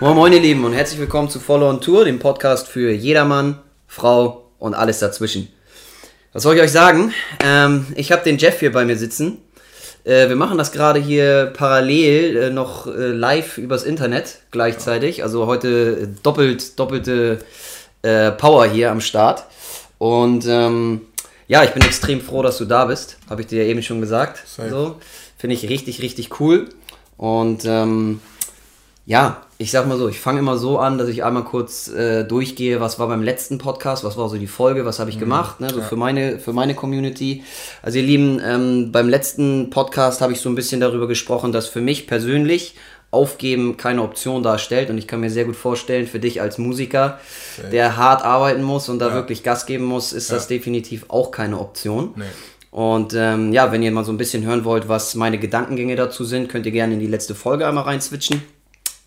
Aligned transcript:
Moin 0.00 0.14
Moin 0.14 0.32
ihr 0.32 0.38
Lieben 0.38 0.64
und 0.64 0.74
herzlich 0.74 1.00
willkommen 1.00 1.28
zu 1.28 1.40
Follow 1.40 1.68
on 1.68 1.80
Tour, 1.80 2.04
dem 2.04 2.20
Podcast 2.20 2.68
für 2.68 2.92
jedermann, 2.92 3.58
Frau 3.88 4.44
und 4.60 4.74
alles 4.74 5.00
dazwischen. 5.00 5.48
Was 6.32 6.44
soll 6.44 6.54
ich 6.54 6.62
euch 6.62 6.70
sagen? 6.70 7.12
Ähm, 7.44 7.84
ich 7.96 8.12
habe 8.12 8.22
den 8.22 8.38
Jeff 8.38 8.60
hier 8.60 8.70
bei 8.70 8.84
mir 8.84 8.96
sitzen. 8.96 9.38
Äh, 10.04 10.28
wir 10.28 10.36
machen 10.36 10.56
das 10.56 10.70
gerade 10.70 11.00
hier 11.00 11.52
parallel 11.52 12.36
äh, 12.36 12.50
noch 12.50 12.86
äh, 12.86 13.08
live 13.08 13.58
übers 13.58 13.82
Internet 13.82 14.38
gleichzeitig. 14.52 15.24
Also 15.24 15.46
heute 15.48 16.06
doppelt, 16.22 16.78
doppelte 16.78 17.40
äh, 18.02 18.30
Power 18.30 18.66
hier 18.66 18.92
am 18.92 19.00
Start. 19.00 19.46
Und 19.98 20.46
ähm, 20.46 21.00
ja, 21.48 21.64
ich 21.64 21.70
bin 21.70 21.82
extrem 21.82 22.20
froh, 22.20 22.44
dass 22.44 22.58
du 22.58 22.66
da 22.66 22.84
bist. 22.84 23.18
Habe 23.28 23.40
ich 23.40 23.48
dir 23.48 23.64
ja 23.64 23.68
eben 23.68 23.82
schon 23.82 24.00
gesagt. 24.00 24.44
So, 24.46 25.00
Finde 25.36 25.56
ich 25.56 25.68
richtig, 25.68 26.02
richtig 26.02 26.38
cool. 26.38 26.68
Und 27.16 27.64
ähm, 27.64 28.20
ja, 29.08 29.40
ich 29.56 29.70
sag 29.70 29.88
mal 29.88 29.96
so, 29.96 30.10
ich 30.10 30.20
fange 30.20 30.40
immer 30.40 30.58
so 30.58 30.78
an, 30.78 30.98
dass 30.98 31.08
ich 31.08 31.24
einmal 31.24 31.42
kurz 31.42 31.88
äh, 31.88 32.24
durchgehe, 32.24 32.78
was 32.78 32.98
war 32.98 33.08
beim 33.08 33.22
letzten 33.22 33.56
Podcast, 33.56 34.04
was 34.04 34.18
war 34.18 34.28
so 34.28 34.36
die 34.36 34.46
Folge, 34.46 34.84
was 34.84 34.98
habe 34.98 35.08
ich 35.08 35.16
mhm, 35.16 35.20
gemacht, 35.20 35.60
ne, 35.60 35.70
so 35.70 35.78
ja. 35.78 35.84
für 35.86 35.96
meine 35.96 36.38
für 36.38 36.52
meine 36.52 36.74
Community. 36.74 37.42
Also 37.80 37.96
ihr 37.96 38.04
Lieben, 38.04 38.38
ähm, 38.44 38.92
beim 38.92 39.08
letzten 39.08 39.70
Podcast 39.70 40.20
habe 40.20 40.34
ich 40.34 40.42
so 40.42 40.50
ein 40.50 40.54
bisschen 40.54 40.82
darüber 40.82 41.08
gesprochen, 41.08 41.52
dass 41.52 41.68
für 41.68 41.80
mich 41.80 42.06
persönlich 42.06 42.74
Aufgeben 43.10 43.78
keine 43.78 44.02
Option 44.02 44.42
darstellt 44.42 44.90
und 44.90 44.98
ich 44.98 45.06
kann 45.06 45.20
mir 45.20 45.30
sehr 45.30 45.46
gut 45.46 45.56
vorstellen, 45.56 46.06
für 46.06 46.20
dich 46.20 46.42
als 46.42 46.58
Musiker, 46.58 47.18
okay. 47.56 47.70
der 47.70 47.96
hart 47.96 48.22
arbeiten 48.22 48.62
muss 48.62 48.90
und 48.90 48.98
da 48.98 49.08
ja. 49.08 49.14
wirklich 49.14 49.42
Gas 49.42 49.64
geben 49.64 49.86
muss, 49.86 50.12
ist 50.12 50.28
ja. 50.28 50.34
das 50.34 50.48
definitiv 50.48 51.06
auch 51.08 51.30
keine 51.30 51.58
Option. 51.58 52.12
Nee. 52.16 52.24
Und 52.70 53.14
ähm, 53.16 53.54
ja, 53.54 53.72
wenn 53.72 53.82
ihr 53.82 53.90
mal 53.90 54.04
so 54.04 54.12
ein 54.12 54.18
bisschen 54.18 54.44
hören 54.44 54.66
wollt, 54.66 54.90
was 54.90 55.14
meine 55.14 55.38
Gedankengänge 55.38 55.96
dazu 55.96 56.24
sind, 56.24 56.50
könnt 56.50 56.66
ihr 56.66 56.72
gerne 56.72 56.92
in 56.92 57.00
die 57.00 57.06
letzte 57.06 57.34
Folge 57.34 57.66
einmal 57.66 57.84
reinswitchen 57.84 58.42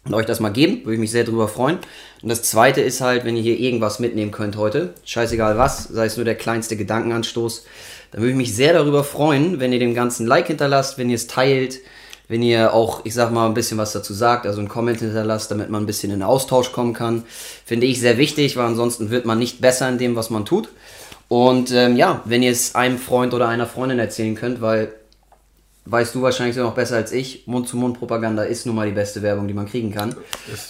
und 0.05 0.13
euch 0.13 0.25
das 0.25 0.39
mal 0.39 0.49
geben. 0.49 0.83
Würde 0.83 0.95
ich 0.95 0.99
mich 0.99 1.11
sehr 1.11 1.23
drüber 1.23 1.47
freuen. 1.47 1.77
Und 2.21 2.29
das 2.29 2.43
zweite 2.43 2.81
ist 2.81 3.01
halt, 3.01 3.25
wenn 3.25 3.35
ihr 3.35 3.43
hier 3.43 3.59
irgendwas 3.59 3.99
mitnehmen 3.99 4.31
könnt 4.31 4.57
heute, 4.57 4.93
scheißegal 5.05 5.57
was, 5.57 5.85
sei 5.85 6.05
es 6.05 6.17
nur 6.17 6.25
der 6.25 6.35
kleinste 6.35 6.75
Gedankenanstoß, 6.75 7.65
dann 8.11 8.21
würde 8.21 8.31
ich 8.31 8.37
mich 8.37 8.55
sehr 8.55 8.73
darüber 8.73 9.03
freuen, 9.03 9.59
wenn 9.59 9.73
ihr 9.73 9.79
dem 9.79 9.95
ganzen 9.95 10.27
Like 10.27 10.47
hinterlasst, 10.47 10.97
wenn 10.97 11.09
ihr 11.09 11.15
es 11.15 11.27
teilt, 11.27 11.79
wenn 12.27 12.43
ihr 12.43 12.73
auch, 12.73 13.05
ich 13.05 13.13
sag 13.13 13.31
mal, 13.31 13.45
ein 13.45 13.53
bisschen 13.53 13.77
was 13.77 13.91
dazu 13.91 14.13
sagt, 14.13 14.45
also 14.45 14.59
einen 14.59 14.69
Comment 14.69 14.99
hinterlasst, 14.99 15.51
damit 15.51 15.69
man 15.69 15.83
ein 15.83 15.85
bisschen 15.85 16.11
in 16.11 16.23
Austausch 16.23 16.71
kommen 16.71 16.93
kann. 16.93 17.23
Finde 17.65 17.85
ich 17.85 17.99
sehr 17.99 18.17
wichtig, 18.17 18.55
weil 18.57 18.65
ansonsten 18.65 19.09
wird 19.09 19.25
man 19.25 19.37
nicht 19.37 19.59
besser 19.61 19.89
in 19.89 19.97
dem, 19.97 20.15
was 20.15 20.29
man 20.29 20.45
tut. 20.45 20.69
Und 21.27 21.71
ähm, 21.71 21.95
ja, 21.95 22.21
wenn 22.25 22.43
ihr 22.43 22.51
es 22.51 22.75
einem 22.75 22.97
Freund 22.97 23.33
oder 23.33 23.47
einer 23.47 23.67
Freundin 23.67 23.99
erzählen 23.99 24.35
könnt, 24.35 24.61
weil 24.61 24.93
weißt 25.85 26.13
du 26.15 26.21
wahrscheinlich 26.21 26.55
noch 26.57 26.73
besser 26.73 26.97
als 26.97 27.11
ich, 27.11 27.47
Mund-zu-Mund-Propaganda 27.47 28.43
ist 28.43 28.65
nun 28.65 28.75
mal 28.75 28.87
die 28.87 28.93
beste 28.93 29.21
Werbung, 29.21 29.47
die 29.47 29.53
man 29.53 29.67
kriegen 29.67 29.91
kann. 29.91 30.15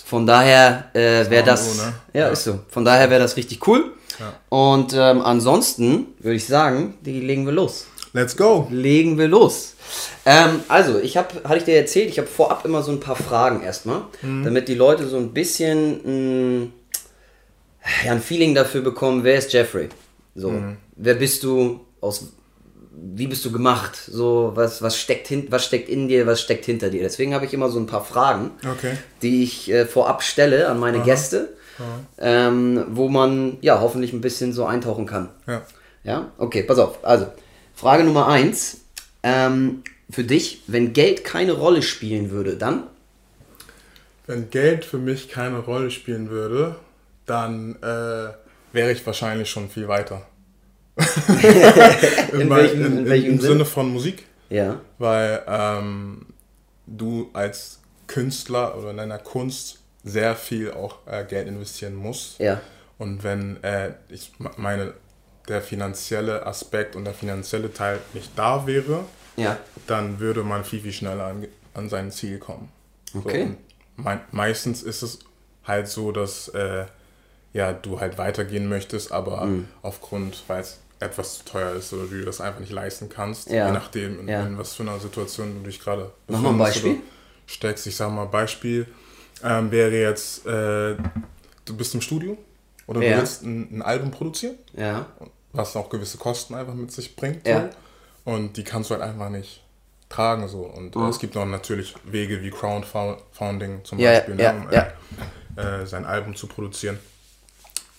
Von 0.06 0.26
daher 0.26 0.90
äh, 0.94 1.30
wäre 1.30 1.44
das, 1.44 1.78
so, 1.78 1.84
ne? 1.84 1.94
ja, 2.14 2.20
ja, 2.22 2.28
ist 2.30 2.44
so. 2.44 2.60
Von 2.70 2.86
daher 2.86 3.10
wäre 3.10 3.22
das 3.22 3.36
richtig 3.38 3.68
cool. 3.68 3.92
Ja. 4.20 4.34
Und 4.50 4.94
ähm, 4.94 5.22
ansonsten 5.22 6.08
würde 6.20 6.36
ich 6.36 6.46
sagen, 6.46 6.98
die 7.02 7.20
legen 7.20 7.46
wir 7.46 7.54
los. 7.54 7.88
Let's 8.14 8.36
go. 8.36 8.68
Legen 8.70 9.18
wir 9.18 9.28
los. 9.28 9.76
Ähm, 10.26 10.62
also, 10.68 11.00
ich 11.00 11.18
habe, 11.18 11.42
hatte 11.44 11.58
ich 11.58 11.64
dir 11.64 11.78
erzählt, 11.78 12.10
ich 12.10 12.18
habe 12.18 12.28
vorab 12.28 12.66
immer 12.66 12.84
so 12.84 12.92
ein 12.92 13.00
paar 13.00 13.16
Fragen 13.16 13.64
erstmal, 13.64 14.04
mhm. 14.22 14.44
damit 14.44 14.68
die 14.68 14.76
Leute 14.76 15.08
so 15.08 15.18
ein 15.18 15.34
bisschen 15.34 16.02
mh, 16.04 16.66
mm, 16.66 16.74
ja, 18.06 18.12
ein 18.12 18.22
Feeling 18.22 18.54
dafür 18.54 18.82
bekommen, 18.82 19.24
wer 19.24 19.38
ist 19.38 19.54
Jeffrey? 19.54 19.90
So, 20.36 20.50
mhm. 20.50 20.78
wer 20.96 21.16
bist 21.16 21.44
du? 21.44 21.82
Aus 22.00 22.34
wie 22.94 23.28
bist 23.28 23.44
du 23.46 23.52
gemacht? 23.52 23.96
So, 23.96 24.52
was, 24.56 24.82
was, 24.82 24.98
steckt 24.98 25.28
hin, 25.28 25.48
was 25.50 25.66
steckt 25.66 25.90
in 25.90 26.08
dir, 26.08 26.28
was 26.28 26.42
steckt 26.42 26.66
hinter 26.66 26.90
dir? 26.90 27.02
Deswegen 27.02 27.34
habe 27.34 27.46
ich 27.46 27.54
immer 27.54 27.70
so 27.70 27.80
ein 27.80 27.88
paar 27.88 28.04
Fragen, 28.04 28.52
okay. 28.70 28.98
die 29.22 29.44
ich 29.44 29.72
äh, 29.72 29.86
vorab 29.86 30.24
stelle 30.24 30.68
an 30.68 30.80
meine 30.80 30.98
Aha. 30.98 31.06
Gäste, 31.06 31.54
ähm, 32.20 32.86
wo 32.90 33.10
man 33.10 33.58
ja 33.62 33.80
hoffentlich 33.82 34.14
ein 34.14 34.22
bisschen 34.22 34.54
so 34.54 34.66
eintauchen 34.66 35.06
kann. 35.06 35.30
Ja. 35.48 35.62
Ja? 36.04 36.32
Okay, 36.38 36.64
pass 36.64 36.78
auf. 36.78 37.04
Also, 37.04 37.28
Frage 37.74 38.04
Nummer 38.04 38.28
eins. 38.28 38.82
Ähm, 39.24 39.84
für 40.10 40.24
dich, 40.24 40.64
wenn 40.68 40.94
Geld 40.94 41.24
keine 41.24 41.54
Rolle 41.54 41.82
spielen 41.82 42.32
würde, 42.32 42.58
dann? 42.58 42.84
Wenn 44.28 44.50
Geld 44.50 44.86
für 44.86 44.98
mich 44.98 45.30
keine 45.30 45.60
Rolle 45.60 45.90
spielen 45.90 46.30
würde, 46.30 46.76
dann 47.26 47.76
äh, 47.82 48.34
wäre 48.74 48.92
ich 48.92 49.06
wahrscheinlich 49.06 49.50
schon 49.50 49.70
viel 49.70 49.88
weiter. 49.88 50.26
in, 52.34 52.42
in, 52.42 52.50
welchem, 52.50 52.86
in, 52.86 52.98
in 53.00 53.10
welchem 53.10 53.32
Im 53.32 53.40
Sinn? 53.40 53.52
Sinne 53.52 53.66
von 53.66 53.92
Musik. 53.92 54.26
Ja. 54.50 54.82
Weil 54.98 55.44
ähm, 55.48 56.28
du 56.86 57.30
als 57.34 57.80
Künstler 58.08 58.78
oder 58.78 58.92
in 58.92 58.98
deiner 58.98 59.18
Kunst 59.18 59.80
sehr 60.04 60.36
viel 60.36 60.72
auch 60.72 60.98
äh, 61.06 61.24
Geld 61.24 61.48
investieren 61.48 61.96
musst. 61.96 62.40
Ja. 62.40 62.60
Und 62.98 63.24
wenn 63.24 63.64
äh, 63.64 63.94
ich 64.10 64.32
meine, 64.58 64.94
der 65.48 65.62
finanzielle 65.62 66.46
Aspekt 66.46 66.96
und 66.96 67.06
der 67.06 67.14
finanzielle 67.14 67.74
Teil 67.74 68.00
nicht 68.14 68.32
da 68.36 68.68
wäre, 68.68 69.06
ja. 69.38 69.58
dann 69.88 70.20
würde 70.20 70.44
man 70.44 70.64
viel, 70.64 70.82
viel 70.82 70.94
schneller 70.94 71.26
an, 71.26 71.48
an 71.74 71.90
sein 71.90 72.12
Ziel 72.12 72.38
kommen. 72.38 72.70
Okay. 73.16 73.56
So, 73.98 74.04
me 74.04 74.22
meistens 74.32 74.84
ist 74.84 75.02
es 75.02 75.20
halt 75.64 75.88
so, 75.88 76.12
dass 76.12 76.50
äh, 76.50 76.86
ja, 77.54 77.74
du 77.74 78.00
halt 78.00 78.18
weitergehen 78.18 78.70
möchtest, 78.70 79.12
aber 79.12 79.46
mhm. 79.46 79.68
aufgrund, 79.82 80.44
weil 80.48 80.62
es 80.62 80.80
etwas 81.02 81.40
zu 81.40 81.46
teuer 81.46 81.76
ist 81.76 81.92
oder 81.94 82.06
du 82.06 82.24
das 82.24 82.40
einfach 82.40 82.60
nicht 82.60 82.72
leisten 82.72 83.10
kannst, 83.10 83.50
ja. 83.50 83.68
je 83.68 83.74
nachdem, 83.74 84.20
in, 84.22 84.28
ja. 84.28 84.46
in, 84.46 84.58
was 84.58 84.76
für 84.76 84.84
einer 84.84 85.00
Situation 85.00 85.56
du 85.56 85.70
dich 85.70 85.80
gerade 85.80 86.12
befindest. 86.28 86.28
Mach 86.28 86.42
mal 86.42 86.50
ein 86.52 86.58
Beispiel. 86.58 86.98
Steckst. 87.48 87.88
Ich 87.88 87.96
sag 87.96 88.12
mal, 88.12 88.26
Beispiel 88.26 88.88
ähm, 89.44 89.72
wäre 89.72 89.92
jetzt, 89.92 90.46
äh, 90.46 90.96
du 91.66 91.76
bist 91.76 91.94
im 91.96 92.02
Studio 92.02 92.38
oder 92.88 93.02
ja. 93.02 93.14
du 93.14 93.18
willst 93.18 93.44
ein, 93.44 93.78
ein, 93.78 93.82
Album 93.82 94.12
produzieren, 94.12 94.56
ja. 94.74 95.08
was 95.52 95.76
auch 95.76 95.90
gewisse 95.90 96.18
Kosten 96.18 96.56
einfach 96.56 96.76
mit 96.76 96.92
sich 96.92 97.16
bringt. 97.16 97.48
So. 97.48 97.70
Und 98.24 98.56
die 98.58 98.64
kannst 98.64 98.90
du 98.90 98.94
halt 98.94 99.04
einfach 99.04 99.30
nicht 99.30 99.64
tragen. 100.08 100.48
So. 100.48 100.60
Und 100.60 100.96
mhm. 100.96 101.06
äh, 101.06 101.10
es 101.10 101.20
gibt 101.20 101.36
noch 101.36 101.46
natürlich 101.46 101.96
Wege 102.04 102.42
wie 102.42 102.52
Crowdfunding 102.52 103.84
zum 103.84 103.98
Beispiel, 103.98 104.36
ne, 104.36 104.68
um 104.68 105.58
äh, 105.58 105.86
sein 105.86 106.06
Album 106.06 106.36
zu 106.36 106.48
produzieren. 106.48 107.00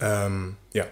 Ähm, 0.00 0.56
ja, 0.72 0.86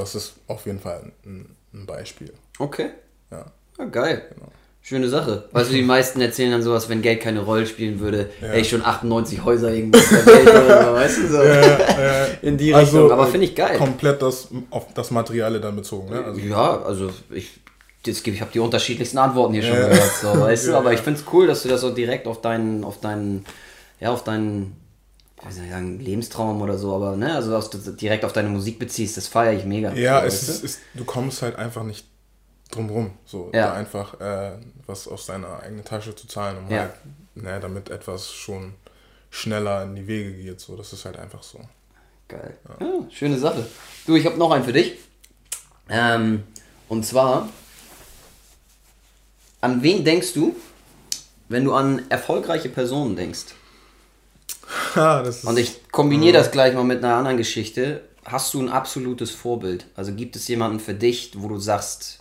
das 0.00 0.14
ist 0.14 0.34
auf 0.46 0.66
jeden 0.66 0.80
Fall 0.80 1.12
ein, 1.24 1.56
ein 1.72 1.86
Beispiel. 1.86 2.32
Okay. 2.58 2.90
Ja. 3.30 3.46
ja 3.78 3.84
geil. 3.84 4.22
Genau. 4.34 4.48
Schöne 4.82 5.08
Sache. 5.08 5.44
Weißt 5.52 5.70
du, 5.70 5.74
die 5.74 5.82
meisten 5.82 6.22
erzählen 6.22 6.52
dann 6.52 6.62
sowas, 6.62 6.88
wenn 6.88 7.02
Geld 7.02 7.20
keine 7.20 7.40
Rolle 7.40 7.66
spielen 7.66 8.00
würde, 8.00 8.30
ja. 8.40 8.48
hätte 8.48 8.60
ich 8.60 8.70
schon 8.70 8.82
98 8.82 9.44
Häuser 9.44 9.72
irgendwo 9.72 9.98
der 9.98 10.26
Welt 10.26 10.48
oder 10.48 10.94
weißt 10.94 11.18
du 11.18 11.26
so. 11.28 11.42
Ja, 11.42 11.60
ja. 11.60 12.26
In 12.42 12.56
die 12.56 12.74
also, 12.74 13.02
Richtung. 13.02 13.12
Aber 13.12 13.26
finde 13.26 13.46
ich 13.46 13.54
geil. 13.54 13.76
Komplett 13.76 14.22
das, 14.22 14.48
auf 14.70 14.92
das 14.94 15.10
Materielle 15.10 15.60
dann 15.60 15.76
bezogen, 15.76 16.10
ne? 16.10 16.24
Also, 16.24 16.40
ja, 16.40 16.82
also 16.82 17.10
ich, 17.30 17.60
ich 18.06 18.40
habe 18.40 18.50
die 18.52 18.58
unterschiedlichsten 18.58 19.18
Antworten 19.18 19.52
hier 19.52 19.64
schon 19.64 19.76
gehört, 19.76 20.12
so, 20.20 20.40
weißt 20.40 20.68
du. 20.68 20.74
Aber 20.76 20.94
ich 20.94 21.00
finde 21.00 21.20
es 21.20 21.26
cool, 21.30 21.46
dass 21.46 21.62
du 21.62 21.68
das 21.68 21.82
so 21.82 21.90
direkt 21.90 22.26
auf 22.26 22.40
deinen, 22.40 22.82
auf 22.82 23.00
deinen, 23.00 23.44
ja, 24.00 24.10
auf 24.10 24.24
deinen 24.24 24.79
ich 25.40 25.46
weiß 25.46 25.56
nicht 25.56 25.70
sagen, 25.70 25.98
Lebenstraum 25.98 26.60
oder 26.60 26.76
so, 26.76 26.94
aber 26.94 27.16
ne, 27.16 27.34
also 27.34 27.50
dass 27.52 27.70
du 27.70 27.78
direkt 27.92 28.24
auf 28.24 28.32
deine 28.32 28.50
Musik 28.50 28.78
beziehst, 28.78 29.16
das 29.16 29.26
feiere 29.26 29.54
ich 29.54 29.64
mega. 29.64 29.92
Ja, 29.94 30.20
so, 30.20 30.26
es 30.26 30.48
ist, 30.48 30.64
ist, 30.64 30.80
du 30.94 31.04
kommst 31.04 31.40
halt 31.40 31.56
einfach 31.56 31.82
nicht 31.82 32.06
drum 32.70 32.90
rum, 32.90 33.10
so 33.24 33.50
ja. 33.54 33.72
einfach 33.72 34.20
äh, 34.20 34.52
was 34.86 35.08
aus 35.08 35.26
deiner 35.26 35.60
eigenen 35.60 35.84
Tasche 35.84 36.14
zu 36.14 36.26
zahlen, 36.26 36.58
um 36.58 36.70
ja. 36.70 36.80
halt, 36.80 36.92
ne, 37.34 37.58
damit 37.58 37.88
etwas 37.88 38.30
schon 38.30 38.74
schneller 39.30 39.84
in 39.84 39.96
die 39.96 40.06
Wege 40.06 40.32
geht, 40.32 40.60
so, 40.60 40.76
das 40.76 40.92
ist 40.92 41.04
halt 41.06 41.18
einfach 41.18 41.42
so. 41.42 41.58
Geil. 42.28 42.56
Ja. 42.68 42.86
ja 42.86 43.10
schöne 43.10 43.38
Sache. 43.38 43.66
Du, 44.06 44.16
ich 44.16 44.26
habe 44.26 44.36
noch 44.36 44.50
einen 44.50 44.64
für 44.64 44.72
dich. 44.72 44.98
Ähm, 45.88 46.44
und 46.88 47.06
zwar, 47.06 47.48
an 49.60 49.82
wen 49.82 50.04
denkst 50.04 50.34
du, 50.34 50.54
wenn 51.48 51.64
du 51.64 51.72
an 51.74 52.02
erfolgreiche 52.10 52.68
Personen 52.68 53.16
denkst? 53.16 53.54
und 55.44 55.58
ich 55.58 55.90
kombiniere 55.90 56.34
das 56.34 56.50
gleich 56.50 56.74
mal 56.74 56.84
mit 56.84 57.04
einer 57.04 57.14
anderen 57.14 57.36
Geschichte. 57.36 58.02
Hast 58.24 58.54
du 58.54 58.60
ein 58.60 58.68
absolutes 58.68 59.30
Vorbild? 59.30 59.86
Also 59.96 60.14
gibt 60.14 60.36
es 60.36 60.46
jemanden 60.48 60.78
für 60.78 60.94
dich, 60.94 61.32
wo 61.36 61.48
du 61.48 61.58
sagst, 61.58 62.20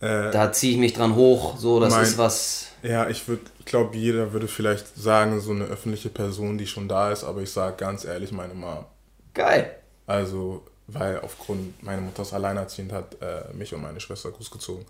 äh, 0.00 0.30
da 0.30 0.52
ziehe 0.52 0.72
ich 0.72 0.78
mich 0.78 0.92
dran 0.92 1.14
hoch, 1.14 1.56
so, 1.56 1.80
das 1.80 1.92
mein, 1.92 2.02
ist 2.02 2.18
was. 2.18 2.66
Ja, 2.82 3.08
ich 3.08 3.24
glaube, 3.64 3.96
jeder 3.96 4.32
würde 4.32 4.48
vielleicht 4.48 4.96
sagen, 4.96 5.40
so 5.40 5.52
eine 5.52 5.64
öffentliche 5.64 6.10
Person, 6.10 6.58
die 6.58 6.66
schon 6.66 6.88
da 6.88 7.10
ist, 7.10 7.24
aber 7.24 7.40
ich 7.40 7.50
sage 7.50 7.76
ganz 7.76 8.04
ehrlich, 8.04 8.30
meine 8.30 8.54
Mom. 8.54 8.84
Geil. 9.32 9.74
Also, 10.06 10.62
weil 10.86 11.20
aufgrund, 11.20 11.82
meine 11.82 12.02
Mutter 12.02 12.22
ist 12.22 12.34
alleinerziehend, 12.34 12.92
hat 12.92 13.16
äh, 13.22 13.52
mich 13.54 13.74
und 13.74 13.82
meine 13.82 14.00
Schwester 14.00 14.30
großgezogen. 14.30 14.84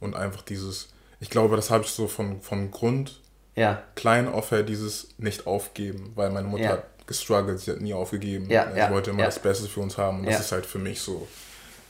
Und 0.00 0.16
einfach 0.16 0.42
dieses, 0.42 0.88
ich 1.20 1.28
glaube, 1.28 1.56
das 1.56 1.70
habe 1.70 1.84
ich 1.84 1.90
so 1.90 2.08
von, 2.08 2.40
von 2.40 2.70
Grund 2.70 3.20
ja. 3.54 3.82
klein 3.94 4.28
auf 4.28 4.52
dieses 4.66 5.08
nicht 5.18 5.46
aufgeben, 5.46 6.12
weil 6.14 6.30
meine 6.30 6.48
Mutter 6.48 6.62
ja. 6.62 6.70
hat 6.70 6.84
gestruggelt, 7.06 7.60
sie 7.60 7.72
hat 7.72 7.80
nie 7.80 7.94
aufgegeben. 7.94 8.48
Ja, 8.50 8.72
sie 8.72 8.78
ja, 8.78 8.90
wollte 8.90 9.10
immer 9.10 9.24
das 9.24 9.38
Beste 9.38 9.68
für 9.68 9.80
uns 9.80 9.98
haben 9.98 10.20
und 10.20 10.26
das 10.26 10.40
ist 10.40 10.52
halt 10.52 10.66
für 10.66 10.78
mich 10.78 11.00
so, 11.00 11.28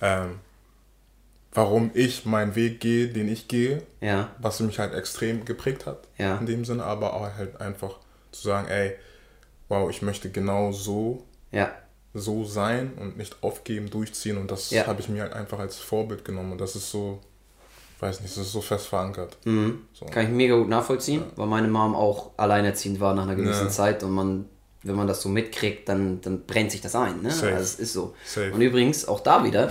ähm, 0.00 0.40
warum 1.52 1.90
ich 1.94 2.24
meinen 2.24 2.54
Weg 2.56 2.80
gehe, 2.80 3.08
den 3.08 3.28
ich 3.28 3.48
gehe, 3.48 3.82
was 4.38 4.60
mich 4.60 4.78
halt 4.78 4.94
extrem 4.94 5.44
geprägt 5.44 5.86
hat 5.86 6.08
in 6.18 6.46
dem 6.46 6.64
Sinne, 6.64 6.84
aber 6.84 7.14
auch 7.14 7.32
halt 7.34 7.60
einfach 7.60 7.98
zu 8.32 8.42
sagen, 8.42 8.68
ey, 8.68 8.96
wow, 9.68 9.88
ich 9.90 10.02
möchte 10.02 10.30
genau 10.30 10.72
so, 10.72 11.24
so 12.12 12.44
sein 12.44 12.92
und 12.94 13.16
nicht 13.16 13.42
aufgeben, 13.42 13.90
durchziehen. 13.90 14.38
Und 14.38 14.50
das 14.50 14.72
habe 14.72 15.00
ich 15.00 15.08
mir 15.08 15.22
halt 15.22 15.32
einfach 15.32 15.58
als 15.58 15.78
Vorbild 15.78 16.24
genommen. 16.24 16.52
Und 16.52 16.60
das 16.60 16.76
ist 16.76 16.90
so, 16.90 17.20
weiß 18.04 18.20
nicht, 18.20 18.36
das 18.36 18.46
ist 18.46 18.52
so 18.52 18.60
fest 18.60 18.86
verankert. 18.86 19.36
Mhm. 19.44 19.82
So. 19.92 20.06
Kann 20.06 20.24
ich 20.24 20.30
mega 20.30 20.56
gut 20.56 20.68
nachvollziehen, 20.68 21.20
ja. 21.20 21.26
weil 21.36 21.46
meine 21.46 21.68
Mom 21.68 21.94
auch 21.94 22.30
alleinerziehend 22.36 23.00
war 23.00 23.14
nach 23.14 23.24
einer 23.24 23.34
gewissen 23.34 23.70
Zeit 23.70 24.02
und 24.02 24.12
man 24.12 24.46
wenn 24.84 24.96
man 24.96 25.06
das 25.06 25.22
so 25.22 25.30
mitkriegt, 25.30 25.88
dann, 25.88 26.20
dann 26.20 26.44
brennt 26.44 26.70
sich 26.70 26.82
das 26.82 26.94
ein. 26.94 27.22
Ne? 27.22 27.30
Also 27.30 27.46
es 27.46 27.74
ist 27.76 27.94
so. 27.94 28.14
Safe. 28.24 28.52
Und 28.52 28.60
übrigens, 28.60 29.08
auch 29.08 29.20
da 29.20 29.42
wieder, 29.42 29.68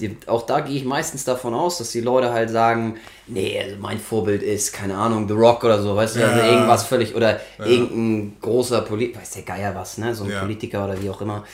die, 0.00 0.16
auch 0.26 0.42
da 0.42 0.60
gehe 0.60 0.76
ich 0.76 0.84
meistens 0.84 1.24
davon 1.24 1.54
aus, 1.54 1.78
dass 1.78 1.90
die 1.90 2.00
Leute 2.00 2.32
halt 2.32 2.50
sagen, 2.50 2.96
nee, 3.26 3.60
also 3.62 3.76
mein 3.78 3.98
Vorbild 3.98 4.42
ist, 4.42 4.72
keine 4.72 4.96
Ahnung, 4.96 5.28
The 5.28 5.34
Rock 5.34 5.64
oder 5.64 5.80
so, 5.82 5.94
weißt 5.94 6.16
du, 6.16 6.20
ja. 6.20 6.28
also 6.28 6.46
irgendwas 6.46 6.84
völlig, 6.84 7.14
oder 7.14 7.40
ja. 7.58 7.66
irgendein 7.66 8.36
großer 8.40 8.80
Politiker, 8.82 9.20
weiß 9.20 9.30
der 9.30 9.42
Geier 9.42 9.74
was, 9.74 9.98
ne, 9.98 10.14
so 10.14 10.24
ein 10.24 10.30
ja. 10.30 10.40
Politiker 10.40 10.84
oder 10.84 11.00
wie 11.00 11.10
auch 11.10 11.20
immer. 11.20 11.44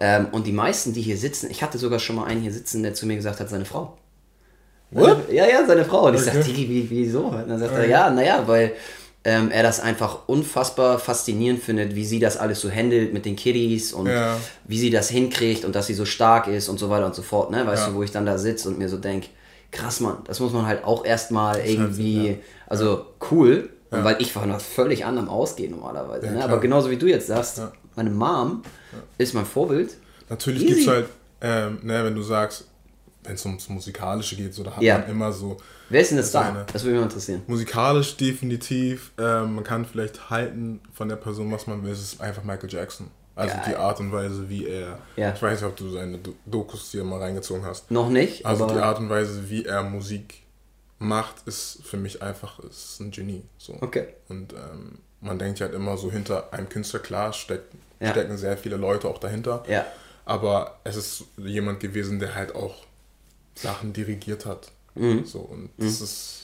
Ähm, 0.00 0.28
und 0.32 0.46
die 0.46 0.52
meisten, 0.52 0.92
die 0.92 1.02
hier 1.02 1.16
sitzen, 1.18 1.50
ich 1.50 1.62
hatte 1.62 1.78
sogar 1.78 1.98
schon 1.98 2.16
mal 2.16 2.24
einen 2.24 2.40
hier 2.40 2.52
sitzen, 2.52 2.82
der 2.82 2.94
zu 2.94 3.06
mir 3.06 3.16
gesagt 3.16 3.40
hat, 3.40 3.48
seine 3.48 3.64
Frau. 3.64 3.96
What? 4.92 5.30
Ja, 5.30 5.46
ja, 5.46 5.66
seine 5.66 5.84
Frau. 5.84 6.06
Und 6.06 6.14
ich 6.14 6.20
okay. 6.20 6.30
sagte, 6.32 6.56
wie, 6.56 6.86
wieso? 6.88 7.24
Und 7.24 7.48
dann 7.48 7.58
sagt 7.58 7.72
okay. 7.72 7.82
er, 7.82 7.88
ja, 7.88 8.10
naja, 8.10 8.42
weil 8.46 8.72
ähm, 9.24 9.50
er 9.50 9.62
das 9.62 9.80
einfach 9.80 10.20
unfassbar 10.26 10.98
faszinierend 10.98 11.62
findet, 11.62 11.94
wie 11.94 12.04
sie 12.04 12.18
das 12.18 12.36
alles 12.36 12.60
so 12.60 12.70
handelt 12.70 13.12
mit 13.12 13.24
den 13.24 13.36
Kiddies 13.36 13.92
und 13.92 14.06
ja. 14.06 14.36
wie 14.64 14.78
sie 14.78 14.90
das 14.90 15.08
hinkriegt 15.08 15.64
und 15.64 15.74
dass 15.74 15.86
sie 15.86 15.94
so 15.94 16.04
stark 16.04 16.48
ist 16.48 16.68
und 16.68 16.78
so 16.78 16.90
weiter 16.90 17.06
und 17.06 17.14
so 17.14 17.22
fort, 17.22 17.50
ne? 17.50 17.66
Weißt 17.66 17.84
ja. 17.84 17.90
du, 17.90 17.96
wo 17.96 18.02
ich 18.02 18.10
dann 18.10 18.26
da 18.26 18.36
sitze 18.38 18.68
und 18.68 18.78
mir 18.78 18.88
so 18.88 18.96
denke, 18.96 19.28
krass, 19.70 20.00
Mann, 20.00 20.18
das 20.24 20.40
muss 20.40 20.52
man 20.52 20.66
halt 20.66 20.84
auch 20.84 21.04
erstmal 21.04 21.60
irgendwie, 21.60 22.28
ja. 22.28 22.34
also 22.66 23.06
cool, 23.30 23.70
weil 23.90 24.16
ich 24.20 24.32
von 24.32 24.50
was 24.50 24.62
völlig 24.62 25.04
anderem 25.04 25.28
ausgehe 25.28 25.70
normalerweise, 25.70 26.30
ne? 26.30 26.42
Aber 26.42 26.60
genauso 26.60 26.90
wie 26.90 26.96
du 26.96 27.06
jetzt 27.06 27.26
sagst, 27.26 27.62
meine 27.94 28.10
Mom 28.10 28.62
ist 29.18 29.34
mein 29.34 29.46
Vorbild. 29.46 29.96
Natürlich 30.28 30.66
gibt 30.66 30.80
es 30.80 30.88
halt, 30.88 31.06
ähm, 31.42 31.78
ne, 31.82 32.04
wenn 32.04 32.14
du 32.14 32.22
sagst, 32.22 32.66
wenn 33.24 33.34
es 33.34 33.44
ums 33.44 33.68
Musikalische 33.68 34.36
geht, 34.36 34.54
so, 34.54 34.62
da 34.62 34.76
hat 34.76 34.82
man 34.82 35.08
immer 35.08 35.32
so 35.32 35.58
Wer 35.88 36.00
ist 36.00 36.10
denn 36.10 36.18
das 36.18 36.32
da? 36.32 36.64
Das 36.72 36.84
würde 36.84 36.96
mich 36.96 37.04
interessieren. 37.04 37.42
Musikalisch 37.46 38.16
definitiv. 38.16 39.12
Ähm, 39.18 39.56
man 39.56 39.64
kann 39.64 39.84
vielleicht 39.84 40.30
halten 40.30 40.80
von 40.92 41.08
der 41.08 41.16
Person, 41.16 41.52
was 41.52 41.66
man 41.66 41.84
will. 41.84 41.92
Es 41.92 42.00
ist 42.00 42.20
einfach 42.20 42.42
Michael 42.44 42.70
Jackson. 42.70 43.08
Also 43.34 43.54
Geil. 43.54 43.64
die 43.68 43.76
Art 43.76 44.00
und 44.00 44.10
Weise, 44.10 44.48
wie 44.48 44.66
er. 44.66 44.98
Ja. 45.16 45.32
Ich 45.34 45.42
weiß 45.42 45.60
nicht, 45.60 45.68
ob 45.68 45.76
du 45.76 45.90
seine 45.90 46.18
Dokus 46.46 46.90
hier 46.90 47.04
mal 47.04 47.18
reingezogen 47.20 47.64
hast. 47.64 47.90
Noch 47.90 48.08
nicht. 48.08 48.46
Also 48.46 48.66
die 48.66 48.78
Art 48.78 48.98
und 48.98 49.10
Weise, 49.10 49.50
wie 49.50 49.66
er 49.66 49.82
Musik 49.82 50.42
macht, 50.98 51.46
ist 51.46 51.80
für 51.84 51.98
mich 51.98 52.22
einfach 52.22 52.58
ist 52.60 53.00
ein 53.00 53.10
Genie. 53.10 53.42
So. 53.58 53.76
Okay. 53.80 54.06
Und 54.28 54.54
ähm, 54.54 54.98
man 55.20 55.38
denkt 55.38 55.60
halt 55.60 55.74
immer 55.74 55.98
so 55.98 56.10
hinter 56.10 56.52
einem 56.52 56.68
Künstler, 56.68 57.00
klar, 57.00 57.32
steckt, 57.32 57.74
ja. 58.00 58.10
stecken 58.10 58.38
sehr 58.38 58.56
viele 58.56 58.76
Leute 58.76 59.08
auch 59.08 59.18
dahinter. 59.18 59.62
Ja. 59.68 59.84
Aber 60.24 60.78
es 60.84 60.96
ist 60.96 61.24
jemand 61.36 61.80
gewesen, 61.80 62.18
der 62.18 62.34
halt 62.34 62.54
auch 62.54 62.76
Sachen 63.54 63.92
dirigiert 63.92 64.46
hat. 64.46 64.70
Mhm. 64.94 65.24
So, 65.24 65.40
und 65.40 65.70
das 65.76 65.98
mhm. 65.98 66.04
ist. 66.04 66.38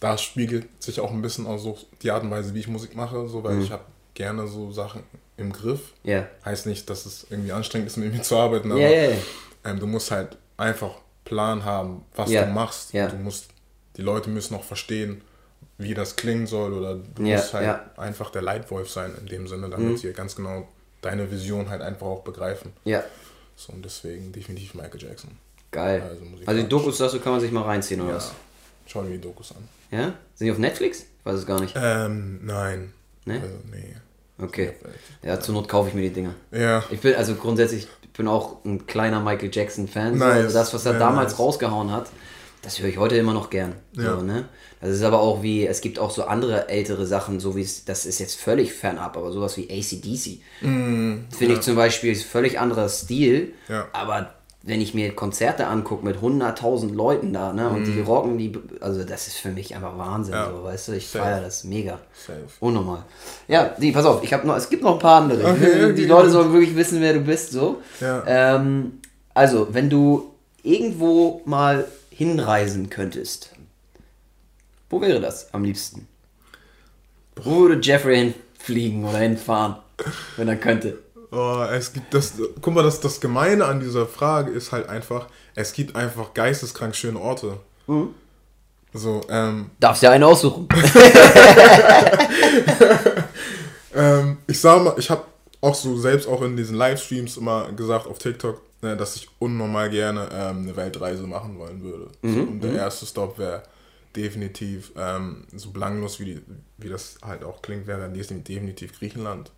Da 0.00 0.18
spiegelt 0.18 0.66
sich 0.82 0.98
auch 0.98 1.12
ein 1.12 1.22
bisschen 1.22 1.46
auch 1.46 1.58
so 1.58 1.78
die 2.02 2.10
Art 2.10 2.24
und 2.24 2.30
Weise, 2.32 2.54
wie 2.54 2.60
ich 2.60 2.66
Musik 2.66 2.96
mache, 2.96 3.28
so, 3.28 3.44
weil 3.44 3.54
mhm. 3.54 3.62
ich 3.62 3.70
habe 3.70 3.84
gerne 4.14 4.48
so 4.48 4.72
Sachen 4.72 5.04
im 5.36 5.52
Griff. 5.52 5.92
Yeah. 6.04 6.28
Heißt 6.44 6.66
nicht, 6.66 6.90
dass 6.90 7.06
es 7.06 7.26
irgendwie 7.30 7.52
anstrengend 7.52 7.88
ist, 7.88 7.96
mit 7.96 8.12
mir 8.12 8.22
zu 8.22 8.36
arbeiten, 8.36 8.72
aber 8.72 8.80
yeah, 8.80 9.10
yeah, 9.10 9.18
ähm, 9.64 9.78
du 9.78 9.86
musst 9.86 10.10
halt 10.10 10.36
einfach 10.56 10.96
Plan 11.24 11.64
haben, 11.64 12.04
was 12.14 12.30
du 12.30 12.46
machst. 12.46 12.92
Du 12.92 13.16
musst, 13.16 13.50
die 13.96 14.02
Leute 14.02 14.28
müssen 14.28 14.54
auch 14.56 14.64
verstehen, 14.64 15.22
wie 15.78 15.94
das 15.94 16.16
klingen 16.16 16.46
soll 16.46 16.72
oder 16.72 16.96
du 16.96 17.22
musst 17.22 17.54
halt 17.54 17.80
einfach 17.96 18.30
der 18.30 18.42
Leitwolf 18.42 18.90
sein 18.90 19.12
in 19.20 19.26
dem 19.26 19.46
Sinne, 19.46 19.70
damit 19.70 19.92
mhm. 19.92 19.96
sie 19.96 20.12
ganz 20.12 20.36
genau 20.36 20.68
deine 21.00 21.30
Vision 21.30 21.68
halt 21.68 21.82
einfach 21.82 22.06
auch 22.06 22.22
begreifen. 22.22 22.72
Ja. 22.84 23.02
So 23.56 23.72
und 23.72 23.84
deswegen 23.84 24.32
definitiv 24.32 24.74
Michael 24.74 25.00
Jackson. 25.00 25.30
Geil. 25.72 26.02
Also, 26.02 26.22
also 26.46 26.62
die 26.62 26.68
Dokus 26.68 26.98
dazu 26.98 27.18
kann 27.18 27.32
man 27.32 27.40
sich 27.40 27.50
mal 27.50 27.62
reinziehen, 27.62 28.00
oder 28.00 28.10
ja. 28.10 28.16
was? 28.16 28.32
Schau 28.86 29.02
dir 29.02 29.10
die 29.10 29.20
Dokus 29.20 29.52
an. 29.52 29.68
Ja? 29.90 30.12
Sind 30.34 30.46
die 30.46 30.52
auf 30.52 30.58
Netflix? 30.58 31.00
Ich 31.00 31.26
weiß 31.26 31.40
es 31.40 31.46
gar 31.46 31.60
nicht. 31.60 31.74
Ähm, 31.76 32.40
nein. 32.44 32.92
Ne? 33.24 33.40
Also, 33.40 33.54
nee. 33.70 33.96
Okay. 34.38 34.72
Ja, 35.22 35.40
zur 35.40 35.54
Not 35.54 35.68
kaufe 35.68 35.88
ich 35.88 35.94
mir 35.94 36.02
die 36.02 36.10
Dinger. 36.10 36.34
Ja. 36.50 36.84
Ich 36.90 37.00
bin, 37.00 37.14
also 37.14 37.34
grundsätzlich, 37.34 37.86
ich 38.02 38.10
bin 38.10 38.28
auch 38.28 38.64
ein 38.64 38.86
kleiner 38.86 39.20
Michael 39.20 39.50
Jackson-Fan. 39.52 40.18
Nice. 40.18 40.44
Also 40.44 40.58
das, 40.58 40.74
was 40.74 40.86
er 40.86 40.94
ja, 40.94 40.98
damals 40.98 41.32
nice. 41.32 41.38
rausgehauen 41.40 41.90
hat, 41.90 42.10
das 42.62 42.78
höre 42.78 42.88
ich 42.88 42.98
heute 42.98 43.16
immer 43.16 43.32
noch 43.32 43.50
gern. 43.50 43.74
Ja. 43.92 44.18
So, 44.18 44.22
ne? 44.22 44.48
Das 44.80 44.90
ist 44.90 45.02
aber 45.02 45.20
auch 45.20 45.42
wie, 45.42 45.66
es 45.66 45.80
gibt 45.80 45.98
auch 45.98 46.10
so 46.10 46.24
andere 46.24 46.68
ältere 46.68 47.06
Sachen, 47.06 47.38
so 47.38 47.54
wie 47.54 47.62
es, 47.62 47.84
das 47.84 48.04
ist 48.04 48.18
jetzt 48.18 48.34
völlig 48.34 48.72
fernab, 48.72 49.16
aber 49.16 49.30
sowas 49.30 49.56
wie 49.56 49.70
ACDC. 49.70 50.40
Mm, 50.60 51.28
Finde 51.30 51.52
ja. 51.54 51.58
ich 51.58 51.60
zum 51.60 51.76
Beispiel 51.76 52.10
ist 52.10 52.24
völlig 52.24 52.58
anderer 52.58 52.88
Stil, 52.88 53.52
ja. 53.68 53.88
aber 53.92 54.34
wenn 54.64 54.80
ich 54.80 54.94
mir 54.94 55.14
Konzerte 55.14 55.66
angucke 55.66 56.04
mit 56.04 56.18
100.000 56.18 56.94
Leuten 56.94 57.32
da, 57.32 57.52
ne, 57.52 57.68
und 57.68 57.82
mm. 57.82 57.84
die 57.84 58.00
mhm. 58.00 58.06
rocken 58.06 58.38
die, 58.38 58.52
also 58.80 59.02
das 59.02 59.26
ist 59.26 59.38
für 59.38 59.50
mich 59.50 59.74
einfach 59.74 59.98
Wahnsinn, 59.98 60.34
ja. 60.34 60.50
so, 60.50 60.62
weißt 60.62 60.88
du, 60.88 60.92
ich 60.92 61.08
feiere 61.08 61.40
das 61.40 61.64
mega. 61.64 61.98
Safe. 62.14 62.38
Unnormal. 62.60 63.04
Ja, 63.48 63.74
die, 63.76 63.90
pass 63.90 64.04
auf, 64.04 64.22
ich 64.22 64.32
habe 64.32 64.46
noch, 64.46 64.56
es 64.56 64.68
gibt 64.68 64.84
noch 64.84 64.94
ein 64.94 64.98
paar 65.00 65.22
andere. 65.22 65.50
Okay, 65.50 65.92
die 65.94 66.04
Leute 66.04 66.30
sollen 66.30 66.52
wirklich 66.52 66.76
wissen, 66.76 67.00
wer 67.00 67.14
du 67.14 67.20
bist, 67.20 67.50
so. 67.50 67.82
Ja. 68.00 68.22
Ähm, 68.26 69.00
also, 69.34 69.68
wenn 69.72 69.90
du 69.90 70.32
irgendwo 70.62 71.42
mal 71.44 71.86
hinreisen 72.10 72.88
könntest, 72.88 73.50
wo 74.90 75.00
wäre 75.00 75.20
das 75.20 75.52
am 75.52 75.64
liebsten? 75.64 76.06
Wo 77.36 77.62
würde 77.62 77.80
Jeffrey 77.82 78.16
hinfliegen 78.16 79.04
oder 79.04 79.18
hinfahren, 79.18 79.76
wenn 80.36 80.48
er 80.48 80.56
könnte? 80.56 80.98
Oh, 81.34 81.64
es 81.72 81.94
gibt 81.94 82.12
das, 82.12 82.34
guck 82.60 82.74
mal, 82.74 82.82
das, 82.82 83.00
das 83.00 83.18
Gemeine 83.18 83.64
an 83.64 83.80
dieser 83.80 84.06
Frage 84.06 84.50
ist 84.52 84.70
halt 84.70 84.86
einfach, 84.90 85.28
es 85.54 85.72
gibt 85.72 85.96
einfach 85.96 86.34
geisteskrank 86.34 86.94
schöne 86.94 87.18
Orte. 87.18 87.56
Mhm. 87.86 88.10
So, 88.92 89.22
ähm. 89.30 89.70
Darfst 89.80 90.02
ja 90.02 90.10
einen 90.10 90.24
aussuchen. 90.24 90.68
ähm, 93.94 94.36
ich 94.46 94.60
sag 94.60 94.84
mal, 94.84 94.94
ich 94.98 95.08
habe 95.08 95.24
auch 95.62 95.74
so 95.74 95.96
selbst 95.96 96.28
auch 96.28 96.42
in 96.42 96.54
diesen 96.54 96.76
Livestreams 96.76 97.38
immer 97.38 97.72
gesagt 97.72 98.06
auf 98.06 98.18
TikTok, 98.18 98.60
ne, 98.82 98.94
dass 98.94 99.16
ich 99.16 99.30
unnormal 99.38 99.88
gerne 99.88 100.28
ähm, 100.34 100.64
eine 100.64 100.76
Weltreise 100.76 101.22
machen 101.22 101.58
wollen 101.58 101.82
würde. 101.82 102.08
Mhm. 102.20 102.34
So, 102.34 102.40
und 102.42 102.60
der 102.62 102.72
mhm. 102.72 102.76
erste 102.76 103.06
Stop 103.06 103.38
wäre 103.38 103.62
definitiv, 104.14 104.92
ähm, 104.98 105.46
so 105.56 105.70
belanglos 105.70 106.20
wie, 106.20 106.26
die, 106.26 106.42
wie 106.76 106.90
das 106.90 107.16
halt 107.22 107.42
auch 107.42 107.62
klingt, 107.62 107.86
wäre 107.86 108.10
definitiv 108.10 108.98
Griechenland. 108.98 109.50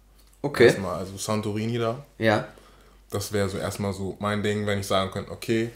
Okay. 0.45 0.67
Erstmal, 0.67 0.97
also 0.99 1.17
Santorini 1.17 1.79
da. 1.79 2.05
Ja. 2.19 2.47
Das 3.11 3.33
wäre 3.33 3.49
so 3.49 3.57
erstmal 3.57 3.95
so 3.95 4.15
mein 4.21 4.43
Ding, 4.43 4.67
wenn 4.67 4.79
ich 4.79 4.87
sagen 4.87 5.11
könnte, 5.11 5.31
okay, 5.31 5.71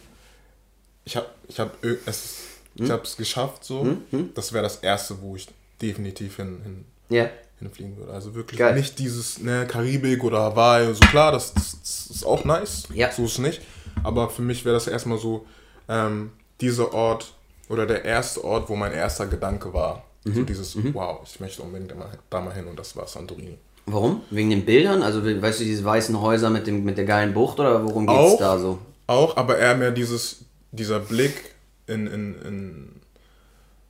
ich 1.06 1.16
habe 1.16 1.26
ich 1.48 1.58
hab, 1.58 1.82
es, 1.82 2.40
hm? 2.76 2.84
ich 2.84 2.90
es 2.90 3.16
geschafft 3.16 3.64
so. 3.64 3.82
Hm? 3.82 4.02
Hm? 4.10 4.30
Das 4.34 4.52
wäre 4.52 4.62
das 4.62 4.76
erste, 4.76 5.22
wo 5.22 5.36
ich 5.36 5.48
definitiv 5.80 6.36
hin, 6.36 6.60
hin, 6.62 6.84
yeah. 7.10 7.30
hinfliegen 7.58 7.96
würde. 7.96 8.12
Also 8.12 8.34
wirklich 8.34 8.58
Geil. 8.58 8.74
nicht 8.74 8.98
dieses 8.98 9.38
ne, 9.38 9.66
Karibik 9.66 10.22
oder 10.22 10.40
Hawaii, 10.40 10.92
so 10.92 11.00
klar, 11.00 11.32
das, 11.32 11.54
das, 11.54 11.80
das 11.80 12.06
ist 12.10 12.26
auch 12.26 12.44
nice. 12.44 12.88
Ja. 12.92 13.10
So 13.10 13.24
ist 13.24 13.32
es 13.32 13.38
nicht. 13.38 13.62
Aber 14.04 14.28
für 14.28 14.42
mich 14.42 14.66
wäre 14.66 14.74
das 14.74 14.86
erstmal 14.86 15.16
so, 15.16 15.46
ähm, 15.88 16.32
dieser 16.60 16.92
Ort 16.92 17.32
oder 17.70 17.86
der 17.86 18.04
erste 18.04 18.44
Ort, 18.44 18.68
wo 18.68 18.76
mein 18.76 18.92
erster 18.92 19.26
Gedanke 19.28 19.72
war. 19.72 20.04
Mhm. 20.24 20.34
So 20.34 20.42
dieses, 20.42 20.74
mhm. 20.74 20.92
wow, 20.92 21.20
ich 21.24 21.40
möchte 21.40 21.62
unbedingt 21.62 21.94
da 22.28 22.40
mal 22.42 22.52
hin 22.52 22.66
und 22.66 22.78
das 22.78 22.94
war 22.96 23.06
Santorini. 23.06 23.56
Warum? 23.92 24.22
Wegen 24.30 24.50
den 24.50 24.64
Bildern? 24.64 25.02
Also, 25.02 25.24
weißt 25.24 25.60
du, 25.60 25.64
diese 25.64 25.84
weißen 25.84 26.20
Häuser 26.20 26.50
mit, 26.50 26.66
dem, 26.66 26.84
mit 26.84 26.98
der 26.98 27.04
geilen 27.04 27.34
Bucht 27.34 27.58
oder 27.60 27.84
worum 27.84 28.06
geht 28.06 28.16
es 28.16 28.36
da 28.36 28.58
so? 28.58 28.78
Auch, 29.06 29.36
aber 29.36 29.58
eher 29.58 29.74
mehr 29.74 29.90
dieses, 29.90 30.44
dieser 30.70 31.00
Blick 31.00 31.54
in, 31.86 32.06
in, 32.06 32.42
in 32.42 33.00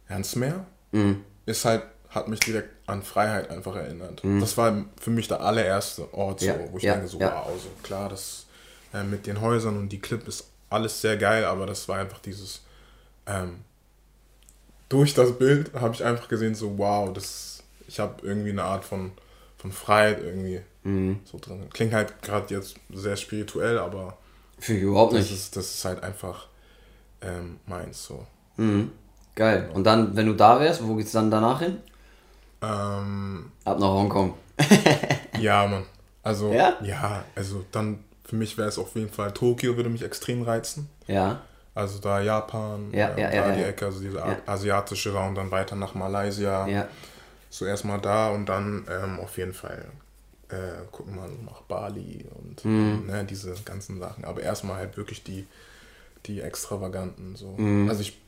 Ernst 0.07 0.37
Meer 0.37 0.65
mhm. 0.93 1.25
ist 1.47 1.65
halt, 1.65 1.83
hat 2.11 2.29
mich 2.29 2.41
direkt 2.41 2.71
an 2.87 3.03
Freiheit 3.03 3.51
einfach 3.51 3.77
erinnert. 3.77 4.23
Mhm. 4.25 4.41
Das 4.41 4.57
war 4.57 4.85
für 5.01 5.11
mich 5.11 5.29
der 5.29 5.41
allererste 5.41 6.13
Ort, 6.15 6.41
so, 6.41 6.47
ja. 6.47 6.55
wo 6.71 6.79
ich 6.79 6.85
ja. 6.85 6.95
denke, 6.95 7.09
so, 7.09 7.19
ja. 7.19 7.45
wow, 7.47 7.53
so 7.61 7.69
klar, 7.83 8.09
das 8.09 8.47
äh, 8.95 9.03
mit 9.03 9.27
den 9.27 9.41
Häusern 9.41 9.77
und 9.77 9.91
die 9.91 9.99
Clip 9.99 10.27
ist 10.27 10.49
alles 10.71 11.01
sehr 11.01 11.17
geil, 11.17 11.45
aber 11.45 11.67
das 11.67 11.89
war 11.89 11.99
einfach 11.99 12.21
dieses, 12.21 12.63
ähm, 13.27 13.57
durch 14.89 15.15
das 15.15 15.39
Bild 15.39 15.73
habe 15.75 15.95
ich 15.95 16.05
einfach 16.05 16.29
gesehen, 16.29 16.55
so, 16.55 16.79
wow, 16.79 17.13
das, 17.13 17.63
ich 17.87 18.01
habe 18.01 18.27
irgendwie 18.27 18.51
eine 18.51 18.65
Art 18.65 18.85
von 18.85 19.13
von 19.59 19.73
Freiheit 19.73 20.21
irgendwie 20.23 20.61
mhm. 20.85 21.21
so 21.25 21.39
drin. 21.39 21.69
Klingt 21.73 21.93
halt 21.93 22.23
gerade 22.23 22.55
jetzt 22.55 22.77
sehr 22.93 23.17
spirituell, 23.17 23.79
aber 23.79 24.17
ich 24.61 24.69
überhaupt 24.71 25.13
nicht. 25.13 25.31
Das 25.31 25.39
ist, 25.39 25.57
das 25.57 25.75
ist 25.75 25.85
halt 25.85 26.03
einfach 26.03 26.47
ähm, 27.21 27.59
meins 27.67 28.05
so. 28.05 28.25
Mhm. 28.57 28.93
Geil. 29.35 29.71
Und 29.75 29.85
dann, 29.85 30.17
wenn 30.17 30.27
du 30.27 30.35
da 30.35 30.59
wärst, 30.61 30.87
wo 30.87 30.95
geht's 30.95 31.13
dann 31.13 31.31
danach 31.31 31.61
hin? 31.61 31.79
Ähm, 32.63 33.53
Ab 33.65 33.79
nach 33.79 33.89
Hongkong. 33.89 34.35
ja, 35.41 35.67
Mann. 35.67 35.85
Also, 36.23 36.53
ja? 36.53 36.77
ja, 36.83 37.25
also 37.35 37.65
dann 37.71 38.03
für 38.25 38.37
mich 38.37 38.59
wäre 38.59 38.69
es 38.69 38.79
auf 38.79 38.95
jeden 38.97 39.11
Fall 39.11 39.33
Tokio, 39.33 39.77
würde 39.77 39.89
mich 39.89 40.03
extrem 40.03 40.43
reizen. 40.43 40.89
Ja. 41.07 41.41
Also 41.75 42.01
da 42.01 42.21
Japan, 42.21 42.91
ja, 42.93 43.11
äh, 43.11 43.21
ja, 43.21 43.33
ja, 43.33 43.49
da 43.49 43.55
die 43.55 43.63
Ecke, 43.63 43.87
also 43.87 44.01
diese 44.01 44.21
asiatische 44.45 45.13
Raum, 45.13 45.37
dann 45.37 45.51
weiter 45.53 45.77
nach 45.77 45.95
Malaysia. 45.95 46.67
Ja 46.67 46.89
so 47.51 47.65
erstmal 47.65 48.01
da 48.01 48.31
und 48.31 48.47
dann 48.47 48.87
ähm, 48.91 49.21
auf 49.21 49.39
jeden 49.39 49.53
Fall 49.53 49.87
äh, 50.51 50.87
gucken 50.91 51.17
mal 51.17 51.29
nach 51.45 51.63
Bali 51.63 52.25
und 52.39 52.65
mhm. 52.65 53.07
ne, 53.07 53.25
diese 53.25 53.55
ganzen 53.65 53.99
Sachen. 53.99 54.25
Aber 54.25 54.43
erstmal 54.43 54.77
halt 54.77 54.97
wirklich 54.97 55.23
die, 55.23 55.47
die 56.27 56.41
extravaganten. 56.41 57.37
So. 57.37 57.55
Mhm. 57.57 57.89
Also 57.89 58.03
ich, 58.03 58.19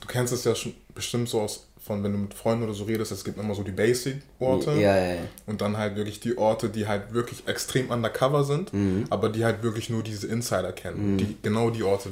du 0.00 0.06
kennst 0.06 0.32
es 0.32 0.44
ja 0.44 0.54
schon 0.54 0.74
bestimmt 0.94 1.28
so 1.28 1.40
aus, 1.40 1.66
von 1.80 2.02
wenn 2.02 2.12
du 2.12 2.18
mit 2.18 2.34
Freunden 2.34 2.64
oder 2.64 2.74
so 2.74 2.84
redest, 2.84 3.12
es 3.12 3.24
gibt 3.24 3.38
immer 3.38 3.54
so 3.54 3.62
die 3.62 3.70
Basic-Orte 3.70 4.72
ja, 4.72 4.96
ja, 4.96 5.14
ja. 5.14 5.20
und 5.46 5.60
dann 5.60 5.76
halt 5.76 5.94
wirklich 5.94 6.18
die 6.18 6.36
Orte, 6.36 6.68
die 6.68 6.88
halt 6.88 7.14
wirklich 7.14 7.46
extrem 7.46 7.90
undercover 7.90 8.42
sind, 8.42 8.72
mhm. 8.72 9.04
aber 9.08 9.28
die 9.28 9.44
halt 9.44 9.62
wirklich 9.62 9.88
nur 9.88 10.02
diese 10.02 10.26
Insider 10.26 10.72
kennen, 10.72 11.12
mhm. 11.12 11.18
die 11.18 11.36
genau 11.42 11.70
die 11.70 11.84
Orte. 11.84 12.10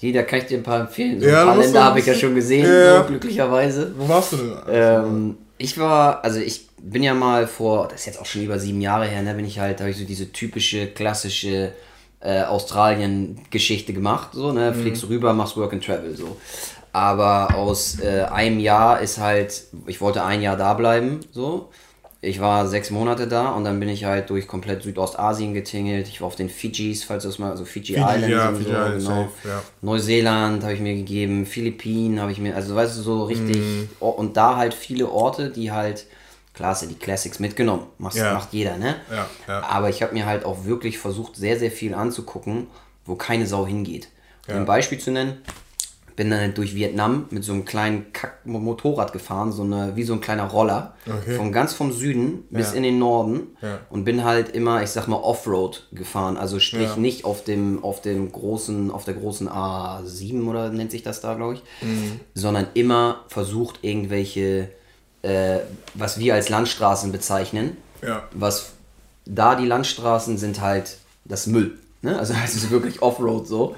Jeder 0.00 0.22
kann 0.22 0.38
ich 0.38 0.46
dir 0.46 0.58
ein 0.58 0.62
paar 0.62 0.80
empfehlen. 0.80 1.20
So 1.20 1.26
ja, 1.26 1.42
ein 1.42 1.46
paar 1.48 1.56
Länder 1.58 1.84
habe 1.84 2.00
ich 2.00 2.06
ja 2.06 2.14
schon 2.14 2.34
gesehen, 2.34 2.66
ja. 2.66 3.02
so, 3.02 3.08
glücklicherweise. 3.08 3.92
Wo 3.96 4.08
warst 4.08 4.32
du 4.32 4.36
denn? 4.38 4.52
Ähm, 4.70 5.36
ich 5.58 5.78
war, 5.78 6.24
also 6.24 6.40
ich 6.40 6.68
bin 6.78 7.02
ja 7.02 7.12
mal 7.12 7.46
vor, 7.46 7.88
das 7.88 8.00
ist 8.00 8.06
jetzt 8.06 8.20
auch 8.20 8.24
schon 8.24 8.42
über 8.42 8.58
sieben 8.58 8.80
Jahre 8.80 9.06
her, 9.06 9.20
ne, 9.20 9.34
bin 9.34 9.44
ich 9.44 9.58
halt, 9.58 9.80
habe 9.80 9.90
ich 9.90 9.98
so 9.98 10.04
diese 10.04 10.32
typische, 10.32 10.86
klassische 10.86 11.72
äh, 12.20 12.42
Australien-Geschichte 12.44 13.92
gemacht, 13.92 14.30
so, 14.32 14.52
ne, 14.52 14.70
mhm. 14.70 14.80
fliegst 14.80 15.06
rüber, 15.06 15.34
machst 15.34 15.58
Work 15.58 15.74
and 15.74 15.84
Travel, 15.84 16.16
so. 16.16 16.38
Aber 16.92 17.54
aus 17.54 18.00
äh, 18.00 18.22
einem 18.22 18.58
Jahr 18.58 19.00
ist 19.00 19.18
halt, 19.18 19.64
ich 19.86 20.00
wollte 20.00 20.24
ein 20.24 20.40
Jahr 20.40 20.56
da 20.56 20.72
bleiben, 20.72 21.20
so 21.30 21.68
ich 22.22 22.38
war 22.38 22.68
sechs 22.68 22.90
Monate 22.90 23.26
da 23.26 23.50
und 23.50 23.64
dann 23.64 23.80
bin 23.80 23.88
ich 23.88 24.04
halt 24.04 24.28
durch 24.28 24.46
komplett 24.46 24.82
Südostasien 24.82 25.54
getingelt. 25.54 26.06
Ich 26.08 26.20
war 26.20 26.26
auf 26.26 26.36
den 26.36 26.50
Fidschis, 26.50 27.02
falls 27.02 27.22
du 27.22 27.30
das 27.30 27.38
mal, 27.38 27.50
also 27.50 27.64
Fiji, 27.64 27.94
Fiji 27.94 27.98
Islands 27.98 28.28
ja, 28.28 28.48
und 28.50 28.56
Fiji 28.56 28.68
so, 28.68 28.72
Island, 28.72 28.98
genau. 28.98 29.10
Safe, 29.10 29.48
ja. 29.48 29.62
Neuseeland 29.80 30.62
habe 30.62 30.74
ich 30.74 30.80
mir 30.80 30.94
gegeben, 30.94 31.46
Philippinen 31.46 32.20
habe 32.20 32.30
ich 32.30 32.38
mir, 32.38 32.54
also 32.54 32.74
weißt 32.74 32.98
du, 32.98 33.02
so 33.02 33.24
richtig, 33.24 33.56
mm. 33.56 34.04
und 34.04 34.36
da 34.36 34.56
halt 34.56 34.74
viele 34.74 35.08
Orte, 35.08 35.48
die 35.48 35.72
halt, 35.72 36.04
klar, 36.52 36.74
sind 36.74 36.90
die 36.90 36.98
Classics 36.98 37.38
mitgenommen, 37.38 37.86
Macht, 37.96 38.16
ja. 38.16 38.34
macht 38.34 38.52
jeder, 38.52 38.76
ne? 38.76 38.96
Ja, 39.48 39.60
Aber 39.62 39.88
ich 39.88 40.02
habe 40.02 40.12
mir 40.12 40.26
halt 40.26 40.44
auch 40.44 40.66
wirklich 40.66 40.98
versucht, 40.98 41.36
sehr, 41.36 41.58
sehr 41.58 41.70
viel 41.70 41.94
anzugucken, 41.94 42.66
wo 43.06 43.14
keine 43.14 43.46
Sau 43.46 43.66
hingeht. 43.66 44.08
Um 44.46 44.56
ein 44.56 44.66
Beispiel 44.66 44.98
zu 44.98 45.12
nennen, 45.12 45.40
bin 46.20 46.28
dann 46.28 46.52
durch 46.52 46.74
Vietnam 46.74 47.24
mit 47.30 47.44
so 47.44 47.54
einem 47.54 47.64
kleinen 47.64 48.12
Kack 48.12 48.44
Motorrad 48.44 49.14
gefahren, 49.14 49.52
so 49.52 49.62
eine, 49.62 49.96
wie 49.96 50.02
so 50.02 50.12
ein 50.12 50.20
kleiner 50.20 50.48
Roller. 50.48 50.92
Okay. 51.06 51.34
Von 51.34 51.50
ganz 51.50 51.72
vom 51.72 51.92
Süden 51.92 52.44
bis 52.50 52.72
ja. 52.72 52.76
in 52.76 52.82
den 52.82 52.98
Norden. 52.98 53.56
Ja. 53.62 53.78
Und 53.88 54.04
bin 54.04 54.22
halt 54.22 54.50
immer, 54.50 54.82
ich 54.82 54.90
sag 54.90 55.08
mal, 55.08 55.16
Offroad 55.16 55.86
gefahren. 55.92 56.36
Also 56.36 56.60
sprich 56.60 56.90
ja. 56.90 56.96
nicht 56.96 57.24
auf 57.24 57.42
dem, 57.44 57.82
auf 57.82 58.02
dem 58.02 58.30
großen, 58.30 58.90
auf 58.90 59.06
der 59.06 59.14
großen 59.14 59.48
A7 59.48 60.46
oder 60.46 60.68
nennt 60.68 60.90
sich 60.90 61.02
das 61.02 61.22
da, 61.22 61.32
glaube 61.32 61.54
ich. 61.54 61.62
Mhm. 61.80 62.20
Sondern 62.34 62.66
immer 62.74 63.24
versucht, 63.28 63.78
irgendwelche, 63.80 64.68
äh, 65.22 65.60
was 65.94 66.18
wir 66.18 66.34
als 66.34 66.50
Landstraßen 66.50 67.12
bezeichnen. 67.12 67.78
Was 68.34 68.72
da 69.24 69.54
die 69.54 69.64
Landstraßen 69.64 70.36
sind 70.36 70.60
halt 70.60 70.98
das 71.24 71.46
Müll. 71.46 71.78
Ne? 72.02 72.18
Also 72.18 72.34
es 72.44 72.54
ist 72.54 72.70
wirklich 72.70 73.02
Offroad 73.02 73.46
so. 73.46 73.76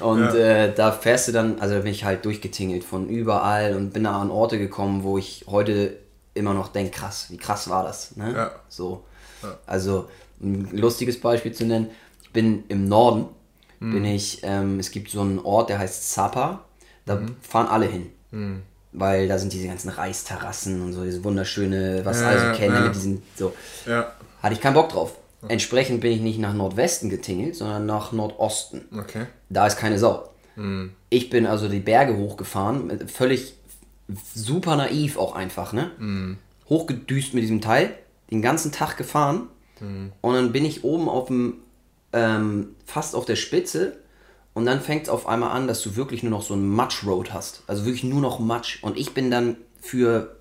Und 0.00 0.20
ja. 0.20 0.34
äh, 0.34 0.74
da 0.74 0.92
fährst 0.92 1.28
du 1.28 1.32
dann, 1.32 1.58
also 1.60 1.74
da 1.74 1.80
bin 1.80 1.92
ich 1.92 2.04
halt 2.04 2.24
durchgetingelt 2.24 2.84
von 2.84 3.08
überall 3.08 3.74
und 3.74 3.92
bin 3.92 4.04
da 4.04 4.20
an 4.20 4.30
Orte 4.30 4.58
gekommen, 4.58 5.02
wo 5.02 5.18
ich 5.18 5.44
heute 5.48 5.96
immer 6.34 6.54
noch 6.54 6.68
denke, 6.68 6.92
krass, 6.92 7.26
wie 7.30 7.36
krass 7.36 7.68
war 7.68 7.84
das. 7.84 8.16
Ne? 8.16 8.32
Ja. 8.32 8.52
So. 8.68 9.04
Ja. 9.42 9.56
Also 9.66 10.08
ein 10.40 10.68
lustiges 10.72 11.20
Beispiel 11.20 11.52
zu 11.52 11.64
nennen, 11.64 11.90
ich 12.22 12.30
bin 12.32 12.64
im 12.68 12.88
Norden, 12.88 13.26
mhm. 13.80 13.92
bin 13.92 14.04
ich, 14.04 14.40
ähm, 14.42 14.78
es 14.78 14.90
gibt 14.90 15.10
so 15.10 15.20
einen 15.20 15.38
Ort, 15.38 15.68
der 15.68 15.78
heißt 15.78 16.12
Zappa, 16.12 16.64
da 17.06 17.16
mhm. 17.16 17.36
fahren 17.40 17.68
alle 17.68 17.86
hin. 17.86 18.10
Mhm. 18.30 18.62
Weil 18.94 19.26
da 19.26 19.38
sind 19.38 19.52
diese 19.52 19.68
ganzen 19.68 19.88
Reisterrassen 19.88 20.82
und 20.82 20.92
so, 20.92 21.04
diese 21.04 21.24
wunderschöne, 21.24 22.04
was 22.04 22.20
ja, 22.20 22.28
also 22.28 22.58
kennen, 22.58 22.84
mit 22.84 22.94
diesen 22.94 23.22
so. 23.36 23.54
Hatte 24.42 24.54
ich 24.54 24.60
keinen 24.60 24.74
Bock 24.74 24.90
drauf. 24.90 25.14
Entsprechend 25.48 26.00
bin 26.00 26.12
ich 26.12 26.20
nicht 26.20 26.38
nach 26.38 26.54
Nordwesten 26.54 27.10
getingelt, 27.10 27.56
sondern 27.56 27.86
nach 27.86 28.12
Nordosten. 28.12 28.82
Okay. 28.96 29.26
Da 29.48 29.66
ist 29.66 29.76
keine 29.76 29.98
Sau. 29.98 30.28
Mhm. 30.56 30.92
Ich 31.10 31.30
bin 31.30 31.46
also 31.46 31.68
die 31.68 31.80
Berge 31.80 32.16
hochgefahren, 32.16 33.08
völlig 33.08 33.54
super 34.34 34.76
naiv 34.76 35.16
auch 35.16 35.34
einfach, 35.34 35.72
ne? 35.72 35.90
Mhm. 35.98 36.38
Hochgedüst 36.68 37.34
mit 37.34 37.42
diesem 37.42 37.60
Teil, 37.60 37.94
den 38.30 38.42
ganzen 38.42 38.72
Tag 38.72 38.96
gefahren 38.96 39.48
mhm. 39.80 40.12
und 40.20 40.34
dann 40.34 40.52
bin 40.52 40.64
ich 40.64 40.84
oben 40.84 41.08
auf 41.08 41.26
dem, 41.26 41.54
ähm, 42.12 42.68
fast 42.86 43.14
auf 43.14 43.24
der 43.24 43.36
Spitze 43.36 43.96
und 44.54 44.66
dann 44.66 44.80
fängt 44.80 45.04
es 45.04 45.08
auf 45.08 45.26
einmal 45.26 45.50
an, 45.50 45.66
dass 45.66 45.82
du 45.82 45.96
wirklich 45.96 46.22
nur 46.22 46.30
noch 46.30 46.42
so 46.42 46.54
ein 46.54 46.66
Matsch-Road 46.66 47.32
hast. 47.32 47.62
Also 47.66 47.84
wirklich 47.84 48.04
nur 48.04 48.20
noch 48.20 48.38
Matsch. 48.38 48.82
Und 48.82 48.98
ich 48.98 49.14
bin 49.14 49.30
dann 49.30 49.56
für 49.80 50.36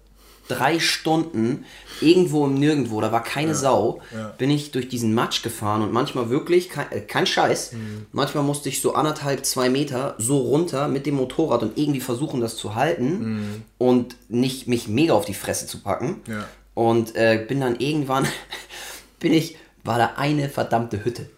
drei 0.47 0.79
Stunden 0.79 1.65
irgendwo 2.01 2.45
im 2.45 2.55
Nirgendwo, 2.55 2.99
da 3.01 3.11
war 3.11 3.23
keine 3.23 3.49
ja, 3.49 3.55
Sau, 3.55 4.01
ja. 4.13 4.33
bin 4.37 4.49
ich 4.49 4.71
durch 4.71 4.89
diesen 4.89 5.13
Matsch 5.13 5.43
gefahren 5.43 5.81
und 5.81 5.93
manchmal 5.93 6.29
wirklich, 6.29 6.69
kein, 6.69 6.91
äh, 6.91 7.01
kein 7.01 7.25
Scheiß, 7.25 7.73
mhm. 7.73 8.05
manchmal 8.11 8.43
musste 8.43 8.69
ich 8.69 8.81
so 8.81 8.93
anderthalb, 8.93 9.45
zwei 9.45 9.69
Meter 9.69 10.15
so 10.17 10.37
runter 10.39 10.87
mit 10.87 11.05
dem 11.05 11.15
Motorrad 11.15 11.63
und 11.63 11.77
irgendwie 11.77 12.01
versuchen, 12.01 12.41
das 12.41 12.57
zu 12.57 12.75
halten 12.75 13.19
mhm. 13.19 13.63
und 13.77 14.15
nicht 14.29 14.67
mich 14.67 14.87
mega 14.87 15.13
auf 15.13 15.25
die 15.25 15.33
Fresse 15.33 15.67
zu 15.67 15.79
packen. 15.79 16.21
Ja. 16.27 16.45
Und 16.73 17.15
äh, 17.15 17.43
bin 17.47 17.59
dann 17.59 17.79
irgendwann, 17.79 18.25
bin 19.19 19.33
ich, 19.33 19.57
war 19.83 19.97
da 19.97 20.13
eine 20.17 20.49
verdammte 20.49 21.03
Hütte. 21.03 21.29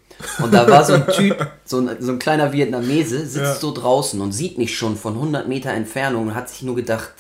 Und 0.42 0.54
da 0.54 0.70
war 0.70 0.86
so 0.86 0.94
ein 0.94 1.08
Typ, 1.08 1.48
so 1.66 1.80
ein, 1.80 1.98
so 2.00 2.12
ein 2.12 2.20
kleiner 2.20 2.54
Vietnamese, 2.54 3.26
sitzt 3.26 3.62
so 3.62 3.74
draußen 3.74 4.22
und 4.22 4.32
sieht 4.32 4.58
mich 4.58 4.78
schon 4.78 4.96
von 4.96 5.14
100 5.14 5.48
Meter 5.48 5.72
Entfernung 5.72 6.28
und 6.28 6.36
hat 6.36 6.50
sich 6.50 6.62
nur 6.62 6.76
gedacht, 6.76 7.14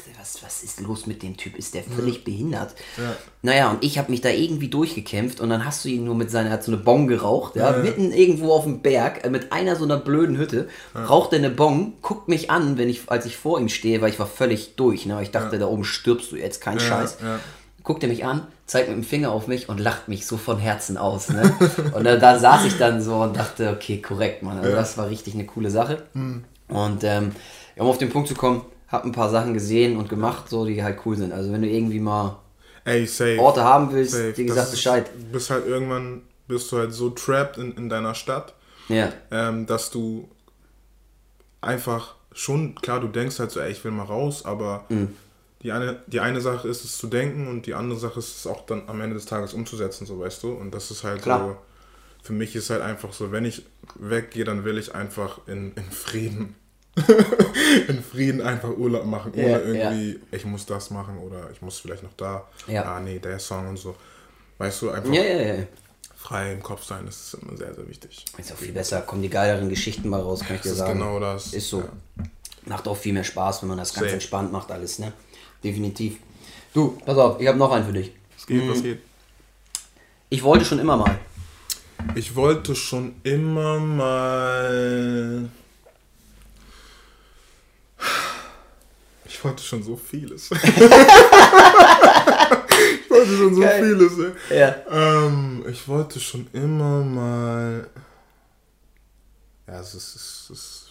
was 0.43 0.63
ist 0.63 0.81
los 0.81 1.07
mit 1.07 1.23
dem 1.23 1.37
Typ? 1.37 1.57
Ist 1.57 1.73
der 1.73 1.83
völlig 1.83 2.17
ja. 2.17 2.21
behindert? 2.25 2.75
Ja. 2.97 3.15
Naja, 3.41 3.71
und 3.71 3.83
ich 3.83 3.97
habe 3.97 4.11
mich 4.11 4.21
da 4.21 4.29
irgendwie 4.29 4.67
durchgekämpft 4.67 5.39
und 5.39 5.49
dann 5.49 5.65
hast 5.65 5.83
du 5.85 5.89
ihn 5.89 6.03
nur 6.03 6.15
mit 6.15 6.31
seiner, 6.31 6.49
hat 6.49 6.63
so 6.63 6.71
eine 6.71 6.81
Bon 6.81 7.07
geraucht, 7.07 7.55
ja, 7.55 7.71
ja 7.71 7.77
mitten 7.77 8.11
irgendwo 8.11 8.53
auf 8.53 8.63
dem 8.63 8.81
Berg, 8.81 9.23
äh, 9.25 9.29
mit 9.29 9.51
einer 9.51 9.75
so 9.75 9.85
einer 9.85 9.97
blöden 9.97 10.37
Hütte, 10.37 10.67
raucht 10.95 11.33
er 11.33 11.39
eine 11.39 11.49
Bon, 11.49 11.93
guckt 12.01 12.27
mich 12.27 12.51
an, 12.51 12.77
wenn 12.77 12.89
ich, 12.89 13.09
als 13.09 13.25
ich 13.25 13.37
vor 13.37 13.59
ihm 13.59 13.69
stehe, 13.69 14.01
weil 14.01 14.09
ich 14.09 14.19
war 14.19 14.27
völlig 14.27 14.75
durch, 14.75 15.05
ne? 15.05 15.21
ich 15.21 15.31
dachte, 15.31 15.59
da 15.59 15.67
oben 15.67 15.83
stirbst 15.83 16.31
du 16.31 16.35
jetzt, 16.35 16.61
kein 16.61 16.79
Scheiß. 16.79 17.17
Guckt 17.83 18.01
er 18.01 18.07
mich 18.07 18.23
an, 18.23 18.47
zeigt 18.65 18.87
mit 18.87 18.97
dem 18.97 19.03
Finger 19.03 19.31
auf 19.31 19.47
mich 19.47 19.67
und 19.67 19.77
lacht 19.77 20.07
mich 20.07 20.25
so 20.25 20.37
von 20.37 20.57
Herzen 20.57 20.97
aus. 20.97 21.27
Ne? 21.27 21.53
und 21.93 22.05
da, 22.05 22.15
da 22.15 22.39
saß 22.39 22.63
ich 22.63 22.77
dann 22.77 23.01
so 23.01 23.15
und 23.15 23.35
dachte, 23.35 23.71
okay, 23.71 24.01
korrekt, 24.01 24.41
Mann. 24.41 24.57
Also 24.57 24.71
das 24.71 24.97
war 24.97 25.09
richtig 25.09 25.33
eine 25.33 25.45
coole 25.45 25.69
Sache. 25.69 26.03
Mhm. 26.13 26.45
Und 26.69 27.03
ähm, 27.03 27.33
um 27.75 27.87
auf 27.87 27.97
den 27.97 28.09
Punkt 28.09 28.29
zu 28.29 28.35
kommen, 28.35 28.61
hab 28.93 29.05
ein 29.05 29.11
paar 29.11 29.29
Sachen 29.29 29.55
gesehen 29.55 29.97
und 29.97 30.07
gemacht, 30.07 30.47
so 30.49 30.65
die 30.65 30.83
halt 30.83 30.99
cool 31.03 31.17
sind. 31.17 31.33
Also 31.33 31.51
wenn 31.51 31.63
du 31.63 31.67
irgendwie 31.67 31.99
mal 31.99 32.37
Ey, 32.85 33.07
safe, 33.07 33.39
Orte 33.39 33.63
haben 33.63 33.91
willst, 33.91 34.11
safe. 34.11 34.37
wie 34.37 34.45
gesagt, 34.45 34.69
Bescheid. 34.69 35.09
Du 35.17 35.31
bist 35.31 35.49
halt 35.49 35.65
irgendwann, 35.65 36.21
bist 36.47 36.71
du 36.71 36.77
halt 36.77 36.93
so 36.93 37.09
trapped 37.09 37.57
in, 37.57 37.75
in 37.75 37.89
deiner 37.89 38.13
Stadt, 38.13 38.53
ja. 38.89 39.11
ähm, 39.31 39.65
dass 39.65 39.89
du 39.89 40.29
einfach 41.59 42.13
schon, 42.33 42.75
klar, 42.75 42.99
du 42.99 43.07
denkst 43.07 43.39
halt 43.39 43.49
so, 43.49 43.61
ey, 43.61 43.71
ich 43.71 43.83
will 43.83 43.91
mal 43.91 44.03
raus, 44.03 44.45
aber 44.45 44.85
mhm. 44.89 45.15
die, 45.63 45.71
eine, 45.71 46.03
die 46.05 46.19
eine 46.19 46.39
Sache 46.39 46.67
ist 46.67 46.83
es 46.83 46.95
zu 46.99 47.07
denken 47.07 47.47
und 47.47 47.65
die 47.65 47.73
andere 47.73 47.97
Sache 47.97 48.19
ist 48.19 48.37
es 48.37 48.45
auch 48.45 48.63
dann 48.67 48.83
am 48.87 49.01
Ende 49.01 49.15
des 49.15 49.25
Tages 49.25 49.55
umzusetzen, 49.55 50.05
so 50.05 50.19
weißt 50.19 50.43
du. 50.43 50.51
Und 50.51 50.71
das 50.71 50.91
ist 50.91 51.03
halt 51.03 51.23
klar. 51.23 51.39
so, 51.39 51.57
für 52.21 52.33
mich 52.33 52.55
ist 52.55 52.69
halt 52.69 52.83
einfach 52.83 53.11
so, 53.11 53.31
wenn 53.31 53.45
ich 53.45 53.65
weggehe, 53.95 54.43
dann 54.43 54.65
will 54.65 54.77
ich 54.77 54.93
einfach 54.93 55.39
in, 55.47 55.71
in 55.73 55.89
Frieden 55.89 56.55
in 57.87 58.03
Frieden 58.03 58.41
einfach 58.41 58.69
Urlaub 58.69 59.05
machen, 59.05 59.31
ohne 59.33 59.49
ja, 59.49 59.59
irgendwie, 59.59 60.11
ja. 60.11 60.19
ich 60.31 60.45
muss 60.45 60.65
das 60.65 60.91
machen 60.91 61.17
oder 61.17 61.49
ich 61.51 61.61
muss 61.61 61.79
vielleicht 61.79 62.03
noch 62.03 62.13
da. 62.15 62.47
Ja. 62.67 62.83
Ah, 62.83 62.99
nee, 62.99 63.19
der 63.19 63.39
Song 63.39 63.67
und 63.67 63.77
so. 63.77 63.95
Weißt 64.59 64.81
du, 64.83 64.91
einfach 64.91 65.11
frei 66.15 66.53
im 66.53 66.63
Kopf 66.63 66.83
sein, 66.83 67.05
das 67.05 67.17
ist 67.17 67.41
immer 67.41 67.57
sehr, 67.57 67.73
sehr 67.73 67.87
wichtig. 67.87 68.23
Ist 68.37 68.51
auch 68.53 68.57
viel 68.57 68.71
besser, 68.71 69.01
kommen 69.01 69.21
die 69.21 69.29
geileren 69.29 69.69
Geschichten 69.69 70.07
mal 70.07 70.21
raus, 70.21 70.41
kann 70.41 70.55
ich 70.55 70.61
dir 70.61 70.73
sagen. 70.73 70.99
Genau 70.99 71.19
das. 71.19 71.53
Ist 71.53 71.69
so. 71.69 71.83
Macht 72.65 72.87
auch 72.87 72.95
viel 72.95 73.11
mehr 73.11 73.25
Spaß, 73.25 73.61
wenn 73.61 73.69
man 73.69 73.77
das 73.77 73.93
ganz 73.93 74.05
Safe. 74.05 74.13
entspannt 74.13 74.51
macht, 74.51 74.71
alles, 74.71 74.99
ne? 74.99 75.11
Definitiv. 75.63 76.17
Du, 76.73 76.97
pass 77.05 77.17
auf, 77.17 77.41
ich 77.41 77.47
habe 77.47 77.57
noch 77.57 77.71
einen 77.71 77.85
für 77.85 77.93
dich. 77.93 78.11
Was 78.35 78.47
geht, 78.47 78.63
mhm. 78.63 78.69
was 78.69 78.81
geht? 78.81 78.99
Ich 80.29 80.43
wollte 80.43 80.63
schon 80.63 80.79
immer 80.79 80.95
mal. 80.95 81.19
Ich 82.15 82.35
wollte 82.35 82.75
schon 82.75 83.15
immer 83.23 83.79
mal. 83.79 85.49
Ich 89.25 89.43
wollte 89.43 89.63
schon 89.63 89.81
so 89.83 89.95
vieles. 89.95 90.51
ich 90.51 90.59
wollte 93.09 93.37
schon 93.37 93.55
so 93.55 93.61
Geil. 93.61 93.83
vieles. 93.83 94.13
Ey. 94.49 94.59
Ja. 94.59 94.75
Ähm, 94.89 95.65
ich 95.67 95.87
wollte 95.87 96.19
schon 96.19 96.47
immer 96.53 97.03
mal. 97.03 97.89
Ja, 99.67 99.79
es 99.79 99.95
ist, 99.95 100.15
es 100.15 100.49
ist. 100.49 100.87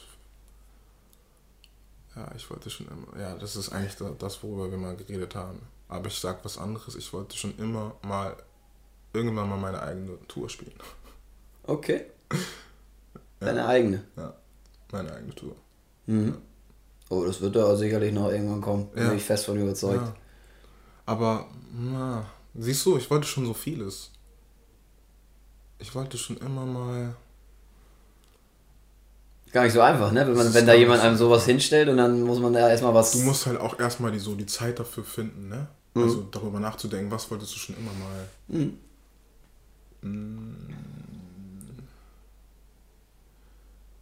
Ja, 2.17 2.31
ich 2.37 2.51
wollte 2.51 2.69
schon 2.71 2.89
immer. 2.89 3.21
Ja, 3.21 3.35
das 3.37 3.57
ist 3.57 3.71
eigentlich 3.71 3.97
das, 4.19 4.43
worüber 4.43 4.71
wir 4.71 4.79
mal 4.79 4.97
geredet 4.97 5.35
haben. 5.35 5.61
Aber 5.89 6.07
ich 6.09 6.19
sag 6.19 6.45
was 6.45 6.59
anderes. 6.59 6.95
Ich 6.95 7.13
wollte 7.13 7.37
schon 7.37 7.57
immer 7.59 7.97
mal 8.03 8.37
irgendwann 9.13 9.49
mal 9.49 9.59
meine 9.59 9.83
eigene 9.83 10.19
Tour 10.27 10.49
spielen. 10.49 10.75
Okay. 11.65 12.07
Deine 13.41 13.61
ja. 13.61 13.69
eigene? 13.69 14.05
Ja, 14.17 14.35
meine 14.91 15.13
eigene 15.13 15.35
Tour. 15.35 15.57
Mhm. 16.07 16.29
Ja. 16.29 16.35
Oh, 17.13 17.25
das 17.27 17.41
wird 17.43 17.57
da 17.57 17.77
sicherlich 17.77 18.13
noch 18.13 18.31
irgendwann 18.31 18.63
kommen. 18.63 18.89
Ja. 18.97 19.09
Bin 19.09 19.19
ich 19.19 19.25
fest 19.25 19.45
von 19.45 19.59
überzeugt. 19.59 20.07
Ja. 20.07 20.15
Aber 21.05 21.47
na, 21.75 22.25
Siehst 22.55 22.85
du, 22.85 22.97
ich 22.97 23.11
wollte 23.11 23.27
schon 23.27 23.47
so 23.47 23.55
vieles. 23.55 24.11
Ich 25.79 25.95
wollte 25.95 26.19
schon 26.19 26.37
immer 26.37 26.67
mal. 26.67 27.15
Gar 29.53 29.65
nicht 29.65 29.73
so 29.73 29.81
einfach, 29.81 30.13
ne? 30.13 30.27
Wenn, 30.27 30.37
man, 30.37 30.55
wenn 30.55 30.67
da 30.67 30.75
jemand 30.75 31.03
einem 31.03 31.17
sowas 31.17 31.45
hinstellt 31.45 31.89
und 31.89 31.99
dann 31.99 32.23
muss 32.23 32.39
man 32.39 32.53
da 32.53 32.71
erstmal 32.71 32.95
was. 32.95 33.13
Du 33.13 33.19
musst 33.21 33.47
halt 33.47 33.61
auch 33.61 33.79
erstmal 33.79 34.13
die, 34.13 34.19
so 34.19 34.35
die 34.35 34.47
Zeit 34.47 34.79
dafür 34.79 35.05
finden, 35.05 35.49
ne? 35.49 35.69
Mhm. 35.95 36.03
Also 36.03 36.23
darüber 36.31 36.61
nachzudenken, 36.61 37.11
was 37.11 37.31
wolltest 37.31 37.55
du 37.55 37.59
schon 37.59 37.77
immer 37.77 37.93
mal. 37.93 38.29
Mhm. 38.49 38.79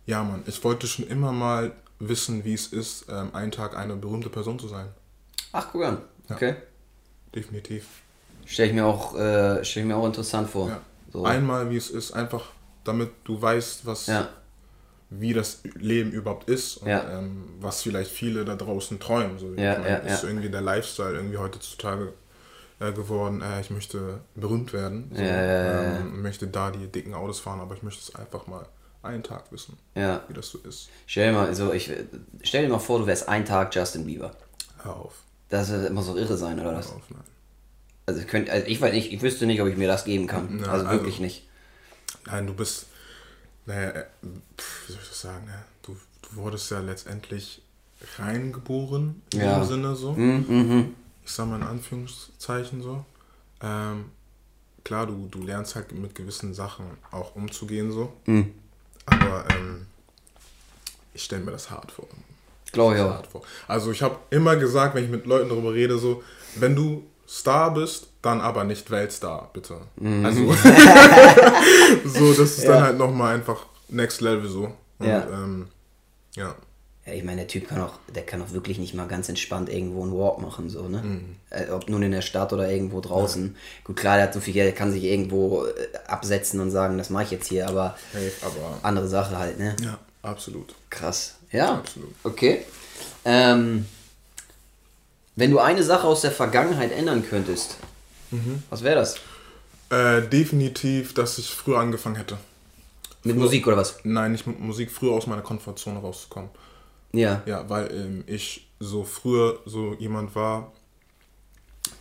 Ja, 0.07 0.23
Mann, 0.25 0.43
ich 0.47 0.62
wollte 0.64 0.87
schon 0.87 1.07
immer 1.07 1.33
mal 1.33 1.73
wissen, 2.00 2.45
wie 2.45 2.54
es 2.54 2.69
ist, 2.69 3.07
ähm, 3.09 3.35
einen 3.35 3.52
Tag 3.52 3.76
eine 3.76 3.95
berühmte 3.95 4.30
Person 4.30 4.59
zu 4.59 4.66
sein. 4.66 4.88
Ach, 5.52 5.69
guck 5.71 5.85
an. 5.85 5.99
Okay. 6.28 6.50
Ja, 6.50 6.57
definitiv. 7.35 7.87
Stelle 8.47 8.71
ich, 8.71 8.75
mir 8.75 8.87
auch, 8.87 9.16
äh, 9.16 9.64
stell 9.64 9.83
ich 9.83 9.88
mir 9.88 9.97
auch 9.97 10.07
interessant 10.07 10.50
vor. 10.50 10.69
Ja. 10.69 10.80
So. 11.12 11.25
Einmal, 11.25 11.71
wie 11.71 11.76
es 11.76 11.90
ist, 11.90 12.12
einfach 12.12 12.47
damit 12.85 13.11
du 13.25 13.40
weißt, 13.40 13.85
was, 13.87 14.07
ja. 14.07 14.28
wie 15.11 15.35
das 15.35 15.61
Leben 15.75 16.12
überhaupt 16.12 16.49
ist 16.49 16.78
und 16.78 16.88
ähm, 16.88 17.45
was 17.61 17.83
vielleicht 17.83 18.11
viele 18.11 18.45
da 18.45 18.57
draußen 18.57 18.99
träumen. 18.99 19.38
So, 19.38 19.54
ja, 19.54 19.78
meine, 19.78 19.88
ja, 19.88 19.97
ist 19.97 20.25
irgendwie 20.25 20.49
der 20.49 20.62
Lifestyle 20.62 21.14
irgendwie 21.14 21.37
heutzutage 21.37 22.12
äh, 22.78 22.92
geworden, 22.92 23.42
äh, 23.42 23.61
ich 23.61 23.71
möchte 23.71 24.21
berühmt 24.35 24.73
werden, 24.73 25.11
so, 25.14 25.23
ähm, 25.23 26.23
möchte 26.23 26.47
da 26.47 26.71
die 26.71 26.87
dicken 26.87 27.14
Autos 27.14 27.40
fahren, 27.40 27.61
aber 27.61 27.75
ich 27.75 27.83
möchte 27.83 28.00
es 28.00 28.14
einfach 28.14 28.47
mal 28.47 28.66
einen 29.02 29.23
Tag 29.23 29.50
wissen, 29.50 29.78
wie 29.95 30.35
das 30.35 30.49
so 30.49 30.59
ist. 30.59 30.90
Stell 31.07 31.33
dir 31.33 31.38
mal, 31.38 31.47
also 31.47 31.73
ich, 31.73 31.90
stell 32.42 32.64
dir 32.64 32.69
mal 32.69 32.78
vor, 32.78 32.99
du 32.99 33.07
wärst 33.07 33.28
einen 33.28 33.45
Tag 33.45 33.75
Justin 33.75 34.07
Bieber. 34.07 34.33
Hör 34.83 34.97
auf. 34.97 35.14
Das 35.49 35.71
wird 35.71 35.88
immer 35.88 36.02
so 36.02 36.16
irre 36.16 36.37
sein, 36.37 36.59
oder 36.61 36.71
Hör 36.71 36.78
was? 36.78 36.90
Auf, 36.90 37.02
nein. 37.11 37.23
Also 38.07 38.21
ich, 38.21 38.26
könnte, 38.26 38.52
also 38.52 38.66
ich 38.66 38.80
weiß 38.80 38.92
nicht, 38.92 39.12
ich 39.12 39.23
wüsste 39.23 39.47
nicht, 39.47 39.61
ob 39.61 39.69
ich 39.69 39.76
mir 39.76 39.88
das 39.88 40.04
geben 40.04 40.26
kann. 40.26 40.61
Na, 40.61 40.69
also 40.69 40.87
wirklich 40.87 41.14
also, 41.14 41.23
nicht. 41.23 41.49
Nein, 42.26 42.47
du 42.47 42.54
bist, 42.54 42.87
naja, 43.66 43.90
äh, 43.90 44.04
wie 44.23 44.92
soll 44.92 45.00
ich 45.02 45.09
das 45.09 45.21
sagen, 45.21 45.47
ne? 45.47 45.64
du, 45.83 45.97
du 46.23 46.37
wurdest 46.37 46.71
ja 46.71 46.80
letztendlich 46.80 47.62
reingeboren, 48.19 49.23
in 49.33 49.40
ja. 49.40 49.59
dem 49.59 49.66
Sinne 49.66 49.95
so. 49.95 50.12
Mhm, 50.12 50.45
mhm. 50.49 50.95
Ich 51.25 51.33
sag 51.33 51.47
mal 51.47 51.57
in 51.57 51.62
Anführungszeichen 51.66 52.83
so. 52.83 53.04
Ähm, 53.62 54.07
klar, 54.85 55.07
du, 55.07 55.28
du 55.30 55.42
lernst 55.42 55.75
halt 55.75 55.92
mit 55.92 56.14
gewissen 56.14 56.54
Sachen 56.54 56.87
auch 57.11 57.37
umzugehen 57.37 57.92
so. 57.92 58.12
Aber 59.07 59.45
ähm, 59.50 59.87
ich 61.14 61.25
stelle 61.25 61.42
mir 61.42 61.52
das 61.52 61.71
hart 61.71 61.90
vor. 61.92 62.07
Glaube 62.73 62.97
ich 62.97 63.02
auch. 63.02 63.23
Also 63.66 63.90
ich 63.90 64.02
habe 64.02 64.16
immer 64.30 64.57
gesagt, 64.57 64.95
wenn 64.95 65.04
ich 65.04 65.11
mit 65.11 65.26
Leuten 65.26 65.49
darüber 65.49 65.75
rede, 65.75 65.99
so, 65.99 66.23
wenn 66.57 66.76
du 66.76 67.04
Star 67.28 67.75
bist, 67.75 68.09
dann 68.23 68.40
aber 68.40 68.64
nicht 68.64 68.90
Weltstar, 68.90 69.50
bitte. 69.52 69.80
Mhm. 69.97 70.25
Also, 70.25 70.52
so, 72.04 72.33
das 72.35 72.59
ist 72.59 72.64
ja. 72.64 72.73
dann 72.73 72.83
halt 72.83 72.99
nochmal 72.99 73.35
einfach 73.35 73.66
Next 73.88 74.21
Level 74.21 74.49
so. 74.49 74.73
Und, 74.99 75.07
ja. 75.07 75.26
Ähm, 75.30 75.69
ja. 76.35 76.54
Ja, 77.11 77.17
ich 77.17 77.25
meine, 77.25 77.38
der 77.38 77.49
Typ 77.49 77.69
kann 77.69 77.81
auch, 77.81 77.95
der 78.14 78.25
kann 78.25 78.40
auch 78.40 78.52
wirklich 78.52 78.79
nicht 78.79 78.95
mal 78.95 79.09
ganz 79.09 79.29
entspannt 79.29 79.69
irgendwo 79.69 80.02
einen 80.02 80.12
Walk 80.12 80.40
machen, 80.40 80.71
so, 80.71 80.88
ne? 80.88 81.02
Mhm. 81.02 81.37
Äh, 81.50 81.71
ob 81.71 81.88
nun 81.88 82.02
in 82.02 82.12
der 82.12 82.23
Stadt 82.23 82.52
oder 82.52 82.71
irgendwo 82.71 83.00
draußen. 83.00 83.47
Ja. 83.47 83.61
Gut, 83.85 83.97
klar, 83.97 84.17
der 84.17 84.26
hat 84.26 84.35
so 84.35 84.40
viel 84.40 84.55
Geld, 84.55 84.76
kann 84.76 84.93
sich 84.93 85.02
irgendwo 85.02 85.64
äh, 85.64 85.71
absetzen 86.07 86.61
und 86.61 86.71
sagen, 86.71 86.99
das 86.99 87.11
mache 87.11 87.25
ich 87.25 87.31
jetzt 87.33 87.49
hier, 87.49 87.69
aber, 87.69 87.97
hey, 88.12 88.31
aber 88.43 88.79
andere 88.83 89.09
Sache 89.09 89.37
halt, 89.37 89.59
ne? 89.59 89.75
Ja, 89.83 89.99
absolut. 90.23 90.75
Krass. 90.88 91.37
Ja. 91.51 91.79
Absolut. 91.79 92.14
Okay. 92.23 92.64
Ähm, 93.25 93.87
wenn 95.35 95.51
du 95.51 95.59
eine 95.59 95.83
Sache 95.83 96.07
aus 96.07 96.20
der 96.20 96.31
Vergangenheit 96.31 96.92
ändern 96.92 97.25
könntest, 97.29 97.77
mhm. 98.31 98.62
was 98.70 98.85
wäre 98.85 98.96
das? 98.96 99.16
Äh, 99.90 100.23
definitiv, 100.29 101.14
dass 101.14 101.38
ich 101.38 101.51
früher 101.51 101.79
angefangen 101.79 102.16
hätte. 102.16 102.38
Mit 103.25 103.35
früher, 103.35 103.44
Musik 103.44 103.66
oder 103.66 103.79
was? 103.79 103.96
Nein, 104.05 104.31
nicht 104.33 104.46
mit 104.46 104.61
Musik, 104.61 104.92
früher 104.92 105.12
aus 105.12 105.27
meiner 105.27 105.42
Komfortzone 105.42 105.99
rauszukommen. 105.99 106.51
Ja. 107.12 107.42
Ja, 107.46 107.68
weil 107.68 107.92
ähm, 107.92 108.25
ich 108.27 108.70
so 108.79 109.05
früher 109.05 109.61
so 109.66 109.94
jemand 109.94 110.35
war, 110.35 110.73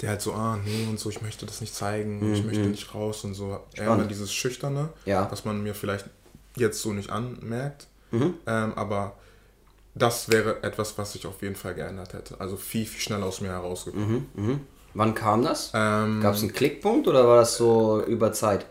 der 0.01 0.09
halt 0.09 0.21
so, 0.21 0.33
ah, 0.33 0.57
nee 0.63 0.87
und 0.89 0.99
so, 0.99 1.09
ich 1.09 1.21
möchte 1.21 1.45
das 1.45 1.61
nicht 1.61 1.75
zeigen, 1.75 2.19
mhm. 2.19 2.33
ich 2.33 2.43
möchte 2.43 2.63
mhm. 2.63 2.71
nicht 2.71 2.93
raus 2.93 3.23
und 3.23 3.33
so. 3.33 3.59
Eher 3.73 3.95
dieses 4.05 4.33
Schüchterne, 4.33 4.89
ja. 5.05 5.29
was 5.29 5.45
man 5.45 5.61
mir 5.61 5.75
vielleicht 5.75 6.05
jetzt 6.55 6.81
so 6.81 6.93
nicht 6.93 7.09
anmerkt. 7.09 7.87
Mhm. 8.11 8.35
Ähm, 8.47 8.73
aber 8.75 9.15
das 9.95 10.29
wäre 10.29 10.63
etwas, 10.63 10.97
was 10.97 11.15
ich 11.15 11.25
auf 11.27 11.41
jeden 11.41 11.55
Fall 11.55 11.75
geändert 11.75 12.13
hätte. 12.13 12.39
Also 12.39 12.55
viel, 12.55 12.85
viel 12.85 13.01
schneller 13.01 13.25
aus 13.25 13.41
mir 13.41 13.49
herausgekommen. 13.49 14.27
Mhm, 14.33 14.49
mh. 14.51 14.59
Wann 14.93 15.13
kam 15.13 15.43
das? 15.43 15.71
Ähm, 15.73 16.21
Gab 16.21 16.35
es 16.35 16.41
einen 16.41 16.53
Klickpunkt 16.53 17.07
oder 17.07 17.27
war 17.27 17.37
das 17.37 17.57
so 17.57 18.03
über 18.05 18.33
Zeit? 18.33 18.65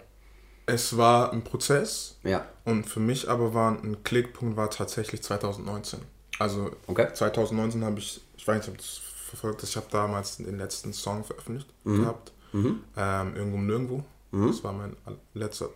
Es 0.67 0.97
war 0.97 1.33
ein 1.33 1.45
Prozess. 1.45 2.19
Ja. 2.25 2.45
Und 2.65 2.85
für 2.85 3.01
mich 3.01 3.29
aber 3.29 3.55
war 3.55 3.71
ein 3.71 4.03
Klickpunkt 4.03 4.57
war 4.57 4.71
tatsächlich 4.71 5.23
2019. 5.23 6.01
Also 6.39 6.71
okay. 6.87 7.09
2019 7.13 7.85
habe 7.85 7.99
ich, 7.99 8.21
ich 8.37 8.47
weiß 8.47 8.59
nicht, 8.59 8.69
ob 8.69 8.79
das 8.79 9.01
verfolgt 9.29 9.63
ist, 9.63 9.71
ich 9.71 9.77
habe 9.77 9.87
damals 9.91 10.37
den 10.37 10.59
letzten 10.59 10.93
Song 10.93 11.25
veröffentlicht 11.25 11.69
mhm. 11.85 12.01
gehabt. 12.01 12.33
Mhm. 12.53 12.83
Ähm, 12.97 13.37
Irgendwo 13.37 13.59
Nirgendwo. 13.59 14.05
Mhm. 14.31 14.47
Das 14.49 14.65
war 14.65 14.73
mein 14.73 14.97
letzter 15.35 15.69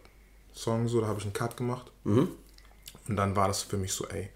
Song 0.55 0.89
so, 0.89 1.01
da 1.01 1.07
habe 1.07 1.19
ich 1.19 1.25
einen 1.25 1.33
Cut 1.33 1.57
gemacht. 1.57 1.91
Mhm. 2.05 2.29
Und 3.09 3.17
dann 3.17 3.35
war 3.35 3.49
das 3.49 3.63
für 3.63 3.77
mich 3.77 3.93
so, 3.93 4.07
ey, 4.09 4.31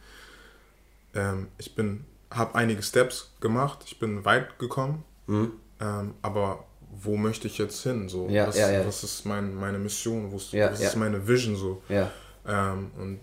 ähm, 1.15 1.49
ich 1.59 1.75
bin, 1.75 2.05
habe 2.31 2.55
einige 2.55 2.83
Steps 2.83 3.33
gemacht, 3.41 3.81
ich 3.87 3.99
bin 3.99 4.25
weit 4.25 4.59
gekommen, 4.59 5.05
mhm. 5.27 5.53
ähm, 5.81 6.15
aber 6.23 6.65
wo 6.91 7.17
möchte 7.17 7.47
ich 7.47 7.59
jetzt 7.59 7.83
hin? 7.83 8.09
So, 8.09 8.29
ja, 8.29 8.49
was, 8.49 8.57
ja, 8.57 8.71
ja. 8.71 8.87
was 8.87 9.05
ist 9.05 9.25
mein, 9.25 9.55
meine 9.55 9.79
Mission? 9.79 10.33
Was, 10.33 10.53
ja, 10.53 10.73
was 10.73 10.81
ist 10.81 10.97
meine 10.97 11.27
Vision 11.27 11.57
so? 11.57 11.83
Ähm, 11.89 12.91
und 12.99 13.21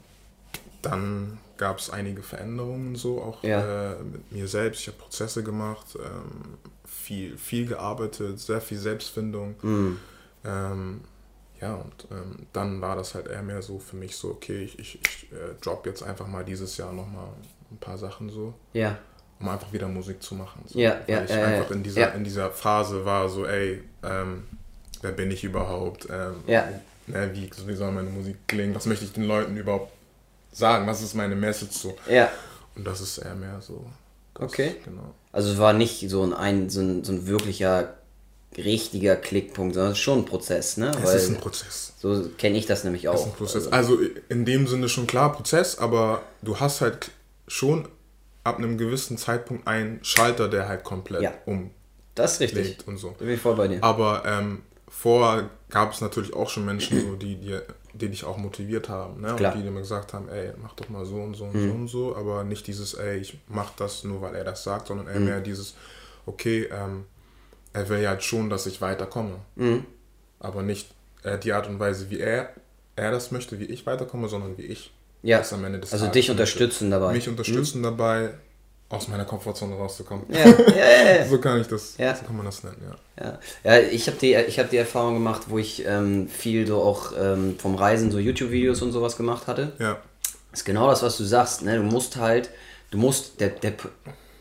dann 0.83 1.39
gab 1.57 1.79
es 1.79 1.89
einige 1.89 2.21
Veränderungen 2.21 2.95
so 2.95 3.21
auch 3.21 3.43
äh, 3.43 3.95
mit 4.03 4.31
mir 4.31 4.47
selbst. 4.47 4.81
Ich 4.81 4.87
habe 4.87 4.97
Prozesse 4.97 5.43
gemacht, 5.43 5.95
ähm, 5.95 6.57
viel, 6.85 7.37
viel 7.37 7.65
gearbeitet, 7.65 8.39
sehr 8.39 8.61
viel 8.61 8.77
Selbstfindung. 8.77 9.55
Mhm. 9.61 9.99
Ähm, 10.45 11.01
ja, 11.61 11.75
und 11.75 12.07
ähm, 12.11 12.47
dann 12.51 12.81
war 12.81 12.97
das 12.97 13.15
halt 13.15 13.27
eher 13.27 13.41
mehr 13.41 13.61
so 13.61 13.79
für 13.79 13.95
mich 13.95 14.17
so, 14.17 14.31
okay, 14.31 14.63
ich, 14.63 14.77
ich, 14.77 14.99
ich 15.01 15.31
äh, 15.31 15.55
drop 15.61 15.85
jetzt 15.85 16.03
einfach 16.03 16.27
mal 16.27 16.43
dieses 16.43 16.75
Jahr 16.75 16.91
nochmal 16.91 17.29
ein 17.71 17.77
paar 17.77 17.97
Sachen 17.97 18.29
so. 18.29 18.53
Ja. 18.73 18.97
Um 19.39 19.47
einfach 19.47 19.71
wieder 19.71 19.87
Musik 19.87 20.21
zu 20.21 20.35
machen. 20.35 20.63
So. 20.65 20.77
Ja, 20.77 20.99
Weil 21.07 21.15
ja. 21.15 21.23
ich 21.23 21.31
äh, 21.31 21.43
einfach 21.43 21.71
in 21.71 21.83
dieser, 21.83 22.01
ja. 22.01 22.07
in 22.07 22.23
dieser 22.25 22.51
Phase 22.51 23.05
war 23.05 23.29
so, 23.29 23.45
ey, 23.45 23.81
ähm, 24.03 24.43
wer 25.01 25.13
bin 25.13 25.31
ich 25.31 25.45
überhaupt? 25.45 26.07
Ähm, 26.09 26.35
ja. 26.47 26.67
Ne, 27.07 27.29
wie, 27.33 27.49
wie 27.65 27.75
soll 27.75 27.91
meine 27.91 28.09
Musik 28.09 28.47
klingen? 28.47 28.75
Was 28.75 28.85
möchte 28.85 29.05
ich 29.05 29.13
den 29.13 29.25
Leuten 29.25 29.55
überhaupt 29.57 29.92
sagen? 30.53 30.87
Was 30.87 31.01
ist 31.01 31.13
meine 31.13 31.35
Message 31.35 31.75
so? 31.75 31.95
Ja. 32.09 32.29
Und 32.75 32.85
das 32.85 33.01
ist 33.01 33.17
eher 33.17 33.35
mehr 33.35 33.61
so. 33.61 33.85
Das, 34.33 34.43
okay. 34.43 34.75
Genau. 34.83 35.13
Also 35.31 35.51
es 35.51 35.57
war 35.57 35.73
nicht 35.73 36.09
so 36.09 36.23
ein, 36.23 36.33
ein, 36.33 36.69
so 36.69 36.81
ein, 36.81 37.03
so 37.03 37.11
ein 37.11 37.27
wirklicher 37.27 37.95
richtiger 38.57 39.15
Klickpunkt, 39.15 39.73
sondern 39.73 39.93
es 39.93 39.97
ist 39.97 40.03
schon 40.03 40.19
ein 40.19 40.25
Prozess, 40.25 40.77
ne? 40.77 40.91
Es 40.91 41.03
Weil 41.03 41.15
ist 41.15 41.29
ein 41.29 41.37
Prozess. 41.37 41.93
So 41.99 42.29
kenne 42.37 42.57
ich 42.57 42.65
das 42.65 42.83
nämlich 42.83 43.07
auch. 43.07 43.15
Es 43.15 43.21
ist 43.21 43.27
ein 43.27 43.33
Prozess. 43.33 43.67
Also, 43.67 43.97
also 43.97 44.09
in 44.29 44.45
dem 44.45 44.67
Sinne 44.67 44.89
schon 44.89 45.07
klar 45.07 45.33
Prozess, 45.33 45.77
aber 45.77 46.21
du 46.41 46.59
hast 46.59 46.81
halt 46.81 47.11
schon 47.47 47.87
ab 48.43 48.57
einem 48.57 48.77
gewissen 48.77 49.17
Zeitpunkt 49.17 49.67
einen 49.67 50.03
Schalter, 50.03 50.49
der 50.49 50.67
halt 50.67 50.83
komplett 50.83 51.21
ja. 51.21 51.33
um. 51.45 51.71
Das 52.15 52.33
ist 52.33 52.41
richtig. 52.41 52.87
Und 52.87 52.97
so. 52.97 53.15
Da 53.17 53.25
bin 53.25 53.33
ich 53.33 53.41
voll 53.41 53.55
bei 53.55 53.67
dir. 53.67 53.83
Aber 53.83 54.23
ähm, 54.25 54.61
vorher 54.87 55.49
gab 55.73 55.91
es 55.91 56.01
natürlich 56.01 56.35
auch 56.35 56.49
schon 56.49 56.65
Menschen, 56.65 57.01
so, 57.01 57.15
die, 57.15 57.35
die, 57.35 57.57
die 57.93 58.07
dich 58.07 58.23
auch 58.25 58.37
motiviert 58.37 58.89
haben. 58.89 59.21
Ne? 59.21 59.35
Klar. 59.35 59.55
Und 59.55 59.59
die 59.59 59.67
dir 59.67 59.73
gesagt 59.73 60.13
haben, 60.13 60.29
ey, 60.29 60.51
mach 60.61 60.73
doch 60.73 60.87
mal 60.89 61.03
so 61.03 61.15
und 61.15 61.33
so 61.33 61.45
und 61.45 61.55
mhm. 61.55 61.67
so 61.67 61.73
und 61.73 61.87
so. 61.87 62.15
Aber 62.15 62.43
nicht 62.43 62.67
dieses, 62.67 62.93
ey, 62.93 63.17
ich 63.17 63.39
mach 63.47 63.71
das 63.75 64.03
nur, 64.03 64.21
weil 64.21 64.35
er 64.35 64.43
das 64.43 64.63
sagt, 64.63 64.87
sondern 64.87 65.07
eher 65.07 65.19
mhm. 65.19 65.25
mehr 65.25 65.41
dieses, 65.41 65.73
okay, 66.27 66.69
ähm, 66.71 67.05
er 67.73 67.89
will 67.89 68.01
ja 68.01 68.09
halt 68.09 68.21
schon, 68.21 68.51
dass 68.51 68.67
ich 68.67 68.81
weiterkomme. 68.81 69.37
Mhm. 69.55 69.83
Aber 70.39 70.61
nicht 70.61 70.91
äh, 71.23 71.39
die 71.39 71.53
Art 71.53 71.67
und 71.67 71.79
Weise, 71.79 72.11
wie 72.11 72.19
er, 72.19 72.53
er 72.95 73.09
das 73.09 73.31
möchte, 73.31 73.59
wie 73.59 73.65
ich 73.65 73.87
weiterkomme, 73.87 74.29
sondern 74.29 74.55
wie 74.59 74.67
ich 74.67 74.93
ja. 75.23 75.39
das 75.39 75.53
am 75.53 75.65
Ende 75.65 75.79
des 75.79 75.91
Also 75.91 76.05
Tages 76.05 76.13
dich 76.13 76.29
unterstützen 76.29 76.91
dabei. 76.91 77.13
Mich 77.13 77.27
unterstützen 77.27 77.79
mhm. 77.79 77.83
dabei, 77.83 78.33
aus 78.89 79.07
meiner 79.07 79.25
Komfortzone 79.25 79.75
rauszukommen. 79.75 80.25
Ja, 80.29 80.45
ja, 80.45 81.15
ja, 81.17 81.25
so 81.29 81.39
kann 81.39 81.59
ich 81.61 81.67
das, 81.67 81.97
ja. 81.97 82.15
so 82.15 82.25
kann 82.25 82.37
man 82.37 82.45
das 82.45 82.63
nennen, 82.63 82.77
ja. 82.87 83.25
Ja, 83.25 83.39
ja 83.63 83.87
ich 83.87 84.07
habe 84.07 84.17
die, 84.17 84.35
hab 84.35 84.69
die 84.69 84.77
Erfahrung 84.77 85.15
gemacht, 85.15 85.43
wo 85.47 85.57
ich 85.57 85.85
ähm, 85.85 86.27
viel 86.27 86.67
so 86.67 86.81
auch 86.81 87.13
ähm, 87.19 87.55
vom 87.57 87.75
Reisen 87.75 88.11
so 88.11 88.19
YouTube-Videos 88.19 88.81
und 88.81 88.91
sowas 88.91 89.17
gemacht 89.17 89.47
hatte. 89.47 89.73
Ja. 89.79 89.97
Das 90.51 90.61
ist 90.61 90.65
genau 90.65 90.87
das, 90.89 91.01
was 91.01 91.17
du 91.17 91.23
sagst, 91.23 91.63
ne? 91.63 91.77
Du 91.77 91.83
musst 91.83 92.17
halt, 92.17 92.51
du 92.91 92.99
musst, 92.99 93.39
der, 93.39 93.49
der, 93.49 93.73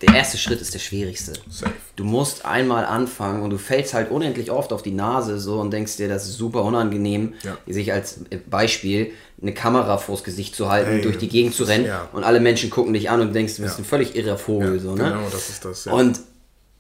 der 0.03 0.15
erste 0.15 0.37
Schritt 0.37 0.61
ist 0.61 0.75
der 0.75 0.79
schwierigste. 0.79 1.33
Safe. 1.49 1.73
Du 1.97 2.05
musst 2.05 2.45
einmal 2.45 2.85
anfangen 2.85 3.43
und 3.43 3.51
du 3.51 3.59
fällst 3.59 3.95
halt 3.95 4.11
unendlich 4.11 4.51
oft 4.51 4.73
auf 4.73 4.83
die 4.83 4.93
Nase 4.93 5.39
so 5.39 5.61
und 5.61 5.73
denkst 5.73 5.97
dir, 5.97 6.09
das 6.09 6.27
ist 6.27 6.37
super 6.37 6.65
unangenehm, 6.65 7.35
ja. 7.43 7.57
sich 7.67 7.93
als 7.93 8.21
Beispiel 8.51 9.13
eine 9.41 9.55
Kamera 9.55 9.99
vors 9.99 10.25
Gesicht 10.25 10.55
zu 10.55 10.71
halten, 10.71 10.91
hey, 10.91 11.03
durch 11.03 11.19
die 11.19 11.29
Gegend 11.29 11.55
zu 11.55 11.65
rennen 11.65 11.87
ja. 11.87 12.09
und 12.13 12.25
alle 12.25 12.41
Menschen 12.41 12.71
gucken 12.71 12.93
dich 12.93 13.11
an 13.11 13.21
und 13.21 13.33
denkst, 13.33 13.57
du 13.57 13.63
bist 13.63 13.79
ja. 13.79 13.83
ein 13.83 13.87
völlig 13.87 14.15
irrer 14.15 14.39
Vogel. 14.39 14.79
so, 14.79 14.95
ne? 14.95 15.05
Genau, 15.05 15.29
das 15.31 15.49
ist 15.49 15.65
das. 15.65 15.87
Und 15.87 16.21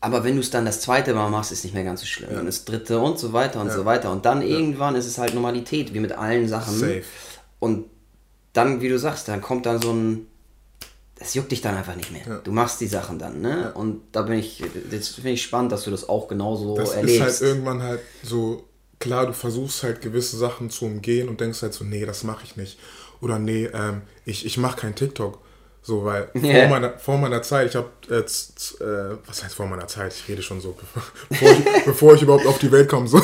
Aber 0.00 0.24
wenn 0.24 0.34
du 0.34 0.40
es 0.40 0.50
dann 0.50 0.64
das 0.64 0.80
zweite 0.80 1.14
Mal 1.14 1.30
machst, 1.30 1.52
ist 1.52 1.58
es 1.58 1.64
nicht 1.64 1.74
mehr 1.74 1.84
ganz 1.84 2.00
so 2.00 2.06
schlimm. 2.06 2.30
Ja. 2.30 2.36
Dann 2.38 2.48
ist 2.48 2.58
das 2.58 2.64
dritte 2.64 2.98
und 2.98 3.20
so 3.20 3.32
weiter 3.32 3.60
und 3.60 3.70
so 3.70 3.84
weiter. 3.84 4.10
Und 4.10 4.24
dann 4.24 4.42
irgendwann 4.42 4.96
ist 4.96 5.06
es 5.06 5.16
halt 5.16 5.32
Normalität, 5.32 5.94
wie 5.94 6.00
mit 6.00 6.10
allen 6.12 6.48
Sachen. 6.48 6.76
Safe. 6.76 7.02
Und 7.60 7.84
dann, 8.52 8.80
wie 8.80 8.88
du 8.88 8.98
sagst, 8.98 9.28
dann 9.28 9.40
kommt 9.40 9.64
dann 9.64 9.80
so 9.80 9.92
ein. 9.92 10.26
Das 11.22 11.34
juckt 11.34 11.52
dich 11.52 11.60
dann 11.60 11.76
einfach 11.76 11.94
nicht 11.94 12.10
mehr. 12.10 12.40
Du 12.42 12.50
machst 12.50 12.80
die 12.80 12.88
Sachen 12.88 13.18
dann, 13.18 13.40
ne? 13.40 13.72
Und 13.74 14.02
da 14.12 14.22
bin 14.22 14.38
ich. 14.38 14.62
Das 14.90 15.08
finde 15.08 15.30
ich 15.30 15.42
spannend, 15.42 15.70
dass 15.70 15.84
du 15.84 15.90
das 15.90 16.08
auch 16.08 16.26
genauso 16.26 16.76
das 16.76 16.90
erlebst. 16.90 17.20
Das 17.20 17.34
ist 17.34 17.40
halt 17.40 17.50
irgendwann 17.50 17.82
halt 17.82 18.00
so. 18.22 18.64
Klar, 18.98 19.26
du 19.26 19.32
versuchst 19.32 19.82
halt 19.82 20.00
gewisse 20.00 20.36
Sachen 20.36 20.70
zu 20.70 20.84
umgehen 20.84 21.28
und 21.28 21.40
denkst 21.40 21.62
halt 21.62 21.74
so, 21.74 21.84
nee, 21.84 22.06
das 22.06 22.22
mache 22.22 22.44
ich 22.44 22.56
nicht. 22.56 22.78
Oder 23.20 23.40
nee, 23.40 23.64
ähm, 23.66 24.02
ich, 24.24 24.46
ich 24.46 24.58
mache 24.58 24.80
kein 24.80 24.94
TikTok 24.94 25.40
so, 25.82 26.04
weil 26.04 26.30
yeah. 26.34 26.60
vor, 26.60 26.68
meiner, 26.68 26.98
vor 26.98 27.18
meiner 27.18 27.42
Zeit, 27.42 27.70
ich 27.70 27.76
habe 27.76 27.90
jetzt, 28.08 28.80
äh, 28.80 29.16
was 29.26 29.42
heißt 29.42 29.54
vor 29.54 29.66
meiner 29.66 29.88
Zeit? 29.88 30.14
Ich 30.14 30.28
rede 30.28 30.42
schon 30.42 30.60
so, 30.60 30.76
bevor 31.28 31.50
ich, 31.50 31.64
bevor 31.84 32.14
ich 32.14 32.22
überhaupt 32.22 32.46
auf 32.46 32.58
die 32.58 32.70
Welt 32.70 32.88
komme. 32.88 33.08
So. 33.08 33.20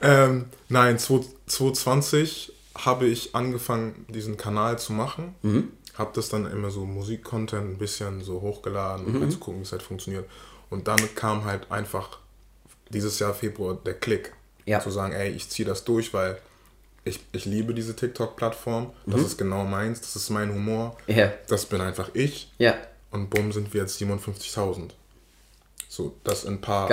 ähm, 0.00 0.46
nein, 0.68 0.98
2020 0.98 2.52
habe 2.76 3.06
ich 3.06 3.34
angefangen, 3.34 4.06
diesen 4.08 4.36
Kanal 4.36 4.78
zu 4.78 4.92
machen. 4.94 5.34
Mhm. 5.42 5.68
Habe 5.94 6.10
das 6.14 6.28
dann 6.28 6.50
immer 6.50 6.70
so 6.70 6.84
Musikcontent 6.84 7.70
ein 7.70 7.78
bisschen 7.78 8.22
so 8.22 8.40
hochgeladen, 8.40 9.06
um 9.06 9.20
mhm. 9.20 9.30
zu 9.30 9.38
gucken, 9.38 9.60
wie 9.60 9.64
es 9.64 9.72
halt 9.72 9.82
funktioniert. 9.82 10.28
Und 10.70 10.88
dann 10.88 10.98
kam 11.14 11.44
halt 11.44 11.70
einfach 11.70 12.18
dieses 12.88 13.18
Jahr 13.18 13.34
Februar 13.34 13.78
der 13.84 13.94
Klick. 13.94 14.32
Ja. 14.66 14.80
Zu 14.80 14.90
sagen, 14.90 15.12
ey, 15.12 15.30
ich 15.30 15.48
ziehe 15.50 15.68
das 15.68 15.84
durch, 15.84 16.14
weil 16.14 16.38
ich, 17.04 17.20
ich 17.32 17.44
liebe 17.44 17.74
diese 17.74 17.94
TikTok-Plattform. 17.94 18.92
Das 19.06 19.20
mhm. 19.20 19.26
ist 19.26 19.38
genau 19.38 19.64
meins, 19.64 20.00
das 20.00 20.16
ist 20.16 20.30
mein 20.30 20.52
Humor. 20.52 20.96
Ja. 21.06 21.32
Das 21.48 21.66
bin 21.66 21.80
einfach 21.80 22.10
ich. 22.14 22.50
Ja. 22.58 22.74
Und 23.10 23.30
bumm, 23.30 23.52
sind 23.52 23.72
wir 23.74 23.82
jetzt 23.82 24.00
57.000. 24.00 24.90
So, 25.88 26.16
das 26.24 26.44
in 26.44 26.54
ein 26.54 26.60
paar, 26.60 26.88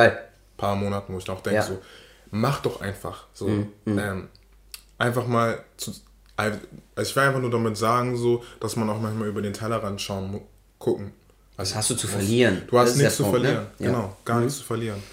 paar 0.58 0.76
Monaten, 0.76 1.14
wo 1.14 1.18
ich 1.18 1.30
auch 1.30 1.42
denke, 1.42 1.60
ja. 1.60 1.64
so, 1.64 1.82
mach 2.30 2.62
doch 2.62 2.82
einfach. 2.82 3.26
So, 3.34 3.48
mhm. 3.48 3.72
mhm. 3.86 4.00
ähm, 4.00 4.30
einfach 4.98 5.28
mal 5.28 5.64
zu. 5.78 5.92
Also 6.36 6.60
ich 7.02 7.16
will 7.16 7.24
einfach 7.24 7.42
nur 7.42 7.52
damit 7.52 7.78
sagen, 7.78 8.18
so, 8.18 8.44
dass 8.60 8.76
man 8.76 8.90
auch 8.90 9.00
manchmal 9.00 9.28
über 9.28 9.42
den 9.42 9.54
Tellerrand 9.54 10.02
schauen, 10.02 10.42
gucken. 10.80 11.14
Also, 11.58 11.72
Was 11.72 11.78
hast 11.78 11.90
du 11.92 11.96
zu 11.96 12.08
verlieren? 12.08 12.64
Du 12.68 12.80
hast 12.80 12.96
nichts 12.96 13.18
zu 13.18 13.24
Punkt, 13.24 13.40
ne? 13.40 13.46
verlieren. 13.46 13.68
Ne? 13.78 13.88
Genau, 13.88 14.18
gar 14.26 14.38
mhm. 14.38 14.46
nichts 14.46 14.60
zu 14.60 14.66
verlieren. 14.66 15.04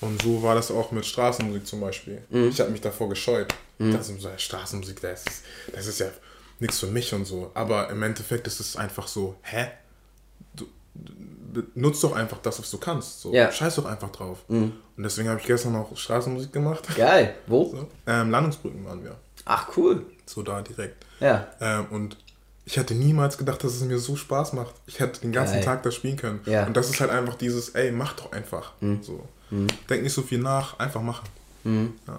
Und 0.00 0.22
so 0.22 0.42
war 0.42 0.54
das 0.54 0.70
auch 0.70 0.92
mit 0.92 1.06
Straßenmusik 1.06 1.66
zum 1.66 1.80
Beispiel. 1.80 2.22
Mhm. 2.30 2.48
Ich 2.48 2.60
habe 2.60 2.70
mich 2.70 2.80
davor 2.80 3.08
gescheut. 3.08 3.52
Mhm. 3.78 3.92
Das 3.92 4.08
ist 4.08 4.20
so 4.20 4.28
Straßenmusik, 4.36 5.00
das 5.00 5.24
ist, 5.26 5.42
das 5.72 5.86
ist 5.86 6.00
ja 6.00 6.06
nichts 6.60 6.78
für 6.78 6.86
mich 6.86 7.12
und 7.12 7.24
so. 7.24 7.50
Aber 7.54 7.90
im 7.90 8.02
Endeffekt 8.02 8.46
ist 8.46 8.60
es 8.60 8.76
einfach 8.76 9.08
so, 9.08 9.36
hä? 9.42 9.68
Du, 10.54 10.66
nutzt 11.74 12.04
doch 12.04 12.14
einfach 12.14 12.38
das, 12.38 12.58
was 12.58 12.70
du 12.70 12.78
kannst. 12.78 13.20
So. 13.20 13.32
Ja. 13.32 13.50
Scheiß 13.50 13.76
doch 13.76 13.86
einfach 13.86 14.10
drauf. 14.10 14.44
Mhm. 14.48 14.72
Und 14.96 15.02
deswegen 15.02 15.28
habe 15.28 15.40
ich 15.40 15.46
gestern 15.46 15.74
auch 15.76 15.96
Straßenmusik 15.96 16.52
gemacht. 16.52 16.84
Geil. 16.94 17.34
Wo? 17.46 17.64
So. 17.64 17.88
Ähm, 18.06 18.30
Landungsbrücken 18.30 18.84
waren 18.84 19.02
wir. 19.02 19.16
Ach, 19.44 19.68
cool. 19.76 20.04
So 20.26 20.42
da 20.42 20.60
direkt. 20.60 21.04
Ja. 21.20 21.46
Ähm, 21.60 21.86
und 21.90 22.16
ich 22.64 22.76
hätte 22.76 22.94
niemals 22.94 23.38
gedacht, 23.38 23.62
dass 23.62 23.74
es 23.74 23.82
mir 23.82 23.98
so 23.98 24.16
Spaß 24.16 24.52
macht. 24.52 24.74
Ich 24.86 24.98
hätte 24.98 25.20
den 25.20 25.32
ganzen 25.32 25.54
Geil. 25.54 25.64
Tag 25.64 25.82
da 25.84 25.90
spielen 25.92 26.16
können. 26.16 26.40
Ja. 26.46 26.66
Und 26.66 26.76
das 26.76 26.90
ist 26.90 27.00
halt 27.00 27.10
einfach 27.10 27.36
dieses, 27.36 27.70
ey, 27.70 27.92
mach 27.92 28.14
doch 28.14 28.32
einfach. 28.32 28.72
Mhm. 28.80 29.02
So. 29.02 29.26
Mhm. 29.50 29.68
Denk 29.88 30.02
nicht 30.02 30.12
so 30.12 30.22
viel 30.22 30.38
nach, 30.38 30.78
einfach 30.78 31.00
machen. 31.00 31.28
Mhm. 31.62 31.92
Ja. 32.08 32.18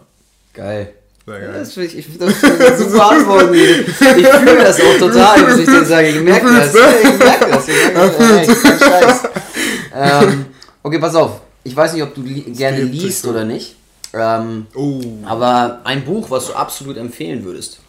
Geil. 0.53 0.93
Sehr 1.25 1.39
geil. 1.41 1.53
Das 1.53 1.73
finde 1.73 1.89
ich, 1.89 1.97
ich 1.97 2.05
find 2.05 2.21
das 2.61 2.79
super 2.79 3.11
Antworten. 3.11 3.53
Ich 3.53 3.93
fühle 3.93 4.63
das 4.63 4.79
auch 4.79 4.97
total, 4.97 5.45
was 5.47 5.59
ich 5.59 5.65
dir 5.65 5.83
sage. 5.83 6.07
Ich 6.07 6.21
merke 6.21 6.47
das. 6.47 6.73
Ich 6.73 7.17
merke 7.17 7.51
das. 7.51 7.67
Ich 7.67 7.93
merke 7.93 8.17
das. 9.01 9.23
Ey. 9.23 9.31
Ähm, 9.99 10.45
okay, 10.83 10.99
pass 10.99 11.15
auf. 11.15 11.41
Ich 11.63 11.75
weiß 11.75 11.93
nicht, 11.93 12.03
ob 12.03 12.13
du 12.13 12.21
li 12.21 12.41
gerne 12.41 12.83
liest 12.83 13.25
oder 13.25 13.43
nicht. 13.43 13.75
Ähm, 14.13 14.67
oh. 14.75 15.01
Aber 15.25 15.81
ein 15.83 16.05
Buch, 16.05 16.29
was 16.29 16.47
du 16.47 16.53
absolut 16.53 16.97
empfehlen 16.97 17.43
würdest. 17.43 17.79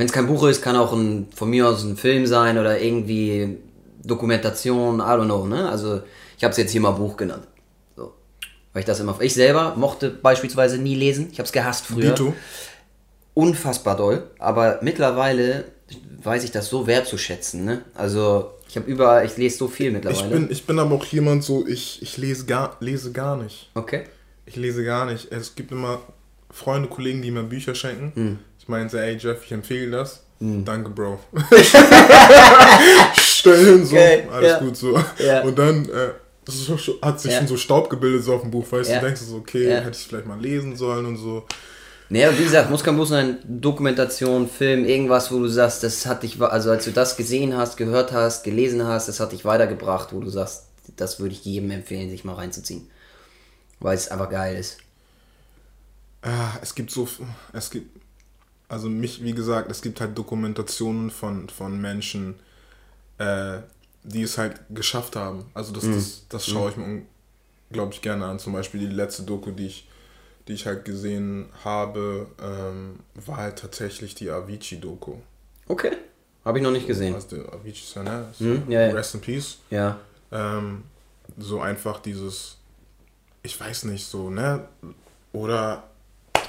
Wenn 0.00 0.06
es 0.06 0.14
kein 0.14 0.28
Buch 0.28 0.44
ist, 0.44 0.62
kann 0.62 0.76
auch 0.76 0.94
ein, 0.94 1.26
von 1.34 1.50
mir 1.50 1.68
aus 1.68 1.84
ein 1.84 1.94
Film 1.94 2.26
sein 2.26 2.56
oder 2.56 2.80
irgendwie 2.80 3.58
Dokumentation, 4.02 4.98
I 4.98 5.02
don't 5.02 5.26
know, 5.26 5.46
ne? 5.46 5.68
Also 5.68 6.00
ich 6.38 6.42
habe 6.42 6.52
es 6.52 6.56
jetzt 6.56 6.70
hier 6.70 6.80
mal 6.80 6.92
Buch 6.92 7.18
genannt. 7.18 7.46
So. 7.96 8.14
Weil 8.72 8.80
ich 8.80 8.86
das 8.86 8.98
immer. 9.00 9.20
Ich 9.20 9.34
selber 9.34 9.74
mochte 9.76 10.08
beispielsweise 10.08 10.78
nie 10.78 10.94
lesen. 10.94 11.28
Ich 11.30 11.38
habe 11.38 11.44
es 11.44 11.52
gehasst 11.52 11.84
früher. 11.84 12.14
Dito. 12.14 12.34
Unfassbar 13.34 13.94
doll. 13.94 14.22
Aber 14.38 14.78
mittlerweile 14.80 15.66
weiß 16.22 16.44
ich 16.44 16.50
das 16.50 16.70
so 16.70 16.86
wertzuschätzen. 16.86 17.66
Ne? 17.66 17.82
Also 17.94 18.52
ich 18.70 18.76
habe 18.76 18.90
überall, 18.90 19.26
ich 19.26 19.36
lese 19.36 19.58
so 19.58 19.68
viel 19.68 19.90
mittlerweile. 19.90 20.24
Ich 20.24 20.32
bin, 20.32 20.50
ich 20.50 20.64
bin 20.64 20.78
aber 20.78 20.94
auch 20.94 21.04
jemand 21.04 21.44
so, 21.44 21.66
ich, 21.66 22.00
ich 22.00 22.16
lese, 22.16 22.46
gar, 22.46 22.78
lese 22.80 23.12
gar 23.12 23.36
nicht. 23.36 23.70
Okay. 23.74 24.04
Ich 24.46 24.56
lese 24.56 24.82
gar 24.82 25.04
nicht. 25.04 25.30
Es 25.30 25.54
gibt 25.54 25.72
immer 25.72 26.00
Freunde, 26.50 26.88
Kollegen, 26.88 27.20
die 27.20 27.30
mir 27.30 27.42
Bücher 27.42 27.74
schenken. 27.74 28.12
Hm. 28.14 28.38
Meinte, 28.70 29.00
ey 29.02 29.16
Jeff, 29.16 29.44
ich 29.44 29.52
empfehle 29.52 29.90
das. 29.90 30.22
Hm. 30.38 30.64
Danke, 30.64 30.90
Bro. 30.90 31.20
Stell 33.14 33.64
hin, 33.66 33.84
so, 33.84 33.96
okay. 33.96 34.26
alles 34.32 34.50
ja. 34.50 34.58
gut 34.58 34.76
so. 34.76 34.98
Ja. 35.18 35.42
Und 35.42 35.58
dann 35.58 35.84
äh, 35.86 36.10
hat 37.02 37.20
sich 37.20 37.32
ja. 37.32 37.38
schon 37.38 37.46
so 37.46 37.56
Staub 37.56 37.90
gebildet 37.90 38.24
so 38.24 38.34
auf 38.34 38.42
dem 38.42 38.50
Buch, 38.50 38.70
weißt 38.70 38.90
ja. 38.90 39.00
du, 39.00 39.06
denkst 39.06 39.20
du 39.20 39.26
so, 39.26 39.36
okay, 39.36 39.70
hätte 39.70 39.90
ich 39.90 40.06
vielleicht 40.06 40.26
mal 40.26 40.40
lesen 40.40 40.76
sollen 40.76 41.04
und 41.04 41.16
so. 41.18 41.44
Naja, 42.08 42.36
wie 42.36 42.42
gesagt, 42.42 42.70
muss 42.70 42.82
kein 42.82 42.96
Buch 42.96 43.06
sein, 43.06 43.38
Dokumentation, 43.44 44.48
Film, 44.48 44.84
irgendwas, 44.84 45.30
wo 45.30 45.38
du 45.38 45.46
sagst, 45.46 45.84
das 45.84 46.06
hat 46.06 46.24
dich, 46.24 46.40
also 46.40 46.70
als 46.70 46.84
du 46.84 46.90
das 46.90 47.16
gesehen 47.16 47.56
hast, 47.56 47.76
gehört 47.76 48.10
hast, 48.12 48.42
gelesen 48.42 48.84
hast, 48.84 49.08
das 49.08 49.20
hat 49.20 49.30
dich 49.30 49.44
weitergebracht, 49.44 50.12
wo 50.12 50.20
du 50.20 50.28
sagst, 50.28 50.64
das 50.96 51.20
würde 51.20 51.34
ich 51.34 51.44
jedem 51.44 51.70
empfehlen, 51.70 52.10
sich 52.10 52.24
mal 52.24 52.34
reinzuziehen. 52.34 52.90
Weil 53.78 53.96
es 53.96 54.10
einfach 54.10 54.28
geil 54.28 54.56
ist. 54.56 54.78
Ah, 56.22 56.58
es 56.60 56.74
gibt 56.74 56.90
so, 56.90 57.08
es 57.52 57.70
gibt, 57.70 57.99
also 58.70 58.88
mich, 58.88 59.22
wie 59.24 59.32
gesagt, 59.32 59.68
es 59.68 59.82
gibt 59.82 60.00
halt 60.00 60.16
Dokumentationen 60.16 61.10
von, 61.10 61.48
von 61.48 61.80
Menschen, 61.80 62.36
äh, 63.18 63.58
die 64.04 64.22
es 64.22 64.38
halt 64.38 64.60
geschafft 64.70 65.16
haben. 65.16 65.44
Also 65.54 65.72
das, 65.72 65.84
mhm. 65.84 65.94
das, 65.96 66.26
das 66.28 66.46
schaue 66.46 66.70
ich 66.70 66.76
mir 66.76 67.02
unglaublich 67.68 68.00
gerne 68.00 68.26
an. 68.26 68.38
Zum 68.38 68.52
Beispiel 68.52 68.80
die 68.80 68.94
letzte 68.94 69.24
Doku, 69.24 69.50
die 69.50 69.66
ich, 69.66 69.88
die 70.46 70.52
ich 70.52 70.66
halt 70.66 70.84
gesehen 70.84 71.46
habe, 71.64 72.28
ähm, 72.40 73.00
war 73.16 73.38
halt 73.38 73.58
tatsächlich 73.58 74.14
die 74.14 74.30
Avicii-Doku. 74.30 75.16
Okay. 75.66 75.96
Habe 76.44 76.58
ich 76.58 76.64
noch 76.64 76.70
nicht 76.70 76.86
gesehen. 76.86 77.14
Also 77.16 77.36
Avicii 77.48 77.82
ist 77.82 77.96
ja, 77.96 78.04
ne? 78.04 78.26
Mhm, 78.38 78.70
ja, 78.70 78.86
ja. 78.86 78.94
Rest 78.94 79.16
in 79.16 79.20
Peace. 79.20 79.58
Ja. 79.70 79.98
Ähm, 80.30 80.84
so 81.36 81.60
einfach 81.60 81.98
dieses, 81.98 82.56
ich 83.42 83.58
weiß 83.58 83.84
nicht, 83.86 84.06
so, 84.06 84.30
ne? 84.30 84.68
Oder. 85.32 85.89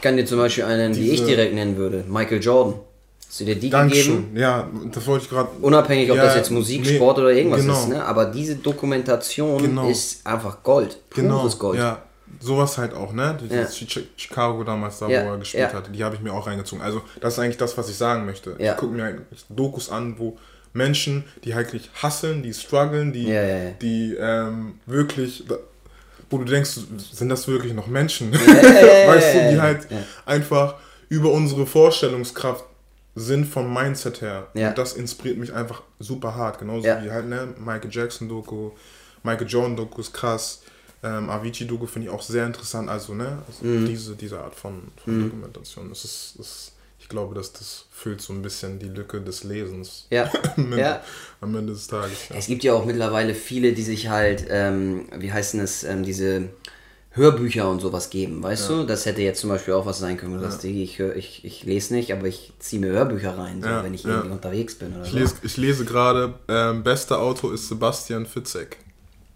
Ich 0.01 0.03
kann 0.03 0.17
dir 0.17 0.25
zum 0.25 0.39
Beispiel 0.39 0.63
einen, 0.63 0.93
die 0.93 1.11
ich 1.11 1.23
direkt 1.23 1.53
nennen 1.53 1.77
würde, 1.77 2.03
Michael 2.07 2.41
Jordan. 2.41 2.79
Hast 3.27 3.39
du 3.39 3.45
dir 3.45 3.55
die 3.55 3.69
Dankeschön. 3.69 4.15
gegeben? 4.15 4.35
Ja, 4.35 4.67
das 4.91 5.05
wollte 5.05 5.25
ich 5.25 5.29
gerade. 5.29 5.49
Unabhängig, 5.61 6.09
ob 6.09 6.17
ja, 6.17 6.23
das 6.23 6.37
jetzt 6.37 6.49
Musik, 6.49 6.81
nee, 6.83 6.95
Sport 6.95 7.19
oder 7.19 7.31
irgendwas 7.31 7.61
genau. 7.61 7.73
ist, 7.75 7.89
ne? 7.89 8.03
Aber 8.03 8.25
diese 8.25 8.55
Dokumentation 8.55 9.61
genau. 9.61 9.87
ist 9.87 10.25
einfach 10.25 10.63
Gold. 10.63 10.97
Genau. 11.13 11.47
Gold. 11.49 11.77
Ja, 11.77 12.01
sowas 12.39 12.79
halt 12.79 12.95
auch, 12.95 13.13
ne? 13.13 13.37
Ja. 13.47 13.67
Chicago 14.17 14.63
damals 14.63 14.97
da, 14.97 15.07
ja. 15.07 15.23
wo 15.23 15.33
er 15.33 15.37
gespielt 15.37 15.71
hatte, 15.71 15.91
die 15.91 16.03
habe 16.03 16.15
ich 16.15 16.21
mir 16.21 16.33
auch 16.33 16.47
reingezogen. 16.47 16.83
Also, 16.83 17.03
das 17.19 17.33
ist 17.33 17.39
eigentlich 17.39 17.57
das, 17.57 17.77
was 17.77 17.87
ich 17.87 17.95
sagen 17.95 18.25
möchte. 18.25 18.55
Ich 18.57 18.75
gucke 18.77 18.95
mir 18.95 19.03
eigentlich 19.03 19.45
Dokus 19.49 19.91
an, 19.91 20.15
wo 20.17 20.35
Menschen, 20.73 21.25
die 21.43 21.53
halt 21.53 21.67
wirklich 21.67 21.91
hasseln, 22.01 22.41
die 22.41 22.55
strugglen, 22.55 23.13
die, 23.13 23.27
die 23.83 24.15
ähm, 24.19 24.79
wirklich 24.87 25.43
wo 26.31 26.37
du 26.37 26.45
denkst, 26.45 26.71
sind 27.11 27.29
das 27.29 27.47
wirklich 27.47 27.73
noch 27.73 27.87
Menschen? 27.87 28.31
weißt 28.33 29.35
du, 29.35 29.51
die 29.51 29.61
halt 29.61 29.87
einfach 30.25 30.75
über 31.09 31.31
unsere 31.31 31.67
Vorstellungskraft 31.67 32.63
sind 33.15 33.45
vom 33.45 33.73
Mindset 33.73 34.21
her. 34.21 34.47
Ja. 34.53 34.69
Und 34.69 34.77
das 34.77 34.93
inspiriert 34.93 35.37
mich 35.37 35.53
einfach 35.53 35.83
super 35.99 36.35
hart. 36.35 36.59
Genauso 36.59 36.87
ja. 36.87 37.03
wie 37.03 37.11
halt, 37.11 37.27
ne, 37.27 37.53
Michael 37.59 37.89
Jackson 37.91 38.29
Doku, 38.29 38.71
Michael 39.23 39.47
Jordan 39.47 39.75
Doku 39.75 39.99
ist 40.01 40.13
krass. 40.13 40.61
Ähm, 41.03 41.29
Avicii 41.29 41.67
Doku 41.67 41.85
finde 41.85 42.07
ich 42.07 42.13
auch 42.13 42.21
sehr 42.21 42.45
interessant. 42.45 42.89
Also, 42.89 43.13
ne, 43.13 43.39
also 43.47 43.65
mhm. 43.65 43.85
diese, 43.85 44.15
diese 44.15 44.39
Art 44.39 44.55
von, 44.55 44.83
von 45.03 45.17
mhm. 45.17 45.23
Dokumentation. 45.25 45.89
Das 45.89 46.05
ist, 46.05 46.35
das, 46.37 46.70
glaube, 47.11 47.35
dass 47.35 47.53
das 47.53 47.85
füllt 47.91 48.21
so 48.21 48.33
ein 48.33 48.41
bisschen 48.41 48.79
die 48.79 48.87
Lücke 48.87 49.21
des 49.21 49.43
Lesens. 49.43 50.07
Ja. 50.09 50.31
am, 50.57 50.65
Ende, 50.65 50.79
ja. 50.79 51.03
am 51.39 51.55
Ende 51.55 51.73
des 51.73 51.85
Tages. 51.87 52.29
Ja. 52.29 52.35
Es 52.37 52.47
gibt 52.47 52.63
ja 52.63 52.73
auch 52.73 52.85
mittlerweile 52.85 53.35
viele, 53.35 53.73
die 53.73 53.83
sich 53.83 54.09
halt, 54.09 54.47
ähm, 54.49 55.07
wie 55.15 55.31
heißen 55.31 55.59
es, 55.59 55.83
ähm, 55.83 56.03
diese 56.03 56.49
Hörbücher 57.11 57.69
und 57.69 57.81
sowas 57.81 58.09
geben, 58.09 58.41
weißt 58.41 58.69
ja. 58.69 58.77
du? 58.77 58.83
Das 58.85 59.05
hätte 59.05 59.21
jetzt 59.21 59.41
zum 59.41 59.49
Beispiel 59.49 59.73
auch 59.73 59.85
was 59.85 59.99
sein 59.99 60.17
können. 60.17 60.33
Du 60.33 60.41
ja. 60.41 60.49
sagst, 60.49 60.63
ich, 60.63 60.99
ich, 60.99 61.45
ich 61.45 61.63
lese 61.65 61.93
nicht, 61.93 62.13
aber 62.13 62.25
ich 62.25 62.53
ziehe 62.59 62.81
mir 62.81 62.91
Hörbücher 62.93 63.37
rein, 63.37 63.61
so, 63.61 63.67
ja, 63.67 63.83
wenn 63.83 63.93
ich 63.93 64.05
irgendwie 64.05 64.29
unterwegs 64.29 64.75
bin. 64.75 64.95
Oder 64.95 65.05
ich, 65.05 65.11
so. 65.11 65.17
lese, 65.17 65.35
ich 65.43 65.57
lese 65.57 65.85
gerade, 65.85 66.33
ähm, 66.47 66.83
bester 66.83 67.19
Autor 67.19 67.53
ist 67.53 67.67
Sebastian 67.67 68.25
Fitzek. 68.25 68.77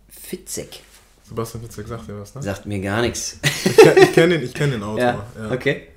Fitzek? 0.10 0.80
Sebastian 1.28 1.64
Fitzek 1.64 1.88
sagt 1.88 2.08
dir 2.08 2.20
was, 2.20 2.34
ne? 2.36 2.44
Sagt 2.44 2.66
mir 2.66 2.80
gar 2.80 3.02
nichts. 3.02 3.40
ich, 3.44 3.78
ich 3.78 4.14
kenne 4.14 4.40
den, 4.40 4.54
kenn 4.54 4.72
den 4.72 4.84
Autor. 4.84 5.26
Okay. 5.52 5.88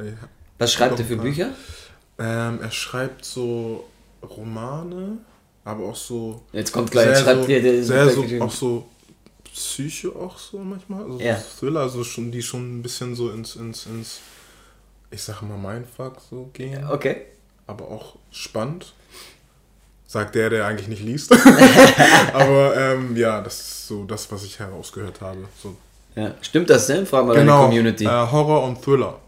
Was 0.59 0.73
schreibt 0.73 0.99
er 0.99 1.05
für 1.05 1.17
Bücher? 1.17 1.51
Ähm, 2.19 2.61
er 2.61 2.71
schreibt 2.71 3.25
so 3.25 3.85
Romane, 4.23 5.19
aber 5.65 5.85
auch 5.85 5.97
so. 5.97 6.43
Jetzt 6.53 6.73
kommt 6.73 6.91
gleich, 6.91 7.07
sehr 7.07 7.17
schreibt 7.17 7.43
so, 7.43 7.47
dir 7.47 7.85
sehr 7.85 8.11
so, 8.11 8.25
auch 8.41 8.51
so 8.51 8.89
Psyche 9.53 10.15
auch 10.15 10.39
so 10.39 10.59
manchmal. 10.59 11.05
Also 11.05 11.19
ja. 11.21 11.35
Thriller, 11.35 11.81
also 11.81 12.05
schon, 12.05 12.31
die 12.31 12.43
schon 12.43 12.79
ein 12.79 12.83
bisschen 12.83 13.15
so 13.15 13.31
ins, 13.31 13.57
ins, 13.57 13.87
ins 13.87 14.21
ich 15.11 15.23
sag 15.23 15.43
mal, 15.43 15.57
Mindfuck 15.57 16.17
so 16.29 16.51
gehen. 16.53 16.87
Okay. 16.89 17.23
Aber 17.67 17.89
auch 17.89 18.17
spannend. 18.31 18.95
Sagt 20.07 20.35
der, 20.35 20.49
der 20.49 20.67
eigentlich 20.67 20.89
nicht 20.89 21.03
liest. 21.03 21.33
aber 22.33 22.77
ähm, 22.77 23.15
ja, 23.17 23.43
das 23.43 23.61
ist 23.61 23.89
so 23.89 24.05
das, 24.05 24.31
was 24.33 24.43
ich 24.45 24.59
herausgehört 24.59 25.21
habe. 25.21 25.41
So. 25.63 25.77
Ja. 26.15 26.35
Stimmt 26.41 26.71
das 26.71 26.87
denn? 26.87 27.07
Frag 27.07 27.27
mal 27.27 27.35
genau, 27.35 27.59
deine 27.59 27.67
Community. 27.67 28.05
Äh, 28.05 28.09
Horror 28.09 28.65
und 28.65 28.83
Thriller. 28.83 29.19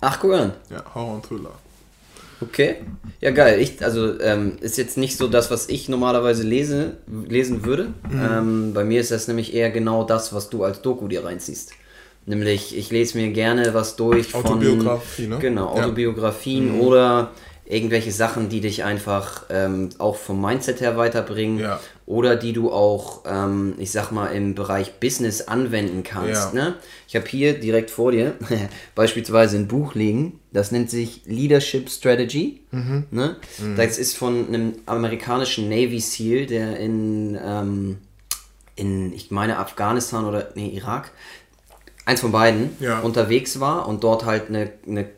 Ach, 0.00 0.18
guck 0.20 0.32
an. 0.34 0.52
Ja, 0.70 0.84
Horror 0.94 1.14
und 1.14 1.24
Thriller. 1.24 1.52
Okay. 2.40 2.76
Ja, 3.20 3.30
geil. 3.30 3.60
Ich, 3.60 3.82
also 3.82 4.20
ähm, 4.20 4.58
ist 4.60 4.76
jetzt 4.76 4.98
nicht 4.98 5.16
so 5.16 5.26
das, 5.26 5.50
was 5.50 5.68
ich 5.68 5.88
normalerweise 5.88 6.42
lese, 6.42 6.98
lesen 7.06 7.64
würde. 7.64 7.94
Mhm. 8.10 8.22
Ähm, 8.30 8.74
bei 8.74 8.84
mir 8.84 9.00
ist 9.00 9.10
das 9.10 9.26
nämlich 9.26 9.54
eher 9.54 9.70
genau 9.70 10.04
das, 10.04 10.34
was 10.34 10.50
du 10.50 10.64
als 10.64 10.82
Doku 10.82 11.08
dir 11.08 11.24
reinziehst. 11.24 11.72
Nämlich, 12.26 12.76
ich 12.76 12.90
lese 12.90 13.16
mir 13.16 13.30
gerne 13.30 13.72
was 13.72 13.96
durch 13.96 14.32
von... 14.32 14.44
Autobiografie, 14.44 15.28
ne? 15.28 15.38
Genau, 15.38 15.68
Autobiografien 15.68 16.66
ja. 16.66 16.72
mhm. 16.74 16.80
oder 16.80 17.30
irgendwelche 17.68 18.12
Sachen, 18.12 18.48
die 18.48 18.60
dich 18.60 18.84
einfach 18.84 19.44
ähm, 19.50 19.90
auch 19.98 20.16
vom 20.16 20.40
Mindset 20.40 20.80
her 20.80 20.96
weiterbringen 20.96 21.58
ja. 21.58 21.80
oder 22.06 22.36
die 22.36 22.52
du 22.52 22.70
auch, 22.70 23.24
ähm, 23.26 23.74
ich 23.78 23.90
sag 23.90 24.12
mal, 24.12 24.28
im 24.28 24.54
Bereich 24.54 25.00
Business 25.00 25.42
anwenden 25.42 26.04
kannst. 26.04 26.54
Ja. 26.54 26.60
Ne? 26.60 26.74
Ich 27.08 27.16
habe 27.16 27.26
hier 27.26 27.58
direkt 27.58 27.90
vor 27.90 28.12
dir 28.12 28.34
beispielsweise 28.94 29.56
ein 29.56 29.66
Buch 29.66 29.94
liegen, 29.96 30.38
das 30.52 30.70
nennt 30.70 30.90
sich 30.90 31.22
Leadership 31.26 31.90
Strategy. 31.90 32.60
Mhm. 32.70 33.06
Ne? 33.10 33.36
Mhm. 33.58 33.76
Das 33.76 33.98
ist 33.98 34.16
von 34.16 34.46
einem 34.46 34.74
amerikanischen 34.86 35.68
Navy 35.68 35.98
SEAL, 35.98 36.46
der 36.46 36.78
in, 36.78 37.36
ähm, 37.44 37.98
in 38.76 39.12
ich 39.12 39.32
meine, 39.32 39.58
Afghanistan 39.58 40.24
oder 40.24 40.50
nee, 40.54 40.68
Irak, 40.68 41.10
eins 42.04 42.20
von 42.20 42.30
beiden, 42.30 42.76
ja. 42.78 43.00
unterwegs 43.00 43.58
war 43.58 43.88
und 43.88 44.04
dort 44.04 44.24
halt 44.24 44.50
eine, 44.50 44.70
eine 44.86 45.08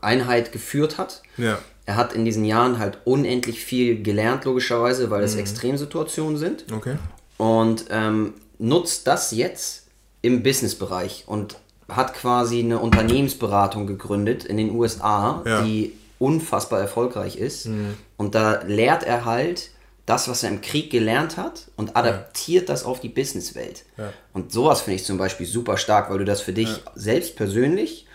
Einheit 0.00 0.50
geführt 0.52 0.96
hat. 0.96 1.20
Ja 1.36 1.58
er 1.90 1.96
hat 1.96 2.12
in 2.12 2.24
diesen 2.24 2.44
Jahren 2.44 2.78
halt 2.78 2.98
unendlich 3.04 3.64
viel 3.64 4.00
gelernt, 4.00 4.44
logischerweise, 4.44 5.10
weil 5.10 5.24
es 5.24 5.34
mhm. 5.34 5.40
Extremsituationen 5.40 6.36
sind. 6.36 6.64
Okay. 6.72 6.94
Und 7.36 7.86
ähm, 7.90 8.34
nutzt 8.60 9.08
das 9.08 9.32
jetzt 9.32 9.88
im 10.22 10.44
Businessbereich 10.44 11.24
und 11.26 11.56
hat 11.88 12.14
quasi 12.14 12.60
eine 12.60 12.78
Unternehmensberatung 12.78 13.88
gegründet 13.88 14.44
in 14.44 14.56
den 14.56 14.70
USA, 14.70 15.42
ja. 15.44 15.62
die 15.62 15.94
unfassbar 16.20 16.78
erfolgreich 16.78 17.34
ist. 17.34 17.66
Mhm. 17.66 17.94
Und 18.16 18.36
da 18.36 18.62
lehrt 18.62 19.02
er 19.02 19.24
halt 19.24 19.70
das, 20.06 20.28
was 20.28 20.44
er 20.44 20.50
im 20.50 20.60
Krieg 20.60 20.92
gelernt 20.92 21.36
hat 21.36 21.72
und 21.74 21.96
adaptiert 21.96 22.68
ja. 22.68 22.72
das 22.72 22.84
auf 22.84 23.00
die 23.00 23.08
Businesswelt. 23.08 23.82
Ja. 23.96 24.12
Und 24.32 24.52
sowas 24.52 24.82
finde 24.82 25.00
ich 25.00 25.04
zum 25.04 25.18
Beispiel 25.18 25.46
super 25.46 25.76
stark, 25.76 26.08
weil 26.08 26.18
du 26.18 26.24
das 26.24 26.40
für 26.40 26.52
dich 26.52 26.68
selbst 26.94 27.34
persönlich, 27.34 28.06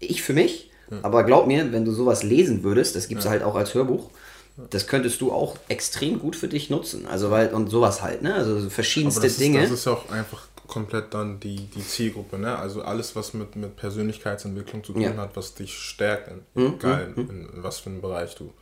ich 0.00 0.20
für 0.22 0.32
mich, 0.32 0.67
aber 1.02 1.24
glaub 1.24 1.46
mir, 1.46 1.72
wenn 1.72 1.84
du 1.84 1.92
sowas 1.92 2.22
lesen 2.22 2.62
würdest, 2.62 2.96
das 2.96 3.08
gibt 3.08 3.20
es 3.20 3.24
ja. 3.24 3.32
halt 3.32 3.42
auch 3.42 3.54
als 3.54 3.74
Hörbuch, 3.74 4.10
das 4.70 4.86
könntest 4.86 5.20
du 5.20 5.32
auch 5.32 5.56
extrem 5.68 6.18
gut 6.18 6.34
für 6.34 6.48
dich 6.48 6.70
nutzen. 6.70 7.06
Also 7.06 7.30
weil, 7.30 7.52
und 7.54 7.68
sowas 7.68 8.02
halt, 8.02 8.22
ne? 8.22 8.34
Also 8.34 8.68
verschiedenste 8.70 9.22
das 9.22 9.36
Dinge. 9.36 9.62
Ist, 9.62 9.70
das 9.70 9.78
ist 9.80 9.84
ja 9.86 9.92
auch 9.92 10.10
einfach 10.10 10.46
komplett 10.66 11.14
dann 11.14 11.40
die, 11.40 11.56
die 11.56 11.86
Zielgruppe, 11.86 12.38
ne? 12.38 12.58
Also 12.58 12.82
alles, 12.82 13.14
was 13.14 13.34
mit, 13.34 13.54
mit 13.56 13.76
Persönlichkeitsentwicklung 13.76 14.82
zu 14.82 14.92
tun 14.92 15.02
ja. 15.02 15.16
hat, 15.16 15.36
was 15.36 15.54
dich 15.54 15.76
stärkt, 15.76 16.30
mhm. 16.54 16.74
egal 16.74 17.12
mhm. 17.14 17.30
in, 17.30 17.48
in, 17.48 17.62
was 17.62 17.78
für 17.78 17.90
einem 17.90 18.00
Bereich 18.00 18.34
du 18.34 18.52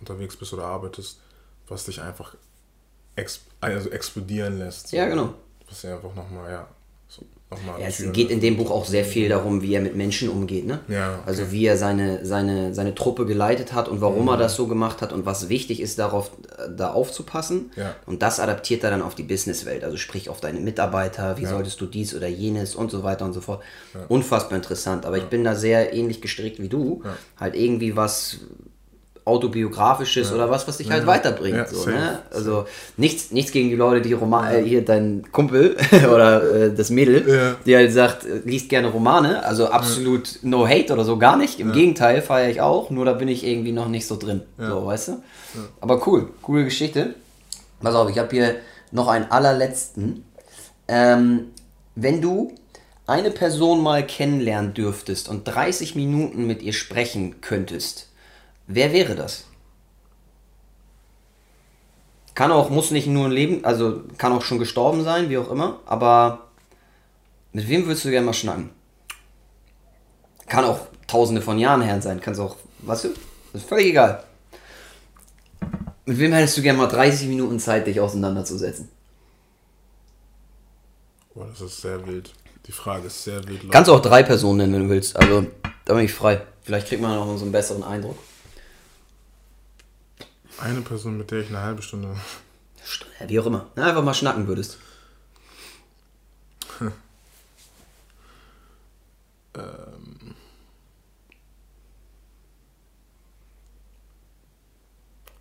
unterwegs 0.00 0.36
bist 0.36 0.52
oder 0.52 0.64
arbeitest, 0.64 1.20
was 1.68 1.84
dich 1.84 2.00
einfach 2.00 2.34
exp 3.16 3.42
also 3.60 3.90
explodieren 3.90 4.58
lässt. 4.58 4.88
So. 4.88 4.96
Ja, 4.96 5.06
genau. 5.06 5.34
Was 5.68 5.82
ja 5.82 5.96
einfach 5.96 6.14
nochmal, 6.14 6.50
ja, 6.50 6.68
ja, 7.50 7.86
es 7.86 8.12
geht 8.12 8.30
in 8.30 8.40
dem 8.40 8.58
Buch 8.58 8.70
auch 8.70 8.84
sehr 8.84 9.06
viel 9.06 9.30
darum, 9.30 9.62
wie 9.62 9.72
er 9.72 9.80
mit 9.80 9.96
Menschen 9.96 10.28
umgeht. 10.28 10.66
Ne? 10.66 10.80
Ja, 10.88 11.14
okay. 11.14 11.22
Also 11.24 11.50
wie 11.50 11.64
er 11.64 11.78
seine, 11.78 12.24
seine, 12.26 12.74
seine 12.74 12.94
Truppe 12.94 13.24
geleitet 13.24 13.72
hat 13.72 13.88
und 13.88 14.02
warum 14.02 14.22
mhm. 14.22 14.28
er 14.28 14.36
das 14.36 14.54
so 14.54 14.66
gemacht 14.66 15.00
hat 15.00 15.14
und 15.14 15.24
was 15.24 15.48
wichtig 15.48 15.80
ist, 15.80 15.98
darauf 15.98 16.30
da 16.76 16.90
aufzupassen. 16.90 17.70
Ja. 17.76 17.94
Und 18.04 18.20
das 18.20 18.38
adaptiert 18.38 18.84
er 18.84 18.90
dann 18.90 19.00
auf 19.00 19.14
die 19.14 19.22
Businesswelt. 19.22 19.82
Also 19.82 19.96
sprich 19.96 20.28
auf 20.28 20.40
deine 20.40 20.60
Mitarbeiter, 20.60 21.38
wie 21.38 21.44
ja. 21.44 21.48
solltest 21.48 21.80
du 21.80 21.86
dies 21.86 22.14
oder 22.14 22.28
jenes 22.28 22.74
und 22.74 22.90
so 22.90 23.02
weiter 23.02 23.24
und 23.24 23.32
so 23.32 23.40
fort. 23.40 23.62
Unfassbar 24.08 24.56
interessant. 24.56 25.06
Aber 25.06 25.16
ich 25.16 25.24
bin 25.24 25.42
da 25.42 25.54
sehr 25.54 25.94
ähnlich 25.94 26.20
gestrickt 26.20 26.60
wie 26.60 26.68
du. 26.68 27.02
Halt 27.38 27.56
irgendwie 27.56 27.96
was 27.96 28.40
autobiografisches 29.28 30.30
ja. 30.30 30.34
oder 30.34 30.50
was, 30.50 30.66
was 30.66 30.78
dich 30.78 30.90
halt 30.90 31.06
weiterbringt. 31.06 31.56
Ja, 31.56 31.66
so, 31.66 31.90
ne? 31.90 32.20
Also 32.32 32.66
nichts, 32.96 33.30
nichts 33.30 33.52
gegen 33.52 33.68
die 33.68 33.76
Leute, 33.76 34.00
die 34.00 34.12
Roman, 34.14 34.52
äh, 34.52 34.62
hier 34.62 34.84
dein 34.84 35.30
Kumpel 35.30 35.76
oder 36.12 36.42
äh, 36.54 36.74
das 36.74 36.90
Mädel, 36.90 37.56
die 37.64 37.76
halt 37.76 37.92
sagt, 37.92 38.24
äh, 38.24 38.40
liest 38.44 38.68
gerne 38.68 38.88
Romane, 38.88 39.44
also 39.44 39.68
absolut 39.68 40.40
no 40.42 40.66
hate 40.66 40.92
oder 40.92 41.04
so, 41.04 41.18
gar 41.18 41.36
nicht. 41.36 41.60
Im 41.60 41.72
Gegenteil 41.72 42.22
feiere 42.22 42.50
ich 42.50 42.60
auch, 42.60 42.90
nur 42.90 43.04
da 43.04 43.12
bin 43.12 43.28
ich 43.28 43.46
irgendwie 43.46 43.72
noch 43.72 43.88
nicht 43.88 44.06
so 44.06 44.16
drin. 44.16 44.42
So, 44.56 44.86
weißt 44.86 45.08
du? 45.08 45.22
Aber 45.80 46.06
cool, 46.06 46.28
coole 46.42 46.64
Geschichte. 46.64 47.14
Pass 47.80 47.94
auf, 47.94 48.10
ich 48.10 48.18
habe 48.18 48.30
hier 48.30 48.56
noch 48.90 49.08
einen 49.08 49.30
allerletzten. 49.30 50.24
Ähm, 50.88 51.52
wenn 51.94 52.20
du 52.20 52.54
eine 53.08 53.30
Person 53.30 53.82
mal 53.82 54.06
kennenlernen 54.06 54.74
dürftest 54.74 55.28
und 55.28 55.44
30 55.44 55.94
Minuten 55.94 56.46
mit 56.46 56.62
ihr 56.62 56.74
sprechen 56.74 57.40
könntest, 57.40 58.07
Wer 58.68 58.92
wäre 58.92 59.14
das? 59.16 59.46
Kann 62.34 62.52
auch, 62.52 62.70
muss 62.70 62.92
nicht 62.92 63.08
nur 63.08 63.24
ein 63.24 63.32
Leben, 63.32 63.64
also 63.64 64.02
kann 64.18 64.32
auch 64.32 64.42
schon 64.42 64.58
gestorben 64.58 65.02
sein, 65.02 65.30
wie 65.30 65.38
auch 65.38 65.50
immer, 65.50 65.80
aber 65.86 66.50
mit 67.52 67.68
wem 67.68 67.86
würdest 67.86 68.04
du 68.04 68.10
gerne 68.10 68.26
mal 68.26 68.34
schnacken? 68.34 68.70
Kann 70.46 70.64
auch 70.64 70.80
tausende 71.06 71.42
von 71.42 71.58
Jahren 71.58 71.82
her 71.82 72.00
sein, 72.00 72.20
kann 72.20 72.34
es 72.34 72.38
auch, 72.38 72.56
weißt 72.82 73.04
du, 73.04 73.08
ist 73.54 73.68
völlig 73.68 73.86
egal. 73.86 74.22
Mit 76.04 76.18
wem 76.18 76.32
hättest 76.32 76.58
du 76.58 76.62
gerne 76.62 76.78
mal 76.78 76.86
30 76.86 77.26
Minuten 77.26 77.58
Zeit, 77.58 77.86
dich 77.86 77.98
auseinanderzusetzen? 77.98 78.88
Boah, 81.34 81.46
das 81.48 81.60
ist 81.60 81.80
sehr 81.80 82.06
wild. 82.06 82.32
Die 82.66 82.72
Frage 82.72 83.06
ist 83.06 83.24
sehr 83.24 83.46
wild. 83.48 83.70
Kannst 83.70 83.88
du 83.88 83.94
auch 83.94 84.02
drei 84.02 84.22
Personen 84.22 84.58
nennen, 84.58 84.74
wenn 84.74 84.82
du 84.84 84.88
willst. 84.90 85.16
Also, 85.16 85.46
da 85.86 85.94
bin 85.94 86.04
ich 86.04 86.12
frei. 86.12 86.42
Vielleicht 86.62 86.86
kriegt 86.88 87.00
man 87.00 87.14
noch 87.14 87.36
so 87.36 87.44
einen 87.44 87.52
besseren 87.52 87.82
Eindruck. 87.82 88.18
Eine 90.60 90.80
Person, 90.80 91.18
mit 91.18 91.30
der 91.30 91.40
ich 91.40 91.48
eine 91.48 91.60
halbe 91.60 91.82
Stunde. 91.82 92.16
Wie 93.26 93.38
auch 93.38 93.46
immer. 93.46 93.70
Na, 93.76 93.86
einfach 93.88 94.02
mal 94.02 94.14
schnacken 94.14 94.46
würdest. 94.48 94.78
ähm. 99.54 100.34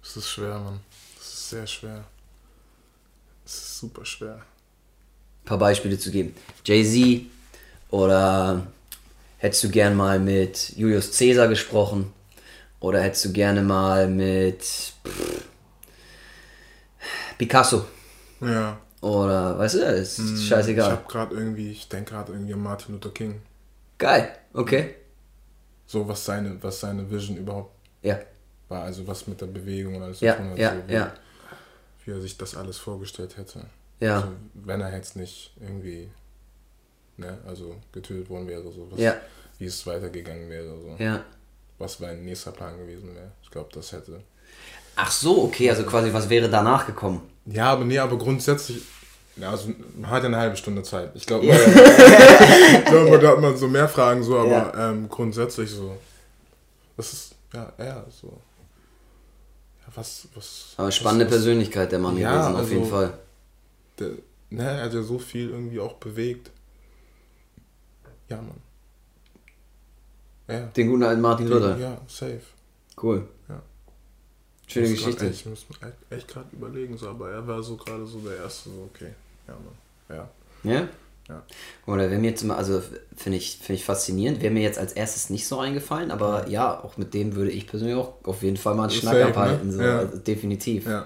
Es 0.03 0.17
ist 0.17 0.29
schwer, 0.29 0.59
Mann. 0.59 0.79
Es 1.19 1.27
ist 1.27 1.49
sehr 1.49 1.67
schwer. 1.67 2.03
Es 3.45 3.53
ist 3.53 3.79
super 3.79 4.05
schwer. 4.05 4.35
Ein 4.35 5.45
paar 5.45 5.57
Beispiele 5.57 5.97
zu 5.97 6.11
geben. 6.11 6.35
Jay-Z 6.63 7.25
oder 7.89 8.67
hättest 9.37 9.63
du 9.63 9.69
gern 9.69 9.95
mal 9.95 10.19
mit 10.19 10.73
Julius 10.77 11.17
Caesar 11.17 11.47
gesprochen? 11.47 12.13
Oder 12.79 13.01
hättest 13.01 13.25
du 13.25 13.33
gerne 13.33 13.61
mal 13.61 14.07
mit 14.07 14.61
pff, 14.61 15.43
Picasso? 17.37 17.85
Ja. 18.41 18.79
Oder, 19.01 19.57
weißt 19.57 19.75
du, 19.75 19.79
ist 19.79 20.17
hm, 20.17 20.37
scheißegal. 20.37 20.87
Ich 20.87 20.91
hab 20.91 21.07
gerade 21.07 21.35
irgendwie, 21.35 21.71
ich 21.71 21.87
denke 21.87 22.11
gerade 22.11 22.33
irgendwie 22.33 22.53
an 22.53 22.61
Martin 22.61 22.95
Luther 22.95 23.11
King. 23.11 23.41
Geil, 23.97 24.31
okay. 24.53 24.95
So, 25.85 26.07
was 26.07 26.25
seine, 26.25 26.61
was 26.61 26.79
seine 26.79 27.09
Vision 27.09 27.37
überhaupt 27.37 27.73
ja. 28.01 28.19
war, 28.67 28.83
also 28.83 29.07
was 29.07 29.25
mit 29.27 29.39
der 29.39 29.47
Bewegung 29.47 29.95
und 29.95 30.03
alles 30.03 30.19
ja, 30.19 30.35
zu 30.35 30.41
tun 30.41 30.51
hat. 30.51 30.57
Ja, 30.57 30.75
so, 30.75 30.87
wie, 30.87 30.93
ja. 30.93 31.13
wie 32.05 32.11
er 32.11 32.21
sich 32.21 32.37
das 32.37 32.55
alles 32.55 32.77
vorgestellt 32.77 33.37
hätte. 33.37 33.65
Ja. 33.99 34.17
Also, 34.17 34.29
wenn 34.53 34.81
er 34.81 34.95
jetzt 34.95 35.15
nicht 35.15 35.53
irgendwie, 35.59 36.09
ne, 37.17 37.37
also 37.47 37.75
getötet 37.91 38.29
worden 38.29 38.47
wäre, 38.47 38.63
so 38.71 38.87
was, 38.91 38.99
ja. 38.99 39.15
wie 39.57 39.65
es 39.65 39.85
weitergegangen 39.87 40.49
wäre. 40.49 40.77
So. 40.79 40.95
Ja 41.03 41.23
was 41.77 41.99
mein 41.99 42.23
nächster 42.23 42.51
Plan 42.51 42.77
gewesen 42.77 43.13
wäre. 43.15 43.31
Ich 43.41 43.51
glaube, 43.51 43.69
das 43.73 43.91
hätte. 43.91 44.21
Ach 44.95 45.11
so, 45.11 45.43
okay, 45.43 45.69
also 45.69 45.83
quasi, 45.83 46.11
was 46.11 46.29
wäre 46.29 46.49
danach 46.49 46.87
gekommen? 46.87 47.21
Ja, 47.45 47.71
aber 47.71 47.85
nee, 47.85 47.99
aber 47.99 48.17
grundsätzlich, 48.17 48.81
ja, 49.35 49.51
also 49.51 49.69
man 49.95 50.09
hat 50.09 50.23
ja 50.23 50.27
eine 50.27 50.37
halbe 50.37 50.57
Stunde 50.57 50.81
Zeit. 50.81 51.11
Ich 51.13 51.25
glaube, 51.25 51.45
ja. 51.47 51.55
ich 51.55 52.85
glaube, 52.85 53.19
da 53.19 53.31
hat 53.31 53.41
man 53.41 53.55
so 53.55 53.67
mehr 53.67 53.87
Fragen, 53.87 54.23
so, 54.23 54.39
aber 54.39 54.49
ja. 54.49 54.89
ähm, 54.89 55.07
grundsätzlich 55.07 55.69
so. 55.69 55.95
Das 56.97 57.13
ist, 57.13 57.35
ja, 57.53 57.71
eher 57.77 58.05
so. 58.09 58.27
Ja, 59.85 59.93
was, 59.93 60.27
was. 60.33 60.73
Aber 60.77 60.91
spannende 60.91 61.25
was, 61.25 61.31
Persönlichkeit, 61.31 61.91
der 61.91 61.99
Mann 61.99 62.17
ja, 62.17 62.31
gewesen, 62.31 62.53
auf 62.53 62.59
also, 62.59 62.73
jeden 62.73 62.89
Fall. 62.89 63.13
Der, 63.99 64.09
ne, 64.49 64.63
er 64.63 64.83
hat 64.85 64.93
ja 64.93 65.03
so 65.03 65.19
viel 65.19 65.51
irgendwie 65.51 65.79
auch 65.79 65.93
bewegt. 65.93 66.49
Ja, 68.29 68.37
Mann. 68.37 68.66
Ja. 70.47 70.61
Den 70.67 70.89
guten 70.89 71.03
alten 71.03 71.21
Martin 71.21 71.47
Luther. 71.47 71.77
Ja, 71.77 71.97
safe. 72.07 72.41
Cool. 73.01 73.27
Ja. 73.49 73.61
Schöne 74.65 74.89
Geschichte. 74.89 75.27
ich 75.27 75.45
muss 75.45 75.65
echt 76.09 76.27
gerade 76.27 76.47
überlegen, 76.51 76.97
so, 76.97 77.09
aber 77.09 77.31
er 77.31 77.47
war 77.47 77.61
so 77.63 77.77
gerade 77.77 78.05
so 78.05 78.19
der 78.19 78.37
Erste, 78.37 78.69
so, 78.69 78.89
okay, 78.93 79.13
ja, 79.47 79.53
Mann. 79.53 80.17
Ja. 80.17 80.29
Ja? 80.71 80.87
Ja. 81.29 81.43
Oder 81.85 82.09
wäre 82.09 82.19
mir 82.19 82.29
jetzt 82.29 82.43
mal, 82.43 82.55
also 82.55 82.81
finde 83.15 83.37
ich, 83.37 83.57
find 83.61 83.79
ich 83.79 83.85
faszinierend, 83.85 84.41
wäre 84.41 84.53
mir 84.53 84.63
jetzt 84.63 84.79
als 84.79 84.93
erstes 84.93 85.29
nicht 85.29 85.45
so 85.45 85.59
eingefallen, 85.59 86.09
aber 86.11 86.47
ja, 86.47 86.81
auch 86.81 86.97
mit 86.97 87.13
dem 87.13 87.35
würde 87.35 87.51
ich 87.51 87.67
persönlich 87.67 87.97
auch 87.97 88.13
auf 88.23 88.43
jeden 88.43 88.55
Fall 88.55 88.75
mal 88.75 88.83
einen 88.83 88.91
Schnack 88.91 89.15
safe, 89.15 89.27
abhalten. 89.27 89.67
Ne? 89.67 89.73
So, 89.73 89.81
ja. 89.81 89.99
also 89.99 90.17
definitiv. 90.17 90.85
Ja. 90.85 91.05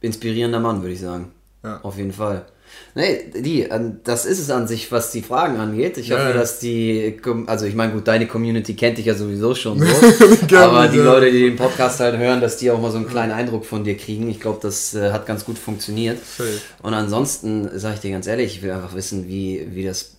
Inspirierender 0.00 0.58
Mann, 0.58 0.82
würde 0.82 0.94
ich 0.94 1.00
sagen. 1.00 1.32
Ja. 1.62 1.80
Auf 1.82 1.96
jeden 1.96 2.12
Fall. 2.12 2.46
Nee, 2.94 3.30
die, 3.34 3.68
das 4.04 4.24
ist 4.24 4.38
es 4.38 4.50
an 4.50 4.66
sich, 4.66 4.90
was 4.90 5.10
die 5.10 5.20
Fragen 5.20 5.58
angeht. 5.58 5.98
Ich 5.98 6.12
hoffe, 6.12 6.22
ja. 6.22 6.32
dass 6.32 6.58
die, 6.58 7.20
also 7.46 7.66
ich 7.66 7.74
meine, 7.74 7.92
gut, 7.92 8.08
deine 8.08 8.26
Community 8.26 8.74
kennt 8.74 8.96
dich 8.96 9.06
ja 9.06 9.14
sowieso 9.14 9.54
schon 9.54 9.78
so. 10.48 10.56
aber 10.56 10.88
die 10.88 10.98
Leute, 10.98 11.30
die 11.30 11.40
den 11.40 11.56
Podcast 11.56 12.00
halt 12.00 12.16
hören, 12.16 12.40
dass 12.40 12.56
die 12.56 12.70
auch 12.70 12.80
mal 12.80 12.90
so 12.90 12.96
einen 12.96 13.08
kleinen 13.08 13.32
Eindruck 13.32 13.66
von 13.66 13.84
dir 13.84 13.96
kriegen. 13.96 14.30
Ich 14.30 14.40
glaube, 14.40 14.60
das 14.62 14.94
äh, 14.94 15.12
hat 15.12 15.26
ganz 15.26 15.44
gut 15.44 15.58
funktioniert. 15.58 16.18
Safe. 16.24 16.48
Und 16.82 16.94
ansonsten, 16.94 17.68
sage 17.78 17.96
ich 17.96 18.00
dir 18.00 18.12
ganz 18.12 18.26
ehrlich, 18.26 18.56
ich 18.56 18.62
will 18.62 18.70
einfach 18.70 18.94
wissen, 18.94 19.28
wie, 19.28 19.66
wie 19.72 19.84
das 19.84 20.12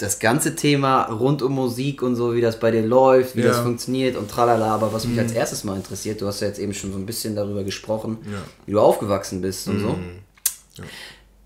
das 0.00 0.18
ganze 0.18 0.56
Thema 0.56 1.04
rund 1.04 1.42
um 1.42 1.54
Musik 1.54 2.02
und 2.02 2.16
so, 2.16 2.34
wie 2.34 2.40
das 2.40 2.58
bei 2.58 2.70
dir 2.70 2.82
läuft, 2.82 3.36
wie 3.36 3.40
ja. 3.40 3.48
das 3.48 3.58
funktioniert 3.58 4.16
und 4.16 4.30
tralala. 4.30 4.74
Aber 4.74 4.92
was 4.92 5.04
mich 5.04 5.14
mhm. 5.14 5.22
als 5.22 5.32
erstes 5.32 5.64
mal 5.64 5.76
interessiert, 5.76 6.20
du 6.20 6.26
hast 6.26 6.40
ja 6.40 6.48
jetzt 6.48 6.58
eben 6.58 6.74
schon 6.74 6.92
so 6.92 6.98
ein 6.98 7.06
bisschen 7.06 7.36
darüber 7.36 7.64
gesprochen, 7.64 8.18
ja. 8.24 8.38
wie 8.66 8.72
du 8.72 8.80
aufgewachsen 8.80 9.40
bist 9.40 9.68
und 9.68 9.82
mhm. 9.82 9.82
so. 9.82 10.82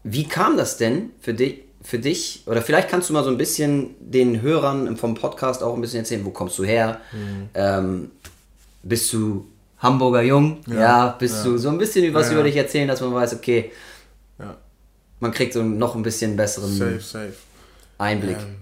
Wie 0.05 0.29
kam 0.29 0.57
das 0.57 0.77
denn 0.77 1.11
für 1.21 1.35
dich, 1.35 1.63
für 1.83 1.99
dich? 1.99 2.45
Oder 2.47 2.63
vielleicht 2.63 2.89
kannst 2.89 3.09
du 3.09 3.13
mal 3.13 3.25
so 3.25 3.31
ein 3.31 3.39
bisschen 3.39 3.97
den 3.99 4.41
Hörern 4.41 4.97
vom 4.97 5.15
Podcast 5.15 5.63
auch 5.63 5.75
ein 5.75 5.81
bisschen 5.81 6.01
erzählen, 6.01 6.25
wo 6.25 6.31
kommst 6.31 6.59
du 6.59 6.65
her? 6.65 7.01
Mhm. 7.13 7.49
Ähm, 7.55 8.11
bist 8.83 9.13
du 9.13 9.49
Hamburger 9.79 10.23
Jung? 10.23 10.61
Ja, 10.67 10.75
ja 10.75 11.17
bist 11.19 11.45
ja. 11.45 11.51
du 11.51 11.59
so 11.59 11.71
ein 11.71 11.79
bisschen 11.79 12.15
was 12.15 12.29
ja, 12.29 12.35
über 12.35 12.45
dich 12.45 12.57
erzählen, 12.57 12.87
dass 12.87 13.01
man 13.01 13.13
weiß, 13.13 13.35
okay, 13.35 13.73
man 15.25 15.33
kriegt 15.33 15.55
so 15.55 15.63
noch 15.63 15.95
ein 15.95 16.03
bisschen 16.03 16.37
besseren 16.37 16.71
safe, 16.71 17.01
safe. 17.01 17.35
Einblick. 17.97 18.37
Ähm, 18.37 18.57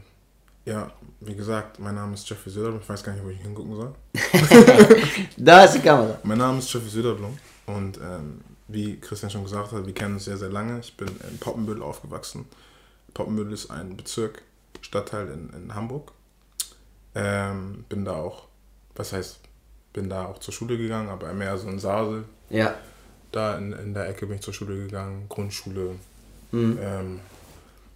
ja, 0.65 0.93
wie 1.21 1.35
gesagt, 1.35 1.81
mein 1.81 1.97
Name 1.97 2.15
ist 2.15 2.29
Jeffrey 2.29 2.53
Söderblom. 2.53 2.81
Ich 2.83 2.89
weiß 2.89 3.03
gar 3.03 3.13
nicht, 3.15 3.25
wo 3.25 3.31
ich 3.31 3.41
hingucken 3.41 3.75
soll. 3.75 3.95
da 5.37 5.65
ist 5.65 5.75
die 5.75 5.81
Kamera. 5.81 6.19
Mein 6.23 6.39
Name 6.39 6.59
ist 6.59 6.73
Jeffrey 6.73 6.89
Söderblom 6.89 7.37
und 7.67 7.99
ähm, 7.99 8.41
wie 8.73 8.99
Christian 8.99 9.31
schon 9.31 9.45
gesagt 9.45 9.73
hat, 9.73 9.87
wir 9.87 9.95
kennen 9.95 10.15
uns 10.15 10.25
sehr, 10.25 10.37
sehr 10.37 10.51
lange. 10.51 10.81
Ich 10.81 10.97
bin 10.97 11.09
in 11.31 11.39
Poppenbüttel 11.39 11.83
aufgewachsen. 11.83 12.47
Poppenbüttel 13.15 13.53
ist 13.53 13.71
ein 13.71 13.97
Bezirk, 13.97 14.43
Stadtteil 14.81 15.29
in, 15.29 15.51
in 15.51 15.75
Hamburg. 15.75 16.13
Ähm, 17.15 17.85
bin 17.89 18.05
da 18.05 18.15
auch, 18.15 18.47
was 18.95 19.13
heißt, 19.13 19.41
bin 19.93 20.09
da 20.09 20.27
auch 20.27 20.39
zur 20.39 20.55
Schule 20.55 20.79
gegangen, 20.79 21.09
aber 21.09 21.33
mehr 21.33 21.57
so 21.59 21.69
in 21.69 21.79
Sasel. 21.79 22.25
Ja. 22.49 22.75
Da 23.31 23.57
in, 23.57 23.73
in 23.73 23.95
der 23.95 24.09
Ecke 24.09 24.27
bin 24.27 24.37
ich 24.37 24.43
zur 24.43 24.55
Schule 24.55 24.77
gegangen, 24.77 25.27
Grundschule. 25.29 25.97
Mhm. 26.53 26.79
Ähm, 26.81 27.21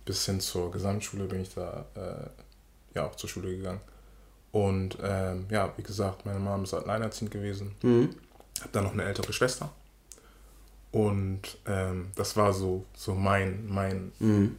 bis 0.05 0.25
hin 0.25 0.41
zur 0.41 0.71
Gesamtschule 0.71 1.25
bin 1.25 1.43
ich 1.43 1.55
da 1.55 1.85
äh, 1.95 2.95
ja 2.95 3.07
auch 3.07 3.17
zur 3.17 3.29
Schule 3.29 3.57
gegangen. 3.57 3.81
Und 4.53 4.97
ähm, 5.03 5.47
ja, 5.51 5.73
wie 5.77 5.83
gesagt, 5.83 6.25
meine 6.25 6.39
Mom 6.39 6.65
ist 6.65 6.73
alleinerziehend 6.73 7.31
gewesen. 7.31 7.75
Mhm. 7.83 8.11
Habe 8.61 8.71
dann 8.73 8.85
noch 8.85 8.93
eine 8.93 9.05
ältere 9.05 9.33
Schwester. 9.33 9.71
Und 10.97 11.43
ähm, 11.69 12.07
das 12.17 12.39
war 12.39 12.55
so, 12.55 12.85
so 12.97 13.13
mein, 13.13 13.67
mein, 13.69 14.13
mhm. 14.19 14.57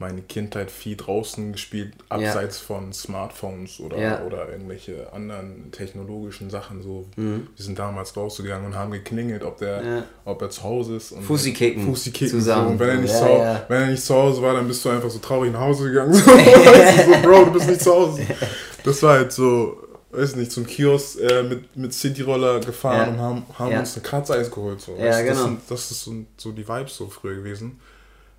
meine 0.00 0.20
Kindheit 0.22 0.68
viel 0.68 0.96
draußen 0.96 1.52
gespielt, 1.52 1.92
abseits 2.08 2.58
ja. 2.58 2.66
von 2.66 2.92
Smartphones 2.92 3.78
oder, 3.78 3.96
ja. 3.96 4.24
oder 4.24 4.50
irgendwelche 4.50 5.12
anderen 5.12 5.70
technologischen 5.70 6.50
Sachen. 6.50 6.82
So, 6.82 7.06
mhm. 7.14 7.46
Wir 7.54 7.64
sind 7.64 7.78
damals 7.78 8.16
rausgegangen 8.16 8.66
und 8.66 8.74
haben 8.74 8.90
geklingelt, 8.90 9.44
ob 9.44 9.58
der, 9.58 9.84
ja. 9.84 10.04
ob 10.24 10.42
er 10.42 10.50
zu 10.50 10.64
Hause 10.64 10.96
ist. 10.96 11.12
Und 11.12 11.22
Fussi 11.22 11.52
kicken. 11.52 11.84
Fussi 11.84 12.10
kicken. 12.10 12.30
Zusammen. 12.30 12.64
So. 12.64 12.72
Und 12.72 12.80
wenn 12.80 12.88
er, 12.88 12.96
nicht 12.96 13.14
zu, 13.14 13.24
wenn 13.68 13.82
er 13.82 13.86
nicht 13.86 14.02
zu 14.02 14.12
Hause 14.12 14.42
war, 14.42 14.54
dann 14.54 14.66
bist 14.66 14.84
du 14.84 14.88
einfach 14.88 15.10
so 15.10 15.20
traurig 15.20 15.52
nach 15.52 15.60
Hause 15.60 15.84
gegangen. 15.88 16.12
So, 16.20 17.22
Bro, 17.22 17.44
du 17.44 17.52
bist 17.52 17.68
nicht 17.68 17.80
zu 17.80 17.94
Hause. 17.94 18.22
Das 18.82 19.02
war 19.02 19.18
halt 19.18 19.30
so 19.30 19.76
weiß 20.10 20.36
nicht, 20.36 20.52
zum 20.52 20.66
Kiosk 20.66 21.20
äh, 21.20 21.42
mit, 21.42 21.76
mit 21.76 21.92
Cityroller 21.94 22.60
gefahren 22.60 22.96
ja. 22.96 23.08
und 23.12 23.20
haben, 23.20 23.46
haben 23.58 23.72
ja. 23.72 23.80
uns 23.80 23.94
eine 23.94 24.02
Kratzeis 24.02 24.50
geholt. 24.50 24.80
So. 24.80 24.96
Ja, 24.96 25.06
das, 25.06 25.18
genau. 25.18 25.32
Das, 25.34 25.44
sind, 25.44 25.60
das 25.68 25.90
ist 25.90 26.02
so, 26.02 26.14
so, 26.36 26.52
die 26.52 26.66
Vibes 26.66 26.96
so 26.96 27.08
früher 27.08 27.36
gewesen. 27.36 27.80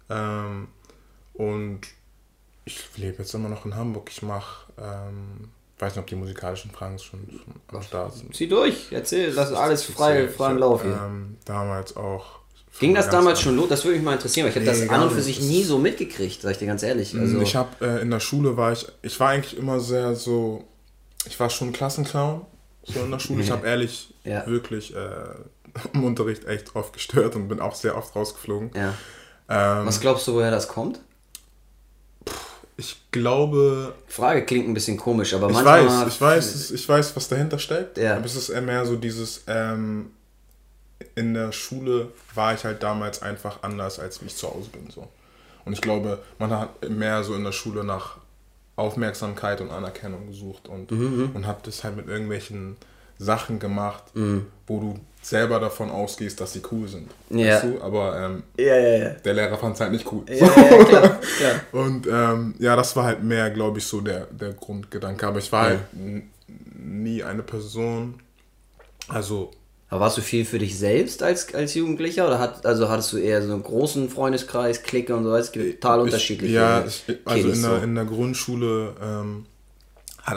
Ähm, 0.10 0.68
und 1.34 1.82
ich 2.66 2.80
lebe 2.98 3.20
jetzt 3.20 3.34
immer 3.34 3.50
noch 3.50 3.66
in 3.66 3.76
Hamburg. 3.76 4.10
Ich 4.12 4.22
mache, 4.22 4.72
ähm, 4.78 5.50
weiß 5.80 5.96
nicht, 5.96 6.02
ob 6.02 6.08
die 6.08 6.16
musikalischen 6.16 6.72
Fragen 6.72 7.00
schon, 7.00 7.22
schon 7.30 7.78
am 7.78 7.82
Start 7.82 8.16
sind. 8.16 8.36
Zieh 8.36 8.48
durch, 8.48 8.92
erzähl, 8.92 9.34
das 9.34 9.50
ist 9.50 9.56
alles 9.56 9.84
frei, 9.84 10.26
im 10.26 10.58
Lauf 10.58 10.84
hier. 10.84 11.00
Ähm, 11.06 11.38
damals 11.46 11.96
auch 11.96 12.42
Ging 12.80 12.96
das 12.96 13.10
damals 13.10 13.42
schon 13.42 13.58
los? 13.58 13.68
Das 13.68 13.84
würde 13.84 13.98
mich 13.98 14.06
mal 14.06 14.14
interessieren, 14.14 14.46
weil 14.46 14.52
ich 14.52 14.56
habe 14.56 14.66
nee, 14.66 14.86
das 14.86 14.90
an 14.90 15.04
und 15.04 15.12
für 15.12 15.22
sich 15.22 15.42
nie 15.42 15.64
so 15.64 15.78
mitgekriegt, 15.78 16.42
sag 16.42 16.52
ich 16.52 16.58
dir 16.58 16.68
ganz 16.68 16.84
ehrlich. 16.84 17.14
Also 17.16 17.42
ich 17.42 17.56
habe 17.56 17.70
äh, 17.86 18.02
in 18.02 18.10
der 18.10 18.22
Schule 18.22 18.56
war 18.56 18.72
ich, 18.72 18.88
ich 19.02 19.20
war 19.20 19.30
eigentlich 19.30 19.58
immer 19.58 19.80
sehr 19.80 20.16
so, 20.16 20.64
ich 21.26 21.40
war 21.40 21.50
schon 21.50 21.74
Klassenclown 21.74 22.46
so 22.84 23.00
in 23.02 23.12
der 23.12 23.20
Schule. 23.20 23.44
Ich 23.44 23.52
habe 23.52 23.68
ehrlich 23.68 24.14
ja. 24.24 24.46
wirklich 24.48 24.96
äh, 24.96 25.00
im 25.94 26.04
Unterricht 26.04 26.46
echt 26.46 26.76
oft 26.76 26.94
gestört 26.94 27.36
und 27.36 27.48
bin 27.48 27.60
auch 27.60 27.76
sehr 27.76 27.98
oft 27.98 28.16
rausgeflogen. 28.16 28.72
Ja. 28.74 28.94
Ähm, 29.50 29.86
Was 29.86 30.00
glaubst 30.00 30.28
du, 30.28 30.34
woher 30.34 30.52
das 30.52 30.68
kommt? 30.68 31.00
Ich 32.78 32.98
glaube. 33.12 33.94
Frage 34.08 34.46
klingt 34.46 34.68
ein 34.68 34.74
bisschen 34.74 34.98
komisch, 34.98 35.34
aber 35.34 35.48
ich 35.48 35.54
manchmal. 35.54 35.86
Weiß, 35.86 36.08
ich 36.08 36.22
weiß, 36.22 36.72
ich 36.72 36.90
weiß, 36.90 37.16
was 37.16 37.28
dahinter 37.28 37.60
steckt. 37.60 37.98
Ja. 37.98 38.16
Aber 38.16 38.26
es 38.26 38.36
ist 38.36 38.50
eher 38.50 38.62
mehr 38.62 38.86
so 38.86 38.96
dieses. 38.96 39.44
Ähm, 39.48 40.12
in 41.16 41.34
der 41.34 41.52
Schule 41.52 42.10
war 42.36 42.54
ich 42.54 42.64
halt 42.64 42.84
damals 42.84 43.22
einfach 43.22 43.64
anders, 43.64 44.00
als 44.00 44.22
wie 44.22 44.28
ich 44.28 44.36
zu 44.36 44.48
Hause 44.48 44.70
bin. 44.70 44.90
So. 44.90 45.08
Und 45.66 45.74
ich 45.74 45.82
glaube, 45.82 46.20
man 46.40 46.52
hat 46.52 46.90
mehr 46.90 47.24
so 47.24 47.36
in 47.36 47.44
der 47.44 47.52
Schule 47.52 47.84
nach 47.84 48.18
Aufmerksamkeit 48.82 49.62
und 49.62 49.72
Anerkennung 49.72 50.28
gesucht 50.28 50.68
und, 50.68 50.92
mhm. 50.92 50.98
mhm. 51.00 51.32
und 51.34 51.48
habe 51.48 51.60
das 51.64 51.84
halt 51.84 51.96
mit 51.96 52.08
irgendwelchen 52.08 52.78
Sachen 53.18 53.60
gemacht, 53.60 54.04
mhm. 54.16 54.48
wo 54.68 54.80
du 54.80 55.00
selber 55.22 55.60
davon 55.60 55.92
ausgehst, 55.92 56.42
dass 56.42 56.54
sie 56.54 56.62
cool 56.72 56.88
sind. 56.88 57.12
Ja. 57.30 57.56
Weißt 57.56 57.64
du? 57.66 57.82
Aber 57.82 58.20
ähm, 58.20 58.44
ja, 58.58 58.76
ja, 58.76 59.10
der 59.10 59.34
Lehrer 59.36 59.58
fand 59.58 59.76
es 59.76 59.82
halt 59.82 59.92
nicht 59.92 60.12
cool. 60.12 60.24
Und 61.72 62.08
ähm, 62.08 62.56
ja, 62.58 62.76
das 62.76 62.96
war 62.96 63.06
halt 63.06 63.24
mehr, 63.24 63.52
glaube 63.52 63.78
ich, 63.78 63.86
so 63.86 64.02
der, 64.02 64.26
der 64.32 64.54
Grundgedanke. 64.54 65.28
Aber 65.28 65.38
ich 65.38 65.52
war 65.52 65.66
halt 65.66 65.80
nie 66.74 67.24
eine 67.24 67.44
Person, 67.44 68.16
also 69.08 69.52
aber 69.92 70.00
warst 70.00 70.18
du 70.18 70.22
viel 70.22 70.46
für 70.46 70.58
dich 70.58 70.80
selbst 70.80 71.22
als, 71.22 71.54
als 71.54 71.74
Jugendlicher 71.74 72.26
oder 72.26 72.40
hat, 72.40 72.66
also 72.66 72.88
hattest 72.88 73.12
du 73.12 73.18
eher 73.18 73.46
so 73.46 73.52
einen 73.52 73.62
großen 73.62 74.10
Freundeskreis, 74.10 74.84
Clique 74.84 75.14
und 75.14 75.26
so? 75.26 75.36
Es 75.36 75.52
gibt 75.52 75.82
total 75.82 76.00
unterschiedliche. 76.00 76.54
Ja, 76.54 76.86
ich, 76.86 77.04
also 77.26 77.50
in 77.50 77.62
der, 77.62 77.72
so. 77.72 77.84
in 77.84 77.96
der 77.96 78.06
Grundschule 78.06 78.96
ähm, 79.02 79.46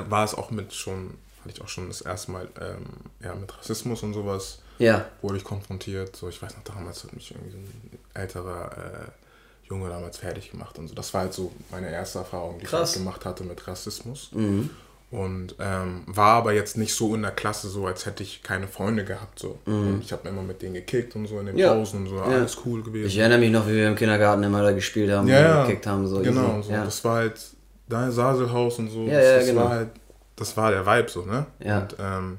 war 0.09 0.25
es 0.25 0.35
auch 0.35 0.51
mit 0.51 0.75
schon, 0.75 1.15
hatte 1.43 1.55
ich 1.55 1.63
auch 1.63 1.69
schon 1.69 1.87
das 1.87 2.01
erste 2.01 2.33
Mal 2.33 2.49
ähm, 2.61 2.85
ja, 3.23 3.33
mit 3.37 3.57
Rassismus 3.57 4.03
und 4.03 4.13
sowas. 4.13 4.59
Ja. 4.81 5.07
Wurde 5.23 5.37
ich 5.37 5.45
konfrontiert. 5.45 6.17
So, 6.17 6.29
ich 6.29 6.43
weiß 6.43 6.57
noch, 6.57 6.65
damals 6.65 7.05
hat 7.05 7.13
mich 7.13 7.31
irgendwie 7.31 7.53
so 7.53 7.59
ein 7.59 7.99
älterer 8.13 8.73
äh, 8.77 9.69
Junge 9.69 9.89
damals 9.89 10.19
fertig 10.19 10.51
gemacht 10.51 10.81
und 10.81 10.89
so. 10.89 10.97
Das 10.97 11.15
war 11.15 11.21
halt 11.21 11.33
so 11.33 11.53
meine 11.71 11.93
erste 11.93 12.19
Erfahrung, 12.19 12.59
die 12.59 12.67
Krass. 12.67 12.91
ich 12.91 12.97
halt 12.97 13.05
gemacht 13.05 13.25
hatte 13.25 13.45
mit 13.45 13.65
Rassismus. 13.69 14.31
Mhm. 14.33 14.71
Und 15.15 15.55
ähm, 15.61 16.03
war 16.07 16.33
aber 16.39 16.55
jetzt 16.55 16.77
nicht 16.77 16.93
so 16.93 17.15
in 17.15 17.23
der 17.23 17.31
Klasse 17.31 17.69
so, 17.69 17.87
als 17.87 18.05
hätte 18.05 18.25
ich 18.25 18.43
keine 18.43 18.67
Freunde 18.67 19.05
gehabt. 19.05 19.39
So. 19.39 19.61
Mhm. 19.65 20.01
ich 20.03 20.11
habe 20.11 20.29
immer 20.29 20.43
mit 20.43 20.61
denen 20.61 20.75
gekickt 20.75 21.15
und 21.15 21.29
so 21.29 21.39
in 21.39 21.47
den 21.47 21.57
ja. 21.57 21.73
Pausen 21.73 22.01
und 22.01 22.09
so, 22.09 22.17
ja. 22.17 22.25
alles 22.25 22.59
cool 22.67 22.83
gewesen. 22.83 23.07
Ich 23.07 23.19
erinnere 23.19 23.39
mich 23.39 23.53
noch, 23.53 23.65
wie 23.69 23.75
wir 23.75 23.87
im 23.87 23.95
Kindergarten 23.95 24.43
immer 24.43 24.61
da 24.61 24.73
gespielt 24.73 25.13
haben 25.13 25.29
ja, 25.29 25.61
und 25.61 25.69
gekickt 25.69 25.87
haben. 25.87 26.05
So 26.09 26.21
genau, 26.21 26.61
so. 26.63 26.73
Das 26.73 27.05
war 27.05 27.17
halt 27.19 27.41
dein 27.89 28.11
Saselhaus 28.11 28.81
und 28.81 28.91
so. 28.91 29.05
Ja, 29.05 29.21
das, 29.21 29.37
das 29.37 29.47
genau. 29.47 29.61
war 29.61 29.69
halt, 29.71 29.91
das 30.35 30.57
war 30.57 30.73
der 30.73 30.85
Vibe 30.85 31.09
so, 31.09 31.25
ne? 31.25 31.47
Ja. 31.61 31.79
Und 31.79 31.97
ähm, 32.01 32.39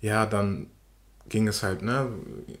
ja, 0.00 0.26
dann 0.26 0.66
ging 1.28 1.46
es 1.46 1.62
halt 1.62 1.82
ne, 1.82 2.08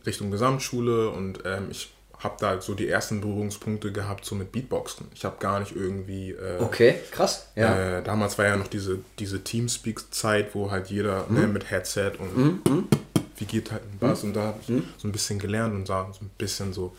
Richtung 0.06 0.30
Gesamtschule 0.30 1.10
und 1.10 1.40
ähm, 1.44 1.66
ich 1.72 1.92
habe 2.20 2.36
da 2.38 2.48
halt 2.48 2.62
so 2.62 2.74
die 2.74 2.88
ersten 2.88 3.20
Berührungspunkte 3.20 3.92
gehabt, 3.92 4.24
so 4.24 4.34
mit 4.34 4.52
Beatboxen. 4.52 5.08
Ich 5.14 5.24
habe 5.24 5.36
gar 5.40 5.58
nicht 5.58 5.74
irgendwie. 5.74 6.32
Äh, 6.32 6.60
okay, 6.60 6.96
krass. 7.10 7.48
Ja. 7.56 7.98
Äh, 7.98 8.02
damals 8.02 8.36
war 8.38 8.44
ja 8.44 8.56
noch 8.56 8.68
diese, 8.68 8.98
diese 9.18 9.42
Teamspeak-Zeit, 9.42 10.54
wo 10.54 10.70
halt 10.70 10.88
jeder 10.88 11.26
mhm. 11.28 11.40
ne, 11.40 11.46
mit 11.46 11.70
Headset 11.70 12.12
und 12.18 12.36
mhm. 12.36 12.62
mhm. 12.68 12.88
wie 13.36 13.46
geht 13.46 13.72
halt 13.72 13.82
ein 13.82 13.98
Bass. 13.98 14.22
Mhm. 14.22 14.28
Und 14.28 14.36
da 14.36 14.42
habe 14.42 14.58
ich 14.60 14.68
mhm. 14.68 14.84
so 14.98 15.08
ein 15.08 15.12
bisschen 15.12 15.38
gelernt 15.38 15.74
und 15.74 15.86
sah 15.86 16.12
so 16.12 16.24
ein 16.24 16.30
bisschen 16.36 16.74
so 16.74 16.94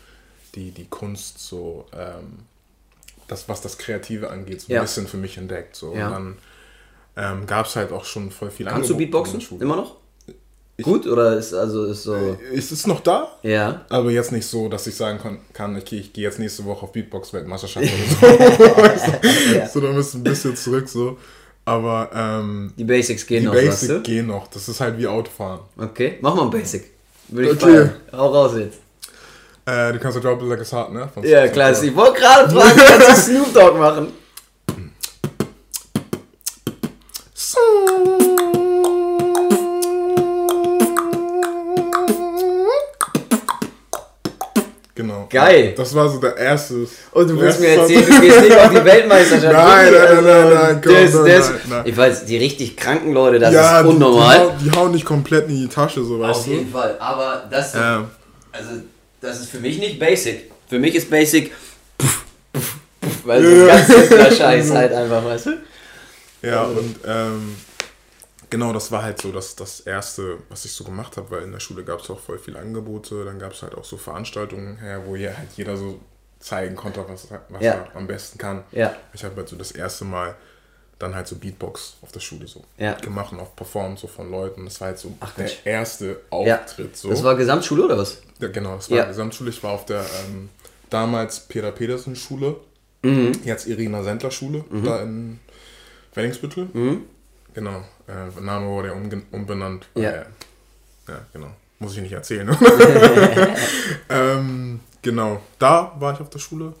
die, 0.56 0.72
die 0.72 0.86
Kunst, 0.86 1.38
so 1.38 1.86
ähm, 1.92 2.40
das, 3.28 3.48
was 3.48 3.60
das 3.60 3.78
Kreative 3.78 4.28
angeht, 4.28 4.60
so 4.60 4.72
ein 4.72 4.74
ja. 4.74 4.82
bisschen 4.82 5.06
für 5.06 5.18
mich 5.18 5.38
entdeckt. 5.38 5.76
So. 5.76 5.94
Ja. 5.94 6.08
Und 6.08 6.12
dann 6.12 6.38
ähm, 7.14 7.46
gab 7.46 7.66
es 7.66 7.76
halt 7.76 7.92
auch 7.92 8.04
schon 8.04 8.32
voll 8.32 8.50
viel 8.50 8.66
Kannst 8.66 8.90
du 8.90 8.96
Beatboxen? 8.96 9.40
Immer 9.60 9.76
noch? 9.76 10.01
Ich, 10.82 10.84
Gut 10.84 11.06
oder 11.06 11.36
ist 11.36 11.54
also 11.54 11.84
ist 11.84 12.02
so. 12.02 12.16
Äh, 12.16 12.56
ist 12.56 12.72
es 12.72 12.88
noch 12.88 12.98
da? 13.00 13.28
Ja. 13.44 13.82
Aber 13.88 14.10
jetzt 14.10 14.32
nicht 14.32 14.44
so, 14.44 14.68
dass 14.68 14.84
ich 14.88 14.96
sagen 14.96 15.20
kann, 15.52 15.76
okay, 15.76 15.98
ich 16.00 16.12
gehe 16.12 16.24
jetzt 16.24 16.40
nächste 16.40 16.64
Woche 16.64 16.82
auf 16.82 16.90
Beatbox-Weltmeisterschaft 16.90 17.86
oder 17.86 18.48
so. 18.58 19.54
ja. 19.54 19.68
So, 19.68 19.80
dann 19.80 19.94
bist 19.94 20.14
du 20.14 20.18
ein 20.18 20.24
bisschen 20.24 20.56
zurück 20.56 20.88
so. 20.88 21.16
Aber 21.64 22.10
ähm, 22.12 22.72
die 22.76 22.82
Basics 22.82 23.24
gehen 23.24 23.42
die 23.42 23.46
noch. 23.46 23.54
Die 23.54 23.66
Basics 23.66 24.02
gehen 24.02 24.26
noch. 24.26 24.48
Das 24.48 24.68
ist 24.68 24.80
halt 24.80 24.98
wie 24.98 25.06
Autofahren. 25.06 25.60
Okay, 25.78 26.18
mach 26.20 26.34
mal 26.34 26.42
ein 26.42 26.50
Basic. 26.50 26.90
Würde 27.28 27.52
ich 27.52 27.62
okay. 27.62 27.90
Hau 28.12 28.26
raus 28.26 28.52
jetzt. 28.56 28.78
Äh, 29.64 29.92
du 29.92 30.00
kannst 30.00 30.16
ja 30.16 30.20
Drop 30.20 30.42
Like 30.42 30.62
It's 30.62 30.72
Hot, 30.72 30.92
ne? 30.92 31.08
Von 31.14 31.22
ja, 31.22 31.46
klar. 31.46 31.70
Ich 31.70 31.94
wollte 31.94 32.18
gerade 32.18 32.50
fragen, 32.50 32.80
kannst 32.98 33.28
du 33.28 33.32
Snoop 33.32 33.54
Dogg 33.54 33.78
machen? 33.78 34.08
Genau. 44.94 45.21
Geil. 45.32 45.72
Das 45.76 45.94
war 45.94 46.08
so 46.10 46.18
der 46.18 46.36
erste. 46.36 46.86
Und 47.12 47.28
du 47.28 47.40
willst 47.40 47.58
mir 47.58 47.68
erzählen, 47.68 48.04
du 48.06 48.20
gehst 48.20 48.40
nicht 48.42 48.56
auf 48.56 48.70
die 48.70 48.84
Weltmeisterschaft. 48.84 49.52
Nein, 49.52 49.92
nein, 49.92 50.24
nein, 50.24 50.24
nein, 50.24 50.80
nein, 50.84 51.10
nein, 51.10 51.60
nein. 51.68 51.82
Ich 51.86 51.96
weiß, 51.96 52.26
die 52.26 52.36
richtig 52.36 52.76
kranken 52.76 53.12
Leute, 53.12 53.38
das 53.38 53.54
ist 53.54 53.86
unnormal. 53.88 54.54
Die, 54.62 54.70
hauen 54.70 54.92
nicht 54.92 55.06
komplett 55.06 55.48
in 55.48 55.56
die 55.56 55.68
Tasche, 55.68 56.04
so 56.04 56.20
weißt 56.20 56.46
du. 56.46 56.50
Auf 56.50 56.56
jeden 56.58 56.70
Fall, 56.70 56.96
aber 57.00 57.44
das, 57.50 57.74
also, 57.74 58.70
das 59.20 59.40
ist 59.40 59.50
für 59.50 59.58
mich 59.58 59.78
nicht 59.78 59.98
basic. 59.98 60.50
Für 60.68 60.78
mich 60.78 60.94
ist 60.94 61.08
basic, 61.10 61.50
weil 63.24 63.42
so 63.42 63.66
ganz 63.66 63.86
simpler 63.86 64.30
Scheiß 64.36 64.70
halt 64.70 64.92
einfach, 64.92 65.24
weißt 65.24 65.46
du? 65.46 65.50
Ja, 66.42 66.64
und 66.64 66.96
ähm, 67.06 67.56
genau, 68.52 68.72
das 68.74 68.92
war 68.92 69.02
halt 69.02 69.20
so 69.20 69.32
das, 69.32 69.56
das 69.56 69.80
Erste, 69.80 70.38
was 70.50 70.66
ich 70.66 70.72
so 70.72 70.84
gemacht 70.84 71.16
habe, 71.16 71.30
weil 71.30 71.42
in 71.42 71.52
der 71.52 71.58
Schule 71.58 71.82
gab 71.84 72.00
es 72.00 72.10
auch 72.10 72.20
voll 72.20 72.38
viele 72.38 72.58
Angebote. 72.58 73.24
Dann 73.24 73.38
gab 73.38 73.52
es 73.52 73.62
halt 73.62 73.74
auch 73.74 73.84
so 73.84 73.96
Veranstaltungen 73.96 74.76
her, 74.76 75.02
wo 75.06 75.16
hier 75.16 75.36
halt 75.36 75.48
jeder 75.56 75.76
so 75.76 75.98
zeigen 76.38 76.76
konnte, 76.76 77.04
was, 77.08 77.28
was 77.48 77.62
ja. 77.62 77.72
er 77.72 77.96
am 77.96 78.06
besten 78.06 78.38
kann. 78.38 78.62
Ja. 78.70 78.94
Ich 79.14 79.24
habe 79.24 79.34
halt 79.36 79.48
so 79.48 79.56
das 79.56 79.72
erste 79.72 80.04
Mal 80.04 80.36
dann 80.98 81.14
halt 81.14 81.26
so 81.26 81.36
Beatbox 81.36 81.96
auf 82.02 82.12
der 82.12 82.20
Schule 82.20 82.46
so 82.46 82.62
ja. 82.76 82.92
gemacht 82.92 83.32
und 83.32 83.40
auch 83.40 83.56
performt 83.56 83.98
so 83.98 84.06
von 84.06 84.30
Leuten. 84.30 84.66
Das 84.66 84.80
war 84.80 84.88
halt 84.88 84.98
so 84.98 85.12
Ach, 85.18 85.34
der 85.34 85.50
erste 85.64 86.20
Auftritt. 86.30 86.92
Ja. 86.92 86.94
So. 86.94 87.08
Das 87.08 87.24
war 87.24 87.34
Gesamtschule 87.34 87.86
oder 87.86 87.98
was? 87.98 88.20
Ja, 88.38 88.48
genau, 88.48 88.76
das 88.76 88.90
war 88.90 88.98
ja. 88.98 89.04
Gesamtschule. 89.06 89.50
Ich 89.50 89.62
war 89.62 89.72
auf 89.72 89.86
der 89.86 90.00
ähm, 90.00 90.50
damals 90.90 91.40
Peter 91.40 91.72
Petersen 91.72 92.14
Schule, 92.14 92.56
mhm. 93.02 93.32
jetzt 93.44 93.66
Irina 93.66 94.02
Sendler 94.04 94.30
Schule, 94.30 94.64
mhm. 94.68 94.84
da 94.84 95.02
in 95.02 95.40
Wellingsbüttel. 96.14 96.68
Mhm. 96.72 97.04
Genau, 97.54 97.82
äh, 98.12 98.40
Name 98.40 98.66
wurde 98.66 98.92
umbenannt. 99.30 99.86
Ja. 99.94 100.10
Äh, 100.10 100.24
ja, 101.08 101.26
genau. 101.32 101.50
Muss 101.78 101.96
ich 101.96 102.02
nicht 102.02 102.12
erzählen. 102.12 102.48
ähm, 104.08 104.80
genau, 105.02 105.40
da 105.58 105.96
war 105.98 106.14
ich 106.14 106.20
auf 106.20 106.30
der 106.30 106.38
Schule. 106.38 106.74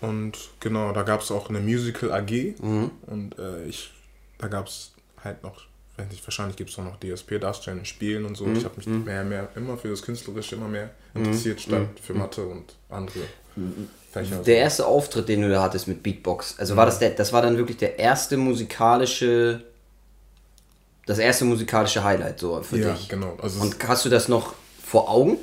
Und 0.00 0.32
genau, 0.60 0.92
da 0.92 1.02
gab 1.02 1.20
es 1.20 1.30
auch 1.30 1.48
eine 1.48 1.60
Musical 1.60 2.12
AG. 2.12 2.54
Mhm. 2.60 2.90
Und 3.06 3.38
äh, 3.38 3.64
ich, 3.64 3.92
da 4.38 4.48
gab 4.48 4.68
es 4.68 4.92
halt 5.22 5.42
noch, 5.42 5.66
weiß 5.96 6.08
nicht, 6.10 6.24
wahrscheinlich 6.26 6.56
gibt 6.56 6.70
es 6.70 6.78
auch 6.78 6.84
noch 6.84 6.98
DSP, 6.98 7.38
Darstellen, 7.40 7.84
Spielen 7.84 8.24
und 8.24 8.36
so. 8.36 8.46
Mhm. 8.46 8.56
Ich 8.56 8.64
habe 8.64 8.76
mich 8.76 8.86
mhm. 8.86 9.04
mehr, 9.04 9.24
mehr, 9.24 9.48
immer 9.56 9.76
für 9.76 9.88
das 9.88 10.02
Künstlerische 10.02 10.54
immer 10.54 10.68
mehr 10.68 10.90
mhm. 11.14 11.24
interessiert, 11.24 11.60
statt 11.60 11.80
mhm. 11.80 12.02
für 12.02 12.14
Mathe 12.14 12.44
und 12.44 12.76
andere 12.88 13.20
Fächer. 14.10 14.36
Der 14.42 14.58
erste 14.58 14.86
Auftritt, 14.86 15.28
den 15.28 15.42
du 15.42 15.50
da 15.50 15.62
hattest 15.62 15.88
mit 15.88 16.02
Beatbox, 16.02 16.54
also 16.58 16.76
war 16.76 16.86
das 16.86 16.98
der, 16.98 17.10
das 17.10 17.32
war 17.32 17.42
dann 17.42 17.56
wirklich 17.56 17.76
der 17.76 17.98
erste 17.98 18.36
musikalische, 18.36 19.62
das 21.06 21.18
erste 21.18 21.44
musikalische 21.44 22.04
Highlight 22.04 22.38
so 22.38 22.62
für 22.62 22.78
ja, 22.78 22.92
dich. 22.92 23.08
Ja, 23.08 23.16
genau. 23.16 23.36
Also 23.42 23.60
und 23.60 23.76
hast 23.88 24.04
du 24.04 24.08
das 24.08 24.28
noch 24.28 24.54
vor 24.82 25.08
Augen? 25.08 25.38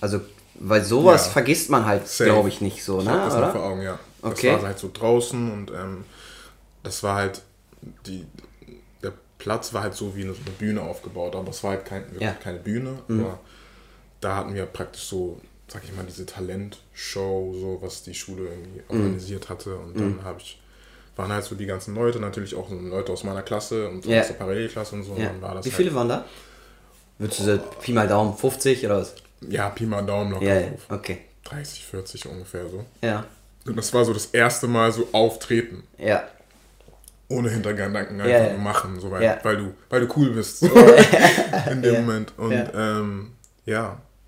Also 0.00 0.20
weil 0.58 0.84
sowas 0.84 1.26
ja. 1.26 1.32
vergisst 1.32 1.70
man 1.70 1.84
halt, 1.84 2.02
glaube 2.16 2.48
ich, 2.48 2.60
nicht 2.60 2.82
so, 2.82 3.00
ich 3.00 3.04
ne? 3.04 3.12
das 3.12 3.34
oder? 3.34 3.46
noch 3.46 3.52
vor 3.52 3.62
Augen, 3.64 3.82
ja. 3.82 3.98
Okay. 4.22 4.52
Das 4.52 4.62
war 4.62 4.68
halt 4.68 4.78
so 4.78 4.90
draußen 4.92 5.52
und 5.52 5.70
ähm, 5.70 6.04
das 6.82 7.02
war 7.02 7.16
halt 7.16 7.42
die 8.06 8.24
der 9.02 9.12
Platz 9.38 9.72
war 9.74 9.82
halt 9.82 9.94
so 9.94 10.16
wie 10.16 10.24
eine, 10.24 10.32
so 10.32 10.40
eine 10.44 10.50
Bühne 10.52 10.80
aufgebaut, 10.80 11.36
aber 11.36 11.50
es 11.50 11.62
war 11.62 11.72
halt 11.72 11.84
kein, 11.84 12.04
ja. 12.18 12.32
keine 12.32 12.58
Bühne, 12.58 12.98
mhm. 13.06 13.20
aber 13.20 13.38
da 14.20 14.36
hatten 14.36 14.54
wir 14.54 14.66
praktisch 14.66 15.04
so, 15.04 15.40
sag 15.68 15.84
ich 15.84 15.94
mal, 15.94 16.04
diese 16.04 16.26
Talentshow, 16.26 17.54
so 17.54 17.78
was 17.80 18.02
die 18.02 18.14
Schule 18.14 18.48
irgendwie 18.48 18.80
mhm. 18.88 19.00
organisiert 19.00 19.48
hatte 19.48 19.76
und 19.76 19.98
dann 19.98 20.16
mhm. 20.16 20.24
habe 20.24 20.40
ich 20.40 20.60
waren 21.16 21.32
halt 21.32 21.44
so 21.44 21.54
die 21.54 21.66
ganzen 21.66 21.94
Leute, 21.94 22.20
natürlich 22.20 22.54
auch 22.54 22.68
so 22.68 22.74
Leute 22.74 23.12
aus 23.12 23.24
meiner 23.24 23.42
Klasse 23.42 23.88
und 23.88 24.04
ja. 24.04 24.20
aus 24.20 24.28
der 24.28 24.34
Parallelklasse 24.34 24.94
und 24.94 25.04
so. 25.04 25.16
Ja. 25.16 25.30
Und 25.30 25.64
Wie 25.64 25.70
viele 25.70 25.88
halt, 25.88 25.96
waren 25.96 26.08
da? 26.08 26.24
Würdest 27.18 27.40
du 27.40 27.44
so 27.44 27.58
Pi 27.80 27.92
mal 27.92 28.06
Daumen 28.06 28.36
50 28.36 28.84
oder 28.84 28.98
was? 28.98 29.14
Ja, 29.48 29.70
Pi 29.70 29.86
mal 29.86 30.02
Daumen 30.04 30.32
locker 30.32 30.60
drauf. 30.60 30.86
Okay. 30.88 31.18
30, 31.44 31.86
40 31.86 32.26
ungefähr 32.26 32.68
so. 32.68 32.84
Ja. 33.00 33.24
Und 33.64 33.76
das 33.76 33.92
war 33.94 34.04
so 34.04 34.12
das 34.12 34.26
erste 34.26 34.66
Mal 34.68 34.92
so 34.92 35.08
auftreten. 35.12 35.84
Ja. 35.98 36.24
Ohne 37.28 37.50
Hintergedanken 37.50 38.20
einfach 38.20 38.30
ja, 38.30 38.52
ja. 38.52 38.58
machen, 38.58 39.00
so 39.00 39.10
weil, 39.10 39.22
ja. 39.22 39.38
weil, 39.42 39.56
du, 39.56 39.74
weil 39.88 40.06
du 40.06 40.14
cool 40.16 40.30
bist. 40.30 40.60
So 40.60 40.70
in 41.70 41.82
dem 41.82 42.04
Moment. 42.04 42.32
Und 42.36 42.52
ja, 42.52 43.00
ähm, 43.00 43.32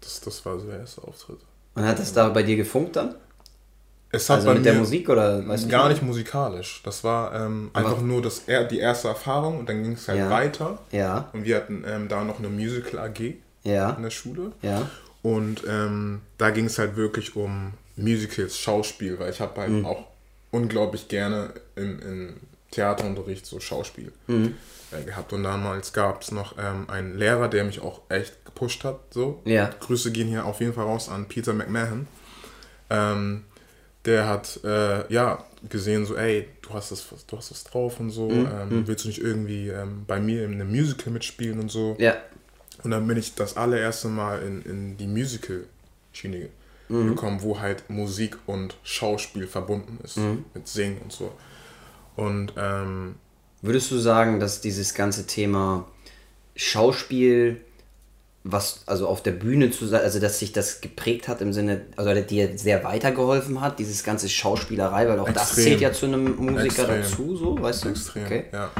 das, 0.01 0.21
das 0.21 0.45
war 0.45 0.59
so 0.59 0.67
der 0.67 0.81
erste 0.81 1.03
Auftritt. 1.03 1.39
Und 1.75 1.85
hat 1.85 1.99
das 1.99 2.13
da 2.13 2.29
bei 2.31 2.43
dir 2.43 2.57
gefunkt 2.57 2.97
dann? 2.97 3.15
Es 4.11 4.31
hat 4.31 4.39
also 4.39 4.55
mit 4.55 4.65
der 4.65 4.75
Musik 4.75 5.09
oder 5.11 5.47
weißt 5.47 5.69
gar 5.69 5.89
nicht 5.89 6.03
musikalisch. 6.03 6.81
Das 6.85 7.05
war 7.05 7.35
ähm, 7.35 7.71
einfach 7.75 8.01
nur 8.01 8.23
das, 8.23 8.45
die 8.47 8.79
erste 8.79 9.09
Erfahrung 9.09 9.59
und 9.59 9.69
dann 9.69 9.83
ging 9.83 9.93
es 9.93 10.09
halt 10.09 10.19
ja. 10.19 10.31
weiter. 10.31 10.79
Ja. 10.93 11.29
Und 11.33 11.45
wir 11.45 11.57
hatten 11.57 11.85
ähm, 11.87 12.09
da 12.09 12.25
noch 12.25 12.39
eine 12.39 12.49
Musical 12.49 13.01
AG 13.01 13.35
ja. 13.65 13.91
in 13.91 14.03
der 14.03 14.11
Schule. 14.11 14.53
Ja. 14.63 14.89
Und 15.23 15.63
ähm, 15.69 16.23
da 16.39 16.51
ging 16.51 16.67
es 16.67 16.79
halt 16.79 16.97
wirklich 16.97 17.37
um 17.37 17.75
Musicals, 17.97 18.59
Schauspiel, 18.59 19.19
weil 19.19 19.31
ich 19.31 19.41
habe 19.41 19.61
halt 19.61 19.71
mhm. 19.71 19.85
auch 19.85 20.05
unglaublich 20.51 21.09
gerne 21.09 21.51
im, 21.77 22.01
im 22.01 22.37
Theaterunterricht 22.71 23.45
so 23.45 23.61
Schauspiel 23.61 24.13
mhm. 24.27 24.55
äh, 24.91 25.05
gehabt. 25.05 25.33
Und 25.33 25.43
damals 25.43 25.93
gab 25.93 26.23
es 26.23 26.33
noch 26.33 26.55
ähm, 26.59 26.89
einen 26.89 27.19
Lehrer, 27.19 27.49
der 27.49 27.65
mich 27.65 27.81
auch 27.81 28.03
echt 28.09 28.45
gepusht 28.45 28.85
hat. 28.85 29.01
So. 29.11 29.43
Ja. 29.45 29.71
Grüße 29.81 30.13
gehen 30.13 30.29
hier 30.29 30.45
auf 30.45 30.61
jeden 30.61 30.73
Fall 30.73 30.85
raus 30.85 31.09
an 31.09 31.27
Peter 31.27 31.53
McMahon. 31.53 32.07
Ähm, 32.91 33.45
der 34.05 34.27
hat 34.27 34.61
äh, 34.65 35.13
ja 35.13 35.45
gesehen, 35.69 36.07
so, 36.07 36.17
ey, 36.17 36.49
du 36.63 36.71
hast 36.71 36.93
das, 36.93 37.07
du 37.27 37.37
hast 37.37 37.51
das 37.51 37.65
drauf 37.65 38.01
und 38.01 38.11
so, 38.11 38.29
mhm. 38.29 38.47
ähm, 38.47 38.87
willst 38.87 39.05
du 39.05 39.09
nicht 39.09 39.21
irgendwie 39.21 39.69
ähm, 39.69 40.05
bei 40.07 40.21
mir 40.21 40.45
in 40.45 40.55
einem 40.55 40.71
Musical 40.71 41.13
mitspielen 41.13 41.59
und 41.59 41.71
so? 41.71 41.97
Ja. 41.99 42.17
Und 42.85 42.93
dann 42.93 43.07
bin 43.07 43.17
ich 43.17 43.35
das 43.35 43.57
allererste 43.57 44.09
Mal 44.09 44.43
in, 44.43 44.63
in 44.63 44.97
die 44.97 45.09
Musical-Schiene 45.09 46.49
mhm. 46.89 47.09
gekommen, 47.09 47.43
wo 47.43 47.61
halt 47.61 47.91
Musik 47.91 48.39
und 48.47 48.77
Schauspiel 48.83 49.47
verbunden 49.47 49.99
ist, 50.05 50.17
mhm. 50.17 50.45
mit 50.55 50.69
Singen 50.69 50.99
und 51.03 51.13
so. 51.13 51.33
Und 52.17 52.53
ähm, 52.57 53.17
würdest 53.63 53.91
du 53.91 53.99
sagen, 53.99 54.41
dass 54.41 54.61
dieses 54.61 54.95
ganze 54.95 55.27
Thema 55.27 55.89
Schauspiel, 56.55 57.61
was 58.51 58.83
also 58.87 59.07
auf 59.07 59.23
der 59.23 59.33
Bühne 59.33 59.71
zu 59.71 59.87
sein, 59.87 60.01
also 60.01 60.21
dass 60.21 60.39
sich 60.39 60.53
das 60.53 60.81
geprägt 60.81 61.29
hat 61.29 61.43
im 61.43 61.53
Sinne, 61.53 61.83
also 61.97 62.15
dir 62.23 62.57
sehr 62.57 62.83
weitergeholfen 62.83 63.61
hat, 63.61 63.79
dieses 63.79 64.05
ganze 64.05 64.29
Schauspielerei, 64.29 65.07
weil 65.07 65.19
auch 65.19 65.29
Extrem. 65.29 65.47
das 65.47 65.55
zählt 65.55 65.81
ja 65.81 65.93
zu 65.93 66.07
einem 66.07 66.37
Musiker 66.37 66.89
Extrem. 66.89 67.03
dazu, 67.03 67.37
so, 67.37 67.61
weißt 67.61 67.85
du? 67.85 67.89
Extrem, 67.91 68.25
okay. 68.25 68.45
ja. 68.53 68.71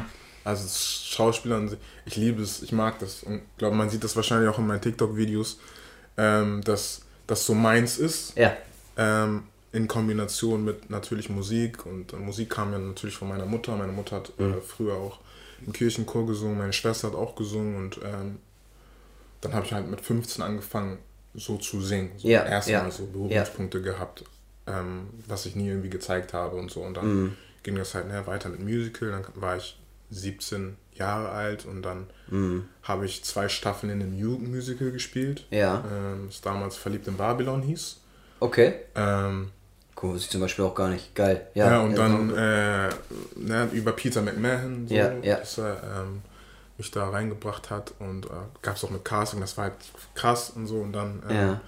Also 0.45 0.67
Schauspielern, 0.69 1.77
ich 2.07 2.17
liebe 2.17 2.43
es, 2.43 2.63
ich 2.63 2.73
mag 2.73 2.99
das 3.01 3.23
und 3.23 3.43
glaube, 3.59 3.77
man 3.77 3.91
sieht 3.91 4.03
das 4.03 4.17
wahrscheinlich 4.17 4.49
auch 4.49 4.59
in 4.59 4.67
meinen 4.67 4.81
TikTok-Videos, 4.81 5.59
ähm, 6.17 6.63
dass 6.65 7.03
das 7.27 7.45
so 7.45 7.55
meins 7.55 7.99
ist. 7.99 8.37
Ja. 8.39 8.57
Ähm, 8.97 9.43
in 9.73 9.87
Kombination 9.87 10.65
mit 10.65 10.89
natürlich 10.89 11.29
Musik 11.29 11.85
und 11.85 12.15
äh, 12.15 12.17
Musik 12.17 12.49
kam 12.49 12.73
ja 12.73 12.79
natürlich 12.79 13.17
von 13.17 13.29
meiner 13.29 13.45
Mutter. 13.45 13.77
Meine 13.77 13.93
Mutter 13.93 14.17
hat 14.17 14.33
äh, 14.39 14.43
mhm. 14.43 14.55
äh, 14.55 14.61
früher 14.63 14.95
auch 14.95 15.19
im 15.67 15.75
Kirchenchor 15.75 16.27
gesungen, 16.27 16.57
meine 16.57 16.73
Schwester 16.73 17.09
hat 17.09 17.15
auch 17.15 17.35
gesungen 17.35 17.77
und 17.77 18.01
ähm, 18.03 18.39
dann 19.41 19.53
habe 19.55 19.67
ich 19.67 19.73
halt 19.73 19.89
mit 19.89 20.01
15 20.01 20.43
angefangen 20.43 20.99
so 21.35 21.57
zu 21.57 21.81
singen. 21.81 22.13
So 22.17 22.29
ja, 22.29 22.45
erstmal 22.45 22.85
ja, 22.85 22.91
so 22.91 23.07
Berührungspunkte 23.07 23.79
ja. 23.79 23.85
gehabt, 23.85 24.25
ähm, 24.67 25.09
was 25.27 25.47
ich 25.47 25.57
nie 25.57 25.69
irgendwie 25.69 25.91
gezeigt 25.91 26.33
habe 26.33 26.57
und 26.57 26.71
so. 26.71 26.81
Und 26.81 26.97
dann 26.97 27.07
mhm. 27.07 27.37
ging 27.63 27.77
das 27.77 27.95
halt 27.95 28.09
ne, 28.09 28.27
weiter 28.27 28.49
mit 28.49 28.61
Musical. 28.61 29.11
Dann 29.11 29.25
war 29.35 29.57
ich 29.57 29.79
17 30.11 30.77
Jahre 30.95 31.31
alt 31.31 31.65
und 31.65 31.83
dann 31.83 32.07
mhm. 32.29 32.65
habe 32.83 33.07
ich 33.07 33.25
zwei 33.25 33.49
Staffeln 33.49 33.93
in 33.93 34.03
einem 34.03 34.19
Jugendmusical 34.19 34.91
gespielt. 34.91 35.47
Ja. 35.51 35.85
Ähm, 35.91 36.25
das 36.27 36.41
damals 36.41 36.77
Verliebt 36.77 37.07
in 37.07 37.17
Babylon 37.17 37.63
hieß. 37.63 38.01
Okay. 38.41 38.75
Ähm, 38.95 39.51
cool, 40.03 40.15
wusste 40.15 40.27
ich 40.27 40.31
zum 40.31 40.41
Beispiel 40.41 40.65
auch 40.65 40.75
gar 40.75 40.89
nicht. 40.89 41.15
Geil. 41.15 41.47
Ja, 41.55 41.71
ja 41.71 41.81
und 41.81 41.97
dann 41.97 42.31
äh, 42.31 42.89
ne, 43.37 43.69
über 43.73 43.93
Peter 43.93 44.23
McMahon, 44.23 44.87
so, 44.89 44.95
ja, 44.95 45.13
ja. 45.23 45.37
dass 45.37 45.59
er 45.59 45.83
ähm, 45.83 46.23
mich 46.79 46.91
da 46.93 47.11
reingebracht 47.11 47.71
hat 47.71 47.93
und 47.99 48.27
äh, 48.27 48.31
gab 48.63 48.77
es 48.77 48.85
auch 48.85 48.91
mit 48.91 49.05
Casting, 49.05 49.41
das 49.41 49.57
war 49.57 49.65
halt 49.65 49.75
krass 50.15 50.51
und 50.51 50.67
so 50.67 50.77
und 50.77 50.93
dann 50.93 51.23
äh, 51.29 51.35
ja. 51.35 51.61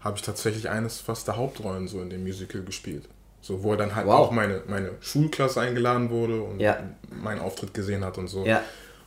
habe 0.00 0.16
ich 0.16 0.22
tatsächlich 0.22 0.68
eines 0.68 1.00
fast 1.00 1.26
der 1.26 1.36
Hauptrollen 1.36 1.88
so 1.88 2.00
in 2.00 2.10
dem 2.10 2.22
Musical 2.22 2.62
gespielt. 2.62 3.08
So, 3.42 3.62
wo 3.62 3.72
er 3.72 3.78
dann 3.78 3.94
halt 3.94 4.06
wow. 4.06 4.20
auch 4.20 4.30
meine, 4.32 4.62
meine 4.66 4.90
Schulklasse 5.00 5.62
eingeladen 5.62 6.10
wurde 6.10 6.42
und 6.42 6.60
ja. 6.60 6.78
meinen 7.10 7.40
Auftritt 7.40 7.72
gesehen 7.72 8.04
hat 8.04 8.18
und 8.18 8.28
so. 8.28 8.44
Ja. 8.44 8.62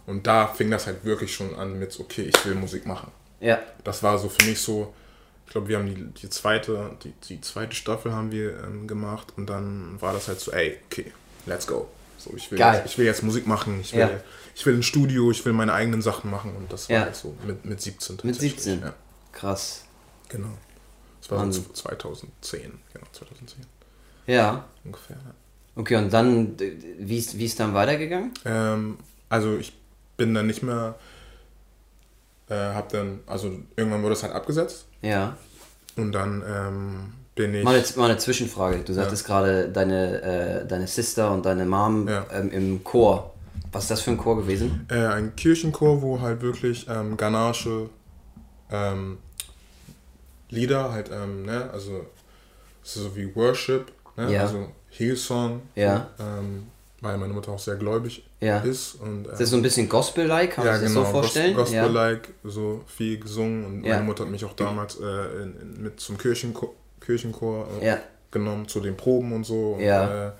Und 0.07 0.25
da 0.25 0.47
fing 0.47 0.71
das 0.71 0.87
halt 0.87 1.05
wirklich 1.05 1.33
schon 1.33 1.55
an 1.55 1.77
mit, 1.77 1.97
okay, 1.99 2.23
ich 2.23 2.45
will 2.45 2.55
Musik 2.55 2.87
machen. 2.87 3.11
Ja. 3.39 3.59
Das 3.83 4.01
war 4.01 4.17
so 4.17 4.29
für 4.29 4.43
mich 4.47 4.59
so, 4.59 4.91
ich 5.45 5.51
glaube, 5.51 5.67
wir 5.67 5.77
haben 5.77 5.85
die, 5.85 6.21
die 6.21 6.29
zweite, 6.29 6.97
die, 7.03 7.11
die 7.29 7.41
zweite 7.41 7.75
Staffel 7.75 8.11
haben 8.11 8.31
wir 8.31 8.63
ähm, 8.63 8.87
gemacht 8.87 9.33
und 9.37 9.47
dann 9.47 10.01
war 10.01 10.13
das 10.13 10.27
halt 10.27 10.39
so, 10.39 10.51
ey, 10.51 10.79
okay, 10.89 11.11
let's 11.45 11.67
go. 11.67 11.87
So, 12.23 12.33
ich 12.35 12.49
will, 12.51 12.57
Geil. 12.57 12.79
Jetzt, 12.79 12.91
ich 12.91 12.97
will 12.97 13.05
jetzt 13.05 13.23
Musik 13.23 13.47
machen, 13.47 13.81
ich 13.81 13.91
will, 13.91 13.99
ja. 13.99 14.09
ich 14.55 14.65
will 14.65 14.75
ein 14.75 14.83
Studio, 14.83 15.29
ich 15.29 15.43
will 15.43 15.51
meine 15.51 15.73
eigenen 15.73 16.01
Sachen 16.01 16.31
machen 16.31 16.55
und 16.55 16.71
das 16.71 16.87
war 16.87 16.95
ja. 16.95 17.01
halt 17.03 17.15
so 17.15 17.35
mit, 17.45 17.65
mit 17.65 17.81
17. 17.81 18.19
Mit 18.23 18.39
17? 18.39 18.81
Ja. 18.81 18.93
Krass. 19.33 19.83
Genau. 20.29 20.47
Das 21.19 21.31
war 21.31 21.39
Wahnsinn. 21.39 21.65
2010. 21.73 22.61
Genau, 22.93 23.05
2010. 23.11 23.65
Ja. 24.27 24.65
Ungefähr. 24.85 25.17
Okay, 25.75 25.95
und 25.97 26.13
dann, 26.13 26.57
wie 26.59 27.17
ist, 27.17 27.37
wie 27.37 27.45
ist 27.45 27.59
dann 27.59 27.73
weitergegangen? 27.73 28.31
Ähm, 28.45 28.97
also 29.27 29.57
ich 29.57 29.73
bin 30.15 30.33
dann 30.33 30.47
nicht 30.47 30.63
mehr, 30.63 30.95
äh, 32.47 32.55
hab 32.55 32.89
dann, 32.89 33.19
also 33.25 33.51
irgendwann 33.75 34.01
wurde 34.01 34.13
es 34.13 34.23
halt 34.23 34.33
abgesetzt. 34.33 34.85
Ja. 35.01 35.35
Und 35.97 36.13
dann 36.13 36.43
ähm, 36.47 37.13
bin 37.35 37.53
ich. 37.53 37.63
Mal 37.63 37.75
eine, 37.75 37.85
mal 37.95 38.09
eine 38.09 38.17
Zwischenfrage. 38.17 38.79
Du 38.79 38.93
sagtest 38.93 39.27
ja. 39.27 39.27
gerade, 39.27 39.69
deine, 39.69 40.21
äh, 40.21 40.67
deine 40.67 40.87
Sister 40.87 41.31
und 41.31 41.45
deine 41.45 41.65
Mom 41.65 42.07
ja. 42.07 42.25
ähm, 42.31 42.51
im 42.51 42.83
Chor. 42.83 43.33
Was 43.71 43.83
ist 43.83 43.91
das 43.91 44.01
für 44.01 44.11
ein 44.11 44.17
Chor 44.17 44.37
gewesen? 44.37 44.85
Äh, 44.89 45.05
ein 45.05 45.35
Kirchenchor, 45.35 46.01
wo 46.01 46.21
halt 46.21 46.41
wirklich 46.41 46.87
ähm, 46.87 47.17
Ganache 47.17 47.89
ähm, 48.71 49.17
Lieder 50.49 50.91
halt, 50.91 51.09
ähm, 51.11 51.45
ne, 51.45 51.69
also 51.71 52.05
so 52.83 53.15
wie 53.15 53.35
Worship, 53.35 53.91
ne, 54.15 54.31
ja. 54.31 54.41
also 54.41 54.67
Hillsong, 54.89 55.61
ja. 55.75 56.11
ähm, 56.19 56.67
weil 57.01 57.17
meine 57.17 57.33
Mutter 57.33 57.51
auch 57.51 57.59
sehr 57.59 57.75
gläubig 57.75 58.23
ja. 58.39 58.59
ist. 58.59 58.95
Und, 58.95 59.25
ist 59.27 59.41
das 59.41 59.49
so 59.49 59.55
ein 59.55 59.63
bisschen 59.63 59.89
Gospel-like, 59.89 60.51
kann 60.51 60.65
man 60.65 60.75
ja, 60.75 60.79
sich 60.79 60.89
genau, 60.89 61.01
das 61.01 61.09
so 61.09 61.13
vorstellen? 61.13 61.55
Gospel-like, 61.55 62.33
so 62.43 62.83
viel 62.85 63.19
gesungen 63.19 63.65
und 63.65 63.81
meine 63.81 64.03
Mutter 64.03 64.25
hat 64.25 64.31
mich 64.31 64.45
auch 64.45 64.53
damals 64.53 64.99
äh, 64.99 65.41
in, 65.41 65.59
in, 65.59 65.81
mit 65.81 65.99
zum 65.99 66.19
Kirchenchor, 66.19 66.71
Kirchenchor 67.05 67.67
äh, 67.81 67.97
genommen, 68.31 68.67
zu 68.67 68.79
den 68.79 68.97
Proben 68.97 69.33
und 69.33 69.45
so. 69.45 69.73
Und, 69.73 69.81
äh, 69.81 70.31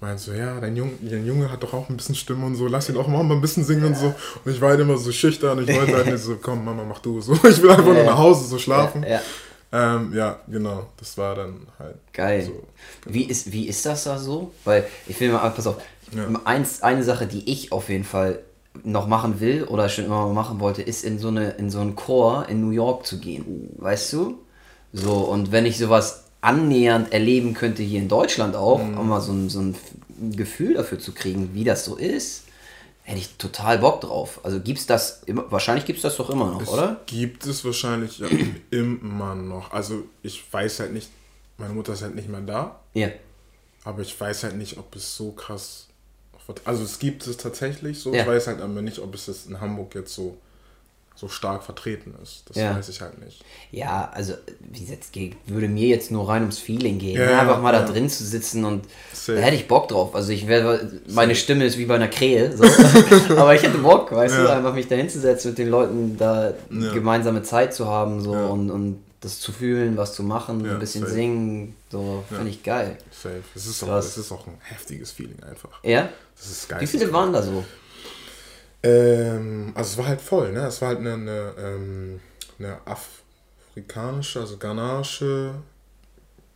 meint 0.00 0.20
so, 0.20 0.32
ja, 0.32 0.60
dein 0.60 0.76
Junge, 0.76 0.92
dein 1.00 1.26
Junge 1.26 1.50
hat 1.50 1.62
doch 1.62 1.72
auch 1.72 1.88
ein 1.88 1.96
bisschen 1.96 2.14
Stimme 2.14 2.46
und 2.46 2.54
so, 2.54 2.66
lass 2.66 2.88
ihn 2.88 2.96
auch 2.96 3.08
mal 3.08 3.20
ein 3.20 3.40
bisschen 3.40 3.64
singen 3.64 3.84
und 3.84 3.96
so. 3.96 4.14
Und 4.44 4.52
ich 4.52 4.60
war 4.60 4.70
halt 4.70 4.80
immer 4.80 4.96
so 4.96 5.12
schüchtern, 5.12 5.62
ich 5.66 5.74
wollte 5.74 5.94
halt 5.94 6.06
nicht 6.06 6.18
so, 6.18 6.36
komm, 6.40 6.64
Mama, 6.64 6.84
mach 6.84 6.98
du 6.98 7.20
so. 7.20 7.32
Ich 7.48 7.62
will 7.62 7.70
einfach 7.70 7.84
nur 7.84 8.04
nach 8.04 8.18
Hause 8.18 8.46
so 8.46 8.58
schlafen. 8.58 9.02
Ja, 9.02 9.08
ja. 9.08 9.20
Ähm, 9.72 10.12
ja, 10.14 10.38
genau, 10.48 10.86
das 10.96 11.18
war 11.18 11.34
dann 11.34 11.66
halt 11.78 11.96
Geil. 12.12 12.44
So, 12.44 12.52
genau. 12.52 12.64
wie, 13.06 13.24
ist, 13.24 13.52
wie 13.52 13.66
ist 13.66 13.84
das 13.84 14.04
da 14.04 14.18
so? 14.18 14.52
Weil, 14.64 14.86
ich 15.06 15.18
will 15.20 15.32
mal, 15.32 15.48
pass 15.50 15.66
auf, 15.66 15.76
ja. 16.12 16.28
eins, 16.44 16.82
eine 16.82 17.02
Sache, 17.02 17.26
die 17.26 17.50
ich 17.50 17.72
auf 17.72 17.88
jeden 17.88 18.04
Fall 18.04 18.40
noch 18.84 19.06
machen 19.06 19.40
will 19.40 19.64
oder 19.64 19.88
schon 19.88 20.04
immer 20.04 20.26
mal 20.26 20.34
machen 20.34 20.60
wollte, 20.60 20.82
ist 20.82 21.04
in 21.04 21.18
so, 21.18 21.28
eine, 21.28 21.50
in 21.52 21.70
so 21.70 21.80
einen 21.80 21.96
Chor 21.96 22.48
in 22.48 22.60
New 22.60 22.70
York 22.70 23.06
zu 23.06 23.18
gehen. 23.18 23.70
Weißt 23.76 24.12
du? 24.12 24.38
So, 24.92 25.14
und 25.14 25.52
wenn 25.52 25.66
ich 25.66 25.78
sowas 25.78 26.24
annähernd 26.40 27.12
erleben 27.12 27.54
könnte 27.54 27.82
hier 27.82 28.00
in 28.00 28.08
Deutschland 28.08 28.54
auch, 28.54 28.82
mhm. 28.82 28.98
um 28.98 29.08
mal 29.08 29.20
so 29.20 29.32
ein, 29.32 29.48
so 29.48 29.60
ein 29.60 29.74
Gefühl 30.32 30.74
dafür 30.74 30.98
zu 30.98 31.12
kriegen, 31.12 31.54
wie 31.54 31.64
das 31.64 31.84
so 31.84 31.96
ist, 31.96 32.44
hätte 33.02 33.18
ich 33.18 33.36
total 33.36 33.78
Bock 33.78 34.00
drauf. 34.00 34.40
Also 34.42 34.60
gibt 34.60 34.78
es 34.78 34.86
das 34.86 35.22
immer, 35.26 35.50
wahrscheinlich 35.50 35.84
gibt 35.84 35.98
es 35.98 36.02
das 36.02 36.16
doch 36.16 36.30
immer 36.30 36.50
noch, 36.50 36.62
es 36.62 36.68
oder? 36.68 37.00
Gibt 37.06 37.46
es 37.46 37.64
wahrscheinlich 37.64 38.18
ja, 38.18 38.28
immer 38.70 39.34
noch. 39.34 39.72
Also 39.72 40.04
ich 40.22 40.42
weiß 40.52 40.80
halt 40.80 40.92
nicht, 40.92 41.10
meine 41.58 41.72
Mutter 41.72 41.92
ist 41.92 42.02
halt 42.02 42.14
nicht 42.14 42.28
mehr 42.28 42.40
da. 42.40 42.80
Ja. 42.94 43.08
Aber 43.84 44.02
ich 44.02 44.18
weiß 44.18 44.44
halt 44.44 44.56
nicht, 44.56 44.78
ob 44.78 44.94
es 44.96 45.16
so 45.16 45.32
krass. 45.32 45.86
Also 46.64 46.84
es 46.84 46.98
gibt 46.98 47.26
es 47.26 47.36
tatsächlich 47.36 47.98
so. 47.98 48.12
Ja. 48.12 48.22
Ich 48.22 48.28
weiß 48.28 48.48
halt 48.48 48.60
aber 48.60 48.82
nicht, 48.82 48.98
ob 49.00 49.14
es 49.14 49.26
jetzt 49.26 49.48
in 49.48 49.60
Hamburg 49.60 49.94
jetzt 49.94 50.14
so 50.14 50.36
so 51.16 51.28
stark 51.28 51.62
vertreten 51.62 52.14
ist. 52.22 52.44
Das 52.46 52.58
ja. 52.58 52.76
weiß 52.76 52.90
ich 52.90 53.00
halt 53.00 53.18
nicht. 53.24 53.42
Ja, 53.70 54.10
also 54.12 54.34
wie 54.60 54.80
gesagt, 54.80 55.08
würde 55.46 55.66
mir 55.66 55.88
jetzt 55.88 56.10
nur 56.10 56.28
rein 56.28 56.42
ums 56.42 56.58
Feeling 56.58 56.98
gehen. 56.98 57.18
Ja, 57.18 57.40
Einfach 57.40 57.60
mal 57.62 57.72
ja. 57.72 57.80
da 57.80 57.90
drin 57.90 58.10
zu 58.10 58.22
sitzen 58.22 58.66
und 58.66 58.84
Safe. 59.14 59.38
da 59.38 59.44
hätte 59.44 59.56
ich 59.56 59.66
Bock 59.66 59.88
drauf. 59.88 60.14
Also 60.14 60.32
ich 60.32 60.46
wäre, 60.46 60.92
meine 61.08 61.34
Stimme 61.34 61.64
ist 61.64 61.78
wie 61.78 61.86
bei 61.86 61.94
einer 61.94 62.08
Krähe, 62.08 62.54
so. 62.54 62.64
aber 63.36 63.54
ich 63.54 63.62
hätte 63.62 63.78
Bock, 63.78 64.12
weißt 64.12 64.36
du, 64.36 64.52
einfach 64.52 64.74
mich 64.74 64.88
da 64.88 64.96
hinzusetzen 64.96 65.52
mit 65.52 65.58
den 65.58 65.68
Leuten, 65.68 66.16
da 66.18 66.52
gemeinsame 66.68 67.42
Zeit 67.42 67.74
zu 67.74 67.86
haben 67.86 68.20
so 68.20 68.32
und, 68.32 68.70
und 68.70 69.02
das 69.20 69.40
zu 69.40 69.52
fühlen, 69.52 69.96
was 69.96 70.14
zu 70.14 70.22
machen, 70.22 70.68
ein 70.68 70.78
bisschen 70.78 71.02
safe. 71.02 71.14
singen, 71.14 71.74
so 71.90 72.22
finde 72.28 72.50
ich 72.50 72.62
geil. 72.62 72.98
Safe. 73.10 73.42
Es 73.54 73.66
ist, 73.66 73.82
auch, 73.82 73.96
es 73.96 74.18
ist 74.18 74.30
auch 74.30 74.46
ein 74.46 74.58
heftiges 74.60 75.12
Feeling 75.12 75.42
einfach. 75.42 75.82
Ja? 75.82 76.10
Das 76.36 76.46
ist 76.46 76.68
geil. 76.68 76.80
Wie 76.80 76.86
viele 76.86 77.10
waren 77.12 77.32
da 77.32 77.42
so? 77.42 77.64
Ähm, 78.86 79.72
also 79.74 79.92
es 79.92 79.98
war 79.98 80.06
halt 80.06 80.20
voll, 80.20 80.52
ne? 80.52 80.66
Es 80.66 80.80
war 80.80 80.88
halt 80.88 80.98
eine, 80.98 81.14
eine, 81.14 81.54
ähm, 81.58 82.20
eine 82.58 82.78
afrikanische, 82.86 84.40
also 84.40 84.56
ghanaische, 84.56 85.54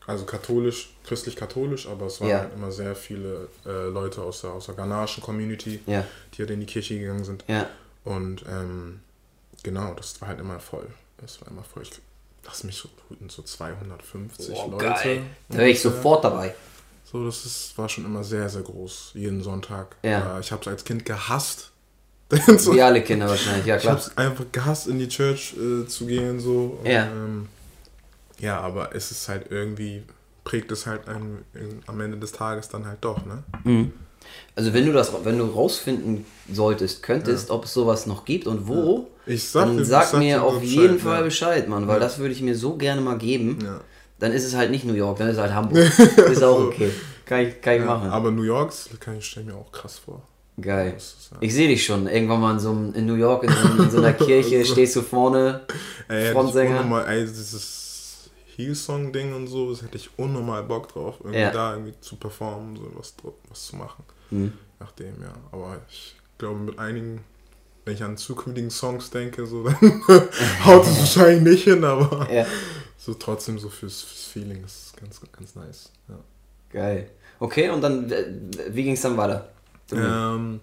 also 0.06 0.24
katholisch, 0.24 0.94
christlich-katholisch, 1.06 1.86
aber 1.86 2.06
es 2.06 2.20
waren 2.20 2.28
ja. 2.30 2.38
halt 2.40 2.54
immer 2.54 2.72
sehr 2.72 2.94
viele 2.96 3.48
äh, 3.66 3.88
Leute 3.88 4.22
aus 4.22 4.40
der, 4.40 4.50
aus 4.50 4.66
der 4.66 4.74
ghanaischen 4.74 5.22
Community, 5.22 5.80
ja. 5.86 6.04
die 6.34 6.42
halt 6.42 6.50
in 6.50 6.60
die 6.60 6.66
Kirche 6.66 6.98
gegangen 6.98 7.24
sind. 7.24 7.44
Ja. 7.46 7.68
Und 8.04 8.44
ähm, 8.48 9.00
genau, 9.62 9.94
das 9.94 10.20
war 10.20 10.28
halt 10.28 10.40
immer 10.40 10.58
voll. 10.58 10.88
Es 11.24 11.40
war 11.40 11.48
immer 11.48 11.62
voll. 11.62 11.82
Ich 11.82 11.92
lass 12.44 12.64
mich 12.64 12.76
so, 12.76 12.88
so 13.28 13.42
250 13.42 14.54
oh, 14.56 14.70
Leute. 14.70 14.84
Geil. 14.84 15.22
Da 15.48 15.58
wäre 15.58 15.68
ich 15.68 15.80
sofort 15.80 16.24
dabei. 16.24 16.54
So, 17.04 17.24
das 17.24 17.44
ist, 17.44 17.76
war 17.76 17.88
schon 17.88 18.04
immer 18.04 18.22
sehr, 18.22 18.48
sehr 18.48 18.62
groß, 18.62 19.12
jeden 19.14 19.42
Sonntag. 19.42 19.96
Ja. 20.02 20.36
Äh, 20.36 20.40
ich 20.40 20.52
habe 20.52 20.62
es 20.62 20.68
als 20.68 20.84
Kind 20.84 21.04
gehasst, 21.04 21.69
so. 22.58 22.74
Wie 22.74 22.82
alle 22.82 23.02
Kinder 23.02 23.28
wahrscheinlich, 23.28 23.66
ja 23.66 23.76
klar. 23.76 23.96
Ich 23.96 24.04
hab's 24.04 24.16
einfach 24.16 24.44
gehasst, 24.52 24.86
in 24.86 24.98
die 24.98 25.08
Church 25.08 25.54
äh, 25.56 25.86
zu 25.86 26.06
gehen, 26.06 26.38
so. 26.40 26.78
Ja. 26.84 27.04
Ähm, 27.06 27.48
ja, 28.38 28.60
aber 28.60 28.94
es 28.94 29.10
ist 29.10 29.28
halt 29.28 29.46
irgendwie, 29.50 30.02
prägt 30.44 30.72
es 30.72 30.86
halt 30.86 31.08
einen, 31.08 31.44
in, 31.54 31.82
am 31.86 32.00
Ende 32.00 32.16
des 32.18 32.32
Tages 32.32 32.68
dann 32.68 32.86
halt 32.86 32.98
doch, 33.02 33.24
ne? 33.26 33.42
Mhm. 33.64 33.92
Also 34.54 34.74
wenn 34.74 34.86
du 34.86 34.92
das, 34.92 35.12
wenn 35.24 35.38
du 35.38 35.44
rausfinden 35.44 36.24
solltest, 36.52 37.02
könntest, 37.02 37.48
ja. 37.48 37.54
ob 37.54 37.64
es 37.64 37.72
sowas 37.72 38.06
noch 38.06 38.24
gibt 38.24 38.46
und 38.46 38.68
wo, 38.68 39.08
ja. 39.26 39.32
ich 39.34 39.48
sag, 39.48 39.66
dann 39.66 39.84
sag, 39.84 40.04
sag 40.08 40.18
mir 40.18 40.42
auf 40.42 40.62
jeden 40.62 40.94
Bescheid, 40.94 41.00
Fall 41.00 41.18
ja. 41.18 41.24
Bescheid, 41.24 41.68
Mann, 41.68 41.88
weil 41.88 42.00
das 42.00 42.18
würde 42.18 42.32
ich 42.32 42.42
mir 42.42 42.56
so 42.56 42.76
gerne 42.76 43.00
mal 43.00 43.18
geben. 43.18 43.58
Dann 44.18 44.32
ist 44.32 44.44
es 44.44 44.54
halt 44.54 44.70
nicht 44.70 44.84
New 44.84 44.94
York, 44.94 45.18
dann 45.18 45.28
ist 45.28 45.36
es 45.36 45.40
halt 45.40 45.54
Hamburg. 45.54 45.78
ist 46.30 46.42
auch 46.44 46.60
okay. 46.60 46.90
Kann 47.24 47.40
ich, 47.40 47.60
kann 47.60 47.76
ich 47.76 47.84
machen. 47.84 48.10
Aber 48.10 48.30
New 48.30 48.42
York 48.42 48.72
kann 49.00 49.16
ich 49.16 49.24
stelle 49.24 49.46
mir 49.46 49.54
auch 49.54 49.72
krass 49.72 49.98
vor. 49.98 50.22
Geil. 50.60 50.96
Ich 51.40 51.54
sehe 51.54 51.68
dich 51.68 51.84
schon. 51.84 52.06
Irgendwann 52.06 52.40
mal 52.40 52.52
in, 52.54 52.60
so 52.60 52.70
einem, 52.70 52.94
in 52.94 53.06
New 53.06 53.14
York 53.14 53.44
in 53.44 53.50
so, 53.50 53.82
in 53.82 53.90
so 53.90 53.98
einer 53.98 54.12
Kirche 54.26 54.64
stehst 54.64 54.96
du 54.96 55.02
vorne, 55.02 55.62
ey, 56.08 56.32
Frontsänger. 56.32 56.80
Unnormal, 56.80 57.06
ey, 57.08 57.24
dieses 57.24 58.30
Hillsong-Ding 58.56 59.34
und 59.34 59.46
so, 59.46 59.70
das 59.70 59.82
hätte 59.82 59.96
ich 59.96 60.10
unnormal 60.18 60.62
Bock 60.64 60.92
drauf, 60.92 61.16
irgendwie 61.20 61.40
ja. 61.40 61.50
da 61.50 61.74
irgendwie 61.74 61.94
zu 62.00 62.16
performen, 62.16 62.76
so 62.76 62.90
was, 62.94 63.14
was 63.48 63.66
zu 63.66 63.76
machen. 63.76 64.04
Mhm. 64.30 64.52
Nachdem, 64.78 65.22
ja. 65.22 65.32
Aber 65.52 65.78
ich 65.88 66.16
glaube, 66.38 66.58
mit 66.58 66.78
einigen, 66.78 67.24
wenn 67.84 67.94
ich 67.94 68.02
an 68.02 68.16
zukünftigen 68.16 68.70
Songs 68.70 69.10
denke, 69.10 69.46
so, 69.46 69.64
dann 69.68 70.02
haut 70.64 70.84
es 70.84 70.98
wahrscheinlich 70.98 71.42
nicht 71.42 71.64
hin, 71.64 71.84
aber 71.84 72.30
ja. 72.32 72.46
so 72.98 73.14
trotzdem 73.14 73.58
so 73.58 73.68
fürs, 73.68 74.02
fürs 74.02 74.24
Feeling 74.24 74.64
ist 74.64 74.96
ganz, 74.96 75.20
ganz 75.32 75.54
nice. 75.54 75.90
Ja. 76.08 76.18
Geil. 76.70 77.10
Okay, 77.38 77.70
und 77.70 77.80
dann, 77.80 78.10
wie 78.68 78.82
ging 78.82 78.92
es 78.92 79.00
dann 79.00 79.16
weiter? 79.16 79.48
Ähm, 79.98 80.60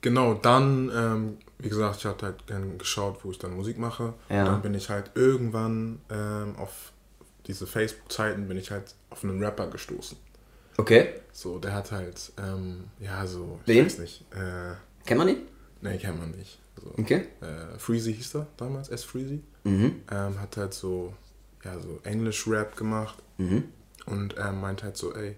genau, 0.00 0.34
dann, 0.34 0.90
ähm, 0.94 1.38
wie 1.58 1.68
gesagt, 1.68 1.98
ich 1.98 2.04
hatte 2.04 2.26
halt 2.26 2.44
dann 2.46 2.78
geschaut, 2.78 3.24
wo 3.24 3.30
ich 3.30 3.38
dann 3.38 3.54
Musik 3.54 3.78
mache. 3.78 4.14
Ja. 4.28 4.44
Dann 4.44 4.62
bin 4.62 4.74
ich 4.74 4.90
halt 4.90 5.10
irgendwann 5.14 6.00
ähm, 6.10 6.56
auf 6.56 6.92
diese 7.46 7.66
Facebook-Zeiten 7.66 8.46
bin 8.46 8.56
ich 8.56 8.70
halt 8.70 8.94
auf 9.10 9.24
einen 9.24 9.42
Rapper 9.42 9.66
gestoßen. 9.68 10.16
Okay. 10.76 11.14
So, 11.32 11.58
der 11.58 11.74
hat 11.74 11.92
halt, 11.92 12.32
ähm, 12.38 12.84
ja, 12.98 13.26
so, 13.26 13.60
ich 13.66 13.74
Wen? 13.74 13.84
weiß 13.84 13.98
nicht. 13.98 14.24
Äh, 14.32 14.74
kennt 15.04 15.18
man 15.18 15.28
ihn? 15.28 15.42
Nee, 15.80 15.98
kennt 15.98 16.18
man 16.18 16.30
nicht. 16.30 16.58
So, 16.80 16.90
okay. 16.98 17.26
Äh, 17.40 17.78
Freezy 17.78 18.14
hieß 18.14 18.36
er 18.36 18.46
damals, 18.56 18.88
S. 18.88 19.04
Freezy. 19.04 19.42
Mhm. 19.64 20.02
Ähm, 20.10 20.40
hat 20.40 20.56
halt 20.56 20.74
so, 20.74 21.14
ja, 21.64 21.78
so 21.78 22.00
Englisch-Rap 22.04 22.76
gemacht. 22.76 23.18
Mhm. 23.38 23.64
Und 24.06 24.34
ähm, 24.38 24.60
meint 24.60 24.82
halt 24.82 24.96
so, 24.96 25.14
ey, 25.14 25.36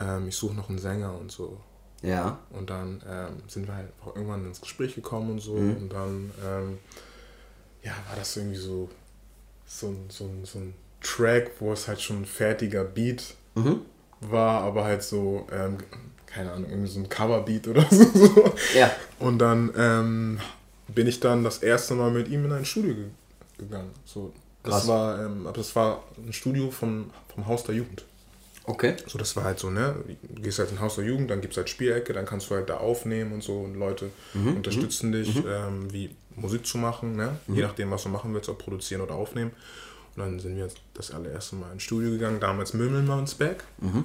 ähm, 0.00 0.28
ich 0.28 0.36
suche 0.36 0.54
noch 0.54 0.68
einen 0.68 0.78
Sänger 0.78 1.16
und 1.16 1.30
so. 1.30 1.60
Ja. 2.02 2.38
Und 2.50 2.70
dann 2.70 3.02
ähm, 3.08 3.42
sind 3.48 3.66
wir 3.66 3.74
halt 3.74 3.88
auch 4.04 4.14
irgendwann 4.14 4.44
ins 4.44 4.60
Gespräch 4.60 4.94
gekommen 4.94 5.32
und 5.32 5.40
so. 5.40 5.54
Mhm. 5.54 5.76
Und 5.76 5.92
dann, 5.92 6.30
ähm, 6.46 6.78
ja, 7.82 7.92
war 8.08 8.16
das 8.16 8.36
irgendwie 8.36 8.56
so, 8.56 8.88
so, 9.66 9.94
so, 10.08 10.30
so 10.44 10.58
ein 10.58 10.74
Track, 11.00 11.52
wo 11.60 11.72
es 11.72 11.88
halt 11.88 12.00
schon 12.00 12.22
ein 12.22 12.26
fertiger 12.26 12.84
Beat 12.84 13.34
mhm. 13.54 13.82
war, 14.20 14.62
aber 14.62 14.84
halt 14.84 15.02
so, 15.02 15.46
ähm, 15.52 15.78
keine 16.26 16.52
Ahnung, 16.52 16.70
irgendwie 16.70 16.90
so 16.90 17.00
ein 17.00 17.08
Coverbeat 17.08 17.68
oder 17.68 17.86
so. 17.90 18.52
Ja. 18.74 18.90
Und 19.18 19.38
dann 19.38 19.72
ähm, 19.76 20.40
bin 20.88 21.06
ich 21.06 21.20
dann 21.20 21.44
das 21.44 21.58
erste 21.58 21.94
Mal 21.94 22.10
mit 22.10 22.28
ihm 22.28 22.44
in 22.44 22.52
ein 22.52 22.64
Studio 22.64 22.94
ge 22.94 23.04
gegangen. 23.58 23.90
So, 24.04 24.32
das 24.62 24.72
Krass. 24.72 24.88
war, 24.88 25.24
ähm, 25.24 25.48
das 25.52 25.74
war 25.74 26.04
ein 26.16 26.32
Studio 26.32 26.70
vom, 26.70 27.10
vom 27.34 27.46
Haus 27.46 27.64
der 27.64 27.74
Jugend. 27.74 28.04
Okay. 28.68 28.96
So, 29.06 29.18
das 29.18 29.34
war 29.34 29.44
halt 29.44 29.58
so, 29.58 29.70
ne? 29.70 29.96
Du 30.22 30.42
gehst 30.42 30.58
halt 30.58 30.70
in 30.70 30.78
Haus 30.78 30.96
der 30.96 31.04
Jugend, 31.04 31.30
dann 31.30 31.40
gibt 31.40 31.54
es 31.54 31.56
halt 31.56 31.70
Spielecke, 31.70 32.12
dann 32.12 32.26
kannst 32.26 32.50
du 32.50 32.54
halt 32.54 32.68
da 32.68 32.76
aufnehmen 32.76 33.32
und 33.32 33.42
so 33.42 33.60
und 33.60 33.74
Leute 33.74 34.10
mhm. 34.34 34.56
unterstützen 34.56 35.08
mhm. 35.08 35.12
dich, 35.12 35.34
mhm. 35.36 35.44
Ähm, 35.48 35.92
wie 35.92 36.10
Musik 36.36 36.66
zu 36.66 36.76
machen, 36.76 37.16
ne? 37.16 37.38
Mhm. 37.46 37.54
Je 37.54 37.62
nachdem, 37.62 37.90
was 37.90 38.02
du 38.02 38.10
machen 38.10 38.32
willst, 38.34 38.48
ob 38.50 38.58
produzieren 38.58 39.00
oder 39.00 39.14
aufnehmen. 39.14 39.52
Und 40.14 40.22
dann 40.22 40.38
sind 40.38 40.56
wir 40.56 40.68
das 40.94 41.10
allererste 41.12 41.56
Mal 41.56 41.72
ins 41.72 41.82
Studio 41.82 42.10
gegangen, 42.10 42.40
damals 42.40 42.74
Mümmelmannsberg. 42.74 43.64
Mhm. 43.80 44.04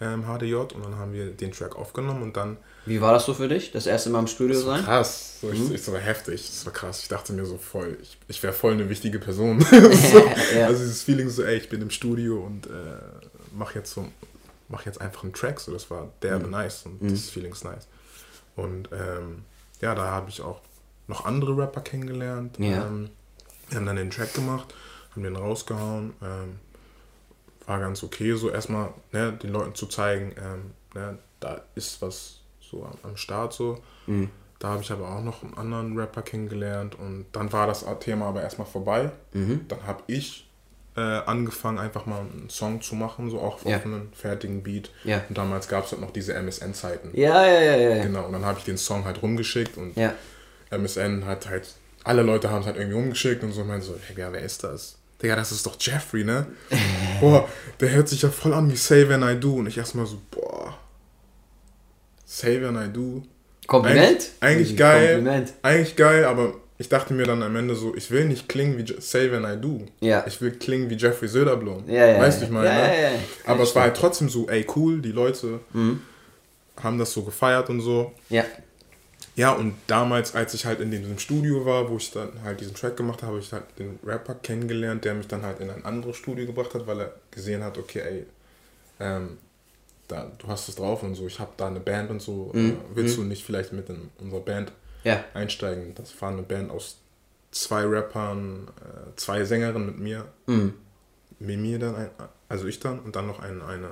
ähm, 0.00 0.24
HDJ 0.24 0.54
und 0.54 0.84
dann 0.84 0.96
haben 0.96 1.12
wir 1.12 1.26
den 1.26 1.50
Track 1.50 1.74
aufgenommen 1.74 2.22
und 2.22 2.36
dann. 2.36 2.58
Wie 2.86 3.00
war 3.00 3.12
das 3.12 3.26
so 3.26 3.34
für 3.34 3.48
dich, 3.48 3.72
das 3.72 3.86
erste 3.86 4.10
Mal 4.10 4.20
im 4.20 4.26
Studio 4.28 4.54
das 4.54 4.66
war 4.66 4.76
sein? 4.76 4.84
Krass, 4.84 5.40
so, 5.40 5.48
mhm. 5.48 5.54
ich, 5.54 5.72
ich, 5.72 5.82
so 5.82 5.96
heftig, 5.96 6.46
das 6.46 6.64
war 6.64 6.72
krass. 6.72 7.00
Ich 7.02 7.08
dachte 7.08 7.32
mir 7.32 7.44
so 7.44 7.58
voll, 7.58 7.98
ich, 8.00 8.18
ich 8.28 8.42
wäre 8.42 8.52
voll 8.52 8.72
eine 8.72 8.88
wichtige 8.88 9.18
Person. 9.18 9.60
so, 9.70 9.76
ja. 10.54 10.66
Also 10.66 10.78
dieses 10.80 11.02
Feeling 11.02 11.28
so, 11.28 11.42
ey, 11.42 11.56
ich 11.56 11.68
bin 11.68 11.82
im 11.82 11.90
Studio 11.90 12.44
und 12.44 12.66
äh, 12.66 12.70
mach 13.52 13.74
jetzt 13.74 13.92
so, 13.92 14.06
mach 14.68 14.86
jetzt 14.86 15.00
einfach 15.00 15.24
einen 15.24 15.32
Track, 15.32 15.60
so 15.60 15.72
das 15.72 15.90
war 15.90 16.08
derbe 16.22 16.46
mhm. 16.46 16.52
nice 16.52 16.86
und 16.86 17.02
mhm. 17.02 17.10
das 17.10 17.30
Feeling 17.30 17.52
ist 17.52 17.64
nice. 17.64 17.86
Und 18.56 18.88
ähm, 18.92 19.44
ja, 19.80 19.94
da 19.94 20.06
habe 20.06 20.28
ich 20.28 20.40
auch 20.42 20.60
noch 21.06 21.24
andere 21.24 21.56
Rapper 21.56 21.80
kennengelernt. 21.80 22.58
Ja. 22.58 22.86
Ähm, 22.86 23.10
wir 23.68 23.78
haben 23.78 23.86
dann 23.86 23.96
den 23.96 24.10
Track 24.10 24.34
gemacht, 24.34 24.74
haben 25.12 25.22
den 25.22 25.36
rausgehauen. 25.36 26.12
Ähm, 26.22 26.58
war 27.66 27.78
ganz 27.78 28.02
okay, 28.02 28.34
so 28.34 28.50
erstmal 28.50 28.92
ne, 29.12 29.32
den 29.32 29.52
Leuten 29.52 29.74
zu 29.74 29.86
zeigen, 29.86 30.34
ähm, 30.36 30.72
ne, 30.94 31.18
da 31.38 31.60
ist 31.74 32.02
was 32.02 32.40
so 32.60 32.84
am, 32.84 32.98
am 33.02 33.16
Start 33.16 33.52
so. 33.52 33.80
Mhm. 34.06 34.30
Da 34.58 34.68
habe 34.68 34.82
ich 34.82 34.90
aber 34.90 35.08
auch 35.08 35.22
noch 35.22 35.42
einen 35.42 35.56
anderen 35.56 35.98
Rapper 35.98 36.22
kennengelernt 36.22 36.94
und 36.94 37.26
dann 37.32 37.50
war 37.52 37.66
das 37.66 37.86
Thema 38.00 38.26
aber 38.26 38.42
erstmal 38.42 38.66
vorbei. 38.66 39.10
Mhm. 39.32 39.66
Dann 39.68 39.86
habe 39.86 40.02
ich 40.06 40.49
äh, 41.00 41.28
angefangen, 41.28 41.78
einfach 41.78 42.06
mal 42.06 42.20
einen 42.20 42.50
Song 42.50 42.80
zu 42.82 42.94
machen, 42.94 43.30
so 43.30 43.40
auch 43.40 43.64
ja. 43.64 43.76
auf 43.76 43.84
einen 43.84 44.12
fertigen 44.12 44.62
Beat. 44.62 44.90
Ja. 45.04 45.22
Und 45.28 45.38
damals 45.38 45.68
gab 45.68 45.86
es 45.86 45.92
halt 45.92 46.00
noch 46.00 46.12
diese 46.12 46.34
MSN-Zeiten. 46.34 47.10
Ja, 47.14 47.46
ja, 47.46 47.60
ja, 47.60 47.76
ja. 47.76 48.02
Genau, 48.02 48.26
und 48.26 48.32
dann 48.32 48.44
habe 48.44 48.58
ich 48.58 48.64
den 48.64 48.78
Song 48.78 49.04
halt 49.04 49.22
rumgeschickt 49.22 49.76
und. 49.76 49.96
MSN 50.70 51.26
hat 51.26 51.48
halt, 51.48 51.68
alle 52.04 52.22
Leute 52.22 52.50
haben 52.50 52.60
es 52.60 52.66
halt 52.66 52.76
irgendwie 52.76 52.96
umgeschickt 52.96 53.42
und 53.42 53.52
so 53.52 53.64
meinen 53.64 53.82
so, 53.82 53.96
hey, 54.06 54.16
wer 54.16 54.40
ist 54.40 54.62
das? 54.62 54.96
Digga, 55.22 55.36
das 55.36 55.52
ist 55.52 55.66
doch 55.66 55.76
Jeffrey, 55.78 56.24
ne? 56.24 56.46
boah, 57.20 57.48
der 57.78 57.90
hört 57.90 58.08
sich 58.08 58.22
ja 58.22 58.30
voll 58.30 58.54
an 58.54 58.70
wie 58.70 58.76
Say 58.76 59.08
When 59.08 59.22
I 59.22 59.38
Do. 59.38 59.56
Und 59.56 59.66
ich 59.66 59.76
erstmal 59.76 60.06
so, 60.06 60.18
boah. 60.30 60.78
Say 62.24 62.62
When 62.62 62.76
I 62.76 62.90
Do. 62.90 63.22
Kompliment? 63.66 64.06
Eigentlich, 64.06 64.30
eigentlich 64.40 64.76
geil. 64.76 65.14
Kompliment. 65.16 65.52
Eigentlich 65.62 65.96
geil, 65.96 66.24
aber 66.24 66.54
ich 66.80 66.88
dachte 66.88 67.12
mir 67.12 67.26
dann 67.26 67.42
am 67.42 67.54
Ende 67.56 67.76
so, 67.76 67.94
ich 67.94 68.10
will 68.10 68.24
nicht 68.24 68.48
klingen 68.48 68.78
wie 68.78 69.00
Say 69.00 69.30
When 69.30 69.44
I 69.44 69.60
Do. 69.60 69.84
Ja. 70.00 70.24
Ich 70.26 70.40
will 70.40 70.52
klingen 70.52 70.88
wie 70.88 70.94
Jeffrey 70.94 71.28
Söderblom. 71.28 71.86
Ja, 71.86 72.06
ja, 72.06 72.18
weißt 72.18 72.40
du, 72.40 72.46
ich 72.46 72.50
meine? 72.50 72.68
Ja, 72.68 72.74
ne? 72.74 72.94
ja, 72.94 73.10
ja. 73.10 73.18
Aber 73.44 73.64
es 73.64 73.74
war 73.74 73.82
halt 73.82 73.98
trotzdem 73.98 74.30
so, 74.30 74.48
ey, 74.48 74.66
cool, 74.74 75.02
die 75.02 75.12
Leute 75.12 75.60
mhm. 75.74 76.00
haben 76.82 76.98
das 76.98 77.12
so 77.12 77.22
gefeiert 77.22 77.68
und 77.68 77.82
so. 77.82 78.12
Ja. 78.30 78.46
Ja, 79.36 79.52
und 79.52 79.74
damals, 79.88 80.34
als 80.34 80.54
ich 80.54 80.64
halt 80.64 80.80
in 80.80 80.90
diesem 80.90 81.18
Studio 81.18 81.66
war, 81.66 81.90
wo 81.90 81.98
ich 81.98 82.12
dann 82.12 82.30
halt 82.42 82.62
diesen 82.62 82.74
Track 82.74 82.96
gemacht 82.96 83.20
habe, 83.20 83.32
habe 83.32 83.40
ich 83.40 83.52
halt 83.52 83.64
den 83.78 83.98
Rapper 84.02 84.36
kennengelernt, 84.36 85.04
der 85.04 85.12
mich 85.12 85.28
dann 85.28 85.42
halt 85.42 85.60
in 85.60 85.68
ein 85.68 85.84
anderes 85.84 86.16
Studio 86.16 86.46
gebracht 86.46 86.72
hat, 86.72 86.86
weil 86.86 87.00
er 87.00 87.14
gesehen 87.30 87.62
hat, 87.62 87.76
okay, 87.76 88.00
ey, 88.00 88.26
ähm, 89.00 89.36
da, 90.08 90.32
du 90.38 90.46
hast 90.48 90.66
es 90.70 90.76
drauf 90.76 91.02
und 91.02 91.14
so, 91.14 91.26
ich 91.26 91.38
habe 91.38 91.52
da 91.58 91.66
eine 91.66 91.80
Band 91.80 92.08
und 92.08 92.22
so, 92.22 92.52
mhm. 92.54 92.70
äh, 92.70 92.72
willst 92.94 93.18
mhm. 93.18 93.24
du 93.24 93.28
nicht 93.28 93.44
vielleicht 93.44 93.74
mit 93.74 93.90
in 93.90 94.08
unserer 94.18 94.40
Band 94.40 94.72
ja. 95.04 95.24
einsteigen? 95.34 95.94
Das 95.94 96.20
war 96.20 96.30
eine 96.30 96.42
Band 96.42 96.70
aus 96.70 96.98
zwei 97.50 97.84
Rappern, 97.84 98.68
äh, 98.80 99.16
zwei 99.16 99.44
Sängerinnen 99.44 99.86
mit 99.86 99.98
mir, 99.98 100.26
mhm. 100.46 100.74
mit 101.38 101.58
mir 101.58 101.78
dann, 101.78 101.96
ein, 101.96 102.10
also 102.48 102.66
ich 102.66 102.80
dann 102.80 103.00
und 103.00 103.16
dann 103.16 103.26
noch 103.26 103.40
ein, 103.40 103.62
eine, 103.62 103.90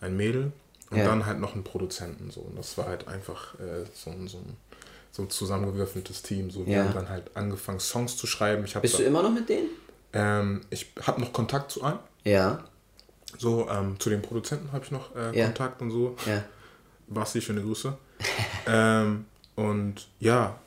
ein 0.00 0.16
Mädel 0.16 0.52
und 0.90 0.98
ja. 0.98 1.04
dann 1.04 1.26
halt 1.26 1.40
noch 1.40 1.54
einen 1.54 1.64
Produzenten 1.64 2.30
so 2.30 2.40
und 2.40 2.56
das 2.56 2.78
war 2.78 2.86
halt 2.86 3.08
einfach 3.08 3.54
äh, 3.60 3.84
so, 3.92 4.12
so 4.26 4.38
ein 4.38 4.56
so 5.16 5.24
zusammengewürfeltes 5.24 6.22
Team. 6.22 6.50
So, 6.50 6.66
wir 6.66 6.84
haben 6.84 6.92
dann 6.92 7.08
halt 7.08 7.30
angefangen, 7.34 7.80
Songs 7.80 8.16
zu 8.16 8.26
schreiben. 8.26 8.64
Ich 8.64 8.74
Bist 8.74 8.98
du 8.98 9.02
immer 9.02 9.22
noch 9.22 9.32
mit 9.32 9.48
denen? 9.48 9.70
Ähm, 10.12 10.60
ich 10.68 10.92
habe 11.02 11.20
noch 11.20 11.32
Kontakt 11.32 11.70
zu 11.72 11.82
einem. 11.82 11.98
Ja. 12.24 12.64
So, 13.38 13.68
ähm, 13.70 13.98
zu 13.98 14.10
den 14.10 14.20
Produzenten 14.20 14.72
habe 14.72 14.84
ich 14.84 14.90
noch 14.90 15.14
äh, 15.16 15.36
ja. 15.36 15.46
Kontakt 15.46 15.80
und 15.80 15.90
so. 15.90 16.16
Ja. 16.26 16.44
Basti, 17.08 17.40
schöne 17.40 17.62
Grüße. 17.62 17.96
ähm, 18.66 19.24
und 19.56 20.06
ja, 20.20 20.58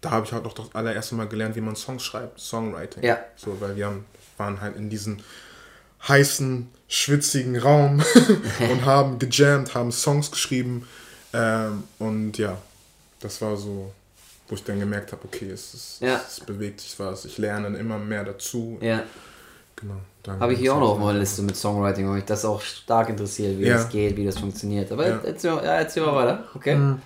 da 0.00 0.10
habe 0.10 0.26
ich 0.26 0.32
halt 0.32 0.44
auch 0.44 0.52
das 0.52 0.74
allererste 0.74 1.14
Mal 1.14 1.28
gelernt, 1.28 1.56
wie 1.56 1.60
man 1.60 1.76
Songs 1.76 2.02
schreibt, 2.02 2.38
Songwriting. 2.38 3.02
Ja. 3.02 3.18
So, 3.36 3.60
weil 3.60 3.76
wir 3.76 3.86
haben, 3.86 4.04
waren 4.36 4.60
halt 4.60 4.76
in 4.76 4.90
diesem 4.90 5.18
heißen, 6.06 6.68
schwitzigen 6.88 7.56
Raum 7.56 8.02
und 8.70 8.84
haben 8.84 9.18
gejammt, 9.18 9.74
haben 9.74 9.92
Songs 9.92 10.30
geschrieben. 10.30 10.86
Ähm, 11.32 11.84
und 11.98 12.38
ja, 12.38 12.58
das 13.20 13.40
war 13.40 13.56
so, 13.56 13.92
wo 14.48 14.54
ich 14.54 14.64
dann 14.64 14.78
gemerkt 14.80 15.12
habe, 15.12 15.24
okay, 15.24 15.50
es, 15.50 15.74
ist, 15.74 15.98
ja. 16.00 16.20
es 16.26 16.40
bewegt 16.40 16.80
sich 16.80 16.98
was, 16.98 17.24
ich 17.24 17.38
lerne 17.38 17.76
immer 17.76 17.98
mehr 17.98 18.24
dazu. 18.24 18.78
Ja. 18.80 19.02
Genau. 19.76 19.96
Habe 20.40 20.52
ich 20.52 20.58
hier 20.58 20.74
auch 20.74 20.80
noch 20.80 20.90
auf 20.90 20.98
meiner 20.98 21.20
Liste 21.20 21.42
mit 21.42 21.56
Songwriting, 21.56 22.06
weil 22.08 22.16
mich 22.16 22.24
das 22.24 22.44
auch 22.44 22.60
stark 22.60 23.08
interessiert, 23.08 23.58
wie 23.58 23.66
ja. 23.66 23.74
das 23.74 23.88
geht, 23.88 24.16
wie 24.16 24.26
das 24.26 24.38
funktioniert. 24.38 24.90
Aber 24.92 25.08
ja. 25.08 25.20
erzähl, 25.24 25.50
ja, 25.50 25.76
erzähl 25.76 26.04
mal 26.04 26.14
weiter, 26.14 26.44
okay? 26.54 26.74
Mhm. 26.74 27.00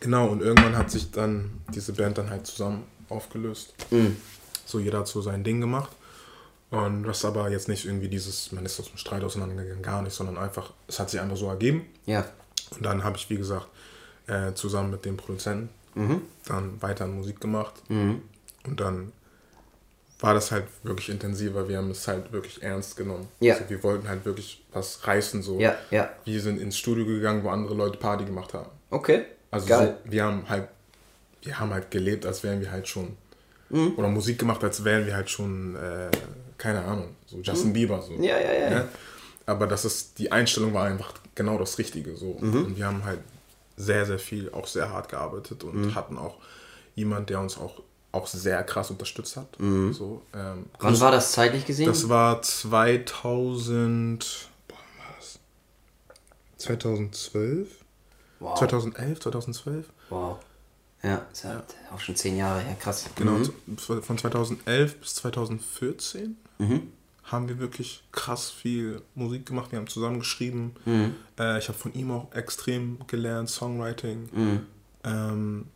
Genau, 0.00 0.28
und 0.28 0.40
irgendwann 0.40 0.76
hat 0.76 0.90
sich 0.90 1.10
dann 1.10 1.60
diese 1.74 1.92
Band 1.92 2.18
dann 2.18 2.30
halt 2.30 2.46
zusammen 2.46 2.84
aufgelöst. 3.08 3.74
Mhm. 3.90 4.16
So 4.64 4.78
jeder 4.78 5.00
hat 5.00 5.08
so 5.08 5.20
sein 5.20 5.44
Ding 5.44 5.60
gemacht. 5.60 5.90
Und 6.70 7.02
das 7.02 7.24
aber 7.24 7.50
jetzt 7.50 7.68
nicht 7.68 7.84
irgendwie 7.84 8.08
dieses, 8.08 8.52
man 8.52 8.64
ist 8.64 8.78
aus 8.78 8.88
dem 8.88 8.96
Streit 8.96 9.24
auseinandergegangen, 9.24 9.82
gar 9.82 10.02
nicht, 10.02 10.14
sondern 10.14 10.38
einfach, 10.38 10.72
es 10.86 11.00
hat 11.00 11.10
sich 11.10 11.20
einfach 11.20 11.36
so 11.36 11.48
ergeben. 11.48 11.84
Ja. 12.06 12.24
Und 12.70 12.86
dann 12.86 13.02
habe 13.02 13.16
ich, 13.16 13.28
wie 13.28 13.36
gesagt, 13.36 13.66
äh, 14.28 14.54
zusammen 14.54 14.92
mit 14.92 15.04
dem 15.04 15.16
Produzenten 15.16 15.68
mhm. 15.94 16.22
dann 16.46 16.80
weiter 16.80 17.06
Musik 17.08 17.40
gemacht. 17.40 17.74
Mhm. 17.88 18.22
Und 18.64 18.78
dann 18.78 19.12
war 20.20 20.34
das 20.34 20.52
halt 20.52 20.66
wirklich 20.82 21.08
intensiver. 21.08 21.68
Wir 21.68 21.78
haben 21.78 21.90
es 21.90 22.06
halt 22.06 22.30
wirklich 22.32 22.62
ernst 22.62 22.96
genommen. 22.96 23.26
Ja. 23.40 23.54
Also 23.54 23.68
wir 23.68 23.82
wollten 23.82 24.08
halt 24.08 24.24
wirklich 24.24 24.62
was 24.72 25.06
reißen. 25.06 25.42
So. 25.42 25.58
Ja, 25.58 25.76
ja. 25.90 26.10
Wir 26.24 26.40
sind 26.40 26.60
ins 26.60 26.76
Studio 26.76 27.04
gegangen, 27.04 27.42
wo 27.42 27.48
andere 27.48 27.74
Leute 27.74 27.98
Party 27.98 28.24
gemacht 28.24 28.54
haben. 28.54 28.70
Okay. 28.90 29.24
Also. 29.50 29.66
So, 29.66 29.94
wir 30.04 30.24
haben 30.24 30.48
halt, 30.48 30.68
wir 31.42 31.58
haben 31.58 31.72
halt 31.72 31.90
gelebt, 31.90 32.26
als 32.26 32.42
wären 32.42 32.60
wir 32.60 32.70
halt 32.70 32.86
schon 32.86 33.16
mhm. 33.70 33.94
oder 33.96 34.08
Musik 34.08 34.38
gemacht, 34.38 34.62
als 34.62 34.84
wären 34.84 35.06
wir 35.06 35.14
halt 35.14 35.30
schon, 35.30 35.74
äh, 35.76 36.10
keine 36.58 36.84
Ahnung, 36.84 37.16
so 37.26 37.38
Justin 37.38 37.70
mhm. 37.70 37.74
Bieber 37.74 38.02
so. 38.02 38.12
Ja, 38.14 38.38
ja, 38.38 38.52
ja, 38.52 38.70
ja. 38.70 38.88
Aber 39.46 39.66
das 39.66 39.84
ist, 39.84 40.18
die 40.18 40.30
Einstellung 40.30 40.74
war 40.74 40.84
einfach 40.84 41.14
genau 41.34 41.58
das 41.58 41.78
Richtige 41.78 42.16
so. 42.16 42.36
Mhm. 42.40 42.64
Und 42.64 42.76
wir 42.76 42.86
haben 42.86 43.04
halt 43.04 43.20
sehr, 43.76 44.06
sehr 44.06 44.18
viel, 44.18 44.50
auch 44.52 44.66
sehr 44.66 44.90
hart 44.90 45.08
gearbeitet 45.08 45.64
und 45.64 45.74
mhm. 45.74 45.94
hatten 45.94 46.18
auch 46.18 46.36
jemand, 46.94 47.30
der 47.30 47.40
uns 47.40 47.56
auch, 47.56 47.82
auch 48.12 48.26
sehr 48.26 48.62
krass 48.64 48.90
unterstützt 48.90 49.36
hat. 49.36 49.58
Mhm. 49.58 49.92
So, 49.92 50.22
ähm, 50.34 50.66
Wann 50.78 51.00
war 51.00 51.10
das 51.10 51.32
zeitlich 51.32 51.64
gesehen? 51.64 51.86
Das 51.86 52.08
war 52.08 52.42
2000. 52.42 54.48
Boah, 54.68 54.76
war 54.76 55.14
das? 55.18 55.38
2012? 56.58 57.79
Wow. 58.40 58.58
2011, 58.58 59.20
2012? 59.20 59.86
Wow. 60.08 60.38
Ja, 61.02 61.26
ist 61.32 61.44
halt 61.44 61.64
ja. 61.88 61.94
auch 61.94 62.00
schon 62.00 62.16
zehn 62.16 62.36
Jahre 62.36 62.60
her, 62.60 62.76
krass. 62.78 63.06
Genau, 63.14 63.32
mhm. 63.32 64.02
von 64.02 64.18
2011 64.18 65.00
bis 65.00 65.14
2014. 65.14 66.36
Mhm 66.58 66.88
haben 67.30 67.48
wir 67.48 67.58
wirklich 67.58 68.02
krass 68.12 68.50
viel 68.50 69.02
Musik 69.14 69.46
gemacht. 69.46 69.70
Wir 69.72 69.78
haben 69.78 69.86
zusammen 69.86 70.18
geschrieben. 70.18 70.74
Mhm. 70.84 71.14
Äh, 71.38 71.58
ich 71.58 71.68
habe 71.68 71.78
von 71.78 71.94
ihm 71.94 72.10
auch 72.10 72.32
extrem 72.34 72.98
gelernt, 73.06 73.48
Songwriting. 73.48 74.28
Mhm. 74.32 74.66
Ähm, 75.04 75.66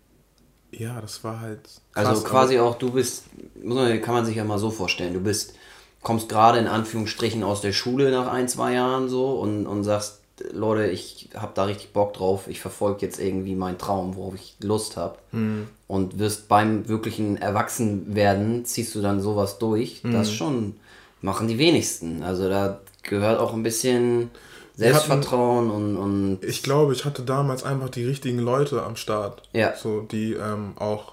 ja, 0.72 1.00
das 1.00 1.22
war 1.22 1.40
halt. 1.40 1.60
Krass, 1.92 2.06
also 2.06 2.22
quasi 2.24 2.58
auch, 2.58 2.76
du 2.76 2.90
bist, 2.90 3.24
kann 3.62 4.14
man 4.14 4.24
sich 4.24 4.36
ja 4.36 4.44
mal 4.44 4.58
so 4.58 4.70
vorstellen, 4.70 5.14
du 5.14 5.20
bist, 5.20 5.54
kommst 6.02 6.28
gerade 6.28 6.58
in 6.58 6.66
Anführungsstrichen 6.66 7.44
aus 7.44 7.60
der 7.60 7.72
Schule 7.72 8.10
nach 8.10 8.26
ein, 8.26 8.48
zwei 8.48 8.74
Jahren 8.74 9.08
so 9.08 9.38
und, 9.40 9.66
und 9.66 9.84
sagst, 9.84 10.20
Leute, 10.52 10.86
ich 10.86 11.28
habe 11.34 11.52
da 11.54 11.64
richtig 11.64 11.92
Bock 11.92 12.14
drauf, 12.14 12.48
ich 12.48 12.60
verfolge 12.60 13.06
jetzt 13.06 13.20
irgendwie 13.20 13.54
meinen 13.54 13.78
Traum, 13.78 14.16
worauf 14.16 14.34
ich 14.34 14.56
Lust 14.60 14.96
habe. 14.96 15.16
Mhm. 15.32 15.68
Und 15.86 16.18
wirst 16.18 16.48
beim 16.48 16.88
wirklichen 16.88 17.36
Erwachsenwerden, 17.36 18.64
ziehst 18.64 18.94
du 18.94 19.02
dann 19.02 19.20
sowas 19.20 19.58
durch. 19.58 20.00
Das 20.02 20.30
mhm. 20.30 20.34
schon 20.34 20.76
machen 21.20 21.48
die 21.48 21.58
wenigsten. 21.58 22.22
Also 22.22 22.48
da 22.48 22.80
gehört 23.02 23.38
auch 23.38 23.52
ein 23.52 23.62
bisschen 23.62 24.30
Selbstvertrauen 24.76 25.68
hatten, 25.68 25.96
und, 25.96 25.96
und. 25.96 26.44
Ich 26.44 26.62
glaube, 26.62 26.92
ich 26.92 27.04
hatte 27.04 27.22
damals 27.22 27.62
einfach 27.62 27.90
die 27.90 28.04
richtigen 28.04 28.40
Leute 28.40 28.82
am 28.82 28.96
Start. 28.96 29.42
Ja. 29.52 29.76
So, 29.76 30.00
die 30.00 30.32
ähm, 30.32 30.72
auch, 30.76 31.12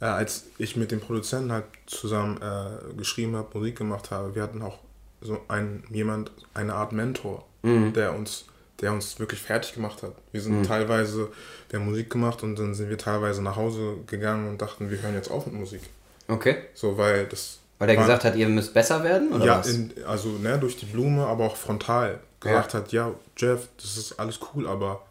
äh, 0.00 0.06
als 0.06 0.46
ich 0.56 0.76
mit 0.76 0.90
dem 0.90 1.00
Produzenten 1.00 1.52
halt 1.52 1.64
zusammen 1.86 2.40
äh, 2.40 2.94
geschrieben 2.96 3.36
habe, 3.36 3.58
Musik 3.58 3.76
gemacht 3.76 4.10
habe, 4.10 4.34
wir 4.34 4.42
hatten 4.42 4.62
auch 4.62 4.78
so 5.20 5.40
einen, 5.48 5.84
jemand, 5.90 6.30
eine 6.54 6.74
Art 6.74 6.92
Mentor, 6.92 7.44
mhm. 7.62 7.92
der 7.92 8.14
uns 8.14 8.44
der 8.80 8.92
uns 8.92 9.18
wirklich 9.18 9.40
fertig 9.40 9.74
gemacht 9.74 10.02
hat. 10.02 10.12
Wir 10.30 10.40
sind 10.40 10.60
mhm. 10.60 10.62
teilweise, 10.62 11.30
wir 11.68 11.80
haben 11.80 11.86
Musik 11.86 12.10
gemacht 12.10 12.42
und 12.42 12.56
dann 12.56 12.74
sind 12.74 12.88
wir 12.88 12.98
teilweise 12.98 13.42
nach 13.42 13.56
Hause 13.56 13.96
gegangen 14.06 14.48
und 14.48 14.62
dachten, 14.62 14.88
wir 14.90 15.02
hören 15.02 15.14
jetzt 15.14 15.30
auf 15.30 15.46
mit 15.46 15.56
Musik. 15.56 15.82
Okay. 16.28 16.58
So, 16.74 16.96
weil 16.96 17.26
das 17.26 17.58
weil 17.78 17.88
der 17.88 17.96
gesagt 17.96 18.24
hat, 18.24 18.34
ihr 18.34 18.48
müsst 18.48 18.74
besser 18.74 19.04
werden? 19.04 19.32
Oder 19.32 19.44
ja, 19.44 19.60
in, 19.60 19.92
also 20.06 20.28
ne, 20.30 20.58
durch 20.58 20.76
die 20.76 20.86
Blume, 20.86 21.26
aber 21.26 21.44
auch 21.44 21.56
frontal. 21.56 22.18
Gesagt 22.40 22.72
ja. 22.72 22.78
hat, 22.78 22.92
ja, 22.92 23.12
Jeff, 23.36 23.68
das 23.76 23.96
ist 23.96 24.18
alles 24.18 24.38
cool, 24.52 24.66
aber 24.66 25.02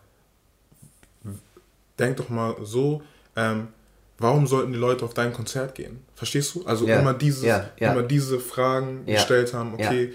denk 1.97 2.17
doch 2.17 2.29
mal 2.29 2.55
so, 2.63 3.01
ähm, 3.35 3.69
warum 4.19 4.47
sollten 4.47 4.71
die 4.71 4.79
Leute 4.79 5.05
auf 5.05 5.13
dein 5.13 5.33
Konzert 5.33 5.75
gehen? 5.75 6.03
Verstehst 6.15 6.55
du? 6.55 6.65
Also 6.65 6.87
ja. 6.87 6.99
immer, 6.99 7.13
dieses, 7.13 7.43
ja. 7.43 7.69
immer 7.77 8.03
diese 8.03 8.39
Fragen 8.39 9.05
gestellt 9.05 9.53
haben, 9.53 9.73
okay, 9.73 10.13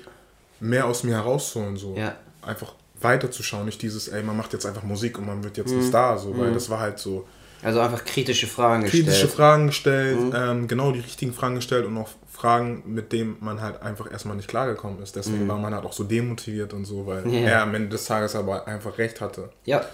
mehr 0.60 0.86
aus 0.86 1.02
mir 1.04 1.14
herausholen. 1.14 1.76
So. 1.76 1.96
einfach 2.42 2.74
weiterzuschauen, 3.02 3.66
nicht 3.66 3.82
dieses, 3.82 4.08
ey, 4.08 4.22
man 4.22 4.36
macht 4.36 4.52
jetzt 4.52 4.66
einfach 4.66 4.82
Musik 4.82 5.18
und 5.18 5.26
man 5.26 5.42
wird 5.44 5.56
jetzt 5.56 5.72
mhm. 5.72 5.80
ein 5.80 5.82
Star, 5.82 6.18
so, 6.18 6.36
weil 6.38 6.50
mhm. 6.50 6.54
das 6.54 6.70
war 6.70 6.80
halt 6.80 6.98
so. 6.98 7.26
Also 7.62 7.80
einfach 7.80 8.04
kritische 8.04 8.46
Fragen 8.46 8.82
gestellt. 8.82 9.04
Kritische 9.04 9.28
Fragen 9.28 9.68
gestellt, 9.68 10.20
mhm. 10.20 10.32
ähm, 10.34 10.68
genau 10.68 10.90
die 10.92 11.00
richtigen 11.00 11.32
Fragen 11.32 11.56
gestellt 11.56 11.86
und 11.86 11.96
auch 11.96 12.08
Fragen, 12.30 12.82
mit 12.86 13.12
denen 13.12 13.36
man 13.40 13.60
halt 13.60 13.82
einfach 13.82 14.10
erstmal 14.10 14.36
nicht 14.36 14.48
klargekommen 14.48 15.00
ist. 15.02 15.14
Deswegen 15.14 15.44
mhm. 15.44 15.48
war 15.48 15.58
man 15.58 15.74
halt 15.74 15.84
auch 15.84 15.92
so 15.92 16.02
demotiviert 16.02 16.72
und 16.72 16.84
so, 16.86 17.06
weil 17.06 17.26
yeah. 17.26 17.50
er 17.50 17.62
am 17.62 17.74
Ende 17.74 17.90
des 17.90 18.04
Tages 18.04 18.34
aber 18.34 18.66
einfach 18.66 18.98
recht 18.98 19.20
hatte. 19.20 19.50
Ja. 19.64 19.84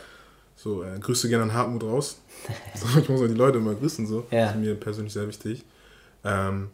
So, 0.58 0.82
äh, 0.82 0.98
Grüße 0.98 1.28
gerne 1.28 1.44
an 1.44 1.54
Hartmut 1.54 1.84
raus. 1.84 2.18
so, 2.74 2.98
ich 2.98 3.08
muss 3.08 3.20
auch 3.20 3.28
die 3.28 3.34
Leute 3.34 3.58
immer 3.58 3.74
grüßen, 3.74 4.06
so. 4.08 4.26
Ja. 4.32 4.46
Das 4.46 4.56
ist 4.56 4.60
mir 4.60 4.74
persönlich 4.74 5.12
sehr 5.12 5.28
wichtig. 5.28 5.64
Ähm, 6.24 6.70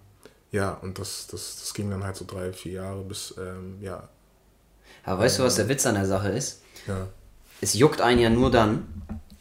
ja, 0.51 0.70
und 0.80 0.99
das, 0.99 1.26
das, 1.26 1.59
das 1.61 1.74
ging 1.74 1.91
dann 1.91 2.03
halt 2.03 2.16
so 2.16 2.24
drei, 2.26 2.51
vier 2.55 2.72
Jahre 2.72 3.03
bis, 3.03 3.35
ähm, 3.39 3.76
ja. 3.82 4.09
Aber 5.05 5.22
weißt 5.22 5.39
du, 5.39 5.43
was 5.43 5.57
der 5.57 5.68
Witz 5.68 5.85
an 5.85 5.97
der 5.97 6.07
Sache 6.07 6.30
ist? 6.30 6.62
Ja. 6.87 7.09
Es 7.61 7.74
juckt 7.74 8.01
einen 8.01 8.20
ja 8.20 8.30
nur 8.30 8.51
dann, 8.51 8.87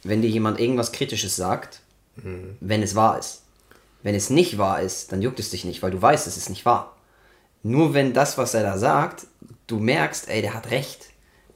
wenn 0.04 0.22
dir 0.22 0.30
jemand 0.30 0.60
irgendwas 0.60 0.92
Kritisches 0.92 1.38
sagt, 1.38 1.80
mhm. 2.18 2.58
wenn 2.60 2.84
es 2.84 2.96
wahr 2.96 3.18
ist. 3.18 3.44
Wenn 4.02 4.14
es 4.14 4.30
nicht 4.30 4.58
wahr 4.58 4.82
ist, 4.82 5.14
dann 5.14 5.22
juckt 5.22 5.40
es 5.40 5.52
dich 5.52 5.64
nicht, 5.64 5.82
weil 5.82 5.92
du 5.92 6.02
weißt, 6.02 6.28
es 6.28 6.36
ist 6.36 6.50
nicht 6.50 6.66
wahr. 6.66 6.98
Nur 7.62 7.94
wenn 7.94 8.14
das, 8.14 8.38
was 8.38 8.54
er 8.54 8.64
da 8.64 8.78
sagt, 8.78 9.26
du 9.68 9.80
merkst, 9.80 10.28
ey, 10.28 10.42
der 10.42 10.54
hat 10.54 10.70
recht, 10.70 11.06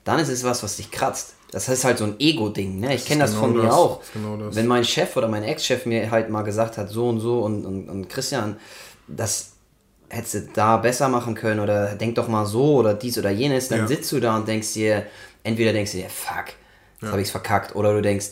dann 0.05 0.19
ist 0.19 0.29
es 0.29 0.45
was, 0.45 0.63
was 0.63 0.77
dich 0.77 0.89
kratzt. 0.89 1.33
Das 1.51 1.69
ist 1.69 1.85
halt 1.85 1.97
so 1.97 2.03
ein 2.03 2.15
Ego-Ding, 2.19 2.79
ne? 2.79 2.93
Ich 2.93 3.05
kenne 3.05 3.21
das 3.21 3.31
genau 3.31 3.41
von 3.41 3.55
mir 3.55 3.63
das, 3.63 3.73
auch. 3.73 4.01
Genau 4.13 4.37
wenn 4.51 4.67
mein 4.67 4.83
Chef 4.83 5.15
oder 5.15 5.29
mein 5.29 5.43
Ex-Chef 5.43 5.85
mir 5.85 6.11
halt 6.11 6.29
mal 6.29 6.41
gesagt 6.41 6.77
hat, 6.77 6.89
so 6.89 7.07
und 7.07 7.19
so 7.21 7.39
und, 7.39 7.65
und, 7.65 7.89
und 7.89 8.09
Christian, 8.09 8.57
das 9.07 9.53
hättest 10.09 10.33
du 10.33 10.41
da 10.53 10.77
besser 10.77 11.09
machen 11.09 11.35
können 11.35 11.59
oder 11.59 11.95
denk 11.95 12.15
doch 12.15 12.27
mal 12.27 12.45
so 12.45 12.75
oder 12.75 12.93
dies 12.93 13.17
oder 13.17 13.29
jenes, 13.29 13.69
dann 13.69 13.79
ja. 13.79 13.87
sitzt 13.87 14.11
du 14.11 14.19
da 14.19 14.35
und 14.35 14.47
denkst 14.47 14.73
dir, 14.73 15.05
entweder 15.43 15.73
denkst 15.73 15.91
du 15.91 15.97
dir, 15.97 16.09
fuck, 16.09 16.47
jetzt 16.47 17.03
ja. 17.03 17.09
habe 17.09 17.21
ich 17.21 17.27
es 17.27 17.31
verkackt, 17.31 17.75
oder 17.75 17.93
du 17.93 18.01
denkst, 18.01 18.31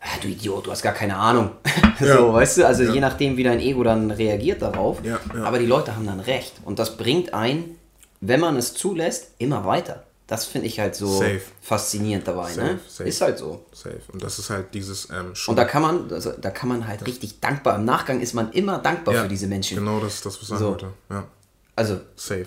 ah, 0.00 0.18
du 0.20 0.28
Idiot, 0.28 0.66
du 0.66 0.70
hast 0.70 0.82
gar 0.82 0.94
keine 0.94 1.16
Ahnung. 1.16 1.50
Ja. 1.98 2.18
so, 2.18 2.34
weißt 2.34 2.58
du, 2.58 2.66
also 2.66 2.82
je 2.82 3.00
nachdem, 3.00 3.38
wie 3.38 3.42
dein 3.42 3.58
Ego 3.58 3.82
dann 3.82 4.10
reagiert 4.10 4.60
darauf. 4.60 4.98
Aber 5.42 5.58
die 5.58 5.64
Leute 5.64 5.96
haben 5.96 6.04
dann 6.04 6.20
recht 6.20 6.52
und 6.62 6.78
das 6.78 6.98
bringt 6.98 7.32
ein, 7.32 7.76
wenn 8.20 8.38
man 8.38 8.56
es 8.58 8.74
zulässt, 8.74 9.30
immer 9.38 9.64
weiter. 9.64 10.04
Das 10.26 10.44
finde 10.44 10.66
ich 10.66 10.80
halt 10.80 10.96
so 10.96 11.18
safe. 11.18 11.42
faszinierend 11.62 12.26
dabei. 12.26 12.52
Safe, 12.52 12.66
ne? 12.66 12.80
Safe. 12.88 13.08
Ist 13.08 13.20
halt 13.20 13.38
so. 13.38 13.64
Safe. 13.72 14.00
Und 14.12 14.22
das 14.22 14.38
ist 14.40 14.50
halt 14.50 14.74
dieses 14.74 15.08
ähm, 15.10 15.32
Und 15.46 15.56
da 15.56 15.64
kann 15.64 15.82
man, 15.82 16.12
also, 16.12 16.32
da 16.32 16.50
kann 16.50 16.68
man 16.68 16.88
halt 16.88 17.06
richtig 17.06 17.38
dankbar. 17.40 17.76
Im 17.76 17.84
Nachgang 17.84 18.20
ist 18.20 18.34
man 18.34 18.50
immer 18.52 18.78
dankbar 18.78 19.14
ja, 19.14 19.22
für 19.22 19.28
diese 19.28 19.46
Menschen. 19.46 19.78
Genau, 19.78 20.00
das 20.00 20.14
ist 20.14 20.26
das, 20.26 20.34
was 20.34 20.42
ich 20.42 20.48
sagen 20.48 20.60
so. 20.60 20.70
wollte. 20.70 20.88
Ja. 21.10 21.28
Also. 21.76 22.00
Safe. 22.16 22.46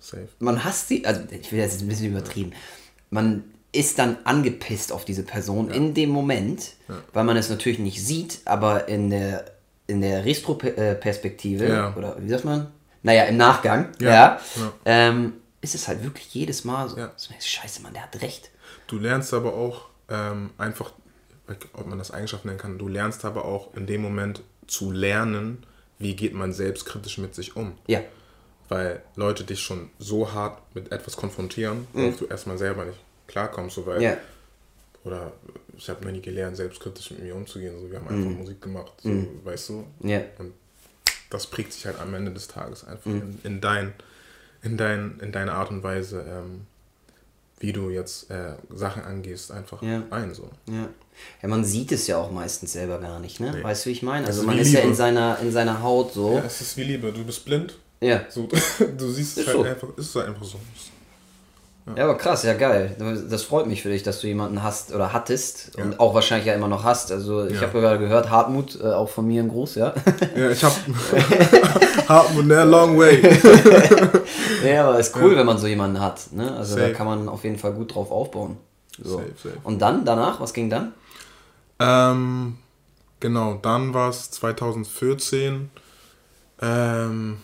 Safe. 0.00 0.28
Man 0.40 0.64
hasst 0.64 0.88
sie, 0.88 1.06
also 1.06 1.20
ich 1.30 1.52
will 1.52 1.60
jetzt 1.60 1.80
ein 1.80 1.88
bisschen 1.88 2.06
übertrieben. 2.06 2.52
Man 3.10 3.44
ist 3.72 3.98
dann 3.98 4.16
angepisst 4.24 4.92
auf 4.92 5.04
diese 5.04 5.22
Person 5.22 5.68
ja. 5.68 5.74
in 5.74 5.94
dem 5.94 6.10
Moment, 6.10 6.72
weil 7.12 7.24
man 7.24 7.36
es 7.36 7.50
natürlich 7.50 7.78
nicht 7.78 8.04
sieht, 8.04 8.40
aber 8.44 8.88
in 8.88 9.10
der, 9.10 9.44
in 9.86 10.00
der 10.00 10.24
Retro-Perspektive, 10.24 11.68
ja. 11.68 11.94
oder 11.96 12.16
wie 12.20 12.28
sagt 12.28 12.44
man? 12.44 12.68
Naja, 13.02 13.24
im 13.24 13.36
Nachgang, 13.36 13.90
ja, 14.00 14.40
ähm, 14.84 15.34
ist 15.60 15.74
es 15.74 15.88
halt 15.88 16.02
wirklich 16.02 16.32
jedes 16.34 16.64
Mal 16.64 16.88
so. 16.88 16.96
Ja. 16.96 17.12
Scheiße, 17.18 17.82
Mann, 17.82 17.92
der 17.92 18.02
hat 18.02 18.20
recht. 18.22 18.50
Du 18.86 18.98
lernst 18.98 19.34
aber 19.34 19.54
auch 19.54 19.88
ähm, 20.08 20.50
einfach, 20.58 20.92
ob 21.72 21.86
man 21.86 21.98
das 21.98 22.10
Eigenschaft 22.10 22.44
nennen 22.44 22.58
kann, 22.58 22.78
du 22.78 22.88
lernst 22.88 23.24
aber 23.24 23.44
auch 23.44 23.74
in 23.74 23.86
dem 23.86 24.02
Moment 24.02 24.42
zu 24.66 24.90
lernen, 24.90 25.64
wie 25.98 26.16
geht 26.16 26.32
man 26.32 26.52
selbstkritisch 26.52 27.18
mit 27.18 27.34
sich 27.34 27.56
um. 27.56 27.76
Ja. 27.86 28.02
Weil 28.68 29.02
Leute 29.16 29.44
dich 29.44 29.60
schon 29.60 29.90
so 29.98 30.32
hart 30.32 30.62
mit 30.74 30.92
etwas 30.92 31.16
konfrontieren, 31.16 31.86
mhm. 31.92 32.02
worauf 32.02 32.18
du 32.18 32.26
erstmal 32.26 32.56
selber 32.56 32.84
nicht 32.84 32.98
klarkommst, 33.26 33.76
so 33.76 33.86
weil, 33.86 34.00
ja. 34.02 34.16
oder 35.04 35.32
ich 35.76 35.88
habe 35.88 36.04
noch 36.04 36.12
nie 36.12 36.20
gelernt, 36.20 36.56
selbstkritisch 36.56 37.10
mit 37.12 37.22
mir 37.22 37.34
umzugehen. 37.34 37.78
So, 37.80 37.90
wir 37.90 37.98
haben 37.98 38.08
einfach 38.08 38.30
mhm. 38.30 38.38
Musik 38.38 38.60
gemacht, 38.60 38.92
so, 39.02 39.08
mhm. 39.08 39.40
weißt 39.44 39.68
du? 39.70 39.86
Ja. 40.00 40.22
Und 40.38 40.54
das 41.30 41.46
prägt 41.46 41.72
sich 41.72 41.86
halt 41.86 41.98
am 42.00 42.14
Ende 42.14 42.32
des 42.32 42.48
Tages 42.48 42.84
einfach 42.84 43.06
mhm. 43.06 43.38
in, 43.42 43.54
in 43.54 43.60
dein 43.60 43.92
in, 44.62 44.76
dein, 44.76 45.18
in 45.20 45.32
deine 45.32 45.52
Art 45.52 45.70
und 45.70 45.82
Weise, 45.82 46.24
ähm, 46.28 46.66
wie 47.58 47.72
du 47.72 47.90
jetzt 47.90 48.30
äh, 48.30 48.54
Sachen 48.74 49.02
angehst, 49.02 49.52
einfach 49.52 49.82
ja. 49.82 50.02
ein. 50.10 50.34
So. 50.34 50.48
Ja. 50.66 50.88
ja, 51.42 51.48
man 51.48 51.64
sieht 51.64 51.92
es 51.92 52.06
ja 52.06 52.16
auch 52.16 52.30
meistens 52.30 52.72
selber 52.72 52.98
gar 52.98 53.20
nicht, 53.20 53.38
ne? 53.40 53.52
Nee. 53.54 53.62
Weißt 53.62 53.84
du, 53.84 53.90
wie 53.90 53.92
ich 53.92 54.02
meine? 54.02 54.26
Also 54.26 54.42
man 54.44 54.58
ist 54.58 54.68
Liebe. 54.68 54.78
ja 54.80 54.84
in 54.84 54.94
seiner, 54.94 55.38
in 55.40 55.52
seiner 55.52 55.82
Haut 55.82 56.14
so. 56.14 56.36
Ja, 56.36 56.44
es 56.44 56.60
ist 56.60 56.76
wie 56.76 56.84
Liebe. 56.84 57.12
Du 57.12 57.24
bist 57.24 57.44
blind. 57.44 57.78
Ja. 58.00 58.24
So, 58.30 58.48
du 58.98 59.10
siehst 59.10 59.38
es 59.38 59.46
halt 59.46 59.56
so. 59.56 59.62
einfach, 59.62 59.88
ist 59.96 60.08
es 60.08 60.16
einfach 60.16 60.44
so. 60.44 60.58
Ja. 61.90 61.96
ja. 61.96 62.04
aber 62.04 62.16
krass, 62.16 62.42
ja 62.42 62.54
geil. 62.54 62.96
Das 63.28 63.42
freut 63.42 63.66
mich 63.66 63.82
für 63.82 63.88
dich, 63.88 64.02
dass 64.02 64.20
du 64.20 64.26
jemanden 64.26 64.62
hast 64.62 64.94
oder 64.94 65.12
hattest 65.12 65.72
und 65.76 66.00
auch 66.00 66.14
wahrscheinlich 66.14 66.46
ja 66.46 66.54
immer 66.54 66.68
noch 66.68 66.84
hast. 66.84 67.12
Also 67.12 67.46
ich 67.46 67.60
ja. 67.60 67.62
habe 67.62 67.80
gerade 67.80 67.98
gehört, 67.98 68.30
Hartmut, 68.30 68.78
äh, 68.80 68.92
auch 68.92 69.08
von 69.08 69.26
mir 69.26 69.42
ein 69.42 69.48
Gruß, 69.48 69.76
ja. 69.76 69.94
Ja, 70.36 70.50
ich 70.50 70.62
habe 70.62 70.74
Hartmut, 72.08 72.46
ne, 72.46 72.64
long 72.64 72.98
way. 72.98 73.20
ja, 74.64 74.88
aber 74.88 74.98
ist 74.98 75.16
cool, 75.16 75.36
wenn 75.36 75.46
man 75.46 75.58
so 75.58 75.66
jemanden 75.66 76.00
hat. 76.00 76.32
Ne? 76.32 76.54
Also 76.56 76.74
safe. 76.74 76.88
da 76.88 76.94
kann 76.94 77.06
man 77.06 77.28
auf 77.28 77.44
jeden 77.44 77.58
Fall 77.58 77.72
gut 77.72 77.94
drauf 77.94 78.10
aufbauen. 78.10 78.56
So. 79.02 79.18
Safe, 79.18 79.32
safe. 79.42 79.56
Und 79.64 79.80
dann, 79.80 80.04
danach, 80.04 80.40
was 80.40 80.52
ging 80.52 80.70
dann? 80.70 80.92
Ähm, 81.78 82.58
genau, 83.18 83.58
dann 83.62 83.94
war 83.94 84.10
es 84.10 84.30
2014. 84.30 85.70
Ähm, 86.62 87.38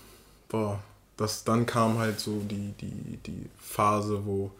boah, 0.48 0.80
das, 1.16 1.44
dann 1.44 1.66
kam 1.66 1.98
halt 1.98 2.20
so 2.20 2.40
die, 2.40 2.72
die, 2.80 3.18
die 3.26 3.46
Phase, 3.58 4.26
wo 4.26 4.50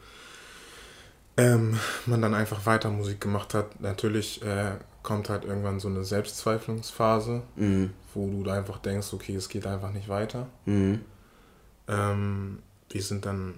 ähm, 1.36 1.78
man 2.06 2.22
dann 2.22 2.34
einfach 2.34 2.64
weiter 2.66 2.90
Musik 2.90 3.20
gemacht 3.20 3.52
hat. 3.54 3.80
Natürlich 3.80 4.42
äh, 4.42 4.72
kommt 5.02 5.28
halt 5.28 5.44
irgendwann 5.44 5.80
so 5.80 5.88
eine 5.88 6.04
Selbstzweiflungsphase, 6.04 7.42
mhm. 7.56 7.90
wo 8.14 8.42
du 8.42 8.50
einfach 8.50 8.78
denkst, 8.78 9.12
okay, 9.12 9.36
es 9.36 9.48
geht 9.48 9.66
einfach 9.66 9.92
nicht 9.92 10.08
weiter. 10.08 10.46
Mhm. 10.64 11.02
Ähm, 11.88 12.58
wir 12.90 13.02
sind 13.02 13.26
dann 13.26 13.54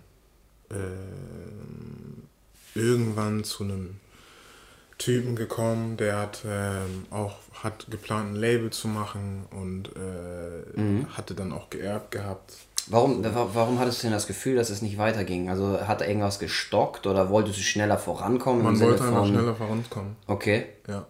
äh, 0.71 0.75
irgendwann 2.75 3.45
zu 3.45 3.65
einem 3.65 4.01
Typen 4.99 5.37
gekommen, 5.37 5.97
der 5.97 6.19
hat 6.19 6.43
ähm, 6.45 7.07
auch 7.11 7.37
hat 7.63 7.87
geplant, 7.89 8.33
ein 8.33 8.37
Label 8.37 8.71
zu 8.71 8.89
machen 8.89 9.47
und 9.53 9.91
äh, 9.95 10.81
mhm. 10.81 11.17
hatte 11.17 11.37
dann 11.37 11.53
auch 11.53 11.71
geerbt 11.71 12.11
gehabt 12.11 12.55
Warum, 12.91 13.25
warum 13.25 13.79
hattest 13.79 14.03
du 14.03 14.07
denn 14.07 14.13
das 14.13 14.27
Gefühl, 14.27 14.57
dass 14.57 14.71
es 14.71 14.83
nicht 14.83 14.99
weiterging? 14.99 15.51
Also 15.51 15.81
hat 15.87 16.01
irgendwas 16.01 16.39
gestockt 16.39 17.07
oder 17.07 17.31
wolltest 17.31 17.59
du 17.59 17.63
schneller 17.63 17.99
vorankommen? 17.99 18.63
Man 18.63 18.81
wollte 18.81 19.05
einfach 19.05 19.19
von... 19.19 19.29
schneller 19.29 19.55
vorankommen. 19.55 20.17
Okay. 20.27 20.67
Ja. 20.87 21.07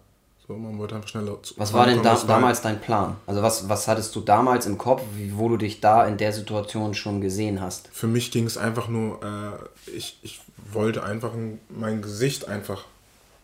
So, 0.49 0.55
man 0.55 0.79
wollte 0.79 0.95
einfach 0.95 1.07
schneller 1.07 1.37
Was 1.57 1.73
war 1.73 1.85
denn 1.85 2.01
da, 2.01 2.15
damals 2.15 2.61
dein 2.61 2.81
Plan? 2.81 3.15
Also 3.27 3.43
was, 3.43 3.69
was 3.69 3.87
hattest 3.87 4.15
du 4.15 4.21
damals 4.21 4.65
im 4.65 4.79
Kopf, 4.79 5.03
wo 5.33 5.47
du 5.47 5.57
dich 5.57 5.79
da 5.79 6.07
in 6.07 6.17
der 6.17 6.33
Situation 6.33 6.95
schon 6.95 7.21
gesehen 7.21 7.61
hast? 7.61 7.87
Für 7.91 8.07
mich 8.07 8.31
ging 8.31 8.45
es 8.45 8.57
einfach 8.57 8.87
nur, 8.87 9.19
äh, 9.23 9.91
ich, 9.91 10.17
ich 10.23 10.41
wollte 10.73 11.03
einfach 11.03 11.31
mein 11.69 12.01
Gesicht 12.01 12.47
einfach 12.47 12.85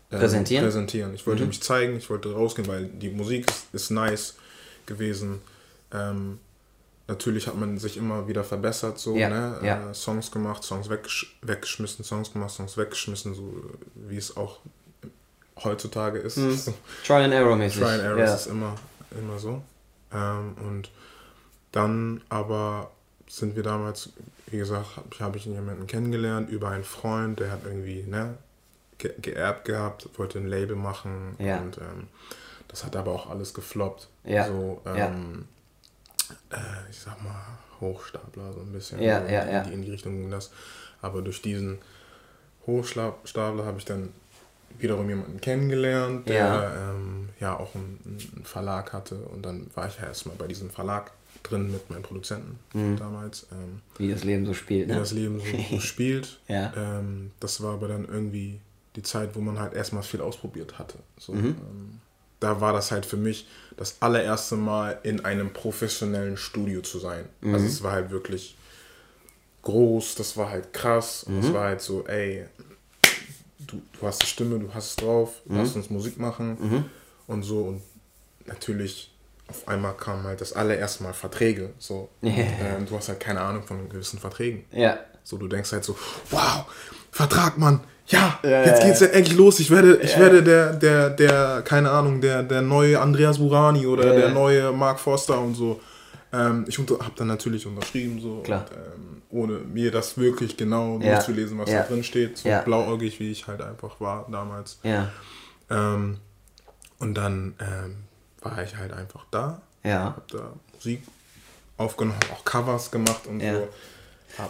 äh, 0.10 0.18
präsentieren? 0.18 0.66
präsentieren. 0.66 1.14
Ich 1.14 1.28
wollte 1.28 1.44
mhm. 1.44 1.50
mich 1.50 1.62
zeigen, 1.62 1.96
ich 1.98 2.10
wollte 2.10 2.34
rausgehen, 2.34 2.68
weil 2.68 2.86
die 2.86 3.10
Musik 3.10 3.50
ist, 3.50 3.68
ist 3.72 3.92
nice 3.92 4.36
gewesen. 4.88 5.42
Ähm, 5.94 6.40
natürlich 7.08 7.48
hat 7.48 7.56
man 7.56 7.78
sich 7.78 7.98
immer 7.98 8.28
wieder 8.28 8.44
verbessert, 8.44 8.98
so, 9.00 9.16
ja, 9.16 9.30
ne? 9.30 9.60
Ja. 9.64 9.90
Äh, 9.90 9.94
Songs 9.94 10.32
gemacht, 10.32 10.64
Songs 10.64 10.90
weggesch 10.90 11.38
weggeschmissen, 11.42 12.04
Songs 12.04 12.34
gemacht, 12.34 12.52
Songs 12.52 12.78
weggeschmissen, 12.78 13.34
so 13.34 13.54
wie 13.96 14.18
es 14.18 14.36
auch 14.36 14.60
heutzutage 15.64 16.20
ist. 16.20 16.38
Mhm. 16.38 16.52
So. 16.58 16.74
Try 17.06 17.24
and 17.24 17.34
Error 17.34 17.56
mäßig. 17.56 17.82
Try 17.82 17.90
and 17.90 18.04
Error 18.04 18.20
ja. 18.20 18.34
ist 18.34 18.48
immer, 18.48 18.76
immer 19.12 19.40
so. 19.40 19.62
Ähm, 20.14 20.56
und 20.66 20.90
dann 21.72 22.22
aber 22.30 22.92
sind 23.28 23.56
wir 23.56 23.64
damals, 23.64 24.10
wie 24.48 24.58
gesagt, 24.58 24.98
habe 24.98 25.10
hab 25.20 25.36
ich 25.36 25.46
jemanden 25.46 25.88
kennengelernt 25.88 26.50
über 26.50 26.70
einen 26.70 26.84
Freund, 26.84 27.40
der 27.40 27.52
hat 27.52 27.62
irgendwie 27.66 28.04
ne, 28.04 28.38
ge 28.98 29.14
geerbt 29.22 29.66
gehabt, 29.66 30.10
wollte 30.18 30.40
ein 30.40 30.48
Label 30.48 30.76
machen 30.76 31.36
ja. 31.40 31.60
und 31.60 31.78
ähm, 31.78 32.08
das 32.68 32.84
hat 32.84 32.96
aber 32.96 33.12
auch 33.12 33.30
alles 33.30 33.54
gefloppt. 33.54 34.08
Ja. 34.24 34.48
So, 34.48 34.82
ähm, 34.86 35.46
äh, 36.50 36.58
ich 36.96 37.02
sag 37.02 37.22
mal, 37.24 37.36
Hochstapler, 37.82 38.54
so 38.54 38.62
ein 38.62 38.72
bisschen. 38.72 39.02
Ja, 39.02 39.18
also 39.18 39.34
ja, 39.34 39.42
in, 39.42 39.54
ja. 39.54 39.64
Die, 39.64 39.74
in 39.74 39.82
die 39.82 39.92
Richtung 39.92 40.14
ging 40.14 40.32
das. 40.32 40.52
Aber 41.02 41.22
durch 41.22 41.42
diesen 41.42 41.78
Hochstapler 42.66 43.66
habe 43.66 43.78
ich 43.78 43.86
dann 43.86 44.10
wiederum 44.80 45.08
jemanden 45.08 45.40
kennengelernt, 45.40 46.28
der 46.28 46.36
ja, 46.36 46.92
ähm, 46.92 47.30
ja 47.40 47.58
auch 47.58 47.76
einen, 47.76 48.00
einen, 48.06 48.46
Verlag 48.46 48.94
hatte. 48.94 49.16
Und 49.16 49.46
dann 49.46 49.68
war 49.76 49.88
ich 49.88 49.98
ja 49.98 50.06
erstmal 50.06 50.36
bei 50.36 50.48
diesem 50.48 50.70
Verlag 50.70 51.12
drin 51.44 51.72
mit 51.72 51.90
meinen 51.90 52.02
Produzenten 52.02 52.60
mhm. 52.74 52.98
damals. 52.98 53.48
Ähm, 53.52 53.82
wie 53.98 54.10
das 54.10 54.24
Leben 54.24 54.46
so 54.46 54.54
spielt. 54.54 54.88
Wie 54.88 54.94
ne? 54.94 55.00
das 55.00 55.12
Leben 55.12 55.40
so, 55.40 55.76
so 55.76 55.80
spielt. 55.80 56.40
ja. 56.48 56.74
Ähm, 56.76 57.32
das 57.40 57.62
war 57.62 57.74
aber 57.74 57.88
dann 57.88 58.06
irgendwie 58.06 58.60
die 58.96 59.04
Zeit, 59.04 59.36
wo 59.36 59.42
man 59.42 59.60
halt 59.60 59.74
erstmal 59.74 60.04
viel 60.04 60.22
ausprobiert 60.22 60.80
hatte. 60.80 60.98
So, 61.18 61.34
mhm. 61.34 62.00
Da 62.40 62.62
war 62.62 62.74
das 62.74 62.92
halt 62.92 63.06
für 63.06 63.18
mich 63.18 63.48
das 63.78 64.02
allererste 64.02 64.56
Mal 64.56 65.00
in 65.04 65.24
einem 65.26 65.52
professionellen 65.52 66.38
Studio 66.38 66.82
zu 66.82 67.00
sein. 67.00 67.26
Also 67.42 67.48
mhm. 67.48 67.54
Also 67.56 67.66
es 67.66 67.84
war 67.84 67.92
halt 67.92 68.12
wirklich 68.12 68.58
groß, 69.62 70.16
das 70.16 70.38
war 70.38 70.50
halt 70.50 70.74
krass. 70.74 71.26
Mhm. 71.28 71.42
Das 71.42 71.54
war 71.54 71.64
halt 71.66 71.82
so, 71.82 72.06
ey, 72.08 72.46
du, 73.60 73.82
du 74.00 74.08
hast 74.08 74.22
die 74.22 74.28
Stimme, 74.28 74.60
du 74.60 74.74
hast 74.74 74.92
es 74.92 74.96
drauf, 74.96 75.42
mhm. 75.46 75.58
lass 75.58 75.76
uns 75.76 75.90
Musik 75.90 76.20
machen 76.20 76.58
mhm. 76.60 76.86
und 77.28 77.44
so. 77.44 77.64
Und 77.64 77.82
natürlich 78.46 79.12
auf 79.48 79.68
einmal 79.68 79.96
kamen 79.96 80.24
halt 80.24 80.42
das 80.42 80.54
allererste 80.54 81.04
Mal 81.04 81.14
Verträge. 81.14 81.72
So. 81.78 82.10
Und, 82.22 82.34
ähm, 82.38 82.86
du 82.88 82.96
hast 82.96 83.10
halt 83.10 83.20
keine 83.20 83.42
Ahnung 83.42 83.64
von 83.64 83.90
gewissen 83.90 84.20
Verträgen. 84.20 84.66
Ja. 84.72 85.00
So, 85.24 85.38
du 85.38 85.48
denkst 85.48 85.72
halt 85.72 85.84
so, 85.84 85.98
wow, 86.30 86.66
Vertrag, 87.12 87.58
Mann, 87.58 87.82
ja, 88.08 88.40
ja 88.44 88.64
jetzt 88.66 88.84
geht's 88.84 89.00
ja 89.00 89.08
endlich 89.08 89.38
los. 89.38 89.60
Ich 89.60 89.72
werde, 89.72 89.98
ich 89.98 90.18
werde 90.18 90.44
der, 90.44 90.74
der, 90.74 91.10
der, 91.10 91.62
keine 91.64 91.90
Ahnung, 91.90 92.22
der, 92.22 92.44
der 92.44 92.62
neue 92.62 93.00
Andreas 93.00 93.40
Burani 93.40 93.88
oder 93.88 94.14
der 94.14 94.30
neue 94.30 94.72
Mark 94.72 95.00
Forster 95.00 95.40
und 95.40 95.56
so. 95.56 95.80
Ähm, 96.32 96.66
ich 96.68 96.78
habe 96.78 97.12
dann 97.16 97.28
natürlich 97.28 97.66
unterschrieben, 97.66 98.20
so, 98.20 98.44
und, 98.46 98.50
ähm, 98.50 99.22
ohne 99.30 99.54
mir 99.60 99.92
das 99.92 100.18
wirklich 100.18 100.58
genau 100.58 101.00
ja. 101.00 101.14
durchzulesen, 101.14 101.58
was 101.58 101.70
ja. 101.70 101.82
da 101.82 101.88
drin 101.88 102.04
steht. 102.04 102.38
So 102.38 102.50
ja. 102.50 102.62
blauäugig, 102.62 103.20
wie 103.20 103.32
ich 103.32 103.48
halt 103.48 103.62
einfach 103.62 104.00
war 104.00 104.28
damals. 104.32 104.80
Ja. 104.84 105.10
Ähm, 105.70 106.18
und 107.00 107.16
dann 107.16 107.56
ähm, 107.60 107.96
war 108.42 108.62
ich 108.64 108.76
halt 108.78 108.94
einfach 108.94 109.26
da. 109.32 109.62
Ja. 109.84 110.06
Hab 110.06 110.28
da 110.28 110.54
Musik 110.74 111.04
aufgenommen, 111.78 112.20
auch 112.34 112.44
Covers 112.46 112.92
gemacht 112.92 113.28
und 113.28 113.42
so. 113.42 113.68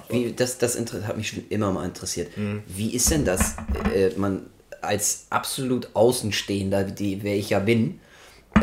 Wie, 0.10 0.32
das 0.32 0.58
das 0.58 0.78
hat 0.78 1.18
mich 1.18 1.30
schon 1.30 1.44
immer 1.50 1.72
mal 1.72 1.86
interessiert. 1.86 2.36
Mhm. 2.38 2.64
Wie 2.68 2.94
ist 2.96 3.12
denn 3.12 3.26
das, 3.26 3.56
äh, 3.94 4.10
man 4.18 4.48
als 4.82 5.28
absolut 5.30 5.90
Außenstehender, 5.94 6.84
die 6.84 7.24
wer 7.24 7.36
ich 7.36 7.50
ja 7.50 7.60
bin, 7.60 8.00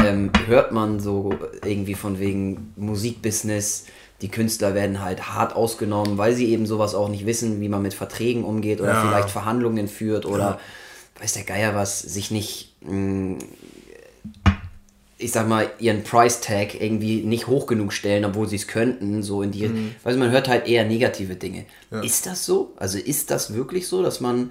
ähm, 0.04 0.30
hört 0.46 0.72
man 0.72 1.00
so 1.00 1.34
irgendwie 1.64 1.94
von 1.94 2.18
wegen 2.18 2.72
Musikbusiness, 2.76 3.86
die 4.22 4.28
Künstler 4.28 4.74
werden 4.74 5.02
halt 5.02 5.34
hart 5.34 5.54
ausgenommen, 5.54 6.16
weil 6.16 6.34
sie 6.34 6.48
eben 6.48 6.64
sowas 6.64 6.94
auch 6.94 7.08
nicht 7.08 7.26
wissen, 7.26 7.60
wie 7.60 7.68
man 7.68 7.82
mit 7.82 7.92
Verträgen 7.92 8.44
umgeht 8.44 8.80
oder 8.80 8.92
ja. 8.92 9.02
vielleicht 9.02 9.30
Verhandlungen 9.30 9.88
führt 9.88 10.26
oder 10.26 10.38
ja. 11.18 11.20
weiß 11.20 11.32
der 11.34 11.42
Geier 11.42 11.74
was, 11.74 12.00
sich 12.00 12.30
nicht, 12.30 12.74
mh, 12.82 12.92
mm, 12.92 13.38
ich 15.22 15.32
sag 15.32 15.48
mal, 15.48 15.70
ihren 15.78 16.02
Price 16.02 16.40
Tag 16.40 16.80
irgendwie 16.80 17.22
nicht 17.22 17.46
hoch 17.46 17.66
genug 17.66 17.92
stellen, 17.92 18.24
obwohl 18.24 18.48
sie 18.48 18.56
es 18.56 18.66
könnten, 18.66 19.22
so 19.22 19.42
in 19.42 19.52
die, 19.52 19.68
mhm. 19.68 19.94
also 20.04 20.18
man 20.18 20.30
hört 20.30 20.48
halt 20.48 20.66
eher 20.66 20.84
negative 20.84 21.36
Dinge. 21.36 21.64
Ja. 21.90 22.00
Ist 22.00 22.26
das 22.26 22.44
so? 22.44 22.74
Also 22.76 22.98
ist 22.98 23.30
das 23.30 23.54
wirklich 23.54 23.86
so, 23.86 24.02
dass 24.02 24.20
man, 24.20 24.50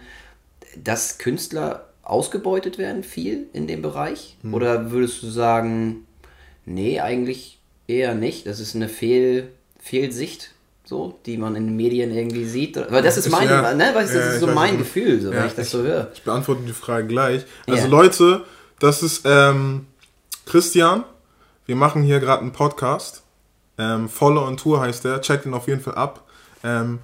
dass 0.81 1.17
Künstler 1.17 1.89
ausgebeutet 2.03 2.77
werden 2.77 3.03
viel 3.03 3.47
in 3.53 3.67
dem 3.67 3.81
Bereich? 3.81 4.37
Hm. 4.41 4.53
Oder 4.53 4.91
würdest 4.91 5.21
du 5.23 5.29
sagen, 5.29 6.07
nee, 6.65 6.99
eigentlich 6.99 7.59
eher 7.87 8.15
nicht? 8.15 8.47
Das 8.47 8.59
ist 8.59 8.75
eine 8.75 8.89
Fehl, 8.89 9.49
Fehlsicht, 9.79 10.51
so, 10.83 11.19
die 11.25 11.37
man 11.37 11.55
in 11.55 11.67
den 11.67 11.75
Medien 11.75 12.11
irgendwie 12.11 12.45
sieht. 12.45 12.77
Weil 12.89 13.03
das 13.03 13.17
ist 13.17 13.29
mein, 13.29 13.47
ja, 13.47 13.73
ne, 13.73 13.91
weißt, 13.93 14.15
das 14.15 14.25
ja, 14.25 14.31
ist 14.33 14.39
so 14.39 14.47
mein 14.47 14.77
Gefühl, 14.77 15.21
so, 15.21 15.31
wenn 15.31 15.45
ich 15.45 15.53
das 15.53 15.67
ich, 15.67 15.71
so 15.71 15.83
höre. 15.83 16.11
Ich 16.13 16.23
beantworte 16.23 16.63
die 16.65 16.73
Frage 16.73 17.07
gleich. 17.07 17.43
Also 17.67 17.87
Leute, 17.87 18.45
das 18.79 19.03
ist 19.03 19.21
ähm, 19.25 19.85
Christian. 20.45 21.03
Wir 21.65 21.75
machen 21.75 22.03
hier 22.03 22.19
gerade 22.19 22.41
einen 22.41 22.51
Podcast. 22.51 23.23
Ähm, 23.77 24.09
Follow 24.09 24.45
on 24.45 24.57
Tour 24.57 24.81
heißt 24.81 25.05
der. 25.05 25.21
Checkt 25.21 25.45
ihn 25.45 25.53
auf 25.53 25.67
jeden 25.67 25.81
Fall 25.81 25.95
ab. 25.95 26.23
Ähm, 26.63 26.99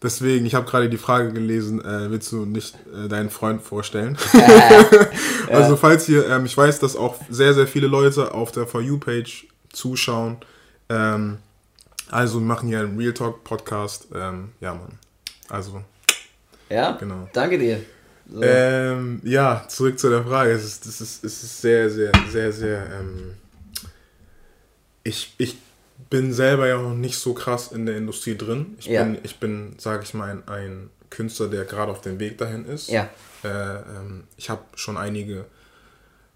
Deswegen, 0.00 0.46
ich 0.46 0.54
habe 0.54 0.64
gerade 0.64 0.88
die 0.88 0.96
Frage 0.96 1.32
gelesen, 1.32 1.84
äh, 1.84 2.08
willst 2.10 2.30
du 2.30 2.44
nicht 2.44 2.76
äh, 2.94 3.08
deinen 3.08 3.30
Freund 3.30 3.62
vorstellen? 3.62 4.16
ja. 4.32 4.46
Also 5.50 5.76
falls 5.76 6.08
ihr, 6.08 6.28
ähm, 6.28 6.46
ich 6.46 6.56
weiß, 6.56 6.78
dass 6.78 6.94
auch 6.94 7.16
sehr, 7.28 7.52
sehr 7.52 7.66
viele 7.66 7.88
Leute 7.88 8.32
auf 8.32 8.52
der 8.52 8.66
For 8.68 8.80
You-Page 8.80 9.48
zuschauen. 9.72 10.36
Ähm, 10.88 11.38
also 12.10 12.38
wir 12.38 12.46
machen 12.46 12.68
hier 12.68 12.80
einen 12.80 12.96
Real 12.96 13.12
Talk 13.12 13.42
Podcast. 13.42 14.06
Ähm, 14.14 14.52
ja, 14.60 14.74
Mann. 14.74 14.98
Also. 15.48 15.82
Ja, 16.70 16.92
genau. 16.92 17.28
danke 17.32 17.58
dir. 17.58 17.80
So. 18.30 18.42
Ähm, 18.42 19.20
ja, 19.24 19.64
zurück 19.68 19.98
zu 19.98 20.10
der 20.10 20.24
Frage. 20.24 20.52
Es 20.52 20.64
ist, 20.64 20.86
es 20.86 21.00
ist, 21.00 21.24
es 21.24 21.42
ist 21.42 21.60
sehr, 21.60 21.88
sehr, 21.88 22.12
sehr, 22.30 22.52
sehr. 22.52 22.86
Ähm, 23.00 23.34
ich, 25.02 25.34
ich 25.38 25.56
bin 26.10 26.32
selber 26.32 26.68
ja 26.68 26.80
noch 26.80 26.94
nicht 26.94 27.18
so 27.18 27.34
krass 27.34 27.72
in 27.72 27.86
der 27.86 27.96
Industrie 27.96 28.36
drin. 28.36 28.76
Ich 28.78 28.86
ja. 28.86 29.02
bin, 29.02 29.18
ich 29.22 29.40
bin, 29.40 29.74
sage 29.78 30.02
ich 30.02 30.14
mal, 30.14 30.30
ein, 30.30 30.48
ein, 30.48 30.90
Künstler, 31.10 31.48
der 31.48 31.64
gerade 31.64 31.90
auf 31.90 32.02
dem 32.02 32.20
Weg 32.20 32.36
dahin 32.36 32.66
ist. 32.66 32.90
Ja. 32.90 33.08
Äh, 33.42 33.48
ähm, 33.48 34.24
ich 34.36 34.50
habe 34.50 34.60
schon 34.74 34.98
einige 34.98 35.46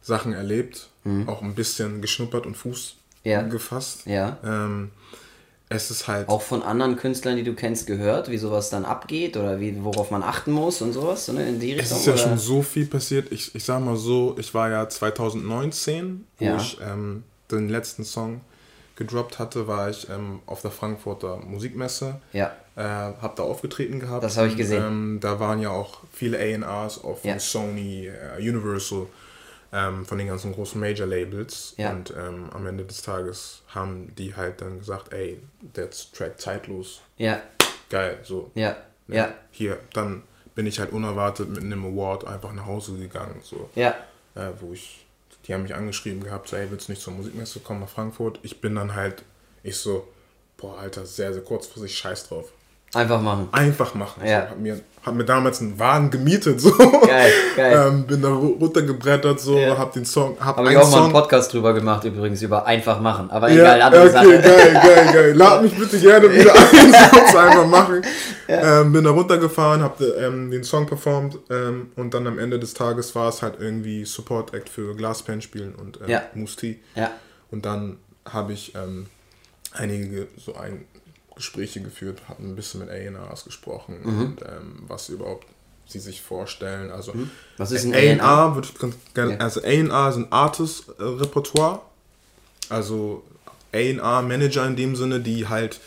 Sachen 0.00 0.32
erlebt, 0.32 0.88
mhm. 1.04 1.28
auch 1.28 1.42
ein 1.42 1.54
bisschen 1.54 2.00
geschnuppert 2.00 2.46
und 2.46 2.56
Fuß 2.56 2.96
ja. 3.22 3.42
gefasst. 3.42 4.06
Ja. 4.06 4.38
Ähm, 4.42 4.90
es 5.74 5.90
ist 5.90 6.08
halt. 6.08 6.28
Auch 6.28 6.42
von 6.42 6.62
anderen 6.62 6.96
Künstlern, 6.96 7.36
die 7.36 7.42
du 7.42 7.54
kennst, 7.54 7.86
gehört, 7.86 8.30
wie 8.30 8.38
sowas 8.38 8.70
dann 8.70 8.84
abgeht 8.84 9.36
oder 9.36 9.60
wie, 9.60 9.82
worauf 9.82 10.10
man 10.10 10.22
achten 10.22 10.52
muss 10.52 10.82
und 10.82 10.92
sowas, 10.92 11.28
ne, 11.28 11.48
in 11.48 11.60
die 11.60 11.72
Richtung? 11.72 11.96
Es 11.96 12.00
ist 12.00 12.06
ja 12.06 12.12
oder? 12.12 12.22
schon 12.22 12.38
so 12.38 12.62
viel 12.62 12.86
passiert. 12.86 13.32
Ich, 13.32 13.54
ich 13.54 13.64
sag 13.64 13.80
mal 13.80 13.96
so, 13.96 14.36
ich 14.38 14.52
war 14.54 14.70
ja 14.70 14.88
2019, 14.88 16.26
wo 16.38 16.44
ja. 16.44 16.56
ich 16.56 16.78
ähm, 16.80 17.24
den 17.50 17.68
letzten 17.68 18.04
Song 18.04 18.40
gedroppt 18.96 19.38
hatte, 19.38 19.66
war 19.66 19.90
ich 19.90 20.08
ähm, 20.08 20.40
auf 20.46 20.62
der 20.62 20.70
Frankfurter 20.70 21.38
Musikmesse. 21.38 22.20
Ja. 22.32 22.52
Äh, 22.76 22.82
hab 22.82 23.36
da 23.36 23.42
aufgetreten 23.42 24.00
gehabt. 24.00 24.22
Das 24.22 24.36
habe 24.36 24.48
ich 24.48 24.56
gesehen. 24.56 24.82
Ähm, 24.82 25.18
da 25.20 25.40
waren 25.40 25.60
ja 25.60 25.70
auch 25.70 26.00
viele 26.12 26.38
A&Rs 26.38 26.96
von 26.96 27.16
ja. 27.22 27.38
Sony, 27.38 28.08
äh, 28.08 28.38
Universal, 28.38 29.06
ähm, 29.72 30.04
von 30.04 30.18
den 30.18 30.26
ganzen 30.26 30.52
großen 30.54 30.80
Major-Labels. 30.80 31.74
Ja. 31.76 31.90
Und 31.90 32.12
ähm, 32.16 32.50
am 32.52 32.66
Ende 32.66 32.84
des 32.84 33.02
Tages 33.02 33.62
haben 33.68 34.14
die 34.16 34.34
halt 34.34 34.60
dann 34.60 34.78
gesagt, 34.78 35.12
ey, 35.12 35.40
der 35.60 35.90
Track 35.90 36.40
zeitlos. 36.40 37.00
Ja. 37.16 37.40
Geil, 37.90 38.18
so. 38.22 38.50
Ja. 38.54 38.76
ja. 39.08 39.14
ja. 39.14 39.34
Hier, 39.50 39.78
dann 39.92 40.22
bin 40.54 40.66
ich 40.66 40.78
halt 40.78 40.92
unerwartet 40.92 41.48
mit 41.48 41.62
einem 41.62 41.84
Award 41.84 42.26
einfach 42.26 42.52
nach 42.52 42.66
Hause 42.66 42.96
gegangen. 42.96 43.40
So. 43.42 43.70
Ja. 43.74 43.94
Äh, 44.34 44.50
wo 44.60 44.72
ich 44.72 45.02
die 45.46 45.54
haben 45.54 45.62
mich 45.62 45.74
angeschrieben 45.74 46.22
gehabt, 46.22 46.48
so, 46.48 46.56
ey, 46.56 46.70
willst 46.70 46.88
du 46.88 46.92
nicht 46.92 47.02
zur 47.02 47.12
Musikmesse 47.14 47.60
kommen 47.60 47.80
nach 47.80 47.88
Frankfurt? 47.88 48.38
Ich 48.42 48.60
bin 48.60 48.74
dann 48.74 48.94
halt, 48.94 49.22
ich 49.62 49.76
so, 49.76 50.06
boah, 50.56 50.78
Alter, 50.78 51.04
sehr, 51.04 51.32
sehr 51.32 51.42
kurzfristig, 51.42 51.96
scheiß 51.96 52.28
drauf. 52.28 52.52
Einfach 52.94 53.20
machen. 53.20 53.48
Einfach 53.52 53.94
machen. 53.94 54.24
Ja. 54.24 54.42
So, 54.42 54.50
hab, 54.50 54.58
mir, 54.58 54.80
hab 55.04 55.16
mir 55.16 55.24
damals 55.24 55.60
einen 55.60 55.78
Wagen 55.80 56.10
gemietet, 56.10 56.60
so. 56.60 56.70
Geil, 56.76 57.32
geil. 57.56 57.88
ähm, 57.88 58.04
bin 58.04 58.22
da 58.22 58.28
runtergebrettert, 58.28 59.40
so, 59.40 59.58
ja. 59.58 59.76
hab 59.76 59.92
den 59.92 60.04
Song. 60.04 60.36
Hab 60.38 60.56
Habe 60.56 60.70
ich 60.70 60.76
auch 60.76 60.84
Song, 60.84 60.92
mal 60.92 61.04
einen 61.04 61.12
Podcast 61.12 61.52
drüber 61.52 61.74
gemacht, 61.74 62.04
übrigens, 62.04 62.40
über 62.40 62.66
einfach 62.66 63.00
machen. 63.00 63.28
Aber 63.30 63.50
egal, 63.50 63.80
ja, 63.80 63.86
andere 63.86 64.02
okay, 64.02 64.12
Sache. 64.12 64.28
geil, 64.28 64.72
geil, 64.72 65.10
geil. 65.12 65.32
Lad 65.34 65.62
mich 65.62 65.76
bitte 65.76 65.98
gerne 65.98 66.32
wieder 66.32 66.54
ein, 66.54 67.30
so 67.32 67.38
einfach 67.38 67.66
machen. 67.66 68.02
Ja. 68.46 68.80
Ähm, 68.80 68.92
bin 68.92 69.02
da 69.02 69.10
runtergefahren, 69.10 69.82
hab 69.82 70.00
ähm, 70.00 70.52
den 70.52 70.62
Song 70.62 70.86
performt 70.86 71.38
ähm, 71.50 71.90
und 71.96 72.14
dann 72.14 72.26
am 72.28 72.38
Ende 72.38 72.60
des 72.60 72.74
Tages 72.74 73.14
war 73.16 73.28
es 73.28 73.42
halt 73.42 73.54
irgendwie 73.58 74.04
Support 74.04 74.54
Act 74.54 74.68
für 74.68 74.94
Glasspan 74.94 75.42
spielen 75.42 75.74
und 75.74 75.98
ähm, 76.00 76.10
ja. 76.10 76.22
T. 76.56 76.78
Ja. 76.94 77.10
Und 77.50 77.66
dann 77.66 77.96
habe 78.24 78.52
ich 78.52 78.74
ähm, 78.76 79.06
einige 79.72 80.28
so 80.36 80.54
ein 80.54 80.84
Gespräche 81.42 81.80
geführt, 81.80 82.28
hatten 82.28 82.50
ein 82.50 82.54
bisschen 82.54 82.80
mit 82.80 82.88
A&Rs 82.88 83.44
gesprochen 83.44 83.98
mhm. 84.04 84.20
und 84.20 84.42
ähm, 84.42 84.84
was 84.86 85.08
überhaupt 85.08 85.48
sie 85.86 85.98
sich 85.98 86.22
vorstellen. 86.22 86.92
Also 86.92 87.12
mhm. 87.14 87.30
was 87.56 87.72
ist 87.72 87.84
ein 87.84 87.94
A&R? 87.94 88.56
Ich 88.62 88.78
ganz 88.78 88.94
gerne, 89.12 89.32
ja. 89.32 89.38
also 89.38 89.60
A&R 89.60 90.12
sind 90.12 90.32
Artist-Repertoire, 90.32 91.80
also 92.68 93.24
A&R-Manager 93.72 94.64
in 94.66 94.76
dem 94.76 94.94
Sinne, 94.94 95.18
die 95.18 95.48
halt 95.48 95.80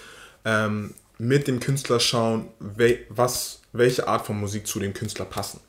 ähm, 0.43 0.93
mit 1.17 1.47
dem 1.47 1.61
Künstler 1.61 2.01
schauen, 2.01 2.49
we 2.59 2.99
was, 3.07 3.61
welche 3.71 4.09
Art 4.09 4.25
von 4.25 4.37
Musik 4.37 4.67
zu 4.67 4.81
dem 4.81 4.93
Künstler 4.93 5.23
passen. 5.23 5.61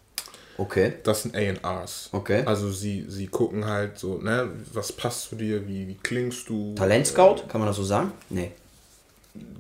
Okay. 0.59 0.95
Das 1.05 1.23
sind 1.23 1.37
A&Rs. 1.37 2.09
Okay. 2.11 2.43
Also 2.45 2.73
sie, 2.73 3.05
sie 3.09 3.29
gucken 3.29 3.67
halt 3.67 4.01
so, 4.01 4.19
ne, 4.19 4.51
was 4.73 4.91
passt 4.91 5.29
zu 5.29 5.37
dir, 5.37 5.69
wie, 5.69 5.87
wie 5.87 5.97
klingst 6.03 6.49
du. 6.49 6.75
Talentscout, 6.75 7.45
kann 7.49 7.61
man 7.61 7.69
das 7.69 7.77
so 7.77 7.85
sagen? 7.85 8.11
Nee 8.31 8.51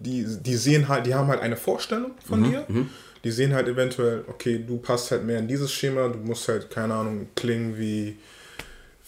die, 0.00 0.26
die 0.40 0.56
sehen 0.56 0.88
halt, 0.88 1.06
die 1.06 1.14
haben 1.14 1.28
halt 1.28 1.40
eine 1.40 1.56
Vorstellung 1.56 2.12
von 2.24 2.40
mhm, 2.40 2.50
dir. 2.50 2.64
Mhm. 2.68 2.90
Die 3.24 3.30
sehen 3.32 3.54
halt 3.54 3.66
eventuell, 3.66 4.24
okay, 4.28 4.62
du 4.64 4.78
passt 4.78 5.10
halt 5.10 5.24
mehr 5.24 5.38
in 5.38 5.48
dieses 5.48 5.72
Schema, 5.72 6.08
du 6.08 6.18
musst 6.18 6.46
halt, 6.48 6.70
keine 6.70 6.94
Ahnung, 6.94 7.26
klingen 7.34 7.76
wie, 7.76 8.18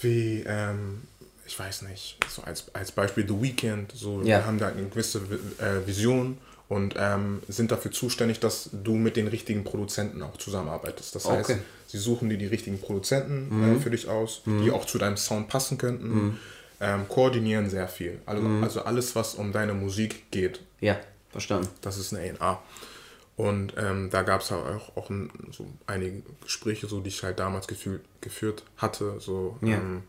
wie, 0.01 0.45
ähm, 0.47 1.03
ich 1.47 1.57
weiß 1.57 1.83
nicht, 1.83 2.19
so 2.29 2.43
als, 2.43 2.75
als 2.75 2.91
Beispiel 2.91 3.27
The 3.29 3.41
Weeknd, 3.41 3.93
so, 3.93 4.21
ja. 4.21 4.39
wir 4.39 4.47
haben 4.47 4.59
da 4.59 4.67
halt 4.67 4.77
eine 4.77 4.89
gewisse 4.89 5.21
äh, 5.59 5.87
Vision 5.87 6.39
und 6.69 6.95
ähm, 6.99 7.43
sind 7.49 7.71
dafür 7.71 7.93
zuständig, 7.93 8.41
dass 8.41 8.71
du 8.73 8.95
mit 8.97 9.17
den 9.17 9.29
richtigen 9.29 9.63
Produzenten 9.63 10.23
auch 10.23 10.37
zusammenarbeitest. 10.37 11.15
Das 11.15 11.29
heißt, 11.29 11.51
okay. 11.51 11.61
sie 11.87 11.99
suchen 11.99 12.29
dir 12.29 12.39
die 12.39 12.47
richtigen 12.47 12.81
Produzenten 12.81 13.51
äh, 13.51 13.55
mhm. 13.55 13.77
äh, 13.77 13.81
für 13.81 13.91
dich 13.91 14.09
aus, 14.09 14.43
die 14.45 14.51
mhm. 14.51 14.73
auch 14.73 14.85
zu 14.85 14.99
deinem 14.99 15.17
Sound 15.17 15.49
passen 15.49 15.79
könnten 15.79 16.09
mhm 16.09 16.39
ähm, 16.81 17.09
koordinieren 17.09 17.69
sehr 17.69 17.89
viel. 17.89 18.21
Also, 18.27 18.43
mhm. 18.43 18.63
also 18.63 18.83
alles, 18.83 19.15
was 19.17 19.35
um 19.35 19.53
deine 19.53 19.75
Musik 19.75 20.31
geht. 20.31 20.61
Ja, 20.81 20.97
verstanden. 21.31 21.69
Das 21.81 21.99
ist 21.99 22.15
eine 22.15 22.39
A&A. 22.39 22.63
Und 23.37 23.75
ähm, 23.77 24.11
da 24.11 24.23
gab 24.23 24.41
es 24.41 24.51
halt 24.51 24.65
auch, 24.65 24.97
auch 24.97 25.11
ein, 25.11 25.31
so 25.53 25.67
einige 25.87 26.23
Gespräche, 26.43 26.89
so, 26.89 27.01
die 27.01 27.09
ich 27.09 27.23
halt 27.23 27.39
damals 27.39 27.69
gefühlt, 27.69 28.03
geführt 28.21 28.65
hatte. 28.77 29.21
So, 29.21 29.57
ja. 29.61 29.77
Ähm, 29.77 30.03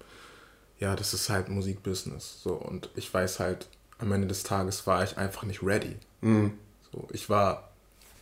ja, 0.79 0.95
das 0.95 1.13
ist 1.13 1.29
halt 1.29 1.49
Musikbusiness. 1.49 2.41
So, 2.41 2.53
und 2.53 2.89
ich 2.95 3.13
weiß 3.13 3.39
halt, 3.39 3.67
am 3.99 4.11
Ende 4.11 4.27
des 4.27 4.43
Tages 4.43 4.87
war 4.87 5.03
ich 5.03 5.17
einfach 5.17 5.43
nicht 5.43 5.61
ready. 5.61 5.95
Mhm. 6.21 6.53
So, 6.91 7.07
ich 7.11 7.29
war, 7.29 7.69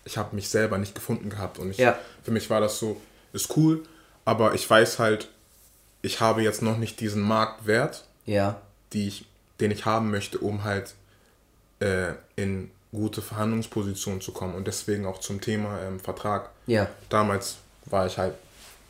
ich 0.03 0.17
habe 0.17 0.35
mich 0.35 0.49
selber 0.49 0.77
nicht 0.77 0.95
gefunden 0.95 1.29
gehabt 1.29 1.59
und 1.59 1.69
ich, 1.69 1.77
ja. 1.77 1.97
für 2.23 2.31
mich 2.31 2.49
war 2.49 2.59
das 2.59 2.79
so, 2.79 2.99
ist 3.31 3.55
cool, 3.55 3.83
aber 4.25 4.55
ich 4.55 4.69
weiß 4.69 4.99
halt, 4.99 5.29
ich 6.01 6.19
habe 6.19 6.41
jetzt 6.41 6.61
noch 6.61 6.77
nicht 6.77 6.99
diesen 6.99 7.21
Marktwert, 7.21 8.06
ja. 8.27 8.61
die 8.93 9.07
ich, 9.07 9.25
den 9.59 9.71
ich 9.71 9.85
haben 9.85 10.11
möchte, 10.11 10.37
um 10.37 10.63
halt 10.63 10.93
äh, 11.79 12.13
in 12.35 12.69
gute 12.91 13.21
Verhandlungspositionen 13.21 14.21
zu 14.21 14.31
kommen 14.31 14.53
und 14.53 14.67
deswegen 14.67 15.05
auch 15.05 15.19
zum 15.19 15.41
Thema 15.41 15.79
ähm, 15.81 15.99
Vertrag. 15.99 16.51
Ja. 16.67 16.87
Damals 17.09 17.57
war 17.85 18.05
ich 18.05 18.17
halt, 18.17 18.35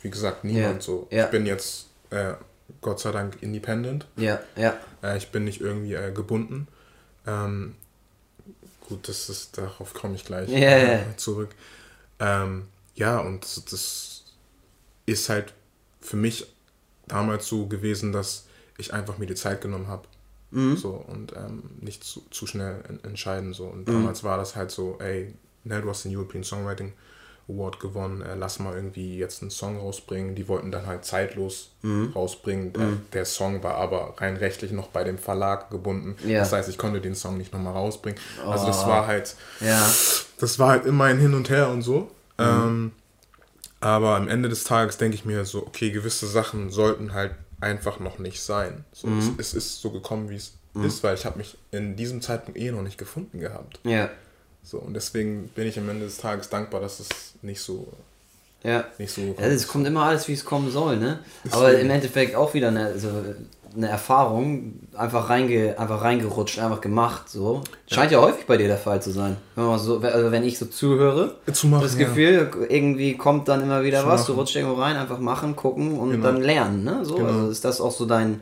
wie 0.02 0.10
gesagt, 0.10 0.44
niemand 0.44 0.76
ja. 0.76 0.80
so. 0.80 1.08
Ja. 1.10 1.24
Ich 1.24 1.30
bin 1.30 1.46
jetzt 1.46 1.86
äh, 2.10 2.34
Gott 2.80 3.00
sei 3.00 3.12
Dank 3.12 3.38
independent. 3.40 4.06
Ja, 4.16 4.40
ja. 4.56 4.76
Äh, 5.02 5.16
ich 5.18 5.28
bin 5.28 5.44
nicht 5.44 5.60
irgendwie 5.60 5.94
äh, 5.94 6.12
gebunden. 6.12 6.68
Ähm, 7.26 7.74
gut, 8.88 9.08
das 9.08 9.28
ist, 9.28 9.58
darauf 9.58 9.94
komme 9.94 10.14
ich 10.14 10.24
gleich 10.24 10.48
yeah. 10.48 11.00
zurück. 11.16 11.50
Ähm, 12.20 12.68
ja, 12.94 13.18
und 13.20 13.42
das 13.72 14.24
ist 15.06 15.28
halt 15.28 15.52
für 16.00 16.16
mich 16.16 16.46
damals 17.06 17.46
so 17.46 17.66
gewesen, 17.66 18.12
dass 18.12 18.44
ich 18.78 18.94
einfach 18.94 19.18
mir 19.18 19.26
die 19.26 19.34
Zeit 19.34 19.60
genommen 19.60 19.88
habe. 19.88 20.08
Mhm. 20.50 20.76
So, 20.76 20.90
und 21.06 21.34
ähm, 21.36 21.64
nicht 21.80 22.04
zu, 22.04 22.22
zu 22.30 22.46
schnell 22.46 22.82
entscheiden. 23.02 23.52
So. 23.52 23.64
Und 23.64 23.86
mhm. 23.86 23.92
damals 23.92 24.24
war 24.24 24.38
das 24.38 24.56
halt 24.56 24.70
so, 24.70 24.96
ey, 25.00 25.34
ne, 25.64 25.82
du 25.82 25.90
hast 25.90 26.04
den 26.04 26.16
European 26.16 26.42
Songwriting 26.42 26.94
Award 27.48 27.80
gewonnen, 27.80 28.20
äh, 28.20 28.34
lass 28.34 28.58
mal 28.58 28.74
irgendwie 28.74 29.16
jetzt 29.16 29.40
einen 29.40 29.50
Song 29.50 29.78
rausbringen. 29.78 30.34
Die 30.34 30.48
wollten 30.48 30.70
dann 30.70 30.86
halt 30.86 31.04
zeitlos 31.04 31.70
mhm. 31.82 32.12
rausbringen. 32.14 32.72
Der, 32.74 32.82
mhm. 32.82 33.00
der, 33.12 33.24
Song 33.24 33.62
war 33.62 33.76
aber 33.76 34.14
rein 34.18 34.36
rechtlich 34.36 34.70
noch 34.70 34.88
bei 34.88 35.02
dem 35.02 35.18
Verlag 35.18 35.70
gebunden. 35.70 36.16
Ja. 36.26 36.40
Das 36.40 36.52
heißt, 36.52 36.68
ich 36.68 36.76
konnte 36.76 37.00
den 37.00 37.14
Song 37.14 37.38
nicht 37.38 37.52
nochmal 37.52 37.72
rausbringen. 37.72 38.20
Oh. 38.44 38.50
Also 38.50 38.66
das 38.66 38.84
oh. 38.84 38.88
war 38.88 39.06
halt, 39.06 39.34
ja. 39.60 39.90
das 40.38 40.58
war 40.58 40.70
halt 40.70 40.84
immer 40.84 41.04
ein 41.04 41.18
Hin 41.18 41.34
und 41.34 41.48
Her 41.48 41.70
und 41.70 41.82
so. 41.82 42.10
Mhm. 42.38 42.44
Ähm, 42.44 42.92
aber 43.80 44.16
am 44.16 44.28
Ende 44.28 44.48
des 44.48 44.64
Tages 44.64 44.98
denke 44.98 45.14
ich 45.14 45.24
mir 45.24 45.44
so, 45.44 45.66
okay, 45.66 45.90
gewisse 45.90 46.26
Sachen 46.26 46.70
sollten 46.70 47.14
halt 47.14 47.34
einfach 47.60 48.00
noch 48.00 48.18
nicht 48.18 48.40
sein. 48.42 48.84
So, 48.92 49.08
mhm. 49.08 49.36
es, 49.38 49.48
es, 49.48 49.54
ist 49.54 49.80
so 49.80 49.90
gekommen, 49.90 50.30
wie 50.30 50.36
es 50.36 50.52
mhm. 50.74 50.84
ist, 50.84 51.02
weil 51.02 51.14
ich 51.14 51.24
habe 51.24 51.38
mich 51.38 51.56
in 51.70 51.96
diesem 51.96 52.22
Zeitpunkt 52.22 52.58
eh 52.58 52.70
noch 52.70 52.82
nicht 52.82 52.98
gefunden 52.98 53.40
gehabt. 53.40 53.80
Ja. 53.84 54.10
So, 54.62 54.78
und 54.78 54.94
deswegen 54.94 55.48
bin 55.48 55.66
ich 55.66 55.78
am 55.78 55.88
Ende 55.88 56.04
des 56.04 56.18
Tages 56.18 56.48
dankbar, 56.48 56.80
dass 56.80 57.00
es 57.00 57.08
nicht 57.42 57.60
so. 57.60 57.92
Ja. 58.62 58.86
Nicht 58.98 59.14
so. 59.14 59.22
Ja, 59.38 59.46
es 59.46 59.68
kommt 59.68 59.86
immer 59.86 60.02
alles, 60.02 60.28
wie 60.28 60.32
es 60.32 60.44
kommen 60.44 60.70
soll, 60.70 60.96
ne? 60.96 61.20
Aber 61.50 61.78
im 61.78 61.90
Endeffekt 61.90 62.34
auch 62.34 62.54
wieder 62.54 62.68
eine, 62.68 62.86
also 62.86 63.08
eine 63.76 63.88
Erfahrung, 63.88 64.80
einfach, 64.96 65.30
reinge, 65.30 65.78
einfach 65.78 66.02
reingerutscht, 66.02 66.58
einfach 66.58 66.80
gemacht, 66.80 67.28
so. 67.28 67.62
Scheint 67.86 68.10
ja. 68.10 68.20
ja 68.20 68.26
häufig 68.26 68.46
bei 68.46 68.56
dir 68.56 68.68
der 68.68 68.78
Fall 68.78 69.02
zu 69.02 69.10
sein. 69.10 69.36
Wenn, 69.54 69.66
man 69.66 69.78
so, 69.78 70.00
also 70.00 70.30
wenn 70.30 70.44
ich 70.44 70.58
so 70.58 70.66
zuhöre, 70.66 71.36
machen, 71.46 71.82
das 71.82 71.96
Gefühl, 71.96 72.50
ja. 72.52 72.66
irgendwie 72.68 73.16
kommt 73.16 73.48
dann 73.48 73.62
immer 73.62 73.82
wieder 73.82 74.02
zu 74.02 74.06
was, 74.06 74.22
machen. 74.22 74.34
du 74.34 74.40
rutscht 74.40 74.56
irgendwo 74.56 74.80
rein, 74.80 74.96
einfach 74.96 75.18
machen, 75.18 75.56
gucken 75.56 75.98
und 75.98 76.10
genau. 76.10 76.26
dann 76.26 76.42
lernen, 76.42 76.84
ne? 76.84 77.00
So, 77.04 77.16
genau. 77.16 77.28
also 77.28 77.50
ist 77.50 77.64
das 77.64 77.80
auch 77.80 77.92
so 77.92 78.06
dein 78.06 78.40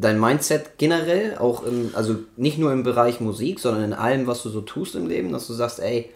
dein 0.00 0.20
Mindset 0.20 0.78
generell, 0.78 1.38
auch 1.38 1.64
im, 1.64 1.90
also 1.92 2.16
nicht 2.36 2.56
nur 2.56 2.72
im 2.72 2.84
Bereich 2.84 3.20
Musik, 3.20 3.58
sondern 3.58 3.82
in 3.82 3.92
allem, 3.92 4.28
was 4.28 4.44
du 4.44 4.48
so 4.48 4.60
tust 4.60 4.94
im 4.94 5.08
Leben, 5.08 5.32
dass 5.32 5.48
du 5.48 5.54
sagst, 5.54 5.80
ey, 5.80 6.10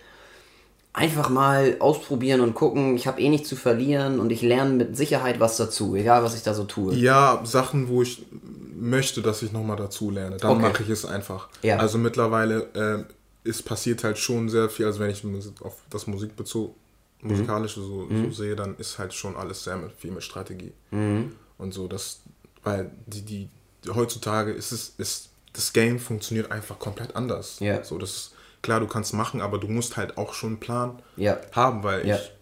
einfach 0.93 1.31
mal 1.31 1.77
ausprobieren 1.79 2.41
und 2.41 2.55
gucken, 2.55 2.97
ich 2.97 3.07
habe 3.07 3.21
eh 3.21 3.29
nichts 3.29 3.49
zu 3.49 3.57
verlieren 3.57 4.21
und 4.21 4.31
ich 4.31 4.43
lerne 4.43 4.75
mit 4.75 4.97
Sicherheit 4.97 5.41
was 5.41 5.57
dazu, 5.57 5.95
egal 5.97 6.23
was 6.23 6.35
ich 6.35 6.43
da 6.43 6.53
so 6.55 6.65
tue. 6.65 6.95
Ja, 6.95 7.41
Sachen, 7.45 7.89
wo 7.89 8.03
ich 8.03 8.27
möchte, 8.75 9.23
dass 9.23 9.43
ich 9.43 9.53
nochmal 9.53 9.77
dazu 9.77 10.11
lerne, 10.11 10.37
dann 10.37 10.53
okay. 10.53 10.63
mache 10.63 10.83
ich 10.83 10.91
es 10.91 11.05
einfach. 11.07 11.49
Ja. 11.63 11.79
Also 11.79 11.97
mittlerweile 11.97 13.07
äh, 13.45 13.49
ist 13.49 13.65
passiert 13.65 14.05
halt 14.05 14.19
schon 14.19 14.49
sehr 14.49 14.69
viel, 14.69 14.87
also 14.87 15.01
wenn 15.01 15.11
ich 15.11 15.25
auf 15.63 15.77
das 15.89 16.07
Musikbezug, 16.07 16.75
mhm. 17.23 17.31
musikalische 17.31 17.81
so, 17.81 18.07
mhm. 18.09 18.27
so, 18.27 18.31
sehe, 18.31 18.55
dann 18.55 18.77
ist 18.77 18.99
halt 18.99 19.15
schon 19.15 19.37
alles 19.37 19.65
sehr 19.65 19.77
mit, 19.77 19.93
viel 19.93 20.11
mit 20.11 20.23
Strategie. 20.23 20.73
Mhm. 20.91 21.33
Und 21.57 21.73
so, 21.73 21.89
das, 21.89 22.21
weil 22.65 22.91
die, 23.07 23.23
die, 23.23 23.49
heutzutage 23.95 24.53
ist 24.53 24.73
es, 24.73 24.95
ist, 24.99 25.31
das 25.55 25.73
Game 25.73 25.99
funktioniert 25.99 26.51
einfach 26.51 26.79
komplett 26.79 27.17
anders. 27.17 27.61
Ja. 27.61 27.83
So, 27.83 27.99
das 27.99 28.11
ist, 28.11 28.32
klar, 28.63 28.81
du 28.81 28.87
kannst 28.87 29.13
machen, 29.13 29.41
aber 29.41 29.59
du 29.59 29.69
musst 29.69 29.97
halt 29.97 30.17
auch 30.17 30.35
schon 30.35 30.51
einen 30.51 30.61
Plan 30.61 31.03
ja. 31.17 31.39
haben, 31.53 31.83
weil 31.83 32.07
ja. 32.07 32.17
ich 32.17 32.33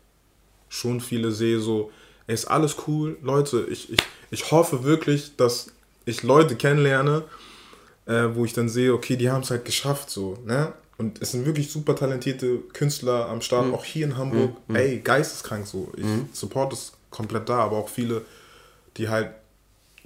schon 0.68 1.00
viele 1.00 1.32
sehe, 1.32 1.58
so, 1.58 1.90
ey, 2.26 2.34
ist 2.34 2.46
alles 2.46 2.76
cool, 2.86 3.16
Leute, 3.22 3.66
ich, 3.70 3.92
ich, 3.92 4.00
ich 4.30 4.50
hoffe 4.50 4.84
wirklich, 4.84 5.36
dass 5.36 5.72
ich 6.04 6.22
Leute 6.22 6.56
kennenlerne, 6.56 7.24
äh, 8.06 8.28
wo 8.34 8.44
ich 8.44 8.52
dann 8.52 8.68
sehe, 8.68 8.92
okay, 8.92 9.16
die 9.16 9.30
haben 9.30 9.42
es 9.42 9.50
halt 9.50 9.64
geschafft, 9.64 10.10
so, 10.10 10.38
ne? 10.44 10.72
Und 10.98 11.22
es 11.22 11.30
sind 11.32 11.46
wirklich 11.46 11.72
super 11.72 11.96
talentierte 11.96 12.58
Künstler 12.74 13.26
am 13.30 13.40
Start, 13.40 13.68
mhm. 13.68 13.74
auch 13.74 13.86
hier 13.86 14.04
in 14.04 14.18
Hamburg. 14.18 14.50
Mhm. 14.68 14.76
Ey, 14.76 14.98
geisteskrank 14.98 15.66
so. 15.66 15.90
Ich 15.96 16.04
mhm. 16.04 16.28
support 16.34 16.74
es 16.74 16.92
komplett 17.08 17.48
da, 17.48 17.56
aber 17.56 17.78
auch 17.78 17.88
viele, 17.88 18.20
die 18.98 19.08
halt 19.08 19.30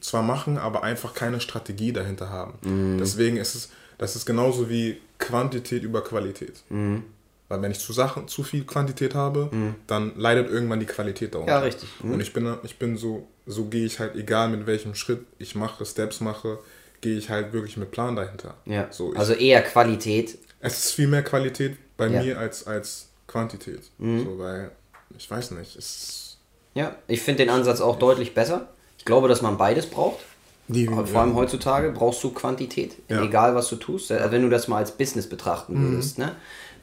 zwar 0.00 0.22
machen, 0.22 0.56
aber 0.56 0.84
einfach 0.84 1.12
keine 1.12 1.40
Strategie 1.40 1.92
dahinter 1.92 2.30
haben. 2.30 2.54
Mhm. 2.62 2.98
Deswegen 2.98 3.38
ist 3.38 3.56
es, 3.56 3.70
das 3.98 4.14
ist 4.14 4.24
genauso 4.24 4.70
wie 4.70 5.00
Quantität 5.18 5.82
über 5.82 6.02
Qualität. 6.02 6.62
Mhm. 6.68 7.04
Weil 7.48 7.62
wenn 7.62 7.70
ich 7.70 7.78
zu 7.78 7.92
Sachen 7.92 8.26
zu 8.26 8.42
viel 8.42 8.64
Quantität 8.64 9.14
habe, 9.14 9.48
mhm. 9.52 9.74
dann 9.86 10.16
leidet 10.16 10.50
irgendwann 10.50 10.80
die 10.80 10.86
Qualität 10.86 11.34
darunter. 11.34 11.52
Ja, 11.52 11.58
richtig. 11.60 11.88
Mhm. 12.02 12.14
Und 12.14 12.20
ich 12.20 12.32
bin, 12.32 12.56
ich 12.62 12.78
bin 12.78 12.96
so, 12.96 13.28
so 13.46 13.66
gehe 13.66 13.84
ich 13.84 14.00
halt, 14.00 14.16
egal 14.16 14.48
mit 14.48 14.66
welchem 14.66 14.94
Schritt 14.94 15.20
ich 15.38 15.54
mache, 15.54 15.84
Steps 15.84 16.20
mache, 16.20 16.58
gehe 17.00 17.18
ich 17.18 17.28
halt 17.28 17.52
wirklich 17.52 17.76
mit 17.76 17.90
Plan 17.90 18.16
dahinter. 18.16 18.54
Ja. 18.64 18.88
So, 18.90 19.12
ich, 19.12 19.18
also 19.18 19.34
eher 19.34 19.62
Qualität. 19.62 20.38
Es 20.60 20.86
ist 20.86 20.92
viel 20.92 21.06
mehr 21.06 21.22
Qualität 21.22 21.76
bei 21.96 22.08
ja. 22.08 22.22
mir 22.22 22.38
als, 22.38 22.66
als 22.66 23.08
Quantität. 23.26 23.82
Mhm. 23.98 24.24
So, 24.24 24.38
weil, 24.38 24.70
ich 25.16 25.30
weiß 25.30 25.50
nicht, 25.52 25.76
es 25.76 26.38
Ja, 26.74 26.96
ich 27.06 27.20
finde 27.20 27.44
den 27.44 27.50
Ansatz 27.50 27.80
auch 27.80 27.98
deutlich 27.98 28.32
besser. 28.34 28.68
Ich 28.98 29.04
glaube, 29.04 29.28
dass 29.28 29.42
man 29.42 29.58
beides 29.58 29.86
braucht. 29.86 30.20
Die, 30.68 30.86
Vor 30.86 31.20
allem 31.20 31.30
ja. 31.30 31.34
heutzutage 31.34 31.90
brauchst 31.90 32.24
du 32.24 32.30
Quantität, 32.30 32.96
ja. 33.08 33.22
egal 33.22 33.54
was 33.54 33.68
du 33.68 33.76
tust. 33.76 34.10
Also 34.10 34.30
wenn 34.30 34.42
du 34.42 34.48
das 34.48 34.66
mal 34.66 34.78
als 34.78 34.92
Business 34.92 35.28
betrachten 35.28 35.74
mhm. 35.74 35.92
würdest, 35.92 36.18
ne? 36.18 36.32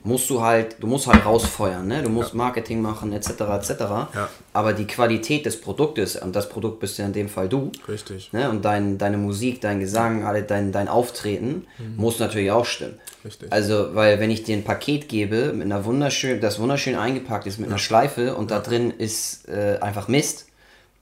musst 0.03 0.29
du 0.29 0.41
halt, 0.41 0.77
du 0.79 0.87
musst 0.87 1.07
halt 1.07 1.25
rausfeuern, 1.25 1.87
ne? 1.87 2.01
Du 2.01 2.09
musst 2.09 2.31
ja. 2.31 2.37
Marketing 2.37 2.81
machen, 2.81 3.13
etc. 3.13 3.29
etc. 3.29 3.69
Ja. 3.79 4.29
Aber 4.53 4.73
die 4.73 4.87
Qualität 4.87 5.45
des 5.45 5.59
Produktes, 5.61 6.15
und 6.15 6.35
das 6.35 6.49
Produkt 6.49 6.79
bist 6.79 6.97
ja 6.97 7.05
in 7.05 7.13
dem 7.13 7.29
Fall 7.29 7.49
du. 7.49 7.71
Richtig. 7.87 8.33
Ne? 8.33 8.49
Und 8.49 8.65
dein, 8.65 8.97
deine 8.97 9.17
Musik, 9.17 9.61
dein 9.61 9.79
Gesang, 9.79 10.25
alle 10.25 10.43
dein, 10.43 10.71
dein 10.71 10.87
Auftreten 10.87 11.67
mhm. 11.77 11.95
muss 11.97 12.19
natürlich 12.19 12.51
auch 12.51 12.65
stimmen. 12.65 12.99
Richtig. 13.23 13.51
Also, 13.51 13.93
weil 13.93 14.19
wenn 14.19 14.31
ich 14.31 14.43
dir 14.43 14.55
ein 14.55 14.63
Paket 14.63 15.07
gebe, 15.07 15.53
mit 15.53 15.65
einer 15.65 15.85
wunderschön, 15.85 16.41
das 16.41 16.59
wunderschön 16.59 16.95
eingepackt 16.95 17.45
ist 17.45 17.59
mit 17.59 17.67
ja. 17.67 17.75
einer 17.75 17.79
Schleife 17.79 18.35
und 18.35 18.49
da 18.49 18.59
drin 18.59 18.91
ist 18.91 19.47
äh, 19.47 19.77
einfach 19.81 20.07
Mist, 20.07 20.47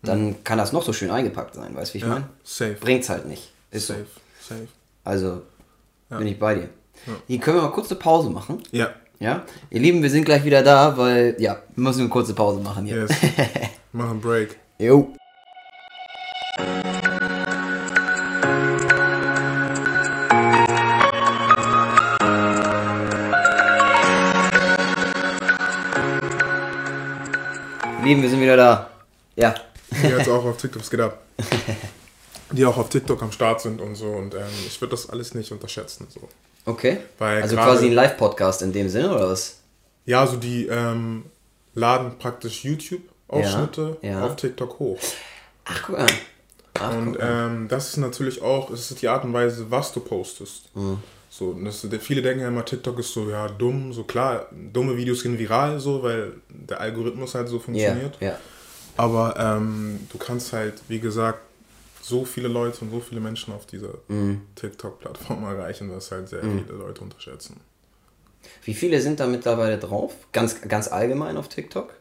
dann 0.02 0.28
mhm. 0.28 0.44
kann 0.44 0.58
das 0.58 0.72
noch 0.72 0.84
so 0.84 0.94
schön 0.94 1.12
eingepackt 1.12 1.56
sein, 1.56 1.76
weißt 1.76 1.92
du, 1.92 1.94
wie 1.96 1.98
ich 1.98 2.04
ja, 2.04 2.10
meine? 2.10 2.30
Safe. 2.44 2.78
Bringt's 2.80 3.10
halt 3.10 3.26
nicht. 3.26 3.52
Ist 3.72 3.88
safe, 3.88 4.06
so. 4.40 4.56
safe. 4.56 4.68
Also 5.04 5.42
ja. 6.10 6.18
bin 6.18 6.28
ich 6.28 6.40
bei 6.40 6.56
dir. 6.56 6.70
Ja. 7.06 7.14
Hier 7.28 7.40
können 7.40 7.58
wir 7.58 7.64
mal 7.64 7.72
kurz 7.72 7.92
eine 7.92 8.00
Pause 8.00 8.30
machen. 8.30 8.64
Ja. 8.72 8.90
Ja? 9.20 9.44
Ihr 9.70 9.82
Lieben, 9.82 10.02
wir 10.02 10.10
sind 10.10 10.24
gleich 10.24 10.46
wieder 10.46 10.64
da, 10.64 10.98
weil, 10.98 11.36
ja, 11.40 11.62
wir 11.76 11.84
müssen 11.84 12.02
eine 12.02 12.10
kurze 12.10 12.34
Pause 12.34 12.62
machen 12.62 12.86
hier. 12.86 13.02
Yes. 13.02 13.12
machen 13.92 14.22
Break. 14.22 14.58
Jo. 14.78 15.14
Lieben, 28.04 28.22
wir 28.22 28.30
sind 28.30 28.42
wieder 28.42 28.56
da. 28.56 28.90
Ja. 29.36 29.54
Die 29.92 30.08
jetzt 30.08 30.30
auch 30.30 30.46
auf 30.46 30.58
TikTok, 30.58 30.82
es 30.82 30.90
geht 30.90 31.00
ab. 31.00 31.22
Die 32.52 32.66
auch 32.66 32.78
auf 32.78 32.90
TikTok 32.90 33.22
am 33.22 33.32
Start 33.32 33.62
sind 33.62 33.82
und 33.82 33.96
so. 33.96 34.08
Und 34.08 34.34
ähm, 34.34 34.42
ich 34.68 34.80
würde 34.82 34.92
das 34.92 35.10
alles 35.10 35.34
nicht 35.34 35.52
unterschätzen. 35.52 36.08
So. 36.10 36.22
Okay. 36.66 36.98
Weil 37.18 37.42
also 37.42 37.56
quasi 37.56 37.88
ein 37.88 37.94
Live-Podcast 37.94 38.62
in 38.62 38.74
dem 38.74 38.90
Sinne, 38.90 39.14
oder 39.14 39.30
was? 39.30 39.58
Ja, 40.06 40.22
also 40.22 40.38
die 40.38 40.68
ähm, 40.68 41.26
laden 41.76 42.18
praktisch 42.18 42.64
YouTube-Ausschnitte 42.64 43.98
ja, 44.02 44.10
ja. 44.12 44.26
auf 44.26 44.36
TikTok 44.36 44.80
hoch. 44.80 45.00
Ach, 45.66 45.84
guck 45.86 45.98
mal. 45.98 46.08
Ach, 46.80 46.96
und 46.96 47.18
ähm, 47.20 47.68
das 47.68 47.90
ist 47.90 47.98
natürlich 47.98 48.42
auch, 48.42 48.72
es 48.72 48.90
ist 48.90 49.02
die 49.02 49.08
Art 49.08 49.24
und 49.24 49.34
Weise, 49.34 49.70
was 49.70 49.92
du 49.92 50.00
postest. 50.00 50.76
Mhm. 50.76 51.00
So, 51.30 51.54
das, 51.54 51.86
viele 52.00 52.22
denken 52.22 52.42
ja 52.42 52.48
immer, 52.48 52.66
TikTok 52.66 52.98
ist 53.00 53.14
so, 53.14 53.30
ja, 53.30 53.48
dumm, 53.48 53.94
so 53.94 54.04
klar, 54.04 54.48
dumme 54.52 54.98
Videos 54.98 55.22
gehen 55.22 55.38
viral, 55.38 55.80
so, 55.80 56.02
weil 56.02 56.34
der 56.50 56.80
Algorithmus 56.80 57.36
halt 57.36 57.50
so 57.50 57.60
funktioniert. 57.60 58.18
Ja, 58.20 58.30
ja. 58.30 58.40
Aber 59.00 59.36
ähm, 59.38 59.98
du 60.12 60.18
kannst 60.18 60.52
halt, 60.52 60.74
wie 60.90 61.00
gesagt, 61.00 61.40
so 62.02 62.26
viele 62.26 62.50
Leute 62.50 62.82
und 62.82 62.92
so 62.92 63.00
viele 63.00 63.22
Menschen 63.22 63.54
auf 63.54 63.66
dieser 63.66 63.94
mm. 64.10 64.42
TikTok-Plattform 64.56 65.42
erreichen, 65.46 65.90
dass 65.90 66.12
halt 66.12 66.28
sehr 66.28 66.44
mm. 66.44 66.66
viele 66.66 66.80
Leute 66.80 67.00
unterschätzen. 67.00 67.62
Wie 68.66 68.74
viele 68.74 69.00
sind 69.00 69.22
da 69.22 69.28
mittlerweile 69.28 69.78
drauf? 69.78 70.14
Ganz, 70.34 70.60
ganz 70.64 70.90
allgemein 70.90 71.38
auf 71.38 71.48
TikTok? 71.48 71.94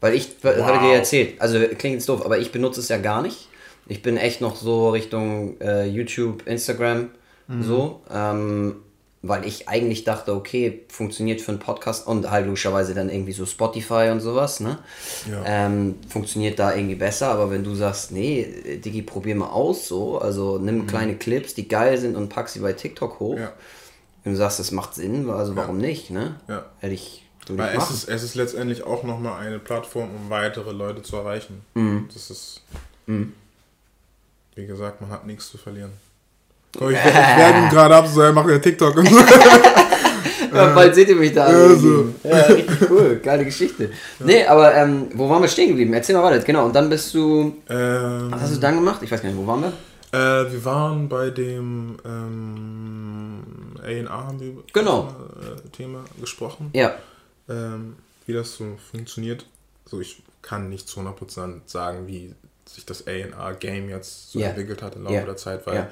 Weil 0.00 0.14
ich, 0.14 0.36
wow. 0.40 0.64
hatte 0.64 0.86
dir 0.86 0.94
erzählt, 0.94 1.38
also 1.38 1.58
klingt 1.58 1.96
jetzt 1.96 2.08
doof, 2.08 2.24
aber 2.24 2.38
ich 2.38 2.50
benutze 2.50 2.80
es 2.80 2.88
ja 2.88 2.96
gar 2.96 3.20
nicht. 3.20 3.50
Ich 3.86 4.00
bin 4.00 4.16
echt 4.16 4.40
noch 4.40 4.56
so 4.56 4.88
Richtung 4.88 5.60
äh, 5.60 5.84
YouTube, 5.84 6.46
Instagram, 6.46 7.10
mhm. 7.46 7.62
so. 7.62 8.00
Ähm, 8.10 8.76
weil 9.22 9.44
ich 9.46 9.68
eigentlich 9.68 10.04
dachte, 10.04 10.32
okay, 10.34 10.84
funktioniert 10.88 11.40
für 11.40 11.50
einen 11.50 11.58
Podcast 11.58 12.06
und 12.06 12.30
halt 12.30 12.46
logischerweise 12.46 12.94
dann 12.94 13.10
irgendwie 13.10 13.32
so 13.32 13.46
Spotify 13.46 14.10
und 14.12 14.20
sowas, 14.20 14.60
ne? 14.60 14.78
Ja. 15.28 15.42
Ähm, 15.44 15.96
funktioniert 16.08 16.58
da 16.58 16.74
irgendwie 16.74 16.94
besser, 16.94 17.28
aber 17.28 17.50
wenn 17.50 17.64
du 17.64 17.74
sagst, 17.74 18.12
nee, 18.12 18.78
Digi, 18.84 19.02
probier 19.02 19.34
mal 19.34 19.48
aus 19.48 19.88
so, 19.88 20.18
also 20.18 20.58
nimm 20.58 20.78
mhm. 20.78 20.86
kleine 20.86 21.16
Clips, 21.16 21.54
die 21.54 21.66
geil 21.66 21.98
sind 21.98 22.16
und 22.16 22.28
pack 22.28 22.48
sie 22.48 22.60
bei 22.60 22.72
TikTok 22.72 23.18
hoch. 23.18 23.38
Ja. 23.38 23.52
Wenn 24.22 24.32
du 24.34 24.38
sagst, 24.38 24.60
das 24.60 24.70
macht 24.70 24.94
Sinn, 24.94 25.28
also 25.30 25.56
warum 25.56 25.80
ja. 25.80 25.86
nicht, 25.86 26.10
ne? 26.10 26.40
Ja. 26.46 26.66
Hätte 26.78 26.94
ich. 26.94 27.24
Weil 27.48 27.78
es 27.78 27.90
ist, 27.90 28.08
es 28.08 28.22
ist 28.22 28.34
letztendlich 28.34 28.82
auch 28.82 29.04
nochmal 29.04 29.40
eine 29.40 29.58
Plattform, 29.58 30.10
um 30.14 30.28
weitere 30.28 30.70
Leute 30.70 31.02
zu 31.02 31.16
erreichen. 31.16 31.62
Mhm. 31.74 32.08
Das 32.12 32.30
ist. 32.30 32.60
Mhm. 33.06 33.32
Wie 34.54 34.66
gesagt, 34.66 35.00
man 35.00 35.10
hat 35.10 35.26
nichts 35.26 35.48
zu 35.50 35.56
verlieren. 35.56 35.92
Ich, 36.74 36.82
ich 36.82 36.92
werde 36.92 37.58
ihn 37.58 37.68
gerade 37.70 37.96
ab, 37.96 38.06
so 38.06 38.20
er 38.20 38.32
macht 38.32 38.50
ja 38.50 38.58
TikTok 38.58 38.96
und 38.96 39.08
so. 39.08 39.18
ja, 40.54 40.74
bald 40.74 40.94
seht 40.94 41.08
ihr 41.08 41.16
mich 41.16 41.32
da. 41.32 41.50
Ja, 41.50 41.74
so. 41.74 42.14
ja, 42.22 42.36
richtig 42.42 42.90
cool, 42.90 43.16
geile 43.22 43.44
Geschichte. 43.44 43.84
Ja. 43.84 43.90
Nee, 44.26 44.44
aber 44.44 44.74
ähm, 44.74 45.08
wo 45.14 45.28
waren 45.28 45.42
wir 45.42 45.48
stehen 45.48 45.68
geblieben? 45.68 45.92
Erzähl 45.94 46.14
mal 46.14 46.22
weiter. 46.24 46.44
Genau, 46.44 46.66
und 46.66 46.76
dann 46.76 46.90
bist 46.90 47.14
du. 47.14 47.56
Ähm, 47.68 48.30
was 48.30 48.42
hast 48.42 48.56
du 48.56 48.60
dann 48.60 48.74
gemacht? 48.74 49.02
Ich 49.02 49.10
weiß 49.10 49.22
gar 49.22 49.30
nicht, 49.30 49.38
wo 49.38 49.46
waren 49.46 49.62
wir? 49.62 49.72
Äh, 50.12 50.52
wir 50.52 50.64
waren 50.64 51.08
bei 51.08 51.30
dem 51.30 51.96
ähm, 52.04 53.38
A&A 53.82 54.26
haben 54.26 54.40
wir 54.40 54.52
genau. 54.72 55.14
Äh, 55.40 55.68
Thema 55.70 56.04
gesprochen. 56.20 56.70
Ja. 56.74 56.94
Ähm, 57.48 57.96
wie 58.26 58.34
das 58.34 58.56
so 58.56 58.76
funktioniert. 58.90 59.46
So, 59.86 60.00
ich 60.00 60.22
kann 60.42 60.68
nicht 60.68 60.88
zu 60.88 61.00
100% 61.00 61.60
sagen, 61.66 62.06
wie 62.06 62.34
sich 62.66 62.84
das 62.84 63.06
A&R-Game 63.06 63.88
jetzt 63.88 64.32
so 64.32 64.38
yeah. 64.38 64.50
entwickelt 64.50 64.82
hat 64.82 64.96
im 64.96 65.04
Laufe 65.04 65.14
yeah. 65.14 65.24
der 65.24 65.36
Zeit, 65.36 65.66
weil 65.66 65.74
yeah 65.74 65.88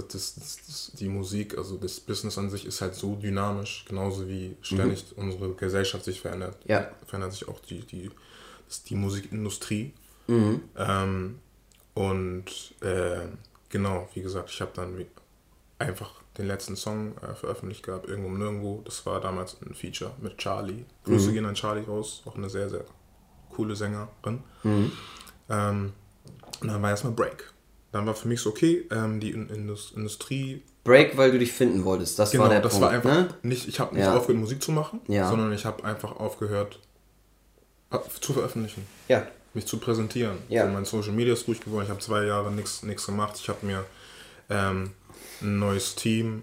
das, 0.00 0.34
das, 0.34 0.58
das, 0.66 0.92
die 0.98 1.08
Musik, 1.08 1.56
also 1.56 1.76
das 1.76 2.00
Business 2.00 2.38
an 2.38 2.50
sich 2.50 2.66
ist 2.66 2.80
halt 2.80 2.94
so 2.94 3.16
dynamisch, 3.16 3.84
genauso 3.88 4.28
wie 4.28 4.56
ständig 4.62 5.04
mhm. 5.16 5.24
unsere 5.24 5.54
Gesellschaft 5.54 6.04
sich 6.04 6.20
verändert. 6.20 6.56
Ja. 6.66 6.90
Verändert 7.06 7.32
sich 7.32 7.48
auch 7.48 7.60
die, 7.60 7.80
die, 7.80 8.10
die 8.88 8.94
Musikindustrie. 8.94 9.92
Mhm. 10.26 10.62
Ähm, 10.76 11.38
und 11.94 12.74
äh, 12.80 13.26
genau, 13.68 14.08
wie 14.14 14.22
gesagt, 14.22 14.50
ich 14.50 14.60
habe 14.60 14.72
dann 14.74 15.06
einfach 15.78 16.22
den 16.38 16.46
letzten 16.46 16.76
Song 16.76 17.16
äh, 17.18 17.34
veröffentlicht 17.34 17.84
gehabt, 17.84 18.08
irgendwo 18.08 18.30
nirgendwo. 18.30 18.82
Das 18.84 19.06
war 19.06 19.20
damals 19.20 19.56
ein 19.62 19.74
Feature 19.74 20.12
mit 20.20 20.38
Charlie. 20.38 20.84
Grüße 21.04 21.28
mhm. 21.28 21.34
gehen 21.34 21.46
an 21.46 21.54
Charlie 21.54 21.84
raus, 21.84 22.22
auch 22.24 22.36
eine 22.36 22.50
sehr, 22.50 22.68
sehr 22.68 22.84
coole 23.50 23.76
Sängerin. 23.76 24.42
Mhm. 24.64 24.92
Ähm, 25.48 25.92
und 26.60 26.68
dann 26.68 26.82
war 26.82 26.90
erstmal 26.90 27.12
Break 27.12 27.53
dann 27.94 28.06
war 28.06 28.14
für 28.14 28.26
mich 28.26 28.40
so, 28.40 28.50
okay, 28.50 28.88
ähm, 28.90 29.20
die 29.20 29.30
Industrie. 29.30 30.62
Break, 30.82 31.16
weil 31.16 31.30
du 31.30 31.38
dich 31.38 31.52
finden 31.52 31.84
wolltest. 31.84 32.18
Das 32.18 32.32
genau, 32.32 32.42
war 32.42 32.50
der 32.50 32.60
das 32.60 32.72
Punkt, 32.72 32.86
war 32.86 32.90
einfach 32.90 33.10
ne? 33.10 33.28
nicht, 33.42 33.68
ich 33.68 33.78
habe 33.78 33.94
nicht 33.94 34.04
ja. 34.04 34.16
aufgehört, 34.16 34.40
Musik 34.40 34.60
zu 34.60 34.72
machen, 34.72 35.00
ja. 35.06 35.28
sondern 35.28 35.52
ich 35.52 35.64
habe 35.64 35.84
einfach 35.84 36.16
aufgehört 36.16 36.80
äh, 37.92 37.98
zu 38.20 38.32
veröffentlichen. 38.32 38.84
Ja. 39.06 39.24
Mich 39.54 39.66
zu 39.66 39.78
präsentieren. 39.78 40.38
Ja. 40.48 40.66
So, 40.66 40.72
mein 40.72 40.84
Social 40.84 41.12
Media 41.12 41.34
ist 41.34 41.46
ruhig 41.46 41.60
geworden. 41.60 41.84
Ich 41.84 41.90
habe 41.90 42.00
zwei 42.00 42.24
Jahre 42.24 42.50
nichts 42.50 43.06
gemacht. 43.06 43.38
Ich 43.40 43.48
habe 43.48 43.64
mir 43.64 43.84
ähm, 44.50 44.90
ein 45.40 45.58
neues 45.60 45.94
Team 45.94 46.42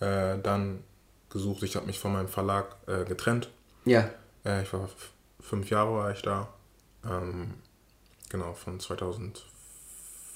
äh, 0.00 0.36
dann 0.42 0.80
gesucht. 1.30 1.62
Ich 1.62 1.76
habe 1.76 1.86
mich 1.86 2.00
von 2.00 2.12
meinem 2.12 2.28
Verlag 2.28 2.74
äh, 2.88 3.04
getrennt. 3.04 3.48
Ja. 3.84 4.10
Äh, 4.44 4.64
ich 4.64 4.72
war 4.72 4.88
fünf 5.40 5.70
Jahre 5.70 5.94
war 5.94 6.10
ich 6.10 6.22
da. 6.22 6.48
Ähm, 7.08 7.54
genau, 8.28 8.54
von 8.54 8.80
2000 8.80 9.53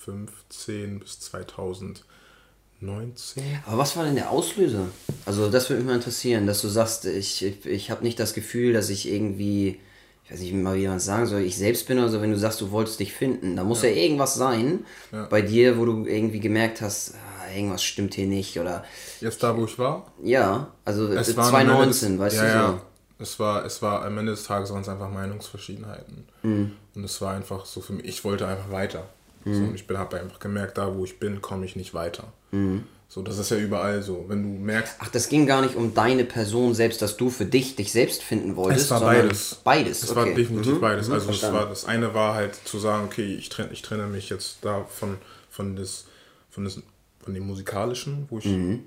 2015 0.09 1.01
bis 1.01 1.21
2019. 1.21 3.43
Aber 3.67 3.79
was 3.79 3.97
war 3.97 4.05
denn 4.05 4.15
der 4.15 4.31
Auslöser? 4.31 4.87
Also 5.27 5.51
das 5.51 5.69
würde 5.69 5.83
mich 5.83 5.89
mal 5.89 5.97
interessieren, 5.97 6.47
dass 6.47 6.63
du 6.63 6.69
sagst, 6.69 7.05
ich, 7.07 7.45
ich, 7.45 7.67
ich 7.67 7.91
habe 7.91 8.05
nicht 8.05 8.19
das 8.19 8.33
Gefühl, 8.35 8.73
dass 8.73 8.89
ich 8.89 9.09
irgendwie, 9.09 9.81
ich 10.25 10.31
weiß 10.31 10.41
nicht 10.41 10.55
mal, 10.55 10.77
wie 10.77 10.89
man 10.89 11.01
sagen 11.01 11.27
soll, 11.27 11.43
ich 11.43 11.57
selbst 11.57 11.87
bin 11.87 11.99
oder 11.99 12.09
so, 12.09 12.23
wenn 12.23 12.31
du 12.31 12.39
sagst, 12.39 12.61
du 12.61 12.71
wolltest 12.71 13.01
dich 13.01 13.13
finden, 13.13 13.57
da 13.57 13.65
muss 13.65 13.83
ja, 13.83 13.91
ja 13.91 13.97
irgendwas 13.97 14.35
sein 14.35 14.87
ja. 15.13 15.27
bei 15.27 15.43
dir, 15.43 15.79
wo 15.79 15.85
du 15.85 16.07
irgendwie 16.07 16.41
gemerkt 16.41 16.81
hast, 16.81 17.15
ah, 17.15 17.55
irgendwas 17.55 17.83
stimmt 17.83 18.15
hier 18.15 18.27
nicht 18.27 18.59
oder... 18.59 18.85
Jetzt 19.21 19.43
da, 19.43 19.57
wo 19.57 19.65
ich 19.65 19.79
war? 19.79 20.13
Ja, 20.23 20.73
also 20.85 21.09
es 21.09 21.35
2019, 21.35 22.19
weißt 22.19 22.37
ja, 22.37 22.43
du 22.43 22.49
so. 22.49 22.57
Ja. 22.57 22.83
Es 23.21 23.41
war, 23.41 23.65
es 23.65 23.83
war 23.83 24.05
am 24.05 24.17
Ende 24.17 24.31
des 24.31 24.45
Tages 24.45 24.73
waren 24.73 24.83
es 24.83 24.89
einfach 24.89 25.11
Meinungsverschiedenheiten. 25.11 26.29
Mhm. 26.45 26.71
Und 26.95 27.05
es 27.05 27.21
war 27.21 27.35
einfach 27.35 27.67
so 27.67 27.81
für 27.81 27.95
mich, 27.95 28.07
ich 28.07 28.25
wollte 28.25 28.47
einfach 28.47 28.71
weiter. 28.71 29.09
Mhm. 29.45 29.55
So, 29.55 29.63
und 29.63 29.75
ich 29.75 29.89
habe 29.89 30.21
einfach 30.21 30.39
gemerkt, 30.39 30.79
da 30.79 30.95
wo 30.95 31.05
ich 31.05 31.19
bin, 31.19 31.41
komme 31.41 31.65
ich 31.65 31.77
nicht 31.77 31.95
weiter. 31.95 32.33
Mhm. 32.51 32.85
So, 33.11 33.23
das 33.23 33.39
ist 33.39 33.51
ja 33.51 33.57
überall 33.57 34.03
so. 34.03 34.27
Wenn 34.29 34.43
du 34.43 34.49
merkst. 34.63 34.97
Ach, 34.99 35.09
das 35.09 35.31
ging 35.31 35.47
gar 35.47 35.63
nicht 35.63 35.77
um 35.77 35.95
deine 35.95 36.25
Person 36.25 36.75
selbst, 36.75 37.01
dass 37.01 37.17
du 37.17 37.31
für 37.31 37.47
dich 37.47 37.75
dich 37.75 37.91
selbst 37.91 38.23
finden 38.23 38.55
wolltest. 38.55 38.85
Es 38.85 38.91
war 38.91 39.01
beides. 39.01 39.61
Beides. 39.65 40.03
Es 40.03 40.11
okay. 40.11 40.19
war 40.19 40.27
definitiv 40.27 40.75
mhm. 40.75 40.81
beides. 40.81 41.09
Mhm. 41.09 41.15
Also 41.15 41.31
es 41.31 41.43
war, 41.43 41.67
das 41.67 41.87
eine 41.87 42.13
war 42.13 42.35
halt 42.35 42.55
zu 42.55 42.79
sagen, 42.79 43.07
okay, 43.07 43.35
ich 43.35 43.49
trenne, 43.49 43.71
ich 43.73 43.81
trenne 43.81 44.07
mich 44.07 44.29
jetzt 44.29 44.59
da 44.61 44.85
von, 44.85 45.17
von, 45.49 45.75
des, 45.75 46.05
von, 46.51 46.65
des, 46.65 46.83
von 47.25 47.33
dem 47.33 47.47
musikalischen, 47.47 48.27
wo 48.29 48.39
ich 48.41 48.45
mhm. 48.45 48.85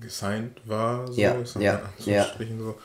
gesigned 0.00 0.62
war. 0.64 1.12
So, 1.12 1.20
ja. 1.20 1.36
ja. 1.58 1.82
ja. 2.06 2.26
So. 2.58 2.76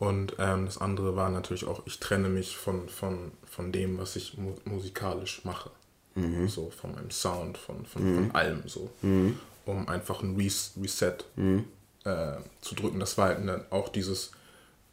Und 0.00 0.34
ähm, 0.40 0.66
das 0.66 0.78
andere 0.78 1.14
war 1.14 1.30
natürlich 1.30 1.64
auch, 1.64 1.82
ich 1.86 2.00
trenne 2.00 2.28
mich 2.28 2.56
von, 2.56 2.88
von, 2.88 3.30
von 3.48 3.70
dem, 3.70 3.98
was 3.98 4.16
ich 4.16 4.36
mu 4.36 4.56
musikalisch 4.64 5.44
mache. 5.44 5.70
Mhm. 6.14 6.48
So 6.48 6.70
von 6.70 6.92
meinem 6.92 7.10
Sound, 7.10 7.58
von, 7.58 7.86
von, 7.86 8.04
mhm. 8.04 8.14
von 8.16 8.30
allem 8.32 8.62
so. 8.66 8.90
Mhm. 9.02 9.38
Um 9.64 9.88
einfach 9.88 10.22
ein 10.22 10.36
Res 10.36 10.72
Reset 10.80 11.16
mhm. 11.36 11.64
äh, 12.04 12.34
zu 12.60 12.74
drücken. 12.74 12.98
Das 13.00 13.16
war 13.18 13.28
halt 13.28 13.72
auch 13.72 13.88
dieses, 13.88 14.32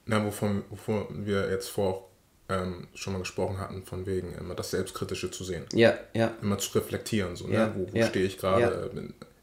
na, 0.05 0.23
wovon, 0.25 0.63
wovon 0.69 1.25
wir 1.25 1.49
jetzt 1.49 1.69
vor 1.69 2.09
ähm, 2.49 2.87
schon 2.95 3.13
mal 3.13 3.19
gesprochen 3.19 3.59
hatten, 3.59 3.83
von 3.83 4.05
wegen 4.05 4.33
immer 4.33 4.55
das 4.55 4.71
Selbstkritische 4.71 5.31
zu 5.31 5.43
sehen. 5.43 5.65
Ja, 5.73 5.97
ja. 6.13 6.33
Immer 6.41 6.57
zu 6.57 6.77
reflektieren, 6.77 7.35
so, 7.35 7.47
ja, 7.47 7.67
ne? 7.67 7.73
wo, 7.75 7.93
wo 7.93 8.05
stehe 8.05 8.25
ich 8.25 8.37
gerade? 8.37 8.89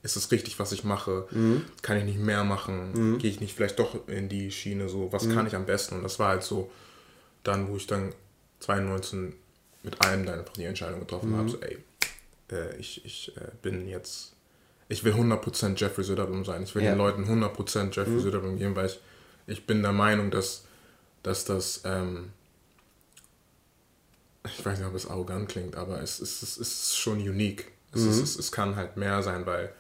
Ist 0.02 0.16
es 0.16 0.30
richtig, 0.30 0.58
was 0.60 0.70
ich 0.70 0.84
mache? 0.84 1.26
Mhm. 1.30 1.64
Kann 1.82 1.96
ich 1.96 2.04
nicht 2.04 2.20
mehr 2.20 2.44
machen? 2.44 2.92
Mhm. 2.92 3.18
Gehe 3.18 3.30
ich 3.30 3.40
nicht 3.40 3.56
vielleicht 3.56 3.78
doch 3.78 4.06
in 4.08 4.28
die 4.28 4.52
Schiene 4.52 4.88
so? 4.88 5.12
Was 5.12 5.28
kann 5.28 5.48
ich 5.48 5.56
am 5.56 5.66
besten? 5.66 5.96
Und 5.96 6.04
das 6.04 6.20
war 6.20 6.28
halt 6.28 6.44
so, 6.44 6.70
dann, 7.42 7.68
wo 7.68 7.76
ich 7.76 7.88
dann 7.88 8.12
2019 8.60 9.34
mit 9.86 10.04
allem 10.04 10.26
dann 10.26 10.40
einfach 10.40 10.52
die 10.54 10.64
Entscheidung 10.64 11.00
getroffen 11.00 11.30
mhm. 11.30 11.36
habe, 11.36 11.48
so 11.48 11.60
ey, 11.60 11.78
äh, 12.50 12.76
ich, 12.76 13.04
ich 13.04 13.34
äh, 13.36 13.52
bin 13.62 13.88
jetzt, 13.88 14.32
ich 14.88 15.04
will 15.04 15.14
100% 15.14 15.78
Jeffrey 15.80 16.04
Söderblom 16.04 16.44
sein. 16.44 16.64
Ich 16.64 16.74
will 16.74 16.82
ja. 16.82 16.90
den 16.90 16.98
Leuten 16.98 17.24
100% 17.24 17.94
Jeffrey 17.94 18.14
mhm. 18.14 18.20
Söderblom 18.20 18.58
geben, 18.58 18.76
weil 18.76 18.86
ich, 18.86 19.00
ich 19.46 19.66
bin 19.66 19.82
der 19.82 19.92
Meinung, 19.92 20.32
dass, 20.32 20.64
dass 21.22 21.44
das, 21.44 21.82
ähm, 21.84 22.32
ich 24.44 24.66
weiß 24.66 24.78
nicht, 24.78 24.88
ob 24.88 24.94
es 24.94 25.08
arrogant 25.08 25.48
klingt, 25.48 25.76
aber 25.76 26.02
es, 26.02 26.18
es, 26.18 26.42
es 26.42 26.58
ist 26.58 26.98
schon 26.98 27.18
unique. 27.18 27.70
Es, 27.94 28.02
mhm. 28.02 28.10
es, 28.10 28.36
es 28.36 28.50
kann 28.50 28.74
halt 28.74 28.96
mehr 28.96 29.22
sein, 29.22 29.46
weil 29.46 29.72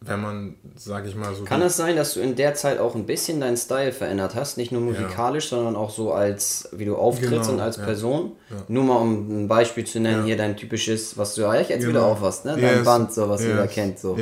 wenn 0.00 0.20
man, 0.20 0.54
sag 0.76 1.06
ich 1.06 1.14
mal 1.14 1.34
so. 1.34 1.44
Kann 1.44 1.62
es 1.62 1.76
sein, 1.76 1.96
dass 1.96 2.14
du 2.14 2.20
in 2.20 2.36
der 2.36 2.54
Zeit 2.54 2.78
auch 2.78 2.94
ein 2.94 3.06
bisschen 3.06 3.40
deinen 3.40 3.56
Style 3.56 3.92
verändert 3.92 4.34
hast? 4.34 4.56
Nicht 4.56 4.72
nur 4.72 4.80
musikalisch, 4.80 5.50
ja. 5.50 5.56
sondern 5.56 5.76
auch 5.76 5.90
so 5.90 6.12
als, 6.12 6.68
wie 6.72 6.84
du 6.84 6.96
auftrittst 6.96 7.32
genau, 7.32 7.52
und 7.52 7.60
als 7.60 7.76
ja. 7.76 7.84
Person? 7.84 8.32
Ja. 8.50 8.56
Nur 8.68 8.84
mal 8.84 8.96
um 8.96 9.44
ein 9.44 9.48
Beispiel 9.48 9.84
zu 9.84 10.00
nennen, 10.00 10.24
hier 10.24 10.36
dein 10.36 10.56
typisches, 10.56 11.16
was 11.16 11.34
du 11.34 11.42
ja 11.42 11.54
jetzt 11.54 11.68
genau. 11.68 11.88
wieder 11.88 12.04
aufhast, 12.04 12.44
ne? 12.44 12.52
Dein 12.52 12.76
yes. 12.76 12.84
Band, 12.84 13.12
so 13.12 13.28
was 13.28 13.40
yes. 13.40 13.50
jeder 13.50 13.66
kennt, 13.66 13.98
so. 13.98 14.18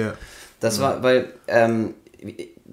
Das 0.61 0.81
war, 0.81 1.03
weil, 1.03 1.33
ähm, 1.49 1.95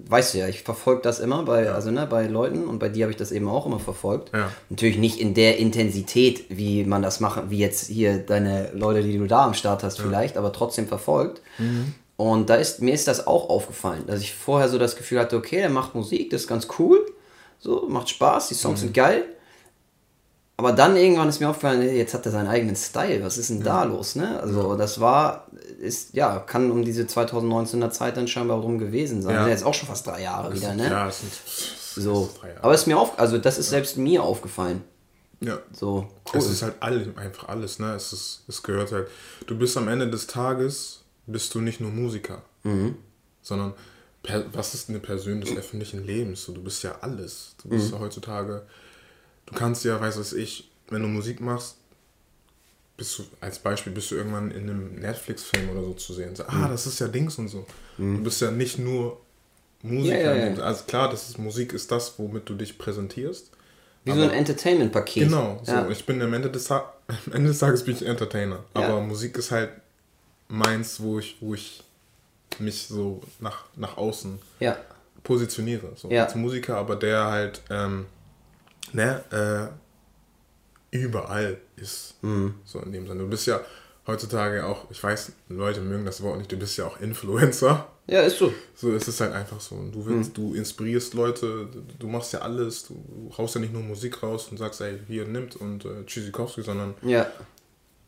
weißt 0.08 0.34
du 0.34 0.38
ja, 0.38 0.48
ich 0.48 0.62
verfolge 0.62 1.02
das 1.02 1.20
immer 1.20 1.42
bei, 1.42 1.70
also 1.70 1.90
ne, 1.90 2.06
bei 2.08 2.26
Leuten 2.26 2.66
und 2.66 2.78
bei 2.78 2.88
dir 2.88 3.04
habe 3.04 3.10
ich 3.10 3.16
das 3.16 3.32
eben 3.32 3.48
auch 3.48 3.66
immer 3.66 3.80
verfolgt. 3.80 4.30
Natürlich 4.68 4.98
nicht 4.98 5.20
in 5.20 5.34
der 5.34 5.58
Intensität, 5.58 6.44
wie 6.48 6.84
man 6.84 7.02
das 7.02 7.20
macht, 7.20 7.50
wie 7.50 7.58
jetzt 7.58 7.88
hier 7.88 8.18
deine 8.18 8.70
Leute, 8.72 9.02
die 9.02 9.18
du 9.18 9.26
da 9.26 9.44
am 9.44 9.54
Start 9.54 9.82
hast, 9.82 10.00
vielleicht, 10.00 10.36
aber 10.36 10.52
trotzdem 10.52 10.86
verfolgt. 10.86 11.42
Mhm. 11.58 11.94
Und 12.20 12.50
da 12.50 12.56
ist, 12.56 12.82
mir 12.82 12.92
ist 12.92 13.08
das 13.08 13.26
auch 13.26 13.48
aufgefallen, 13.48 14.04
dass 14.06 14.20
ich 14.20 14.34
vorher 14.34 14.68
so 14.68 14.76
das 14.76 14.94
Gefühl 14.94 15.20
hatte, 15.20 15.38
okay, 15.38 15.56
der 15.56 15.70
macht 15.70 15.94
Musik, 15.94 16.28
das 16.28 16.42
ist 16.42 16.48
ganz 16.48 16.68
cool, 16.78 17.00
so, 17.58 17.86
macht 17.88 18.10
Spaß, 18.10 18.48
die 18.48 18.54
Songs 18.54 18.80
mhm. 18.80 18.84
sind 18.84 18.94
geil. 18.94 19.24
Aber 20.58 20.72
dann 20.72 20.96
irgendwann 20.96 21.30
ist 21.30 21.40
mir 21.40 21.48
aufgefallen, 21.48 21.80
jetzt 21.80 22.12
hat 22.12 22.26
er 22.26 22.32
seinen 22.32 22.48
eigenen 22.48 22.76
Style, 22.76 23.24
was 23.24 23.38
ist 23.38 23.48
denn 23.48 23.62
da 23.62 23.84
los, 23.84 24.16
ne? 24.16 24.38
Also 24.38 24.76
das 24.76 25.00
war, 25.00 25.46
ist, 25.80 26.12
ja, 26.12 26.40
kann 26.40 26.70
um 26.70 26.84
diese 26.84 27.04
2019er 27.04 27.88
Zeit 27.88 28.18
dann 28.18 28.28
scheinbar 28.28 28.58
rum 28.58 28.78
gewesen 28.78 29.22
sein. 29.22 29.36
Ja. 29.36 29.48
Jetzt 29.48 29.64
auch 29.64 29.72
schon 29.72 29.88
fast 29.88 30.06
drei 30.06 30.20
Jahre 30.20 30.54
wieder, 30.54 30.74
ne? 30.74 30.90
Ja, 30.90 31.06
das 31.06 31.20
sind 31.20 31.32
so. 32.04 32.28
Aber 32.60 32.74
es 32.74 32.82
ist 32.82 32.86
mir 32.86 32.98
auf, 32.98 33.18
also 33.18 33.38
das 33.38 33.56
ist 33.56 33.68
ja. 33.68 33.78
selbst 33.78 33.96
mir 33.96 34.22
aufgefallen. 34.22 34.84
Ja. 35.40 35.58
So, 35.72 36.06
cool. 36.34 36.38
Es 36.38 36.50
ist 36.50 36.60
halt 36.60 36.74
alles, 36.80 37.16
einfach 37.16 37.48
alles, 37.48 37.78
ne? 37.78 37.94
Es, 37.94 38.12
ist, 38.12 38.42
es 38.46 38.62
gehört 38.62 38.92
halt. 38.92 39.08
Du 39.46 39.56
bist 39.56 39.74
am 39.78 39.88
Ende 39.88 40.10
des 40.10 40.26
Tages 40.26 40.99
bist 41.30 41.54
du 41.54 41.60
nicht 41.60 41.80
nur 41.80 41.90
Musiker, 41.90 42.42
mhm. 42.62 42.96
sondern 43.42 43.74
per, 44.22 44.44
was 44.52 44.74
ist 44.74 44.88
eine 44.88 44.98
Person 44.98 45.40
des 45.40 45.56
öffentlichen 45.56 46.04
Lebens? 46.04 46.44
So, 46.44 46.52
du 46.52 46.62
bist 46.62 46.82
ja 46.82 46.96
alles. 47.00 47.54
Du 47.62 47.68
bist 47.68 47.88
mhm. 47.88 47.94
ja 47.94 48.00
heutzutage, 48.00 48.62
du 49.46 49.54
kannst 49.54 49.84
ja, 49.84 50.00
weiß 50.00 50.18
was 50.18 50.32
ich, 50.32 50.70
wenn 50.88 51.02
du 51.02 51.08
Musik 51.08 51.40
machst, 51.40 51.76
bist 52.96 53.18
du, 53.18 53.24
als 53.40 53.58
Beispiel 53.58 53.92
bist 53.92 54.10
du 54.10 54.16
irgendwann 54.16 54.50
in 54.50 54.68
einem 54.68 54.94
Netflix-Film 54.96 55.70
oder 55.70 55.82
so 55.82 55.94
zu 55.94 56.12
sehen. 56.12 56.36
So, 56.36 56.44
ah, 56.44 56.52
mhm. 56.52 56.68
das 56.68 56.86
ist 56.86 57.00
ja 57.00 57.08
Dings 57.08 57.38
und 57.38 57.48
so. 57.48 57.66
Mhm. 57.96 58.18
Du 58.18 58.24
bist 58.24 58.40
ja 58.42 58.50
nicht 58.50 58.78
nur 58.78 59.20
Musiker. 59.82 60.20
Ja, 60.20 60.34
ja, 60.34 60.48
ja. 60.50 60.62
Also 60.62 60.84
klar, 60.84 61.08
das 61.08 61.30
ist, 61.30 61.38
Musik 61.38 61.72
ist 61.72 61.90
das, 61.90 62.18
womit 62.18 62.48
du 62.48 62.54
dich 62.54 62.76
präsentierst. 62.76 63.50
Wie 64.04 64.10
aber, 64.10 64.20
so 64.20 64.28
ein 64.28 64.34
Entertainment-Paket. 64.34 65.24
Genau, 65.24 65.60
so. 65.62 65.88
Ich 65.88 66.04
bin 66.04 66.20
am 66.20 66.32
Ende, 66.34 66.50
des, 66.50 66.70
am 66.70 66.82
Ende 67.32 67.48
des 67.48 67.58
Tages 67.58 67.84
bin 67.84 67.94
ich 67.94 68.04
Entertainer. 68.04 68.64
Aber 68.74 69.00
Musik 69.00 69.36
ist 69.38 69.50
halt 69.50 69.70
meins, 70.50 71.00
wo 71.00 71.18
ich, 71.18 71.36
wo 71.40 71.54
ich 71.54 71.82
mich 72.58 72.86
so 72.88 73.22
nach, 73.38 73.64
nach 73.76 73.96
außen 73.96 74.38
positioniere. 75.22 75.92
So 75.96 76.08
als 76.08 76.34
Musiker, 76.34 76.76
aber 76.76 76.96
der 76.96 77.24
halt 77.26 77.62
ähm, 77.70 78.06
ne, 78.92 79.24
äh, 80.92 80.96
überall 80.96 81.58
ist. 81.76 82.14
Mhm. 82.22 82.54
So 82.64 82.80
in 82.80 82.92
dem 82.92 83.06
Sinne. 83.06 83.20
Du 83.20 83.28
bist 83.28 83.46
ja 83.46 83.60
heutzutage 84.06 84.64
auch, 84.64 84.90
ich 84.90 85.02
weiß, 85.02 85.32
Leute 85.48 85.80
mögen 85.80 86.04
das 86.04 86.22
Wort 86.22 86.38
nicht, 86.38 86.50
du 86.50 86.56
bist 86.56 86.76
ja 86.76 86.86
auch 86.86 87.00
Influencer. 87.00 87.86
Ja, 88.06 88.22
ist 88.22 88.38
so. 88.38 88.52
So 88.74 88.90
ist 88.90 89.06
es 89.06 89.20
halt 89.20 89.32
einfach 89.32 89.60
so. 89.60 89.76
Und 89.76 89.92
du 89.92 90.04
willst, 90.04 90.36
mhm. 90.36 90.42
du 90.42 90.54
inspirierst 90.54 91.14
Leute, 91.14 91.68
du 91.98 92.06
machst 92.08 92.32
ja 92.32 92.40
alles, 92.40 92.88
du 92.88 93.30
haust 93.38 93.54
ja 93.54 93.60
nicht 93.60 93.72
nur 93.72 93.82
Musik 93.82 94.22
raus 94.22 94.48
und 94.50 94.56
sagst, 94.56 94.80
ey, 94.80 94.98
hier 95.06 95.26
nimmt 95.28 95.54
und 95.54 95.84
äh, 95.84 96.04
Tschüssikowski, 96.06 96.62
sondern 96.62 96.94
ja. 97.02 97.30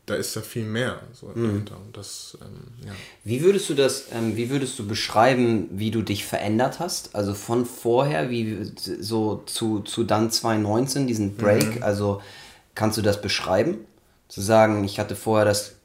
Da 0.05 0.15
ist 0.15 0.35
ja 0.35 0.41
viel 0.41 0.65
mehr 0.65 0.99
so 1.13 1.27
mhm. 1.27 1.65
das, 1.93 2.37
ähm, 2.41 2.85
ja. 2.85 2.91
Wie 3.23 3.41
würdest 3.41 3.69
du 3.69 3.73
das, 3.73 4.05
ähm, 4.11 4.35
wie 4.35 4.49
würdest 4.49 4.77
du 4.77 4.85
beschreiben, 4.85 5.69
wie 5.71 5.91
du 5.91 6.01
dich 6.01 6.25
verändert 6.25 6.79
hast? 6.79 7.15
Also 7.15 7.33
von 7.33 7.65
vorher, 7.65 8.29
wie 8.29 8.71
so 8.75 9.43
zu, 9.45 9.79
zu 9.79 10.03
dann 10.03 10.29
2019, 10.29 11.07
diesen 11.07 11.37
Break, 11.37 11.77
mhm. 11.77 11.83
also 11.83 12.21
kannst 12.75 12.97
du 12.97 13.01
das 13.01 13.21
beschreiben? 13.21 13.77
Zu 14.27 14.41
sagen, 14.41 14.83
ich 14.83 14.99
hatte 14.99 15.15
vorher 15.15 15.45
das 15.45 15.75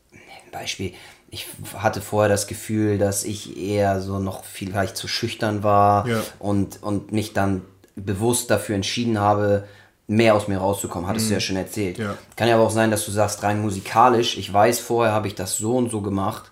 Beispiel, 0.50 0.94
ich 1.30 1.46
hatte 1.74 2.00
vorher 2.00 2.28
das 2.28 2.46
Gefühl, 2.46 2.98
dass 2.98 3.24
ich 3.24 3.56
eher 3.56 4.00
so 4.00 4.18
noch 4.18 4.44
vielleicht 4.44 4.96
zu 4.96 5.06
schüchtern 5.06 5.62
war 5.62 6.08
ja. 6.08 6.22
und, 6.38 6.82
und 6.82 7.12
mich 7.12 7.34
dann 7.34 7.62
bewusst 7.94 8.50
dafür 8.50 8.74
entschieden 8.74 9.20
habe, 9.20 9.68
mehr 10.08 10.34
aus 10.34 10.48
mir 10.48 10.58
rauszukommen, 10.58 11.08
hattest 11.08 11.26
mhm. 11.26 11.28
du 11.28 11.34
ja 11.34 11.40
schon 11.40 11.56
erzählt. 11.56 11.98
Ja. 11.98 12.16
Kann 12.34 12.48
ja 12.48 12.56
aber 12.56 12.64
auch 12.64 12.70
sein, 12.70 12.90
dass 12.90 13.04
du 13.04 13.12
sagst, 13.12 13.42
rein 13.42 13.60
musikalisch, 13.60 14.36
ich 14.36 14.52
weiß, 14.52 14.80
vorher 14.80 15.12
habe 15.12 15.28
ich 15.28 15.34
das 15.34 15.56
so 15.56 15.76
und 15.76 15.90
so 15.90 16.00
gemacht 16.00 16.50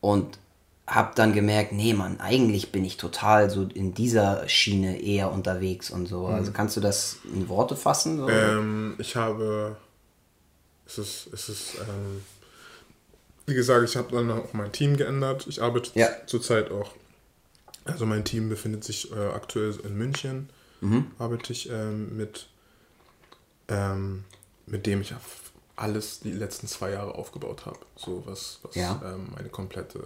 und 0.00 0.38
habe 0.86 1.12
dann 1.14 1.32
gemerkt, 1.32 1.72
nee, 1.72 1.94
Mann, 1.94 2.20
eigentlich 2.20 2.70
bin 2.70 2.84
ich 2.84 2.96
total 2.96 3.50
so 3.50 3.62
in 3.74 3.94
dieser 3.94 4.48
Schiene 4.48 5.00
eher 5.00 5.32
unterwegs 5.32 5.90
und 5.90 6.06
so. 6.06 6.18
Also 6.18 6.28
mhm. 6.28 6.34
Also 6.38 6.52
kannst 6.52 6.76
du 6.76 6.80
das 6.80 7.18
in 7.32 7.48
Worte 7.48 7.76
fassen? 7.76 8.18
So? 8.18 8.28
Ähm, 8.28 8.94
ich 8.98 9.16
habe, 9.16 9.76
es 10.86 10.98
ist, 10.98 11.28
es 11.32 11.48
ist, 11.48 11.74
ähm, 11.80 12.22
wie 13.46 13.54
gesagt, 13.54 13.88
ich 13.88 13.96
habe 13.96 14.14
dann 14.14 14.30
auch 14.30 14.52
mein 14.52 14.72
Team 14.72 14.96
geändert. 14.96 15.46
Ich 15.48 15.62
arbeite 15.62 15.90
ja. 15.94 16.08
zurzeit 16.26 16.70
auch. 16.70 16.92
Also 17.84 18.04
mein 18.06 18.24
Team 18.24 18.48
befindet 18.48 18.82
sich 18.82 19.12
äh, 19.12 19.28
aktuell 19.34 19.74
in 19.84 19.96
München. 19.96 20.50
Mhm. 20.80 21.06
Arbeite 21.18 21.52
ich 21.52 21.70
ähm, 21.70 22.16
mit, 22.16 22.48
ähm, 23.68 24.24
mit 24.66 24.86
dem 24.86 25.00
ich 25.00 25.14
alles 25.76 26.20
die 26.20 26.32
letzten 26.32 26.66
zwei 26.66 26.90
Jahre 26.92 27.14
aufgebaut 27.14 27.66
habe. 27.66 27.78
So 27.96 28.22
was, 28.26 28.60
was 28.62 28.74
ja. 28.74 29.00
ähm, 29.04 29.28
meine 29.34 29.48
komplette, 29.48 30.00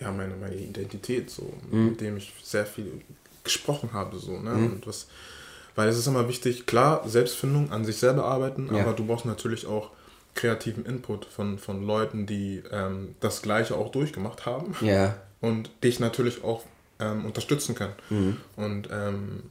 ja, 0.00 0.10
meine, 0.10 0.34
meine 0.36 0.56
Identität, 0.56 1.30
so, 1.30 1.52
mhm. 1.70 1.90
mit 1.90 2.00
dem 2.00 2.16
ich 2.16 2.32
sehr 2.42 2.66
viel 2.66 3.00
gesprochen 3.44 3.92
habe. 3.92 4.18
So, 4.18 4.38
ne? 4.38 4.50
Mhm. 4.50 4.72
Und 4.72 4.86
was, 4.86 5.06
weil 5.74 5.88
es 5.88 5.98
ist 5.98 6.06
immer 6.06 6.28
wichtig, 6.28 6.66
klar, 6.66 7.08
Selbstfindung, 7.08 7.70
an 7.70 7.84
sich 7.84 7.96
selber 7.96 8.24
arbeiten, 8.24 8.74
ja. 8.74 8.82
aber 8.82 8.92
du 8.92 9.06
brauchst 9.06 9.24
natürlich 9.24 9.66
auch 9.66 9.90
kreativen 10.34 10.86
Input 10.86 11.26
von, 11.26 11.58
von 11.58 11.86
Leuten, 11.86 12.26
die 12.26 12.62
ähm, 12.70 13.14
das 13.20 13.42
Gleiche 13.42 13.76
auch 13.76 13.92
durchgemacht 13.92 14.46
haben. 14.46 14.74
Ja. 14.80 15.16
Und 15.40 15.70
dich 15.82 15.98
natürlich 15.98 16.44
auch 16.44 16.62
ähm, 17.00 17.24
unterstützen 17.24 17.74
können. 17.74 17.94
Mhm. 18.10 18.36
Und 18.56 18.88
ähm, 18.90 19.42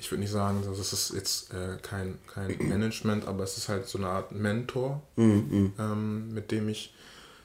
ich 0.00 0.10
würde 0.10 0.22
nicht 0.22 0.32
sagen, 0.32 0.62
das 0.66 0.92
ist 0.92 1.14
jetzt 1.14 1.52
äh, 1.52 1.76
kein, 1.82 2.18
kein 2.26 2.56
Management, 2.68 3.26
aber 3.26 3.44
es 3.44 3.56
ist 3.56 3.68
halt 3.68 3.86
so 3.86 3.98
eine 3.98 4.08
Art 4.08 4.32
Mentor, 4.32 5.02
mhm. 5.16 5.72
ähm, 5.78 6.34
mit 6.34 6.50
dem 6.50 6.68
ich 6.68 6.94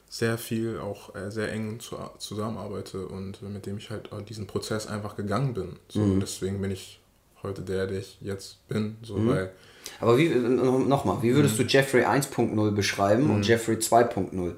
sehr 0.10 0.38
viel 0.38 0.80
auch 0.80 1.14
äh, 1.16 1.30
sehr 1.30 1.52
eng 1.52 1.80
zu, 1.80 1.98
zusammenarbeite 2.18 3.06
und 3.08 3.42
mit 3.42 3.66
dem 3.66 3.78
ich 3.78 3.90
halt 3.90 4.10
diesen 4.30 4.48
Prozess 4.48 4.88
einfach 4.88 5.16
gegangen 5.16 5.54
bin. 5.54 5.76
So, 5.90 6.00
mhm. 6.00 6.20
deswegen 6.20 6.62
bin 6.62 6.72
ich 6.72 7.02
heute 7.44 7.62
der, 7.62 7.88
der 7.88 8.00
ich 8.00 8.18
jetzt 8.22 8.66
bin, 8.68 8.98
so 9.04 9.18
mhm. 9.18 9.30
weil 9.30 9.52
aber 10.00 10.18
wie, 10.18 10.30
nochmal, 10.30 11.22
wie 11.22 11.36
würdest 11.36 11.60
du 11.60 11.64
mhm. 11.64 11.70
Jeffrey 11.70 12.04
1.0 12.04 12.72
beschreiben 12.72 13.30
und. 13.30 13.48
Jeffrey 13.48 13.76
2.0? 13.76 14.54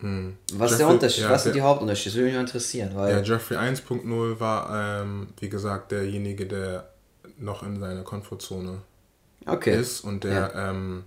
Mhm. 0.00 0.36
Was 0.54 0.72
ist 0.72 0.78
der 0.78 0.88
Unterschied? 0.88 1.24
Ja, 1.24 1.30
was 1.30 1.44
sind 1.44 1.54
die 1.54 1.62
Hauptunterschiede? 1.62 2.10
Das 2.10 2.16
würde 2.16 2.26
mich 2.26 2.34
mal 2.34 2.40
interessieren. 2.40 2.90
Weil 2.94 3.12
ja, 3.14 3.22
Jeffrey 3.22 3.56
1.0 3.56 4.40
war, 4.40 5.02
ähm, 5.02 5.28
wie 5.40 5.48
gesagt, 5.48 5.92
derjenige, 5.92 6.46
der 6.46 6.90
noch 7.38 7.62
in 7.62 7.80
seiner 7.80 8.02
Komfortzone 8.02 8.82
okay. 9.46 9.78
ist 9.78 10.00
und 10.00 10.24
der 10.24 10.52
ja. 10.54 10.70
ähm, 10.70 11.04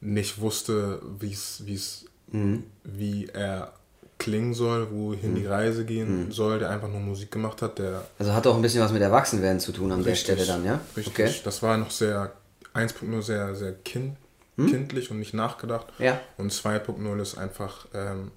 nicht 0.00 0.40
wusste, 0.40 1.00
wie's, 1.18 1.62
wie's, 1.64 2.06
mhm. 2.28 2.64
wie 2.84 3.26
er 3.26 3.72
klingen 4.18 4.54
soll, 4.54 4.90
wohin 4.90 5.32
mhm. 5.32 5.36
die 5.36 5.46
Reise 5.46 5.84
gehen 5.84 6.26
mhm. 6.26 6.32
soll, 6.32 6.58
der 6.58 6.70
einfach 6.70 6.88
nur 6.88 7.00
Musik 7.00 7.30
gemacht 7.30 7.62
hat. 7.62 7.78
Der 7.78 8.04
also 8.18 8.32
hat 8.32 8.46
auch 8.46 8.56
ein 8.56 8.62
bisschen 8.62 8.82
was 8.82 8.92
mit 8.92 9.02
Erwachsenwerden 9.02 9.60
zu 9.60 9.72
tun 9.72 9.92
an 9.92 10.02
richtig, 10.02 10.26
der 10.26 10.44
Stelle 10.44 10.46
dann, 10.46 10.64
ja? 10.64 10.80
Richtig. 10.96 11.14
Okay. 11.14 11.34
Das 11.44 11.62
war 11.62 11.76
noch 11.76 11.90
sehr 11.90 12.32
1.0 12.74 13.22
sehr, 13.22 13.54
sehr 13.54 13.72
kind, 13.72 14.16
hm? 14.56 14.66
kindlich 14.66 15.10
und 15.10 15.18
nicht 15.18 15.34
nachgedacht. 15.34 15.86
Ja. 15.98 16.20
Und 16.36 16.52
2.0 16.52 17.20
ist 17.20 17.38
einfach 17.38 17.86
ähm, 17.94 18.30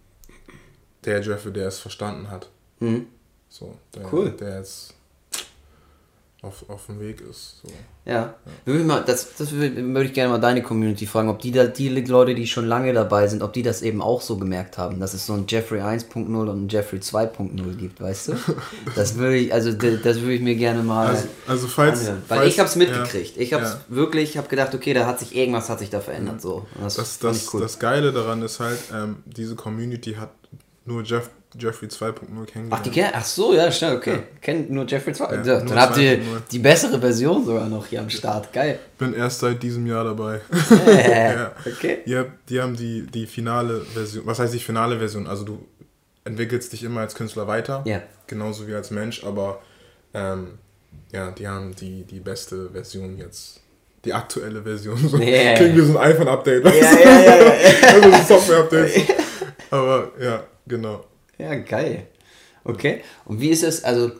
der 1.06 1.22
Jeffrey, 1.22 1.52
der 1.52 1.68
es 1.68 1.80
verstanden 1.80 2.30
hat. 2.30 2.50
Mhm. 2.80 3.08
So, 3.50 3.78
der, 3.96 4.14
cool. 4.14 4.32
der 4.32 4.60
jetzt 4.60 4.94
auf, 6.44 6.70
auf 6.70 6.86
dem 6.86 7.00
Weg 7.00 7.20
ist. 7.22 7.62
So. 7.64 7.70
Ja. 8.06 8.36
ja. 8.66 8.74
Mal, 8.74 9.04
das, 9.04 9.36
das 9.38 9.52
würde 9.52 10.04
ich 10.04 10.14
gerne 10.14 10.32
mal 10.32 10.38
deine 10.38 10.62
Community 10.62 11.08
fragen, 11.08 11.30
ob 11.30 11.40
die 11.40 11.52
da, 11.52 11.66
die 11.66 11.90
Leute, 11.90 12.36
die 12.36 12.46
schon 12.46 12.68
lange 12.68 12.94
dabei 12.94 13.28
sind, 13.28 13.42
ob 13.42 13.54
die 13.54 13.64
das 13.64 13.82
eben 13.82 14.04
auch 14.04 14.22
so 14.22 14.38
gemerkt 14.38 14.78
haben, 14.78 15.00
dass 15.00 15.16
es 15.16 15.26
so 15.26 15.34
ein 15.34 15.46
Jeffrey 15.48 15.82
1.0 15.82 16.28
und 16.28 16.66
ein 16.66 16.70
Jeffrey 16.70 17.00
2.0 17.00 17.76
gibt, 17.76 18.02
weißt 18.02 18.30
du? 18.30 18.34
Das 18.96 19.16
würde 19.16 19.38
ich, 19.38 19.54
also 19.54 19.72
das 19.72 20.22
würde 20.22 20.34
ich 20.34 20.42
mir 20.42 20.56
gerne 20.56 20.84
mal. 20.84 21.08
Also, 21.08 21.28
also 21.48 21.68
falls, 21.68 22.00
anhören. 22.02 22.24
Weil 22.28 22.38
falls, 22.40 22.54
ich 22.54 22.60
habe 22.60 22.70
es 22.70 22.76
mitgekriegt. 22.76 23.36
Ja, 23.36 23.42
ich 23.42 23.54
habe 23.54 23.64
es 23.64 23.72
ja. 23.72 23.80
wirklich, 23.90 24.30
ich 24.32 24.38
habe 24.38 24.48
gedacht, 24.48 24.74
okay, 24.74 24.94
da 24.94 25.06
hat 25.06 25.20
sich 25.20 25.36
irgendwas 25.36 25.70
hat 25.70 25.80
sich 25.80 25.90
da 25.90 26.00
verändert. 26.00 26.42
So. 26.42 26.66
das, 26.82 26.96
das, 26.96 27.20
das, 27.20 27.54
cool. 27.54 27.62
das 27.62 27.80
Geile 27.80 28.14
daran 28.14 28.42
ist 28.42 28.60
halt, 28.60 28.80
ähm, 28.94 29.18
diese 29.26 29.56
Community 29.56 30.14
hat 30.14 30.32
nur 30.86 31.04
Jeff 31.04 31.30
Jeffrey 31.60 31.88
2.0 31.88 32.14
kennengelernt. 32.46 32.68
Ach, 32.72 32.82
die 32.82 32.92
kennen, 32.92 33.12
ach 33.14 33.26
so, 33.26 33.54
ja, 33.54 33.72
stimmt, 33.72 33.98
okay. 33.98 34.12
Ja. 34.12 34.24
Kennt 34.42 34.70
nur 34.70 34.86
Jeffrey 34.86 35.14
2. 35.14 35.36
Ja, 35.36 35.42
dann 35.42 35.66
nur 35.66 35.76
habt 35.76 35.98
ihr 35.98 36.20
die 36.52 36.60
bessere 36.60 37.00
Version 37.00 37.46
sogar 37.46 37.68
noch 37.68 37.88
hier 37.88 38.00
am 38.02 38.10
Start. 38.10 38.54
Geil. 38.54 38.80
Bin 38.98 39.14
erst 39.14 39.40
seit 39.40 39.62
diesem 39.64 39.86
Jahr 39.88 40.04
dabei. 40.04 40.42
Ja. 40.88 41.52
Okay. 41.66 42.00
Ja, 42.06 42.26
die 42.50 42.62
haben 42.62 42.76
die, 42.76 43.02
die 43.08 43.26
finale 43.26 43.82
Version. 43.82 44.26
Was 44.26 44.40
heißt 44.40 44.54
die 44.54 44.60
finale 44.60 44.98
Version? 44.98 45.28
Also 45.28 45.44
du 45.44 45.66
entwickelst 46.24 46.74
dich 46.74 46.84
immer 46.84 47.02
als 47.02 47.16
Künstler 47.16 47.48
weiter. 47.48 47.82
Ja. 47.86 48.02
Genauso 48.28 48.68
wie 48.68 48.76
als 48.76 48.92
Mensch, 48.92 49.24
aber 49.24 49.62
ähm, 50.14 50.60
ja, 51.12 51.32
die 51.32 51.48
haben 51.48 51.76
die, 51.76 52.04
die 52.04 52.20
beste 52.20 52.70
Version 52.72 53.18
jetzt 53.18 53.62
die 54.06 54.14
aktuelle 54.14 54.62
Version. 54.62 54.98
So, 54.98 55.18
yeah. 55.18 55.54
Kriegen 55.58 55.76
wir 55.76 55.86
so 55.86 55.98
ein 55.98 56.12
iPhone-Update. 56.12 56.66
Ja, 56.66 56.72
ja, 56.72 57.20
ja, 57.20 57.36
ja. 57.36 57.94
also 57.94 58.12
ein 58.12 58.26
Software-Update. 58.26 59.16
Aber 59.72 60.12
ja, 60.20 60.44
genau. 60.66 61.04
Ja, 61.38 61.56
geil. 61.56 62.08
Okay. 62.64 63.02
Und 63.26 63.40
wie 63.40 63.50
ist 63.50 63.64
es, 63.64 63.84
also, 63.84 64.12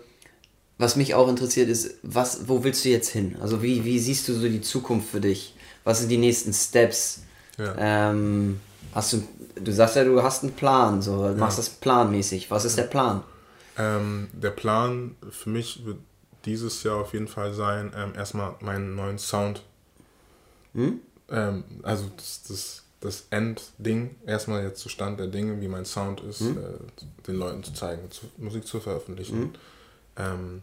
was 0.78 0.96
mich 0.96 1.16
auch 1.16 1.28
interessiert 1.28 1.70
ist, 1.70 1.96
was, 2.04 2.48
wo 2.48 2.64
willst 2.64 2.86
du 2.86 2.90
jetzt 2.90 3.10
hin? 3.10 3.36
Also, 3.42 3.62
wie, 3.62 3.84
wie 3.84 4.00
siehst 4.00 4.28
du 4.28 4.34
so 4.34 4.48
die 4.48 4.62
Zukunft 4.62 5.10
für 5.10 5.22
dich? 5.22 5.56
Was 5.84 6.00
sind 6.00 6.10
die 6.10 6.18
nächsten 6.18 6.54
Steps? 6.54 7.24
Ja. 7.58 7.76
Ähm, 8.12 8.60
hast 8.94 9.14
du, 9.14 9.28
du 9.56 9.72
sagst 9.72 9.96
ja, 9.96 10.04
du 10.04 10.22
hast 10.22 10.44
einen 10.44 10.54
Plan, 10.54 11.02
so, 11.02 11.26
ja. 11.26 11.34
machst 11.34 11.58
das 11.58 11.70
planmäßig. 11.70 12.52
Was 12.52 12.66
ist 12.66 12.78
der 12.78 12.84
Plan? 12.84 13.24
Ähm, 13.78 14.30
der 14.34 14.52
Plan 14.52 15.16
für 15.30 15.50
mich 15.50 15.86
wird 15.86 15.98
dieses 16.46 16.84
Jahr 16.84 16.98
auf 16.98 17.14
jeden 17.14 17.28
Fall 17.28 17.54
sein, 17.54 17.92
ähm, 17.96 18.14
erstmal 18.16 18.56
meinen 18.62 18.96
neuen 18.96 19.18
Sound. 19.18 19.64
Hm? 20.74 21.02
Ähm, 21.30 21.64
also, 21.84 22.06
das, 22.16 22.44
das 22.48 22.84
das 23.00 23.28
Endding, 23.30 24.16
erstmal 24.26 24.64
jetzt 24.64 24.80
Zustand 24.80 25.20
der 25.20 25.28
Dinge, 25.28 25.62
wie 25.62 25.68
mein 25.68 25.86
Sound 25.86 26.22
ist, 26.22 26.42
mhm. 26.42 26.58
äh, 26.58 27.26
den 27.28 27.36
Leuten 27.36 27.64
zu 27.64 27.74
zeigen, 27.74 28.10
zu, 28.10 28.26
Musik 28.38 28.66
zu 28.66 28.80
veröffentlichen. 28.80 29.40
Mhm. 29.40 29.54
Ähm, 30.18 30.62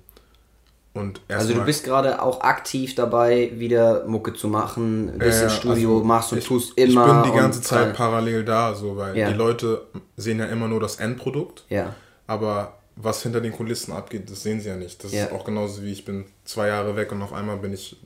und 0.94 1.20
also 1.28 1.52
du 1.52 1.64
bist 1.64 1.82
gerade 1.82 2.22
auch 2.22 2.40
aktiv 2.42 2.94
dabei, 2.94 3.50
wieder 3.54 4.04
Mucke 4.06 4.32
zu 4.32 4.46
machen, 4.46 5.18
bisschen 5.18 5.48
äh, 5.48 5.50
Studio 5.50 5.94
also 5.94 6.04
machst 6.04 6.32
und 6.32 6.38
ich, 6.38 6.44
tust 6.44 6.78
immer. 6.78 7.06
Ich 7.06 7.22
bin 7.22 7.32
die 7.32 7.38
ganze 7.38 7.62
Zeit 7.62 7.88
äh, 7.88 7.92
parallel 7.92 8.44
da, 8.44 8.74
so, 8.74 8.96
weil 8.96 9.16
ja. 9.16 9.28
die 9.28 9.34
Leute 9.34 9.88
sehen 10.16 10.38
ja 10.38 10.46
immer 10.46 10.68
nur 10.68 10.78
das 10.78 10.96
Endprodukt. 10.96 11.64
Ja. 11.68 11.96
Aber 12.28 12.78
was 12.94 13.22
hinter 13.24 13.40
den 13.40 13.50
Kulissen 13.50 13.92
abgeht, 13.92 14.30
das 14.30 14.44
sehen 14.44 14.60
sie 14.60 14.68
ja 14.68 14.76
nicht. 14.76 15.02
Das 15.02 15.12
ja. 15.12 15.24
ist 15.24 15.32
auch 15.32 15.44
genauso 15.44 15.82
wie 15.82 15.90
ich 15.90 16.04
bin 16.04 16.26
zwei 16.44 16.68
Jahre 16.68 16.94
weg 16.94 17.10
und 17.10 17.22
auf 17.22 17.32
einmal 17.32 17.56
bin 17.56 17.72
ich 17.72 17.96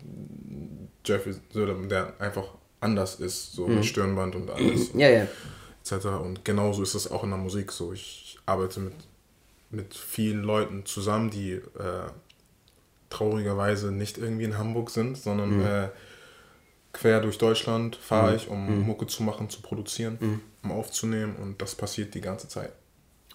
Jeffrey 1.04 1.34
Söder, 1.52 1.74
der 1.74 2.14
einfach 2.18 2.44
anders 2.80 3.16
ist, 3.16 3.52
so 3.52 3.66
mhm. 3.66 3.76
mit 3.76 3.86
Stirnband 3.86 4.34
und 4.34 4.50
alles. 4.50 4.90
ja, 4.94 5.08
ja. 5.08 5.26
Etc. 5.82 6.06
Und 6.06 6.44
genauso 6.44 6.82
ist 6.82 6.94
es 6.94 7.10
auch 7.10 7.24
in 7.24 7.30
der 7.30 7.38
Musik 7.38 7.72
so. 7.72 7.92
Ich 7.92 8.38
arbeite 8.46 8.80
mit, 8.80 8.94
mit 9.70 9.94
vielen 9.94 10.42
Leuten 10.42 10.84
zusammen, 10.86 11.30
die 11.30 11.52
äh, 11.52 12.10
traurigerweise 13.10 13.90
nicht 13.90 14.18
irgendwie 14.18 14.44
in 14.44 14.58
Hamburg 14.58 14.90
sind, 14.90 15.16
sondern 15.16 15.58
mhm. 15.58 15.66
äh, 15.66 15.88
quer 16.92 17.20
durch 17.20 17.38
Deutschland 17.38 17.96
fahre 17.96 18.30
mhm. 18.30 18.36
ich, 18.36 18.48
um 18.48 18.78
mhm. 18.78 18.86
Mucke 18.86 19.06
zu 19.06 19.22
machen, 19.22 19.50
zu 19.50 19.60
produzieren, 19.60 20.18
mhm. 20.20 20.40
um 20.62 20.72
aufzunehmen 20.72 21.36
und 21.36 21.60
das 21.62 21.74
passiert 21.74 22.14
die 22.14 22.20
ganze 22.20 22.48
Zeit. 22.48 22.72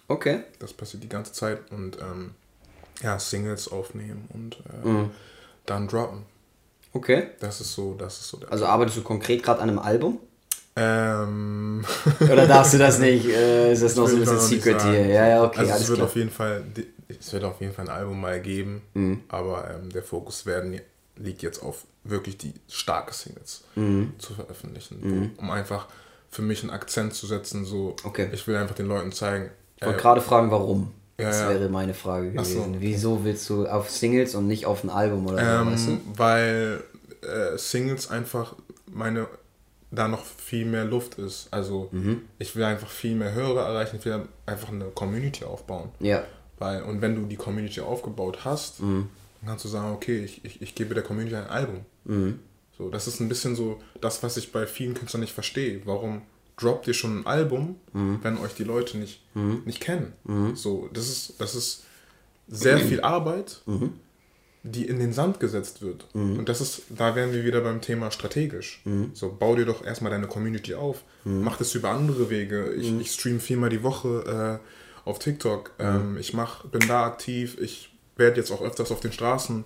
Okay. 0.06 0.42
Das 0.58 0.72
passiert 0.72 1.02
die 1.02 1.08
ganze 1.08 1.32
Zeit 1.32 1.70
und 1.70 1.98
ähm, 1.98 2.34
ja, 3.02 3.18
Singles 3.18 3.68
aufnehmen 3.68 4.28
und 4.32 4.58
äh, 4.84 4.88
mhm. 4.88 5.10
dann 5.66 5.88
droppen. 5.88 6.26
Okay. 6.94 7.28
Das 7.40 7.60
ist 7.60 7.74
so, 7.74 7.94
das 7.94 8.20
ist 8.20 8.28
so. 8.28 8.40
also 8.48 8.66
arbeitest 8.66 8.98
du 8.98 9.02
konkret 9.02 9.42
gerade 9.42 9.60
an 9.60 9.68
einem 9.68 9.80
Album? 9.80 10.20
Ähm. 10.76 11.84
Oder 12.20 12.46
darfst 12.46 12.74
du 12.74 12.78
das 12.78 12.98
nicht? 13.00 13.26
Äh, 13.26 13.72
ist 13.72 13.82
das 13.82 13.96
noch 13.96 14.08
so 14.08 14.16
ein 14.16 14.20
bisschen 14.20 14.40
Secret 14.40 14.82
hier? 14.82 15.06
Ja, 15.06 15.28
ja, 15.28 15.44
okay. 15.44 15.60
Also 15.60 15.72
es 15.72 15.88
wird 15.88 15.98
klar. 15.98 16.08
auf 16.08 16.16
jeden 16.16 16.30
Fall, 16.30 16.64
es 17.08 17.32
wird 17.32 17.44
auf 17.44 17.60
jeden 17.60 17.72
Fall 17.72 17.88
ein 17.88 17.94
Album 17.94 18.20
mal 18.20 18.40
geben, 18.40 18.82
mhm. 18.94 19.20
aber 19.28 19.70
ähm, 19.70 19.90
der 19.90 20.02
Fokus 20.02 20.46
werden, 20.46 20.80
liegt 21.16 21.42
jetzt 21.42 21.62
auf 21.62 21.84
wirklich 22.02 22.38
die 22.38 22.54
starke 22.68 23.14
Singles 23.14 23.64
mhm. 23.74 24.14
zu 24.18 24.34
veröffentlichen, 24.34 24.98
mhm. 25.00 25.30
um 25.36 25.50
einfach 25.50 25.86
für 26.30 26.42
mich 26.42 26.62
einen 26.62 26.70
Akzent 26.70 27.14
zu 27.14 27.26
setzen. 27.26 27.64
So, 27.64 27.94
okay. 28.04 28.28
ich 28.32 28.46
will 28.46 28.56
einfach 28.56 28.74
den 28.74 28.86
Leuten 28.86 29.12
zeigen. 29.12 29.50
Ich 29.76 29.86
wollte 29.86 29.98
äh, 29.98 30.02
gerade 30.02 30.20
fragen, 30.20 30.50
warum. 30.50 30.92
Ja, 31.18 31.28
das 31.28 31.48
wäre 31.48 31.68
meine 31.68 31.94
Frage 31.94 32.32
gewesen. 32.32 32.54
So, 32.54 32.60
okay. 32.62 32.76
Wieso 32.80 33.24
willst 33.24 33.48
du 33.48 33.66
auf 33.66 33.90
Singles 33.90 34.34
und 34.34 34.46
nicht 34.48 34.66
auf 34.66 34.82
ein 34.82 34.90
Album 34.90 35.26
oder 35.26 35.60
ähm, 35.60 35.64
so, 35.64 35.70
weißt 35.70 35.88
du? 35.88 36.00
Weil 36.16 36.84
äh, 37.22 37.58
Singles 37.58 38.10
einfach 38.10 38.56
meine 38.92 39.28
da 39.94 40.08
noch 40.08 40.24
viel 40.24 40.64
mehr 40.66 40.84
Luft 40.84 41.18
ist. 41.18 41.48
Also 41.50 41.88
mhm. 41.92 42.22
ich 42.38 42.54
will 42.56 42.64
einfach 42.64 42.88
viel 42.88 43.14
mehr 43.14 43.32
Hörer 43.32 43.66
erreichen, 43.66 43.96
ich 43.98 44.04
will 44.04 44.26
einfach 44.46 44.70
eine 44.70 44.86
Community 44.86 45.44
aufbauen. 45.44 45.90
Ja. 46.00 46.24
Weil, 46.58 46.82
und 46.82 47.00
wenn 47.00 47.14
du 47.14 47.26
die 47.26 47.36
Community 47.36 47.80
aufgebaut 47.80 48.44
hast, 48.44 48.80
mhm. 48.80 49.08
dann 49.40 49.50
kannst 49.50 49.64
du 49.64 49.68
sagen, 49.68 49.92
okay, 49.92 50.24
ich, 50.24 50.44
ich, 50.44 50.62
ich 50.62 50.74
gebe 50.74 50.94
der 50.94 51.02
Community 51.02 51.36
ein 51.36 51.46
Album. 51.46 51.80
Mhm. 52.04 52.40
So, 52.76 52.90
das 52.90 53.06
ist 53.06 53.20
ein 53.20 53.28
bisschen 53.28 53.54
so 53.54 53.80
das, 54.00 54.22
was 54.22 54.36
ich 54.36 54.50
bei 54.50 54.66
vielen 54.66 54.94
Künstlern 54.94 55.20
nicht 55.20 55.32
verstehe. 55.32 55.80
Warum 55.84 56.22
droppt 56.56 56.86
ihr 56.86 56.94
schon 56.94 57.20
ein 57.20 57.26
Album, 57.26 57.76
mhm. 57.92 58.18
wenn 58.22 58.38
euch 58.38 58.54
die 58.54 58.64
Leute 58.64 58.98
nicht, 58.98 59.22
mhm. 59.34 59.62
nicht 59.64 59.80
kennen? 59.80 60.12
Mhm. 60.24 60.56
So, 60.56 60.88
das 60.92 61.08
ist, 61.08 61.34
das 61.38 61.54
ist 61.54 61.84
sehr 62.48 62.78
viel 62.78 63.00
Arbeit 63.00 63.62
die 64.66 64.86
in 64.86 64.98
den 64.98 65.12
Sand 65.12 65.40
gesetzt 65.40 65.82
wird. 65.82 66.06
Mhm. 66.14 66.38
Und 66.38 66.48
das 66.48 66.62
ist, 66.62 66.84
da 66.88 67.14
wären 67.14 67.32
wir 67.32 67.44
wieder 67.44 67.60
beim 67.60 67.82
Thema 67.82 68.10
strategisch. 68.10 68.80
Mhm. 68.84 69.10
So, 69.12 69.36
bau 69.38 69.54
dir 69.54 69.66
doch 69.66 69.84
erstmal 69.84 70.10
deine 70.10 70.26
Community 70.26 70.74
auf. 70.74 71.02
Mhm. 71.24 71.42
Mach 71.42 71.58
das 71.58 71.74
über 71.74 71.90
andere 71.90 72.30
Wege. 72.30 72.72
Ich, 72.72 72.90
mhm. 72.90 73.00
ich 73.00 73.12
stream 73.12 73.40
viermal 73.40 73.68
die 73.68 73.82
Woche 73.82 74.60
äh, 75.04 75.08
auf 75.08 75.18
TikTok. 75.18 75.72
Mhm. 75.78 75.84
Ähm, 75.84 76.16
ich 76.18 76.32
mach, 76.32 76.64
bin 76.64 76.88
da 76.88 77.04
aktiv. 77.04 77.58
Ich 77.60 77.94
werde 78.16 78.38
jetzt 78.38 78.50
auch 78.50 78.62
öfters 78.62 78.90
auf 78.90 79.00
den 79.00 79.12
Straßen 79.12 79.64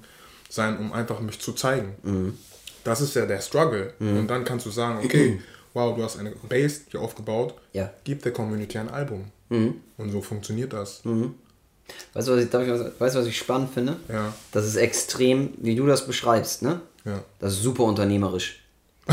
sein, 0.49 0.79
um 0.79 0.93
einfach 0.93 1.21
mich 1.21 1.39
zu 1.39 1.53
zeigen. 1.53 1.95
Mhm. 2.03 2.39
Das 2.83 3.01
ist 3.01 3.15
ja 3.15 3.25
der 3.25 3.41
Struggle. 3.41 3.93
Und 4.01 4.29
dann 4.29 4.45
kannst 4.45 4.65
du 4.65 4.71
sagen, 4.71 5.05
okay, 5.05 5.41
wow, 5.75 5.97
du 5.97 6.03
hast 6.03 6.19
eine 6.19 6.33
Base 6.49 6.83
hier 6.91 7.01
aufgebaut. 7.01 7.55
Ja. 7.73 7.91
Gib 8.05 8.23
der 8.23 8.33
Community 8.33 8.79
ein 8.79 8.89
Album. 8.89 9.27
Und 9.51 10.11
so 10.11 10.21
funktioniert 10.21 10.73
das. 10.73 11.03
Weißt 12.13 12.29
du, 12.29 12.33
was 12.33 12.43
ich, 12.43 12.47
ich, 12.47 13.01
weißt, 13.01 13.17
was 13.17 13.27
ich 13.27 13.39
spannend 13.39 13.73
finde? 13.73 13.97
Ja. 14.09 14.35
Das 14.53 14.67
ist 14.67 14.77
extrem, 14.77 15.51
wie 15.59 15.75
du 15.75 15.87
das 15.87 16.07
beschreibst, 16.07 16.63
ne? 16.63 16.81
Ja. 17.05 17.23
Das 17.39 17.55
ist 17.55 17.63
super 17.63 17.85
unternehmerisch. 17.85 18.63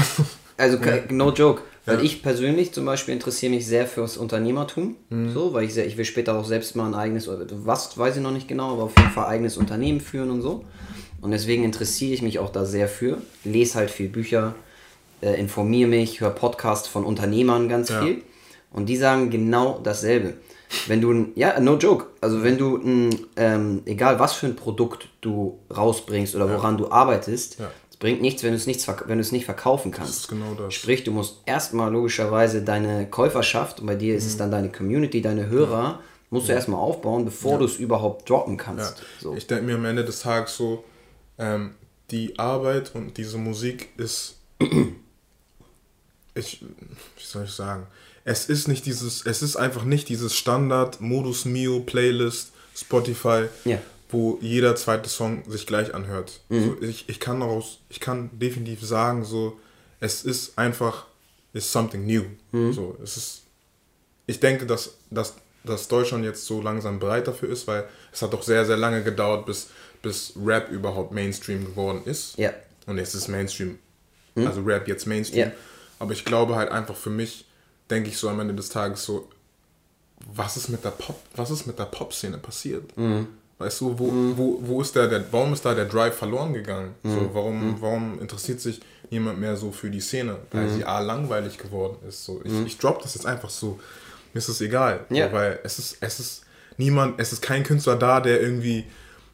also, 0.57 0.77
ja. 0.77 0.99
no 1.09 1.31
joke. 1.31 1.61
Weil 1.85 2.03
ich 2.03 2.23
persönlich 2.23 2.73
zum 2.73 2.83
Beispiel 2.83 3.13
interessiere 3.13 3.51
mich 3.51 3.67
sehr 3.67 3.85
fürs 3.85 4.17
Unternehmertum. 4.17 4.95
Mhm. 5.09 5.31
So, 5.31 5.53
weil 5.53 5.65
ich 5.65 5.73
sehr, 5.75 5.85
ich 5.85 5.97
will 5.97 6.05
später 6.05 6.35
auch 6.35 6.45
selbst 6.45 6.75
mal 6.75 6.87
ein 6.87 6.95
eigenes, 6.95 7.29
was 7.29 7.97
weiß 7.97 8.17
ich 8.17 8.23
noch 8.23 8.31
nicht 8.31 8.47
genau, 8.47 8.73
aber 8.73 8.83
auf 8.83 8.97
jeden 8.97 9.11
Fall 9.11 9.27
eigenes 9.27 9.55
Unternehmen 9.55 10.01
führen 10.01 10.31
und 10.31 10.41
so. 10.41 10.65
Und 11.21 11.29
deswegen 11.31 11.63
interessiere 11.63 12.13
ich 12.13 12.23
mich 12.23 12.39
auch 12.39 12.51
da 12.51 12.65
sehr 12.65 12.87
für. 12.87 13.19
Lese 13.43 13.75
halt 13.75 13.91
viel 13.91 14.09
Bücher, 14.09 14.55
äh, 15.21 15.39
informiere 15.39 15.89
mich, 15.89 16.21
höre 16.21 16.31
Podcasts 16.31 16.87
von 16.87 17.05
Unternehmern 17.05 17.69
ganz 17.69 17.89
ja. 17.89 18.01
viel. 18.01 18.23
Und 18.71 18.87
die 18.87 18.97
sagen 18.97 19.29
genau 19.29 19.79
dasselbe 19.83 20.33
wenn 20.87 21.01
du, 21.01 21.31
ja, 21.35 21.59
no 21.59 21.77
joke, 21.77 22.07
also 22.21 22.43
wenn 22.43 22.57
du, 22.57 22.77
ein, 22.77 23.19
ähm, 23.35 23.81
egal 23.85 24.19
was 24.19 24.33
für 24.33 24.47
ein 24.47 24.55
Produkt 24.55 25.09
du 25.21 25.59
rausbringst 25.75 26.35
oder 26.35 26.49
woran 26.49 26.77
ja. 26.77 26.85
du 26.85 26.91
arbeitest, 26.91 27.59
ja. 27.59 27.71
es 27.89 27.97
bringt 27.97 28.21
nichts, 28.21 28.43
wenn 28.43 28.51
du 28.51 28.57
es 28.57 28.67
nicht, 28.67 28.85
wenn 29.07 29.17
du 29.17 29.21
es 29.21 29.31
nicht 29.31 29.45
verkaufen 29.45 29.91
kannst. 29.91 30.11
Das 30.11 30.19
ist 30.21 30.27
genau 30.27 30.53
das. 30.53 30.73
Sprich, 30.73 31.03
du 31.03 31.11
musst 31.11 31.41
erstmal 31.45 31.91
logischerweise 31.91 32.61
deine 32.61 33.07
Käuferschaft, 33.07 33.79
und 33.79 33.87
bei 33.87 33.95
dir 33.95 34.15
ist 34.15 34.23
mhm. 34.23 34.29
es 34.29 34.37
dann 34.37 34.51
deine 34.51 34.71
Community, 34.71 35.21
deine 35.21 35.47
Hörer, 35.47 35.83
ja. 35.83 35.99
musst 36.29 36.49
du 36.49 36.53
erstmal 36.53 36.79
aufbauen, 36.79 37.25
bevor 37.25 37.57
du 37.57 37.65
es 37.65 37.77
überhaupt 37.77 38.29
droppen 38.29 38.57
kannst. 38.57 39.03
So. 39.19 39.35
Ich 39.35 39.47
denke 39.47 39.65
mir 39.65 39.75
am 39.75 39.85
Ende 39.85 40.03
des 40.03 40.19
Tages 40.19 40.57
so, 40.57 40.83
ähm, 41.37 41.71
die 42.11 42.37
Arbeit 42.37 42.91
und 42.93 43.17
diese 43.17 43.37
Musik 43.37 43.89
ist, 43.97 44.37
ich, 46.35 46.61
wie 46.61 47.23
soll 47.23 47.45
ich 47.45 47.51
sagen, 47.51 47.87
es 48.25 48.47
ist 48.47 48.67
nicht 48.67 48.85
dieses, 48.85 49.25
es 49.25 49.41
ist 49.41 49.55
einfach 49.55 49.83
nicht 49.83 50.09
dieses 50.09 50.35
Standard 50.35 50.99
Modus 50.99 51.45
Mio 51.45 51.79
Playlist 51.79 52.51
Spotify, 52.75 53.45
ja. 53.63 53.79
wo 54.09 54.37
jeder 54.41 54.75
zweite 54.75 55.09
Song 55.09 55.43
sich 55.49 55.65
gleich 55.65 55.93
anhört. 55.93 56.41
Mhm. 56.49 56.65
So, 56.65 56.81
ich, 56.81 57.07
ich 57.07 57.19
kann 57.19 57.39
daraus, 57.39 57.79
ich 57.89 57.99
kann 57.99 58.29
definitiv 58.33 58.83
sagen, 58.83 59.23
so, 59.23 59.57
es 59.99 60.23
ist 60.23 60.57
einfach, 60.57 61.05
ist 61.53 61.71
something 61.71 62.05
new. 62.05 62.23
Mhm. 62.51 62.73
So, 62.73 62.97
es 63.01 63.15
ist, 63.15 63.41
ich 64.27 64.39
denke, 64.39 64.65
dass, 64.65 64.95
dass, 65.09 65.35
dass 65.63 65.87
Deutschland 65.87 66.25
jetzt 66.25 66.45
so 66.45 66.61
langsam 66.61 66.99
bereit 66.99 67.27
dafür 67.27 67.49
ist, 67.49 67.67
weil 67.67 67.87
es 68.11 68.21
hat 68.21 68.33
doch 68.33 68.43
sehr, 68.43 68.65
sehr 68.65 68.77
lange 68.77 69.03
gedauert, 69.03 69.45
bis, 69.45 69.67
bis 70.01 70.33
Rap 70.43 70.69
überhaupt 70.69 71.13
Mainstream 71.13 71.63
geworden 71.63 72.01
ist. 72.05 72.37
Ja. 72.37 72.51
Und 72.87 72.97
jetzt 72.97 73.13
ist 73.13 73.29
Mainstream, 73.29 73.79
mhm. 74.33 74.47
also 74.47 74.61
Rap 74.61 74.87
jetzt 74.87 75.05
Mainstream. 75.05 75.47
Ja. 75.47 75.51
Aber 75.99 76.11
ich 76.11 76.25
glaube 76.25 76.55
halt 76.55 76.71
einfach 76.71 76.95
für 76.95 77.09
mich, 77.09 77.45
denke 77.89 78.09
ich 78.09 78.17
so 78.17 78.29
am 78.29 78.39
Ende 78.39 78.53
des 78.53 78.69
Tages 78.69 79.03
so, 79.03 79.29
was 80.33 80.57
ist 80.57 80.69
mit 80.69 80.83
der 80.83 80.91
Pop, 80.91 81.19
was 81.35 81.51
ist 81.51 81.67
mit 81.67 81.77
der 81.77 81.85
Pop-Szene 81.85 82.37
passiert? 82.37 82.95
Mhm. 82.97 83.27
Weißt 83.57 83.81
du, 83.81 83.97
wo, 83.97 84.11
mhm. 84.11 84.37
wo, 84.37 84.59
wo 84.61 84.81
ist 84.81 84.95
der, 84.95 85.07
der, 85.07 85.23
warum 85.31 85.53
ist 85.53 85.63
da 85.63 85.73
der 85.73 85.85
Drive 85.85 86.15
verloren 86.15 86.53
gegangen? 86.53 86.95
Mhm. 87.03 87.11
So, 87.11 87.29
warum, 87.33 87.67
mhm. 87.67 87.75
warum 87.79 88.19
interessiert 88.19 88.59
sich 88.59 88.81
niemand 89.11 89.39
mehr 89.39 89.55
so 89.55 89.71
für 89.71 89.89
die 89.89 90.01
Szene? 90.01 90.37
Weil 90.51 90.65
mhm. 90.65 90.75
sie 90.75 90.85
A 90.85 90.99
langweilig 90.99 91.57
geworden 91.57 91.97
ist. 92.07 92.25
So, 92.25 92.41
ich, 92.43 92.51
mhm. 92.51 92.65
ich 92.65 92.77
drop 92.77 93.01
das 93.01 93.15
jetzt 93.15 93.25
einfach 93.25 93.49
so, 93.49 93.79
mir 94.33 94.39
ist 94.39 94.49
es 94.49 94.59
egal. 94.59 95.05
Ja. 95.09 95.27
So, 95.27 95.33
weil 95.33 95.59
es 95.63 95.79
ist, 95.79 95.97
es 96.01 96.19
ist 96.19 96.43
niemand, 96.77 97.19
es 97.19 97.31
ist 97.31 97.41
kein 97.41 97.63
Künstler 97.63 97.95
da, 97.95 98.19
der 98.19 98.41
irgendwie, 98.41 98.85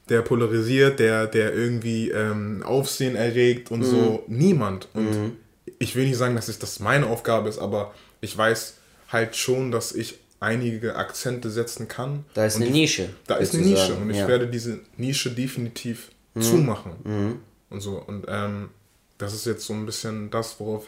der 0.10 0.22
polarisiert, 0.22 1.00
der, 1.00 1.26
der 1.26 1.56
irgendwie 1.56 2.12
ähm, 2.12 2.62
Aufsehen 2.64 3.16
erregt 3.16 3.72
und 3.72 3.84
so. 3.84 4.24
Niemand. 4.28 4.88
Und 4.94 5.38
ich 5.82 5.96
will 5.96 6.06
nicht 6.06 6.18
sagen, 6.18 6.36
dass 6.36 6.46
das 6.60 6.80
meine 6.80 7.08
Aufgabe 7.08 7.50
ist, 7.50 7.58
aber 7.58 7.94
ich 8.22 8.38
weiß 8.38 8.76
halt 9.10 9.36
schon, 9.36 9.72
dass 9.72 9.94
ich 9.94 10.20
einige 10.40 10.96
Akzente 10.96 11.50
setzen 11.50 11.88
kann. 11.88 12.26
Da 12.36 12.46
ist 12.46 12.58
eine 12.58 12.66
die, 12.66 12.72
Nische. 12.72 13.10
Da 13.26 13.36
ist 13.36 13.56
eine 13.56 13.64
Nische 13.64 13.96
und 13.96 14.10
ich 14.12 14.18
ja. 14.18 14.28
werde 14.28 14.48
diese 14.48 14.80
Nische 14.98 15.32
definitiv 15.32 16.12
mhm. 16.36 16.42
zumachen. 16.42 16.92
Mhm. 17.04 17.40
Und 17.72 17.82
so. 17.82 17.98
Und 18.06 18.26
ähm, 18.28 18.70
das 19.18 19.34
ist 19.34 19.46
jetzt 19.46 19.66
so 19.66 19.74
ein 19.74 19.86
bisschen 19.86 20.30
das, 20.30 20.60
worauf. 20.60 20.88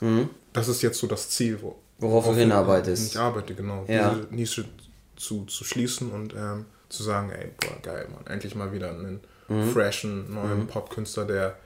Mhm. 0.00 0.30
Das 0.52 0.68
ist 0.68 0.82
jetzt 0.82 0.98
so 0.98 1.08
das 1.08 1.30
Ziel, 1.30 1.58
wo, 1.60 1.76
worauf, 1.98 2.24
worauf 2.24 2.34
du 2.34 2.40
hinarbeitest. 2.40 3.12
Ich 3.12 3.18
arbeite, 3.18 3.54
genau. 3.54 3.84
Ja. 3.88 4.14
Diese 4.14 4.34
Nische 4.34 4.64
zu, 5.16 5.44
zu 5.46 5.64
schließen 5.64 6.12
und 6.12 6.32
ähm, 6.34 6.66
zu 6.88 7.02
sagen, 7.02 7.30
ey, 7.30 7.50
boah, 7.60 7.82
geil, 7.82 8.08
Mann, 8.12 8.26
endlich 8.26 8.54
mal 8.54 8.72
wieder 8.72 8.90
einen 8.90 9.20
mhm. 9.48 9.72
freshen, 9.72 10.32
neuen 10.32 10.60
mhm. 10.60 10.66
Popkünstler, 10.68 11.24
der, 11.24 11.56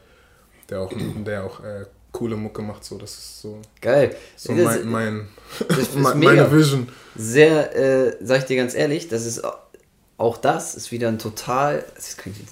der 0.70 0.80
auch, 0.80 0.92
der 1.26 1.44
auch 1.44 1.60
äh, 1.62 1.84
coole 2.15 2.36
Mucke 2.36 2.62
macht. 2.62 2.85
So, 2.85 2.97
das 2.97 3.12
ist 3.12 3.41
so. 3.43 3.59
Geil. 3.81 4.16
So 4.36 4.55
das, 4.55 4.85
mein, 4.85 4.89
mein 4.89 5.28
das 5.69 5.95
meine 6.15 6.51
Vision. 6.51 6.89
Sehr, 7.15 7.77
äh, 7.77 8.16
sag 8.23 8.39
ich 8.39 8.45
dir 8.45 8.57
ganz 8.57 8.74
ehrlich, 8.74 9.09
das 9.09 9.27
ist 9.27 9.43
auch 10.16 10.36
das 10.36 10.77
ist 10.77 10.93
wieder 10.93 11.09
ein 11.09 11.19
total. 11.19 11.85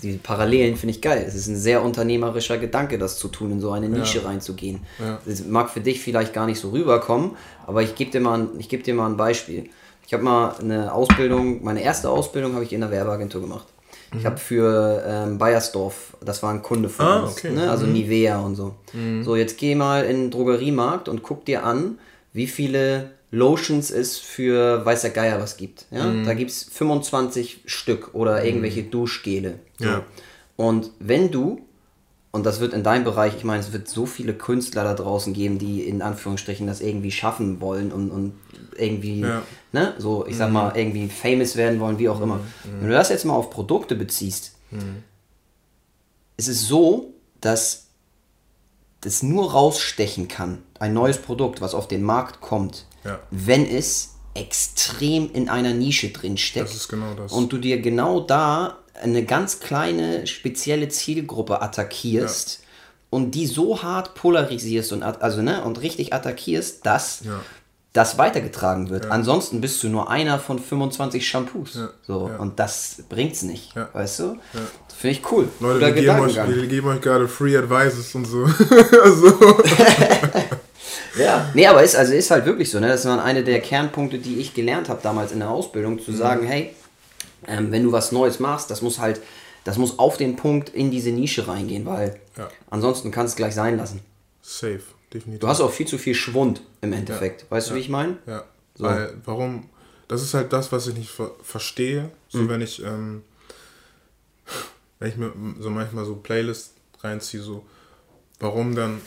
Die 0.02 0.14
Parallelen 0.14 0.76
finde 0.76 0.94
ich 0.96 1.00
geil. 1.00 1.24
Es 1.26 1.34
ist 1.34 1.46
ein 1.46 1.56
sehr 1.56 1.82
unternehmerischer 1.82 2.58
Gedanke, 2.58 2.98
das 2.98 3.18
zu 3.18 3.28
tun, 3.28 3.52
in 3.52 3.60
so 3.60 3.70
eine 3.70 3.88
Nische 3.88 4.18
ja. 4.18 4.24
reinzugehen. 4.24 4.80
Ja. 4.98 5.20
Das 5.24 5.44
mag 5.46 5.70
für 5.70 5.80
dich 5.80 6.00
vielleicht 6.00 6.32
gar 6.32 6.46
nicht 6.46 6.58
so 6.58 6.70
rüberkommen, 6.70 7.36
aber 7.66 7.82
ich 7.82 7.94
gebe 7.94 8.10
dir, 8.10 8.20
mal 8.20 8.40
ein, 8.40 8.58
geb 8.58 8.82
dir 8.82 8.94
mal 8.94 9.06
ein 9.06 9.16
Beispiel. 9.16 9.70
Ich 10.06 10.12
habe 10.12 10.24
mal 10.24 10.56
eine 10.60 10.92
Ausbildung, 10.92 11.62
meine 11.62 11.82
erste 11.82 12.10
Ausbildung 12.10 12.54
habe 12.54 12.64
ich 12.64 12.72
in 12.72 12.80
der 12.80 12.90
Werbeagentur 12.90 13.40
gemacht. 13.40 13.66
Mhm. 14.12 14.18
Ich 14.18 14.26
habe 14.26 14.36
für 14.36 15.02
ähm, 15.06 15.38
Bayersdorf, 15.38 16.16
das 16.24 16.42
war 16.42 16.52
ein 16.52 16.62
Kunde 16.62 16.88
von 16.88 17.06
ah, 17.06 17.20
uns, 17.20 17.32
okay. 17.32 17.50
ne? 17.50 17.70
also 17.70 17.86
mhm. 17.86 17.92
Nivea 17.92 18.40
und 18.40 18.54
so. 18.54 18.74
Mhm. 18.92 19.24
So, 19.24 19.36
jetzt 19.36 19.58
geh 19.58 19.74
mal 19.74 20.04
in 20.04 20.16
den 20.16 20.30
Drogeriemarkt 20.30 21.08
und 21.08 21.22
guck 21.22 21.44
dir 21.44 21.64
an, 21.64 21.98
wie 22.32 22.46
viele 22.46 23.10
Lotions 23.30 23.90
es 23.90 24.18
für 24.18 24.84
weißer 24.84 25.10
Geier 25.10 25.40
was 25.40 25.56
gibt. 25.56 25.86
Ja? 25.90 26.04
Mhm. 26.04 26.24
Da 26.24 26.34
gibt 26.34 26.50
es 26.50 26.64
25 26.64 27.62
Stück 27.64 28.14
oder 28.14 28.40
mhm. 28.40 28.46
irgendwelche 28.46 28.82
Duschgele. 28.82 29.58
So. 29.78 29.86
Ja. 29.86 30.02
Und 30.56 30.90
wenn 30.98 31.30
du 31.30 31.62
Und 32.34 32.46
das 32.46 32.60
wird 32.60 32.72
in 32.72 32.82
deinem 32.82 33.04
Bereich, 33.04 33.36
ich 33.36 33.44
meine, 33.44 33.60
es 33.60 33.74
wird 33.74 33.88
so 33.88 34.06
viele 34.06 34.32
Künstler 34.32 34.84
da 34.84 34.94
draußen 34.94 35.34
geben, 35.34 35.58
die 35.58 35.82
in 35.82 36.00
Anführungsstrichen 36.00 36.66
das 36.66 36.80
irgendwie 36.80 37.10
schaffen 37.10 37.60
wollen 37.60 37.92
und, 37.92 38.10
und 38.10 38.32
irgendwie, 38.76 39.20
ja. 39.20 39.42
Ne, 39.72 39.94
so, 39.98 40.26
ich 40.26 40.36
sag 40.36 40.48
mhm. 40.48 40.54
mal, 40.54 40.76
irgendwie 40.76 41.08
famous 41.08 41.56
werden 41.56 41.80
wollen, 41.80 41.98
wie 41.98 42.08
auch 42.08 42.18
mhm. 42.18 42.22
immer. 42.22 42.40
Wenn 42.80 42.88
du 42.88 42.94
das 42.94 43.08
jetzt 43.08 43.24
mal 43.24 43.34
auf 43.34 43.50
Produkte 43.50 43.94
beziehst, 43.94 44.52
mhm. 44.70 45.02
es 46.36 46.48
ist 46.48 46.66
so, 46.66 47.14
dass 47.40 47.86
das 49.00 49.22
nur 49.22 49.52
rausstechen 49.52 50.28
kann, 50.28 50.62
ein 50.78 50.94
neues 50.94 51.18
Produkt, 51.18 51.60
was 51.60 51.74
auf 51.74 51.88
den 51.88 52.02
Markt 52.02 52.40
kommt, 52.40 52.86
ja. 53.04 53.18
wenn 53.30 53.66
es 53.66 54.10
extrem 54.34 55.30
in 55.32 55.48
einer 55.48 55.74
Nische 55.74 56.10
drin 56.10 56.38
steckt. 56.38 56.68
Das 56.68 56.76
ist 56.76 56.88
genau 56.88 57.14
das. 57.14 57.32
Und 57.32 57.52
du 57.52 57.58
dir 57.58 57.80
genau 57.80 58.20
da 58.20 58.78
eine 58.94 59.24
ganz 59.24 59.60
kleine, 59.60 60.26
spezielle 60.26 60.88
Zielgruppe 60.88 61.60
attackierst 61.60 62.60
ja. 62.60 62.66
und 63.10 63.32
die 63.32 63.46
so 63.46 63.82
hart 63.82 64.14
polarisierst 64.14 64.92
und, 64.92 65.02
also, 65.02 65.42
ne, 65.42 65.64
und 65.64 65.80
richtig 65.82 66.12
attackierst, 66.12 66.86
dass 66.86 67.24
ja. 67.24 67.40
Das 67.92 68.16
weitergetragen 68.16 68.88
wird. 68.88 69.04
Ja. 69.04 69.10
Ansonsten 69.10 69.60
bist 69.60 69.82
du 69.82 69.88
nur 69.88 70.10
einer 70.10 70.38
von 70.38 70.58
25 70.58 71.26
Shampoos. 71.26 71.78
So, 72.06 72.30
Und 72.38 72.58
das 72.58 73.02
bringt's 73.08 73.42
nicht. 73.42 73.74
Weißt 73.92 74.20
du? 74.20 74.38
Finde 75.02 75.18
ich 75.18 75.32
cool. 75.32 75.48
Leute, 75.58 75.80
wir 75.80 75.92
geben, 75.92 76.20
euch, 76.20 76.36
wir 76.36 76.66
geben, 76.68 76.86
euch, 76.86 77.00
gerade 77.00 77.26
Free 77.26 77.56
Advices 77.56 78.14
und 78.14 78.24
so. 78.24 78.44
also. 79.02 79.36
ja, 81.18 81.50
nee, 81.54 81.66
aber 81.66 81.82
ist, 81.82 81.96
also 81.96 82.12
ist 82.12 82.30
halt 82.30 82.46
wirklich 82.46 82.70
so. 82.70 82.78
Ne? 82.78 82.86
Das 82.86 83.04
waren 83.04 83.18
eine 83.18 83.42
der 83.42 83.60
Kernpunkte, 83.60 84.18
die 84.18 84.38
ich 84.38 84.54
gelernt 84.54 84.88
habe 84.88 85.00
damals 85.02 85.32
in 85.32 85.40
der 85.40 85.50
Ausbildung, 85.50 85.98
zu 85.98 86.12
mhm. 86.12 86.16
sagen, 86.16 86.46
hey, 86.46 86.74
ähm, 87.48 87.72
wenn 87.72 87.82
du 87.82 87.90
was 87.90 88.12
Neues 88.12 88.38
machst, 88.38 88.70
das 88.70 88.80
muss 88.80 89.00
halt, 89.00 89.20
das 89.64 89.76
muss 89.76 89.98
auf 89.98 90.16
den 90.16 90.36
Punkt 90.36 90.68
in 90.68 90.92
diese 90.92 91.10
Nische 91.10 91.48
reingehen, 91.48 91.84
weil 91.84 92.20
ja. 92.38 92.48
ansonsten 92.70 93.10
kannst 93.10 93.32
du 93.32 93.34
es 93.34 93.36
gleich 93.36 93.54
sein 93.54 93.76
lassen. 93.76 94.02
Safe, 94.40 94.82
definitiv. 95.12 95.40
Du 95.40 95.48
hast 95.48 95.60
auch 95.60 95.72
viel 95.72 95.86
zu 95.86 95.98
viel 95.98 96.14
Schwund 96.14 96.62
im 96.80 96.92
Endeffekt. 96.92 97.42
Ja. 97.42 97.50
Weißt 97.50 97.70
du, 97.70 97.74
wie 97.74 97.80
ich 97.80 97.88
meine? 97.88 98.18
Ja. 98.26 98.44
So. 98.74 98.84
Weil, 98.84 99.14
warum? 99.24 99.68
Das 100.08 100.22
ist 100.22 100.34
halt 100.34 100.52
das, 100.52 100.72
was 100.72 100.86
ich 100.86 100.96
nicht 100.96 101.10
ver 101.10 101.32
verstehe. 101.42 102.10
So, 102.28 102.38
mhm. 102.38 102.48
wenn 102.48 102.60
ich, 102.60 102.82
ähm, 102.82 103.22
wenn 104.98 105.08
ich 105.08 105.16
mir 105.16 105.32
so 105.60 105.70
manchmal 105.70 106.04
so 106.04 106.16
Playlists 106.16 106.74
reinziehe, 107.00 107.42
so, 107.42 107.64
warum 108.40 108.74
dann 108.74 109.00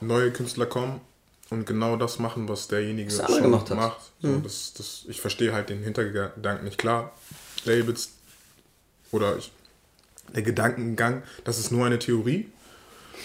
neue 0.00 0.30
Künstler 0.30 0.66
kommen 0.66 1.00
und 1.50 1.66
genau 1.66 1.96
das 1.96 2.18
machen, 2.18 2.48
was 2.48 2.68
derjenige 2.68 3.10
schon 3.10 3.42
gemacht 3.42 3.70
hat. 3.70 3.76
Macht. 3.76 4.12
So, 4.20 4.28
mhm. 4.28 4.42
das, 4.42 4.74
das, 4.74 5.04
ich 5.08 5.20
verstehe 5.20 5.52
halt 5.52 5.68
den 5.68 5.82
Hintergedanken 5.82 6.64
nicht 6.64 6.78
klar. 6.78 7.12
Labels 7.64 8.12
oder 9.12 9.36
ich, 9.36 9.52
der 10.34 10.42
Gedankengang, 10.42 11.22
das 11.44 11.58
ist 11.58 11.70
nur 11.70 11.86
eine 11.86 11.98
Theorie, 11.98 12.50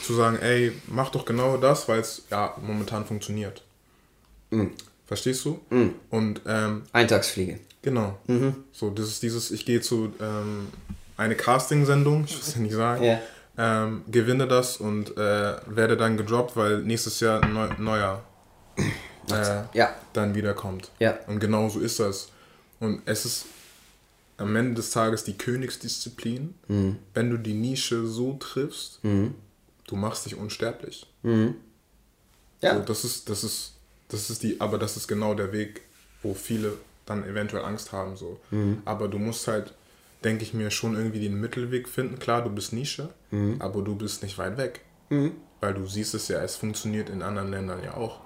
zu 0.03 0.13
sagen, 0.13 0.37
ey, 0.41 0.71
mach 0.87 1.09
doch 1.09 1.25
genau 1.25 1.57
das, 1.57 1.87
weil 1.87 1.99
es 1.99 2.23
ja 2.29 2.55
momentan 2.61 3.05
funktioniert. 3.05 3.63
Mhm. 4.49 4.71
Verstehst 5.05 5.45
du? 5.45 5.59
Mhm. 5.69 5.95
Und 6.09 6.41
ähm, 6.45 6.83
Eintagsfliege. 6.93 7.59
Genau. 7.81 8.17
Mhm. 8.27 8.55
So, 8.71 8.89
das 8.89 9.07
ist 9.07 9.23
dieses, 9.23 9.51
ich 9.51 9.65
gehe 9.65 9.81
zu 9.81 10.13
ähm, 10.19 10.67
eine 11.17 11.35
Casting-Sendung, 11.35 12.25
ich 12.25 12.33
will 12.33 12.41
es 12.41 12.55
ja 12.55 12.61
nicht 12.61 12.73
sagen, 12.73 13.03
yeah. 13.03 13.19
ähm, 13.57 14.03
gewinne 14.09 14.47
das 14.47 14.77
und 14.77 15.17
äh, 15.17 15.55
werde 15.67 15.97
dann 15.97 16.17
gedroppt, 16.17 16.55
weil 16.55 16.81
nächstes 16.81 17.19
Jahr 17.19 17.43
ein 17.43 17.53
neu, 17.53 17.69
neuer 17.77 18.23
äh, 19.29 19.63
ja. 19.73 19.93
dann 20.13 20.35
wiederkommt. 20.35 20.91
Ja. 20.99 21.17
Und 21.27 21.39
genau 21.39 21.69
so 21.69 21.79
ist 21.79 21.99
das. 21.99 22.29
Und 22.79 23.01
es 23.05 23.25
ist 23.25 23.45
am 24.37 24.55
Ende 24.55 24.75
des 24.75 24.91
Tages 24.91 25.23
die 25.23 25.37
Königsdisziplin. 25.37 26.55
Mhm. 26.67 26.97
Wenn 27.13 27.29
du 27.29 27.37
die 27.37 27.53
Nische 27.53 28.07
so 28.07 28.33
triffst, 28.33 29.03
mhm. 29.03 29.35
Du 29.91 29.97
machst 29.97 30.25
dich 30.25 30.35
unsterblich. 30.35 31.05
Mhm. 31.21 31.55
Ja. 32.61 32.75
So, 32.75 32.81
das 32.81 33.03
ist, 33.03 33.29
das 33.29 33.43
ist, 33.43 33.73
das 34.07 34.29
ist 34.29 34.41
die, 34.41 34.59
aber 34.59 34.77
das 34.77 34.97
ist 34.97 35.07
genau 35.07 35.33
der 35.33 35.51
Weg, 35.51 35.81
wo 36.23 36.33
viele 36.33 36.73
dann 37.05 37.23
eventuell 37.25 37.65
Angst 37.65 37.91
haben. 37.91 38.15
So. 38.15 38.39
Mhm. 38.51 38.81
Aber 38.85 39.07
du 39.07 39.19
musst 39.19 39.47
halt, 39.47 39.73
denke 40.23 40.43
ich 40.43 40.53
mir, 40.53 40.71
schon 40.71 40.95
irgendwie 40.95 41.19
den 41.19 41.39
Mittelweg 41.39 41.89
finden. 41.89 42.19
Klar, 42.19 42.43
du 42.43 42.49
bist 42.49 42.71
Nische, 42.73 43.09
mhm. 43.31 43.57
aber 43.59 43.81
du 43.81 43.95
bist 43.95 44.23
nicht 44.23 44.37
weit 44.37 44.57
weg. 44.57 44.81
Mhm. 45.09 45.33
Weil 45.59 45.73
du 45.73 45.85
siehst 45.85 46.15
es 46.15 46.27
ja, 46.29 46.41
es 46.41 46.55
funktioniert 46.55 47.09
in 47.09 47.21
anderen 47.21 47.51
Ländern 47.51 47.83
ja 47.83 47.95
auch. 47.95 48.21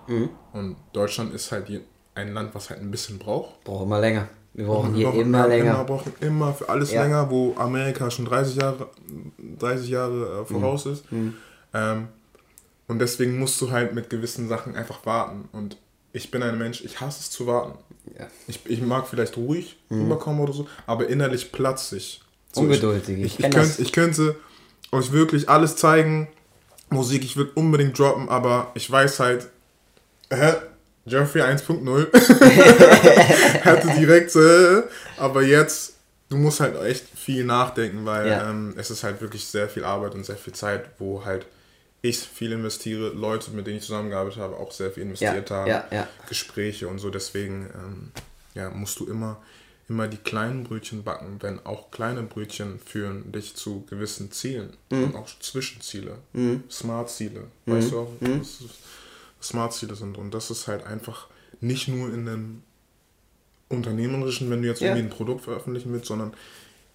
Und 0.53 0.77
Deutschland 0.93 1.33
ist 1.33 1.51
halt 1.51 1.67
ein 2.13 2.33
Land, 2.33 2.55
was 2.55 2.69
halt 2.69 2.79
ein 2.79 2.91
bisschen 2.91 3.19
braucht. 3.19 3.61
Braucht 3.65 3.83
immer 3.83 3.99
länger. 3.99 4.29
Wir 4.55 4.67
brauchen 4.67 4.93
hier 4.93 5.07
brauchen, 5.07 5.19
immer 5.19 5.47
länger. 5.49 5.79
Wir 5.79 5.83
brauchen 5.83 6.13
immer 6.21 6.53
für 6.53 6.69
alles 6.69 6.93
ja. 6.93 7.03
länger, 7.03 7.29
wo 7.29 7.53
Amerika 7.57 8.09
schon 8.09 8.23
30 8.23 8.55
Jahre, 8.55 8.89
30 9.59 9.89
Jahre 9.89 10.41
äh, 10.41 10.45
voraus 10.45 10.85
mhm. 10.85 10.93
ist. 10.93 11.03
Ähm, 11.75 12.07
und 12.87 12.99
deswegen 12.99 13.37
musst 13.37 13.59
du 13.61 13.71
halt 13.71 13.93
mit 13.93 14.09
gewissen 14.09 14.47
Sachen 14.47 14.75
einfach 14.75 15.05
warten. 15.05 15.49
Und 15.51 15.77
ich 16.13 16.31
bin 16.31 16.41
ein 16.43 16.57
Mensch, 16.57 16.83
ich 16.83 17.01
hasse 17.01 17.19
es 17.21 17.29
zu 17.29 17.45
warten. 17.45 17.77
Ja. 18.17 18.27
Ich, 18.47 18.61
ich 18.65 18.81
mag 18.81 19.07
vielleicht 19.07 19.37
ruhig 19.37 19.77
mhm. 19.89 20.03
rüberkommen 20.03 20.41
oder 20.41 20.53
so, 20.53 20.67
aber 20.87 21.07
innerlich 21.07 21.51
platze 21.51 21.97
ich. 21.97 22.21
So, 22.53 22.61
Ungeduldig. 22.61 23.19
Ich, 23.19 23.25
ich, 23.25 23.39
ich, 23.39 23.45
ich 23.45 23.51
könnte, 23.51 23.81
ich 23.81 23.91
könnte 23.91 24.35
euch 24.91 25.11
wirklich 25.11 25.49
alles 25.49 25.75
zeigen. 25.75 26.27
Musik, 26.89 27.23
ich 27.23 27.35
würde 27.35 27.51
unbedingt 27.55 27.97
droppen, 27.97 28.29
aber 28.29 28.71
ich 28.75 28.89
weiß 28.89 29.19
halt, 29.19 29.47
hä? 30.31 30.53
Jeffrey 31.07 31.41
1.0 31.41 32.13
hatte 33.65 33.87
direkt, 33.99 34.35
äh, 34.35 34.81
aber 35.17 35.43
jetzt, 35.43 35.93
du 36.29 36.37
musst 36.37 36.61
halt 36.61 36.81
echt 36.81 37.05
viel 37.15 37.43
nachdenken, 37.43 38.05
weil 38.05 38.27
ja. 38.27 38.49
ähm, 38.49 38.73
es 38.75 38.89
ist 38.89 39.03
halt 39.03 39.21
wirklich 39.21 39.45
sehr 39.45 39.69
viel 39.69 39.83
Arbeit 39.83 40.15
und 40.15 40.25
sehr 40.25 40.35
viel 40.35 40.53
Zeit, 40.53 40.89
wo 40.97 41.23
halt 41.23 41.45
ich 42.09 42.19
viel 42.19 42.51
investiere, 42.51 43.09
Leute, 43.09 43.51
mit 43.51 43.67
denen 43.67 43.77
ich 43.77 43.83
zusammengearbeitet 43.83 44.39
habe, 44.39 44.57
auch 44.57 44.71
sehr 44.71 44.91
viel 44.91 45.03
investiert 45.03 45.49
ja, 45.49 45.55
haben, 45.55 45.67
ja, 45.67 45.87
ja. 45.91 46.07
Gespräche 46.27 46.87
und 46.87 46.99
so. 46.99 47.09
Deswegen 47.09 47.69
ähm, 47.73 48.11
ja, 48.53 48.69
musst 48.69 48.99
du 48.99 49.07
immer, 49.07 49.41
immer 49.87 50.07
die 50.07 50.17
kleinen 50.17 50.63
Brötchen 50.63 51.03
backen, 51.03 51.37
wenn 51.41 51.65
auch 51.65 51.91
kleine 51.91 52.23
Brötchen 52.23 52.79
führen 52.79 53.31
dich 53.31 53.55
zu 53.55 53.85
gewissen 53.89 54.31
Zielen 54.31 54.73
mhm. 54.89 55.05
und 55.05 55.15
auch 55.15 55.27
Zwischenziele, 55.39 56.17
mhm. 56.33 56.63
Smart-Ziele. 56.69 57.45
Mhm. 57.65 57.71
Weißt 57.71 57.91
du 57.91 57.99
auch? 57.99 58.11
Mhm. 58.19 58.41
Ist, 58.41 58.63
Smart-Ziele 59.41 59.95
sind. 59.95 60.17
Und 60.17 60.33
das 60.33 60.49
ist 60.49 60.67
halt 60.67 60.85
einfach 60.85 61.27
nicht 61.61 61.87
nur 61.87 62.07
in 62.13 62.27
einem 62.27 62.63
unternehmerischen, 63.69 64.49
wenn 64.49 64.61
du 64.61 64.67
jetzt 64.67 64.81
irgendwie 64.81 65.03
ein 65.03 65.09
Produkt 65.09 65.43
veröffentlichen 65.43 65.91
willst, 65.93 66.07
sondern 66.07 66.33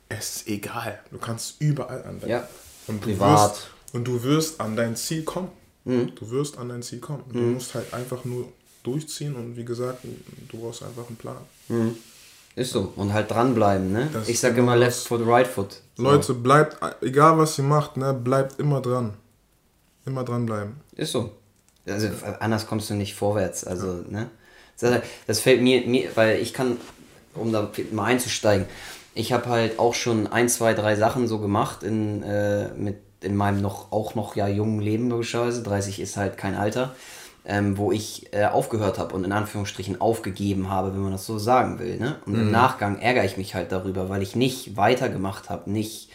es 0.08 0.36
ist 0.36 0.48
egal. 0.48 0.98
Du 1.10 1.18
kannst 1.18 1.60
überall 1.60 2.02
anwenden. 2.02 2.28
Ja. 2.28 2.48
Und 2.86 3.04
du 3.04 3.08
Privat. 3.08 3.50
Wirst, 3.50 3.70
und 3.92 4.04
du 4.06 4.22
wirst 4.22 4.60
an 4.60 4.76
dein 4.76 4.96
Ziel 4.96 5.24
kommen. 5.24 5.48
Mhm. 5.84 6.12
Du 6.14 6.30
wirst 6.30 6.58
an 6.58 6.68
dein 6.68 6.82
Ziel 6.82 7.00
kommen. 7.00 7.24
Du 7.32 7.38
mhm. 7.38 7.54
musst 7.54 7.74
halt 7.74 7.92
einfach 7.94 8.24
nur 8.24 8.48
durchziehen 8.82 9.34
und 9.36 9.56
wie 9.56 9.64
gesagt, 9.64 10.04
du 10.48 10.58
brauchst 10.58 10.82
einfach 10.82 11.06
einen 11.06 11.16
Plan. 11.16 11.36
Mhm. 11.68 11.96
Ist 12.56 12.72
so. 12.72 12.92
Und 12.96 13.12
halt 13.12 13.30
dranbleiben, 13.30 13.92
ne? 13.92 14.08
Das 14.12 14.28
ich 14.28 14.40
sage 14.40 14.60
immer 14.60 14.76
left 14.76 15.06
foot, 15.06 15.26
right 15.26 15.46
foot. 15.46 15.80
So. 15.96 16.02
Leute, 16.02 16.34
bleibt, 16.34 16.78
egal 17.02 17.38
was 17.38 17.56
ihr 17.58 17.64
macht, 17.64 17.96
ne, 17.96 18.12
bleibt 18.12 18.58
immer 18.58 18.80
dran. 18.80 19.14
Immer 20.04 20.24
dranbleiben. 20.24 20.74
Ist 20.96 21.12
so 21.12 21.30
also 21.90 22.08
anders 22.40 22.66
kommst 22.66 22.90
du 22.90 22.94
nicht 22.94 23.14
vorwärts. 23.14 23.64
Also, 23.64 24.04
ne? 24.08 24.30
Das, 24.78 25.02
das 25.26 25.40
fällt 25.40 25.62
mir, 25.62 25.86
mir, 25.86 26.10
weil 26.14 26.38
ich 26.40 26.54
kann, 26.54 26.78
um 27.34 27.52
da 27.52 27.70
mal 27.92 28.06
einzusteigen, 28.06 28.66
ich 29.14 29.32
habe 29.32 29.46
halt 29.46 29.78
auch 29.78 29.94
schon 29.94 30.26
ein, 30.26 30.48
zwei, 30.48 30.72
drei 30.72 30.96
Sachen 30.96 31.28
so 31.28 31.38
gemacht 31.38 31.82
in, 31.82 32.22
äh, 32.22 32.68
mit, 32.74 32.96
in 33.20 33.36
meinem 33.36 33.60
noch 33.60 33.92
auch 33.92 34.14
noch 34.14 34.36
ja 34.36 34.48
jungen 34.48 34.80
Leben 34.80 35.08
logischerweise. 35.10 35.62
30 35.62 36.00
ist 36.00 36.16
halt 36.16 36.36
kein 36.36 36.54
Alter. 36.54 36.94
Ähm, 37.46 37.78
wo 37.78 37.90
ich 37.90 38.34
äh, 38.34 38.44
aufgehört 38.44 38.98
habe 38.98 39.14
und 39.14 39.24
in 39.24 39.32
Anführungsstrichen 39.32 39.98
aufgegeben 39.98 40.68
habe, 40.68 40.92
wenn 40.92 41.00
man 41.00 41.12
das 41.12 41.24
so 41.24 41.38
sagen 41.38 41.78
will. 41.78 41.96
Ne? 41.96 42.16
Und 42.26 42.34
mhm. 42.34 42.40
im 42.42 42.50
Nachgang 42.50 42.98
ärgere 42.98 43.24
ich 43.24 43.38
mich 43.38 43.54
halt 43.54 43.72
darüber, 43.72 44.10
weil 44.10 44.20
ich 44.20 44.36
nicht 44.36 44.76
weitergemacht 44.76 45.48
habe, 45.48 45.70
nicht, 45.70 46.10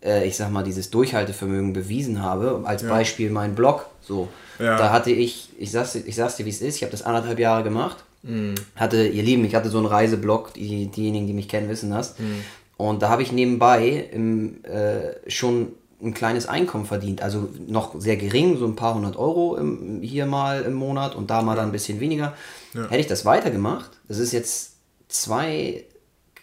äh, 0.00 0.24
ich 0.28 0.36
sag 0.36 0.52
mal, 0.52 0.62
dieses 0.62 0.88
Durchhaltevermögen 0.90 1.72
bewiesen 1.72 2.22
habe. 2.22 2.62
Als 2.64 2.82
ja. 2.82 2.88
Beispiel 2.88 3.30
mein 3.30 3.56
Blog. 3.56 3.86
So, 4.00 4.28
ja. 4.60 4.76
Da 4.76 4.92
hatte 4.92 5.10
ich, 5.10 5.48
ich 5.58 5.72
sag's, 5.72 5.96
ich 5.96 6.14
sag's 6.14 6.36
dir, 6.36 6.46
wie 6.46 6.50
es 6.50 6.60
ist, 6.60 6.76
ich 6.76 6.82
habe 6.82 6.92
das 6.92 7.02
anderthalb 7.02 7.40
Jahre 7.40 7.64
gemacht. 7.64 8.04
Mhm. 8.22 8.54
Hatte, 8.76 9.06
ihr 9.08 9.22
Lieben, 9.22 9.44
ich 9.44 9.54
hatte 9.54 9.70
so 9.70 9.78
einen 9.78 9.86
Reiseblog, 9.86 10.54
die, 10.54 10.86
diejenigen, 10.86 11.26
die 11.26 11.32
mich 11.32 11.48
kennen, 11.48 11.68
wissen 11.68 11.90
das. 11.90 12.18
Mhm. 12.18 12.44
Und 12.76 13.02
da 13.02 13.08
habe 13.08 13.22
ich 13.22 13.32
nebenbei 13.32 14.08
im, 14.12 14.64
äh, 14.64 15.30
schon 15.30 15.72
ein 16.02 16.14
kleines 16.14 16.46
Einkommen 16.46 16.86
verdient. 16.86 17.22
Also 17.22 17.48
noch 17.66 17.98
sehr 18.00 18.16
gering, 18.16 18.58
so 18.58 18.66
ein 18.66 18.76
paar 18.76 18.94
hundert 18.94 19.16
Euro 19.16 19.56
im, 19.56 20.00
hier 20.02 20.26
mal 20.26 20.62
im 20.62 20.74
Monat 20.74 21.14
und 21.14 21.30
da 21.30 21.42
mal 21.42 21.52
ja. 21.52 21.56
dann 21.56 21.70
ein 21.70 21.72
bisschen 21.72 22.00
weniger. 22.00 22.34
Ja. 22.74 22.84
Hätte 22.84 23.00
ich 23.00 23.06
das 23.06 23.24
weitergemacht, 23.24 23.90
das 24.08 24.18
ist 24.18 24.32
jetzt 24.32 24.76
zwei, 25.08 25.84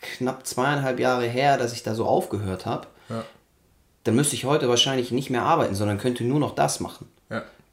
knapp 0.02 0.46
zweieinhalb 0.46 1.00
Jahre 1.00 1.26
her, 1.26 1.58
dass 1.58 1.74
ich 1.74 1.84
da 1.84 1.96
so 1.96 2.06
aufgehört 2.06 2.66
habe, 2.66 2.88
ja. 3.10 3.24
dann 4.04 4.16
müsste 4.16 4.36
ich 4.36 4.46
heute 4.46 4.70
wahrscheinlich 4.70 5.12
nicht 5.12 5.30
mehr 5.30 5.44
arbeiten, 5.44 5.76
sondern 5.76 5.98
könnte 5.98 6.24
nur 6.24 6.40
noch 6.40 6.56
das 6.56 6.80
machen. 6.80 7.08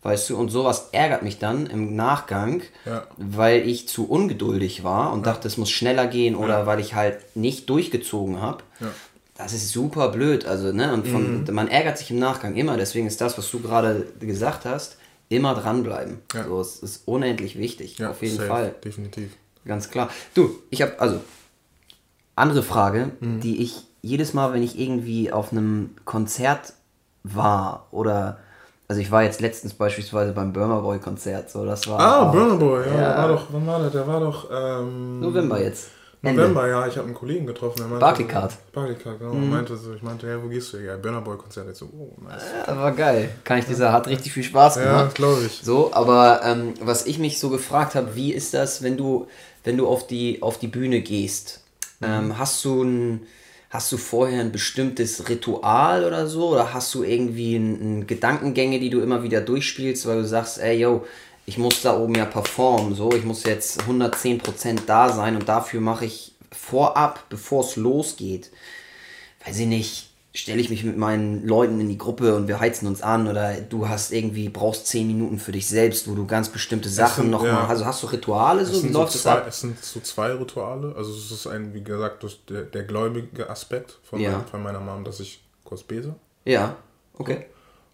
Weißt 0.04 0.28
du, 0.28 0.36
und 0.36 0.50
sowas 0.50 0.90
ärgert 0.92 1.22
mich 1.22 1.38
dann 1.38 1.64
im 1.66 1.96
Nachgang, 1.96 2.60
weil 3.16 3.66
ich 3.66 3.88
zu 3.88 4.06
ungeduldig 4.06 4.84
war 4.84 5.14
und 5.14 5.24
dachte, 5.24 5.48
es 5.48 5.56
muss 5.56 5.70
schneller 5.70 6.06
gehen 6.06 6.36
oder 6.36 6.66
weil 6.66 6.78
ich 6.78 6.94
halt 6.94 7.34
nicht 7.34 7.70
durchgezogen 7.70 8.38
habe. 8.42 8.58
Das 9.34 9.52
ist 9.52 9.70
super 9.70 10.08
blöd. 10.08 10.44
Also, 10.44 10.72
ne, 10.72 10.92
und 10.92 11.06
von, 11.06 11.44
mhm. 11.44 11.54
man 11.54 11.68
ärgert 11.68 11.98
sich 11.98 12.10
im 12.10 12.18
Nachgang 12.18 12.54
immer. 12.54 12.76
Deswegen 12.76 13.06
ist 13.06 13.20
das, 13.20 13.36
was 13.36 13.50
du 13.50 13.60
gerade 13.60 14.06
gesagt 14.20 14.64
hast, 14.64 14.96
immer 15.28 15.54
dranbleiben. 15.54 16.18
Ja. 16.32 16.44
So, 16.44 16.60
es 16.60 16.76
ist 16.76 17.08
unendlich 17.08 17.58
wichtig. 17.58 17.98
Ja, 17.98 18.10
auf 18.10 18.22
jeden 18.22 18.36
safe, 18.36 18.48
Fall. 18.48 18.74
Definitiv. 18.84 19.32
Ganz 19.64 19.90
klar. 19.90 20.10
Du, 20.34 20.58
ich 20.70 20.82
habe, 20.82 20.98
also, 21.00 21.20
andere 22.36 22.62
Frage, 22.62 23.12
mhm. 23.20 23.40
die 23.40 23.62
ich 23.62 23.84
jedes 24.02 24.34
Mal, 24.34 24.52
wenn 24.52 24.62
ich 24.62 24.78
irgendwie 24.78 25.32
auf 25.32 25.52
einem 25.52 25.90
Konzert 26.04 26.74
war 27.22 27.88
oder 27.90 28.38
also 28.86 29.00
ich 29.00 29.10
war 29.10 29.22
jetzt 29.22 29.40
letztens 29.40 29.72
beispielsweise 29.72 30.32
beim 30.32 30.52
Burma 30.52 30.80
Boy 30.80 30.98
Konzert, 30.98 31.50
so 31.50 31.64
das 31.64 31.88
war. 31.88 31.98
Ah, 31.98 32.24
Burma 32.24 32.54
Boy, 32.56 32.86
ja, 32.86 33.00
ja. 33.00 33.16
war 33.16 33.28
doch, 33.28 33.46
wann 33.50 33.66
war 33.66 33.80
der? 33.80 33.90
Der 33.90 34.06
war 34.06 34.20
doch. 34.20 34.50
Ähm, 34.52 35.20
November 35.20 35.60
jetzt. 35.60 35.88
November, 36.24 36.62
Ende. 36.62 36.70
ja, 36.70 36.86
ich 36.86 36.96
habe 36.96 37.06
einen 37.06 37.14
Kollegen 37.14 37.46
getroffen, 37.46 37.78
der 37.78 37.86
meinte. 37.86 38.00
Barclaycard. 38.00 38.56
Barclaycard, 38.72 39.18
genau. 39.18 39.34
Mhm. 39.34 39.50
Meinte 39.50 39.76
so, 39.76 39.94
ich 39.94 40.02
meinte, 40.02 40.26
ja, 40.26 40.42
wo 40.42 40.48
gehst 40.48 40.72
du? 40.72 40.78
Ja, 40.78 40.96
Burna 40.96 41.20
Boy 41.20 41.36
Konzert. 41.36 41.68
Ich 41.70 41.76
so, 41.76 41.86
oh, 41.86 42.12
nice. 42.22 42.42
Ja, 42.66 42.76
war 42.76 42.92
geil. 42.92 43.30
Kann 43.44 43.58
ich 43.58 43.66
dir 43.66 43.76
sagen, 43.76 43.92
hat 43.92 44.06
richtig 44.08 44.32
viel 44.32 44.44
Spaß 44.44 44.74
gemacht. 44.76 45.06
Ja, 45.06 45.12
glaube 45.14 45.42
ich. 45.46 45.60
So, 45.62 45.92
aber 45.92 46.40
ähm, 46.44 46.74
was 46.80 47.06
ich 47.06 47.18
mich 47.18 47.38
so 47.38 47.50
gefragt 47.50 47.94
habe, 47.94 48.14
wie 48.14 48.32
ist 48.32 48.54
das, 48.54 48.82
wenn 48.82 48.96
du, 48.96 49.28
wenn 49.62 49.76
du 49.76 49.86
auf 49.86 50.06
die, 50.06 50.42
auf 50.42 50.58
die 50.58 50.68
Bühne 50.68 51.00
gehst? 51.00 51.62
Mhm. 52.00 52.06
Ähm, 52.06 52.38
hast 52.38 52.64
du 52.64 52.82
ein 52.82 53.26
Hast 53.74 53.90
du 53.90 53.96
vorher 53.96 54.40
ein 54.40 54.52
bestimmtes 54.52 55.28
Ritual 55.28 56.04
oder 56.04 56.28
so? 56.28 56.50
Oder 56.50 56.72
hast 56.72 56.94
du 56.94 57.02
irgendwie 57.02 57.56
ein, 57.56 57.98
ein 58.02 58.06
Gedankengänge, 58.06 58.78
die 58.78 58.88
du 58.88 59.00
immer 59.00 59.24
wieder 59.24 59.40
durchspielst, 59.40 60.06
weil 60.06 60.18
du 60.18 60.24
sagst, 60.24 60.60
ey, 60.60 60.78
yo, 60.78 61.04
ich 61.46 61.58
muss 61.58 61.82
da 61.82 61.98
oben 61.98 62.14
ja 62.14 62.24
performen, 62.24 62.94
so, 62.94 63.12
ich 63.12 63.24
muss 63.24 63.44
jetzt 63.44 63.82
110% 63.82 64.80
da 64.86 65.12
sein 65.12 65.36
und 65.36 65.48
dafür 65.48 65.80
mache 65.80 66.06
ich 66.06 66.34
vorab, 66.50 67.24
bevor 67.28 67.64
es 67.64 67.76
losgeht, 67.76 68.50
weiß 69.44 69.58
ich 69.58 69.66
nicht, 69.66 70.10
stelle 70.32 70.60
ich 70.60 70.68
mich 70.68 70.82
mit 70.82 70.96
meinen 70.96 71.46
Leuten 71.46 71.80
in 71.80 71.88
die 71.88 71.98
Gruppe 71.98 72.34
und 72.34 72.48
wir 72.48 72.58
heizen 72.58 72.88
uns 72.88 73.02
an 73.02 73.28
oder 73.28 73.54
du 73.60 73.88
hast 73.88 74.12
irgendwie, 74.12 74.48
brauchst 74.48 74.86
zehn 74.86 75.06
Minuten 75.06 75.38
für 75.38 75.52
dich 75.52 75.68
selbst, 75.68 76.10
wo 76.10 76.14
du 76.14 76.26
ganz 76.26 76.48
bestimmte 76.48 76.88
Sachen 76.88 77.30
nochmal, 77.30 77.50
ja. 77.50 77.66
also 77.68 77.84
hast 77.84 78.02
du 78.02 78.08
Rituale 78.08 78.64
so, 78.64 78.82
wie 78.82 78.88
läuft 78.88 79.12
so 79.12 79.18
zwei, 79.20 79.34
das 79.34 79.42
ab? 79.42 79.46
Es 79.48 79.60
sind 79.60 79.84
so 79.84 80.00
zwei 80.00 80.32
Rituale, 80.32 80.94
also 80.96 81.12
es 81.12 81.30
ist 81.30 81.46
ein, 81.46 81.72
wie 81.72 81.84
gesagt, 81.84 82.24
der, 82.48 82.62
der 82.62 82.82
gläubige 82.82 83.48
Aspekt 83.48 83.98
von, 84.02 84.18
ja. 84.18 84.32
mein, 84.32 84.46
von 84.46 84.62
meiner 84.62 84.80
Mom, 84.80 85.04
dass 85.04 85.20
ich 85.20 85.44
kurz 85.62 85.82
bete. 85.82 86.14
Ja, 86.44 86.76
okay. 87.16 87.46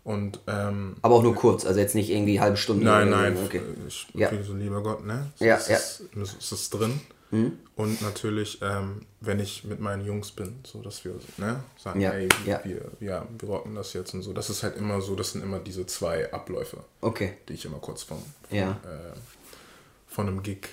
Und, 0.02 0.40
ähm, 0.46 0.96
Aber 1.02 1.16
auch 1.16 1.22
nur 1.22 1.34
kurz, 1.34 1.66
also 1.66 1.78
jetzt 1.78 1.94
nicht 1.94 2.10
irgendwie 2.10 2.40
halbe 2.40 2.56
Stunde. 2.56 2.84
Nein, 2.84 3.10
nein, 3.10 3.36
okay. 3.44 3.60
ich 3.86 4.06
ja. 4.14 4.30
so 4.42 4.54
lieber 4.54 4.82
Gott, 4.82 5.04
ne? 5.04 5.30
So 5.36 5.44
ja, 5.44 5.56
ist, 5.56 5.68
ja. 5.68 5.76
Es 5.76 6.52
ist 6.52 6.70
drin. 6.70 7.00
Mhm. 7.30 7.58
Und 7.76 8.02
natürlich, 8.02 8.58
ähm, 8.60 9.02
wenn 9.20 9.38
ich 9.38 9.64
mit 9.64 9.78
meinen 9.78 10.04
Jungs 10.04 10.32
bin, 10.32 10.58
so 10.66 10.82
dass 10.82 11.04
wir 11.04 11.14
ne, 11.36 11.62
sagen, 11.76 12.00
ja. 12.00 12.10
hey, 12.10 12.28
ja. 12.44 12.60
Wir, 12.64 12.82
ja, 13.00 13.26
wir 13.38 13.48
rocken 13.48 13.74
das 13.74 13.92
jetzt 13.92 14.14
und 14.14 14.22
so. 14.22 14.32
Das 14.32 14.50
ist 14.50 14.62
halt 14.62 14.76
immer 14.76 15.00
so, 15.00 15.14
das 15.14 15.32
sind 15.32 15.42
immer 15.42 15.60
diese 15.60 15.86
zwei 15.86 16.32
Abläufe, 16.32 16.78
okay. 17.00 17.34
die 17.48 17.54
ich 17.54 17.64
immer 17.64 17.78
kurz 17.78 18.02
von, 18.02 18.18
von, 18.48 18.58
ja. 18.58 18.70
äh, 18.70 19.16
von 20.08 20.26
einem 20.26 20.42
Gig 20.42 20.68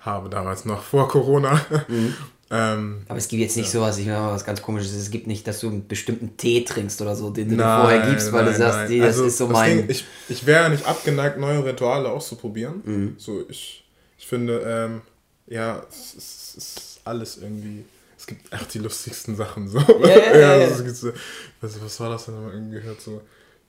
habe, 0.00 0.28
damals 0.28 0.64
noch 0.64 0.82
vor 0.82 1.08
Corona. 1.08 1.60
Mhm. 1.88 2.14
Ähm, 2.52 3.02
Aber 3.08 3.18
es 3.18 3.28
gibt 3.28 3.40
jetzt 3.40 3.56
nicht 3.56 3.66
ja. 3.66 3.80
sowas, 3.80 3.98
ich 3.98 4.06
meine 4.06 4.26
was 4.26 4.44
ganz 4.44 4.60
komisches, 4.60 4.92
es 4.92 5.10
gibt 5.10 5.28
nicht, 5.28 5.46
dass 5.46 5.60
du 5.60 5.68
einen 5.68 5.86
bestimmten 5.86 6.36
Tee 6.36 6.64
trinkst 6.64 7.00
oder 7.00 7.14
so, 7.14 7.30
den 7.30 7.48
du 7.48 7.54
nein, 7.56 7.80
vorher 7.80 8.10
gibst, 8.10 8.32
weil 8.32 8.44
nein, 8.44 8.52
du 8.52 8.58
sagst, 8.58 8.90
nee, 8.90 8.98
das 8.98 9.08
also, 9.08 9.24
ist 9.24 9.38
so 9.38 9.46
mein... 9.46 9.78
Ding, 9.78 9.90
ich, 9.90 10.04
ich 10.28 10.46
wäre 10.46 10.68
nicht 10.68 10.84
abgeneigt, 10.84 11.38
neue 11.38 11.64
Rituale 11.64 12.08
auszuprobieren. 12.08 12.82
Mhm. 12.84 13.14
So, 13.18 13.44
ich, 13.48 13.84
ich 14.18 14.26
finde, 14.26 14.62
ähm, 14.66 15.02
ja, 15.46 15.82
es, 15.90 16.14
es, 16.16 16.54
ist 16.56 17.00
alles 17.04 17.38
irgendwie. 17.38 17.84
Es 18.16 18.26
gibt 18.26 18.52
echt 18.52 18.74
die 18.74 18.78
lustigsten 18.78 19.34
Sachen. 19.34 19.68
So. 19.68 19.78
Ja, 19.78 20.36
ja. 20.36 20.50
Also 20.60 20.88
so, 20.92 21.12
was, 21.60 21.82
was 21.82 22.00
war 22.00 22.10
das 22.10 22.26
denn, 22.26 22.34
wenn 22.34 22.44
man 22.44 22.52
irgendwie 22.52 22.80
gehört? 22.80 23.00
So, 23.00 23.20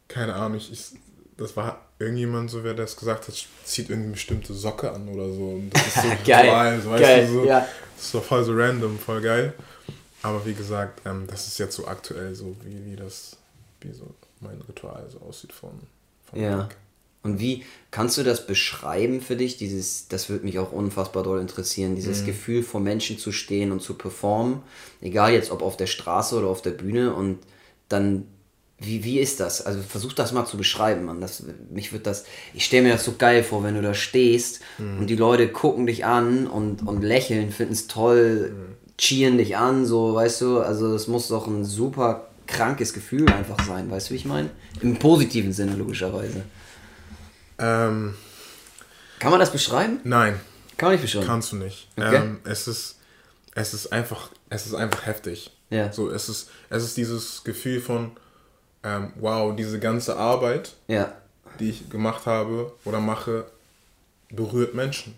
keine 0.08 0.36
Ahnung, 0.36 0.58
ich, 0.58 0.72
ich, 0.72 1.00
das 1.38 1.56
war 1.56 1.88
irgendjemand 2.02 2.50
so, 2.50 2.64
wer 2.64 2.74
das 2.74 2.96
gesagt 2.96 3.28
hat, 3.28 3.48
zieht 3.66 3.90
irgendwie 3.90 4.12
bestimmte 4.12 4.54
Socke 4.54 4.92
an 4.92 5.08
oder 5.08 5.32
so. 5.32 5.50
Und 5.50 5.70
das 5.72 5.88
ist 5.88 5.96
so 6.02 6.10
geil. 6.26 6.46
Total, 6.46 6.82
so, 6.82 6.90
geil. 6.92 7.28
Du, 7.28 7.34
so, 7.34 7.46
ja. 7.46 7.68
Das 7.96 8.06
ist 8.06 8.16
doch 8.16 8.24
voll 8.24 8.44
so 8.44 8.54
random, 8.54 9.00
voll 9.00 9.22
geil. 9.22 9.54
Aber 10.24 10.46
wie 10.46 10.54
gesagt, 10.54 11.02
ähm, 11.06 11.26
das 11.28 11.48
ist 11.48 11.58
jetzt 11.58 11.76
so 11.76 11.88
aktuell 11.88 12.36
so, 12.36 12.56
wie, 12.64 12.92
wie 12.92 12.96
das, 12.96 13.38
wie 13.82 13.92
so 13.92 14.08
mein 14.40 14.62
Ritual 14.68 15.08
so 15.10 15.20
aussieht 15.20 15.54
von, 15.54 15.72
von 16.30 16.40
ja. 16.40 16.66
Weg. 16.66 16.78
Und 17.24 17.40
wie 17.40 17.64
kannst 17.92 18.18
du 18.18 18.24
das 18.24 18.48
beschreiben 18.48 19.22
für 19.22 19.36
dich? 19.36 19.58
Dieses, 19.58 20.08
das 20.08 20.30
würde 20.30 20.44
mich 20.44 20.58
auch 20.58 20.72
unfassbar 20.72 21.22
doll 21.22 21.40
interessieren, 21.40 21.96
dieses 21.96 22.22
mhm. 22.22 22.28
Gefühl 22.28 22.64
vor 22.64 22.82
Menschen 22.82 23.20
zu 23.20 23.32
stehen 23.32 23.72
und 23.72 23.82
zu 23.82 23.94
performen, 23.94 24.64
egal 25.02 25.32
jetzt 25.32 25.52
ob 25.52 25.62
auf 25.62 25.78
der 25.78 25.86
Straße 25.86 26.36
oder 26.36 26.48
auf 26.48 26.64
der 26.64 26.72
Bühne 26.72 27.14
und 27.14 27.38
dann 27.90 28.26
wie, 28.84 29.04
wie 29.04 29.20
ist 29.20 29.40
das? 29.40 29.64
Also 29.64 29.80
versuch 29.82 30.14
das 30.14 30.32
mal 30.32 30.46
zu 30.46 30.58
beschreiben, 30.58 31.06
Mann. 31.06 31.22
Das, 31.22 31.44
mich 31.70 31.94
wird 31.94 32.08
das, 32.08 32.26
ich 32.54 32.66
stelle 32.66 32.84
mir 32.84 32.94
das 32.94 33.06
so 33.06 33.14
geil 33.18 33.44
vor, 33.44 33.64
wenn 33.64 33.76
du 33.76 33.82
da 33.82 33.94
stehst 33.94 34.62
mhm. 34.80 35.00
und 35.00 35.08
die 35.08 35.16
Leute 35.16 35.50
gucken 35.50 35.86
dich 35.86 36.04
an 36.04 36.48
und, 36.48 36.88
und 36.88 37.04
lächeln, 37.04 37.52
finden 37.52 37.74
es 37.74 37.86
toll, 37.86 38.52
mhm. 38.52 38.76
cheeren 38.98 39.38
dich 39.38 39.56
an, 39.56 39.86
so, 39.86 40.16
weißt 40.16 40.42
du, 40.42 40.60
also 40.60 40.96
es 40.96 41.08
muss 41.08 41.28
doch 41.28 41.46
ein 41.46 41.64
super 41.64 42.30
krankes 42.48 42.94
Gefühl 42.94 43.30
einfach 43.30 43.64
sein, 43.66 43.90
weißt 43.92 44.10
du, 44.10 44.14
wie 44.14 44.18
ich 44.18 44.26
meine? 44.26 44.50
Im 44.82 44.98
positiven 44.98 45.54
Sinne, 45.54 45.76
logischerweise. 45.76 46.42
Ähm, 47.60 48.16
Kann 49.20 49.30
man 49.30 49.40
das 49.40 49.52
beschreiben? 49.52 50.00
Nein. 50.04 50.40
Kann 50.78 50.88
man 50.88 50.94
nicht 50.94 51.04
beschreiben. 51.04 51.28
Kannst 51.28 51.52
du 51.52 51.58
nicht. 51.58 51.88
Okay. 51.96 52.16
Ähm, 52.16 52.40
es 52.46 52.68
ist, 52.68 52.98
es 53.54 53.76
ist 53.76 53.94
einfach, 53.94 54.32
es 54.50 54.66
ist 54.66 54.74
einfach 54.74 55.06
heftig. 55.06 55.52
Ja. 55.70 55.94
So, 55.94 56.10
es 56.10 56.30
ist, 56.30 56.50
es 56.72 56.84
ist 56.84 56.98
dieses 56.98 57.44
Gefühl 57.44 57.80
von, 57.80 58.12
ähm, 58.84 59.14
wow, 59.16 59.56
diese 59.56 59.80
ganze 59.80 60.18
Arbeit, 60.18 60.74
ja. 60.88 61.14
die 61.60 61.70
ich 61.70 61.90
gemacht 61.90 62.26
habe 62.26 62.72
oder 62.86 63.00
mache, 63.00 63.46
berührt 64.30 64.74
Menschen. 64.74 65.16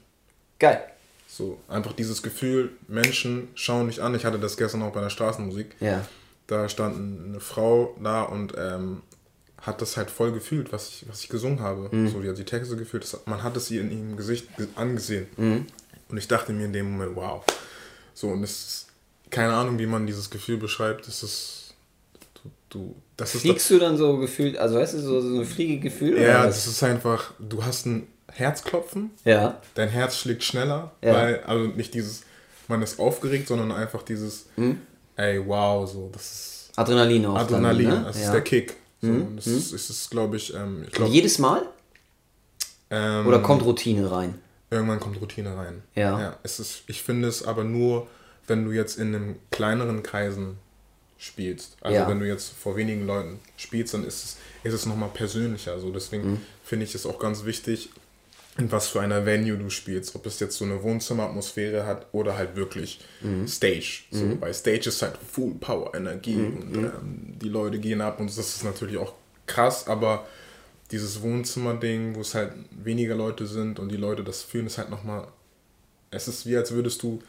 Geil. 0.60 0.84
So, 1.28 1.60
einfach 1.68 1.94
dieses 1.94 2.22
Gefühl, 2.22 2.72
Menschen 2.88 3.48
schauen 3.56 3.88
dich 3.88 4.02
an. 4.02 4.14
Ich 4.14 4.26
hatte 4.26 4.40
das 4.40 4.56
gestern 4.56 4.84
auch 4.84 4.94
bei 4.94 5.02
der 5.02 5.10
Straßenmusik. 5.10 5.76
Ja. 5.80 6.06
Da 6.48 6.70
stand 6.70 6.96
eine 7.28 7.40
Frau 7.40 7.96
da 8.02 8.24
und 8.24 8.54
ähm, 8.58 9.02
hat 9.62 9.82
das 9.82 9.98
halt 9.98 10.12
voll 10.12 10.32
gefühlt, 10.32 10.72
was 10.72 10.90
ich, 10.90 11.06
was 11.10 11.22
ich 11.22 11.30
gesungen 11.30 11.62
habe. 11.62 11.90
Mhm. 11.92 12.10
So, 12.10 12.22
die 12.22 12.30
hat 12.30 12.38
die 12.38 12.44
Texte 12.44 12.76
gefühlt, 12.76 13.04
das, 13.04 13.20
man 13.26 13.42
hat 13.42 13.56
es 13.56 13.72
ihr 13.72 13.82
in 13.82 13.92
ihrem 13.92 14.18
Gesicht 14.18 14.48
angesehen. 14.76 15.28
Mhm. 15.38 15.66
Und 16.10 16.18
ich 16.18 16.28
dachte 16.28 16.54
mir 16.54 16.66
in 16.66 16.74
dem 16.74 16.92
Moment, 16.92 17.16
wow. 17.16 17.44
So, 18.14 18.28
und 18.28 18.44
es 18.44 18.52
ist 18.52 18.88
keine 19.32 19.54
Ahnung, 19.54 19.80
wie 19.80 19.88
man 19.88 20.06
dieses 20.06 20.30
Gefühl 20.30 20.58
beschreibt. 20.58 21.08
Es 21.08 21.24
ist. 21.24 21.74
Du, 22.44 22.52
du, 22.70 22.96
das 23.32 23.42
Fliegst 23.42 23.70
du 23.70 23.80
dann 23.80 23.98
so 23.98 24.18
gefühlt, 24.18 24.58
also 24.58 24.76
weißt 24.76 24.96
du, 24.96 25.00
so, 25.00 25.22
so 25.22 25.40
ein 25.40 25.46
Fliegegefühl? 25.46 26.22
Ja, 26.22 26.46
das 26.46 26.68
ist 26.68 26.84
einfach, 26.84 27.34
du 27.40 27.64
hast 27.64 27.86
ein 27.86 28.08
Herzklopfen. 28.32 29.12
Ja. 29.26 29.62
Dein 29.76 29.90
Herz 29.90 30.18
schlägt 30.18 30.44
schneller, 30.44 30.92
ja. 31.02 31.14
weil, 31.14 31.44
also 31.46 31.66
nicht 31.68 31.94
dieses, 31.94 32.24
man 32.68 32.82
ist 32.82 33.00
aufgeregt, 33.00 33.48
sondern 33.48 33.72
einfach 33.72 34.04
dieses, 34.04 34.48
mhm. 34.56 34.82
ey, 35.16 35.42
wow, 35.46 35.90
so, 35.90 36.10
das 36.12 36.22
ist. 36.22 36.72
Adrenalin 36.76 37.26
auch. 37.28 37.36
Adrenalin, 37.36 37.90
dann, 37.90 38.00
ne? 38.00 38.06
das 38.08 38.20
ja. 38.20 38.26
ist 38.26 38.32
der 38.32 38.42
Kick. 38.42 38.76
So, 39.02 39.08
mhm. 39.10 39.36
Das, 39.36 39.48
ist, 39.48 39.74
ist, 39.74 39.90
ist 39.90 40.10
glaube 40.10 40.38
ich, 40.38 40.54
ähm, 40.54 40.86
ich 40.88 40.94
glaub, 40.94 41.10
Jedes 41.10 41.38
Mal? 41.38 41.64
Ähm, 42.90 43.28
Oder 43.28 43.40
kommt 43.40 43.64
Routine 43.64 44.10
rein? 44.12 44.36
Irgendwann 44.72 45.00
kommt 45.00 45.22
Routine 45.22 45.56
rein. 45.56 45.84
Ja. 45.94 46.20
ja 46.20 46.38
es 46.42 46.60
ist, 46.60 46.84
ich 46.88 47.04
finde 47.04 47.28
es 47.28 47.46
aber 47.46 47.64
nur, 47.64 48.08
wenn 48.48 48.66
du 48.66 48.72
jetzt 48.72 48.98
in 48.98 49.14
einem 49.14 49.36
kleineren 49.52 50.04
Kreisen 50.04 50.58
spielst. 51.24 51.78
Also 51.80 51.96
ja. 51.96 52.10
wenn 52.10 52.20
du 52.20 52.28
jetzt 52.28 52.52
vor 52.52 52.76
wenigen 52.76 53.08
Leuten 53.08 53.40
spielst, 53.56 53.94
dann 53.94 54.04
ist 54.04 54.24
es, 54.24 54.38
ist 54.64 54.74
es 54.74 54.86
nochmal 54.86 55.10
persönlicher. 55.14 55.72
Also 55.72 55.90
deswegen 55.90 56.32
mhm. 56.32 56.42
finde 56.64 56.86
ich 56.86 56.94
es 56.96 57.06
auch 57.06 57.18
ganz 57.18 57.46
wichtig, 57.46 57.90
in 58.58 58.72
was 58.72 58.88
für 58.88 59.02
einer 59.02 59.26
Venue 59.26 59.58
du 59.58 59.70
spielst, 59.70 60.16
ob 60.16 60.26
es 60.26 60.40
jetzt 60.40 60.58
so 60.58 60.66
eine 60.66 60.84
Wohnzimmeratmosphäre 60.84 61.86
hat 61.86 62.08
oder 62.12 62.38
halt 62.38 62.56
wirklich 62.56 63.00
mhm. 63.22 63.48
Stage. 63.48 64.04
So, 64.12 64.26
mhm. 64.26 64.40
Bei 64.40 64.52
Stage 64.52 64.90
ist 64.90 65.02
halt 65.02 65.18
Full 65.32 65.56
Power, 65.60 65.96
Energie 65.96 66.36
mhm. 66.36 66.58
und 66.58 66.72
mhm. 66.72 66.86
ähm, 66.86 67.34
die 67.42 67.50
Leute 67.50 67.80
gehen 67.80 68.02
ab 68.02 68.20
und 68.20 68.28
das 68.28 68.38
ist 68.38 68.64
natürlich 68.64 68.98
auch 68.98 69.14
krass, 69.48 69.88
aber 69.88 70.28
dieses 70.92 71.22
Wohnzimmerding, 71.22 72.16
wo 72.16 72.22
es 72.22 72.36
halt 72.36 72.52
weniger 72.72 73.16
Leute 73.16 73.48
sind 73.48 73.80
und 73.80 73.90
die 73.90 73.98
Leute 73.98 74.24
das 74.24 74.44
fühlen, 74.44 74.68
ist 74.68 74.78
halt 74.78 74.90
nochmal, 74.90 75.26
es 76.12 76.28
ist 76.28 76.46
wie 76.46 76.58
als 76.58 76.72
würdest 76.72 77.02
du 77.02 77.22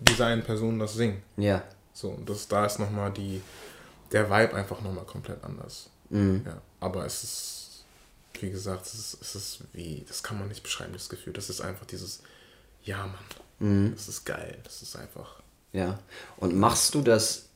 dieser 0.00 0.26
einen 0.26 0.42
Person 0.42 0.78
das 0.78 0.94
singen. 0.94 1.22
Ja. 1.36 1.62
So, 1.92 2.08
und 2.10 2.28
das, 2.28 2.48
da 2.48 2.66
ist 2.66 2.78
nochmal 2.78 3.12
die, 3.12 3.42
der 4.12 4.30
Vibe 4.30 4.54
einfach 4.54 4.80
nochmal 4.80 5.04
komplett 5.04 5.42
anders. 5.44 5.90
Mhm. 6.10 6.42
Ja, 6.44 6.60
aber 6.80 7.06
es 7.06 7.22
ist 7.22 7.62
wie 8.42 8.50
gesagt, 8.50 8.86
es 8.86 8.94
ist, 8.94 9.18
es 9.20 9.34
ist 9.34 9.60
wie, 9.72 10.04
das 10.06 10.22
kann 10.22 10.38
man 10.38 10.48
nicht 10.48 10.62
beschreiben, 10.62 10.92
das 10.92 11.08
Gefühl. 11.08 11.32
Das 11.32 11.50
ist 11.50 11.60
einfach 11.60 11.86
dieses, 11.86 12.22
ja, 12.82 12.98
Mann, 12.98 13.14
mhm. 13.58 13.92
das 13.94 14.08
ist 14.08 14.24
geil, 14.24 14.58
das 14.64 14.82
ist 14.82 14.96
einfach. 14.96 15.40
Ja, 15.72 15.98
und 16.36 16.54
machst 16.56 16.94
du 16.94 17.02
das, 17.02 17.46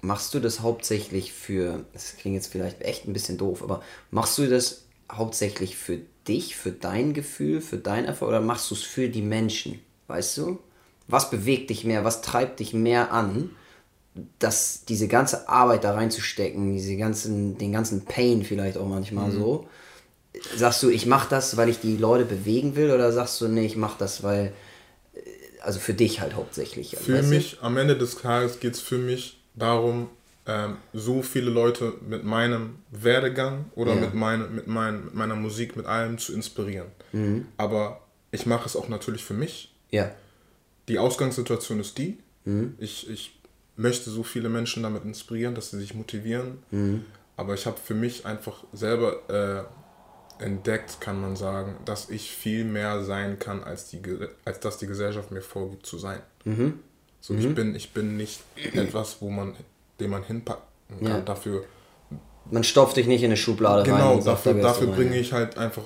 machst 0.00 0.32
du 0.34 0.40
das 0.40 0.60
hauptsächlich 0.60 1.32
für, 1.32 1.84
das 1.92 2.16
klingt 2.16 2.36
jetzt 2.36 2.50
vielleicht 2.50 2.80
echt 2.82 3.06
ein 3.06 3.12
bisschen 3.12 3.38
doof, 3.38 3.62
aber 3.62 3.82
machst 4.10 4.38
du 4.38 4.48
das 4.48 4.84
hauptsächlich 5.10 5.76
für 5.76 5.98
dich, 6.26 6.56
für 6.56 6.72
dein 6.72 7.14
Gefühl, 7.14 7.60
für 7.60 7.78
dein 7.78 8.04
Erfolg 8.04 8.30
oder 8.30 8.40
machst 8.40 8.70
du 8.70 8.74
es 8.74 8.82
für 8.82 9.08
die 9.08 9.22
Menschen? 9.22 9.80
Weißt 10.08 10.38
du? 10.38 10.60
Was 11.08 11.30
bewegt 11.30 11.70
dich 11.70 11.84
mehr? 11.84 12.04
Was 12.04 12.22
treibt 12.22 12.58
dich 12.58 12.72
mehr 12.72 13.12
an? 13.12 13.50
Dass 14.38 14.84
diese 14.84 15.08
ganze 15.08 15.48
Arbeit 15.48 15.84
da 15.84 15.94
reinzustecken, 15.94 16.72
diese 16.72 16.96
ganzen, 16.96 17.58
den 17.58 17.72
ganzen 17.72 18.04
Pain 18.04 18.44
vielleicht 18.44 18.78
auch 18.78 18.86
manchmal 18.86 19.30
mhm. 19.30 19.38
so, 19.38 19.68
sagst 20.56 20.82
du, 20.82 20.90
ich 20.90 21.06
mache 21.06 21.28
das, 21.30 21.56
weil 21.56 21.68
ich 21.68 21.80
die 21.80 21.96
Leute 21.96 22.24
bewegen 22.24 22.76
will, 22.76 22.90
oder 22.90 23.12
sagst 23.12 23.40
du, 23.40 23.48
nee, 23.48 23.66
ich 23.66 23.76
mache 23.76 23.96
das, 23.98 24.22
weil, 24.22 24.52
äh, 25.14 25.20
also 25.60 25.78
für 25.78 25.94
dich 25.94 26.20
halt 26.20 26.34
hauptsächlich. 26.34 26.96
Für 26.96 27.22
mich, 27.22 27.56
du? 27.58 27.64
am 27.64 27.76
Ende 27.76 27.96
des 27.96 28.16
Tages 28.16 28.60
geht 28.60 28.74
es 28.74 28.80
für 28.80 28.98
mich 28.98 29.38
darum, 29.54 30.08
ähm, 30.46 30.76
so 30.92 31.22
viele 31.22 31.50
Leute 31.50 31.94
mit 32.06 32.24
meinem 32.24 32.76
Werdegang 32.90 33.66
oder 33.74 33.94
ja. 33.94 34.00
mit, 34.00 34.14
mein, 34.14 34.54
mit, 34.54 34.66
mein, 34.66 35.04
mit 35.06 35.14
meiner 35.14 35.34
Musik, 35.34 35.76
mit 35.76 35.86
allem 35.86 36.18
zu 36.18 36.32
inspirieren. 36.32 36.88
Mhm. 37.12 37.46
Aber 37.56 38.00
ich 38.30 38.46
mache 38.46 38.66
es 38.66 38.76
auch 38.76 38.88
natürlich 38.88 39.24
für 39.24 39.34
mich. 39.34 39.74
Ja. 39.90 40.10
Die 40.88 40.98
Ausgangssituation 40.98 41.80
ist 41.80 41.98
die. 41.98 42.18
Mhm. 42.44 42.74
Ich, 42.78 43.10
ich 43.10 43.36
möchte 43.76 44.10
so 44.10 44.22
viele 44.22 44.48
Menschen 44.48 44.82
damit 44.82 45.04
inspirieren, 45.04 45.54
dass 45.54 45.70
sie 45.70 45.78
sich 45.78 45.94
motivieren. 45.94 46.58
Mhm. 46.70 47.04
Aber 47.36 47.54
ich 47.54 47.66
habe 47.66 47.76
für 47.82 47.94
mich 47.94 48.24
einfach 48.24 48.64
selber 48.72 49.68
äh, 50.38 50.42
entdeckt, 50.42 51.00
kann 51.00 51.20
man 51.20 51.36
sagen, 51.36 51.76
dass 51.84 52.10
ich 52.10 52.30
viel 52.30 52.64
mehr 52.64 53.04
sein 53.04 53.38
kann, 53.38 53.62
als, 53.62 53.88
die, 53.88 54.00
als 54.44 54.60
dass 54.60 54.78
die 54.78 54.86
Gesellschaft 54.86 55.30
mir 55.30 55.42
vorgibt 55.42 55.86
zu 55.86 55.98
sein. 55.98 56.20
Mhm. 56.44 56.80
So, 57.20 57.34
Ich, 57.34 57.46
mhm. 57.46 57.54
bin, 57.54 57.74
ich 57.74 57.92
bin 57.92 58.16
nicht 58.16 58.42
etwas, 58.72 59.18
wo 59.20 59.30
man, 59.30 59.54
den 60.00 60.10
man 60.10 60.22
hinpacken 60.22 60.64
kann. 61.00 61.08
Ja. 61.08 61.20
Dafür, 61.20 61.64
man 62.50 62.64
stopft 62.64 62.96
dich 62.96 63.06
nicht 63.06 63.22
in 63.22 63.26
eine 63.26 63.36
Schublade 63.36 63.82
genau, 63.82 63.96
rein. 63.96 64.18
Genau, 64.18 64.24
dafür, 64.24 64.54
dafür 64.54 64.88
bringe 64.88 65.18
ich 65.18 65.32
halt 65.32 65.58
einfach 65.58 65.84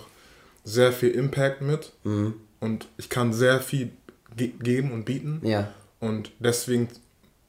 sehr 0.65 0.93
viel 0.93 1.11
Impact 1.11 1.63
mit. 1.63 1.93
Mhm. 2.05 2.35
Und 2.61 2.89
ich 2.99 3.09
kann 3.09 3.33
sehr 3.33 3.61
viel 3.61 3.91
ge 4.37 4.53
geben 4.61 4.93
und 4.93 5.05
bieten. 5.05 5.41
Ja. 5.43 5.73
Und 5.99 6.31
deswegen 6.39 6.89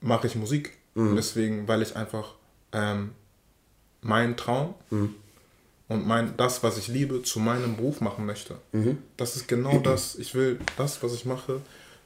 mache 0.02 0.28
ich 0.28 0.36
Musik. 0.36 0.78
Mhm. 0.94 1.16
Deswegen, 1.16 1.68
weil 1.68 1.82
ich 1.82 1.96
einfach 1.96 2.34
ähm, 2.74 3.12
meinen 4.02 4.36
Traum 4.36 4.74
mhm. 4.90 5.16
und 5.88 6.06
mein, 6.06 6.36
das, 6.38 6.64
was 6.64 6.78
ich 6.78 6.88
liebe, 6.88 7.24
zu 7.24 7.40
meinem 7.40 7.78
Beruf 7.78 8.02
machen 8.02 8.26
möchte. 8.26 8.58
Mhm. 8.74 8.98
Das 9.18 9.36
ist 9.36 9.48
genau 9.48 9.80
das. 9.80 10.16
Ich 10.16 10.36
will 10.36 10.60
das, 10.78 11.02
was 11.02 11.14
ich 11.14 11.26
mache, 11.26 11.62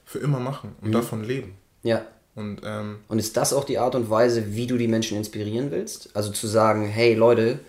für 0.06 0.20
immer 0.20 0.40
machen 0.40 0.76
und 0.82 0.90
mhm. 0.90 0.94
davon 0.94 1.24
leben. 1.24 1.56
Ja. 1.84 2.06
Und, 2.36 2.62
ähm, 2.66 2.98
und 3.08 3.18
ist 3.18 3.38
das 3.38 3.54
auch 3.54 3.64
die 3.64 3.80
Art 3.80 3.96
und 3.96 4.10
Weise, 4.10 4.56
wie 4.56 4.68
du 4.68 4.78
die 4.78 4.90
Menschen 4.90 5.18
inspirieren 5.18 5.72
willst? 5.72 6.10
Also 6.14 6.32
zu 6.32 6.48
sagen, 6.48 6.86
hey 6.86 7.16
Leute, 7.16 7.60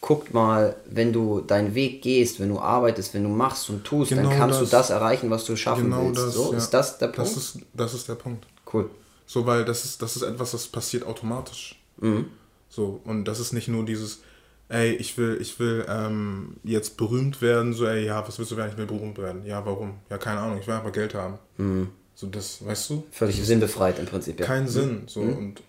guckt 0.00 0.34
mal, 0.34 0.74
wenn 0.86 1.12
du 1.12 1.40
deinen 1.40 1.76
Weg 1.76 2.02
gehst, 2.02 2.40
wenn 2.40 2.48
du 2.48 2.58
arbeitest, 2.58 3.14
wenn 3.14 3.22
du 3.22 3.28
machst 3.28 3.70
und 3.70 3.84
tust, 3.84 4.10
genau 4.10 4.28
dann 4.28 4.38
kannst 4.38 4.60
das, 4.60 4.70
du 4.70 4.76
das 4.76 4.90
erreichen, 4.90 5.30
was 5.30 5.44
du 5.44 5.54
schaffen 5.54 5.84
genau 5.84 6.06
willst. 6.06 6.22
Das, 6.22 6.34
so, 6.34 6.50
ja. 6.50 6.58
Ist 6.58 6.70
das 6.70 6.98
der 6.98 7.06
Punkt? 7.06 7.30
Das 7.30 7.36
ist, 7.36 7.58
das 7.72 7.94
ist 7.94 8.08
der 8.08 8.16
Punkt. 8.16 8.46
Cool. 8.72 8.90
So, 9.26 9.44
weil 9.44 9.64
das 9.64 9.84
ist, 9.84 10.02
das 10.02 10.16
ist 10.16 10.22
etwas, 10.22 10.52
das 10.52 10.68
passiert 10.68 11.04
automatisch. 11.04 11.80
Mhm. 11.98 12.26
So, 12.68 13.00
und 13.04 13.24
das 13.24 13.40
ist 13.40 13.52
nicht 13.52 13.68
nur 13.68 13.84
dieses, 13.84 14.20
ey, 14.68 14.92
ich 14.92 15.18
will, 15.18 15.38
ich 15.40 15.58
will 15.58 15.84
ähm, 15.88 16.56
jetzt 16.62 16.96
berühmt 16.96 17.42
werden, 17.42 17.72
so, 17.72 17.86
ey, 17.86 18.06
ja, 18.06 18.26
was 18.26 18.38
willst 18.38 18.52
du 18.52 18.56
werden? 18.56 18.70
Ich 18.72 18.78
will 18.78 18.86
berühmt 18.86 19.18
werden. 19.18 19.44
Ja, 19.44 19.64
warum? 19.66 19.94
Ja, 20.10 20.18
keine 20.18 20.40
Ahnung, 20.40 20.58
ich 20.60 20.66
will 20.66 20.74
einfach 20.74 20.92
Geld 20.92 21.14
haben. 21.14 21.38
Mhm. 21.56 21.88
So, 22.14 22.28
das, 22.28 22.64
weißt 22.64 22.90
du? 22.90 23.06
Völlig 23.10 23.44
sinnbefreit 23.44 23.98
im 23.98 24.06
Prinzip, 24.06 24.40
ja. 24.40 24.46
Keinen 24.46 24.64
mhm. 24.64 24.68
Sinn. 24.68 25.02
So, 25.06 25.22
mhm. 25.22 25.36
und 25.36 25.62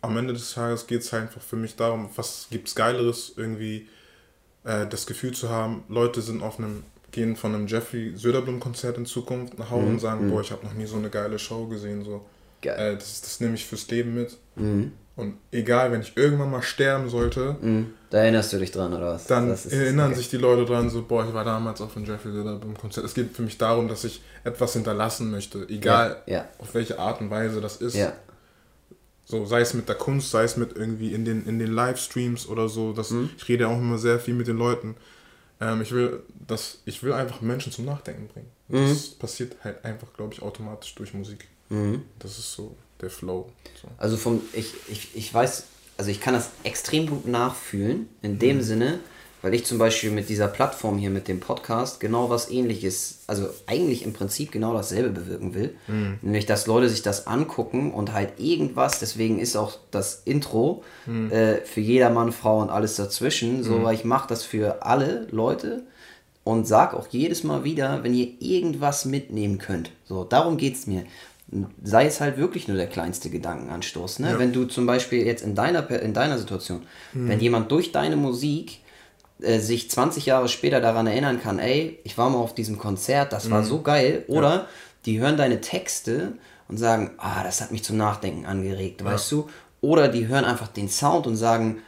am 0.00 0.16
Ende 0.16 0.32
des 0.32 0.52
Tages 0.52 0.86
geht 0.86 1.02
es 1.02 1.12
halt 1.12 1.24
einfach 1.24 1.40
für 1.40 1.56
mich 1.56 1.76
darum, 1.76 2.08
was 2.14 2.46
gibt 2.50 2.68
es 2.68 2.74
Geileres, 2.74 3.32
irgendwie 3.36 3.88
äh, 4.64 4.86
das 4.86 5.06
Gefühl 5.06 5.32
zu 5.32 5.48
haben, 5.48 5.82
Leute 5.88 6.22
sind 6.22 6.42
auf 6.42 6.58
einem 6.58 6.84
gehen 7.10 7.36
von 7.36 7.54
einem 7.54 7.66
Jeffrey 7.66 8.16
Söderblom-Konzert 8.16 8.96
in 8.96 9.06
Zukunft 9.06 9.58
nach 9.58 9.70
Hause 9.70 9.86
mhm. 9.86 9.92
und 9.92 10.00
sagen, 10.00 10.26
mhm. 10.26 10.30
boah, 10.30 10.40
ich 10.40 10.50
habe 10.50 10.64
noch 10.64 10.72
nie 10.72 10.86
so 10.86 10.96
eine 10.96 11.10
geile 11.10 11.38
Show 11.38 11.66
gesehen. 11.66 12.02
So. 12.04 12.24
Äh, 12.64 12.94
das, 12.94 13.20
das 13.20 13.40
nehme 13.40 13.54
ich 13.54 13.66
fürs 13.66 13.88
Leben 13.90 14.14
mit. 14.14 14.36
Mhm. 14.56 14.92
Und 15.14 15.34
egal, 15.50 15.92
wenn 15.92 16.00
ich 16.00 16.16
irgendwann 16.16 16.50
mal 16.50 16.62
sterben 16.62 17.10
sollte, 17.10 17.56
mhm. 17.60 17.92
da 18.08 18.18
erinnerst 18.18 18.52
du 18.52 18.58
dich 18.58 18.70
dran, 18.70 18.94
oder 18.94 19.08
was? 19.08 19.26
Dann 19.26 19.50
erinnern 19.50 20.08
okay. 20.08 20.16
sich 20.16 20.30
die 20.30 20.38
Leute 20.38 20.64
dran, 20.64 20.88
so, 20.88 21.02
boah, 21.02 21.26
ich 21.26 21.34
war 21.34 21.44
damals 21.44 21.82
auf 21.82 21.96
einem 21.96 22.06
Jeffrey 22.06 22.32
Söderblom-Konzert. 22.32 23.04
Es 23.04 23.12
geht 23.12 23.36
für 23.36 23.42
mich 23.42 23.58
darum, 23.58 23.88
dass 23.88 24.04
ich 24.04 24.22
etwas 24.42 24.72
hinterlassen 24.72 25.30
möchte, 25.30 25.68
egal 25.68 26.22
ja. 26.26 26.38
Ja. 26.38 26.48
auf 26.58 26.72
welche 26.74 26.98
Art 26.98 27.20
und 27.20 27.28
Weise 27.28 27.60
das 27.60 27.76
ist. 27.76 27.94
Ja. 27.94 28.14
So, 29.24 29.44
sei 29.44 29.60
es 29.60 29.74
mit 29.74 29.88
der 29.88 29.96
Kunst, 29.96 30.30
sei 30.30 30.44
es 30.44 30.56
mit 30.56 30.76
irgendwie 30.76 31.12
in 31.12 31.24
den, 31.26 31.46
in 31.46 31.58
den 31.58 31.72
Livestreams 31.72 32.48
oder 32.48 32.68
so. 32.68 32.92
Das, 32.92 33.10
mhm. 33.10 33.30
Ich 33.36 33.48
rede 33.48 33.68
auch 33.68 33.78
immer 33.78 33.98
sehr 33.98 34.18
viel 34.18 34.34
mit 34.34 34.46
den 34.46 34.56
Leuten. 34.56 34.96
Ähm, 35.60 35.82
ich, 35.82 35.92
will, 35.92 36.22
das, 36.46 36.78
ich 36.86 37.02
will 37.02 37.12
einfach 37.12 37.40
Menschen 37.42 37.70
zum 37.70 37.84
Nachdenken 37.84 38.28
bringen. 38.28 38.50
Mhm. 38.68 38.88
Das 38.88 39.08
passiert 39.10 39.56
halt 39.62 39.84
einfach, 39.84 40.08
glaube 40.14 40.32
ich, 40.32 40.42
automatisch 40.42 40.94
durch 40.94 41.14
Musik. 41.14 41.46
Mhm. 41.72 42.02
Das 42.18 42.38
ist 42.38 42.52
so 42.52 42.76
der 43.00 43.10
Flow. 43.10 43.50
So. 43.80 43.88
Also 43.98 44.16
vom, 44.16 44.40
ich, 44.52 44.74
ich, 44.88 45.16
ich 45.16 45.34
weiß, 45.34 45.64
also 45.96 46.10
ich 46.10 46.20
kann 46.20 46.34
das 46.34 46.50
extrem 46.62 47.08
gut 47.08 47.26
nachfühlen, 47.26 48.08
in 48.22 48.38
dem 48.38 48.58
mhm. 48.58 48.62
Sinne, 48.62 49.00
weil 49.40 49.54
ich 49.54 49.64
zum 49.64 49.78
Beispiel 49.78 50.12
mit 50.12 50.28
dieser 50.28 50.46
Plattform 50.46 50.98
hier, 50.98 51.10
mit 51.10 51.26
dem 51.26 51.40
Podcast, 51.40 51.98
genau 51.98 52.30
was 52.30 52.48
ähnliches, 52.48 53.20
also 53.26 53.48
eigentlich 53.66 54.04
im 54.04 54.12
Prinzip 54.12 54.52
genau 54.52 54.72
dasselbe 54.72 55.10
bewirken 55.10 55.54
will. 55.54 55.74
Mhm. 55.88 56.18
Nämlich, 56.22 56.46
dass 56.46 56.68
Leute 56.68 56.88
sich 56.88 57.02
das 57.02 57.26
angucken 57.26 57.92
und 57.92 58.12
halt 58.12 58.38
irgendwas, 58.38 59.00
deswegen 59.00 59.40
ist 59.40 59.56
auch 59.56 59.78
das 59.90 60.22
Intro 60.24 60.84
mhm. 61.06 61.32
äh, 61.32 61.56
für 61.62 61.80
jedermann, 61.80 62.30
Frau 62.30 62.60
und 62.60 62.70
alles 62.70 62.94
dazwischen, 62.94 63.64
so, 63.64 63.78
mhm. 63.78 63.84
weil 63.84 63.94
ich 63.94 64.04
mache 64.04 64.28
das 64.28 64.44
für 64.44 64.84
alle 64.84 65.26
Leute 65.32 65.82
und 66.44 66.66
sag 66.66 66.94
auch 66.94 67.08
jedes 67.08 67.44
Mal 67.44 67.64
wieder, 67.64 68.02
wenn 68.02 68.14
ihr 68.14 68.28
irgendwas 68.40 69.04
mitnehmen 69.04 69.58
könnt. 69.58 69.90
So, 70.04 70.24
darum 70.24 70.56
geht 70.56 70.74
es 70.74 70.86
mir 70.86 71.04
sei 71.82 72.06
es 72.06 72.20
halt 72.20 72.38
wirklich 72.38 72.68
nur 72.68 72.76
der 72.76 72.86
kleinste 72.86 73.28
Gedankenanstoß. 73.30 74.20
Ne? 74.20 74.30
Ja. 74.30 74.38
Wenn 74.38 74.52
du 74.52 74.64
zum 74.64 74.86
Beispiel 74.86 75.26
jetzt 75.26 75.42
in 75.42 75.54
deiner, 75.54 75.88
in 75.90 76.14
deiner 76.14 76.38
Situation, 76.38 76.82
mhm. 77.12 77.28
wenn 77.28 77.40
jemand 77.40 77.70
durch 77.70 77.92
deine 77.92 78.16
Musik 78.16 78.80
äh, 79.40 79.58
sich 79.58 79.90
20 79.90 80.26
Jahre 80.26 80.48
später 80.48 80.80
daran 80.80 81.06
erinnern 81.06 81.40
kann, 81.42 81.58
ey, 81.58 81.98
ich 82.04 82.16
war 82.16 82.30
mal 82.30 82.38
auf 82.38 82.54
diesem 82.54 82.78
Konzert, 82.78 83.32
das 83.32 83.46
mhm. 83.46 83.50
war 83.50 83.64
so 83.64 83.82
geil, 83.82 84.24
oder 84.28 84.50
ja. 84.50 84.66
die 85.04 85.20
hören 85.20 85.36
deine 85.36 85.60
Texte 85.60 86.32
und 86.68 86.78
sagen, 86.78 87.10
ah, 87.18 87.42
das 87.44 87.60
hat 87.60 87.70
mich 87.70 87.84
zum 87.84 87.98
Nachdenken 87.98 88.46
angeregt, 88.46 89.02
ja. 89.02 89.06
weißt 89.06 89.30
du? 89.32 89.48
Oder 89.82 90.08
die 90.08 90.28
hören 90.28 90.44
einfach 90.44 90.68
den 90.68 90.88
Sound 90.88 91.26
und 91.26 91.36
sagen, 91.36 91.82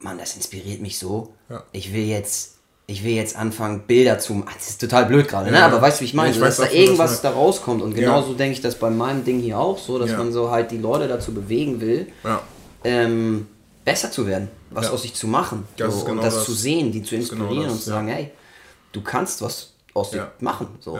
Mann, 0.00 0.18
das 0.18 0.36
inspiriert 0.36 0.82
mich 0.82 0.98
so. 0.98 1.32
Ich 1.72 1.94
will 1.94 2.04
jetzt 2.04 2.53
ich 2.86 3.02
will 3.02 3.14
jetzt 3.14 3.36
anfangen, 3.36 3.80
Bilder 3.86 4.18
zu 4.18 4.34
machen. 4.34 4.50
Das 4.54 4.68
ist 4.68 4.80
total 4.80 5.06
blöd 5.06 5.26
gerade, 5.26 5.50
ne? 5.50 5.64
Aber 5.64 5.80
weißt 5.80 5.98
du, 5.98 6.02
wie 6.02 6.06
ich 6.06 6.14
meine? 6.14 6.30
Ja, 6.30 6.34
ich 6.34 6.40
dass 6.40 6.58
weiß, 6.58 6.68
da 6.68 6.72
irgendwas 6.74 7.22
da 7.22 7.30
rauskommt. 7.30 7.80
Und 7.80 7.94
genauso 7.94 8.32
ja. 8.32 8.36
denke 8.36 8.54
ich 8.54 8.60
das 8.60 8.78
bei 8.78 8.90
meinem 8.90 9.24
Ding 9.24 9.40
hier 9.40 9.58
auch 9.58 9.78
so, 9.78 9.98
dass 9.98 10.10
ja. 10.10 10.18
man 10.18 10.32
so 10.32 10.50
halt 10.50 10.70
die 10.70 10.78
Leute 10.78 11.08
dazu 11.08 11.32
bewegen 11.32 11.80
will, 11.80 12.08
ähm, 12.84 13.46
besser 13.84 14.10
zu 14.10 14.26
werden, 14.26 14.48
was 14.70 14.90
aus 14.90 15.02
sich 15.02 15.14
zu 15.14 15.26
machen. 15.26 15.66
So, 15.78 16.04
genau 16.04 16.10
und 16.10 16.26
das, 16.26 16.34
das, 16.34 16.44
zu 16.44 16.52
sehen, 16.52 16.92
die 16.92 17.02
zu 17.02 17.14
genau 17.14 17.22
inspirieren 17.22 17.48
genau 17.48 17.62
das, 17.64 17.72
und 17.72 17.82
zu 17.82 17.90
sagen, 17.90 18.08
hey, 18.08 18.30
du 18.92 19.00
kannst 19.00 19.40
was 19.40 19.72
aus 19.94 20.10
dir 20.10 20.32
machen. 20.40 20.68
So. 20.80 20.98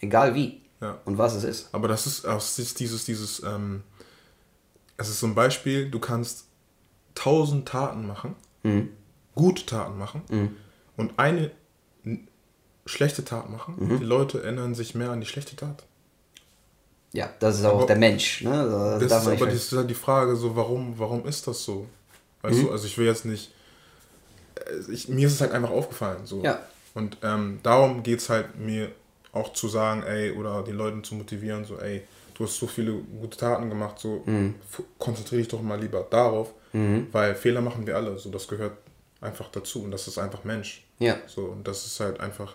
Egal 0.00 0.34
wie. 0.34 0.62
Und 1.04 1.18
was 1.18 1.34
es 1.34 1.44
ist. 1.44 1.68
Aber 1.72 1.88
das 1.88 2.06
ist, 2.06 2.24
das 2.24 2.58
ist 2.58 2.78
dieses, 2.80 3.04
dieses, 3.04 3.42
ähm, 3.42 3.82
es 4.96 5.08
ist 5.08 5.20
so 5.20 5.26
ein 5.26 5.34
Beispiel, 5.34 5.90
du 5.90 5.98
kannst 5.98 6.44
tausend 7.14 7.66
Taten 7.66 8.06
machen, 8.06 8.36
mhm. 8.62 8.90
gute 9.34 9.66
Taten 9.66 9.98
machen. 9.98 10.22
Mhm 10.30 10.56
und 10.96 11.18
eine 11.18 11.50
schlechte 12.86 13.24
Tat 13.24 13.50
machen, 13.50 13.74
mhm. 13.78 13.98
die 13.98 14.04
Leute 14.04 14.42
erinnern 14.42 14.74
sich 14.74 14.94
mehr 14.94 15.10
an 15.10 15.20
die 15.20 15.26
schlechte 15.26 15.56
Tat. 15.56 15.84
Ja, 17.12 17.30
das 17.40 17.58
ist 17.58 17.64
aber, 17.64 17.82
auch 17.82 17.86
der 17.86 17.96
Mensch. 17.96 18.42
Ne? 18.42 18.50
Das, 19.00 19.08
das 19.08 19.22
ist, 19.22 19.28
aber 19.28 19.46
das 19.46 19.54
ist 19.54 19.72
halt 19.72 19.90
die 19.90 19.94
Frage, 19.94 20.36
so, 20.36 20.54
warum, 20.54 20.98
warum 20.98 21.26
ist 21.26 21.46
das 21.46 21.64
so? 21.64 21.86
Weißt 22.42 22.58
mhm. 22.58 22.66
du, 22.66 22.70
also 22.72 22.86
ich 22.86 22.98
will 22.98 23.06
jetzt 23.06 23.24
nicht. 23.24 23.52
Äh, 24.54 24.92
ich, 24.92 25.08
mir 25.08 25.26
ist 25.26 25.34
es 25.34 25.40
halt 25.40 25.52
einfach 25.52 25.70
aufgefallen. 25.70 26.26
So. 26.26 26.42
Ja. 26.42 26.60
Und 26.94 27.18
ähm, 27.22 27.60
darum 27.62 28.02
geht 28.02 28.20
es 28.20 28.28
halt 28.28 28.58
mir 28.58 28.90
auch 29.32 29.52
zu 29.52 29.68
sagen, 29.68 30.02
ey, 30.02 30.32
oder 30.32 30.62
die 30.62 30.72
Leute 30.72 31.02
zu 31.02 31.14
motivieren, 31.14 31.64
so, 31.64 31.78
ey, 31.78 32.02
du 32.34 32.44
hast 32.44 32.58
so 32.58 32.66
viele 32.66 32.92
gute 32.92 33.36
Taten 33.36 33.68
gemacht, 33.68 33.98
so 33.98 34.22
mhm. 34.26 34.54
konzentriere 34.98 35.42
dich 35.42 35.48
doch 35.48 35.62
mal 35.62 35.80
lieber 35.80 36.06
darauf, 36.08 36.52
mhm. 36.72 37.06
weil 37.12 37.34
Fehler 37.34 37.60
machen 37.60 37.86
wir 37.86 37.96
alle, 37.96 38.18
so 38.18 38.30
das 38.30 38.46
gehört 38.48 38.76
einfach 39.20 39.48
dazu 39.50 39.82
und 39.82 39.90
das 39.90 40.08
ist 40.08 40.18
einfach 40.18 40.44
Mensch. 40.44 40.84
Ja. 40.98 41.16
So, 41.26 41.42
und 41.42 41.66
das 41.66 41.86
ist 41.86 42.00
halt 42.00 42.20
einfach, 42.20 42.54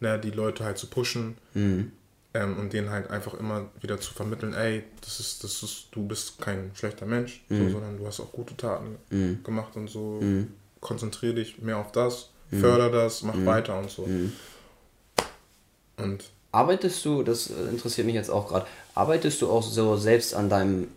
ne, 0.00 0.18
die 0.18 0.30
Leute 0.30 0.64
halt 0.64 0.78
zu 0.78 0.88
pushen 0.88 1.36
mhm. 1.54 1.92
ähm, 2.34 2.58
und 2.58 2.72
denen 2.72 2.90
halt 2.90 3.10
einfach 3.10 3.34
immer 3.34 3.70
wieder 3.80 4.00
zu 4.00 4.12
vermitteln, 4.14 4.54
ey, 4.54 4.84
das 5.00 5.20
ist, 5.20 5.44
das 5.44 5.62
ist, 5.62 5.88
du 5.92 6.06
bist 6.06 6.40
kein 6.40 6.70
schlechter 6.74 7.06
Mensch, 7.06 7.42
mhm. 7.48 7.66
so, 7.66 7.72
sondern 7.72 7.98
du 7.98 8.06
hast 8.06 8.20
auch 8.20 8.32
gute 8.32 8.56
Taten 8.56 8.96
mhm. 9.10 9.42
gemacht 9.42 9.76
und 9.76 9.88
so. 9.88 10.18
Mhm. 10.20 10.52
Konzentriere 10.80 11.34
dich 11.34 11.58
mehr 11.58 11.78
auf 11.78 11.92
das, 11.92 12.30
mhm. 12.50 12.60
förder 12.60 12.90
das, 12.90 13.22
mach 13.22 13.34
mhm. 13.34 13.46
weiter 13.46 13.78
und 13.78 13.90
so. 13.90 14.08
Und 15.96 16.24
arbeitest 16.50 17.04
du, 17.04 17.22
das 17.22 17.46
interessiert 17.46 18.06
mich 18.06 18.16
jetzt 18.16 18.30
auch 18.30 18.48
gerade, 18.48 18.66
arbeitest 18.94 19.40
du 19.42 19.50
auch 19.50 19.62
so 19.62 19.96
selbst 19.96 20.34
an 20.34 20.48
deinem 20.48 20.88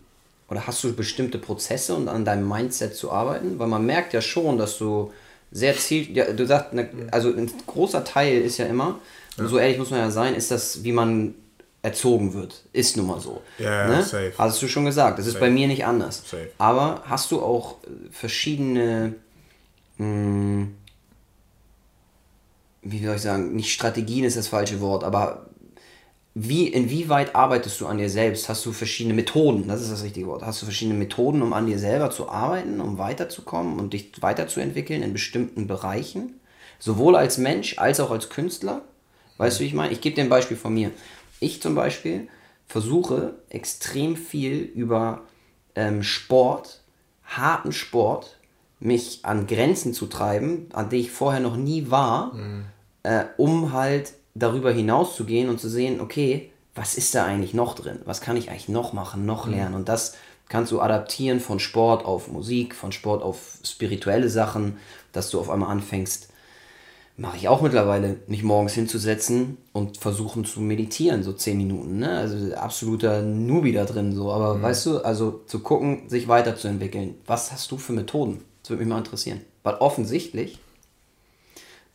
oder 0.48 0.66
hast 0.66 0.82
du 0.84 0.94
bestimmte 0.94 1.38
Prozesse 1.38 1.94
und 1.94 2.08
an 2.08 2.24
deinem 2.24 2.48
Mindset 2.48 2.94
zu 2.94 3.10
arbeiten? 3.10 3.58
Weil 3.58 3.66
man 3.66 3.84
merkt 3.84 4.12
ja 4.12 4.20
schon, 4.20 4.58
dass 4.58 4.78
du 4.78 5.12
sehr 5.50 5.76
ziel, 5.76 6.14
ja, 6.16 6.32
du 6.32 6.46
sagst, 6.46 6.72
ne, 6.72 6.88
also 7.10 7.30
ein 7.30 7.50
großer 7.66 8.04
Teil 8.04 8.42
ist 8.42 8.58
ja 8.58 8.66
immer, 8.66 9.00
ja. 9.38 9.46
so 9.46 9.58
ehrlich 9.58 9.78
muss 9.78 9.90
man 9.90 10.00
ja 10.00 10.10
sein, 10.10 10.34
ist 10.34 10.50
das, 10.50 10.84
wie 10.84 10.92
man 10.92 11.34
erzogen 11.82 12.34
wird. 12.34 12.64
Ist 12.72 12.96
nun 12.96 13.06
mal 13.06 13.20
so. 13.20 13.42
Ja, 13.58 13.86
ne? 13.86 14.02
safe. 14.02 14.32
Hast 14.36 14.60
du 14.60 14.68
schon 14.68 14.84
gesagt. 14.84 15.18
Das 15.18 15.26
safe. 15.26 15.36
ist 15.36 15.40
bei 15.40 15.50
mir 15.50 15.68
nicht 15.68 15.84
anders. 15.84 16.22
Safe. 16.28 16.50
Aber 16.58 17.02
hast 17.06 17.30
du 17.30 17.40
auch 17.40 17.76
verschiedene, 18.10 19.14
mh, 19.98 20.06
hm, 20.06 20.74
wie 22.82 23.04
soll 23.04 23.16
ich 23.16 23.22
sagen, 23.22 23.54
nicht 23.54 23.72
Strategien 23.72 24.24
ist 24.24 24.36
das 24.36 24.48
falsche 24.48 24.80
Wort, 24.80 25.04
aber 25.04 25.46
wie, 26.38 26.68
inwieweit 26.68 27.34
arbeitest 27.34 27.80
du 27.80 27.86
an 27.86 27.96
dir 27.96 28.10
selbst? 28.10 28.50
Hast 28.50 28.66
du 28.66 28.72
verschiedene 28.72 29.14
Methoden, 29.14 29.68
das 29.68 29.80
ist 29.80 29.90
das 29.90 30.02
richtige 30.02 30.26
Wort, 30.26 30.44
hast 30.44 30.60
du 30.60 30.66
verschiedene 30.66 30.98
Methoden, 30.98 31.40
um 31.40 31.54
an 31.54 31.64
dir 31.64 31.78
selber 31.78 32.10
zu 32.10 32.28
arbeiten, 32.28 32.82
um 32.82 32.98
weiterzukommen 32.98 33.80
und 33.80 33.94
dich 33.94 34.10
weiterzuentwickeln 34.20 35.02
in 35.02 35.14
bestimmten 35.14 35.66
Bereichen? 35.66 36.38
Sowohl 36.78 37.16
als 37.16 37.38
Mensch 37.38 37.78
als 37.78 38.00
auch 38.00 38.10
als 38.10 38.28
Künstler? 38.28 38.82
Weißt 39.38 39.58
du, 39.58 39.62
wie 39.62 39.68
ich 39.68 39.72
meine? 39.72 39.94
Ich 39.94 40.02
gebe 40.02 40.14
dir 40.14 40.24
ein 40.24 40.28
Beispiel 40.28 40.58
von 40.58 40.74
mir. 40.74 40.90
Ich 41.40 41.62
zum 41.62 41.74
Beispiel 41.74 42.28
versuche 42.66 43.36
extrem 43.48 44.14
viel 44.14 44.58
über 44.58 45.22
ähm, 45.74 46.02
Sport, 46.02 46.82
harten 47.24 47.72
Sport, 47.72 48.36
mich 48.78 49.20
an 49.22 49.46
Grenzen 49.46 49.94
zu 49.94 50.04
treiben, 50.04 50.68
an 50.74 50.90
die 50.90 50.96
ich 50.96 51.10
vorher 51.10 51.40
noch 51.40 51.56
nie 51.56 51.90
war, 51.90 52.34
mhm. 52.34 52.64
äh, 53.04 53.24
um 53.38 53.72
halt 53.72 54.12
darüber 54.38 54.72
hinaus 54.72 55.16
zu 55.16 55.24
gehen 55.24 55.48
und 55.48 55.60
zu 55.60 55.68
sehen, 55.68 56.00
okay, 56.00 56.50
was 56.74 56.96
ist 56.96 57.14
da 57.14 57.24
eigentlich 57.24 57.54
noch 57.54 57.74
drin? 57.74 58.00
Was 58.04 58.20
kann 58.20 58.36
ich 58.36 58.50
eigentlich 58.50 58.68
noch 58.68 58.92
machen, 58.92 59.26
noch 59.26 59.46
mhm. 59.46 59.52
lernen? 59.52 59.74
Und 59.74 59.88
das 59.88 60.14
kannst 60.48 60.72
du 60.72 60.80
adaptieren 60.80 61.40
von 61.40 61.58
Sport 61.58 62.04
auf 62.04 62.28
Musik, 62.28 62.74
von 62.74 62.92
Sport 62.92 63.22
auf 63.22 63.58
spirituelle 63.64 64.28
Sachen, 64.28 64.76
dass 65.12 65.30
du 65.30 65.40
auf 65.40 65.50
einmal 65.50 65.70
anfängst, 65.70 66.28
mache 67.16 67.38
ich 67.38 67.48
auch 67.48 67.62
mittlerweile, 67.62 68.16
mich 68.26 68.42
morgens 68.42 68.74
hinzusetzen 68.74 69.56
und 69.72 69.96
versuchen 69.96 70.44
zu 70.44 70.60
meditieren, 70.60 71.22
so 71.22 71.32
zehn 71.32 71.56
Minuten. 71.56 71.98
Ne? 71.98 72.10
Also 72.10 72.54
absoluter 72.54 73.22
Nubi 73.22 73.72
da 73.72 73.84
drin, 73.84 74.14
so. 74.14 74.30
Aber 74.30 74.56
mhm. 74.56 74.62
weißt 74.62 74.86
du, 74.86 74.98
also 74.98 75.40
zu 75.46 75.60
gucken, 75.60 76.08
sich 76.08 76.28
weiterzuentwickeln. 76.28 77.14
Was 77.26 77.52
hast 77.52 77.70
du 77.70 77.78
für 77.78 77.92
Methoden? 77.92 78.42
Das 78.62 78.70
würde 78.70 78.84
mich 78.84 78.90
mal 78.90 78.98
interessieren. 78.98 79.40
Weil 79.62 79.76
offensichtlich 79.76 80.58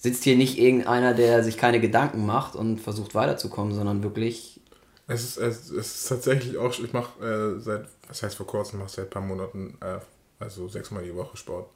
sitzt 0.02 0.24
hier 0.24 0.36
nicht 0.36 0.58
irgendeiner, 0.58 1.14
der 1.14 1.44
sich 1.44 1.58
keine 1.58 1.80
Gedanken 1.80 2.26
macht 2.26 2.56
und 2.56 2.80
versucht 2.80 3.14
weiterzukommen, 3.14 3.76
sondern 3.76 4.02
wirklich. 4.02 4.60
Es 5.08 5.24
ist, 5.24 5.38
es, 5.38 5.70
ist 5.70 6.10
tatsächlich 6.10 6.58
auch, 6.58 6.72
ich 6.72 6.92
mache 6.92 7.24
äh, 7.24 7.60
seit, 7.60 7.86
das 8.08 8.24
heißt 8.24 8.36
vor 8.36 8.48
kurzem, 8.48 8.80
mache 8.80 8.90
seit 8.90 9.06
ein 9.06 9.10
paar 9.12 9.22
Monaten, 9.22 9.78
äh, 9.80 10.00
also 10.40 10.68
sechsmal 10.68 11.04
die 11.04 11.16
Woche 11.16 11.38
Sport. 11.38 11.70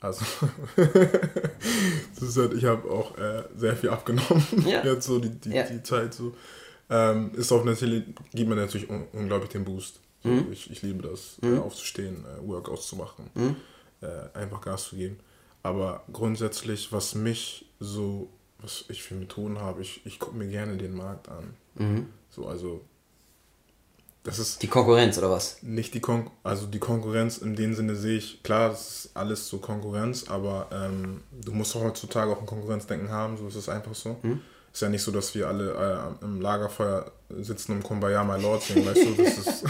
Also, 0.00 0.26
halt, 0.76 2.54
ich 2.54 2.64
habe 2.66 2.90
auch 2.90 3.16
äh, 3.16 3.44
sehr 3.56 3.74
viel 3.76 3.88
abgenommen. 3.88 4.44
Ja. 4.66 4.84
Jetzt 4.92 5.06
so 5.06 5.18
die, 5.18 5.30
die, 5.30 5.50
ja. 5.50 5.62
die 5.62 5.82
Zeit 5.82 6.12
so. 6.12 6.34
Ähm, 6.90 7.32
ist 7.34 7.50
auch 7.50 7.64
natürlich, 7.64 8.04
gibt 8.32 8.48
mir 8.48 8.56
natürlich 8.56 8.90
un 8.90 9.06
unglaublich 9.12 9.50
den 9.50 9.64
Boost. 9.64 10.00
So, 10.22 10.28
mhm. 10.28 10.52
ich, 10.52 10.70
ich 10.70 10.82
liebe 10.82 11.02
das, 11.02 11.38
mhm. 11.40 11.60
aufzustehen, 11.60 12.24
äh, 12.24 12.46
Workouts 12.46 12.88
zu 12.88 12.96
machen, 12.96 13.30
mhm. 13.34 13.56
äh, 14.02 14.38
einfach 14.38 14.60
Gas 14.60 14.84
zu 14.84 14.96
geben. 14.96 15.18
Aber 15.68 16.02
grundsätzlich, 16.10 16.92
was 16.92 17.14
mich 17.14 17.66
so, 17.78 18.30
was 18.58 18.86
ich 18.88 19.02
für 19.02 19.14
Methoden 19.14 19.60
habe, 19.60 19.82
ich, 19.82 20.00
ich 20.06 20.18
gucke 20.18 20.34
mir 20.34 20.48
gerne 20.48 20.78
den 20.78 20.96
Markt 20.96 21.28
an. 21.28 21.54
Mhm. 21.74 22.06
So, 22.30 22.46
also 22.46 22.80
das 24.22 24.38
ist. 24.38 24.62
Die 24.62 24.66
Konkurrenz 24.66 25.18
oder 25.18 25.30
was? 25.30 25.62
Nicht 25.62 25.92
die 25.92 26.00
Kon 26.00 26.30
also 26.42 26.66
die 26.66 26.78
Konkurrenz 26.78 27.36
in 27.36 27.54
dem 27.54 27.74
Sinne 27.74 27.96
sehe 27.96 28.16
ich, 28.16 28.42
klar, 28.42 28.70
das 28.70 29.04
ist 29.04 29.10
alles 29.16 29.46
so 29.46 29.58
Konkurrenz, 29.58 30.28
aber 30.28 30.68
ähm, 30.72 31.22
du 31.32 31.52
musst 31.52 31.74
heutzutage 31.74 32.32
auch 32.32 32.40
ein 32.40 32.46
Konkurrenzdenken 32.46 33.10
haben, 33.10 33.36
so 33.36 33.46
ist 33.46 33.56
es 33.56 33.68
einfach 33.68 33.94
so. 33.94 34.16
Mhm. 34.22 34.40
Ist 34.78 34.82
ja 34.82 34.88
nicht 34.88 35.02
so, 35.02 35.10
dass 35.10 35.34
wir 35.34 35.48
alle 35.48 36.14
äh, 36.22 36.24
im 36.24 36.40
Lagerfeuer 36.40 37.10
sitzen 37.40 37.72
und 37.72 37.82
Kumbaya 37.82 38.22
My 38.22 38.40
Lord 38.40 38.62
singen, 38.62 38.86
weißt 38.86 39.06
du, 39.06 39.22
das 39.24 39.38
ist 39.38 39.64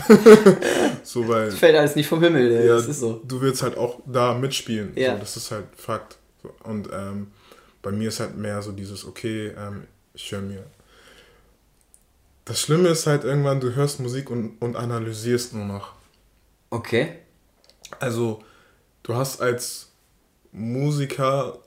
so, 1.02 1.26
weil... 1.26 1.46
Das 1.46 1.58
fällt 1.58 1.76
alles 1.76 1.96
nicht 1.96 2.06
vom 2.06 2.22
Himmel, 2.22 2.52
ey. 2.52 2.66
ja, 2.66 2.74
das 2.74 2.88
ist 2.88 3.00
so. 3.00 3.22
Du 3.24 3.40
willst 3.40 3.62
halt 3.62 3.78
auch 3.78 4.00
da 4.04 4.34
mitspielen, 4.34 4.92
ja. 4.96 5.14
So, 5.14 5.20
das 5.20 5.36
ist 5.38 5.50
halt 5.50 5.64
Fakt. 5.74 6.18
Und 6.62 6.90
ähm, 6.92 7.28
bei 7.80 7.90
mir 7.90 8.08
ist 8.08 8.20
halt 8.20 8.36
mehr 8.36 8.60
so 8.60 8.70
dieses, 8.70 9.06
okay, 9.06 9.54
ähm, 9.56 9.84
ich 10.12 10.30
höre 10.30 10.42
mir 10.42 10.62
das 12.44 12.60
Schlimme 12.60 12.90
ist 12.90 13.06
halt 13.06 13.24
irgendwann, 13.24 13.60
du 13.60 13.74
hörst 13.74 14.00
Musik 14.00 14.30
und, 14.30 14.60
und 14.60 14.76
analysierst 14.76 15.54
nur 15.54 15.64
noch. 15.64 15.94
Okay. 16.68 17.20
Also, 17.98 18.42
du 19.04 19.14
hast 19.14 19.40
als 19.40 19.88
Musiker 20.52 21.58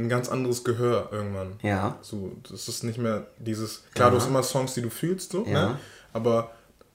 ein 0.00 0.08
ganz 0.08 0.28
anderes 0.28 0.64
Gehör 0.64 1.08
irgendwann. 1.12 1.54
Ja. 1.62 1.98
So, 2.02 2.32
das 2.50 2.68
ist 2.68 2.84
nicht 2.84 2.98
mehr 2.98 3.26
dieses. 3.38 3.84
Klar, 3.94 4.08
ja. 4.08 4.10
du 4.10 4.20
hast 4.20 4.28
immer 4.28 4.42
Songs, 4.42 4.74
die 4.74 4.82
du 4.82 4.90
fühlst, 4.90 5.32
so, 5.32 5.44
ja. 5.46 5.70
ne? 5.70 5.78
Aber 6.12 6.50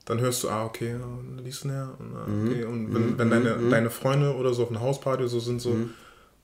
dann 0.06 0.20
hörst 0.20 0.44
du, 0.44 0.50
ah, 0.50 0.66
okay, 0.66 0.92
ja, 0.92 1.42
die 1.44 1.52
Snare, 1.52 1.94
ah, 2.00 2.30
mhm. 2.30 2.48
okay. 2.48 2.64
Und 2.64 2.94
wenn, 2.94 3.10
mhm. 3.10 3.18
wenn 3.18 3.30
deine, 3.30 3.56
mhm. 3.56 3.70
deine 3.70 3.90
Freunde 3.90 4.36
oder 4.36 4.54
so 4.54 4.64
auf 4.64 4.70
einer 4.70 4.82
Hausparty 4.82 5.28
so 5.28 5.40
sind, 5.40 5.62
so, 5.62 5.72
mhm. 5.72 5.92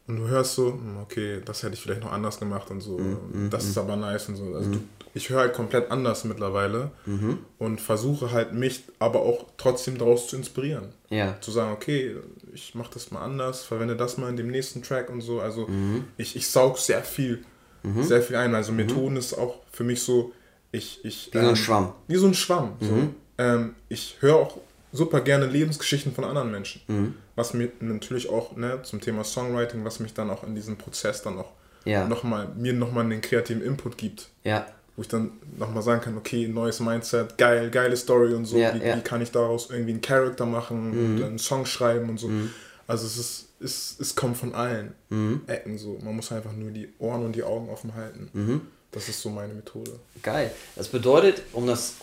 und 0.08 0.18
du 0.18 0.28
hörst 0.28 0.56
so, 0.56 0.74
hm, 0.74 0.98
okay, 1.04 1.42
das 1.46 1.62
hätte 1.62 1.76
ich 1.76 1.82
vielleicht 1.82 2.02
noch 2.02 2.12
anders 2.12 2.40
gemacht 2.40 2.72
und 2.72 2.82
so, 2.82 2.98
mhm. 2.98 3.50
das 3.50 3.66
ist 3.66 3.78
aber 3.78 3.96
nice 3.96 4.30
und 4.30 4.36
so. 4.36 4.56
Also 4.56 4.72
du, 4.72 4.80
ich 5.14 5.30
höre 5.30 5.42
halt 5.42 5.54
komplett 5.54 5.92
anders 5.92 6.24
mittlerweile 6.24 6.92
mhm. 7.06 7.40
und 7.60 7.82
versuche 7.82 8.32
halt 8.32 8.54
mich 8.54 8.84
aber 8.98 9.22
auch 9.22 9.46
trotzdem 9.58 9.98
daraus 9.98 10.28
zu 10.28 10.38
inspirieren. 10.38 10.90
Ja. 11.10 11.40
Zu 11.42 11.52
sagen, 11.52 11.74
okay, 11.74 12.16
ich 12.53 12.76
mache 12.76 12.91
das 12.94 13.11
mal 13.11 13.22
anders, 13.22 13.64
verwende 13.64 13.95
das 13.95 14.18
mal 14.18 14.30
in 14.30 14.38
dem 14.38 14.49
nächsten 14.49 14.82
Track 14.84 15.10
und 15.10 15.22
so. 15.22 15.40
Also 15.41 15.68
mhm. 15.68 16.06
ich, 16.18 16.36
ich 16.36 16.48
saug 16.48 16.78
sehr 16.78 17.03
viel, 17.03 17.44
mhm. 17.84 18.03
sehr 18.03 18.22
viel 18.22 18.36
ein. 18.36 18.56
Also 18.56 18.72
Methoden 18.72 19.14
mhm. 19.14 19.19
ist 19.19 19.34
auch 19.34 19.60
für 19.72 19.84
mich 19.84 20.02
so, 20.02 20.34
ich, 20.72 21.03
ich. 21.03 21.30
Wie 21.34 21.38
ähm, 21.38 21.44
so 21.44 21.49
ein 21.49 21.56
ähm, 21.56 21.56
Schwamm. 21.56 21.94
Wie 22.07 22.15
so 22.15 22.28
ein 22.28 22.34
Schwamm. 22.34 22.73
So. 22.80 22.91
Mhm. 22.91 23.15
Ähm, 23.38 23.76
ich 23.90 24.18
höre 24.19 24.36
auch 24.36 24.57
super 24.91 25.22
gerne 25.22 25.45
Lebensgeschichten 25.45 26.14
von 26.14 26.23
anderen 26.23 26.52
Menschen. 26.52 26.82
Mhm. 26.88 27.15
Was 27.36 27.53
mir 27.53 27.72
natürlich 27.80 28.30
auch 28.30 28.56
ne, 28.56 28.82
zum 28.84 29.02
Thema 29.02 29.23
Songwriting, 29.23 29.86
was 29.86 29.99
mich 29.99 30.14
dann 30.14 30.30
auch 30.30 30.44
in 30.44 30.56
diesem 30.56 30.78
Prozess 30.78 31.22
dann 31.22 31.38
auch 31.40 31.52
ja. 31.86 32.07
noch 32.07 32.23
mal, 32.23 32.49
mir 32.56 32.73
nochmal 32.73 33.06
einen 33.06 33.22
kreativen 33.22 33.64
Input 33.64 33.98
gibt. 33.98 34.30
Ja 34.44 34.68
wo 34.95 35.01
ich 35.01 35.07
dann 35.07 35.31
nochmal 35.57 35.84
sagen 35.84 36.01
kann, 36.01 36.18
okay, 36.18 36.47
neues 36.47 36.80
Mindset, 36.80 37.38
geil, 37.38 37.69
geile 37.69 37.95
Story 37.95 38.34
und 38.34 38.45
so, 38.45 38.57
ja, 38.57 38.73
wie, 38.73 38.85
ja. 38.85 38.97
wie, 38.97 39.01
kann 39.01 39.22
ich 39.22 39.31
daraus 39.31 39.69
irgendwie 39.69 39.91
einen 39.91 40.01
Charakter 40.01 40.45
machen 40.45 40.91
mhm. 40.91 41.15
und 41.18 41.23
einen 41.23 41.39
Song 41.39 41.65
schreiben 41.65 42.09
und 42.09 42.19
so. 42.19 42.27
Mhm. 42.27 42.51
Also 42.88 43.07
es 43.07 43.18
ist, 43.18 43.47
es, 43.61 43.95
es 43.99 44.15
kommt 44.15 44.38
von 44.38 44.53
allen 44.53 44.93
mhm. 45.09 45.41
Ecken 45.47 45.77
so. 45.77 45.97
Man 46.03 46.15
muss 46.15 46.31
einfach 46.31 46.53
nur 46.53 46.72
die 46.72 46.89
Ohren 46.99 47.26
und 47.26 47.35
die 47.35 47.43
Augen 47.43 47.69
offen 47.69 47.95
halten. 47.95 48.30
Mhm. 48.34 48.61
Das 48.91 49.07
ist 49.07 49.22
so 49.22 49.30
meine 49.30 49.53
Methode. 49.53 49.91
Geil. 50.22 50.51
Das 50.76 50.89
bedeutet, 50.89 51.43
um 51.53 51.68
das 51.68 51.93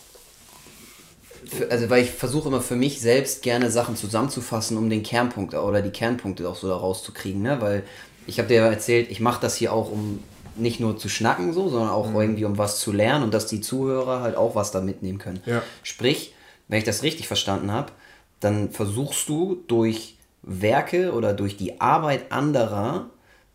also 1.69 1.89
weil 1.89 2.03
ich 2.03 2.11
versuche 2.11 2.49
immer 2.49 2.61
für 2.61 2.75
mich 2.75 2.99
selbst 2.99 3.41
gerne 3.43 3.71
Sachen 3.71 3.95
zusammenzufassen, 3.95 4.77
um 4.77 4.89
den 4.89 5.03
Kernpunkt 5.03 5.53
oder 5.53 5.81
die 5.81 5.89
Kernpunkte 5.89 6.49
auch 6.49 6.55
so 6.55 6.67
da 6.67 6.75
rauszukriegen, 6.75 7.41
ne? 7.41 7.61
Weil 7.61 7.83
ich 8.27 8.39
habe 8.39 8.47
dir 8.47 8.55
ja 8.55 8.67
erzählt, 8.67 9.09
ich 9.09 9.19
mache 9.19 9.41
das 9.41 9.55
hier 9.55 9.73
auch, 9.73 9.91
um 9.91 10.23
nicht 10.59 10.79
nur 10.79 10.97
zu 10.97 11.09
schnacken 11.09 11.53
so, 11.53 11.69
sondern 11.69 11.89
auch 11.89 12.09
mhm. 12.09 12.21
irgendwie 12.21 12.45
um 12.45 12.57
was 12.57 12.79
zu 12.79 12.91
lernen 12.91 13.23
und 13.23 13.33
dass 13.33 13.47
die 13.47 13.61
Zuhörer 13.61 14.21
halt 14.21 14.35
auch 14.35 14.55
was 14.55 14.71
da 14.71 14.81
mitnehmen 14.81 15.17
können. 15.17 15.41
Ja. 15.45 15.61
Sprich, 15.83 16.33
wenn 16.67 16.79
ich 16.79 16.85
das 16.85 17.03
richtig 17.03 17.27
verstanden 17.27 17.71
habe, 17.71 17.91
dann 18.39 18.69
versuchst 18.69 19.27
du 19.27 19.63
durch 19.67 20.17
Werke 20.41 21.13
oder 21.13 21.33
durch 21.33 21.57
die 21.57 21.81
Arbeit 21.81 22.31
anderer 22.31 23.09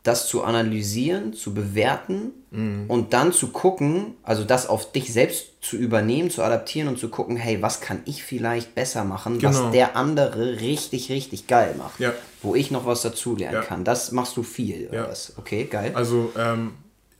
das 0.05 0.29
zu 0.29 0.43
analysieren, 0.43 1.33
zu 1.33 1.55
bewerten 1.55 2.33
mhm. 2.51 2.85
und 2.89 3.15
dann 3.15 3.33
zu 3.33 3.49
gucken, 3.49 4.15
also 4.23 4.45
das 4.45 4.69
auf 4.69 4.93
dich 4.93 5.11
selbst 5.11 5.63
zu 5.63 5.79
übernehmen, 5.79 6.31
zu 6.31 6.43
adaptieren 6.43 6.89
und 6.89 6.99
zu 6.99 7.09
gucken, 7.09 7.39
hey, 7.39 7.63
was 7.63 7.81
kann 7.81 8.03
ich 8.05 8.23
vielleicht 8.23 8.75
besser 8.75 9.05
machen, 9.05 9.39
genau. 9.39 9.49
was 9.49 9.73
der 9.73 9.97
andere 9.97 10.61
richtig, 10.61 11.11
richtig 11.11 11.47
geil 11.47 11.75
macht, 11.79 12.01
ja. 12.01 12.13
wo 12.43 12.55
ich 12.55 12.71
noch 12.71 12.85
was 12.85 13.01
dazulernen 13.01 13.63
ja. 13.63 13.63
kann. 13.63 13.83
Das 13.85 14.13
machst 14.13 14.37
du 14.37 14.43
viel. 14.43 14.91
Ja. 14.93 15.09
Okay, 15.39 15.65
geil. 15.65 15.93
Also 15.95 16.33
ähm, 16.39 16.73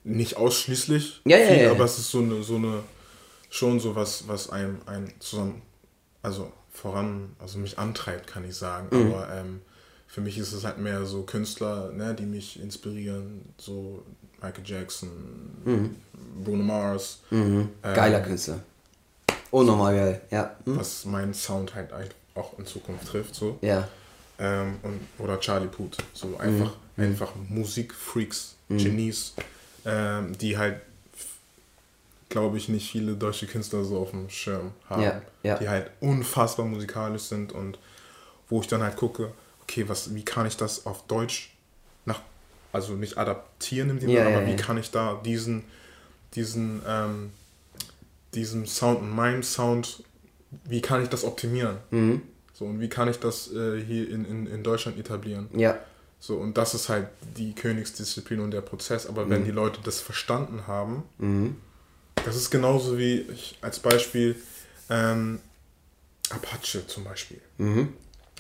nicht 0.05 0.37
ausschließlich 0.37 1.23
ja, 1.25 1.39
viel, 1.39 1.57
ja, 1.57 1.63
ja, 1.65 1.71
aber 1.71 1.85
es 1.85 1.99
ist 1.99 2.11
so 2.11 2.21
eine, 2.21 2.43
so 2.43 2.57
eine, 2.57 2.83
schon 3.51 3.81
so 3.81 3.97
was, 3.97 4.29
was 4.29 4.51
einem, 4.51 4.79
einem 4.87 5.09
zusammen, 5.19 5.63
also 6.23 6.53
voran, 6.71 7.35
also 7.39 7.59
mich 7.59 7.79
antreibt, 7.79 8.27
kann 8.27 8.45
ich 8.45 8.55
sagen. 8.55 8.89
Mhm. 8.91 9.13
Aber 9.13 9.33
ähm, 9.35 9.61
für 10.07 10.21
mich 10.21 10.39
ist 10.39 10.53
es 10.53 10.65
halt 10.65 10.79
mehr 10.79 11.05
so 11.07 11.23
Künstler, 11.23 11.91
ne, 11.93 12.15
die 12.15 12.27
mich 12.27 12.61
inspirieren, 12.61 13.55
so 13.59 14.03
Michael 14.43 14.65
Jackson, 14.65 15.11
mhm. 15.65 15.97
Bruno 16.45 16.63
Mars. 16.63 17.21
Mhm. 17.31 17.71
Ähm, 17.83 17.95
Geiler 17.95 18.21
Künstler. 18.21 18.61
Unnormal 19.51 19.95
geil, 19.95 20.21
ja. 20.31 20.57
Mhm. 20.65 20.79
Was 20.79 21.05
meinen 21.05 21.33
Sound 21.33 21.75
halt 21.75 21.91
auch 22.35 22.59
in 22.59 22.67
Zukunft 22.67 23.07
trifft, 23.07 23.35
so. 23.35 23.59
Ja. 23.63 23.89
Ähm, 24.39 24.77
und, 24.83 25.01
oder 25.19 25.39
Charlie 25.39 25.69
Puth, 25.69 25.97
so 26.13 26.37
einfach, 26.39 26.73
mhm. 26.97 27.05
einfach 27.05 27.33
Musikfreaks, 27.49 28.57
mhm. 28.69 28.79
Genies 28.79 29.35
ähm, 29.85 30.37
die 30.39 30.57
halt, 30.59 30.81
glaube 32.29 32.57
ich, 32.59 32.69
nicht 32.69 32.91
viele 32.91 33.15
deutsche 33.15 33.47
Künstler 33.47 33.85
so 33.85 33.99
auf 33.99 34.11
dem 34.11 34.31
Schirm 34.31 34.73
haben. 34.89 35.03
Ja, 35.03 35.23
ja. 35.43 35.59
Die 35.59 35.69
halt 35.69 35.91
unfassbar 36.01 36.67
musikalisch 36.67 37.23
sind 37.23 37.53
und 37.53 37.79
wo 38.49 38.61
ich 38.61 38.67
dann 38.67 38.83
halt 38.83 38.97
gucke, 38.97 39.33
okay, 39.63 39.89
was, 39.89 40.15
wie 40.15 40.25
kann 40.25 40.47
ich 40.47 40.57
das 40.57 40.87
auf 40.87 41.07
Deutsch 41.07 41.55
nach, 42.05 42.21
also 42.73 42.95
nicht 42.95 43.19
adaptieren 43.19 43.91
in 43.91 44.01
dem 44.01 44.11
ja, 44.11 44.25
Sinne, 44.25 44.37
aber 44.37 44.47
wie 44.47 44.57
kann 44.57 44.77
ich 44.79 44.91
da 44.91 45.21
diesen, 45.25 45.65
diesen, 46.35 46.83
ähm, 46.87 47.33
diesem 48.35 48.67
Sound 48.67 49.01
und 49.01 49.11
meinem 49.11 49.43
Sound, 49.43 50.03
wie 50.65 50.81
kann 50.81 51.03
ich 51.03 51.09
das 51.09 51.25
optimieren? 51.25 51.79
Mhm. 51.91 52.23
So, 52.53 52.67
und 52.67 52.81
wie 52.81 52.89
kann 52.89 53.09
ich 53.09 53.19
das 53.19 53.53
äh, 53.53 53.81
hier 53.83 54.09
in, 54.09 54.25
in, 54.25 54.47
in 54.47 54.63
Deutschland 54.63 54.99
etablieren? 54.99 55.49
Ja. 55.57 55.79
So, 56.27 56.37
und 56.37 56.57
das 56.57 56.73
ist 56.73 56.89
halt 56.89 57.09
die 57.37 57.55
Königsdisziplin 57.55 58.41
und 58.41 58.51
der 58.51 58.63
Prozess. 58.63 59.07
Aber 59.07 59.27
mhm. 59.27 59.31
wenn 59.31 59.45
die 59.45 59.51
Leute 59.51 59.81
das 59.85 60.01
verstanden 60.01 60.67
haben, 60.67 61.03
mhm. 61.19 61.57
das 62.25 62.35
ist 62.35 62.49
genauso 62.49 62.97
wie 62.97 63.27
ich 63.31 63.59
als 63.61 63.79
Beispiel 63.79 64.35
ähm, 64.89 65.41
Apache 66.31 66.87
zum 66.87 67.05
Beispiel. 67.05 67.43
Mhm. 67.59 67.93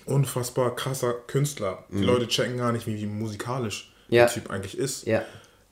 Unfassbar 0.07 0.75
krasser 0.75 1.13
Künstler. 1.27 1.85
Die 1.91 1.97
mhm. 1.97 2.05
Leute 2.05 2.27
checken 2.27 2.57
gar 2.57 2.73
nicht, 2.73 2.87
wie, 2.87 2.97
wie 2.97 3.05
musikalisch 3.05 3.93
ja. 4.09 4.25
der 4.25 4.33
Typ 4.33 4.51
eigentlich 4.51 4.79
ist. 4.79 5.07
Ja. 5.07 5.23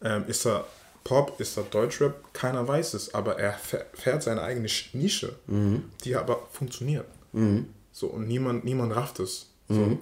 Ähm, 0.03 0.25
ist 0.27 0.47
er 0.47 0.67
Pop, 1.05 1.41
ist 1.41 1.57
er 1.57 1.63
Deutschrap? 1.63 2.35
Keiner 2.35 2.69
weiß 2.69 2.93
es, 2.93 3.15
aber 3.15 3.39
er 3.39 3.55
fährt 3.55 4.23
seine 4.23 4.43
eigene 4.43 4.69
Nische, 4.93 5.35
mhm. 5.47 5.85
die 6.05 6.15
aber 6.15 6.47
funktioniert. 6.53 7.07
Mhm. 7.33 7.71
So, 7.91 8.09
und 8.09 8.29
niemand, 8.29 8.67
niemand 8.67 8.95
rafft 8.95 9.19
es. 9.21 9.47
So. 9.71 9.99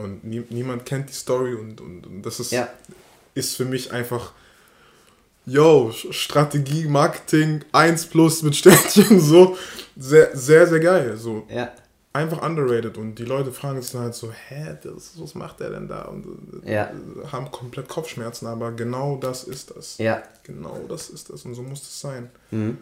Und 0.00 0.24
nie, 0.24 0.42
niemand 0.50 0.86
kennt 0.86 1.08
die 1.08 1.14
Story 1.14 1.54
und, 1.54 1.80
und, 1.80 2.06
und 2.06 2.22
das 2.22 2.40
ist, 2.40 2.52
ja. 2.52 2.68
ist 3.34 3.56
für 3.56 3.64
mich 3.64 3.92
einfach, 3.92 4.32
yo, 5.46 5.92
Strategie, 5.92 6.86
Marketing, 6.86 7.64
1 7.72 8.06
plus 8.06 8.42
mit 8.42 8.56
Sternchen, 8.56 9.20
so, 9.20 9.56
sehr, 9.96 10.36
sehr, 10.36 10.66
sehr 10.66 10.80
geil. 10.80 11.16
So. 11.16 11.46
Ja. 11.48 11.72
Einfach 12.12 12.42
underrated 12.42 12.98
und 12.98 13.14
die 13.14 13.24
Leute 13.24 13.52
fragen 13.52 13.80
sich 13.80 13.92
dann 13.92 14.02
halt 14.02 14.14
so, 14.16 14.32
hä, 14.32 14.76
das, 14.82 15.12
was 15.16 15.36
macht 15.36 15.60
der 15.60 15.70
denn 15.70 15.86
da? 15.86 16.06
Und 16.06 16.26
äh, 16.64 16.74
ja. 16.74 16.90
haben 17.30 17.50
komplett 17.52 17.88
Kopfschmerzen, 17.88 18.48
aber 18.48 18.72
genau 18.72 19.16
das 19.16 19.44
ist 19.44 19.76
das. 19.76 19.96
Ja. 19.98 20.22
Genau 20.42 20.80
das 20.88 21.08
ist 21.08 21.30
das 21.30 21.44
und 21.44 21.54
so 21.54 21.62
muss 21.62 21.82
es 21.82 22.00
sein. 22.00 22.28
Mhm. 22.50 22.78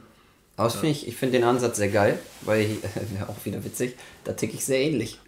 Aber 0.56 0.74
ja. 0.74 0.82
ich, 0.84 1.06
ich 1.06 1.16
finde 1.16 1.38
den 1.38 1.44
Ansatz 1.44 1.76
sehr 1.76 1.88
geil, 1.88 2.18
weil, 2.40 2.64
äh, 2.64 3.22
auch 3.28 3.44
wieder 3.44 3.62
witzig, 3.64 3.96
da 4.24 4.32
ticke 4.32 4.54
ich 4.54 4.64
sehr 4.64 4.80
ähnlich. 4.80 5.20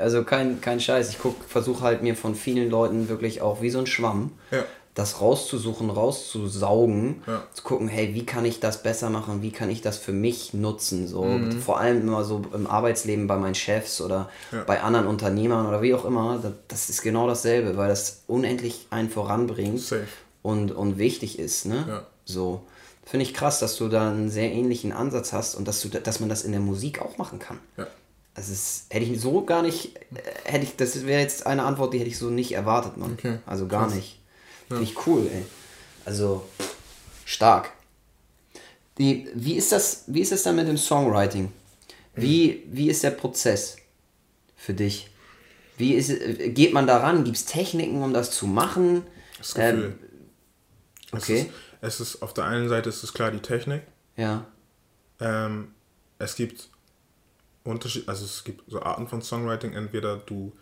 Also 0.00 0.24
kein, 0.24 0.60
kein 0.60 0.80
Scheiß. 0.80 1.10
Ich 1.10 1.18
versuche 1.46 1.82
halt 1.82 2.02
mir 2.02 2.16
von 2.16 2.34
vielen 2.34 2.70
Leuten 2.70 3.08
wirklich 3.08 3.40
auch 3.40 3.62
wie 3.62 3.70
so 3.70 3.78
ein 3.78 3.86
Schwamm 3.86 4.32
ja. 4.50 4.64
das 4.94 5.20
rauszusuchen, 5.20 5.88
rauszusaugen, 5.90 7.22
ja. 7.26 7.44
zu 7.52 7.62
gucken, 7.62 7.88
hey, 7.88 8.14
wie 8.14 8.26
kann 8.26 8.44
ich 8.44 8.60
das 8.60 8.82
besser 8.82 9.08
machen, 9.08 9.40
wie 9.40 9.52
kann 9.52 9.70
ich 9.70 9.80
das 9.80 9.96
für 9.96 10.12
mich 10.12 10.52
nutzen. 10.52 11.06
So. 11.06 11.24
Mhm. 11.24 11.52
Vor 11.52 11.78
allem 11.78 12.02
immer 12.02 12.24
so 12.24 12.42
im 12.52 12.66
Arbeitsleben 12.66 13.26
bei 13.26 13.36
meinen 13.36 13.54
Chefs 13.54 14.00
oder 14.00 14.28
ja. 14.52 14.64
bei 14.64 14.82
anderen 14.82 15.06
Unternehmern 15.06 15.66
oder 15.66 15.80
wie 15.80 15.94
auch 15.94 16.04
immer. 16.04 16.40
Das, 16.42 16.52
das, 16.66 16.90
ist 16.90 17.02
genau 17.02 17.26
dasselbe, 17.26 17.76
weil 17.76 17.88
das 17.88 18.24
unendlich 18.26 18.86
einen 18.90 19.08
voranbringt 19.10 19.82
und, 20.42 20.72
und 20.72 20.98
wichtig 20.98 21.38
ist. 21.38 21.66
Ne? 21.66 22.02
So. 22.24 22.62
Finde 23.04 23.24
ich 23.24 23.32
krass, 23.32 23.58
dass 23.58 23.76
du 23.76 23.88
da 23.88 24.10
einen 24.10 24.28
sehr 24.28 24.52
ähnlichen 24.52 24.92
Ansatz 24.92 25.32
hast 25.32 25.54
und 25.54 25.66
dass, 25.66 25.80
du, 25.80 25.88
dass 25.88 26.20
man 26.20 26.28
das 26.28 26.42
in 26.42 26.52
der 26.52 26.60
Musik 26.60 27.00
auch 27.00 27.16
machen 27.16 27.38
kann. 27.38 27.58
Ja. 28.38 28.48
Das 28.48 28.86
hätte 28.90 29.04
ich 29.04 29.20
so 29.20 29.44
gar 29.44 29.62
nicht, 29.62 29.96
äh, 29.96 30.20
hätte 30.44 30.64
ich, 30.64 30.76
das 30.76 31.06
wäre 31.06 31.20
jetzt 31.20 31.46
eine 31.46 31.62
Antwort, 31.64 31.92
die 31.92 31.98
hätte 31.98 32.08
ich 32.08 32.18
so 32.18 32.30
nicht 32.30 32.52
erwartet, 32.52 32.96
Mann. 32.96 33.12
Okay. 33.12 33.38
Also 33.46 33.66
gar 33.66 33.84
Krass. 33.84 33.94
nicht. 33.94 34.20
Finde 34.68 34.84
ich 34.84 35.06
cool, 35.06 35.28
ey. 35.32 35.44
Also 36.04 36.46
stark. 37.24 37.72
Die, 38.98 39.28
wie 39.34 39.54
ist 39.54 39.72
das, 39.72 40.04
wie 40.06 40.20
ist 40.20 40.32
das 40.32 40.42
dann 40.42 40.56
mit 40.56 40.68
dem 40.68 40.76
Songwriting? 40.76 41.52
Wie, 42.14 42.64
wie 42.66 42.90
ist 42.90 43.04
der 43.04 43.12
Prozess 43.12 43.76
für 44.56 44.74
dich? 44.74 45.10
Wie 45.76 45.94
ist, 45.94 46.08
geht 46.54 46.72
man 46.72 46.86
daran? 46.86 47.22
Gibt 47.22 47.36
es 47.36 47.44
Techniken, 47.44 48.02
um 48.02 48.12
das 48.12 48.32
zu 48.32 48.46
machen? 48.48 49.04
Das 49.38 49.54
Gefühl. 49.54 49.96
Ähm, 51.12 51.18
okay. 51.18 51.50
Es 51.80 52.00
ist, 52.00 52.00
es 52.00 52.14
ist, 52.14 52.22
auf 52.22 52.34
der 52.34 52.44
einen 52.44 52.68
Seite 52.68 52.88
ist 52.88 53.04
es 53.04 53.12
klar 53.12 53.30
die 53.30 53.38
Technik. 53.38 53.82
Ja. 54.16 54.46
Ähm, 55.20 55.68
es 56.18 56.34
gibt 56.34 56.68
Unterschied, 57.64 58.08
also 58.08 58.24
es 58.24 58.44
gibt 58.44 58.70
so 58.70 58.80
Arten 58.82 59.06
von 59.06 59.22
Songwriting. 59.22 59.72
Entweder 59.74 60.16
du, 60.16 60.52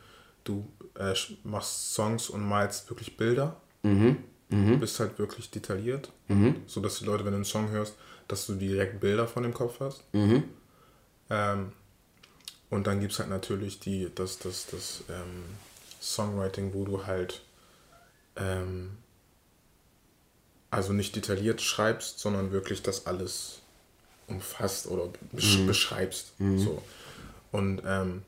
du 0.45 0.67
äh, 0.99 1.15
machst 1.45 1.95
Songs 1.95 2.31
und 2.31 2.47
malst 2.47 2.89
wirklich 2.91 3.17
Bilder. 3.17 3.61
Mhm. 3.83 4.19
Mhm. 4.49 4.81
Bist 4.81 5.01
halt 5.01 5.19
wirklich 5.19 5.51
detailliert. 5.51 6.13
Mhm. 6.29 6.63
So 6.67 6.81
dass 6.81 6.99
die 6.99 7.05
Leute, 7.05 7.25
wenn 7.25 7.33
du 7.33 7.37
einen 7.37 7.45
Song 7.45 7.71
hörst, 7.71 7.97
dass 8.29 8.47
du 8.47 8.55
direkt 8.55 9.01
Bilder 9.01 9.27
von 9.27 9.43
dem 9.43 9.55
Kopf 9.55 9.81
hast. 9.81 10.03
Mhm. 10.13 10.45
Ähm, 11.31 11.73
und 12.71 12.87
dann 12.87 13.01
gibt 13.01 13.13
es 13.13 13.19
halt 13.19 13.31
natürlich 13.31 13.81
die, 13.81 14.11
das, 14.15 14.39
das, 14.39 14.67
das 14.67 15.05
ähm, 15.09 15.45
Songwriting, 16.01 16.75
wo 16.75 16.85
du 16.85 17.07
halt 17.07 17.43
ähm, 18.37 18.99
also 20.71 20.93
nicht 20.93 21.17
detailliert 21.17 21.61
schreibst, 21.61 22.19
sondern 22.19 22.51
wirklich 22.53 22.83
das 22.83 23.07
alles 23.07 23.63
umfasst 24.29 24.87
oder 24.89 25.09
besch 25.33 25.59
mhm. 25.59 25.67
beschreibst. 25.67 26.39
Mhm. 26.39 26.59
So. 26.59 26.83
Und 27.53 27.83
ähm, 27.87 28.23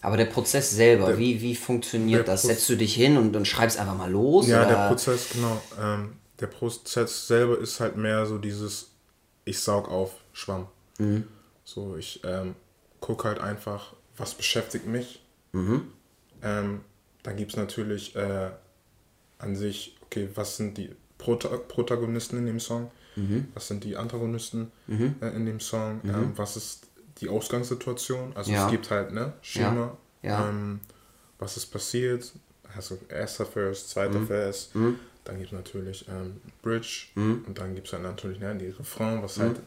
aber 0.00 0.16
der 0.16 0.26
Prozess 0.26 0.70
selber, 0.70 1.08
der, 1.08 1.18
wie, 1.18 1.40
wie 1.40 1.56
funktioniert 1.56 2.28
das? 2.28 2.42
Setzt 2.42 2.68
du 2.68 2.76
dich 2.76 2.94
hin 2.94 3.16
und, 3.16 3.34
und 3.34 3.46
schreibst 3.46 3.78
einfach 3.78 3.96
mal 3.96 4.10
los? 4.10 4.46
Ja, 4.46 4.60
oder? 4.60 4.68
der 4.68 4.88
Prozess, 4.88 5.28
genau. 5.32 5.60
Ähm, 5.80 6.12
der 6.38 6.46
Prozess 6.46 7.26
selber 7.26 7.58
ist 7.58 7.80
halt 7.80 7.96
mehr 7.96 8.24
so 8.26 8.38
dieses, 8.38 8.90
ich 9.44 9.58
saug 9.58 9.88
auf 9.88 10.12
Schwamm. 10.32 10.68
Mhm. 10.98 11.26
So, 11.64 11.96
ich 11.96 12.20
ähm, 12.24 12.54
gucke 13.00 13.26
halt 13.26 13.40
einfach, 13.40 13.94
was 14.16 14.34
beschäftigt 14.34 14.86
mich. 14.86 15.20
Mhm. 15.52 15.92
Ähm, 16.42 16.80
dann 17.24 17.36
gibt 17.36 17.52
es 17.52 17.56
natürlich 17.56 18.14
äh, 18.14 18.50
an 19.38 19.56
sich, 19.56 19.96
okay, 20.02 20.28
was 20.34 20.56
sind 20.56 20.78
die 20.78 20.90
Prota 21.18 21.48
Protagonisten 21.48 22.38
in 22.38 22.46
dem 22.46 22.60
Song? 22.60 22.90
Mhm. 23.18 23.48
Was 23.54 23.68
sind 23.68 23.84
die 23.84 23.96
Antagonisten 23.96 24.70
mhm. 24.86 25.16
äh, 25.20 25.28
in 25.30 25.46
dem 25.46 25.60
Song? 25.60 26.00
Mhm. 26.02 26.10
Ähm, 26.10 26.32
was 26.36 26.56
ist 26.56 26.86
die 27.20 27.28
Ausgangssituation? 27.28 28.32
Also 28.34 28.52
ja. 28.52 28.64
es 28.64 28.70
gibt 28.70 28.90
halt 28.90 29.12
ne 29.12 29.32
Schema. 29.42 29.96
Ja. 30.22 30.30
ja. 30.30 30.48
Ähm, 30.48 30.80
was 31.38 31.56
ist 31.56 31.66
passiert? 31.66 32.32
Also 32.74 32.98
erster 33.08 33.46
Vers, 33.46 33.88
zweiter 33.88 34.18
mhm. 34.18 34.26
Vers. 34.26 34.70
Mhm. 34.74 34.98
Dann 35.24 35.36
gibt 35.38 35.48
es 35.48 35.52
natürlich 35.52 36.06
ähm, 36.08 36.40
Bridge 36.62 37.06
mhm. 37.14 37.44
und 37.46 37.58
dann 37.58 37.74
gibt 37.74 37.86
es 37.86 37.92
halt 37.92 38.02
natürlich 38.02 38.38
ne, 38.38 38.54
die 38.56 38.68
Refrain, 38.68 39.22
was 39.22 39.38
halt 39.38 39.60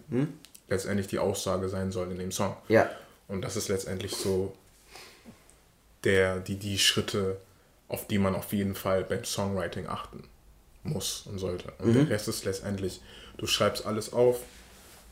letztendlich 0.70 1.08
die 1.08 1.20
Aussage 1.20 1.70
sein 1.70 1.92
soll 1.92 2.10
in 2.12 2.18
dem 2.18 2.32
Song. 2.32 2.56
Ja. 2.68 2.90
Und 3.28 3.42
das 3.42 3.58
ist 3.58 3.68
letztendlich 3.68 4.16
so 4.16 4.56
der, 6.04 6.40
die, 6.40 6.56
die 6.56 6.80
Schritte, 6.80 7.38
auf 7.88 8.08
die 8.08 8.18
man 8.18 8.34
auf 8.34 8.54
jeden 8.54 8.74
Fall 8.74 9.04
beim 9.04 9.24
Songwriting 9.24 9.88
achten 9.88 10.24
muss 10.84 11.28
und 11.28 11.38
sollte. 11.38 11.72
Und 11.78 11.94
der 11.94 12.10
Rest 12.10 12.28
ist 12.28 12.46
letztendlich 12.46 13.02
du 13.42 13.48
schreibst 13.48 13.86
alles 13.86 14.14
auf. 14.14 14.40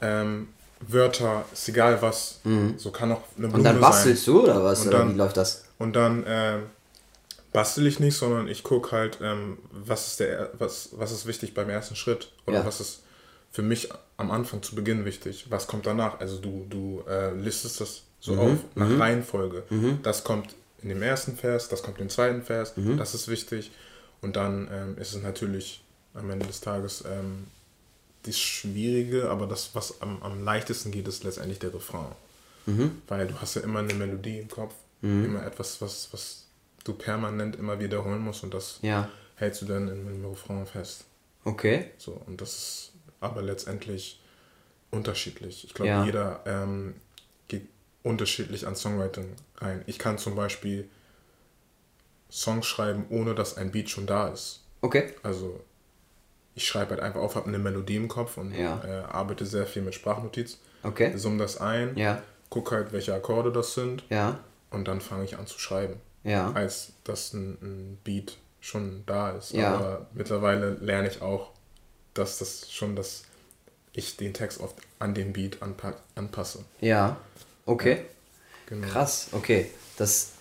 Ähm, 0.02 0.48
Wörter, 0.80 1.44
ist 1.52 1.68
egal 1.68 2.02
was. 2.02 2.40
Mhm. 2.46 2.76
So 2.78 2.92
kann 2.92 3.12
auch 3.12 3.24
eine 3.38 3.48
Blume 3.48 3.56
Und 3.56 3.64
dann 3.66 3.82
bastelst 3.82 4.24
sein. 4.24 4.34
du 4.34 4.44
oder 4.44 4.64
was? 4.64 4.86
Und 4.86 4.94
dann, 4.94 5.14
wie 5.14 5.18
läuft 5.18 5.36
das? 5.36 5.66
Und 5.78 5.96
dann 5.98 6.24
äh, 6.24 6.60
bastel 7.52 7.86
ich 7.86 8.00
nicht, 8.00 8.16
sondern 8.16 8.48
ich 8.48 8.64
gucke 8.64 8.96
halt, 8.96 9.20
ähm, 9.22 9.58
was, 9.72 10.08
ist 10.08 10.20
der, 10.22 10.52
was, 10.58 10.90
was 10.94 11.12
ist 11.12 11.26
wichtig 11.26 11.54
beim 11.54 11.70
ersten 11.70 11.98
Schritt. 11.98 12.32
Oder 12.46 12.60
ja. 12.60 12.66
was 12.66 12.80
ist 12.80 13.02
für 13.52 13.62
mich 13.62 13.90
am 14.16 14.32
Anfang 14.32 14.62
zu 14.62 14.76
Beginn 14.76 15.04
wichtig. 15.04 15.48
Was 15.50 15.68
kommt 15.68 15.86
danach? 15.86 16.20
Also 16.20 16.38
du, 16.38 16.66
du 16.70 17.04
äh, 17.10 17.34
listest 17.34 17.82
das 17.82 18.04
so 18.20 18.34
mhm. 18.34 18.40
auf 18.40 18.58
nach 18.76 18.88
mhm. 18.88 19.02
Reihenfolge. 19.02 19.64
Mhm. 19.70 20.00
Das 20.04 20.24
kommt 20.24 20.56
in 20.82 20.90
dem 20.90 21.02
ersten 21.02 21.36
Vers, 21.36 21.68
das 21.68 21.84
kommt 21.84 22.00
im 22.00 22.10
zweiten 22.10 22.42
Vers, 22.42 22.78
mhm. 22.78 22.98
das 22.98 23.14
ist 23.14 23.28
wichtig. 23.28 23.72
Und 24.22 24.36
dann 24.36 24.70
ähm, 24.72 24.98
ist 24.98 25.14
es 25.14 25.22
natürlich 25.22 25.84
am 26.14 26.30
Ende 26.30 26.46
des 26.46 26.62
Tages 26.62 27.04
ähm, 27.06 27.48
das 28.24 28.38
Schwierige, 28.38 29.30
aber 29.30 29.48
das, 29.48 29.74
was 29.74 30.02
am, 30.02 30.22
am 30.22 30.44
leichtesten 30.44 30.92
geht, 30.92 31.08
ist 31.08 31.24
letztendlich 31.24 31.60
der 31.60 31.74
Refrain. 31.74 32.12
Mhm. 32.66 33.02
Weil 33.08 33.28
du 33.28 33.40
hast 33.42 33.56
ja 33.56 33.62
immer 33.62 33.80
eine 33.80 33.94
Melodie 33.94 34.40
im 34.40 34.50
Kopf, 34.50 34.74
mhm. 35.02 35.26
immer 35.26 35.46
etwas, 35.46 35.82
was, 35.82 36.10
was 36.12 36.46
du 36.84 36.94
permanent 36.94 37.56
immer 37.56 37.80
wiederholen 37.80 38.22
musst 38.22 38.44
und 38.44 38.54
das 38.54 38.80
ja. 38.82 39.10
hältst 39.36 39.62
du 39.62 39.66
dann 39.66 39.88
im 39.88 40.26
Refrain 40.26 40.66
fest. 40.66 41.06
Okay. 41.44 41.92
So, 41.98 42.22
und 42.26 42.42
das 42.42 42.54
ist 42.54 42.92
aber 43.22 43.42
letztendlich 43.42 44.20
unterschiedlich. 44.92 45.66
Ich 45.66 45.74
glaube, 45.74 45.90
ja. 45.90 46.06
jeder 46.06 46.42
ähm, 46.46 46.96
geht 47.48 47.68
unterschiedlich 48.04 48.68
an 48.68 48.76
Songwriting 48.76 49.36
rein. 49.58 49.84
Ich 49.88 50.00
kann 50.00 50.18
zum 50.18 50.36
Beispiel 50.36 50.90
Songs 52.32 52.66
schreiben, 52.66 53.06
ohne 53.10 53.36
dass 53.36 53.58
ein 53.58 53.72
Beat 53.72 53.90
schon 53.90 54.06
da 54.06 54.30
ist. 54.30 54.62
Okay. 54.82 55.14
Also 55.24 55.60
ich 56.60 56.68
schreibe 56.68 56.92
halt 56.92 57.00
einfach 57.00 57.22
auf, 57.22 57.36
habe 57.36 57.48
eine 57.48 57.58
Melodie 57.58 57.96
im 57.96 58.10
Kopf 58.10 58.38
und 58.38 58.54
ja. 58.54 58.82
äh, 58.84 59.04
arbeite 59.10 59.46
sehr 59.46 59.66
viel 59.66 59.82
mit 59.82 59.96
Sprachnotiz. 59.96 60.58
Okay. 60.84 61.16
Summe 61.16 61.38
das 61.38 61.58
ein, 61.58 61.98
ja. 61.98 62.22
gucke 62.50 62.76
halt, 62.76 62.92
welche 62.92 63.14
Akkorde 63.14 63.54
das 63.54 63.76
sind. 63.76 64.04
Ja. 64.10 64.40
Und 64.70 64.90
dann 64.90 65.00
fange 65.00 65.24
ich 65.24 65.38
an 65.38 65.48
zu 65.48 65.58
schreiben. 65.58 66.02
Ja. 66.26 66.52
Als 66.52 66.92
dass 67.06 67.32
ein, 67.32 67.58
ein 67.62 67.98
Beat 68.04 68.38
schon 68.60 69.04
da 69.06 69.32
ist. 69.32 69.54
Ja. 69.54 69.74
Aber 69.74 70.08
mittlerweile 70.14 70.72
lerne 70.72 71.08
ich 71.08 71.22
auch, 71.22 71.52
dass 72.14 72.40
das 72.40 72.70
schon 72.70 72.98
das 72.98 73.24
ich 73.94 74.18
den 74.18 74.34
Text 74.34 74.60
oft 74.60 74.76
an 75.00 75.14
den 75.14 75.32
Beat 75.32 75.60
anpasse. 76.16 76.66
Ja. 76.82 77.16
Okay. 77.66 77.94
Ja. 77.94 78.02
Genau. 78.66 78.88
Krass, 78.88 79.30
okay. 79.32 79.72
Das, 79.96 80.34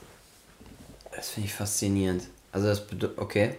das 1.15 1.31
finde 1.31 1.47
ich 1.47 1.55
faszinierend. 1.55 2.24
Also 2.51 2.66
das 2.66 2.82
okay. 3.16 3.55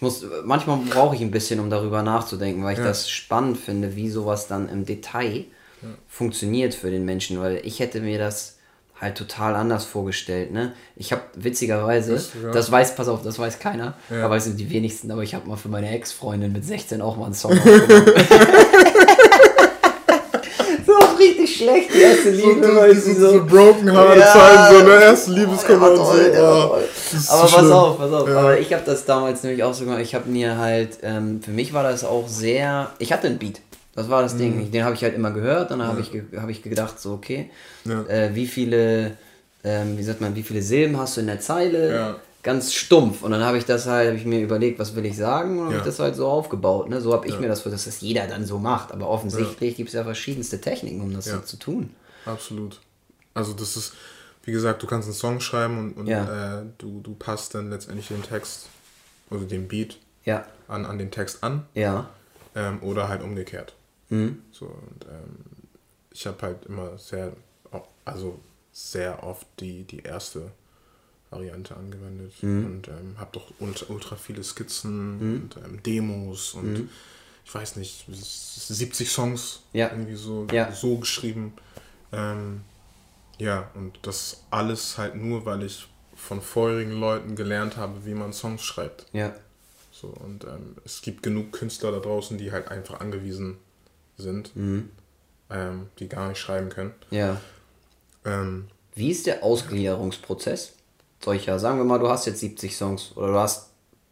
Ich 0.00 0.02
muss, 0.02 0.24
manchmal 0.44 0.78
brauche 0.78 1.14
ich 1.14 1.20
ein 1.20 1.30
bisschen, 1.30 1.60
um 1.60 1.68
darüber 1.68 2.02
nachzudenken, 2.02 2.64
weil 2.64 2.72
ich 2.72 2.78
ja. 2.78 2.86
das 2.86 3.10
spannend 3.10 3.58
finde, 3.58 3.96
wie 3.96 4.08
sowas 4.08 4.48
dann 4.48 4.66
im 4.70 4.86
Detail 4.86 5.44
ja. 5.82 5.88
funktioniert 6.08 6.72
für 6.72 6.90
den 6.90 7.04
Menschen, 7.04 7.38
weil 7.38 7.60
ich 7.64 7.80
hätte 7.80 8.00
mir 8.00 8.18
das 8.18 8.56
halt 8.98 9.18
total 9.18 9.54
anders 9.54 9.84
vorgestellt, 9.84 10.52
ne? 10.52 10.72
Ich 10.96 11.12
habe 11.12 11.20
witzigerweise, 11.34 12.14
das, 12.14 12.30
ja. 12.42 12.50
das, 12.50 12.72
weiß, 12.72 12.96
pass 12.96 13.08
auf, 13.08 13.22
das 13.22 13.38
weiß 13.38 13.58
keiner, 13.58 13.92
aber 14.10 14.36
es 14.36 14.44
sind 14.44 14.58
die 14.58 14.70
wenigsten, 14.70 15.10
aber 15.10 15.22
ich 15.22 15.34
habe 15.34 15.46
mal 15.46 15.56
für 15.56 15.68
meine 15.68 15.90
Ex-Freundin 15.90 16.50
mit 16.50 16.64
16 16.64 17.02
auch 17.02 17.18
mal 17.18 17.26
einen 17.26 17.34
Song 17.34 17.52
aufgenommen. 17.58 18.06
Richtig 21.20 21.56
schlecht, 21.56 21.94
die 21.94 22.00
erste 22.00 22.30
Liebe. 22.30 22.66
So, 22.66 22.76
weißt 22.76 23.06
du, 23.06 23.14
so, 23.14 23.30
so 23.30 23.44
broken 23.44 23.92
heart 23.92 24.18
ja, 24.18 24.32
zeigen, 24.32 24.74
so 24.86 24.92
eine 24.92 25.04
erste 25.04 25.30
Liebeskummer 25.32 25.90
und 25.90 25.96
so. 25.96 26.02
Oh, 26.02 26.76
aber 27.28 27.42
pass 27.42 27.50
schlimm. 27.50 27.72
auf, 27.72 27.98
pass 27.98 28.12
auf. 28.12 28.28
Ja. 28.28 28.38
Aber 28.38 28.58
ich 28.58 28.72
habe 28.72 28.82
das 28.84 29.04
damals 29.04 29.42
nämlich 29.42 29.62
auch 29.62 29.74
so 29.74 29.84
gemacht, 29.84 30.00
ich 30.00 30.14
habe 30.14 30.28
mir 30.28 30.58
halt, 30.58 30.98
ähm, 31.02 31.40
für 31.42 31.52
mich 31.52 31.72
war 31.72 31.82
das 31.82 32.04
auch 32.04 32.26
sehr, 32.26 32.90
ich 32.98 33.12
hatte 33.12 33.26
einen 33.26 33.38
Beat. 33.38 33.60
Das 33.94 34.08
war 34.08 34.22
das 34.22 34.34
mhm. 34.34 34.38
Ding. 34.38 34.70
Den 34.70 34.84
habe 34.84 34.94
ich 34.94 35.02
halt 35.02 35.14
immer 35.14 35.30
gehört. 35.30 35.70
Dann 35.70 35.82
habe 35.82 36.00
ja. 36.00 36.06
ich, 36.32 36.40
hab 36.40 36.48
ich 36.48 36.62
gedacht, 36.62 37.00
so, 37.00 37.12
okay, 37.12 37.50
ja. 37.84 38.02
äh, 38.08 38.34
wie 38.34 38.46
viele, 38.46 39.12
ähm, 39.64 39.98
wie 39.98 40.02
sagt 40.02 40.20
man, 40.20 40.34
wie 40.34 40.42
viele 40.42 40.62
Silben 40.62 40.98
hast 40.98 41.16
du 41.16 41.20
in 41.20 41.26
der 41.26 41.40
Zeile? 41.40 42.16
Ja. 42.42 42.52
Ganz 42.52 42.72
stumpf. 42.72 43.22
Und 43.22 43.32
dann 43.32 43.42
habe 43.42 43.58
ich 43.58 43.64
das 43.64 43.86
halt, 43.86 44.08
habe 44.08 44.16
ich 44.18 44.24
mir 44.24 44.40
überlegt, 44.40 44.78
was 44.78 44.94
will 44.96 45.04
ich 45.04 45.16
sagen? 45.16 45.58
Und 45.58 45.66
habe 45.66 45.76
ich 45.76 45.82
das 45.82 45.98
halt 45.98 46.16
so 46.16 46.26
aufgebaut. 46.26 46.88
Ne? 46.88 47.00
So 47.00 47.12
habe 47.12 47.26
ich 47.28 47.38
mir 47.38 47.48
das 47.48 47.60
vor, 47.60 47.70
dass 47.70 47.84
das 47.84 48.00
jeder 48.00 48.26
dann 48.26 48.46
so 48.46 48.58
macht. 48.58 48.92
Aber 48.92 49.08
offensichtlich 49.08 49.76
gibt 49.76 49.88
es 49.88 49.94
ja 49.94 50.04
verschiedenste 50.04 50.60
Techniken, 50.60 51.00
um 51.00 51.12
das 51.12 51.26
so 51.26 51.38
zu 51.40 51.56
tun. 51.58 51.94
Absolut. 52.24 52.80
Also 53.34 53.52
das 53.52 53.76
ist, 53.76 53.94
wie 54.44 54.52
gesagt, 54.52 54.82
du 54.82 54.86
kannst 54.86 55.06
einen 55.06 55.14
Song 55.14 55.40
schreiben 55.40 55.78
und, 55.78 55.92
und 55.98 56.08
äh, 56.08 56.62
du, 56.78 57.00
du 57.00 57.14
passt 57.14 57.54
dann 57.54 57.70
letztendlich 57.70 58.08
den 58.08 58.22
Text 58.22 58.68
oder 59.30 59.44
den 59.44 59.68
Beat 59.68 59.98
an, 60.68 60.86
an 60.86 60.98
den 60.98 61.10
Text 61.10 61.42
an. 61.42 61.66
Ja. 61.74 62.08
Ähm, 62.54 62.82
oder 62.82 63.08
halt 63.08 63.22
umgekehrt. 63.22 63.74
Mhm. 64.08 64.42
So, 64.50 64.66
und 64.66 65.04
ähm, 65.04 65.44
ich 66.10 66.26
habe 66.26 66.42
halt 66.42 66.66
immer 66.66 66.98
sehr, 66.98 67.32
also 68.04 68.38
sehr 68.72 69.22
oft 69.22 69.46
die, 69.60 69.84
die 69.84 70.00
erste 70.00 70.52
Variante 71.30 71.76
angewendet 71.76 72.32
mhm. 72.42 72.66
und 72.66 72.88
ähm, 72.88 73.14
habe 73.18 73.30
doch 73.32 73.52
ultra, 73.60 74.16
viele 74.16 74.42
Skizzen 74.42 75.18
mhm. 75.18 75.42
und 75.42 75.56
ähm, 75.64 75.82
Demos 75.82 76.54
und 76.54 76.72
mhm. 76.72 76.88
ich 77.44 77.54
weiß 77.54 77.76
nicht, 77.76 78.04
70 78.08 79.10
Songs 79.10 79.60
ja. 79.72 79.90
irgendwie 79.90 80.16
so, 80.16 80.46
ja. 80.52 80.72
so 80.72 80.98
geschrieben. 80.98 81.52
Ähm, 82.12 82.62
ja, 83.38 83.70
und 83.74 83.98
das 84.02 84.42
alles 84.50 84.98
halt 84.98 85.14
nur, 85.14 85.46
weil 85.46 85.62
ich 85.62 85.88
von 86.14 86.42
vorherigen 86.42 86.92
Leuten 86.92 87.36
gelernt 87.36 87.76
habe, 87.76 88.04
wie 88.04 88.14
man 88.14 88.32
Songs 88.32 88.62
schreibt. 88.62 89.06
Ja. 89.12 89.34
So, 89.92 90.08
und 90.08 90.44
ähm, 90.44 90.76
es 90.84 91.00
gibt 91.00 91.22
genug 91.22 91.52
Künstler 91.52 91.92
da 91.92 92.00
draußen, 92.00 92.38
die 92.38 92.52
halt 92.52 92.68
einfach 92.68 93.00
angewiesen 93.00 93.56
sind, 94.18 94.54
mhm. 94.56 94.90
ähm, 95.48 95.86
die 95.98 96.08
gar 96.08 96.28
nicht 96.28 96.38
schreiben 96.38 96.68
können. 96.68 96.92
Ja. 97.10 97.40
Ähm, 98.24 98.68
Wie 98.94 99.10
ist 99.10 99.26
der 99.26 99.42
Ausgliederungsprozess 99.42 100.74
solcher? 101.22 101.58
Sagen 101.58 101.78
wir 101.78 101.84
mal, 101.84 101.98
du 101.98 102.08
hast 102.08 102.26
jetzt 102.26 102.40
70 102.40 102.76
Songs 102.76 103.12
oder 103.16 103.28
du 103.28 103.38
hast 103.38 103.70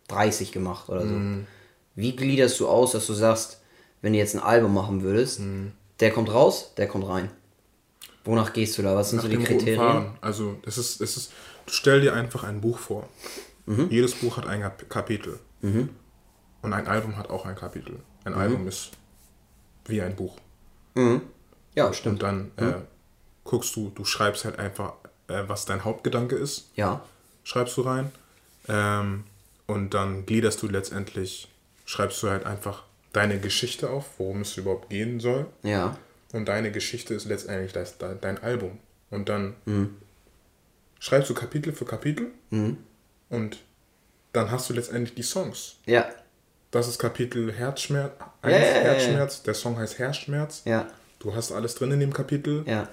30 0.08 0.52
gemacht 0.52 0.88
oder 0.88 1.02
so. 1.02 1.14
Mhm. 1.14 1.46
Wie 1.94 2.14
gliederst 2.14 2.58
du 2.60 2.68
aus, 2.68 2.92
dass 2.92 3.06
du 3.06 3.12
sagst, 3.12 3.60
wenn 4.02 4.12
du 4.12 4.18
jetzt 4.18 4.34
ein 4.34 4.42
Album 4.42 4.74
machen 4.74 5.02
würdest, 5.02 5.40
mhm. 5.40 5.72
der 6.00 6.12
kommt 6.12 6.32
raus, 6.32 6.72
der 6.76 6.86
kommt 6.86 7.08
rein? 7.08 7.30
Wonach 8.24 8.52
gehst 8.52 8.76
du 8.78 8.82
da? 8.82 8.94
Was 8.94 9.10
sind 9.10 9.16
Nach 9.16 9.24
so 9.24 9.30
die 9.30 9.38
Kriterien? 9.38 10.10
Also, 10.20 10.56
es 10.64 10.78
ist, 10.78 11.00
es 11.00 11.16
ist, 11.16 11.32
du 11.66 11.72
stell 11.72 12.00
dir 12.00 12.14
einfach 12.14 12.44
ein 12.44 12.60
Buch 12.60 12.78
vor. 12.78 13.08
Mhm. 13.66 13.88
Jedes 13.90 14.14
Buch 14.14 14.36
hat 14.36 14.46
ein 14.46 14.70
Kapitel. 14.88 15.38
Mhm. 15.62 15.90
Und 16.62 16.72
ein 16.72 16.86
Album 16.86 17.16
hat 17.16 17.30
auch 17.30 17.46
ein 17.46 17.54
Kapitel. 17.54 18.00
Ein 18.24 18.34
mhm. 18.34 18.38
Album 18.38 18.68
ist 18.68 18.90
wie 19.86 20.02
ein 20.02 20.14
Buch. 20.14 20.36
Mhm. 20.94 21.22
Ja, 21.74 21.92
stimmt. 21.92 22.14
Und 22.14 22.22
dann 22.22 22.50
äh, 22.56 22.64
mhm. 22.64 22.82
guckst 23.44 23.74
du, 23.76 23.90
du 23.94 24.04
schreibst 24.04 24.44
halt 24.44 24.58
einfach, 24.58 24.94
äh, 25.28 25.44
was 25.46 25.64
dein 25.64 25.84
Hauptgedanke 25.84 26.36
ist. 26.36 26.70
Ja. 26.74 27.02
Schreibst 27.44 27.76
du 27.76 27.82
rein. 27.82 28.12
Ähm, 28.68 29.24
und 29.66 29.94
dann 29.94 30.26
gliederst 30.26 30.62
du 30.62 30.68
letztendlich, 30.68 31.48
schreibst 31.84 32.22
du 32.22 32.30
halt 32.30 32.46
einfach 32.46 32.84
deine 33.12 33.38
Geschichte 33.38 33.90
auf, 33.90 34.06
worum 34.18 34.42
es 34.42 34.56
überhaupt 34.56 34.90
gehen 34.90 35.20
soll. 35.20 35.46
Ja. 35.62 35.96
Und 36.32 36.46
deine 36.46 36.70
Geschichte 36.70 37.14
ist 37.14 37.26
letztendlich 37.26 37.72
das, 37.72 37.96
dein 37.98 38.42
Album. 38.42 38.78
Und 39.10 39.28
dann 39.28 39.54
mhm. 39.64 39.96
schreibst 41.00 41.30
du 41.30 41.34
Kapitel 41.34 41.72
für 41.72 41.84
Kapitel 41.84 42.28
mhm. 42.50 42.78
und 43.30 43.58
dann 44.32 44.50
hast 44.50 44.68
du 44.68 44.74
letztendlich 44.74 45.14
die 45.14 45.22
Songs. 45.22 45.76
Ja. 45.86 46.06
Das 46.70 46.86
ist 46.86 46.98
Kapitel 46.98 47.50
Herzschmerz. 47.52 48.12
Ja, 48.42 48.50
Herzschmerz. 48.50 49.42
Der 49.42 49.54
Song 49.54 49.78
heißt 49.78 49.98
Herzschmerz. 49.98 50.62
Ja. 50.66 50.86
Du 51.18 51.34
hast 51.34 51.50
alles 51.50 51.74
drin 51.74 51.92
in 51.92 52.00
dem 52.00 52.12
Kapitel. 52.12 52.62
Ja. 52.66 52.88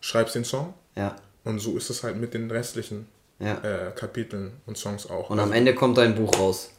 Schreibst 0.00 0.34
den 0.34 0.44
Song. 0.44 0.74
Ja. 0.94 1.16
Und 1.44 1.58
so 1.58 1.76
ist 1.76 1.90
es 1.90 2.02
halt 2.02 2.16
mit 2.16 2.34
den 2.34 2.50
restlichen 2.50 3.06
ja. 3.38 3.58
äh, 3.62 3.92
Kapiteln 3.94 4.52
und 4.66 4.78
Songs 4.78 5.08
auch. 5.08 5.30
Und 5.30 5.38
also, 5.38 5.50
am 5.50 5.56
Ende 5.56 5.74
kommt 5.74 5.98
dein 5.98 6.14
Buch 6.14 6.36
raus. 6.38 6.70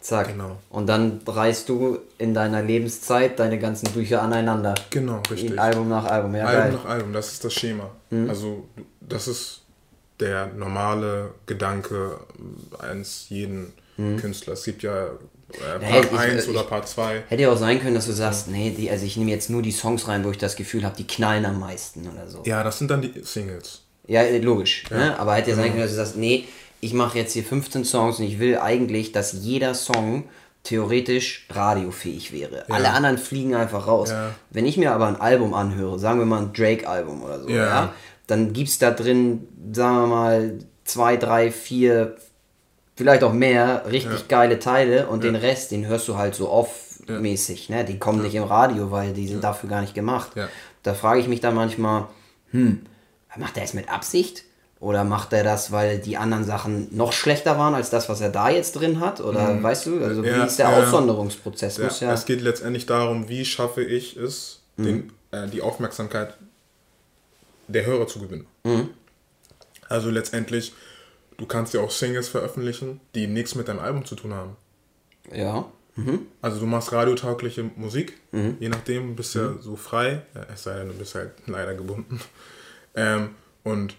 Zack. 0.00 0.28
Genau. 0.28 0.58
Und 0.70 0.86
dann 0.86 1.20
reißt 1.26 1.68
du 1.68 1.98
in 2.18 2.32
deiner 2.32 2.62
Lebenszeit 2.62 3.38
deine 3.38 3.58
ganzen 3.58 3.90
Bücher 3.92 4.22
aneinander. 4.22 4.74
Genau, 4.90 5.20
richtig. 5.30 5.58
Album 5.60 5.88
nach 5.88 6.04
Album, 6.04 6.34
ja. 6.36 6.46
Album 6.46 6.62
geil. 6.62 6.72
nach 6.72 6.84
Album, 6.84 7.12
das 7.12 7.32
ist 7.32 7.44
das 7.44 7.52
Schema. 7.52 7.90
Mhm. 8.10 8.30
Also, 8.30 8.68
das 9.00 9.26
ist 9.26 9.62
der 10.20 10.48
normale 10.54 11.32
Gedanke 11.46 12.18
eines 12.78 13.26
jeden 13.28 13.72
mhm. 13.96 14.18
Künstlers. 14.18 14.60
Es 14.60 14.64
gibt 14.64 14.82
ja 14.82 15.06
äh, 15.06 15.78
Part 15.80 16.12
naja, 16.12 16.32
1 16.32 16.48
oder 16.48 16.62
Part 16.62 16.88
2. 16.88 17.24
Hätte 17.28 17.42
ja 17.42 17.50
auch 17.50 17.56
sein 17.56 17.80
können, 17.80 17.94
dass 17.94 18.06
du 18.06 18.12
sagst, 18.12 18.48
nee, 18.48 18.70
die, 18.70 18.90
also 18.90 19.04
ich 19.04 19.16
nehme 19.16 19.30
jetzt 19.30 19.50
nur 19.50 19.62
die 19.62 19.72
Songs 19.72 20.06
rein, 20.08 20.24
wo 20.24 20.30
ich 20.30 20.38
das 20.38 20.56
Gefühl 20.56 20.84
habe, 20.84 20.96
die 20.96 21.06
knallen 21.06 21.44
am 21.44 21.58
meisten 21.58 22.08
oder 22.08 22.28
so. 22.28 22.42
Ja, 22.44 22.62
das 22.62 22.78
sind 22.78 22.90
dann 22.90 23.02
die 23.02 23.12
Singles. 23.22 23.82
Ja, 24.08 24.22
logisch. 24.40 24.84
Ja. 24.90 24.96
Ne? 24.96 25.18
Aber 25.20 25.34
hätte 25.34 25.50
ja 25.50 25.56
sein 25.56 25.70
können, 25.70 25.82
dass 25.82 25.90
du 25.90 25.96
sagst, 25.96 26.16
nee, 26.16 26.46
ich 26.80 26.94
mache 26.94 27.18
jetzt 27.18 27.32
hier 27.34 27.44
15 27.44 27.84
Songs 27.84 28.18
und 28.18 28.24
ich 28.24 28.38
will 28.38 28.58
eigentlich, 28.58 29.12
dass 29.12 29.32
jeder 29.32 29.74
Song 29.74 30.24
theoretisch 30.64 31.46
radiofähig 31.50 32.32
wäre. 32.32 32.64
Ja. 32.68 32.74
Alle 32.74 32.90
anderen 32.90 33.18
fliegen 33.18 33.54
einfach 33.54 33.86
raus. 33.86 34.10
Ja. 34.10 34.34
Wenn 34.50 34.66
ich 34.66 34.76
mir 34.76 34.92
aber 34.92 35.06
ein 35.06 35.20
Album 35.20 35.54
anhöre, 35.54 35.98
sagen 35.98 36.18
wir 36.18 36.26
mal 36.26 36.42
ein 36.42 36.52
Drake-Album 36.52 37.22
oder 37.22 37.40
so, 37.40 37.48
ja. 37.48 37.92
dann 38.26 38.52
gibt 38.52 38.68
es 38.68 38.78
da 38.78 38.90
drin, 38.90 39.46
sagen 39.72 39.96
wir 39.96 40.06
mal, 40.06 40.58
zwei, 40.84 41.16
drei, 41.16 41.50
vier, 41.50 42.16
vielleicht 42.96 43.22
auch 43.22 43.32
mehr 43.32 43.84
richtig 43.90 44.28
geile 44.28 44.58
Teile 44.58 45.06
und 45.06 45.22
den 45.22 45.36
Rest, 45.36 45.70
den 45.70 45.86
hörst 45.86 46.08
du 46.08 46.16
halt 46.16 46.34
so 46.34 46.50
off-mäßig. 46.50 47.68
Ne? 47.68 47.84
Die 47.84 47.98
kommen 47.98 48.22
nicht 48.22 48.34
im 48.34 48.44
Radio, 48.44 48.90
weil 48.90 49.12
die 49.12 49.28
sind 49.28 49.44
dafür 49.44 49.68
gar 49.68 49.80
nicht 49.80 49.94
gemacht. 49.94 50.32
Da 50.82 50.94
frage 50.94 51.20
ich 51.20 51.28
mich 51.28 51.40
dann 51.40 51.54
manchmal, 51.54 52.08
hm, 52.50 52.82
macht 53.38 53.56
er 53.56 53.64
es 53.64 53.74
mit 53.74 53.88
Absicht? 53.88 54.44
Oder 54.80 55.02
macht 55.02 55.32
er 55.32 55.42
das, 55.42 55.72
weil 55.72 55.98
die 55.98 56.16
anderen 56.16 56.44
Sachen 56.44 56.94
noch 56.96 57.12
schlechter 57.12 57.58
waren 57.58 57.74
als 57.74 57.90
das, 57.90 58.08
was 58.08 58.20
er 58.20 58.30
da 58.30 58.48
jetzt 58.48 58.72
drin 58.72 59.00
hat? 59.00 59.20
Oder 59.20 59.54
mhm. 59.54 59.62
weißt 59.62 59.86
du, 59.86 60.04
also 60.04 60.22
wie 60.22 60.28
ist 60.28 60.58
der 60.58 60.68
Aussonderungsprozess? 60.68 61.78
Ja, 62.00 62.12
es 62.12 62.26
geht 62.26 62.40
letztendlich 62.40 62.86
darum, 62.86 63.28
wie 63.28 63.44
schaffe 63.44 63.82
ich 63.82 64.16
es, 64.16 64.60
mhm. 64.76 64.84
den, 64.84 65.12
äh, 65.32 65.48
die 65.48 65.62
Aufmerksamkeit 65.62 66.34
der 67.66 67.86
Hörer 67.86 68.06
zu 68.06 68.20
gewinnen. 68.20 68.46
Mhm. 68.62 68.90
Also 69.88 70.10
letztendlich 70.10 70.74
Du 71.38 71.46
kannst 71.46 71.72
ja 71.72 71.80
auch 71.80 71.90
Singles 71.90 72.28
veröffentlichen, 72.28 73.00
die 73.14 73.28
nichts 73.28 73.54
mit 73.54 73.68
deinem 73.68 73.78
Album 73.78 74.04
zu 74.04 74.16
tun 74.16 74.34
haben. 74.34 74.56
Ja. 75.32 75.70
Mhm. 75.94 76.26
Also 76.42 76.58
du 76.58 76.66
machst 76.66 76.92
radiotaugliche 76.92 77.62
Musik, 77.76 78.18
mhm. 78.32 78.56
je 78.58 78.68
nachdem, 78.68 79.14
bist 79.14 79.36
ja 79.36 79.50
mhm. 79.50 79.62
so 79.62 79.76
frei, 79.76 80.22
es 80.52 80.64
sei 80.64 80.78
denn, 80.78 80.88
du 80.88 80.94
bist 80.94 81.14
halt 81.14 81.30
leider 81.46 81.74
gebunden. 81.74 82.20
Ähm, 82.98 83.30
und 83.62 83.94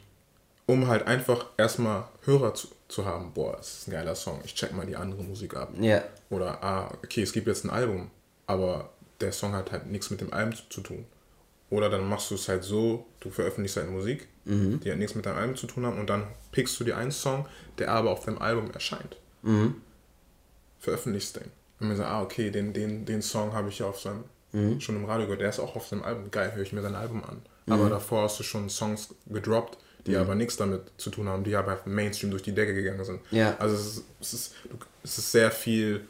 um 0.65 0.87
halt 0.87 1.07
einfach 1.07 1.47
erstmal 1.57 2.03
Hörer 2.25 2.53
zu, 2.53 2.67
zu 2.89 3.05
haben, 3.05 3.31
boah, 3.33 3.55
das 3.57 3.79
ist 3.79 3.87
ein 3.87 3.91
geiler 3.91 4.13
Song, 4.13 4.41
ich 4.43 4.53
check 4.53 4.73
mal 4.73 4.85
die 4.85 4.95
andere 4.95 5.23
Musik 5.23 5.55
ab. 5.55 5.71
Ja. 5.79 6.03
Oder, 6.29 6.63
ah, 6.63 6.91
okay, 7.03 7.23
es 7.23 7.31
gibt 7.31 7.47
jetzt 7.47 7.63
ein 7.63 7.69
Album, 7.69 8.11
aber 8.45 8.89
der 9.21 9.31
Song 9.31 9.53
hat 9.53 9.71
halt 9.71 9.87
nichts 9.87 10.09
mit 10.09 10.21
dem 10.21 10.33
Album 10.33 10.55
zu, 10.55 10.63
zu 10.69 10.81
tun. 10.81 11.05
Oder 11.69 11.89
dann 11.89 12.07
machst 12.07 12.29
du 12.31 12.35
es 12.35 12.47
halt 12.49 12.63
so, 12.63 13.05
du 13.19 13.29
veröffentlichst 13.29 13.77
halt 13.77 13.89
Musik, 13.89 14.27
mhm. 14.45 14.79
die 14.81 14.91
hat 14.91 14.97
nichts 14.97 15.15
mit 15.15 15.25
deinem 15.25 15.37
Album 15.37 15.55
zu 15.55 15.67
tun 15.67 15.85
haben 15.85 15.99
und 15.99 16.09
dann 16.09 16.27
pickst 16.51 16.79
du 16.79 16.83
dir 16.83 16.97
einen 16.97 17.11
Song, 17.11 17.45
der 17.77 17.91
aber 17.91 18.11
auf 18.11 18.25
deinem 18.25 18.39
Album 18.39 18.71
erscheint. 18.71 19.17
Mhm. 19.43 19.75
Veröffentlichst 20.79 21.35
den. 21.37 21.51
Und 21.79 21.87
mir 21.87 21.95
sagt, 21.95 22.09
ah, 22.09 22.21
okay, 22.21 22.51
den, 22.51 22.73
den, 22.73 23.05
den 23.05 23.21
Song 23.21 23.53
habe 23.53 23.69
ich 23.69 23.79
ja 23.79 23.85
auf 23.85 23.99
seinem, 23.99 24.23
mhm. 24.51 24.81
schon 24.81 24.95
im 24.95 25.05
Radio 25.05 25.25
gehört, 25.25 25.41
der 25.41 25.49
ist 25.49 25.59
auch 25.59 25.75
auf 25.75 25.87
seinem 25.87 26.03
Album. 26.03 26.31
Geil, 26.31 26.53
höre 26.53 26.63
ich 26.63 26.73
mir 26.73 26.81
sein 26.81 26.95
Album 26.95 27.23
an. 27.23 27.41
Mhm. 27.69 27.73
Aber 27.73 27.89
davor 27.89 28.23
hast 28.23 28.39
du 28.39 28.43
schon 28.43 28.69
Songs 28.69 29.09
gedroppt, 29.27 29.77
die 30.05 30.11
mhm. 30.11 30.17
aber 30.17 30.35
nichts 30.35 30.57
damit 30.57 30.81
zu 30.97 31.09
tun 31.09 31.29
haben, 31.29 31.43
die 31.43 31.55
aber 31.55 31.79
Mainstream 31.85 32.31
durch 32.31 32.43
die 32.43 32.53
Decke 32.53 32.73
gegangen 32.73 33.03
sind. 33.05 33.21
Ja. 33.31 33.55
Also 33.59 33.75
es 33.75 33.85
ist, 33.87 34.03
es 34.19 34.33
ist, 34.33 34.53
es 35.03 35.17
ist 35.17 35.31
sehr 35.31 35.51
viel 35.51 36.01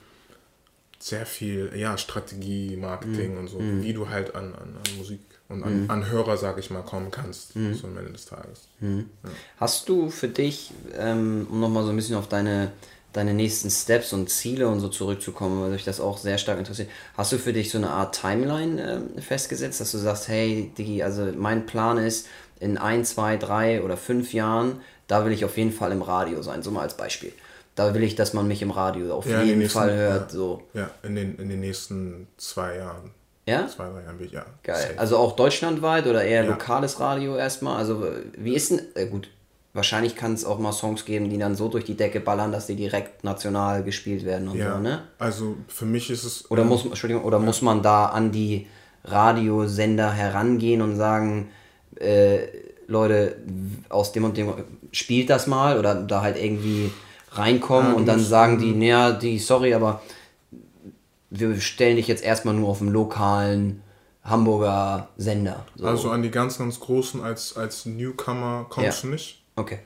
sehr 0.99 1.25
viel 1.25 1.71
ja, 1.75 1.97
Strategie, 1.97 2.75
Marketing 2.75 3.33
mhm. 3.33 3.39
und 3.39 3.47
so, 3.47 3.59
mhm. 3.59 3.83
wie 3.83 3.93
du 3.93 4.09
halt 4.09 4.35
an, 4.35 4.53
an, 4.53 4.75
an 4.75 4.97
Musik 4.97 5.21
und 5.47 5.63
an, 5.63 5.83
mhm. 5.83 5.89
an 5.89 6.09
Hörer, 6.09 6.37
sag 6.37 6.59
ich 6.59 6.69
mal, 6.69 6.83
kommen 6.83 7.09
kannst, 7.09 7.55
mhm. 7.55 7.73
so 7.73 7.87
am 7.87 7.97
Ende 7.97 8.11
des 8.11 8.25
Tages. 8.25 8.67
Mhm. 8.81 9.09
Ja. 9.23 9.29
Hast 9.57 9.87
du 9.87 10.09
für 10.09 10.27
dich, 10.27 10.71
ähm, 10.97 11.47
um 11.49 11.61
nochmal 11.61 11.85
so 11.85 11.89
ein 11.91 11.95
bisschen 11.95 12.17
auf 12.17 12.27
deine 12.27 12.73
deine 13.13 13.33
nächsten 13.33 13.69
Steps 13.69 14.13
und 14.13 14.29
Ziele 14.29 14.67
und 14.67 14.79
so 14.79 14.87
zurückzukommen, 14.87 15.61
weil 15.61 15.71
mich 15.71 15.83
das 15.83 15.99
auch 15.99 16.17
sehr 16.17 16.37
stark 16.37 16.59
interessiert. 16.59 16.89
Hast 17.17 17.31
du 17.31 17.37
für 17.37 17.53
dich 17.53 17.71
so 17.71 17.77
eine 17.77 17.89
Art 17.89 18.19
Timeline 18.19 19.03
äh, 19.17 19.21
festgesetzt, 19.21 19.81
dass 19.81 19.91
du 19.91 19.97
sagst, 19.97 20.27
hey, 20.27 20.71
Digi, 20.77 21.01
also 21.01 21.27
mein 21.35 21.65
Plan 21.65 21.97
ist, 21.97 22.27
in 22.59 22.77
ein, 22.77 23.05
zwei, 23.05 23.37
drei 23.37 23.81
oder 23.81 23.97
fünf 23.97 24.33
Jahren, 24.33 24.81
da 25.07 25.25
will 25.25 25.31
ich 25.31 25.45
auf 25.45 25.57
jeden 25.57 25.71
Fall 25.71 25.91
im 25.91 26.01
Radio 26.01 26.41
sein, 26.41 26.61
so 26.61 26.71
mal 26.71 26.81
als 26.81 26.95
Beispiel. 26.95 27.31
Da 27.75 27.93
will 27.93 28.03
ich, 28.03 28.15
dass 28.15 28.33
man 28.33 28.47
mich 28.47 28.61
im 28.61 28.71
Radio 28.71 29.13
auf 29.13 29.25
ja, 29.25 29.41
jeden 29.41 29.59
nächsten, 29.59 29.79
Fall 29.79 29.95
hört. 29.95 30.31
Ja, 30.31 30.37
so. 30.37 30.63
ja 30.73 30.89
in, 31.03 31.15
den, 31.15 31.37
in 31.37 31.49
den 31.49 31.61
nächsten 31.61 32.27
zwei 32.37 32.75
Jahren. 32.75 33.11
Ja? 33.45 33.67
Zwei, 33.67 33.87
drei 33.89 34.03
Jahren 34.03 34.19
will 34.19 34.27
ich, 34.27 34.33
ja. 34.33 34.45
Geil. 34.63 34.75
Safe. 34.75 34.99
Also 34.99 35.17
auch 35.17 35.35
deutschlandweit 35.35 36.05
oder 36.05 36.23
eher 36.23 36.43
ja. 36.43 36.49
lokales 36.49 36.99
Radio 36.99 37.37
erstmal? 37.37 37.77
Also 37.77 38.05
wie 38.37 38.53
ist 38.53 38.71
denn, 38.71 38.81
äh, 38.95 39.07
gut, 39.07 39.29
wahrscheinlich 39.73 40.15
kann 40.15 40.33
es 40.33 40.45
auch 40.45 40.59
mal 40.59 40.71
Songs 40.71 41.05
geben, 41.05 41.29
die 41.29 41.37
dann 41.37 41.55
so 41.55 41.67
durch 41.67 41.85
die 41.85 41.95
Decke 41.95 42.19
ballern, 42.19 42.51
dass 42.51 42.67
die 42.67 42.75
direkt 42.75 43.23
national 43.23 43.83
gespielt 43.83 44.25
werden 44.25 44.47
und 44.47 44.57
ja, 44.57 44.75
so, 44.75 44.79
ne? 44.81 45.03
Also 45.19 45.57
für 45.67 45.85
mich 45.85 46.09
ist 46.09 46.23
es. 46.23 46.49
Oder, 46.49 46.63
ähm, 46.63 46.69
muss, 46.69 46.85
Entschuldigung, 46.85 47.23
oder 47.23 47.39
ja. 47.39 47.45
muss 47.45 47.61
man 47.61 47.81
da 47.81 48.07
an 48.07 48.31
die 48.31 48.67
Radiosender 49.03 50.11
herangehen 50.11 50.81
und 50.81 50.95
sagen, 50.95 51.49
äh, 51.99 52.47
Leute, 52.87 53.37
aus 53.89 54.11
dem 54.11 54.23
und 54.23 54.35
dem 54.35 54.51
spielt 54.91 55.29
das 55.29 55.45
mal 55.45 55.77
oder 55.77 55.95
da 55.95 56.21
halt 56.21 56.37
irgendwie 56.37 56.91
reinkommen 57.31 57.91
ja, 57.91 57.97
und 57.97 58.07
dann 58.07 58.19
sagen 58.19 58.57
die, 58.57 58.73
naja, 58.73 59.11
die, 59.11 59.37
sorry, 59.37 59.75
aber 59.75 60.01
wir 61.29 61.61
stellen 61.61 61.97
dich 61.97 62.07
jetzt 62.07 62.23
erstmal 62.23 62.55
nur 62.55 62.69
auf 62.69 62.79
dem 62.79 62.89
lokalen 62.89 63.83
Hamburger 64.23 65.09
Sender. 65.17 65.65
So. 65.75 65.85
Also 65.85 66.09
an 66.09 66.23
die 66.23 66.31
ganz, 66.31 66.57
ganz 66.57 66.79
großen 66.79 67.21
als, 67.21 67.55
als 67.55 67.85
Newcomer 67.85 68.65
kommst 68.69 69.03
ja. 69.03 69.07
du 69.07 69.13
nicht. 69.13 69.43
Okay. 69.59 69.79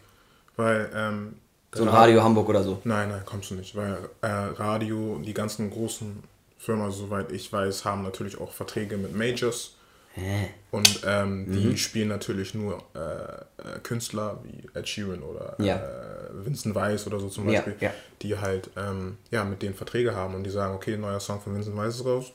Weil, 0.56 0.90
ähm, 0.96 1.36
So 1.74 1.84
ein 1.84 1.90
Radio 1.90 2.24
Hamburg 2.24 2.50
oder 2.50 2.64
so? 2.64 2.80
Nein, 2.84 3.10
nein, 3.10 3.22
kommst 3.26 3.50
du 3.52 3.56
nicht. 3.56 3.76
Weil 3.76 3.98
äh, 4.22 4.28
Radio, 4.28 5.20
die 5.24 5.34
ganzen 5.34 5.72
großen 5.72 6.24
Firmen, 6.60 6.92
soweit 6.92 7.32
ich 7.32 7.52
weiß, 7.52 7.86
haben 7.86 8.04
natürlich 8.04 8.40
auch 8.40 8.52
Verträge 8.52 8.98
mit 8.98 9.16
Majors. 9.16 9.76
Hä? 10.16 10.50
Und 10.70 11.02
ähm, 11.08 11.52
die 11.52 11.66
mhm. 11.70 11.78
spielen 11.78 12.08
natürlich 12.08 12.54
nur 12.54 12.84
äh, 12.94 13.00
äh, 13.00 13.80
Künstler 13.82 14.40
wie 14.44 14.70
Ed 14.78 14.88
Sheeran 14.88 15.24
oder 15.24 15.56
ja. 15.58 15.78
äh, 15.78 16.46
Vincent 16.46 16.76
Weiss 16.76 17.08
oder 17.08 17.20
so 17.20 17.30
zum 17.30 17.48
Beispiel, 17.48 17.76
ja, 17.80 17.90
ja. 17.90 17.94
die 18.22 18.38
halt 18.38 18.70
ähm, 18.78 19.18
ja, 19.32 19.44
mit 19.44 19.64
denen 19.64 19.74
Verträge 19.74 20.16
haben 20.16 20.36
und 20.36 20.44
die 20.44 20.52
sagen, 20.52 20.76
okay, 20.76 20.98
neuer 20.98 21.20
Song 21.20 21.42
von 21.42 21.56
Vincent 21.56 21.76
Weiss 21.76 21.96
ist 21.96 22.06
raus, 22.06 22.32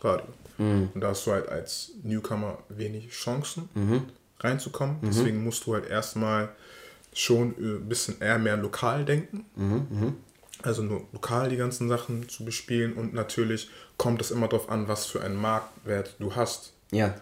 Radio. 0.00 0.26
Mhm. 0.58 0.90
Und 0.94 1.00
da 1.00 1.08
hast 1.08 1.26
du 1.26 1.32
halt 1.32 1.48
als 1.48 1.90
Newcomer 2.04 2.58
wenig 2.68 3.10
Chancen 3.10 3.68
mhm. 3.74 4.04
reinzukommen. 4.38 4.98
Mhm. 5.00 5.06
Deswegen 5.08 5.42
musst 5.42 5.66
du 5.66 5.74
halt 5.74 5.90
erstmal 5.90 6.50
schon 7.16 7.54
ein 7.58 7.88
bisschen 7.88 8.20
eher 8.20 8.38
mehr 8.38 8.56
lokal 8.56 9.04
denken. 9.04 9.46
Mhm, 9.56 9.86
mhm. 9.90 10.14
Also 10.62 10.82
nur 10.82 11.06
lokal 11.12 11.48
die 11.48 11.56
ganzen 11.56 11.88
Sachen 11.88 12.28
zu 12.28 12.44
bespielen 12.44 12.94
und 12.94 13.14
natürlich 13.14 13.70
kommt 13.96 14.20
es 14.20 14.30
immer 14.30 14.48
darauf 14.48 14.68
an, 14.68 14.88
was 14.88 15.06
für 15.06 15.22
einen 15.22 15.36
Marktwert 15.36 16.14
du 16.18 16.34
hast. 16.34 16.72
Ja. 16.90 17.14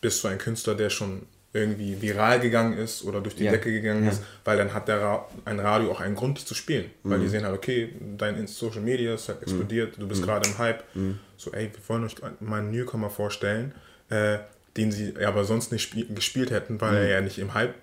Bist 0.00 0.22
du 0.22 0.28
ein 0.28 0.38
Künstler, 0.38 0.74
der 0.74 0.90
schon 0.90 1.22
irgendwie 1.54 2.00
viral 2.00 2.40
gegangen 2.40 2.76
ist 2.76 3.04
oder 3.04 3.20
durch 3.20 3.34
die 3.34 3.44
ja. 3.44 3.52
Decke 3.52 3.72
gegangen 3.72 4.04
ja. 4.04 4.10
ist, 4.10 4.22
weil 4.44 4.58
dann 4.58 4.74
hat 4.74 4.86
der 4.86 5.00
Ra 5.00 5.28
ein 5.46 5.60
Radio 5.60 5.90
auch 5.92 6.00
einen 6.00 6.14
Grund, 6.14 6.38
zu 6.38 6.54
spielen. 6.54 6.90
Mhm. 7.02 7.10
Weil 7.10 7.20
die 7.20 7.28
sehen 7.28 7.44
halt, 7.44 7.54
okay, 7.54 7.94
dein 8.18 8.46
Social 8.46 8.82
Media 8.82 9.14
ist 9.14 9.28
halt 9.28 9.42
explodiert, 9.42 9.96
mhm. 9.96 10.02
du 10.02 10.08
bist 10.08 10.20
mhm. 10.20 10.26
gerade 10.26 10.48
im 10.48 10.58
Hype. 10.58 10.84
Mhm. 10.94 11.18
So, 11.38 11.52
ey, 11.52 11.70
wir 11.72 11.88
wollen 11.88 12.04
euch 12.04 12.16
mal 12.40 12.60
einen 12.60 12.70
Newcomer 12.70 13.08
vorstellen, 13.08 13.72
äh, 14.10 14.38
den 14.76 14.92
sie 14.92 15.14
aber 15.24 15.44
sonst 15.44 15.72
nicht 15.72 15.94
gespielt 16.14 16.50
hätten, 16.50 16.80
weil 16.80 16.92
mhm. 16.92 16.98
er 16.98 17.08
ja 17.08 17.20
nicht 17.22 17.38
im 17.38 17.54
Hype 17.54 17.74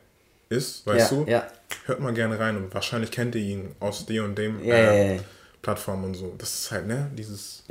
ist, 0.55 0.85
weißt 0.85 1.11
ja, 1.11 1.17
du? 1.17 1.29
Ja. 1.29 1.47
Hört 1.85 1.99
mal 1.99 2.13
gerne 2.13 2.39
rein 2.39 2.57
und 2.57 2.73
wahrscheinlich 2.73 3.11
kennt 3.11 3.35
ihr 3.35 3.41
ihn 3.41 3.75
aus 3.79 4.05
dem 4.05 4.25
und 4.25 4.37
dem 4.37 4.63
ja, 4.63 4.75
äh, 4.75 5.19
Plattform 5.61 6.03
und 6.03 6.13
so. 6.15 6.33
Das 6.37 6.53
ist 6.53 6.71
halt, 6.71 6.87
ne, 6.87 7.11
dieses, 7.17 7.63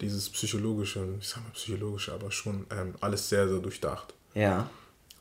dieses 0.00 0.30
psychologische, 0.30 1.06
ich 1.20 1.28
sag 1.28 1.42
mal 1.42 1.50
psychologische, 1.52 2.12
aber 2.12 2.30
schon 2.30 2.66
ähm, 2.70 2.94
alles 3.00 3.28
sehr, 3.28 3.48
sehr 3.48 3.58
durchdacht. 3.58 4.14
Ja. 4.34 4.68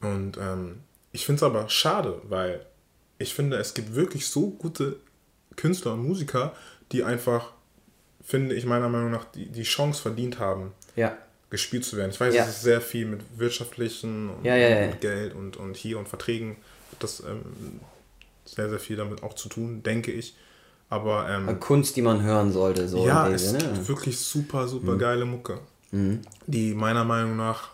Und 0.02 0.38
ähm, 0.38 0.82
ich 1.12 1.26
finde 1.26 1.38
es 1.38 1.44
aber 1.44 1.70
schade, 1.70 2.22
weil 2.24 2.66
ich 3.18 3.34
finde, 3.34 3.58
es 3.58 3.74
gibt 3.74 3.96
wirklich 3.96 4.28
so 4.28 4.50
gute 4.50 4.98
Künstler 5.56 5.94
und 5.94 6.08
Musiker, 6.08 6.54
die 6.92 7.04
einfach, 7.04 7.52
finde 8.24 8.56
ich 8.56 8.66
meiner 8.66 8.90
Meinung 8.90 9.12
nach, 9.12 9.26
die, 9.26 9.48
die 9.48 9.64
Chance 9.64 10.02
verdient 10.02 10.40
haben. 10.40 10.74
Ja 10.96 11.18
gespielt 11.54 11.86
zu 11.86 11.98
werden. 11.98 12.10
Ich 12.10 12.20
weiß, 12.20 12.34
ja. 12.34 12.46
es 12.46 12.50
ist 12.50 12.62
sehr 12.64 12.82
viel 12.82 13.06
mit 13.06 13.22
wirtschaftlichen 13.38 14.32
und, 14.32 14.44
ja, 14.44 14.56
ja, 14.56 14.88
und 14.88 15.00
Geld 15.02 15.36
und, 15.36 15.56
und 15.56 15.78
hier 15.78 16.00
und 16.00 16.08
Verträgen 16.08 16.56
das 17.00 17.22
ähm, 17.22 17.80
sehr, 18.46 18.70
sehr 18.70 18.80
viel 18.80 18.98
damit 18.98 19.24
auch 19.24 19.34
zu 19.34 19.50
tun, 19.50 19.84
denke 19.84 20.12
ich. 20.12 20.36
Aber 20.90 21.28
ähm, 21.30 21.60
Kunst, 21.60 21.96
die 21.96 22.02
man 22.02 22.22
hören 22.22 22.52
sollte, 22.52 22.88
so. 22.88 23.06
Ja, 23.06 23.28
es 23.28 23.44
ist 23.44 23.54
ne? 23.54 23.88
wirklich 23.88 24.20
super, 24.20 24.68
super 24.68 24.94
mhm. 24.94 25.00
geile 25.00 25.26
Mucke, 25.26 25.60
mhm. 25.92 26.22
die 26.46 26.74
meiner 26.74 27.04
Meinung 27.04 27.36
nach 27.36 27.70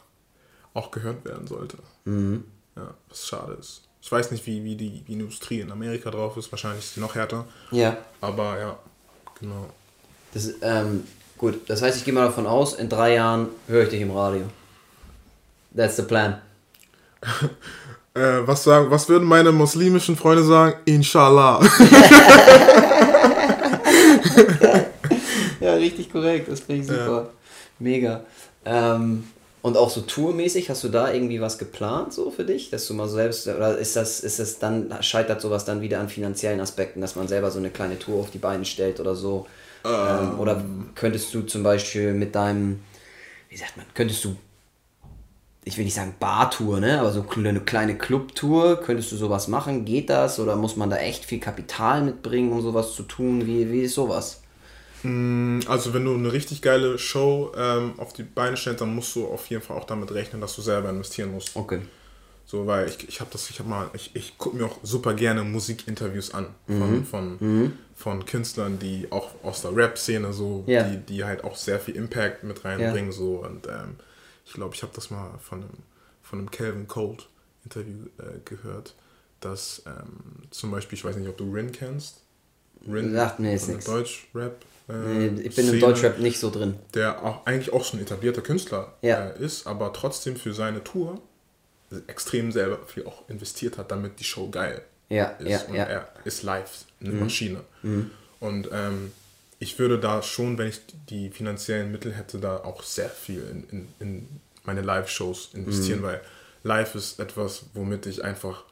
auch 0.74 0.92
gehört 0.92 1.26
werden 1.26 1.48
sollte. 1.48 1.78
Mhm. 2.06 2.46
Ja, 2.76 2.94
was 3.10 3.28
schade 3.28 3.58
ist. 3.60 3.82
Ich 4.02 4.10
weiß 4.10 4.32
nicht, 4.32 4.46
wie, 4.48 4.64
wie 4.64 4.76
die 4.76 5.04
wie 5.06 5.14
Industrie 5.14 5.60
in 5.60 5.72
Amerika 5.72 6.10
drauf 6.10 6.38
ist. 6.38 6.52
Wahrscheinlich 6.52 6.86
ist 6.86 6.94
sie 6.94 7.02
noch 7.02 7.16
härter. 7.16 7.46
Ja. 7.72 7.98
Aber 8.22 8.58
ja, 8.58 8.80
genau. 9.40 9.70
Das, 10.34 10.54
ähm, 10.62 11.04
gut, 11.38 11.70
das 11.70 11.82
heißt, 11.82 11.98
ich 11.98 12.06
gehe 12.06 12.14
mal 12.14 12.26
davon 12.26 12.48
aus, 12.48 12.74
in 12.76 12.88
drei 12.88 13.16
Jahren 13.16 13.50
höre 13.68 13.84
ich 13.84 13.90
dich 13.90 14.02
im 14.02 14.12
Radio. 14.12 14.46
That's 15.76 15.98
the 15.98 16.04
plan. 16.04 16.42
Äh, 18.20 18.46
was, 18.46 18.64
sagen, 18.64 18.92
was 18.92 19.08
würden 19.08 19.28
meine 19.28 19.54
muslimischen 19.54 20.18
Freunde 20.18 20.44
sagen? 20.44 20.76
Inshallah. 20.86 21.60
ja, 25.60 25.74
richtig 25.76 26.12
korrekt. 26.12 26.52
Das 26.52 26.60
finde 26.60 26.82
ich 26.82 26.88
super. 26.88 27.06
Ja. 27.06 27.30
Mega. 27.80 28.24
Ähm, 28.66 29.24
und 29.62 29.78
auch 29.78 29.90
so 29.90 30.02
tourmäßig, 30.02 30.70
hast 30.70 30.84
du 30.84 30.90
da 30.90 31.14
irgendwie 31.14 31.42
was 31.42 31.58
geplant 31.58 32.14
so 32.14 32.32
für 32.32 32.44
dich, 32.44 32.70
dass 32.70 32.88
du 32.88 32.94
mal 32.94 33.08
selbst 33.08 33.48
oder 33.48 33.78
ist 33.78 33.96
das 33.96 34.22
ist 34.22 34.40
das 34.40 34.60
dann 34.60 34.94
scheitert 35.02 35.42
sowas 35.42 35.66
dann 35.66 35.82
wieder 35.82 36.00
an 36.00 36.08
finanziellen 36.08 36.62
Aspekten, 36.62 37.02
dass 37.02 37.16
man 37.16 37.28
selber 37.28 37.52
so 37.52 37.60
eine 37.60 37.70
kleine 37.70 38.00
Tour 38.00 38.20
auf 38.20 38.32
die 38.32 38.38
Beine 38.38 38.66
stellt 38.66 39.00
oder 39.00 39.16
so? 39.16 39.48
Ähm. 39.86 39.92
Ähm, 39.92 40.40
oder 40.40 40.64
könntest 40.96 41.34
du 41.34 41.42
zum 41.42 41.64
Beispiel 41.64 42.14
mit 42.14 42.36
deinem 42.36 42.80
wie 43.50 43.58
sagt 43.58 43.78
man, 43.78 43.86
könntest 43.94 44.24
du 44.24 44.36
ich 45.70 45.78
will 45.78 45.86
nicht 45.86 45.94
sagen 45.94 46.16
Bartour, 46.20 46.80
ne? 46.80 47.00
aber 47.00 47.12
so 47.12 47.24
eine 47.36 47.60
kleine 47.62 47.96
Clubtour, 47.96 48.82
könntest 48.82 49.12
du 49.12 49.18
sowas 49.18 49.48
machen? 49.48 49.86
Geht 49.86 50.10
das? 50.10 50.40
Oder 50.40 50.56
muss 50.56 50.76
man 50.76 50.90
da 50.90 50.98
echt 50.98 51.26
viel 51.26 51.40
Kapital 51.40 52.02
mitbringen, 52.02 52.52
um 52.52 52.62
sowas 52.62 52.96
zu 52.96 53.04
tun? 53.04 53.46
Wie, 53.46 53.72
wie 53.72 53.82
ist 53.82 53.94
sowas? 53.94 54.42
Mm, 55.04 55.60
also 55.68 55.94
wenn 55.94 56.06
du 56.06 56.16
eine 56.16 56.34
richtig 56.34 56.64
geile 56.64 56.98
Show 56.98 57.52
ähm, 57.56 57.94
auf 57.98 58.14
die 58.14 58.24
Beine 58.24 58.58
stellst, 58.58 58.82
dann 58.82 58.96
musst 58.96 59.16
du 59.16 59.28
auf 59.28 59.46
jeden 59.48 59.62
Fall 59.62 59.78
auch 59.78 59.86
damit 59.86 60.12
rechnen, 60.12 60.42
dass 60.42 60.56
du 60.56 60.64
selber 60.64 60.90
investieren 60.90 61.32
musst. 61.32 61.56
Okay. 61.56 61.82
So, 62.48 62.66
weil 62.66 62.88
ich, 62.88 63.08
ich 63.08 63.20
habe 63.20 63.30
das, 63.32 63.48
ich 63.52 63.60
habe 63.60 63.70
mal, 63.70 63.92
ich, 63.94 64.16
ich 64.16 64.40
gucke 64.40 64.58
mir 64.58 64.66
auch 64.66 64.80
super 64.82 65.14
gerne 65.14 65.44
Musikinterviews 65.44 66.34
an 66.34 66.48
von, 66.66 66.92
mhm. 66.92 67.06
von, 67.06 67.38
mhm. 67.40 67.74
von 67.96 68.26
Künstlern, 68.26 68.80
die 68.80 69.06
auch 69.12 69.30
aus 69.44 69.62
der 69.62 69.76
Rap-Szene 69.76 70.34
so, 70.34 70.64
ja. 70.66 70.82
die, 70.82 70.98
die 70.98 71.24
halt 71.24 71.44
auch 71.44 71.56
sehr 71.56 71.80
viel 71.80 71.96
Impact 71.96 72.44
mit 72.44 72.66
reinbringen. 72.66 73.12
Ja. 73.12 73.18
So 73.18 73.46
und 73.46 73.68
ähm, 73.68 73.98
ich 74.50 74.56
glaube, 74.56 74.74
ich 74.74 74.82
habe 74.82 74.92
das 74.96 75.12
mal 75.12 75.38
von 75.38 75.62
einem, 75.62 75.70
von 76.24 76.40
einem 76.40 76.50
Calvin 76.50 76.88
Cold 76.88 77.30
Interview 77.64 78.08
äh, 78.18 78.40
gehört, 78.46 78.96
dass 79.42 79.84
ähm, 79.86 80.48
zum 80.50 80.72
Beispiel, 80.72 80.98
ich 80.98 81.06
weiß 81.06 81.18
nicht, 81.18 81.30
ob 81.30 81.38
du 81.38 81.54
Rin 81.54 81.72
kennst. 81.72 82.22
Rin 82.88 83.14
sagt 83.14 83.40
mir 83.40 83.52
jetzt 83.52 83.68
nichts. 83.68 83.86
Deutsch-Rap. 83.86 84.66
Äh, 84.88 84.94
nee, 84.94 85.42
ich 85.42 85.56
bin 85.56 85.66
Szene, 85.66 85.72
im 85.74 85.80
Deutschrap 85.82 86.18
nicht 86.18 86.40
so 86.40 86.50
drin. 86.50 86.80
Der 86.96 87.24
auch 87.24 87.46
eigentlich 87.46 87.72
auch 87.72 87.86
schon 87.86 88.00
etablierter 88.00 88.42
Künstler 88.42 88.96
ja. 89.04 89.30
äh, 89.30 89.44
ist, 89.44 89.68
aber 89.68 89.94
trotzdem 89.94 90.36
für 90.36 90.54
seine 90.54 90.84
Tour 90.84 91.22
extrem 92.08 92.52
selber 92.52 92.80
viel 92.88 93.06
auch 93.06 93.30
investiert 93.30 93.78
hat, 93.78 93.92
damit 93.92 94.20
die 94.20 94.24
Show 94.24 94.50
geil 94.50 94.82
ja, 95.10 95.26
ist. 95.26 95.48
Ja, 95.48 95.62
und 95.68 95.76
ja. 95.76 95.84
er 95.84 96.10
ist 96.26 96.42
live, 96.42 96.86
eine 97.02 97.12
mhm. 97.12 97.20
Maschine. 97.20 97.62
Mhm. 97.84 98.10
Und 98.40 98.70
ähm, 98.72 99.12
ich 99.60 99.78
würde 99.78 100.00
da 100.00 100.24
schon, 100.24 100.58
wenn 100.58 100.70
ich 100.70 100.82
die 101.10 101.30
finanziellen 101.30 101.92
Mittel 101.92 102.14
hätte, 102.14 102.40
da 102.40 102.58
auch 102.58 102.82
sehr 102.82 103.10
viel 103.10 103.44
in, 103.44 103.68
in, 103.70 103.88
in 104.00 104.42
meine 104.64 104.82
Live-Shows 104.82 105.52
investieren, 105.54 106.00
mhm. 106.00 106.04
weil 106.04 106.22
live 106.64 106.96
ist 106.96 107.20
etwas, 107.20 107.66
womit 107.74 108.06
ich 108.06 108.24
einfach. 108.24 108.64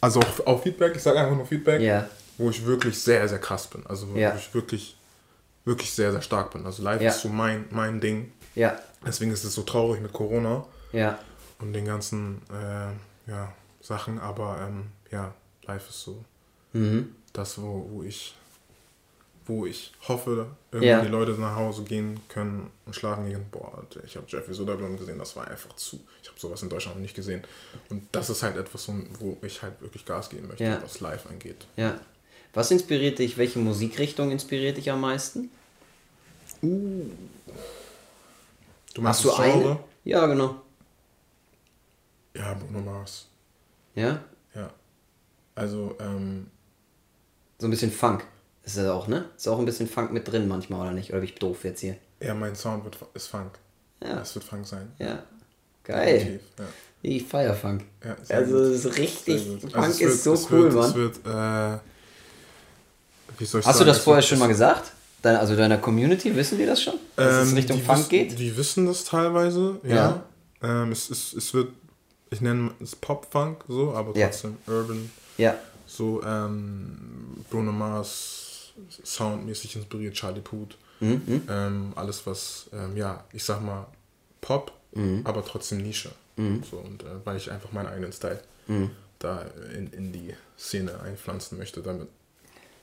Also 0.00 0.20
auch, 0.20 0.46
auch 0.46 0.62
Feedback, 0.62 0.94
ich 0.94 1.02
sage 1.02 1.20
einfach 1.20 1.36
nur 1.36 1.44
Feedback, 1.44 1.80
yeah. 1.80 2.08
wo 2.38 2.50
ich 2.50 2.64
wirklich 2.64 2.98
sehr, 3.02 3.28
sehr 3.28 3.38
krass 3.38 3.66
bin. 3.66 3.84
Also 3.86 4.08
wo 4.08 4.16
yeah. 4.16 4.34
ich 4.36 4.54
wirklich, 4.54 4.96
wirklich 5.64 5.92
sehr, 5.92 6.12
sehr 6.12 6.22
stark 6.22 6.52
bin. 6.52 6.64
Also 6.64 6.82
live 6.82 7.00
yeah. 7.00 7.10
ist 7.10 7.20
so 7.20 7.28
mein, 7.28 7.66
mein 7.70 8.00
Ding. 8.00 8.32
Ja. 8.54 8.80
Deswegen 9.04 9.32
ist 9.32 9.44
es 9.44 9.54
so 9.54 9.62
traurig 9.62 10.00
mit 10.00 10.12
Corona. 10.12 10.64
Ja. 10.92 11.18
Und 11.58 11.72
den 11.72 11.84
ganzen 11.84 12.42
äh, 12.50 13.30
ja, 13.30 13.52
Sachen, 13.82 14.18
aber 14.20 14.58
ähm, 14.66 14.86
ja, 15.10 15.34
live 15.66 15.88
ist 15.88 16.02
so. 16.02 16.24
Mhm 16.72 17.14
das, 17.32 17.60
wo, 17.60 17.88
wo 17.90 18.02
ich 18.02 18.34
wo 19.50 19.66
ich 19.66 19.92
hoffe, 20.06 20.46
irgendwie 20.70 20.88
ja. 20.88 21.00
die 21.00 21.08
Leute 21.08 21.32
nach 21.32 21.56
Hause 21.56 21.82
gehen 21.82 22.20
können 22.28 22.70
und 22.86 22.94
schlafen 22.94 23.26
gehen. 23.26 23.44
Boah, 23.50 23.84
ich 24.04 24.16
habe 24.16 24.26
Jeffrey 24.28 24.54
Soderblom 24.54 24.96
gesehen, 24.96 25.18
das 25.18 25.34
war 25.34 25.48
einfach 25.48 25.74
zu. 25.74 26.00
Ich 26.22 26.28
habe 26.28 26.38
sowas 26.38 26.62
in 26.62 26.68
Deutschland 26.68 27.00
nicht 27.00 27.14
gesehen. 27.14 27.42
Und 27.88 28.06
das 28.12 28.30
ist 28.30 28.42
halt 28.42 28.56
etwas, 28.56 28.88
wo 29.18 29.36
ich 29.42 29.60
halt 29.60 29.80
wirklich 29.80 30.04
Gas 30.04 30.30
geben 30.30 30.48
möchte, 30.48 30.64
ja. 30.64 30.82
was 30.82 31.00
live 31.00 31.26
angeht. 31.26 31.66
Ja. 31.76 31.98
Was 32.54 32.70
inspiriert 32.70 33.18
dich, 33.18 33.38
welche 33.38 33.58
Musikrichtung 33.58 34.30
inspiriert 34.30 34.76
dich 34.76 34.90
am 34.90 35.00
meisten? 35.00 35.50
Uh. 36.62 37.06
Du 38.94 39.02
machst 39.02 39.24
Hast 39.24 39.38
du 39.38 39.42
eine? 39.42 39.78
Ja, 40.04 40.26
genau. 40.26 40.60
Ja, 42.34 42.54
Bruno 42.54 42.80
Mars. 42.80 43.26
Ja? 43.94 44.22
Ja. 44.54 44.70
Also, 45.54 45.96
ähm. 46.00 46.46
So 47.60 47.66
ein 47.66 47.70
bisschen 47.70 47.92
Funk. 47.92 48.24
Ist 48.64 48.78
das 48.78 48.86
auch, 48.86 49.06
ne? 49.06 49.26
Ist 49.36 49.46
auch 49.46 49.58
ein 49.58 49.66
bisschen 49.66 49.86
Funk 49.86 50.12
mit 50.12 50.26
drin 50.26 50.48
manchmal, 50.48 50.80
oder 50.80 50.92
nicht? 50.92 51.10
Oder 51.10 51.20
bin 51.20 51.28
ich 51.28 51.34
doof 51.36 51.64
jetzt 51.64 51.80
hier? 51.80 51.96
Ja, 52.20 52.34
mein 52.34 52.56
Sound 52.56 52.84
wird, 52.84 52.96
ist 53.14 53.26
Funk. 53.26 53.52
Ja. 54.02 54.20
Es 54.20 54.34
wird 54.34 54.44
Funk 54.44 54.66
sein. 54.66 54.90
Ja. 54.98 55.22
Geil. 55.84 56.40
Ja. 56.58 56.64
Ich 57.02 57.24
feier 57.24 57.54
Funk. 57.54 57.84
Ja, 58.04 58.16
also, 58.28 58.58
es 58.58 58.84
ist 58.84 58.98
richtig. 58.98 59.42
Funk 59.60 59.76
also 59.76 60.04
ist 60.04 60.24
so 60.24 60.32
cool, 60.50 60.64
wird, 60.64 60.74
Mann. 60.74 60.94
Wird, 60.94 61.16
äh, 61.26 61.78
Hast 63.40 63.52
sagen, 63.52 63.78
du 63.78 63.84
das 63.84 63.98
vorher 63.98 64.22
schon 64.22 64.38
mal 64.38 64.48
gesagt? 64.48 64.92
Deine, 65.22 65.38
also 65.40 65.54
deiner 65.54 65.78
Community, 65.78 66.34
wissen 66.34 66.58
die 66.58 66.66
das 66.66 66.82
schon? 66.82 66.94
Dass 67.16 67.42
ähm, 67.42 67.48
es 67.48 67.56
Richtung 67.56 67.80
Funk 67.82 68.08
geht? 68.08 68.38
Die 68.38 68.56
wissen 68.56 68.86
das 68.86 69.04
teilweise, 69.04 69.80
ja. 69.82 69.94
ja. 69.94 70.24
Ähm, 70.62 70.92
es, 70.92 71.10
es, 71.10 71.34
es 71.34 71.52
wird, 71.52 71.68
ich 72.30 72.40
nenne 72.40 72.72
es 72.82 72.96
Pop-Funk 72.96 73.64
so, 73.68 73.94
aber 73.94 74.14
trotzdem. 74.14 74.56
Urban. 74.66 75.10
Ja. 75.36 75.56
So 75.90 76.22
ähm, 76.22 77.44
Bruno 77.50 77.72
Mars, 77.72 78.72
soundmäßig 79.02 79.76
inspiriert, 79.76 80.14
Charlie 80.14 80.40
Puth. 80.40 80.76
Mhm. 81.00 81.22
mhm. 81.26 81.42
Ähm, 81.48 81.92
alles 81.96 82.26
was, 82.26 82.70
ähm, 82.72 82.96
ja, 82.96 83.24
ich 83.32 83.42
sag 83.42 83.60
mal 83.60 83.86
Pop, 84.40 84.72
mhm. 84.92 85.22
aber 85.24 85.44
trotzdem 85.44 85.78
Nische. 85.78 86.12
Mhm. 86.36 86.62
So, 86.62 86.76
und 86.78 87.02
äh, 87.02 87.06
weil 87.24 87.36
ich 87.36 87.50
einfach 87.50 87.72
meinen 87.72 87.88
eigenen 87.88 88.12
Style 88.12 88.40
mhm. 88.68 88.90
da 89.18 89.42
in, 89.74 89.88
in 89.88 90.12
die 90.12 90.34
Szene 90.56 91.00
einpflanzen 91.00 91.58
möchte, 91.58 91.82
damit 91.82 92.08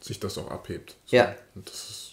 sich 0.02 0.20
das 0.20 0.38
auch 0.38 0.52
abhebt. 0.52 0.98
So. 1.06 1.16
Ja. 1.16 1.34
Und 1.56 1.70
das 1.70 1.90
ist 1.90 2.12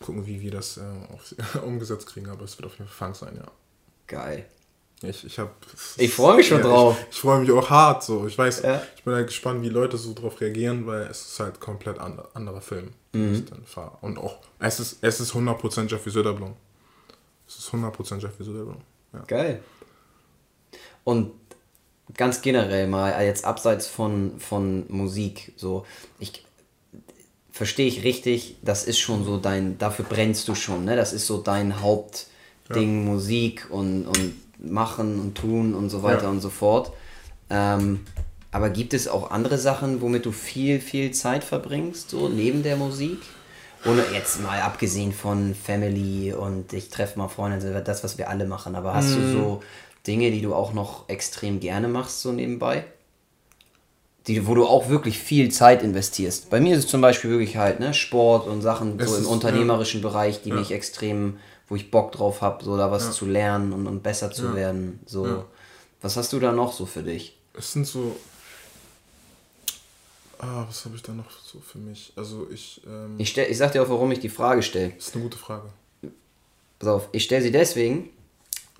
gucken, 0.00 0.26
wie 0.26 0.40
wir 0.40 0.52
das 0.52 0.76
äh, 0.76 0.82
auf, 1.12 1.34
umgesetzt 1.64 2.06
kriegen, 2.06 2.28
aber 2.28 2.44
es 2.44 2.56
wird 2.56 2.66
auf 2.66 2.78
jeden 2.78 2.88
Fall 2.88 3.08
Funk 3.08 3.16
sein, 3.16 3.36
ja. 3.36 3.50
Geil. 4.06 4.46
Ich, 5.02 5.24
ich, 5.24 5.38
hab, 5.38 5.54
ich 5.96 6.12
freue 6.12 6.36
mich 6.36 6.48
schon 6.48 6.58
ja, 6.58 6.64
drauf. 6.64 6.96
Ich, 7.02 7.16
ich 7.16 7.20
freue 7.20 7.40
mich 7.40 7.52
auch 7.52 7.70
hart. 7.70 8.02
So. 8.02 8.26
Ich 8.26 8.36
weiß, 8.36 8.62
ja. 8.62 8.82
ich 8.96 9.04
bin 9.04 9.14
halt 9.14 9.28
gespannt, 9.28 9.62
wie 9.62 9.68
Leute 9.68 9.96
so 9.96 10.12
drauf 10.12 10.40
reagieren, 10.40 10.86
weil 10.86 11.02
es 11.02 11.22
ist 11.22 11.40
halt 11.40 11.60
komplett 11.60 12.00
and, 12.00 12.20
anderer 12.34 12.60
Film, 12.60 12.90
mhm. 13.12 13.34
ich 13.34 13.44
dann 13.44 13.64
fahre. 13.64 13.96
Und 14.00 14.18
auch, 14.18 14.38
es 14.58 14.80
ist, 14.80 14.98
es 15.00 15.20
ist 15.20 15.32
100% 15.34 15.88
Jeffrey 15.88 16.10
Söderblom. 16.10 16.54
Es 17.46 17.58
ist 17.58 17.68
100% 17.68 18.18
Jeffrey 18.18 18.44
Söderblom. 18.44 18.80
Ja. 19.12 19.20
Geil. 19.26 19.62
Und 21.04 21.32
ganz 22.14 22.42
generell 22.42 22.88
mal, 22.88 23.24
jetzt 23.24 23.44
abseits 23.44 23.86
von, 23.86 24.40
von 24.40 24.84
Musik, 24.88 25.52
so, 25.56 25.86
ich, 26.18 26.44
verstehe 27.52 27.86
ich 27.86 28.02
richtig, 28.02 28.56
das 28.62 28.84
ist 28.84 28.98
schon 28.98 29.24
so 29.24 29.38
dein, 29.38 29.78
dafür 29.78 30.04
brennst 30.04 30.48
du 30.48 30.56
schon, 30.56 30.84
ne? 30.84 30.96
Das 30.96 31.12
ist 31.12 31.26
so 31.26 31.38
dein 31.38 31.80
Hauptding. 31.80 33.04
Musik 33.04 33.66
und, 33.70 34.06
und 34.06 34.34
machen 34.58 35.20
und 35.20 35.36
tun 35.36 35.74
und 35.74 35.90
so 35.90 36.02
weiter 36.02 36.24
ja. 36.24 36.30
und 36.30 36.40
so 36.40 36.50
fort. 36.50 36.92
Ähm, 37.50 38.00
aber 38.50 38.70
gibt 38.70 38.94
es 38.94 39.08
auch 39.08 39.30
andere 39.30 39.58
Sachen, 39.58 40.00
womit 40.00 40.26
du 40.26 40.32
viel, 40.32 40.80
viel 40.80 41.10
Zeit 41.12 41.44
verbringst, 41.44 42.10
so 42.10 42.28
neben 42.28 42.62
der 42.62 42.76
Musik? 42.76 43.18
Ohne 43.84 44.02
jetzt 44.12 44.42
mal 44.42 44.60
abgesehen 44.60 45.12
von 45.12 45.54
Family 45.54 46.32
und 46.32 46.72
ich 46.72 46.88
treffe 46.88 47.18
mal 47.18 47.28
Freunde, 47.28 47.82
das, 47.82 48.02
was 48.02 48.18
wir 48.18 48.28
alle 48.28 48.44
machen. 48.44 48.74
Aber 48.74 48.94
hast 48.94 49.10
mm. 49.10 49.14
du 49.14 49.20
mhm. 49.20 49.32
so 49.32 49.62
Dinge, 50.06 50.32
die 50.32 50.42
du 50.42 50.52
auch 50.52 50.72
noch 50.72 51.08
extrem 51.08 51.60
gerne 51.60 51.86
machst, 51.86 52.22
so 52.22 52.32
nebenbei? 52.32 52.84
die, 54.28 54.46
wo 54.46 54.54
du 54.54 54.66
auch 54.66 54.88
wirklich 54.88 55.18
viel 55.18 55.50
Zeit 55.50 55.82
investierst. 55.82 56.50
Bei 56.50 56.60
mir 56.60 56.76
ist 56.76 56.84
es 56.84 56.90
zum 56.90 57.00
Beispiel 57.00 57.30
wirklich 57.30 57.56
halt 57.56 57.80
ne, 57.80 57.94
Sport 57.94 58.46
und 58.46 58.60
Sachen 58.60 59.00
es 59.00 59.10
so 59.10 59.16
im 59.16 59.22
ist, 59.22 59.28
unternehmerischen 59.28 60.02
ja. 60.02 60.08
Bereich, 60.08 60.42
die 60.42 60.50
ja. 60.50 60.54
mich 60.54 60.70
extrem, 60.70 61.38
wo 61.68 61.76
ich 61.76 61.90
Bock 61.90 62.12
drauf 62.12 62.40
habe, 62.40 62.64
so 62.64 62.76
da 62.76 62.90
was 62.90 63.04
ja. 63.04 63.10
zu 63.10 63.26
lernen 63.26 63.72
und, 63.72 63.86
und 63.86 64.02
besser 64.02 64.30
zu 64.30 64.54
werden. 64.54 65.00
So, 65.06 65.44
was 66.00 66.16
hast 66.16 66.32
du 66.32 66.40
da 66.40 66.52
noch 66.52 66.72
so 66.72 66.86
für 66.86 67.02
dich? 67.02 67.36
Es 67.54 67.72
sind 67.72 67.86
so, 67.86 68.16
ah, 70.38 70.64
was 70.66 70.84
habe 70.84 70.96
ich 70.96 71.02
da 71.02 71.12
noch 71.12 71.30
so 71.30 71.60
für 71.60 71.78
mich? 71.78 72.12
Also 72.16 72.48
ich, 72.52 72.80
ähm, 72.86 73.16
ich 73.18 73.30
stell, 73.30 73.50
ich 73.50 73.58
sag 73.58 73.72
dir 73.72 73.82
auch, 73.82 73.88
warum 73.88 74.10
ich 74.12 74.20
die 74.20 74.28
Frage 74.28 74.62
stelle. 74.62 74.92
Das 74.96 75.08
ist 75.08 75.14
eine 75.14 75.24
gute 75.24 75.38
Frage. 75.38 75.68
Pass 76.78 76.88
auf, 76.88 77.08
ich 77.12 77.24
stelle 77.24 77.42
sie 77.42 77.52
deswegen, 77.52 78.10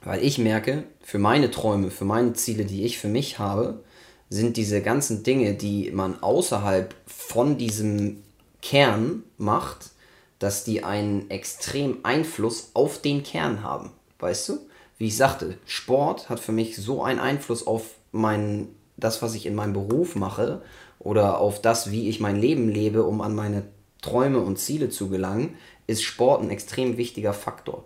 weil 0.03 0.23
ich 0.23 0.39
merke, 0.39 0.85
für 1.03 1.19
meine 1.19 1.51
Träume, 1.51 1.91
für 1.91 2.05
meine 2.05 2.33
Ziele, 2.35 2.65
die 2.65 2.85
ich 2.85 2.99
für 2.99 3.09
mich 3.09 3.39
habe, 3.39 3.83
sind 4.31 4.57
diese 4.57 4.83
ganzen 4.83 5.23
Dinge, 5.23 5.55
die 5.55 5.91
man 5.91 6.23
außerhalb 6.23 6.95
von 7.07 7.59
diesem 7.59 8.23
Kern 8.63 9.25
macht, 9.39 9.91
dass 10.39 10.65
die 10.65 10.85
einen 10.85 11.31
extrem 11.31 11.99
Einfluss 12.05 12.71
auf 12.75 13.01
den 13.01 13.23
Kern 13.23 13.63
haben. 13.63 13.91
Weißt 14.19 14.49
du? 14.49 14.59
Wie 14.99 15.07
ich 15.07 15.17
sagte, 15.17 15.59
Sport 15.65 16.29
hat 16.29 16.41
für 16.41 16.53
mich 16.53 16.77
so 16.77 17.03
einen 17.03 17.21
Einfluss 17.21 17.67
auf 17.67 17.95
mein, 18.11 18.69
das, 18.97 19.23
was 19.23 19.35
ich 19.35 19.47
in 19.47 19.55
meinem 19.55 19.73
Beruf 19.73 20.17
mache 20.17 20.63
oder 20.99 21.39
auf 21.39 21.63
das, 21.63 21.91
wie 21.93 22.09
ich 22.09 22.19
mein 22.19 22.37
Leben 22.37 22.69
lebe, 22.69 23.05
um 23.05 23.21
an 23.21 23.35
meine 23.35 23.65
Träume 24.03 24.41
und 24.41 24.59
Ziele 24.59 24.89
zu 24.89 25.09
gelangen, 25.09 25.55
ist 25.87 26.03
Sport 26.03 26.43
ein 26.43 26.51
extrem 26.51 26.97
wichtiger 26.97 27.33
Faktor. 27.33 27.85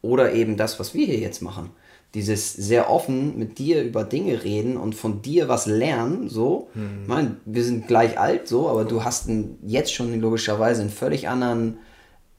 Oder 0.00 0.32
eben 0.32 0.56
das, 0.56 0.80
was 0.80 0.94
wir 0.94 1.06
hier 1.06 1.18
jetzt 1.18 1.42
machen 1.42 1.70
dieses 2.14 2.52
sehr 2.52 2.90
offen 2.90 3.36
mit 3.38 3.58
dir 3.58 3.82
über 3.82 4.04
Dinge 4.04 4.44
reden 4.44 4.76
und 4.76 4.94
von 4.94 5.20
dir 5.20 5.48
was 5.48 5.66
lernen, 5.66 6.28
so. 6.28 6.68
Mhm. 6.74 7.02
Ich 7.02 7.08
meine, 7.08 7.36
wir 7.44 7.64
sind 7.64 7.88
gleich 7.88 8.18
alt, 8.18 8.46
so, 8.46 8.68
aber 8.68 8.84
du 8.84 9.04
hast 9.04 9.28
einen, 9.28 9.58
jetzt 9.66 9.92
schon 9.92 10.18
logischerweise 10.20 10.82
einen 10.82 10.90
völlig 10.90 11.28
anderen 11.28 11.78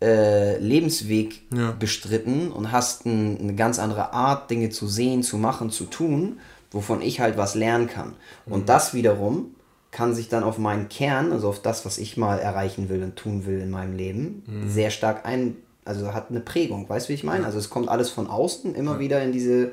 äh, 0.01 0.57
Lebensweg 0.57 1.41
ja. 1.55 1.71
bestritten 1.71 2.51
und 2.51 2.71
hast 2.71 3.05
ein, 3.05 3.39
eine 3.39 3.55
ganz 3.55 3.79
andere 3.79 4.13
Art, 4.13 4.49
Dinge 4.51 4.69
zu 4.69 4.87
sehen, 4.87 5.23
zu 5.23 5.37
machen, 5.37 5.69
zu 5.69 5.85
tun, 5.85 6.39
wovon 6.71 7.01
ich 7.01 7.19
halt 7.19 7.37
was 7.37 7.55
lernen 7.55 7.87
kann. 7.87 8.13
Mhm. 8.45 8.53
Und 8.53 8.69
das 8.69 8.93
wiederum 8.93 9.55
kann 9.91 10.13
sich 10.13 10.27
dann 10.27 10.43
auf 10.43 10.57
meinen 10.57 10.89
Kern, 10.89 11.31
also 11.31 11.47
auf 11.47 11.61
das, 11.61 11.85
was 11.85 11.97
ich 11.97 12.17
mal 12.17 12.37
erreichen 12.39 12.89
will 12.89 13.01
und 13.01 13.15
tun 13.15 13.45
will 13.45 13.61
in 13.61 13.69
meinem 13.69 13.95
Leben, 13.95 14.43
mhm. 14.45 14.69
sehr 14.69 14.91
stark 14.91 15.25
ein, 15.25 15.55
also 15.85 16.13
hat 16.13 16.29
eine 16.29 16.41
Prägung, 16.41 16.89
weißt 16.89 17.07
du, 17.07 17.11
wie 17.11 17.15
ich 17.15 17.23
meine? 17.23 17.45
Also 17.45 17.57
es 17.57 17.69
kommt 17.69 17.87
alles 17.87 18.09
von 18.09 18.27
außen 18.27 18.75
immer 18.75 18.93
ja. 18.93 18.99
wieder 18.99 19.23
in 19.23 19.31
diese, 19.31 19.71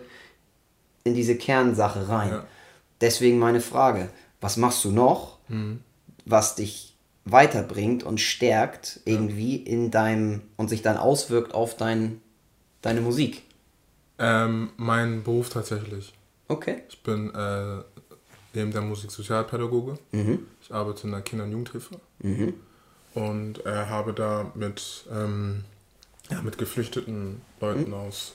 in 1.03 1.15
diese 1.15 1.35
Kernsache 1.35 2.09
rein. 2.09 2.31
Ja. 2.31 2.45
Deswegen 3.01 3.41
meine 3.41 3.61
Frage, 3.61 4.11
was 4.41 4.57
machst 4.57 4.85
du 4.85 4.93
noch, 4.93 5.39
mhm. 5.49 5.81
was 6.25 6.55
dich 6.55 6.92
weiterbringt 7.25 8.03
und 8.03 8.21
stärkt 8.21 9.01
irgendwie 9.05 9.57
in 9.57 9.91
deinem 9.91 10.43
und 10.57 10.69
sich 10.69 10.83
dann 10.83 10.97
auswirkt 10.97 11.55
auf 11.55 11.77
dein, 11.77 12.21
deine 12.83 13.01
Musik? 13.01 13.43
Ähm, 14.19 14.71
mein 14.77 15.23
Beruf 15.23 15.49
tatsächlich. 15.49 16.13
Okay. 16.49 16.83
Ich 16.89 17.03
bin 17.03 17.35
äh, 17.35 17.83
neben 18.55 18.73
der 18.73 18.83
Musik 18.83 19.11
Sozialpädagoge. 19.11 19.99
Mhm. 20.13 20.47
Ich 20.61 20.73
arbeite 20.73 21.07
in 21.07 21.13
der 21.13 21.23
Kinder- 21.23 21.45
und 21.45 21.53
Jugendhilfe. 21.53 21.97
Mhm. 22.21 22.55
Und 23.15 23.65
äh, 23.67 23.87
habe 23.87 24.13
da 24.13 24.51
mit 24.55 25.05
ähm, 25.13 25.65
ja, 26.31 26.43
mit 26.43 26.59
geflüchteten 26.59 27.43
Leuten 27.61 27.89
mhm. 27.89 27.95
aus, 27.95 28.35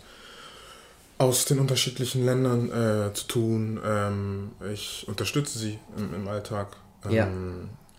aus 1.18 1.45
den 1.45 1.59
unterschiedlichen 1.59 2.26
Ländern 2.26 2.69
äh, 2.72 3.14
zu 3.14 3.27
tun. 3.27 3.80
Ähm, 3.84 4.51
ich 4.72 5.05
unterstütze 5.07 5.57
sie 5.57 5.80
im, 5.97 6.14
im 6.14 6.27
Alltag, 6.27 6.77
ähm, 7.05 7.11
ja. 7.11 7.27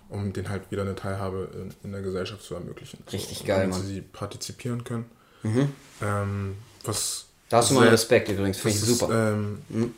Um 0.08 0.32
denen 0.32 0.48
halt 0.48 0.70
wieder 0.70 0.82
eine 0.82 0.94
Teilhabe 0.94 1.48
in, 1.54 1.74
in 1.84 1.92
der 1.92 2.02
Gesellschaft 2.02 2.42
zu 2.42 2.54
ermöglichen. 2.54 3.02
Richtig 3.12 3.38
so, 3.38 3.44
geil, 3.44 3.62
damit 3.62 3.78
Mann. 3.78 3.86
sie 3.86 4.00
partizipieren 4.00 4.84
können. 4.84 5.06
Mhm. 5.42 5.72
Ähm, 6.02 6.56
was 6.84 7.26
da 7.48 7.58
hast 7.58 7.70
du 7.70 7.74
meinen 7.74 7.88
Respekt 7.88 8.28
übrigens, 8.28 8.58
finde 8.58 8.76
ich 8.76 8.84
super. 8.84 9.32
Ähm, 9.32 9.58
mhm. 9.68 9.94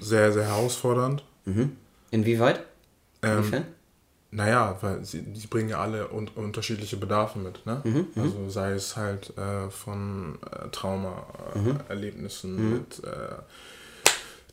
Sehr, 0.00 0.32
sehr 0.32 0.44
herausfordernd. 0.44 1.22
Mhm. 1.44 1.76
Inwieweit? 2.10 2.64
Ähm, 3.22 3.38
Inwiefern? 3.38 3.66
Naja, 4.34 4.78
weil 4.80 5.04
sie, 5.04 5.20
die 5.22 5.46
bringen 5.46 5.68
ja 5.68 5.80
alle 5.80 6.08
un 6.08 6.26
unterschiedliche 6.28 6.96
Bedarfe 6.96 7.38
mit. 7.38 7.66
Ne? 7.66 7.82
Mhm, 7.84 8.06
mhm, 8.14 8.22
also 8.22 8.48
sei 8.48 8.72
es 8.72 8.96
halt 8.96 9.36
äh, 9.36 9.68
von 9.68 10.38
äh, 10.50 10.68
Trauma-Erlebnissen 10.70 12.56
mhm. 12.56 12.72
mit 12.72 13.04
äh, 13.04 13.34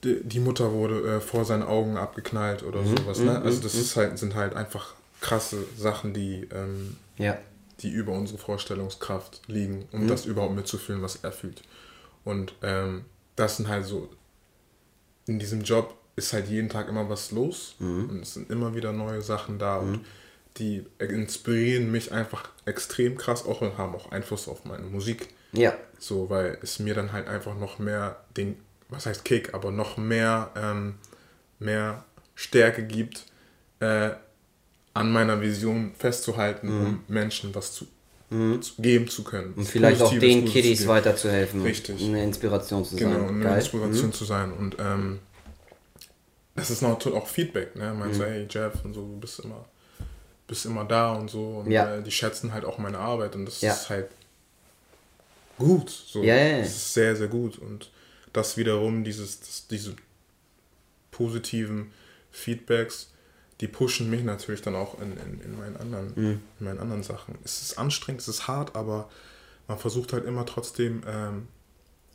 die, 0.03 0.39
Mutter 0.39 0.71
wurde 0.71 1.15
äh, 1.15 1.19
vor 1.19 1.45
seinen 1.45 1.63
Augen 1.63 1.97
abgeknallt 1.97 2.63
oder 2.63 2.81
mhm, 2.81 2.97
sowas. 2.97 3.19
Ne? 3.19 3.31
Mhm, 3.31 3.45
also 3.45 3.61
das 3.61 3.75
ist 3.75 3.95
halt, 3.95 4.17
sind 4.17 4.35
halt 4.35 4.55
einfach 4.55 4.93
krasse 5.21 5.57
Sachen, 5.77 6.13
die, 6.13 6.47
ähm, 6.53 6.95
ja. 7.17 7.37
die 7.81 7.89
über 7.89 8.13
unsere 8.13 8.37
Vorstellungskraft 8.37 9.41
liegen, 9.47 9.87
um 9.91 10.07
das 10.07 10.25
überhaupt 10.25 10.55
mitzufühlen, 10.55 11.01
was 11.01 11.17
er 11.17 11.31
fühlt. 11.31 11.63
Und 12.23 12.53
ähm, 12.61 13.05
das 13.35 13.57
sind 13.57 13.67
halt 13.67 13.85
so 13.85 14.09
in 15.29 15.39
diesem 15.39 15.61
Job 15.61 15.95
ist 16.15 16.33
halt 16.33 16.47
jeden 16.47 16.69
Tag 16.69 16.89
immer 16.89 17.09
was 17.09 17.31
los 17.31 17.75
mhm. 17.79 18.09
und 18.09 18.21
es 18.21 18.33
sind 18.33 18.49
immer 18.49 18.75
wieder 18.75 18.91
neue 18.91 19.21
Sachen 19.21 19.59
da 19.59 19.79
mhm. 19.79 19.93
und 19.93 20.05
die 20.57 20.85
inspirieren 20.97 21.91
mich 21.91 22.11
einfach 22.11 22.49
extrem 22.65 23.17
krass 23.17 23.45
auch 23.45 23.61
und 23.61 23.77
haben 23.77 23.95
auch 23.95 24.11
Einfluss 24.11 24.49
auf 24.49 24.65
meine 24.65 24.87
Musik. 24.87 25.29
Ja. 25.53 25.73
So, 25.97 26.29
weil 26.29 26.57
es 26.61 26.79
mir 26.79 26.93
dann 26.93 27.13
halt 27.13 27.27
einfach 27.27 27.55
noch 27.57 27.79
mehr 27.79 28.17
den, 28.35 28.57
was 28.89 29.05
heißt 29.05 29.23
Kick, 29.23 29.53
aber 29.53 29.71
noch 29.71 29.97
mehr, 29.97 30.51
ähm, 30.55 30.95
mehr 31.59 32.03
Stärke 32.35 32.83
gibt, 32.83 33.25
äh, 33.79 34.11
an 34.93 35.11
meiner 35.11 35.39
Vision 35.41 35.93
festzuhalten, 35.97 36.67
mhm. 36.67 36.85
um 36.85 37.03
Menschen 37.07 37.53
was 37.53 37.73
zu, 37.73 37.87
mhm. 38.29 38.61
zu, 38.61 38.81
geben 38.81 39.07
zu 39.07 39.23
können. 39.23 39.53
Und 39.53 39.65
vielleicht 39.65 40.01
auch 40.01 40.17
den 40.17 40.45
Kiddies 40.45 40.87
weiterzuhelfen. 40.87 41.61
Richtig. 41.61 42.03
Eine 42.03 42.23
Inspiration 42.23 42.83
zu 42.83 42.97
sein. 42.97 43.11
Genau, 43.11 43.27
eine 43.27 43.43
Geil. 43.43 43.59
Inspiration 43.59 44.07
mhm. 44.07 44.13
zu 44.13 44.25
sein. 44.25 44.51
Und 44.53 44.77
ähm, 44.79 45.19
das 46.55 46.71
ist 46.71 46.81
natürlich 46.81 47.17
auch 47.17 47.27
Feedback, 47.27 47.75
ne? 47.75 47.93
Meinst 47.93 48.19
mhm. 48.19 48.23
du, 48.23 48.29
hey 48.29 48.47
Jeff 48.49 48.83
und 48.83 48.93
so, 48.93 49.01
du 49.01 49.19
bist 49.19 49.39
immer, 49.39 49.65
bist 50.47 50.65
immer 50.65 50.83
da 50.83 51.13
und 51.13 51.29
so. 51.29 51.63
Und 51.63 51.71
ja. 51.71 51.95
äh, 51.95 52.03
die 52.03 52.11
schätzen 52.11 52.51
halt 52.51 52.65
auch 52.65 52.79
meine 52.79 52.97
Arbeit 52.97 53.35
und 53.35 53.45
das 53.45 53.61
ja. 53.61 53.71
ist 53.73 53.89
halt 53.89 54.09
gut. 55.57 55.89
So. 55.89 56.23
Ja, 56.23 56.35
ja. 56.35 56.57
Das 56.59 56.69
ist 56.69 56.93
sehr, 56.93 57.15
sehr 57.15 57.27
gut. 57.27 57.59
Und 57.59 57.91
das 58.39 58.57
wiederum, 58.57 59.03
dieses, 59.03 59.39
das, 59.39 59.67
diese 59.67 59.95
positiven 61.11 61.91
Feedbacks, 62.31 63.11
die 63.61 63.67
pushen 63.67 64.09
mich 64.09 64.23
natürlich 64.23 64.61
dann 64.61 64.75
auch 64.75 64.99
in, 65.01 65.11
in, 65.17 65.41
in, 65.41 65.57
meinen 65.57 65.77
anderen, 65.77 66.13
mhm. 66.15 66.41
in 66.59 66.65
meinen 66.65 66.79
anderen 66.79 67.03
Sachen. 67.03 67.37
Es 67.43 67.61
ist 67.61 67.77
anstrengend, 67.77 68.21
es 68.21 68.27
ist 68.27 68.47
hart, 68.47 68.75
aber 68.75 69.09
man 69.67 69.77
versucht 69.77 70.13
halt 70.13 70.25
immer 70.25 70.45
trotzdem 70.45 71.03
ähm, 71.05 71.47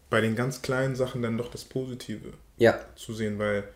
bei 0.08 0.20
den 0.20 0.34
ganz 0.36 0.62
kleinen 0.62 0.96
Sachen 0.96 1.22
dann 1.22 1.36
doch 1.36 1.50
das 1.50 1.64
Positive 1.64 2.32
ja. 2.56 2.78
zu 2.96 3.12
sehen, 3.12 3.38
weil 3.38 3.68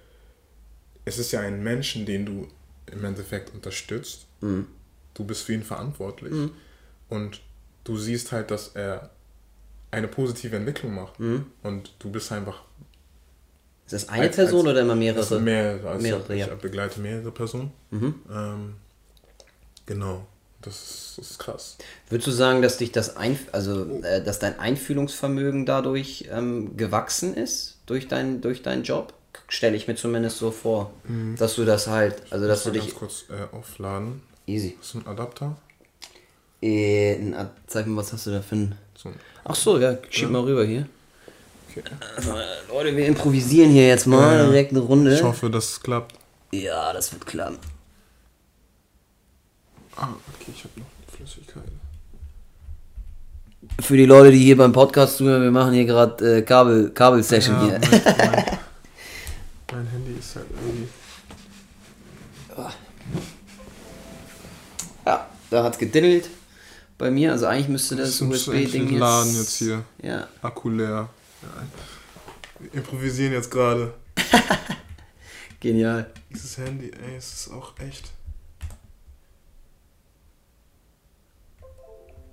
es 1.05 1.19
ist 1.19 1.33
ja 1.33 1.41
ein 1.41 1.63
Menschen, 1.63 2.07
den 2.07 2.25
du 2.25 2.49
im 2.87 3.05
Endeffekt 3.05 3.53
unterstützt. 3.55 4.27
Mhm. 4.41 4.67
Du 5.15 5.25
bist 5.25 5.43
für 5.43 5.53
ihn 5.53 5.63
verantwortlich. 5.63 6.33
Mhm. 6.33 6.53
Und 7.09 7.43
du 7.85 7.97
siehst 7.97 8.33
halt, 8.33 8.51
dass 8.51 8.69
er 8.69 9.11
eine 9.91 10.09
positive 10.09 10.57
Entwicklung 10.57 10.95
macht. 10.95 11.19
Mhm. 11.19 11.47
Und 11.63 11.93
du 11.99 12.11
bist 12.11 12.31
einfach. 12.33 12.63
Ist 13.87 13.93
das 13.95 14.09
eine 14.09 14.25
als, 14.25 14.37
Person 14.37 14.61
als, 14.61 14.71
oder 14.71 14.81
immer 14.83 14.95
mehrere? 14.95 15.21
Das 15.21 15.31
mehrere. 15.31 15.89
Also 15.89 16.03
mehrere 16.03 16.35
ich 16.35 16.47
ja. 16.47 16.55
begleite 16.55 17.01
mehrere 17.01 17.31
Personen. 17.31 17.73
Mhm. 17.91 18.15
Ähm, 18.31 18.75
genau. 19.87 20.27
Das 20.61 20.75
ist, 20.75 21.15
das 21.19 21.31
ist, 21.31 21.39
krass. 21.39 21.77
Würdest 22.11 22.27
du 22.27 22.33
sagen, 22.33 22.63
dass 22.63 22.79
dich 22.79 22.91
das 22.91 23.17
ein, 23.17 23.39
also 23.53 24.03
äh, 24.03 24.23
dass 24.23 24.41
dein 24.41 24.59
Einfühlungsvermögen 24.59 25.67
dadurch 25.67 26.29
ähm, 26.33 26.77
gewachsen 26.77 27.35
ist 27.35 27.79
durch, 27.87 28.09
dein, 28.09 28.41
durch 28.41 28.63
deinen 28.63 28.83
Job? 28.83 29.15
Stelle 29.47 29.77
ich 29.77 29.87
mir 29.87 29.95
zumindest 29.95 30.39
so 30.39 30.51
vor, 30.51 30.93
mhm. 31.05 31.37
dass 31.37 31.55
du 31.55 31.65
das 31.65 31.87
halt, 31.87 32.23
also 32.31 32.49
dass 32.49 32.65
du 32.65 32.71
dich. 32.71 32.87
Ganz 32.87 32.95
kurz 32.95 33.25
äh, 33.31 33.55
aufladen. 33.55 34.23
Easy. 34.47 34.77
Ist 34.81 34.95
ein 34.95 35.07
Adapter? 35.07 35.57
Äh, 36.61 37.15
ein, 37.15 37.51
zeig 37.67 37.87
mir, 37.87 37.97
was 37.97 38.13
hast 38.13 38.27
du 38.27 38.33
da 38.33 38.43
für 38.43 38.57
ein. 38.57 38.75
So. 39.01 39.13
Ach 39.45 39.55
so, 39.55 39.79
ja, 39.79 39.97
schieb 40.11 40.29
mal 40.31 40.43
rüber 40.43 40.65
hier. 40.65 40.89
Okay. 41.71 41.85
Also, 42.17 42.35
Leute, 42.69 42.97
wir 42.97 43.07
improvisieren 43.07 43.71
hier 43.71 43.87
jetzt 43.87 44.09
mal 44.09 44.39
ja, 44.39 44.47
direkt 44.47 44.73
eine 44.73 44.81
Runde. 44.81 45.15
Ich 45.15 45.23
hoffe, 45.23 45.49
das 45.49 45.81
klappt. 45.81 46.17
Ja, 46.51 46.93
das 46.93 47.13
wird 47.13 47.25
klappen. 47.25 47.59
Ah, 49.95 50.09
okay, 50.35 50.53
ich 50.53 50.65
habe 50.65 50.81
noch 50.81 50.87
Flüssigkeit. 51.17 51.63
Für 53.81 53.97
die 53.97 54.07
Leute, 54.07 54.33
die 54.33 54.39
hier 54.39 54.57
beim 54.57 54.73
Podcast 54.73 55.19
zuhören, 55.19 55.45
wir 55.45 55.53
machen 55.53 55.75
hier 55.75 55.85
gerade 55.85 56.39
äh, 56.39 56.43
Kabel, 56.43 56.91
Kabel-Session 56.91 57.55
ja, 57.55 57.63
hier. 57.63 57.79
Mein, 57.79 58.03
mein, 58.17 58.59
mein, 59.73 59.87
Handy 59.87 60.19
ist 60.19 60.35
halt 60.35 60.47
irgendwie. 60.61 60.89
Ja, 65.07 65.27
da 65.51 65.63
hat's 65.63 65.79
gediddelt 65.79 66.29
bei 66.99 67.11
mir. 67.11 67.33
Also 67.33 67.47
eigentlich 67.47 67.69
müsste 67.69 67.97
das, 67.97 68.19
das 68.19 68.21
USB-Ding 68.21 68.91
jetzt... 68.91 68.99
Laden 68.99 69.37
jetzt 69.37 69.57
hier. 69.57 69.85
Ja. 70.03 70.27
Akku 70.43 70.69
leer. 70.69 71.09
Ja. 71.43 71.49
Wir 72.59 72.75
improvisieren 72.75 73.33
jetzt 73.33 73.51
gerade. 73.51 73.95
Genial. 75.61 76.11
Dieses 76.31 76.59
Handy, 76.59 76.91
ey, 76.91 77.17
es 77.17 77.33
ist 77.33 77.53
auch 77.53 77.73
echt... 77.79 78.11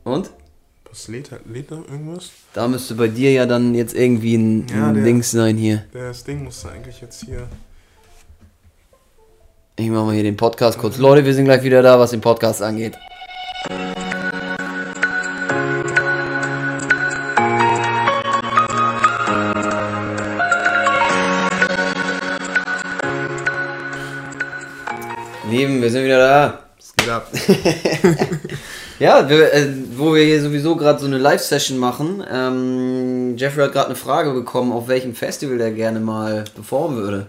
Und? 0.03 0.29
Was 0.89 1.07
lädt, 1.07 1.31
lädt 1.45 1.71
da 1.71 1.77
irgendwas? 1.77 2.29
Da 2.53 2.67
müsste 2.67 2.93
bei 2.95 3.07
dir 3.07 3.31
ja 3.31 3.45
dann 3.45 3.73
jetzt 3.73 3.95
irgendwie 3.95 4.35
ein, 4.35 4.67
ja, 4.67 4.89
ein 4.89 4.95
der, 4.95 5.03
Dings 5.03 5.31
sein 5.31 5.57
hier. 5.57 5.83
Das 5.93 6.23
Ding 6.23 6.43
musste 6.43 6.69
eigentlich 6.69 7.01
jetzt 7.01 7.23
hier... 7.23 7.47
Ich 9.77 9.89
mach 9.89 10.05
mal 10.05 10.13
hier 10.13 10.23
den 10.23 10.37
Podcast 10.37 10.77
kurz. 10.77 10.97
Leute, 10.97 11.25
wir 11.25 11.33
sind 11.33 11.45
gleich 11.45 11.63
wieder 11.63 11.81
da, 11.81 11.99
was 11.99 12.11
den 12.11 12.21
Podcast 12.21 12.61
angeht. 12.61 12.97
Lieben, 25.65 25.81
wir 25.81 25.89
sind 25.89 26.03
wieder 26.03 26.19
da. 26.19 26.59
Es 26.77 26.93
geht 26.95 27.09
ab. 27.09 27.27
ja, 28.99 29.27
wir, 29.27 29.51
äh, 29.51 29.67
wo 29.95 30.13
wir 30.13 30.23
hier 30.23 30.41
sowieso 30.41 30.75
gerade 30.75 30.99
so 30.99 31.07
eine 31.07 31.17
Live-Session 31.17 31.79
machen. 31.79 32.23
Ähm, 32.29 33.35
Jeffrey 33.35 33.63
hat 33.63 33.73
gerade 33.73 33.87
eine 33.87 33.95
Frage 33.95 34.31
bekommen, 34.33 34.71
auf 34.71 34.87
welchem 34.87 35.15
Festival 35.15 35.57
der 35.57 35.71
gerne 35.71 35.99
mal 35.99 36.43
performen 36.53 36.97
würde. 36.97 37.27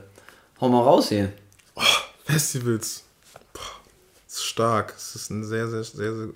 Hau 0.61 0.69
mal 0.69 0.83
raus 0.83 1.09
hier. 1.09 1.33
Oh, 1.77 1.83
Festivals. 2.25 3.05
Boah, 3.55 3.63
ist 4.29 4.45
stark. 4.45 4.93
Es 4.97 5.15
ist 5.15 5.31
ein 5.31 5.43
sehr, 5.43 5.69
sehr, 5.69 5.85
sehr, 5.85 6.15
sehr 6.15 6.29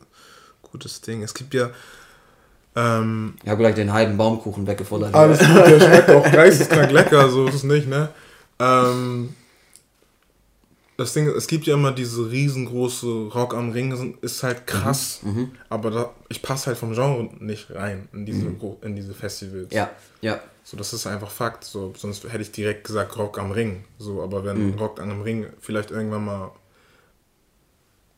gutes 0.62 1.02
Ding. 1.02 1.22
Es 1.22 1.35
gibt 1.35 1.52
ja. 1.52 1.70
Ähm, 2.77 3.35
ich 3.43 3.51
habe 3.51 3.59
gleich 3.59 3.74
den 3.74 3.93
halben 3.93 4.16
Baumkuchen 4.16 4.66
weggefuttert. 4.66 5.14
Alles 5.14 5.40
gut, 5.40 5.66
der 5.66 5.81
schmeckt 5.81 6.10
auch 6.10 6.32
geisteskrank 6.32 6.93
lecker, 6.93 7.28
so 7.28 7.47
ist 7.47 7.56
es 7.56 7.62
nicht, 7.64 7.89
ne? 7.89 8.09
Ähm, 8.59 9.35
das 11.01 11.14
Ding, 11.14 11.27
es 11.28 11.47
gibt 11.47 11.66
ja 11.66 11.74
immer 11.74 11.93
diese 11.93 12.31
riesengroße 12.31 13.31
Rock 13.35 13.55
am 13.55 13.72
Ring, 13.72 14.18
ist 14.20 14.43
halt 14.43 14.66
krass, 14.66 15.20
mhm. 15.22 15.31
mhm. 15.31 15.51
aber 15.70 15.90
da, 15.90 16.14
ich 16.28 16.43
passe 16.43 16.66
halt 16.66 16.77
vom 16.77 16.93
Genre 16.93 17.31
nicht 17.39 17.70
rein 17.70 18.06
in 18.12 18.27
diese, 18.27 18.44
mhm. 18.44 18.77
in 18.82 18.97
diese 18.97 19.14
Festivals. 19.14 19.72
Ja, 19.72 19.90
ja. 20.20 20.40
So, 20.62 20.77
das 20.77 20.93
ist 20.93 21.06
einfach 21.06 21.31
Fakt, 21.31 21.64
so, 21.64 21.94
sonst 21.97 22.24
hätte 22.24 22.43
ich 22.43 22.52
direkt 22.52 22.85
gesagt 22.85 23.16
Rock 23.16 23.39
am 23.39 23.51
Ring, 23.51 23.85
so, 23.98 24.22
aber 24.22 24.44
wenn 24.44 24.72
mhm. 24.72 24.78
Rock 24.78 25.01
am 25.01 25.22
Ring 25.22 25.47
vielleicht 25.59 25.90
irgendwann 25.90 26.27
mal 26.27 26.52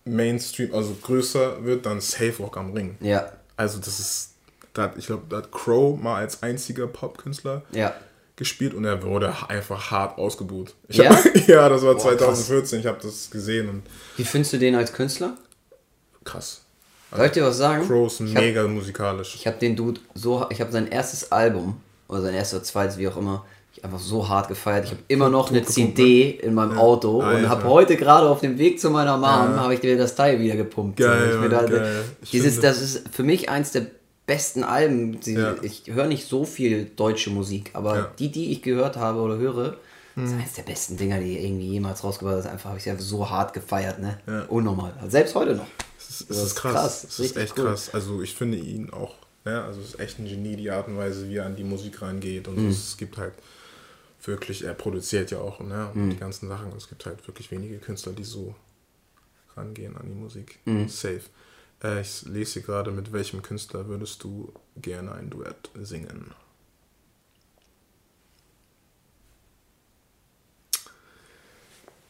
Mainstream, 0.04 0.74
also 0.74 0.96
größer 1.00 1.64
wird, 1.64 1.86
dann 1.86 2.00
Safe 2.00 2.34
Rock 2.40 2.56
am 2.56 2.72
Ring. 2.72 2.96
Ja. 2.98 3.30
Also 3.56 3.78
das 3.78 4.00
ist, 4.00 4.34
da 4.74 4.92
ich 4.96 5.06
glaube, 5.06 5.22
da 5.28 5.36
hat 5.36 5.52
Crow 5.52 5.96
mal 6.00 6.16
als 6.16 6.42
einziger 6.42 6.88
Popkünstler 6.88 7.62
ja 7.70 7.94
gespielt 8.36 8.74
und 8.74 8.84
er 8.84 9.02
wurde 9.02 9.34
einfach 9.48 9.90
hart 9.90 10.18
ausgebucht. 10.18 10.74
Ich 10.88 10.96
ja? 10.96 11.10
Hab, 11.10 11.36
ja, 11.48 11.68
das 11.68 11.82
war 11.82 11.94
Boah, 11.94 12.00
2014, 12.00 12.46
krass. 12.48 12.72
ich 12.80 12.86
habe 12.86 12.98
das 13.02 13.30
gesehen. 13.30 13.68
Und 13.68 13.82
Wie 14.16 14.24
findest 14.24 14.54
du 14.54 14.58
den 14.58 14.74
als 14.74 14.92
Künstler? 14.92 15.36
Krass. 16.24 16.62
Soll 17.14 17.26
ich 17.26 17.32
dir 17.32 17.44
was 17.44 17.58
sagen? 17.58 17.86
Crows 17.86 18.20
mega 18.20 18.62
hab, 18.62 18.70
musikalisch. 18.70 19.34
Ich 19.34 19.46
habe 19.46 19.58
den 19.58 19.76
Dude 19.76 20.00
so, 20.14 20.46
ich 20.48 20.60
habe 20.60 20.72
sein 20.72 20.86
erstes 20.86 21.30
Album 21.30 21.80
oder 22.08 22.22
sein 22.22 22.34
erstes, 22.34 22.62
zweites, 22.64 22.96
wie 22.96 23.06
auch 23.06 23.18
immer, 23.18 23.44
ich 23.74 23.84
einfach 23.84 23.98
so 23.98 24.28
hart 24.28 24.48
gefeiert. 24.48 24.86
Ich 24.86 24.90
habe 24.92 25.02
immer 25.08 25.28
noch 25.28 25.50
eine 25.50 25.62
CD 25.62 26.30
in 26.30 26.54
meinem 26.54 26.72
ja. 26.72 26.78
Auto 26.78 27.20
Alter. 27.20 27.38
und 27.38 27.48
habe 27.48 27.64
heute 27.64 27.96
gerade 27.96 28.28
auf 28.28 28.40
dem 28.40 28.58
Weg 28.58 28.80
zu 28.80 28.88
meiner 28.90 29.16
Mom 29.16 29.24
ja. 29.24 29.60
habe 29.60 29.74
ich 29.74 29.80
dir 29.80 29.96
das 29.98 30.14
Teil 30.14 30.40
wieder 30.40 30.56
gepumpt. 30.56 30.98
Geil, 30.98 31.38
so, 31.42 31.48
da, 31.48 31.66
geil. 31.66 32.04
Dieses, 32.32 32.60
das 32.60 32.80
ist 32.80 33.08
für 33.10 33.22
mich 33.24 33.50
eins 33.50 33.72
der 33.72 33.86
besten 34.26 34.64
Alben. 34.64 35.20
Sie, 35.20 35.34
ja. 35.34 35.56
Ich 35.62 35.84
höre 35.86 36.06
nicht 36.06 36.26
so 36.26 36.44
viel 36.44 36.86
deutsche 36.96 37.30
Musik, 37.30 37.70
aber 37.74 37.96
ja. 37.96 38.12
die, 38.18 38.30
die 38.30 38.52
ich 38.52 38.62
gehört 38.62 38.96
habe 38.96 39.20
oder 39.20 39.36
höre, 39.36 39.76
mhm. 40.14 40.24
ist 40.24 40.32
eines 40.32 40.52
der 40.54 40.62
besten 40.62 40.96
Dinger, 40.96 41.20
die 41.20 41.38
irgendwie 41.38 41.68
jemals 41.68 42.04
rausgebracht 42.04 42.44
haben. 42.44 42.52
Einfach 42.52 42.70
habe 42.70 42.78
ich 42.78 42.84
ja 42.84 42.96
so 42.96 43.28
hart 43.28 43.52
gefeiert, 43.52 43.98
ne? 43.98 44.20
Ja. 44.26 44.44
Unnormal. 44.44 44.94
Selbst 45.08 45.34
heute 45.34 45.54
noch. 45.54 45.66
Es 45.98 46.20
ist, 46.20 46.30
das, 46.30 46.38
ist 46.38 46.54
krass. 46.56 46.72
krass. 46.72 47.04
Es 47.04 47.18
ist 47.18 47.36
echt 47.36 47.58
cool. 47.58 47.66
krass. 47.66 47.90
Also 47.92 48.22
ich 48.22 48.34
finde 48.34 48.58
ihn 48.58 48.90
auch, 48.90 49.14
ja, 49.44 49.64
also 49.64 49.80
es 49.80 49.88
ist 49.88 50.00
echt 50.00 50.18
ein 50.18 50.26
Genie, 50.26 50.56
die 50.56 50.70
Art 50.70 50.88
und 50.88 50.96
Weise, 50.96 51.28
wie 51.28 51.36
er 51.36 51.46
an 51.46 51.56
die 51.56 51.64
Musik 51.64 52.02
reingeht. 52.02 52.48
Und 52.48 52.58
mhm. 52.58 52.68
es 52.68 52.96
gibt 52.96 53.16
halt 53.16 53.34
wirklich, 54.24 54.64
er 54.64 54.74
produziert 54.74 55.30
ja 55.30 55.38
auch, 55.38 55.60
ne? 55.60 55.90
Und 55.94 56.06
mhm. 56.06 56.10
die 56.10 56.16
ganzen 56.16 56.48
Sachen. 56.48 56.72
Es 56.76 56.88
gibt 56.88 57.04
halt 57.06 57.26
wirklich 57.26 57.50
wenige 57.50 57.78
Künstler, 57.78 58.12
die 58.12 58.24
so 58.24 58.54
rangehen 59.56 59.96
an 59.96 60.06
die 60.06 60.14
Musik. 60.14 60.58
Mhm. 60.64 60.88
Safe. 60.88 61.22
Äh, 61.82 62.00
ich 62.02 62.22
lese 62.22 62.54
hier 62.54 62.62
gerade, 62.62 62.90
mit 62.90 63.12
welchem 63.12 63.42
Künstler 63.42 63.86
würdest 63.88 64.22
du 64.22 64.52
gerne 64.76 65.12
ein 65.12 65.30
Duett 65.30 65.70
singen? 65.74 66.32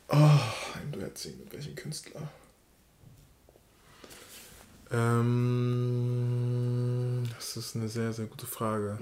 Oh, 0.09 0.17
ein 0.75 0.93
Duett 0.93 1.17
singen 1.17 1.39
mit 1.41 1.53
welchem 1.53 1.75
Künstler? 1.75 2.29
Ähm, 4.91 5.23
das 7.35 7.57
ist 7.57 7.75
eine 7.77 7.89
sehr, 7.89 8.13
sehr 8.13 8.27
gute 8.27 8.45
Frage. 8.47 8.99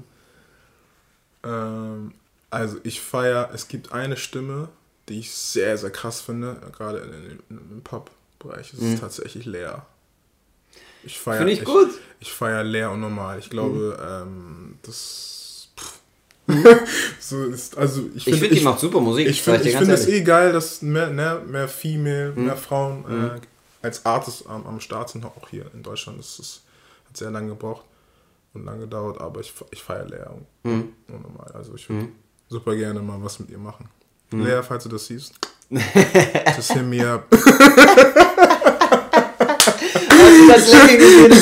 Ähm, 1.42 2.14
also 2.50 2.78
ich 2.84 3.00
feiere, 3.00 3.50
es 3.52 3.66
gibt 3.66 3.90
eine 3.90 4.16
Stimme, 4.16 4.68
die 5.08 5.18
ich 5.18 5.34
sehr, 5.34 5.76
sehr 5.78 5.90
krass 5.90 6.20
finde, 6.20 6.60
gerade 6.72 7.00
im 7.48 7.82
Pop-Bereich. 7.82 8.72
Es 8.72 8.78
ist 8.78 8.82
mhm. 8.82 9.00
tatsächlich 9.00 9.46
leer. 9.46 9.84
Ich 11.02 11.18
feier, 11.18 11.38
Finde 11.38 11.52
ich, 11.52 11.60
ich 11.60 11.64
gut. 11.64 11.90
Ich 12.20 12.32
feiere 12.32 12.64
leer 12.64 12.90
und 12.90 13.00
normal. 13.00 13.38
Ich 13.38 13.50
glaube, 13.50 13.96
mhm. 13.98 14.32
ähm, 14.32 14.78
das. 14.82 15.68
so 17.20 17.44
ist, 17.44 17.78
also 17.78 18.02
ich 18.14 18.24
finde, 18.24 18.40
find, 18.40 18.54
die 18.54 18.60
macht 18.60 18.80
super 18.80 19.00
Musik. 19.00 19.28
Ich 19.28 19.40
finde 19.40 19.60
find 19.60 19.88
es 19.88 20.08
eh 20.08 20.22
geil, 20.22 20.52
dass 20.52 20.82
mehr, 20.82 21.08
ne, 21.08 21.40
mehr 21.46 21.68
Female, 21.68 22.32
mhm. 22.34 22.46
mehr 22.46 22.56
Frauen 22.56 23.04
äh, 23.08 23.12
mhm. 23.12 23.30
als 23.82 24.04
Artist 24.04 24.46
am, 24.48 24.66
am 24.66 24.80
Start 24.80 25.10
sind, 25.10 25.24
auch 25.24 25.48
hier 25.48 25.66
in 25.72 25.82
Deutschland. 25.82 26.18
Das 26.18 26.38
ist, 26.40 26.62
hat 27.08 27.16
sehr 27.16 27.30
lange 27.30 27.50
gebraucht 27.50 27.84
und 28.52 28.64
lange 28.64 28.80
gedauert, 28.80 29.20
aber 29.20 29.40
ich, 29.40 29.52
ich 29.70 29.82
feiere 29.82 30.06
Lea. 30.06 30.26
Mhm. 30.64 30.92
Normal. 31.06 31.52
Also 31.54 31.74
ich 31.74 31.88
würde 31.88 32.04
mhm. 32.04 32.12
super 32.48 32.74
gerne 32.74 33.00
mal 33.00 33.22
was 33.22 33.38
mit 33.38 33.50
ihr 33.50 33.58
machen. 33.58 33.88
Mhm. 34.32 34.44
Lea, 34.44 34.62
falls 34.62 34.82
du 34.82 34.88
das 34.88 35.06
siehst, 35.06 35.34
just 35.70 36.72
hit 36.72 36.84
me 36.84 37.08
up. 37.08 37.26
Das 40.52 40.72
Lächeln 40.72 41.32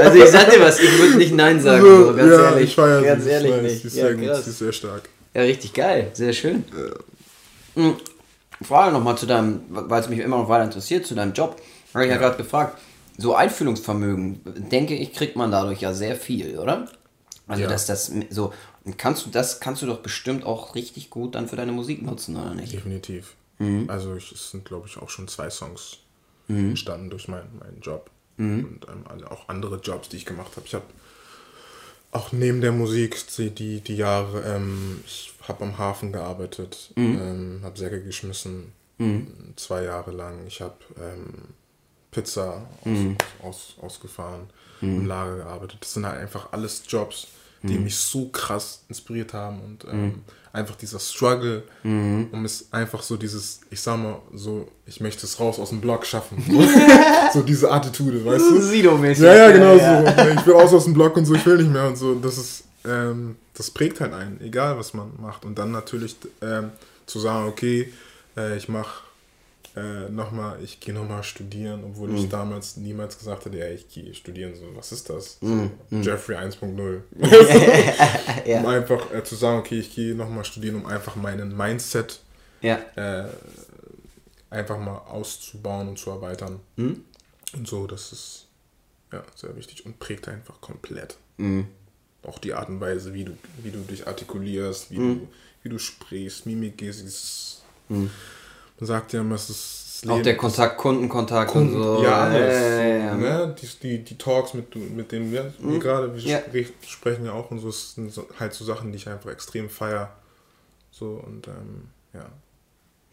Also 0.00 0.18
ich 0.18 0.30
sag 0.30 0.50
dir 0.50 0.60
was, 0.60 0.80
ich 0.80 0.98
würde 0.98 1.16
nicht 1.16 1.34
Nein 1.34 1.60
sagen, 1.60 1.82
so, 1.82 2.14
ganz 2.14 2.30
ja, 2.30 2.50
ehrlich. 2.50 2.64
Ich 2.64 2.74
feiere 2.74 3.02
ganz 3.02 3.26
ehrlich 3.26 3.52
weiß, 3.52 3.62
nicht. 3.62 3.82
Sie 3.82 3.88
ist, 3.88 3.96
ja, 3.96 4.06
sehr 4.06 4.14
gut, 4.14 4.44
sie 4.44 4.50
ist 4.50 4.58
sehr 4.58 4.72
stark. 4.72 5.08
Ja, 5.34 5.42
richtig 5.42 5.72
geil, 5.72 6.10
sehr 6.12 6.32
schön. 6.32 6.64
Ja. 6.76 7.82
Hm. 7.82 7.96
Frage 8.62 8.92
nochmal 8.92 9.18
zu 9.18 9.26
deinem, 9.26 9.62
weil 9.68 10.00
es 10.00 10.08
mich 10.08 10.20
immer 10.20 10.38
noch 10.38 10.48
weiter 10.48 10.64
interessiert, 10.64 11.06
zu 11.06 11.14
deinem 11.14 11.32
Job. 11.32 11.60
Habe 11.92 12.04
ich 12.04 12.10
ja, 12.10 12.16
ja 12.16 12.20
gerade 12.20 12.36
gefragt. 12.36 12.78
So 13.16 13.34
Einfühlungsvermögen, 13.34 14.40
denke 14.70 14.94
ich, 14.94 15.12
kriegt 15.12 15.36
man 15.36 15.50
dadurch 15.50 15.80
ja 15.80 15.92
sehr 15.92 16.16
viel, 16.16 16.58
oder? 16.58 16.88
Also 17.46 17.62
ja. 17.62 17.68
dass 17.68 17.86
das 17.86 18.10
so 18.30 18.52
kannst 18.96 19.26
du 19.26 19.30
das 19.30 19.60
kannst 19.60 19.82
du 19.82 19.86
doch 19.86 19.98
bestimmt 19.98 20.44
auch 20.44 20.74
richtig 20.74 21.10
gut 21.10 21.34
dann 21.34 21.48
für 21.48 21.56
deine 21.56 21.72
Musik 21.72 22.02
nutzen, 22.02 22.36
oder 22.36 22.54
nicht? 22.54 22.72
Definitiv. 22.72 23.34
Mhm. 23.58 23.88
Also 23.88 24.14
ich, 24.16 24.32
es 24.32 24.50
sind 24.50 24.64
glaube 24.64 24.88
ich 24.88 24.96
auch 24.96 25.10
schon 25.10 25.28
zwei 25.28 25.50
Songs 25.50 25.98
mhm. 26.48 26.70
entstanden 26.70 27.10
durch 27.10 27.28
meinen, 27.28 27.58
meinen 27.58 27.80
Job 27.80 28.10
mhm. 28.36 28.64
und 28.64 28.86
ähm, 28.88 29.26
auch 29.26 29.48
andere 29.48 29.76
Jobs, 29.76 30.08
die 30.08 30.16
ich 30.16 30.26
gemacht 30.26 30.56
habe. 30.56 30.66
Ich 30.66 30.74
habe 30.74 30.84
auch 32.12 32.32
neben 32.32 32.60
der 32.60 32.72
Musik 32.72 33.16
die, 33.36 33.80
die, 33.80 33.96
Jahre, 33.96 34.42
ähm, 34.42 35.02
ich 35.04 35.32
habe 35.48 35.64
am 35.64 35.78
Hafen 35.78 36.12
gearbeitet, 36.12 36.92
mhm. 36.94 37.18
ähm, 37.20 37.60
habe 37.64 37.78
Säcke 37.78 38.02
geschmissen, 38.02 38.72
mhm. 38.98 39.26
zwei 39.56 39.84
Jahre 39.84 40.12
lang. 40.12 40.46
Ich 40.46 40.60
habe 40.60 40.76
ähm, 40.96 41.54
Pizza 42.12 42.62
aus, 42.80 42.86
mhm. 42.86 43.16
aus, 43.42 43.74
ausgefahren, 43.80 44.48
im 44.80 45.06
Lager 45.06 45.36
gearbeitet. 45.36 45.78
Das 45.80 45.94
sind 45.94 46.06
halt 46.06 46.20
einfach 46.20 46.52
alles 46.52 46.82
Jobs, 46.86 47.28
die 47.68 47.78
mich 47.78 47.96
so 47.96 48.28
krass 48.28 48.84
inspiriert 48.88 49.32
haben 49.32 49.60
und 49.60 49.84
ähm, 49.90 50.14
einfach 50.52 50.76
dieser 50.76 51.00
Struggle, 51.00 51.64
mhm. 51.82 52.28
um 52.30 52.44
es 52.44 52.72
einfach 52.72 53.02
so 53.02 53.16
dieses, 53.16 53.60
ich 53.70 53.80
sag 53.80 53.98
mal, 53.98 54.20
so, 54.34 54.68
ich 54.86 55.00
möchte 55.00 55.26
es 55.26 55.40
raus 55.40 55.58
aus 55.58 55.70
dem 55.70 55.80
Block 55.80 56.06
schaffen. 56.06 56.42
So, 56.48 56.62
so 57.32 57.42
diese 57.42 57.70
Attitude, 57.70 58.24
weißt 58.24 58.50
du? 58.50 58.60
Sido-mäßig. 58.60 59.24
Ja, 59.24 59.34
ja, 59.34 59.50
genau 59.50 59.74
ja, 59.74 60.24
so. 60.24 60.30
Ich 60.30 60.46
will 60.46 60.54
raus 60.54 60.72
aus 60.72 60.84
dem 60.84 60.94
Block 60.94 61.16
und 61.16 61.24
so, 61.24 61.34
ich 61.34 61.44
will 61.44 61.58
nicht 61.58 61.72
mehr 61.72 61.88
und 61.88 61.96
so. 61.96 62.14
Das 62.14 62.38
ist, 62.38 62.64
ähm, 62.86 63.36
das 63.54 63.70
prägt 63.70 64.00
halt 64.00 64.12
einen, 64.12 64.40
egal 64.40 64.78
was 64.78 64.94
man 64.94 65.12
macht. 65.20 65.44
Und 65.44 65.58
dann 65.58 65.72
natürlich 65.72 66.16
ähm, 66.40 66.70
zu 67.06 67.18
sagen, 67.18 67.48
okay, 67.48 67.92
äh, 68.36 68.56
ich 68.56 68.68
mache 68.68 69.03
äh, 69.76 70.08
nochmal, 70.08 70.62
ich 70.62 70.78
gehe 70.78 70.94
nochmal 70.94 71.24
studieren, 71.24 71.82
obwohl 71.84 72.08
mm. 72.10 72.16
ich 72.16 72.22
mhm. 72.24 72.30
damals 72.30 72.76
niemals 72.76 73.18
gesagt 73.18 73.44
hätte, 73.44 73.58
ja, 73.58 73.68
ich 73.68 73.88
gehe 73.88 74.14
studieren, 74.14 74.54
so, 74.54 74.62
was 74.76 74.92
ist 74.92 75.10
das? 75.10 75.38
Mm. 75.40 75.66
So, 75.90 75.96
mm. 75.96 76.02
Jeffrey 76.02 76.36
1.0. 76.36 77.00
ja. 78.46 78.60
Um 78.60 78.66
einfach 78.66 79.12
äh, 79.12 79.24
zu 79.24 79.34
sagen, 79.34 79.58
okay, 79.58 79.80
ich 79.80 79.92
gehe 79.94 80.14
nochmal 80.14 80.44
studieren, 80.44 80.76
um 80.76 80.86
einfach 80.86 81.16
meinen 81.16 81.56
Mindset 81.56 82.20
ja. 82.60 82.76
äh, 82.94 83.28
einfach 84.50 84.78
mal 84.78 84.98
auszubauen 84.98 85.88
und 85.88 85.98
zu 85.98 86.10
erweitern. 86.10 86.60
Mhm. 86.76 87.04
Und 87.54 87.66
so, 87.66 87.88
das 87.88 88.12
ist 88.12 88.46
ja 89.12 89.24
sehr 89.34 89.56
wichtig 89.56 89.84
und 89.86 89.98
prägt 89.98 90.28
einfach 90.28 90.60
komplett. 90.60 91.16
Auch 92.22 92.38
die 92.38 92.54
Art 92.54 92.68
und 92.68 92.80
Weise, 92.80 93.12
wie 93.12 93.24
du, 93.24 93.36
wie 93.62 93.70
du 93.70 93.78
dich 93.80 94.06
artikulierst, 94.06 94.90
wie, 94.92 94.96
du, 94.96 95.28
wie 95.62 95.68
du 95.68 95.78
sprichst, 95.78 96.46
Mimik, 96.46 96.78
Gestik, 96.78 97.62
sagt 98.86 99.12
ja 99.12 99.20
immer, 99.20 99.34
es 99.34 99.50
ist 99.50 99.84
Leben. 100.04 100.18
Auch 100.18 100.22
der 100.22 100.36
Kontakt, 100.36 100.78
Kundenkontakt 100.78 101.50
Kunden, 101.50 101.76
und 101.76 101.82
so. 101.82 102.02
Ja, 102.02 102.24
alles. 102.24 102.54
Ja, 102.54 102.84
ja, 102.84 103.14
Ne? 103.14 103.56
Die, 103.60 103.66
die, 103.82 104.04
die 104.04 104.18
Talks, 104.18 104.54
mit, 104.54 104.74
mit 104.76 105.12
denen 105.12 105.32
wir, 105.32 105.52
mhm. 105.58 105.80
gerade, 105.80 106.14
wir 106.14 106.66
sprechen 106.86 107.24
ja 107.24 107.32
auch 107.32 107.50
und 107.50 107.58
so, 107.58 107.68
es 107.68 107.94
sind 107.94 108.12
halt 108.38 108.52
so 108.54 108.64
Sachen, 108.64 108.92
die 108.92 108.96
ich 108.96 109.08
einfach 109.08 109.30
extrem 109.30 109.68
feier. 109.68 110.12
So 110.90 111.22
und 111.26 111.48
ähm, 111.48 111.88
ja. 112.12 112.26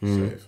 Mhm. 0.02 0.26
Safe. 0.26 0.40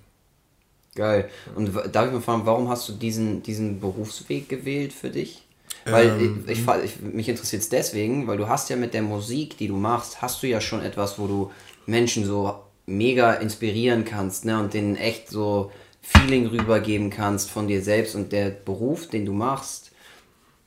Geil. 0.95 1.29
Und 1.55 1.73
darf 1.91 2.07
ich 2.07 2.13
mal 2.13 2.21
fragen, 2.21 2.45
warum 2.45 2.69
hast 2.69 2.87
du 2.87 2.93
diesen, 2.93 3.41
diesen 3.41 3.79
Berufsweg 3.79 4.47
gewählt 4.47 4.93
für 4.93 5.09
dich? 5.09 5.43
Weil 5.85 6.07
ähm, 6.07 6.45
ich, 6.47 6.59
ich, 6.59 6.67
ich, 6.83 7.01
mich 7.01 7.27
interessiert 7.27 7.63
es 7.63 7.69
deswegen, 7.69 8.27
weil 8.27 8.37
du 8.37 8.47
hast 8.47 8.69
ja 8.69 8.75
mit 8.75 8.93
der 8.93 9.01
Musik, 9.01 9.57
die 9.57 9.67
du 9.67 9.75
machst, 9.75 10.21
hast 10.21 10.43
du 10.43 10.47
ja 10.47 10.61
schon 10.61 10.81
etwas, 10.81 11.17
wo 11.17 11.27
du 11.27 11.51
Menschen 11.87 12.25
so 12.25 12.59
mega 12.85 13.33
inspirieren 13.33 14.05
kannst, 14.05 14.45
ne? 14.45 14.59
Und 14.59 14.73
denen 14.73 14.95
echt 14.95 15.29
so 15.29 15.71
Feeling 16.01 16.47
rübergeben 16.47 17.09
kannst 17.09 17.49
von 17.49 17.67
dir 17.67 17.81
selbst 17.81 18.15
und 18.15 18.31
der 18.31 18.49
Beruf, 18.49 19.07
den 19.07 19.25
du 19.25 19.31
machst, 19.33 19.91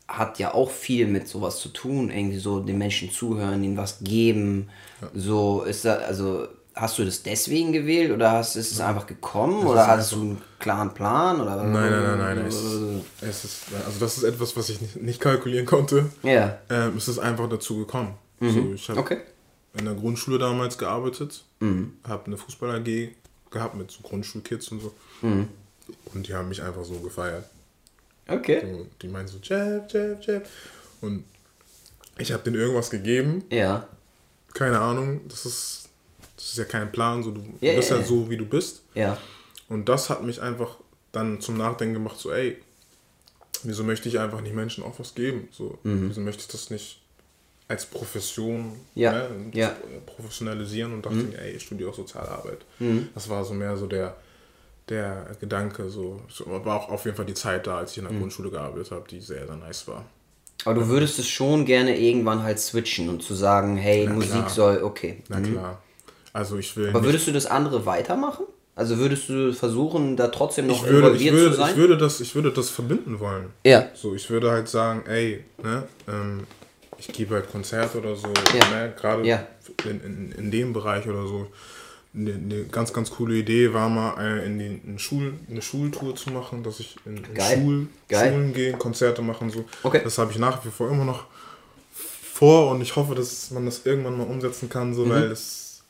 hat 0.08 0.38
ja 0.38 0.54
auch 0.54 0.70
viel 0.70 1.06
mit 1.06 1.28
sowas 1.28 1.58
zu 1.58 1.68
tun, 1.68 2.10
irgendwie 2.10 2.38
so 2.38 2.60
den 2.60 2.78
Menschen 2.78 3.10
zuhören, 3.10 3.62
ihnen 3.62 3.76
was 3.76 3.98
geben. 4.00 4.70
Ja. 5.02 5.08
So 5.14 5.62
ist 5.62 5.84
da, 5.84 5.96
also 5.96 6.46
hast 6.74 6.98
du 6.98 7.04
das 7.04 7.22
deswegen 7.22 7.72
gewählt 7.72 8.12
oder 8.12 8.32
hast, 8.32 8.56
ist 8.56 8.70
es 8.70 8.80
einfach 8.80 9.06
gekommen 9.06 9.62
das 9.62 9.70
oder 9.70 9.86
hast 9.86 10.12
du 10.12 10.20
einen 10.20 10.42
klaren 10.58 10.94
Plan? 10.94 11.40
Oder? 11.40 11.56
Nein, 11.56 11.90
nein, 11.90 12.18
nein, 12.18 12.36
nein. 12.36 12.46
Es, 12.46 12.62
es 13.20 13.44
ist, 13.44 13.62
also 13.84 13.98
das 13.98 14.18
ist 14.18 14.22
etwas, 14.22 14.56
was 14.56 14.68
ich 14.68 14.80
nicht, 14.80 14.96
nicht 14.96 15.20
kalkulieren 15.20 15.66
konnte. 15.66 16.06
Ja. 16.22 16.58
Ähm, 16.70 16.96
es 16.96 17.08
ist 17.08 17.18
einfach 17.18 17.48
dazu 17.48 17.78
gekommen. 17.78 18.14
Mhm. 18.40 18.50
So, 18.50 18.74
ich 18.74 18.88
habe 18.88 19.00
okay. 19.00 19.18
In 19.78 19.84
der 19.84 19.94
Grundschule 19.94 20.38
damals 20.38 20.78
gearbeitet 20.78 21.44
Mhm. 21.60 21.94
Habe 22.06 22.26
eine 22.26 22.36
Fußball-AG 22.36 23.14
gehabt 23.50 23.74
mit 23.74 23.90
so 23.90 24.00
Grundschulkids 24.02 24.68
und 24.68 24.80
so. 24.80 24.94
Mhm. 25.22 25.48
Und 26.12 26.26
die 26.26 26.34
haben 26.34 26.48
mich 26.48 26.62
einfach 26.62 26.84
so 26.84 26.94
gefeiert. 26.98 27.48
Okay. 28.28 28.60
So, 28.60 28.86
die 29.00 29.08
meinen 29.08 29.28
so, 29.28 29.38
Jeff, 29.42 29.84
Jeff, 29.88 30.18
Jeff. 30.20 30.48
Und 31.00 31.24
ich 32.18 32.32
habe 32.32 32.42
denen 32.42 32.56
irgendwas 32.56 32.90
gegeben. 32.90 33.44
Ja. 33.50 33.88
Keine 34.52 34.80
Ahnung, 34.80 35.20
das 35.28 35.46
ist, 35.46 35.88
das 36.36 36.46
ist 36.46 36.58
ja 36.58 36.64
kein 36.64 36.90
Plan. 36.90 37.22
So, 37.22 37.30
du, 37.30 37.42
ja, 37.60 37.74
bist 37.74 37.90
ja, 37.90 37.98
ja 37.98 38.02
so, 38.02 38.28
wie 38.28 38.36
du 38.36 38.44
bist. 38.44 38.82
Ja. 38.94 39.18
Und 39.68 39.88
das 39.88 40.10
hat 40.10 40.22
mich 40.22 40.40
einfach 40.42 40.76
dann 41.12 41.40
zum 41.40 41.56
Nachdenken 41.56 41.94
gemacht, 41.94 42.18
so, 42.18 42.32
ey, 42.32 42.58
wieso 43.62 43.84
möchte 43.84 44.08
ich 44.08 44.18
einfach 44.18 44.40
nicht 44.40 44.54
Menschen 44.54 44.82
auch 44.82 44.98
was 44.98 45.14
geben? 45.14 45.48
So, 45.52 45.78
mhm. 45.82 46.08
wieso 46.08 46.20
möchte 46.20 46.42
ich 46.42 46.48
das 46.48 46.70
nicht 46.70 47.00
als 47.68 47.86
Profession 47.86 48.72
ja. 48.94 49.12
Ne, 49.12 49.28
ja. 49.52 49.76
professionalisieren 50.06 50.92
und 50.92 51.04
dachte 51.04 51.16
mhm. 51.16 51.30
mir, 51.30 51.40
ey, 51.40 51.52
ich 51.52 51.62
studiere 51.62 51.90
auch 51.90 51.94
Sozialarbeit. 51.94 52.58
Mhm. 52.78 53.08
Das 53.14 53.28
war 53.28 53.44
so 53.44 53.54
mehr 53.54 53.76
so 53.76 53.86
der, 53.86 54.16
der 54.88 55.26
Gedanke, 55.40 55.88
so, 55.88 56.20
war 56.46 56.76
auch 56.76 56.90
auf 56.90 57.04
jeden 57.04 57.16
Fall 57.16 57.26
die 57.26 57.34
Zeit 57.34 57.66
da, 57.66 57.78
als 57.78 57.92
ich 57.92 57.98
in 57.98 58.04
der 58.04 58.12
mhm. 58.12 58.20
Grundschule 58.20 58.50
gearbeitet 58.50 58.92
habe, 58.92 59.08
die 59.08 59.20
sehr, 59.20 59.46
sehr 59.46 59.56
nice 59.56 59.88
war. 59.88 60.04
Aber 60.64 60.80
du 60.80 60.88
würdest 60.88 61.18
es 61.18 61.28
schon 61.28 61.64
gerne 61.64 61.98
irgendwann 61.98 62.42
halt 62.42 62.58
switchen 62.58 63.08
und 63.08 63.22
zu 63.22 63.34
sagen, 63.34 63.76
hey, 63.76 64.06
Na 64.06 64.14
Musik 64.14 64.32
klar. 64.32 64.48
soll, 64.48 64.82
okay. 64.82 65.22
Na 65.28 65.38
mhm. 65.38 65.52
klar. 65.52 65.82
Also 66.32 66.58
ich 66.58 66.76
will. 66.76 66.90
Aber 66.90 67.02
würdest 67.02 67.26
du 67.26 67.32
das 67.32 67.46
andere 67.46 67.86
weitermachen? 67.86 68.46
Also 68.74 68.98
würdest 68.98 69.30
du 69.30 69.54
versuchen, 69.54 70.16
da 70.16 70.28
trotzdem 70.28 70.66
noch 70.66 70.84
ich 70.84 70.90
würde, 70.90 71.06
involviert 71.06 71.34
ich 71.34 71.40
würde, 71.40 71.50
zu 71.52 71.56
sein? 71.56 71.70
Ich 71.70 71.76
würde, 71.76 71.96
das, 71.96 72.20
ich 72.20 72.34
würde 72.34 72.52
das 72.52 72.68
verbinden 72.68 73.18
wollen. 73.20 73.46
Ja. 73.64 73.86
So, 73.94 74.14
ich 74.14 74.28
würde 74.28 74.50
halt 74.50 74.68
sagen, 74.68 75.04
ey, 75.06 75.44
ne, 75.62 75.84
ähm, 76.06 76.46
ich 76.98 77.08
gebe 77.08 77.34
halt 77.34 77.50
Konzerte 77.50 77.98
oder 77.98 78.16
so, 78.16 78.28
ja. 78.28 78.68
ne? 78.70 78.94
gerade 78.96 79.26
ja. 79.26 79.46
in, 79.84 80.00
in, 80.00 80.32
in 80.32 80.50
dem 80.50 80.72
Bereich 80.72 81.06
oder 81.06 81.26
so. 81.26 81.48
Eine, 82.14 82.32
eine 82.32 82.64
ganz, 82.64 82.94
ganz 82.94 83.10
coole 83.10 83.34
Idee 83.34 83.74
war 83.74 83.90
mal, 83.90 84.14
äh, 84.18 84.46
in 84.46 84.58
die, 84.58 84.80
in 84.86 84.98
Schul, 84.98 85.34
eine 85.50 85.60
Schultour 85.60 86.16
zu 86.16 86.30
machen, 86.30 86.62
dass 86.62 86.80
ich 86.80 86.96
in, 87.04 87.18
in 87.18 87.34
Geil. 87.34 87.58
Schul, 87.58 87.86
Geil. 88.08 88.32
Schulen 88.32 88.54
gehe, 88.54 88.72
Konzerte 88.72 89.20
machen. 89.20 89.50
So. 89.50 89.66
Okay. 89.82 90.00
Das 90.02 90.16
habe 90.16 90.32
ich 90.32 90.38
nach 90.38 90.64
wie 90.64 90.70
vor 90.70 90.90
immer 90.90 91.04
noch 91.04 91.26
vor 92.36 92.70
und 92.70 92.80
ich 92.80 92.96
hoffe, 92.96 93.14
dass 93.14 93.50
man 93.50 93.66
das 93.66 93.84
irgendwann 93.84 94.16
mal 94.16 94.26
umsetzen 94.26 94.68
kann, 94.68 94.94
so, 94.94 95.04
mhm. 95.04 95.10
weil 95.10 95.30
es 95.30 95.82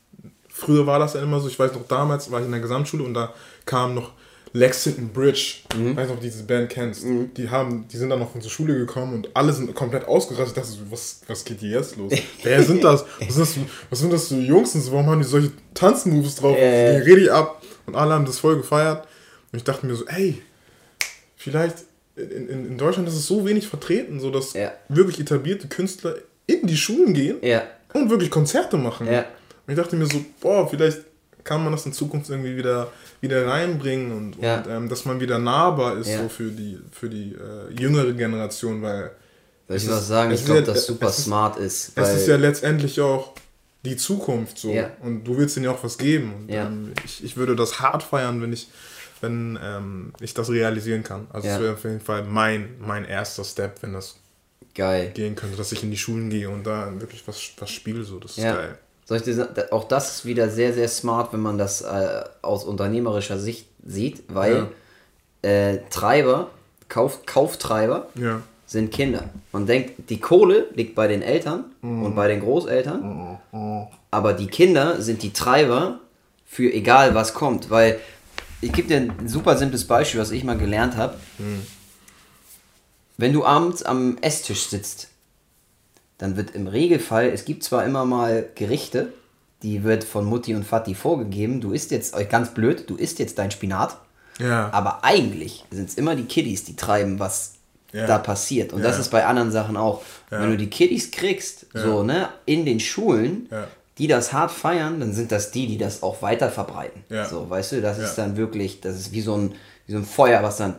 früher 0.49 0.87
war 0.87 0.97
das 0.97 1.13
ja 1.13 1.21
immer 1.21 1.39
so, 1.39 1.47
ich 1.47 1.59
weiß 1.59 1.73
noch, 1.73 1.87
damals 1.87 2.31
war 2.31 2.39
ich 2.39 2.45
in 2.45 2.51
der 2.51 2.61
Gesamtschule 2.61 3.03
und 3.03 3.13
da 3.13 3.33
kam 3.65 3.93
noch 3.93 4.11
Lexington 4.57 5.09
Bridge, 5.09 5.57
mhm. 5.75 5.95
weiß 5.95 6.07
nicht, 6.07 6.13
ob 6.13 6.19
du 6.19 6.25
diese 6.25 6.43
Band 6.43 6.69
kennst, 6.69 7.05
mhm. 7.05 7.31
die 7.35 7.49
haben, 7.49 7.87
die 7.87 7.97
sind 7.97 8.09
dann 8.09 8.19
noch 8.19 8.31
von 8.31 8.41
zur 8.41 8.49
Schule 8.49 8.75
gekommen 8.77 9.13
und 9.13 9.29
alle 9.35 9.53
sind 9.53 9.73
komplett 9.75 10.07
ausgerastet. 10.07 10.57
Ich 10.57 10.63
dachte 10.63 10.69
so, 10.69 10.91
was, 10.91 11.21
was 11.27 11.45
geht 11.45 11.59
hier 11.59 11.77
jetzt 11.77 11.95
los? 11.97 12.11
Wer 12.43 12.63
sind 12.63 12.83
das? 12.83 13.05
Was 13.19 13.35
sind 13.35 13.41
das, 13.41 13.53
für, 13.53 13.59
was 13.89 13.99
sind 13.99 14.13
das 14.13 14.27
für 14.27 14.35
Jungs 14.35 14.73
und 14.73 14.81
so, 14.81 14.91
warum 14.91 15.07
haben 15.07 15.21
die 15.21 15.27
solche 15.27 15.51
Tanzmoves 15.73 16.35
drauf? 16.35 16.57
Äh. 16.57 17.03
Die 17.03 17.11
rede 17.11 17.33
ab 17.33 17.61
und 17.85 17.95
alle 17.95 18.13
haben 18.13 18.25
das 18.25 18.39
voll 18.39 18.57
gefeiert. 18.57 19.07
Und 19.51 19.57
ich 19.57 19.63
dachte 19.63 19.85
mir 19.85 19.95
so, 19.95 20.05
ey, 20.07 20.41
vielleicht 21.35 21.77
in, 22.15 22.49
in, 22.49 22.65
in 22.65 22.77
Deutschland 22.77 23.07
ist 23.07 23.15
es 23.15 23.27
so 23.27 23.45
wenig 23.45 23.67
vertreten, 23.67 24.19
so 24.19 24.31
dass 24.31 24.53
ja. 24.53 24.71
wirklich 24.89 25.19
etablierte 25.19 25.67
Künstler 25.67 26.15
in 26.47 26.65
die 26.65 26.77
Schulen 26.77 27.13
gehen 27.13 27.37
ja. 27.41 27.63
und 27.93 28.09
wirklich 28.09 28.31
Konzerte 28.31 28.77
machen. 28.77 29.07
Ja. 29.07 29.19
Und 29.19 29.73
ich 29.73 29.75
dachte 29.75 29.95
mir 29.95 30.07
so, 30.07 30.23
boah, 30.39 30.67
vielleicht 30.67 31.01
kann 31.47 31.63
man 31.63 31.71
das 31.71 31.85
in 31.85 31.93
Zukunft 31.93 32.29
irgendwie 32.29 32.55
wieder, 32.57 32.91
wieder 33.21 33.47
reinbringen 33.47 34.11
und, 34.11 34.43
ja. 34.43 34.57
und 34.57 34.69
ähm, 34.69 34.89
dass 34.89 35.05
man 35.05 35.19
wieder 35.19 35.39
nahbar 35.39 35.97
ist 35.97 36.09
ja. 36.09 36.19
so 36.19 36.29
für 36.29 36.51
die, 36.51 36.77
für 36.91 37.09
die 37.09 37.33
äh, 37.33 37.73
jüngere 37.79 38.11
Generation, 38.13 38.81
weil. 38.81 39.11
Soll 39.67 39.77
ich 39.77 39.89
was 39.89 40.07
sagen? 40.07 40.31
Ich 40.31 40.45
glaube, 40.45 40.63
dass 40.63 40.85
super 40.85 41.09
ist, 41.09 41.23
smart 41.23 41.57
ist. 41.57 41.91
es 41.95 42.09
ist 42.13 42.27
ja 42.27 42.37
letztendlich 42.37 43.01
auch 43.01 43.33
die 43.83 43.97
Zukunft 43.97 44.57
so. 44.57 44.71
Ja. 44.71 44.91
Und 45.01 45.25
du 45.25 45.37
willst 45.37 45.57
ihnen 45.57 45.65
ja 45.65 45.71
auch 45.71 45.83
was 45.83 45.97
geben. 45.97 46.33
Und, 46.39 46.49
ähm, 46.49 46.93
ich, 47.03 47.23
ich 47.23 47.35
würde 47.35 47.55
das 47.55 47.79
hart 47.79 48.03
feiern, 48.03 48.41
wenn 48.41 48.53
ich 48.53 48.69
wenn 49.21 49.57
ähm, 49.63 50.13
ich 50.19 50.33
das 50.33 50.49
realisieren 50.49 51.03
kann. 51.03 51.27
Also 51.31 51.47
ja. 51.47 51.59
wäre 51.59 51.73
auf 51.73 51.83
jeden 51.83 52.01
Fall 52.01 52.23
mein, 52.23 52.75
mein 52.79 53.03
erster 53.03 53.43
Step, 53.43 53.81
wenn 53.81 53.93
das 53.93 54.17
geil. 54.75 55.11
gehen 55.13 55.35
könnte, 55.35 55.57
dass 55.57 55.71
ich 55.71 55.81
in 55.83 55.91
die 55.91 55.97
Schulen 55.97 56.29
gehe 56.29 56.49
und 56.49 56.65
da 56.65 56.91
wirklich 56.99 57.27
was, 57.27 57.51
was 57.57 57.71
spiele. 57.71 58.03
So. 58.03 58.19
Das 58.19 58.31
ist 58.31 58.43
ja. 58.43 58.55
geil. 58.55 58.77
Soll 59.07 59.19
ich 59.19 59.23
dir, 59.23 59.47
auch 59.71 59.85
das 59.85 60.17
ist 60.17 60.25
wieder 60.25 60.49
sehr, 60.49 60.73
sehr 60.73 60.89
smart, 60.89 61.31
wenn 61.31 61.39
man 61.39 61.57
das 61.57 61.81
äh, 61.81 62.25
aus 62.41 62.65
unternehmerischer 62.65 63.39
Sicht 63.39 63.67
sieht, 63.85 64.23
weil 64.27 64.67
ja. 65.43 65.49
äh, 65.49 65.79
Treiber, 65.89 66.49
Kauf, 66.89 67.25
Kauftreiber 67.25 68.09
ja. 68.15 68.41
sind 68.65 68.91
Kinder. 68.91 69.29
Man 69.53 69.65
denkt, 69.65 70.09
die 70.09 70.19
Kohle 70.19 70.67
liegt 70.73 70.93
bei 70.93 71.07
den 71.07 71.21
Eltern 71.21 71.63
mhm. 71.81 72.03
und 72.03 72.15
bei 72.15 72.27
den 72.27 72.41
Großeltern. 72.41 73.37
Mhm. 73.53 73.87
aber 74.11 74.33
die 74.33 74.47
Kinder 74.47 75.01
sind 75.01 75.23
die 75.23 75.31
Treiber 75.31 76.01
für 76.45 76.73
egal 76.73 77.15
was 77.15 77.33
kommt, 77.33 77.69
weil 77.69 78.01
ich 78.59 78.73
gebe 78.73 78.89
dir 78.89 78.97
ein 78.97 79.29
super 79.29 79.55
simples 79.55 79.85
Beispiel, 79.85 80.19
was 80.19 80.31
ich 80.31 80.43
mal 80.43 80.57
gelernt 80.57 80.97
habe. 80.97 81.15
Mhm. 81.37 81.65
Wenn 83.15 83.31
du 83.31 83.45
abends 83.45 83.83
am 83.83 84.17
Esstisch 84.19 84.67
sitzt 84.67 85.07
dann 86.17 86.35
wird 86.35 86.51
im 86.51 86.67
Regelfall, 86.67 87.27
es 87.27 87.45
gibt 87.45 87.63
zwar 87.63 87.85
immer 87.85 88.05
mal 88.05 88.45
Gerichte, 88.55 89.13
die 89.63 89.83
wird 89.83 90.03
von 90.03 90.25
Mutti 90.25 90.55
und 90.55 90.63
Vati 90.63 90.95
vorgegeben, 90.95 91.61
du 91.61 91.71
isst 91.71 91.91
jetzt, 91.91 92.15
ganz 92.29 92.53
blöd, 92.53 92.89
du 92.89 92.95
isst 92.95 93.19
jetzt 93.19 93.37
dein 93.39 93.51
Spinat, 93.51 93.97
ja. 94.39 94.69
aber 94.71 95.03
eigentlich 95.03 95.65
sind 95.71 95.89
es 95.89 95.95
immer 95.95 96.15
die 96.15 96.25
Kiddies, 96.25 96.63
die 96.63 96.75
treiben, 96.75 97.19
was 97.19 97.53
ja. 97.91 98.05
da 98.05 98.17
passiert. 98.17 98.73
Und 98.73 98.81
ja. 98.81 98.87
das 98.87 98.99
ist 98.99 99.09
bei 99.09 99.25
anderen 99.25 99.51
Sachen 99.51 99.77
auch. 99.77 100.01
Wenn 100.29 100.51
du 100.51 100.57
die 100.57 100.69
Kiddies 100.69 101.11
kriegst, 101.11 101.67
so, 101.73 102.03
ne, 102.03 102.29
in 102.45 102.65
den 102.65 102.79
Schulen, 102.79 103.49
die 103.97 104.07
das 104.07 104.33
hart 104.33 104.51
feiern, 104.51 104.99
dann 104.99 105.13
sind 105.13 105.31
das 105.31 105.51
die, 105.51 105.67
die 105.67 105.77
das 105.77 106.03
auch 106.03 106.21
weiter 106.21 106.49
verbreiten. 106.49 107.03
So, 107.29 107.49
weißt 107.49 107.73
du, 107.73 107.81
das 107.81 107.97
ist 107.97 108.15
dann 108.15 108.37
wirklich, 108.37 108.81
das 108.81 108.97
ist 108.97 109.11
wie 109.11 109.21
so 109.21 109.35
ein, 109.35 109.55
wie 109.85 109.93
so 109.93 109.99
ein 109.99 110.05
Feuer, 110.05 110.43
was 110.43 110.57
dann 110.57 110.75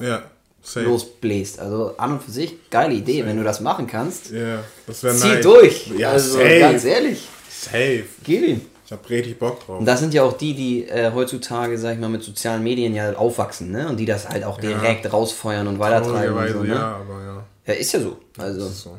ja 0.00 0.22
Safe. 0.62 0.86
losbläst. 0.86 1.58
Also 1.58 1.94
an 1.96 2.12
und 2.12 2.22
für 2.22 2.30
sich, 2.30 2.70
geile 2.70 2.94
Idee, 2.94 3.18
safe. 3.18 3.26
wenn 3.26 3.36
du 3.36 3.44
das 3.44 3.60
machen 3.60 3.86
kannst. 3.86 4.30
Ja, 4.30 4.62
das 4.86 5.02
wäre 5.02 5.14
nice. 5.14 5.22
Zieh 5.22 5.40
durch. 5.42 5.86
Ja, 5.96 6.12
also 6.12 6.38
safe. 6.38 6.58
ganz 6.58 6.84
ehrlich. 6.84 7.28
Safe. 7.48 8.04
Gib 8.24 8.46
ihm. 8.46 8.60
Ich 8.90 8.92
hab 8.92 9.08
richtig 9.08 9.38
Bock 9.38 9.64
drauf. 9.64 9.78
Und 9.78 9.86
das 9.86 10.00
sind 10.00 10.14
ja 10.14 10.24
auch 10.24 10.32
die, 10.32 10.52
die 10.52 10.88
äh, 10.88 11.12
heutzutage, 11.14 11.78
sag 11.78 11.94
ich 11.94 12.00
mal, 12.00 12.08
mit 12.08 12.24
sozialen 12.24 12.64
Medien 12.64 12.92
ja 12.92 13.14
aufwachsen, 13.14 13.70
ne? 13.70 13.88
Und 13.88 13.98
die 13.98 14.04
das 14.04 14.28
halt 14.28 14.42
auch 14.42 14.58
direkt 14.58 15.04
ja. 15.04 15.12
rausfeuern 15.12 15.68
und 15.68 15.78
weitertreiben. 15.78 16.36
Und 16.36 16.48
so, 16.48 16.62
ne? 16.64 16.74
Ja, 16.74 16.96
aber 16.96 17.22
ja. 17.22 17.46
Ja, 17.66 17.74
ist 17.74 17.92
ja 17.92 18.00
so. 18.00 18.18
Also. 18.36 18.68
So. 18.68 18.98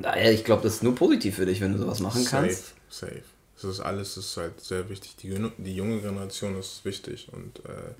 Daher, 0.00 0.32
ich 0.32 0.44
glaube, 0.44 0.62
das 0.62 0.74
ist 0.74 0.82
nur 0.84 0.94
positiv 0.94 1.34
für 1.34 1.46
dich, 1.46 1.60
wenn 1.60 1.72
du 1.72 1.78
sowas 1.78 1.98
machen 1.98 2.22
safe, 2.22 2.46
kannst. 2.46 2.74
Safe. 2.88 3.22
Das 3.60 3.64
ist 3.64 3.80
alles, 3.80 4.14
das 4.14 4.26
ist 4.26 4.36
halt 4.36 4.60
sehr 4.60 4.88
wichtig. 4.88 5.16
Die, 5.16 5.34
die 5.58 5.74
junge 5.74 6.00
Generation 6.00 6.56
ist 6.56 6.84
wichtig 6.84 7.28
und 7.32 7.64
äh, 7.68 7.94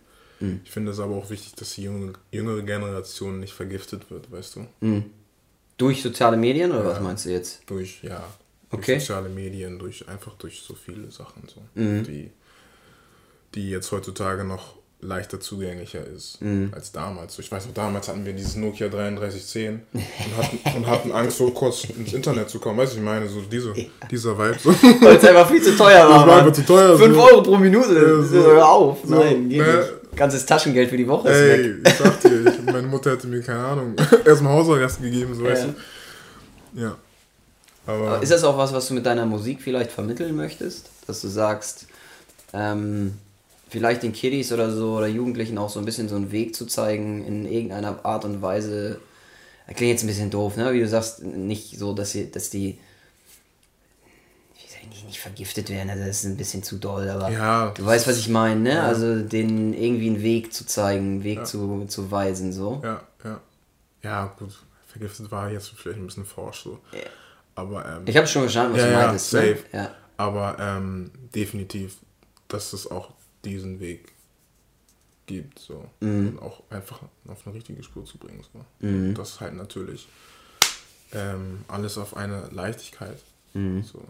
Mhm. 0.45 0.61
Ich 0.65 0.71
finde 0.71 0.93
es 0.93 1.01
aber 1.01 1.15
auch 1.15 1.31
wichtig, 1.31 1.55
dass 1.55 1.75
die 1.75 1.85
junge, 1.85 2.13
jüngere 2.31 2.63
Generation 2.63 3.41
nicht 3.41 3.55
vergiftet 3.55 4.11
wird, 4.11 4.31
weißt 4.31 4.57
du? 4.57 4.67
Mhm. 4.81 5.05
Durch 5.77 6.03
soziale 6.03 6.37
Medien 6.37 6.71
oder 6.71 6.85
ja, 6.85 6.91
was 6.91 7.01
meinst 7.01 7.25
du 7.25 7.31
jetzt? 7.31 7.63
Durch, 7.67 8.03
ja. 8.03 8.25
Durch 8.71 8.83
okay. 8.83 8.99
soziale 8.99 9.29
Medien, 9.29 9.79
durch 9.79 10.09
einfach 10.09 10.35
durch 10.35 10.63
so 10.63 10.75
viele 10.75 11.11
Sachen, 11.11 11.43
so, 11.49 11.63
mhm. 11.75 12.05
die, 12.05 12.31
die 13.55 13.71
jetzt 13.71 13.91
heutzutage 13.91 14.45
noch 14.45 14.77
leichter 15.05 15.39
zugänglicher 15.41 16.01
ist 16.07 16.41
mhm. 16.41 16.71
als 16.75 16.91
damals. 16.93 17.39
Ich 17.39 17.51
weiß 17.51 17.67
noch, 17.67 17.75
damals 17.75 18.09
hatten 18.09 18.25
wir 18.25 18.33
dieses 18.33 18.57
Nokia 18.57 18.89
3310 18.89 19.83
und 19.93 20.03
hatten, 20.37 20.77
und 20.77 20.87
hatten 20.87 21.13
Angst, 21.13 21.39
so 21.39 21.51
kurz 21.51 21.85
ins 21.85 22.13
Internet 22.13 22.49
zu 22.51 22.59
kommen. 22.59 22.79
Weißt 22.79 22.95
du, 22.95 22.99
ich 22.99 23.05
meine, 23.05 23.29
so 23.29 23.41
diese, 23.43 23.73
ja. 23.77 23.85
dieser 24.11 24.39
Vibe. 24.39 24.57
So. 24.63 24.71
Weil 25.01 25.17
es 25.17 25.25
einfach 25.25 25.49
viel 25.49 25.63
zu 25.63 25.77
teuer 25.77 26.09
war. 26.09 26.27
War 26.27 26.39
einfach 26.39 26.53
zu 26.53 26.65
teuer. 26.65 26.99
5 26.99 27.15
so. 27.15 27.23
Euro 27.23 27.43
pro 27.43 27.57
Minute, 27.57 27.95
ja, 27.95 28.23
so. 28.23 28.37
hör 28.37 28.69
auf. 28.69 28.99
So, 29.05 29.15
Nein, 29.15 29.49
ne, 29.49 29.89
Ganzes 30.17 30.47
Taschengeld 30.47 30.91
für 30.91 30.97
die 30.97 31.09
Woche 31.09 31.29
ist 31.29 31.41
Ey, 31.41 31.75
weg. 31.75 31.77
ich 31.87 31.95
sag 31.95 32.21
dir, 32.21 32.47
ich, 32.47 32.63
meine 32.63 32.87
Mutter 32.87 33.13
hätte 33.13 33.27
mir, 33.27 33.43
keine 33.43 33.65
Ahnung, 33.65 33.97
erstmal 34.25 34.53
Hausarrest 34.53 35.03
gegeben, 35.03 35.35
so 35.35 35.45
ja. 35.45 35.51
weißt 35.51 35.65
du. 35.65 36.81
Ja. 36.81 36.97
Aber 37.87 38.23
ist 38.23 38.33
das 38.33 38.45
auch 38.45 38.57
was, 38.57 38.73
was 38.73 38.89
du 38.89 38.95
mit 38.95 39.05
deiner 39.05 39.27
Musik 39.27 39.61
vielleicht 39.61 39.91
vermitteln 39.91 40.35
möchtest? 40.37 40.89
Dass 41.07 41.21
du 41.21 41.29
sagst, 41.29 41.87
ähm, 42.53 43.19
vielleicht 43.75 44.05
den 44.05 44.13
Kiddies 44.13 44.53
oder 44.53 44.71
so 44.71 44.97
oder 44.97 45.09
Jugendlichen 45.09 45.59
auch 45.59 45.69
so 45.69 45.81
ein 45.81 45.85
bisschen 45.85 46.09
so 46.09 46.15
einen 46.15 46.31
Weg 46.31 46.55
zu 46.55 46.65
zeigen, 46.65 47.27
in 47.27 47.45
irgendeiner 47.45 48.05
Art 48.05 48.25
und 48.25 48.41
Weise. 48.41 49.01
Klingt 49.67 49.91
jetzt 49.91 50.05
ein 50.05 50.07
bisschen 50.07 50.31
doof, 50.31 50.57
ne? 50.57 50.73
Wie 50.73 50.79
du 50.79 50.87
sagst, 50.87 51.25
nicht 51.25 51.77
so, 51.77 51.93
dass, 51.93 52.13
sie, 52.13 52.31
dass 52.31 52.51
die 52.51 52.79
nicht 55.07 55.21
vergiftet 55.21 55.71
werden, 55.71 55.91
also 55.91 56.05
das 56.05 56.19
ist 56.19 56.25
ein 56.25 56.37
bisschen 56.37 56.63
zu 56.63 56.77
doll, 56.77 57.09
aber 57.11 57.29
ja, 57.31 57.71
du 57.71 57.85
weißt, 57.85 58.07
was 58.07 58.17
ich 58.17 58.29
meine, 58.29 58.61
ne? 58.61 58.75
Ja. 58.75 58.87
Also 58.87 59.21
denen 59.23 59.75
irgendwie 59.75 60.07
einen 60.07 60.23
Weg 60.23 60.55
zu 60.55 60.67
zeigen, 60.67 61.05
einen 61.05 61.25
Weg 61.25 61.39
ja. 61.39 61.45
zu, 61.45 61.85
zu 61.89 62.11
weisen, 62.11 62.53
so. 62.53 62.81
Ja, 62.83 63.03
ja. 63.25 63.41
Ja, 64.03 64.35
gut, 64.39 64.53
vergiftet 64.87 65.31
war 65.33 65.51
jetzt 65.51 65.71
vielleicht 65.71 65.99
ein 65.99 66.07
bisschen 66.07 66.25
forsch, 66.25 66.63
so. 66.63 66.79
Aber, 67.57 67.85
ähm, 67.87 68.03
Ich 68.07 68.17
habe 68.17 68.27
schon 68.27 68.43
verstanden, 68.43 68.77
was 68.77 68.83
du 68.83 68.93
meintest. 68.93 69.33
Ne? 69.33 69.41
Safe. 69.41 69.59
Ne? 69.73 69.83
Ja. 69.83 69.91
Aber 70.17 70.57
ähm, 70.61 71.11
definitiv, 71.35 71.97
dass 72.49 72.73
es 72.73 72.89
auch 72.91 73.11
diesen 73.45 73.81
Weg 73.81 74.13
gibt, 75.27 75.59
so. 75.59 75.85
Mhm. 76.01 76.29
Und 76.29 76.43
auch 76.43 76.63
einfach 76.71 77.01
auf 77.29 77.47
eine 77.47 77.55
richtige 77.55 77.83
Spur 77.83 78.05
zu 78.05 78.19
bringen, 78.19 78.45
so. 78.53 78.87
Mhm. 78.87 79.15
Das 79.15 79.41
halt 79.41 79.55
natürlich 79.55 80.09
ähm, 81.13 81.65
alles 81.69 81.99
auf 81.99 82.17
eine 82.17 82.49
Leichtigkeit. 82.51 83.19
Mhm. 83.55 83.83
So. 83.83 84.03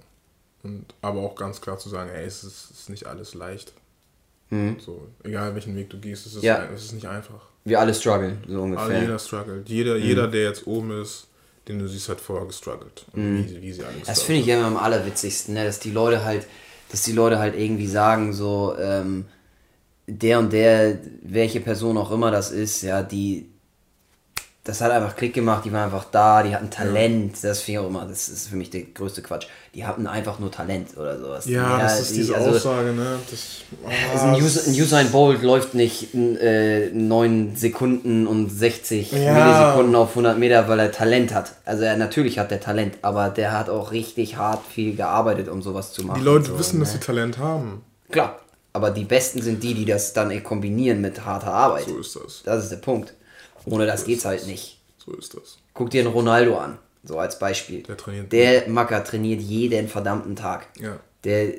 Und, 0.63 0.87
aber 1.03 1.21
auch 1.21 1.35
ganz 1.35 1.61
klar 1.61 1.79
zu 1.79 1.89
sagen, 1.89 2.11
ey, 2.11 2.25
es 2.25 2.43
ist, 2.43 2.71
es 2.71 2.81
ist 2.81 2.91
nicht 2.91 3.07
alles 3.07 3.35
leicht. 3.35 3.73
Mhm. 4.51 4.77
So, 4.79 5.09
egal 5.23 5.55
welchen 5.55 5.77
Weg 5.77 5.91
du 5.91 5.99
gehst, 5.99 6.27
es 6.27 6.37
ist, 6.37 6.43
ja. 6.43 6.65
es 6.75 6.85
ist 6.85 6.93
nicht 6.93 7.07
einfach. 7.07 7.41
Wir 7.65 7.81
alle 7.81 7.95
strugglen, 7.95 8.39
so 8.47 8.63
ungefähr. 8.63 8.87
Alle, 8.87 9.01
jeder 9.01 9.19
struggelt. 9.19 9.69
Jeder, 9.69 9.97
mhm. 9.97 10.03
jeder, 10.03 10.29
der 10.29 10.45
jetzt 10.45 10.67
oben 10.67 11.03
ist, 11.03 11.29
den 11.69 11.79
du 11.79 11.89
siehst, 11.89 12.09
hat 12.09 12.21
vorher 12.21 12.47
gestruggelt. 12.47 13.07
Mhm. 13.15 13.49
Wie, 13.49 13.63
wie 13.63 13.73
sie 13.73 13.85
alle 13.85 13.95
Das 14.05 14.23
finde 14.23 14.43
ich 14.43 14.49
immer 14.49 14.67
am 14.67 14.77
allerwitzigsten, 14.77 15.55
ne? 15.55 15.65
dass 15.65 15.81
die 15.81 15.91
Leute 15.91 16.25
halt, 16.25 16.47
dass 16.95 17.03
die 17.03 17.13
Leute 17.13 17.41
halt 17.41 17.57
irgendwie 17.57 17.89
sagen, 17.89 18.33
so, 18.33 18.77
ähm, 18.79 19.25
der 20.07 20.39
und 20.39 20.53
der, 20.53 21.01
welche 21.23 21.59
Person 21.59 21.99
auch 21.99 22.13
immer 22.13 22.31
das 22.31 22.53
ist, 22.53 22.83
ja, 22.83 23.03
die, 23.03 23.51
das 24.65 24.81
hat 24.81 24.91
einfach 24.93 25.15
Klick 25.15 25.35
gemacht, 25.35 25.67
die 25.67 25.73
waren 25.73 25.85
einfach 25.85 26.07
da, 26.11 26.43
die 26.43 26.55
hatten 26.55 26.71
Talent, 26.71 27.37
das 27.43 27.61
finde 27.61 27.81
ich 27.81 27.85
auch 27.85 27.91
immer, 27.91 28.07
das 28.07 28.31
ist 28.31 28.49
für 28.49 28.57
mich 28.57 28.71
der 28.71 28.81
größte 28.83 29.21
Quatsch. 29.21 29.47
Die 29.75 29.85
hatten 29.85 30.07
einfach 30.07 30.39
nur 30.39 30.51
Talent 30.51 30.97
oder 30.97 31.19
sowas. 31.19 31.45
Ja, 31.45 31.77
ja 31.77 31.79
das 31.83 32.01
ist 32.01 32.13
die, 32.13 32.17
diese 32.21 32.35
also, 32.35 32.51
Aussage, 32.53 32.93
ne? 32.93 33.19
Das, 33.31 33.41
oh, 33.85 33.89
also 34.13 34.25
ein, 34.25 34.35
User, 34.43 34.63
ein 34.67 34.81
Usain 34.81 35.11
Bolt 35.11 35.43
läuft 35.43 35.75
nicht 35.75 36.15
äh, 36.15 36.89
9 36.95 37.57
Sekunden 37.57 38.27
und 38.27 38.49
60 38.49 39.13
ja. 39.13 39.35
Millisekunden 39.35 39.95
auf 39.97 40.11
100 40.11 40.39
Meter, 40.39 40.67
weil 40.67 40.79
er 40.79 40.93
Talent 40.93 41.35
hat. 41.35 41.53
Also 41.67 41.85
er, 41.85 41.99
natürlich 41.99 42.39
hat 42.39 42.51
er 42.51 42.61
Talent, 42.61 42.97
aber 43.03 43.29
der 43.29 43.53
hat 43.53 43.69
auch 43.69 43.93
richtig 43.93 44.39
hart 44.39 44.65
viel 44.67 44.97
gearbeitet, 44.97 45.49
um 45.49 45.61
sowas 45.61 45.93
zu 45.93 46.07
machen. 46.07 46.21
Die 46.21 46.25
Leute 46.25 46.47
so, 46.47 46.59
wissen, 46.59 46.79
ne? 46.79 46.85
dass 46.85 46.93
sie 46.93 47.01
Talent 47.01 47.37
haben. 47.37 47.83
Klar, 48.11 48.39
aber 48.73 48.91
die 48.91 49.05
Besten 49.05 49.43
sind 49.43 49.63
die, 49.63 49.75
die 49.75 49.85
das 49.85 50.15
dann 50.15 50.43
kombinieren 50.43 51.03
mit 51.03 51.27
harter 51.27 51.53
Arbeit. 51.53 51.85
So 51.85 51.99
ist 51.99 52.17
das. 52.17 52.43
Das 52.45 52.63
ist 52.65 52.73
der 52.73 52.79
Punkt. 52.79 53.13
Ohne 53.67 53.87
das 53.87 54.01
so 54.01 54.07
geht's 54.07 54.25
halt 54.25 54.47
nicht. 54.47 54.81
So 55.05 55.13
ist 55.13 55.35
das. 55.35 55.59
Guck 55.73 55.91
dir 55.91 56.03
einen 56.03 56.13
Ronaldo 56.13 56.57
an, 56.59 56.79
so 57.03 57.19
als 57.19 57.39
Beispiel. 57.39 57.83
Der 57.83 57.97
trainiert. 57.97 58.33
Der 58.33 58.69
Macker 58.69 59.03
trainiert 59.05 59.41
jeden 59.41 59.89
verdammten 59.89 60.37
Tag. 60.37 60.69
Ja. 60.81 60.99
Der 61.25 61.55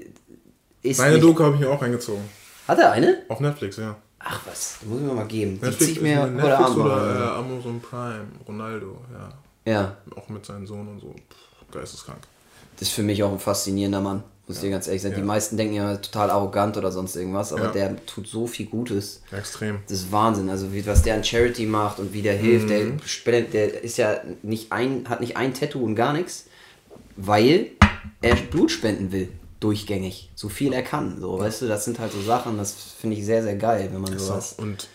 ist. 0.82 1.00
Meine 1.00 1.20
Doku 1.20 1.44
habe 1.44 1.56
ich 1.56 1.62
mir 1.62 1.70
auch 1.70 1.82
reingezogen. 1.82 2.24
Hat 2.68 2.80
er 2.80 2.92
eine? 2.92 3.24
Auf 3.28 3.40
Netflix, 3.40 3.78
ja. 3.78 3.96
Ach 4.20 4.42
was, 4.46 4.80
die 4.82 4.88
muss 4.88 5.02
ich 5.02 5.06
mir 5.06 5.14
mal 5.14 5.28
geben. 5.28 5.54
Netflix, 5.54 5.78
die 5.78 5.86
zieh 5.86 5.92
ich 5.92 6.02
mir 6.02 6.22
heute 6.22 6.32
Netflix 6.32 6.58
Abend 6.58 6.78
oder 6.78 7.20
äh, 7.20 7.38
Amazon 7.38 7.80
Prime, 7.80 8.26
Ronaldo, 8.48 8.98
ja. 9.14 9.72
Ja. 9.72 9.98
Auch 10.16 10.30
mit 10.30 10.46
seinem 10.46 10.66
Sohn 10.66 10.88
und 10.88 11.00
so. 11.00 11.12
Pff, 11.12 11.72
geisteskrank. 11.72 12.20
Das 12.78 12.90
ist 12.90 12.96
für 12.96 13.04
mich 13.04 13.22
auch 13.24 13.32
ein 13.32 13.40
faszinierender 13.40 14.02
Mann. 14.02 14.24
Muss 14.48 14.58
ich 14.58 14.64
dir 14.64 14.70
ganz 14.70 14.86
ehrlich 14.86 15.02
sagen. 15.02 15.16
Die 15.16 15.24
meisten 15.24 15.58
denken 15.58 15.74
ja 15.74 15.98
total 15.98 16.30
arrogant 16.30 16.78
oder 16.78 16.92
sonst 16.92 17.16
irgendwas, 17.16 17.52
aber 17.52 17.70
der 17.70 18.06
tut 18.06 18.28
so 18.28 18.46
viel 18.46 18.68
Gutes. 18.68 19.22
Extrem. 19.32 19.80
Das 19.88 20.00
ist 20.00 20.12
Wahnsinn. 20.12 20.50
Also 20.50 20.72
wie, 20.72 20.86
was 20.86 21.02
der 21.02 21.16
an 21.16 21.24
Charity 21.24 21.66
macht 21.66 21.98
und 21.98 22.14
wie 22.14 22.22
der 22.22 22.38
hilft. 22.38 22.68
Mhm. 22.68 22.98
Der 23.00 23.08
spendet, 23.08 23.54
der 23.54 23.84
ist 23.84 23.98
ja 23.98 24.22
nicht 24.44 24.72
ein, 24.72 25.10
hat 25.10 25.22
nicht 25.22 25.36
ein 25.36 25.56
Tattoo 25.56 25.84
und 25.84 25.96
gar 25.96 26.14
nichts, 26.14 26.46
weil 27.16 27.72
er 28.22 28.36
Blut 28.36 28.70
spenden 28.70 29.12
will. 29.12 29.30
Durchgängig. 29.60 30.30
So 30.36 30.48
viel 30.48 30.74
er 30.74 30.84
kann. 30.84 31.20
So, 31.20 31.40
weißt 31.40 31.64
du, 31.64 31.68
das 31.68 31.86
sind 31.86 31.98
halt 31.98 32.12
so 32.12 32.22
Sachen, 32.22 32.58
das 32.60 32.74
finde 32.74 33.16
ich 33.16 33.26
sehr, 33.26 33.42
sehr 33.42 33.56
geil, 33.56 33.90
wenn 33.92 34.02
man 34.02 34.16
sowas. 34.20 34.60
Auch, 34.60 34.64
und 34.64 34.88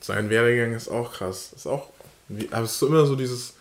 sein 0.00 0.30
Werdegang 0.30 0.72
ist 0.72 0.88
auch 0.88 1.12
krass. 1.12 1.52
Ist 1.56 1.66
auch. 1.66 1.88
Wie, 2.28 2.48
aber 2.52 2.64
es 2.64 2.72
ist 2.72 2.78
so 2.78 2.86
immer 2.86 3.06
so 3.06 3.16
dieses. 3.16 3.54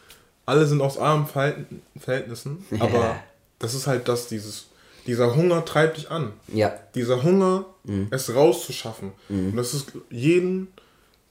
Alle 0.45 0.68
sind 0.68 0.81
aus 0.81 0.97
armen 0.97 1.26
Verhältnissen, 1.26 2.65
aber 2.80 3.15
das 3.60 3.73
ist 3.73 3.88
halt 3.88 4.10
das, 4.10 4.27
dieses 4.27 4.65
dieser 5.08 5.36
Hunger 5.36 5.66
treibt 5.66 5.98
dich 5.98 6.10
an. 6.10 6.34
Ja. 6.48 6.74
Dieser 6.96 7.24
Hunger, 7.24 7.66
mhm. 7.84 8.08
es 8.12 8.34
rauszuschaffen. 8.34 9.12
Mhm. 9.30 9.50
Und 9.52 9.58
das 9.58 9.74
ist 9.74 9.92
jeden, 10.10 10.70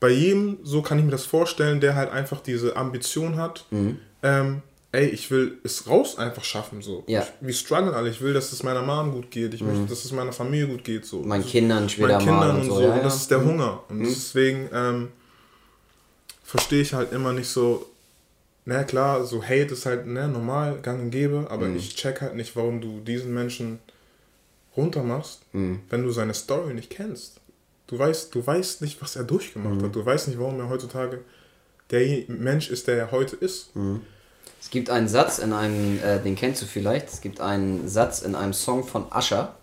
bei 0.01 0.11
jedem, 0.11 0.59
so 0.63 0.83
kann 0.83 0.99
ich 0.99 1.05
mir 1.05 1.11
das 1.11 1.25
vorstellen, 1.25 1.81
der 1.81 1.95
halt 1.95 2.11
einfach 2.11 2.41
diese 2.41 2.77
Ambition 2.77 3.37
hat, 3.37 3.67
mhm. 3.71 3.99
ähm, 4.23 4.63
ey, 4.93 5.07
ich 5.07 5.31
will 5.31 5.59
es 5.65 5.89
raus 5.89 6.19
einfach 6.19 6.45
schaffen, 6.45 6.83
so. 6.83 7.05
Ja. 7.07 7.27
Wir 7.41 7.55
strugglen 7.55 7.95
alle, 7.95 8.11
ich 8.11 8.21
will, 8.21 8.35
dass 8.35 8.53
es 8.53 8.63
meiner 8.63 8.83
Mom 8.83 9.13
gut 9.13 9.31
geht, 9.31 9.55
ich 9.55 9.63
mhm. 9.63 9.69
möchte, 9.69 9.87
dass 9.87 10.05
es 10.05 10.13
meiner 10.13 10.33
Familie 10.33 10.67
gut 10.67 10.85
geht, 10.85 11.07
so. 11.07 11.21
Meinen 11.21 11.47
Kindern 11.47 11.89
später 11.89 12.15
Meinen 12.15 12.25
Kindern 12.27 12.61
und 12.61 12.67
so. 12.67 12.81
Ja, 12.81 12.95
und 12.95 13.05
das 13.05 13.17
ist 13.17 13.31
der 13.31 13.39
mhm. 13.39 13.49
Hunger. 13.49 13.85
Und 13.89 13.99
mhm. 14.01 14.05
deswegen 14.05 14.69
ähm, 14.73 15.09
verstehe 16.45 16.83
ich 16.83 16.93
halt 16.93 17.13
immer 17.13 17.33
nicht 17.33 17.49
so, 17.49 17.87
na 18.65 18.85
klar, 18.85 19.25
so 19.25 19.43
Hate 19.43 19.73
ist 19.73 19.87
halt 19.87 20.07
ne, 20.07 20.29
normal, 20.29 20.79
gang 20.83 21.01
und 21.01 21.11
gäbe, 21.11 21.47
aber 21.51 21.67
mhm. 21.67 21.77
ich 21.77 21.97
check 21.97 22.21
halt 22.21 22.37
nicht, 22.37 22.55
warum 22.55 22.81
du 22.81 23.01
diesen 23.01 23.35
Menschen 23.35 23.81
runtermachst, 24.77 25.43
mhm. 25.53 25.81
wenn 25.91 26.03
du 26.03 26.11
seine 26.11 26.35
Story 26.35 26.75
nicht 26.75 26.91
kennst. 26.91 27.41
Du 27.89 27.99
weißt, 27.99 28.35
du 28.35 28.47
weißt 28.47 28.81
nicht, 28.81 29.03
was 29.03 29.17
er 29.17 29.25
durchgemacht 29.25 29.81
mhm. 29.81 29.85
hat. 29.85 29.95
Du 29.95 30.05
weißt 30.05 30.29
nicht, 30.29 30.39
warum 30.39 30.59
er 30.61 30.69
heutzutage 30.69 31.21
der 31.91 32.25
Mensch 32.29 32.71
ist, 32.71 32.89
der 32.89 32.97
er 32.97 33.11
heute 33.11 33.37
ist. 33.37 33.75
Mhm. 33.77 34.01
Es 34.61 34.71
gibt 34.71 34.91
einen 34.91 35.09
Satz 35.09 35.39
in 35.39 35.53
einem, 35.53 35.99
äh, 36.03 36.21
den 36.21 36.37
kennst 36.37 36.63
du 36.63 36.67
vielleicht, 36.67 37.09
es 37.09 37.21
gibt 37.21 37.41
einen 37.41 37.89
Satz 37.89 38.23
in 38.23 38.35
einem 38.35 38.53
Song 38.53 38.85
von 38.85 39.07
Usher, 39.13 39.57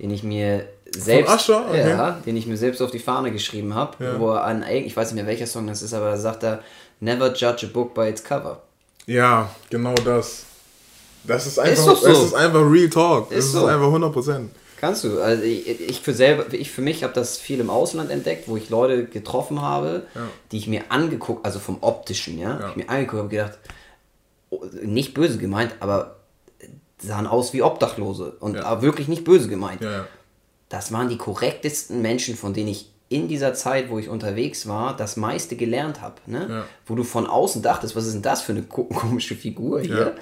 den 0.00 0.10
ich 0.10 0.24
mir 0.24 0.66
selbst, 0.90 1.32
Usher? 1.32 1.66
Okay. 1.68 1.88
ja, 1.88 2.20
den 2.26 2.36
ich 2.36 2.46
mir 2.46 2.56
selbst 2.56 2.82
auf 2.82 2.90
die 2.90 2.98
Fahne 2.98 3.30
geschrieben 3.30 3.74
habe, 3.74 4.04
ja. 4.04 4.18
wo 4.18 4.30
er 4.32 4.44
an, 4.44 4.64
ich 4.68 4.96
weiß 4.96 5.12
nicht 5.12 5.22
mehr 5.22 5.26
welcher 5.26 5.46
Song 5.46 5.68
das 5.68 5.82
ist, 5.82 5.94
aber 5.94 6.10
da 6.10 6.16
sagt 6.16 6.42
er, 6.42 6.62
never 7.00 7.32
judge 7.34 7.66
a 7.66 7.68
book 7.68 7.94
by 7.94 8.08
its 8.08 8.22
cover. 8.22 8.62
Ja, 9.06 9.50
genau 9.68 9.94
das. 9.94 10.44
Das 11.24 11.46
ist 11.46 11.58
einfach, 11.58 11.92
ist 11.92 12.02
so. 12.02 12.08
das 12.08 12.22
ist 12.24 12.34
einfach 12.34 12.60
Real 12.70 12.88
Talk. 12.88 13.30
Ist 13.30 13.52
das 13.52 13.52
so. 13.52 13.66
ist 13.66 13.74
einfach 13.74 13.88
100%. 13.88 14.48
Kannst 14.80 15.04
du. 15.04 15.20
Also 15.20 15.42
ich, 15.42 15.68
ich 15.68 16.00
für 16.00 16.14
selber, 16.14 16.46
ich 16.54 16.70
für 16.70 16.80
mich 16.80 17.02
habe 17.02 17.12
das 17.12 17.36
viel 17.36 17.60
im 17.60 17.68
Ausland 17.68 18.10
entdeckt, 18.10 18.48
wo 18.48 18.56
ich 18.56 18.70
Leute 18.70 19.04
getroffen 19.04 19.60
habe, 19.60 20.06
ja. 20.14 20.22
die 20.52 20.58
ich 20.58 20.68
mir 20.68 20.84
angeguckt, 20.88 21.44
also 21.44 21.58
vom 21.58 21.78
optischen, 21.82 22.38
ja, 22.38 22.58
ja. 22.58 22.70
ich 22.70 22.76
mir 22.76 22.88
angeguckt 22.88 23.18
habe 23.18 23.28
gedacht, 23.28 23.58
nicht 24.82 25.12
böse 25.12 25.36
gemeint, 25.36 25.74
aber 25.80 26.16
sahen 26.98 27.26
aus 27.26 27.52
wie 27.52 27.62
Obdachlose 27.62 28.36
und 28.40 28.56
ja. 28.56 28.82
wirklich 28.82 29.06
nicht 29.08 29.24
böse 29.24 29.48
gemeint. 29.48 29.82
Das 30.70 30.92
waren 30.92 31.08
die 31.08 31.18
korrektesten 31.18 32.00
Menschen, 32.00 32.36
von 32.36 32.54
denen 32.54 32.68
ich 32.68 32.90
in 33.10 33.26
dieser 33.26 33.54
Zeit, 33.54 33.90
wo 33.90 33.98
ich 33.98 34.08
unterwegs 34.08 34.68
war, 34.68 34.96
das 34.96 35.16
meiste 35.16 35.56
gelernt 35.56 36.00
habe. 36.00 36.14
Ne? 36.26 36.64
Wo 36.86 36.94
du 36.94 37.02
von 37.02 37.26
außen 37.26 37.60
dachtest, 37.60 37.96
was 37.96 38.06
ist 38.06 38.14
denn 38.14 38.22
das 38.22 38.40
für 38.40 38.52
eine 38.52 38.62
komische 38.62 39.34
Figur 39.34 39.80
hier? 39.80 40.14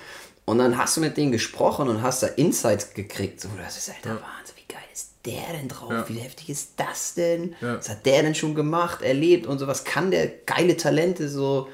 Und 0.47 0.59
dann 0.59 0.78
hast 0.78 0.97
du 0.97 1.02
mit 1.02 1.19
denen 1.19 1.31
gesprochen 1.31 1.89
und 1.89 2.02
hast 2.02 2.23
da 2.23 2.27
Insights 2.27 2.94
gekriegt. 2.94 3.43
So, 3.43 3.51
das 3.62 3.77
ist 3.77 3.90
alter 3.90 4.15
Wahnsinn, 4.15 4.56
wie 4.56 4.73
geil 4.73 4.82
ist 4.90 5.10
der 5.27 5.52
denn 5.52 5.69
drauf? 5.69 6.09
Wie 6.09 6.19
heftig 6.19 6.48
ist 6.48 6.73
das 6.78 7.12
denn? 7.12 7.55
Was 7.60 7.90
hat 7.90 8.06
der 8.06 8.23
denn 8.23 8.35
schon 8.35 8.55
gemacht, 8.55 9.02
erlebt 9.02 9.47
und 9.47 9.59
so? 9.59 9.66
Was 9.66 9.85
kann 9.85 10.10
der 10.10 10.27
geile 10.27 10.78
Talente 10.78 11.28
so? 11.28 11.69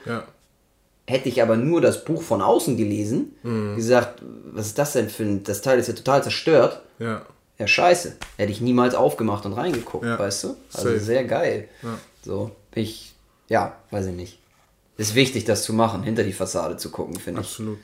Hätte 1.06 1.28
ich 1.28 1.40
aber 1.40 1.56
nur 1.56 1.80
das 1.80 2.04
Buch 2.04 2.22
von 2.22 2.42
außen 2.42 2.76
gelesen, 2.76 3.36
mhm. 3.44 3.76
gesagt, 3.76 4.22
was 4.52 4.66
ist 4.68 4.78
das 4.78 4.94
denn 4.94 5.10
für 5.10 5.22
ein, 5.22 5.44
das 5.44 5.60
Teil 5.60 5.78
ist 5.78 5.86
ja 5.86 5.94
total 5.94 6.24
zerstört. 6.24 6.82
Ja. 6.98 7.26
Ja, 7.58 7.66
scheiße. 7.66 8.16
Hätte 8.36 8.52
ich 8.52 8.60
niemals 8.60 8.94
aufgemacht 8.94 9.46
und 9.46 9.52
reingeguckt, 9.52 10.04
ja. 10.04 10.18
weißt 10.18 10.44
du? 10.44 10.56
Also 10.72 10.88
Safe. 10.88 11.00
sehr 11.00 11.24
geil. 11.24 11.68
Ja. 11.82 11.98
So, 12.24 12.56
ich, 12.74 13.14
ja, 13.48 13.76
weiß 13.90 14.06
ich 14.06 14.14
nicht. 14.14 14.38
Ist 14.96 15.14
wichtig, 15.14 15.44
das 15.44 15.64
zu 15.64 15.72
machen, 15.72 16.02
hinter 16.02 16.24
die 16.24 16.32
Fassade 16.32 16.76
zu 16.76 16.90
gucken, 16.90 17.18
finde 17.18 17.40
ich. 17.40 17.46
Absolut. 17.46 17.78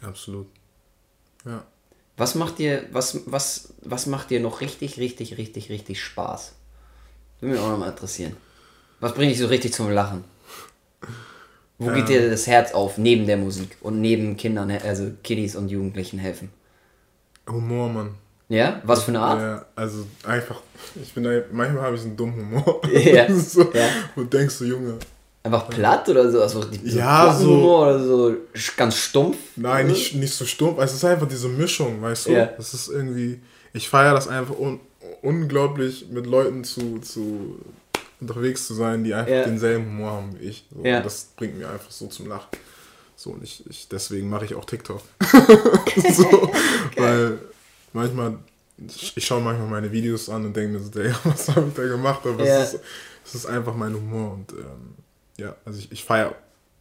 Absolut. 0.00 0.46
Ja. 1.44 1.64
Was 2.16 2.34
macht 2.34 2.58
dir, 2.58 2.84
was, 2.92 3.20
was, 3.26 3.74
was 3.82 4.06
macht 4.06 4.30
dir 4.30 4.40
noch 4.40 4.60
richtig, 4.60 4.98
richtig, 4.98 5.38
richtig, 5.38 5.70
richtig 5.70 6.02
Spaß? 6.02 6.52
Würde 7.40 7.54
mich 7.54 7.62
auch 7.62 7.70
nochmal 7.70 7.90
interessieren. 7.90 8.36
Was 9.00 9.14
bringt 9.14 9.32
dich 9.32 9.38
so 9.38 9.46
richtig 9.46 9.72
zum 9.72 9.90
Lachen? 9.90 10.24
Wo 11.78 11.90
geht 11.90 12.08
dir 12.08 12.30
das 12.30 12.46
Herz 12.46 12.72
auf, 12.72 12.98
neben 12.98 13.26
der 13.26 13.36
Musik 13.36 13.76
und 13.80 14.00
neben 14.00 14.36
Kindern, 14.36 14.70
also 14.70 15.10
Kiddies 15.24 15.56
und 15.56 15.68
Jugendlichen 15.68 16.20
helfen? 16.20 16.50
Humor, 17.48 17.88
Mann. 17.88 18.14
Ja? 18.52 18.82
Was 18.84 19.04
für 19.04 19.12
eine 19.12 19.20
Art? 19.20 19.40
Ja, 19.40 19.66
also 19.74 20.06
einfach, 20.24 20.60
ich 21.02 21.12
bin 21.14 21.24
da, 21.24 21.30
manchmal 21.50 21.84
habe 21.84 21.96
ich 21.96 22.02
so 22.02 22.08
einen 22.08 22.16
dummen 22.16 22.36
Humor. 22.36 22.82
Ja. 22.92 23.32
so, 23.34 23.62
ja. 23.72 23.88
Und 24.14 24.32
denkst 24.32 24.58
du, 24.58 24.64
Junge. 24.66 24.98
Einfach 25.42 25.70
platt 25.70 26.08
oder 26.08 26.30
so? 26.30 26.42
Also 26.42 26.62
so 26.62 26.68
ja, 26.84 27.34
so. 27.34 27.48
Humor 27.48 27.86
oder 27.86 28.04
so 28.04 28.36
ganz 28.76 28.96
stumpf? 28.96 29.36
Nein, 29.56 29.86
nicht, 29.86 30.14
nicht 30.14 30.34
so 30.34 30.44
stumpf. 30.44 30.78
Es 30.80 30.92
ist 30.92 31.04
einfach 31.04 31.26
diese 31.26 31.48
Mischung, 31.48 32.00
weißt 32.02 32.26
du? 32.26 32.32
Ja. 32.32 32.50
Es 32.58 32.74
ist 32.74 32.88
irgendwie, 32.88 33.40
ich 33.72 33.88
feiere 33.88 34.14
das 34.14 34.28
einfach 34.28 34.56
un 34.58 34.80
unglaublich 35.22 36.06
mit 36.10 36.26
Leuten 36.26 36.64
zu, 36.64 36.98
zu 36.98 37.58
unterwegs 38.20 38.66
zu 38.66 38.74
sein, 38.74 39.04
die 39.04 39.14
einfach 39.14 39.32
ja. 39.32 39.44
denselben 39.44 39.86
Humor 39.86 40.12
haben 40.12 40.36
wie 40.38 40.46
ich. 40.46 40.66
So. 40.74 40.84
Ja. 40.84 40.98
Und 40.98 41.06
das 41.06 41.28
bringt 41.36 41.58
mir 41.58 41.68
einfach 41.68 41.90
so 41.90 42.06
zum 42.06 42.28
Lachen. 42.28 42.48
So, 43.16 43.30
und 43.30 43.42
ich, 43.42 43.64
ich 43.68 43.88
deswegen 43.88 44.28
mache 44.28 44.44
ich 44.44 44.54
auch 44.54 44.64
TikTok. 44.64 45.00
so, 46.12 46.26
okay. 46.26 46.50
Weil 46.96 47.38
manchmal, 47.92 48.38
ich 48.78 49.24
schaue 49.24 49.40
manchmal 49.40 49.68
meine 49.68 49.92
Videos 49.92 50.28
an 50.28 50.46
und 50.46 50.56
denke 50.56 50.78
mir 50.78 50.80
so, 50.80 51.00
ey, 51.00 51.12
was 51.24 51.48
habe 51.48 51.68
ich 51.68 51.74
da 51.74 51.82
gemacht? 51.82 52.20
Aber 52.26 52.44
ja. 52.44 52.62
es, 52.62 52.74
ist, 52.74 52.82
es 53.24 53.34
ist 53.34 53.46
einfach 53.46 53.74
mein 53.74 53.94
Humor 53.94 54.32
und 54.32 54.52
ähm, 54.52 54.94
ja, 55.38 55.56
also 55.64 55.78
ich, 55.78 55.90
ich 55.92 56.04
feiere 56.04 56.34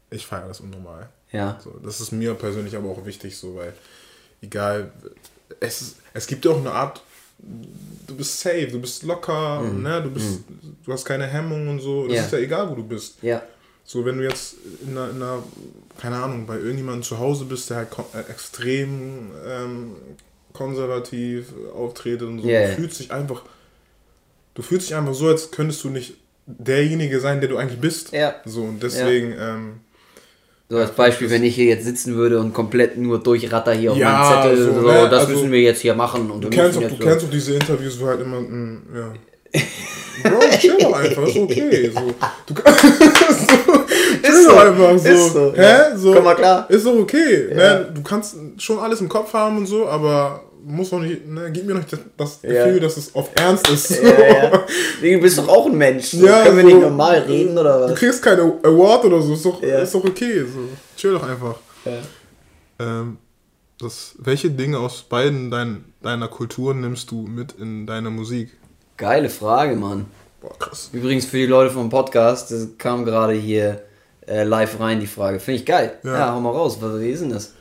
ich 0.10 0.26
feier 0.26 0.48
das 0.48 0.60
unnormal. 0.60 1.10
Ja. 1.32 1.58
So, 1.64 1.80
das 1.82 2.02
ist 2.02 2.12
mir 2.12 2.34
persönlich 2.34 2.76
aber 2.76 2.90
auch 2.90 3.06
wichtig, 3.06 3.38
so, 3.38 3.56
weil 3.56 3.74
egal, 4.42 4.92
es, 5.62 5.96
es 6.14 6.28
gibt 6.28 6.44
ja 6.44 6.52
auch 6.52 6.60
eine 6.60 6.72
Art 6.72 7.02
du 8.08 8.16
bist 8.16 8.40
safe, 8.40 8.68
du 8.68 8.80
bist 8.80 9.04
locker, 9.04 9.62
mhm. 9.62 9.84
ne? 9.84 10.02
du, 10.02 10.12
bist, 10.12 10.50
mhm. 10.50 10.78
du 10.84 10.94
hast 10.94 11.06
keine 11.06 11.28
Hemmung 11.28 11.68
und 11.68 11.80
so. 11.80 12.08
Das 12.08 12.16
ja. 12.16 12.24
ist 12.24 12.32
ja 12.34 12.40
egal, 12.40 12.70
wo 12.70 12.76
du 12.76 12.84
bist. 12.84 13.22
Ja. 13.22 13.42
So, 13.84 14.06
wenn 14.06 14.18
du 14.18 14.24
jetzt 14.24 14.56
in 14.86 14.98
einer, 14.98 15.10
in 15.10 15.16
einer, 15.18 15.44
keine 16.00 16.18
Ahnung, 16.18 16.46
bei 16.46 16.58
irgendjemandem 16.58 17.04
zu 17.04 17.18
Hause 17.18 17.46
bist, 17.46 17.70
der 17.70 17.78
halt 17.78 17.90
äh, 18.14 18.32
extrem 18.32 19.32
ähm, 19.46 19.96
konservativ 20.54 21.46
auftritt 21.76 22.22
und 22.22 22.40
so, 22.40 22.48
yeah. 22.48 22.68
du 22.68 22.76
fühlst 22.76 23.00
dich 23.00 23.12
einfach, 23.12 23.44
du 24.54 24.62
fühlst 24.62 24.90
dich 24.90 24.96
einfach 24.96 25.14
so, 25.14 25.28
als 25.28 25.52
könntest 25.52 25.84
du 25.84 25.90
nicht 25.90 26.16
derjenige 26.46 27.20
sein, 27.20 27.40
der 27.40 27.50
du 27.50 27.58
eigentlich 27.58 27.80
bist. 27.80 28.12
Ja. 28.12 28.36
So, 28.46 28.64
und 28.64 28.82
deswegen, 28.82 29.32
ja. 29.32 29.56
ähm, 29.56 29.80
so 30.72 30.78
als 30.78 30.92
Beispiel, 30.92 31.30
wenn 31.30 31.44
ich 31.44 31.56
hier 31.56 31.66
jetzt 31.66 31.84
sitzen 31.84 32.16
würde 32.16 32.40
und 32.40 32.54
komplett 32.54 32.98
nur 32.98 33.22
durchratter 33.22 33.74
hier 33.74 33.92
auf 33.92 33.98
ja, 33.98 34.10
meinen 34.10 34.44
Zettel, 34.44 34.66
so, 34.66 34.82
so 34.82 34.88
ne? 34.88 35.10
das 35.10 35.22
also, 35.22 35.34
müssen 35.34 35.52
wir 35.52 35.60
jetzt 35.60 35.82
hier 35.82 35.94
machen. 35.96 36.32
Und 36.32 36.42
du 36.42 36.50
kennst, 36.50 36.78
auch, 36.78 36.84
du 36.84 36.90
so. 36.90 36.96
kennst 36.96 37.26
auch 37.26 37.30
diese 37.30 37.56
Interviews, 37.56 38.00
wo 38.00 38.08
halt 38.08 38.22
immer, 38.22 38.40
mh, 38.40 38.48
mm, 38.48 38.82
ja. 38.96 39.14
Bro, 40.24 40.40
chill 40.60 40.78
doch 40.80 40.94
einfach, 40.94 41.28
ist 41.28 41.38
okay. 41.38 41.92
So. 41.94 42.14
Du, 42.46 42.54
so, 42.56 43.71
einfach 44.68 44.98
so. 44.98 45.10
Ist 45.10 45.34
so. 45.34 45.54
Hä? 45.56 45.96
So, 45.96 46.14
Komm 46.14 46.24
mal 46.24 46.36
klar. 46.36 46.70
Ist 46.70 46.86
doch 46.86 46.96
okay. 46.96 47.50
Ja. 47.50 47.56
Ne? 47.56 47.92
Du 47.94 48.02
kannst 48.02 48.36
schon 48.58 48.80
alles 48.80 49.02
im 49.02 49.10
Kopf 49.10 49.34
haben 49.34 49.58
und 49.58 49.66
so, 49.66 49.88
aber 49.88 50.44
muss 50.64 50.92
doch 50.92 51.00
nicht, 51.00 51.28
ne, 51.28 51.50
gib 51.52 51.66
mir 51.66 51.74
noch 51.74 51.86
das 52.18 52.42
Gefühl, 52.42 52.76
ja. 52.76 52.80
dass 52.80 52.98
es 52.98 53.14
auf 53.16 53.30
Ernst 53.36 53.68
ist. 53.70 54.02
Ja, 54.02 54.28
ja. 54.28 54.66
Du 55.02 55.22
bist 55.22 55.38
doch 55.38 55.48
auch 55.48 55.66
ein 55.66 55.78
Mensch. 55.78 56.12
So. 56.12 56.26
Ja, 56.26 56.44
Können 56.44 56.58
wir 56.58 56.64
nicht 56.64 56.80
normal 56.80 57.20
reden 57.20 57.58
oder 57.58 57.82
was? 57.82 57.92
Du 57.92 57.98
kriegst 57.98 58.22
keine 58.22 58.42
Award 58.64 59.06
oder 59.06 59.22
so, 59.22 59.34
ist 59.34 59.46
doch, 59.46 59.62
ist 59.62 59.96
doch 59.96 60.04
okay. 60.04 60.42
So. 60.42 60.60
Chill 60.96 61.14
doch 61.14 61.28
einfach. 61.28 61.56
Ähm, 62.80 63.18
das, 63.80 64.16
welche 64.20 64.52
Dinge 64.52 64.78
aus 64.78 65.02
beiden 65.02 65.50
dein, 65.50 65.86
deiner 66.02 66.28
Kulturen 66.28 66.82
nimmst 66.82 67.10
du 67.12 67.24
mit 67.24 67.54
in 67.54 67.88
deine 67.88 68.10
Musik? 68.10 68.50
Geile 68.98 69.30
Frage, 69.30 69.76
Mann. 69.76 70.06
Boah, 70.42 70.58
krass. 70.58 70.90
Übrigens 70.94 71.26
für 71.26 71.38
die 71.38 71.46
Leute 71.48 71.72
vom 71.72 71.90
Podcast, 71.90 72.52
das 72.52 72.68
kam 72.78 73.06
gerade 73.06 73.34
hier 73.34 73.82
äh, 74.28 74.44
live 74.44 74.80
rein, 74.80 75.00
die 75.00 75.08
Frage. 75.08 75.40
Finde 75.40 75.60
ich 75.60 75.66
geil. 75.66 75.98
Ja. 76.04 76.34
hau 76.34 76.40
mal 76.40 76.52
raus. 76.52 76.78
Wie 76.82 77.10
ist 77.10 77.22
denn 77.22 77.32
das? 77.32 77.54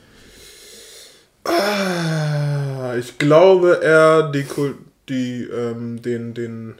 Ah, 1.43 2.95
ich 2.97 3.17
glaube 3.17 3.79
eher 3.81 4.31
die, 4.31 4.45
die 5.09 5.43
ähm, 5.43 6.01
den, 6.01 6.33
den, 6.33 6.75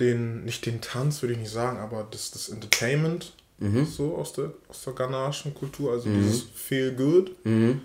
den, 0.00 0.44
nicht 0.44 0.66
den 0.66 0.80
Tanz 0.80 1.22
würde 1.22 1.34
ich 1.34 1.38
nicht 1.38 1.52
sagen, 1.52 1.78
aber 1.78 2.06
das, 2.10 2.32
das 2.32 2.48
Entertainment 2.48 3.32
mhm. 3.58 3.86
so 3.86 4.16
aus 4.16 4.32
der, 4.32 4.52
aus 4.68 4.82
der 4.84 4.94
ghanaischen 4.94 5.54
Kultur, 5.54 5.92
also 5.92 6.08
mhm. 6.08 6.22
dieses 6.22 6.42
Feel 6.42 6.92
Good. 6.92 7.32
Mhm. 7.44 7.82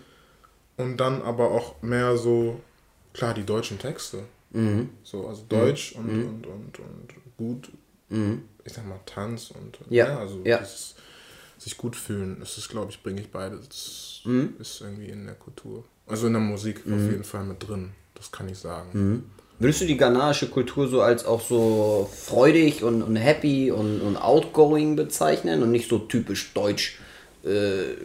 Und 0.77 0.97
dann 0.97 1.21
aber 1.21 1.51
auch 1.51 1.81
mehr 1.83 2.17
so, 2.17 2.59
klar, 3.13 3.33
die 3.33 3.45
deutschen 3.45 3.77
Texte. 3.77 4.23
Mhm. 4.51 4.89
So, 5.03 5.27
also 5.27 5.43
Deutsch 5.49 5.93
und, 5.93 6.11
mhm. 6.11 6.27
und, 6.27 6.47
und, 6.47 6.79
und 6.79 7.37
gut, 7.37 7.71
mhm. 8.09 8.43
Ich 8.65 8.73
sag 8.73 8.87
mal, 8.87 8.99
Tanz 9.05 9.51
und, 9.51 9.79
ja. 9.89 10.07
ja 10.07 10.19
also 10.19 10.41
ja. 10.43 10.57
Dieses, 10.57 10.95
sich 11.57 11.77
gut 11.77 11.95
fühlen, 11.95 12.37
das 12.39 12.57
ist, 12.57 12.69
glaube 12.69 12.91
ich, 12.91 13.01
bringe 13.01 13.21
ich 13.21 13.31
beides 13.31 14.13
mhm. 14.25 14.53
ist 14.59 14.81
irgendwie 14.81 15.09
in 15.09 15.25
der 15.25 15.35
Kultur. 15.35 15.83
Also 16.07 16.27
in 16.27 16.33
der 16.33 16.41
Musik 16.41 16.85
mhm. 16.85 16.93
auf 16.93 17.11
jeden 17.11 17.23
Fall 17.23 17.43
mit 17.43 17.67
drin. 17.67 17.91
Das 18.15 18.31
kann 18.31 18.49
ich 18.49 18.57
sagen. 18.57 18.89
Mhm. 18.93 19.23
Würdest 19.59 19.81
du 19.81 19.85
die 19.85 19.97
ghanaische 19.97 20.49
Kultur 20.49 20.87
so 20.87 21.01
als 21.01 21.25
auch 21.25 21.41
so 21.41 22.09
freudig 22.11 22.83
und, 22.83 23.01
und 23.01 23.15
happy 23.15 23.71
und, 23.71 24.01
und 24.01 24.17
outgoing 24.17 24.95
bezeichnen 24.95 25.63
und 25.63 25.71
nicht 25.71 25.89
so 25.89 25.99
typisch 25.99 26.53
deutsch? 26.53 26.99
Äh, 27.45 27.95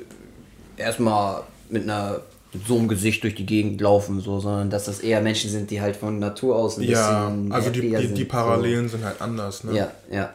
erstmal 0.77 1.43
mit 1.69 1.85
einer 1.85 2.21
mit 2.53 2.67
so 2.67 2.79
einem 2.79 2.89
Gesicht 2.89 3.25
durch 3.25 3.35
die 3.35 3.45
Gegend 3.45 3.79
laufen, 3.81 4.21
so, 4.21 4.41
sondern 4.41 4.71
dass 4.71 4.87
das 4.87 5.01
eher 5.01 5.21
Menschen 5.21 5.51
sind, 5.51 5.71
die 5.71 5.83
halt 5.83 5.97
von 5.97 6.19
Natur 6.19 6.57
aus 6.57 6.79
ein 6.79 6.85
ja, 6.85 7.29
bisschen. 7.29 7.49
Ja, 7.49 7.55
also 7.55 7.71
die, 7.71 7.95
die, 7.95 8.15
die 8.15 8.25
Parallelen 8.25 8.89
so. 8.89 8.97
sind 8.97 9.05
halt 9.05 9.21
anders, 9.21 9.65
ne? 9.65 9.77
Ja, 9.77 9.93
ja. 10.11 10.35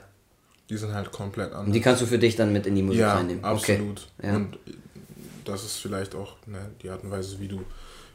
Die 0.69 0.77
sind 0.77 0.93
halt 0.93 1.11
komplett 1.11 1.51
anders. 1.51 1.67
Und 1.67 1.73
die 1.73 1.81
kannst 1.81 2.01
du 2.01 2.05
für 2.05 2.19
dich 2.19 2.35
dann 2.35 2.53
mit 2.53 2.65
in 2.65 2.75
die 2.75 2.83
Musik 2.83 3.01
ja, 3.01 3.15
reinnehmen. 3.15 3.43
Absolut. 3.43 4.07
Okay. 4.17 4.27
Ja. 4.27 4.35
Und 4.35 4.57
das 5.45 5.63
ist 5.65 5.77
vielleicht 5.77 6.15
auch 6.15 6.37
ne, 6.45 6.71
die 6.81 6.89
Art 6.89 7.03
und 7.03 7.11
Weise, 7.11 7.39
wie 7.39 7.47
du, 7.47 7.63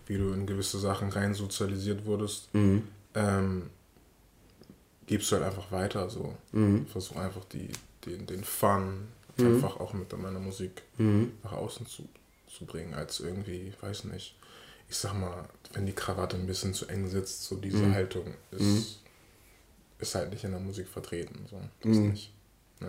wie 0.06 0.16
du 0.16 0.32
in 0.32 0.46
gewisse 0.46 0.78
Sachen 0.78 1.10
rein 1.10 1.34
sozialisiert 1.34 2.04
wurdest. 2.06 2.52
Mhm. 2.54 2.84
Ähm, 3.14 3.70
gibst 5.06 5.30
du 5.30 5.36
halt 5.36 5.46
einfach 5.46 5.70
weiter. 5.70 6.08
So. 6.08 6.34
Mhm. 6.52 6.86
Versuch 6.86 7.16
einfach 7.16 7.44
die, 7.46 7.68
den, 8.06 8.26
den 8.26 8.44
Fun 8.44 9.08
mhm. 9.36 9.54
einfach 9.54 9.78
auch 9.78 9.92
mit 9.92 10.16
meiner 10.16 10.40
Musik 10.40 10.82
mhm. 10.96 11.32
nach 11.42 11.52
außen 11.52 11.86
zu, 11.86 12.08
zu 12.46 12.64
bringen, 12.64 12.94
als 12.94 13.20
irgendwie, 13.20 13.72
weiß 13.80 14.04
nicht, 14.04 14.36
ich 14.88 14.96
sag 14.96 15.14
mal, 15.14 15.48
wenn 15.72 15.86
die 15.86 15.92
Krawatte 15.92 16.36
ein 16.36 16.46
bisschen 16.46 16.72
zu 16.72 16.86
eng 16.86 17.08
sitzt, 17.08 17.44
so 17.44 17.56
diese 17.56 17.78
mhm. 17.78 17.94
Haltung 17.94 18.34
ist, 18.50 18.62
mhm. 18.62 18.84
ist 19.98 20.14
halt 20.14 20.30
nicht 20.30 20.44
in 20.44 20.52
der 20.52 20.60
Musik 20.60 20.88
vertreten. 20.88 21.46
So. 21.50 21.60
Das 21.82 21.96
mhm. 21.96 22.10
nicht. 22.10 22.32
Ne. 22.80 22.88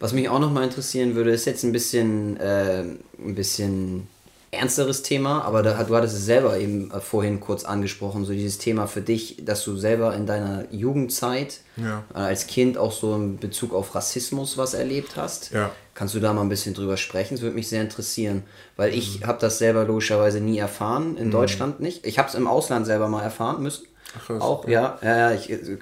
Was 0.00 0.12
mich 0.12 0.28
auch 0.28 0.38
noch 0.38 0.52
mal 0.52 0.64
interessieren 0.64 1.14
würde, 1.14 1.30
ist 1.30 1.44
jetzt 1.44 1.62
ein 1.64 1.72
bisschen, 1.72 2.36
äh, 2.38 2.80
ein 2.80 3.34
bisschen 3.34 4.08
ernsteres 4.54 5.02
Thema, 5.02 5.42
aber 5.42 5.62
da, 5.62 5.82
du 5.82 5.94
hattest 5.94 6.16
es 6.16 6.24
selber 6.24 6.58
eben 6.58 6.90
äh, 6.90 7.00
vorhin 7.00 7.40
kurz 7.40 7.64
angesprochen, 7.64 8.24
so 8.24 8.32
dieses 8.32 8.58
Thema 8.58 8.86
für 8.86 9.00
dich, 9.00 9.44
dass 9.44 9.64
du 9.64 9.76
selber 9.76 10.14
in 10.14 10.26
deiner 10.26 10.64
Jugendzeit 10.70 11.60
ja. 11.76 12.04
äh, 12.14 12.18
als 12.18 12.46
Kind 12.46 12.78
auch 12.78 12.92
so 12.92 13.14
in 13.14 13.38
Bezug 13.38 13.74
auf 13.74 13.94
Rassismus 13.94 14.56
was 14.56 14.74
erlebt 14.74 15.16
hast. 15.16 15.50
Ja. 15.52 15.70
Kannst 15.94 16.14
du 16.14 16.20
da 16.20 16.32
mal 16.32 16.42
ein 16.42 16.48
bisschen 16.48 16.74
drüber 16.74 16.96
sprechen? 16.96 17.34
Das 17.34 17.42
würde 17.42 17.54
mich 17.54 17.68
sehr 17.68 17.82
interessieren, 17.82 18.44
weil 18.76 18.94
ich 18.94 19.20
mhm. 19.20 19.26
habe 19.26 19.38
das 19.40 19.58
selber 19.58 19.84
logischerweise 19.84 20.40
nie 20.40 20.58
erfahren, 20.58 21.16
in 21.16 21.28
mhm. 21.28 21.32
Deutschland 21.32 21.80
nicht. 21.80 22.06
Ich 22.06 22.18
habe 22.18 22.28
es 22.28 22.34
im 22.34 22.46
Ausland 22.46 22.86
selber 22.86 23.08
mal 23.08 23.22
erfahren 23.22 23.62
müssen. 23.62 23.86
Ach, 24.16 24.30
auch, 24.40 24.68
ja, 24.68 24.98
ja, 25.02 25.16
ja, 25.16 25.32
ich, 25.32 25.50
äh, 25.50 25.78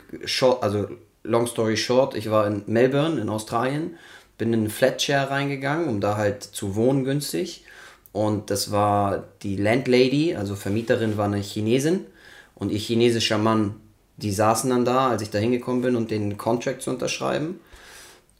also 0.60 0.88
long 1.22 1.46
story 1.46 1.76
short, 1.76 2.14
ich 2.14 2.30
war 2.30 2.46
in 2.46 2.62
Melbourne 2.66 3.20
in 3.20 3.28
Australien, 3.28 3.96
bin 4.38 4.52
in 4.52 4.60
einen 4.60 4.70
Flatshare 4.70 5.30
reingegangen, 5.30 5.88
um 5.88 6.00
da 6.00 6.16
halt 6.16 6.42
zu 6.42 6.74
wohnen 6.74 7.04
günstig 7.04 7.64
und 8.12 8.50
das 8.50 8.70
war 8.70 9.24
die 9.42 9.56
Landlady, 9.56 10.36
also 10.36 10.54
Vermieterin 10.54 11.16
war 11.16 11.24
eine 11.24 11.40
Chinesin. 11.40 12.06
Und 12.54 12.70
ihr 12.70 12.78
chinesischer 12.78 13.38
Mann, 13.38 13.80
die 14.18 14.32
saßen 14.32 14.70
dann 14.70 14.84
da, 14.84 15.08
als 15.08 15.22
ich 15.22 15.30
da 15.30 15.38
hingekommen 15.38 15.82
bin, 15.82 15.96
um 15.96 16.06
den 16.06 16.36
Contract 16.36 16.82
zu 16.82 16.90
unterschreiben. 16.90 17.58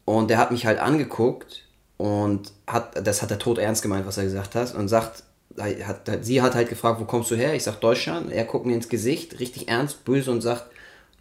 Und 0.05 0.29
der 0.31 0.39
hat 0.39 0.51
mich 0.53 0.67
halt 0.67 0.79
angeguckt 0.79 1.65
und 1.97 2.53
hat, 2.67 3.07
das 3.07 3.23
hat 3.23 3.31
er 3.31 3.39
tot 3.39 3.59
ernst 3.59 3.83
gemeint, 3.83 4.07
was 4.07 4.19
er 4.19 4.25
gesagt 4.25 4.55
hat. 4.55 4.75
Und 4.75 4.89
sagt, 4.89 5.25
hat, 5.59 6.11
sie 6.21 6.43
hat 6.43 6.55
halt 6.55 6.69
gefragt, 6.69 7.01
wo 7.01 7.05
kommst 7.05 7.31
du 7.31 7.35
her? 7.35 7.55
Ich 7.55 7.63
sag 7.63 7.81
Deutschland. 7.81 8.31
Er 8.31 8.45
guckt 8.45 8.67
mir 8.67 8.75
ins 8.75 8.89
Gesicht, 8.89 9.41
richtig 9.41 9.69
ernst, 9.69 10.05
böse 10.05 10.31
und 10.31 10.43
sagt, 10.43 10.67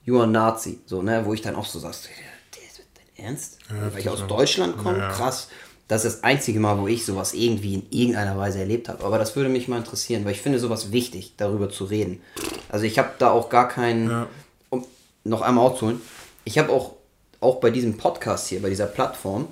you 0.06 0.20
are 0.20 0.28
Nazi. 0.28 0.80
So, 0.86 1.02
ne, 1.02 1.26
wo 1.26 1.34
ich 1.34 1.42
dann 1.42 1.56
auch 1.56 1.66
so 1.66 1.80
sagst, 1.80 2.10
dein 3.16 3.26
Ernst? 3.26 3.58
Ja, 3.70 3.94
Weil 3.94 4.00
ich 4.00 4.10
aus 4.10 4.26
Deutschland 4.28 4.78
komme? 4.78 5.00
Ja. 5.00 5.12
Krass. 5.12 5.48
Das 5.88 6.06
ist 6.06 6.18
das 6.18 6.24
einzige 6.24 6.60
Mal, 6.62 6.80
wo 6.80 6.88
ich 6.88 7.06
sowas 7.06 7.34
irgendwie 7.34 7.74
in 7.74 7.86
irgendeiner 7.90 8.38
Weise 8.38 8.60
erlebt 8.60 8.88
habe. 8.88 9.04
Aber 9.04 9.18
das 9.18 9.36
würde 9.36 9.50
mich 9.50 9.68
mal 9.68 9.78
interessieren, 9.78 10.24
weil 10.24 10.32
ich 10.32 10.42
finde 10.42 10.58
sowas 10.58 10.94
wichtig, 10.94 11.34
darüber 11.36 11.70
zu 11.70 11.84
reden. 11.84 12.22
Also 12.70 12.86
ich 12.86 12.98
habe 12.98 13.12
da 13.20 13.32
auch 13.32 13.50
gar 13.50 13.68
keinen, 13.68 14.10
ja. 14.10 14.28
um 14.70 14.86
noch 15.26 15.42
einmal 15.42 15.70
auszuholen, 15.70 16.02
ich 16.46 16.58
habe 16.58 16.72
auch, 16.72 16.94
auch 17.42 17.60
bei 17.60 17.72
diesem 17.72 17.98
Podcast 17.98 18.48
hier, 18.48 18.62
bei 18.62 18.70
dieser 18.70 18.86
Plattform, 18.86 19.48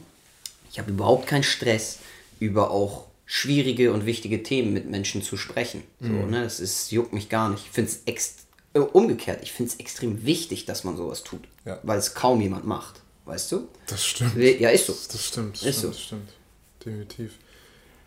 ich 0.71 0.79
habe 0.79 0.91
überhaupt 0.91 1.27
keinen 1.27 1.43
Stress, 1.43 1.99
über 2.39 2.71
auch 2.71 3.05
schwierige 3.25 3.91
und 3.91 4.05
wichtige 4.05 4.41
Themen 4.41 4.73
mit 4.73 4.89
Menschen 4.89 5.21
zu 5.21 5.37
sprechen. 5.37 5.83
So, 5.99 6.07
mhm. 6.07 6.29
ne? 6.31 6.43
Das 6.43 6.59
ist, 6.59 6.91
juckt 6.91 7.13
mich 7.13 7.27
gar 7.29 7.49
nicht. 7.49 7.65
Ich 7.65 7.71
finde 7.71 7.91
es 7.91 8.01
äh, 8.05 8.15
umgekehrt, 8.73 9.39
ich 9.43 9.51
finde 9.51 9.71
es 9.71 9.79
extrem 9.79 10.25
wichtig, 10.25 10.65
dass 10.65 10.83
man 10.83 10.95
sowas 10.95 11.23
tut, 11.23 11.41
ja. 11.65 11.79
weil 11.83 11.97
es 11.97 12.13
kaum 12.13 12.41
jemand 12.41 12.65
macht 12.65 13.01
weißt 13.29 13.51
du? 13.53 13.67
Das 13.87 14.05
stimmt. 14.05 14.35
Ja, 14.35 14.69
ist 14.69 14.87
so. 14.87 14.93
Das 14.93 15.23
stimmt. 15.23 15.55
Das 15.55 15.63
ist 15.63 15.77
stimmt, 15.77 15.81
so. 15.81 15.89
Das 15.89 16.01
stimmt. 16.01 16.29
Definitiv. 16.83 17.33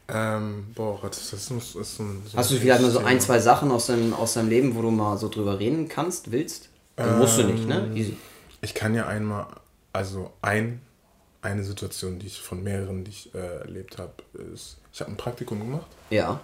Ähm, 0.08 0.66
boah, 0.74 1.02
Rassismus 1.02 1.76
ist 1.76 1.97
so 1.97 2.02
ein. 2.02 2.23
So 2.31 2.36
Hast 2.36 2.50
du 2.50 2.57
vielleicht 2.57 2.82
mal 2.82 2.91
so 2.91 2.99
ein, 2.99 3.20
zwei 3.20 3.39
Sachen 3.39 3.70
aus 3.70 3.86
deinem, 3.86 4.12
aus 4.12 4.34
deinem 4.34 4.50
Leben, 4.50 4.74
wo 4.74 4.82
du 4.82 4.91
mal 4.91 5.16
so 5.16 5.28
drüber 5.28 5.58
reden 5.58 5.89
kannst, 5.89 6.32
willst? 6.32 6.68
Also 6.97 7.12
ähm, 7.12 7.18
musst 7.18 7.39
du 7.39 7.44
nicht, 7.44 7.66
ne? 7.66 7.91
Easy. 7.94 8.16
Ich 8.60 8.74
kann 8.74 8.94
ja 8.94 9.07
einmal, 9.07 9.47
also 9.92 10.32
ein, 10.42 10.82
eine 11.41 11.65
Situation, 11.65 12.18
die 12.18 12.26
ich 12.26 12.41
von 12.41 12.62
mehreren, 12.62 13.05
die 13.05 13.10
ich 13.10 13.34
äh, 13.34 13.39
erlebt 13.39 13.99
habe, 13.99 14.12
ist, 14.52 14.76
ich 14.92 15.00
habe 15.00 15.10
ein 15.10 15.16
Praktikum 15.16 15.60
gemacht. 15.60 15.86
Ja. 16.10 16.41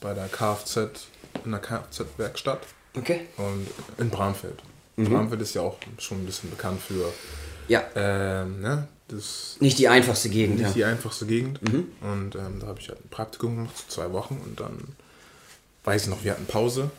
Bei 0.00 0.14
der 0.14 0.28
Kfz, 0.28 1.06
in 1.44 1.52
der 1.52 1.60
Kfz-Werkstatt. 1.60 2.60
Okay. 2.96 3.22
Und 3.36 3.68
in 3.98 4.10
Bramfeld. 4.10 4.62
Mhm. 4.96 5.08
Bramfeld 5.08 5.40
ist 5.42 5.54
ja 5.54 5.62
auch 5.62 5.78
schon 5.98 6.22
ein 6.22 6.26
bisschen 6.26 6.50
bekannt 6.50 6.80
für 6.80 7.12
ja. 7.68 7.82
Ähm, 7.94 8.60
ne? 8.60 8.88
das 9.08 9.56
nicht 9.60 9.78
die 9.78 9.88
einfachste 9.88 10.28
Gegend. 10.28 10.58
Nicht 10.58 10.68
ja. 10.68 10.74
die 10.74 10.84
einfachste 10.84 11.26
Gegend. 11.26 11.62
Mhm. 11.62 11.88
Und 12.00 12.34
ähm, 12.34 12.58
da 12.60 12.66
habe 12.66 12.80
ich 12.80 12.88
halt 12.88 13.04
ein 13.04 13.08
Praktikum 13.08 13.56
gemacht, 13.56 13.76
so 13.76 13.84
zwei 13.88 14.12
Wochen. 14.12 14.40
Und 14.44 14.60
dann, 14.60 14.78
weiß 15.84 16.04
ich 16.04 16.08
noch, 16.08 16.24
wir 16.24 16.32
hatten 16.32 16.46
Pause. 16.46 16.90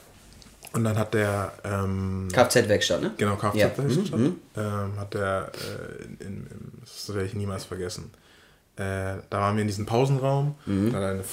Und 0.73 0.83
dann 0.83 0.97
hat 0.97 1.13
der... 1.13 1.53
Ähm, 1.63 2.29
Kfz-Werkstatt, 2.31 3.01
ne? 3.01 3.11
Genau, 3.17 3.35
Kfz-Werkstatt. 3.35 4.19
Mhm. 4.19 4.35
Ähm, 4.55 4.99
hat 4.99 5.13
der, 5.13 5.51
äh, 5.53 6.23
in, 6.23 6.47
in, 6.47 6.47
das 6.81 7.13
werde 7.13 7.27
ich 7.27 7.33
niemals 7.35 7.65
vergessen, 7.65 8.11
äh, 8.75 9.21
da 9.29 9.39
waren 9.39 9.55
wir 9.55 9.61
in 9.61 9.67
diesem 9.67 9.85
Pausenraum, 9.85 10.55
mhm. 10.65 10.91
da 10.91 10.97
hat 10.97 11.03
eine 11.03 11.23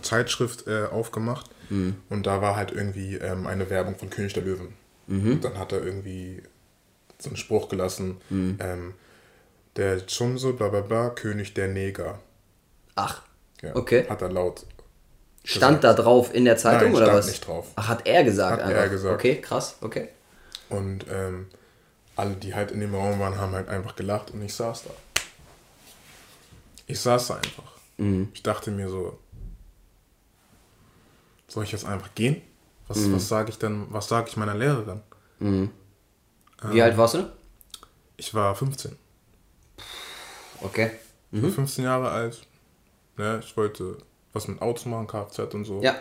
Zeitschrift 0.00 0.66
äh, 0.66 0.86
aufgemacht 0.86 1.50
mhm. 1.68 1.96
und 2.08 2.26
da 2.26 2.40
war 2.40 2.56
halt 2.56 2.72
irgendwie 2.72 3.16
ähm, 3.16 3.46
eine 3.46 3.70
Werbung 3.70 3.96
von 3.96 4.10
König 4.10 4.32
der 4.32 4.42
Löwen. 4.42 4.74
Mhm. 5.06 5.32
Und 5.32 5.44
dann 5.44 5.58
hat 5.58 5.72
er 5.72 5.82
irgendwie 5.82 6.42
so 7.18 7.30
einen 7.30 7.36
Spruch 7.36 7.68
gelassen, 7.68 8.18
mhm. 8.30 8.58
ähm, 8.60 8.94
der 9.76 10.06
Chumso, 10.06 10.52
bla 10.54 10.68
bla 10.68 10.80
bla, 10.80 11.10
König 11.10 11.54
der 11.54 11.68
Neger. 11.68 12.18
Ach, 12.94 13.22
ja, 13.62 13.74
okay. 13.76 14.06
Hat 14.08 14.22
er 14.22 14.30
laut 14.30 14.64
Stand 15.44 15.80
gesagt. 15.80 15.98
da 15.98 16.02
drauf 16.02 16.34
in 16.34 16.44
der 16.44 16.56
Zeitung 16.56 16.88
Nein, 16.88 16.96
oder 16.96 17.06
stand 17.06 17.18
was? 17.18 17.26
nicht 17.28 17.46
drauf. 17.46 17.66
Ach, 17.76 17.88
hat 17.88 18.06
er 18.06 18.24
gesagt 18.24 18.60
hat 18.60 18.68
einfach. 18.68 18.82
er 18.82 18.88
gesagt. 18.88 19.14
Okay, 19.14 19.40
krass, 19.40 19.76
okay. 19.80 20.08
Und 20.68 21.06
ähm, 21.08 21.46
alle, 22.16 22.34
die 22.34 22.54
halt 22.54 22.72
in 22.72 22.80
dem 22.80 22.94
Raum 22.94 23.20
waren, 23.20 23.38
haben 23.38 23.52
halt 23.52 23.68
einfach 23.68 23.94
gelacht 23.94 24.32
und 24.32 24.42
ich 24.42 24.54
saß 24.54 24.84
da. 24.84 24.90
Ich 26.88 26.98
saß 26.98 27.28
da 27.28 27.36
einfach. 27.36 27.76
Mhm. 27.98 28.30
Ich 28.34 28.42
dachte 28.42 28.72
mir 28.72 28.88
so, 28.88 29.18
soll 31.48 31.64
ich 31.64 31.72
jetzt 31.72 31.84
einfach 31.84 32.14
gehen? 32.14 32.42
Was, 32.88 32.98
mhm. 32.98 33.14
was 33.14 33.28
sage 33.28 33.50
ich 33.50 33.58
dann, 33.58 33.86
was 33.90 34.08
sage 34.08 34.28
ich 34.28 34.36
meiner 34.36 34.54
Lehrerin? 34.54 35.00
Mhm. 35.38 35.70
Wie 36.70 36.82
alt 36.82 36.96
warst 36.96 37.14
du? 37.14 37.30
Ich 38.16 38.32
war 38.32 38.54
15. 38.54 38.96
Okay. 40.60 40.92
Mhm. 41.30 41.38
Ich 41.38 41.42
war 41.44 41.50
15 41.50 41.84
mhm. 41.84 41.90
Jahre 41.90 42.10
alt. 42.10 42.46
Ne, 43.16 43.40
ich 43.42 43.56
wollte 43.56 43.98
was 44.32 44.48
mit 44.48 44.60
Autos 44.60 44.84
machen, 44.86 45.06
Kfz 45.06 45.54
und 45.54 45.64
so. 45.64 45.80
Ja. 45.82 45.96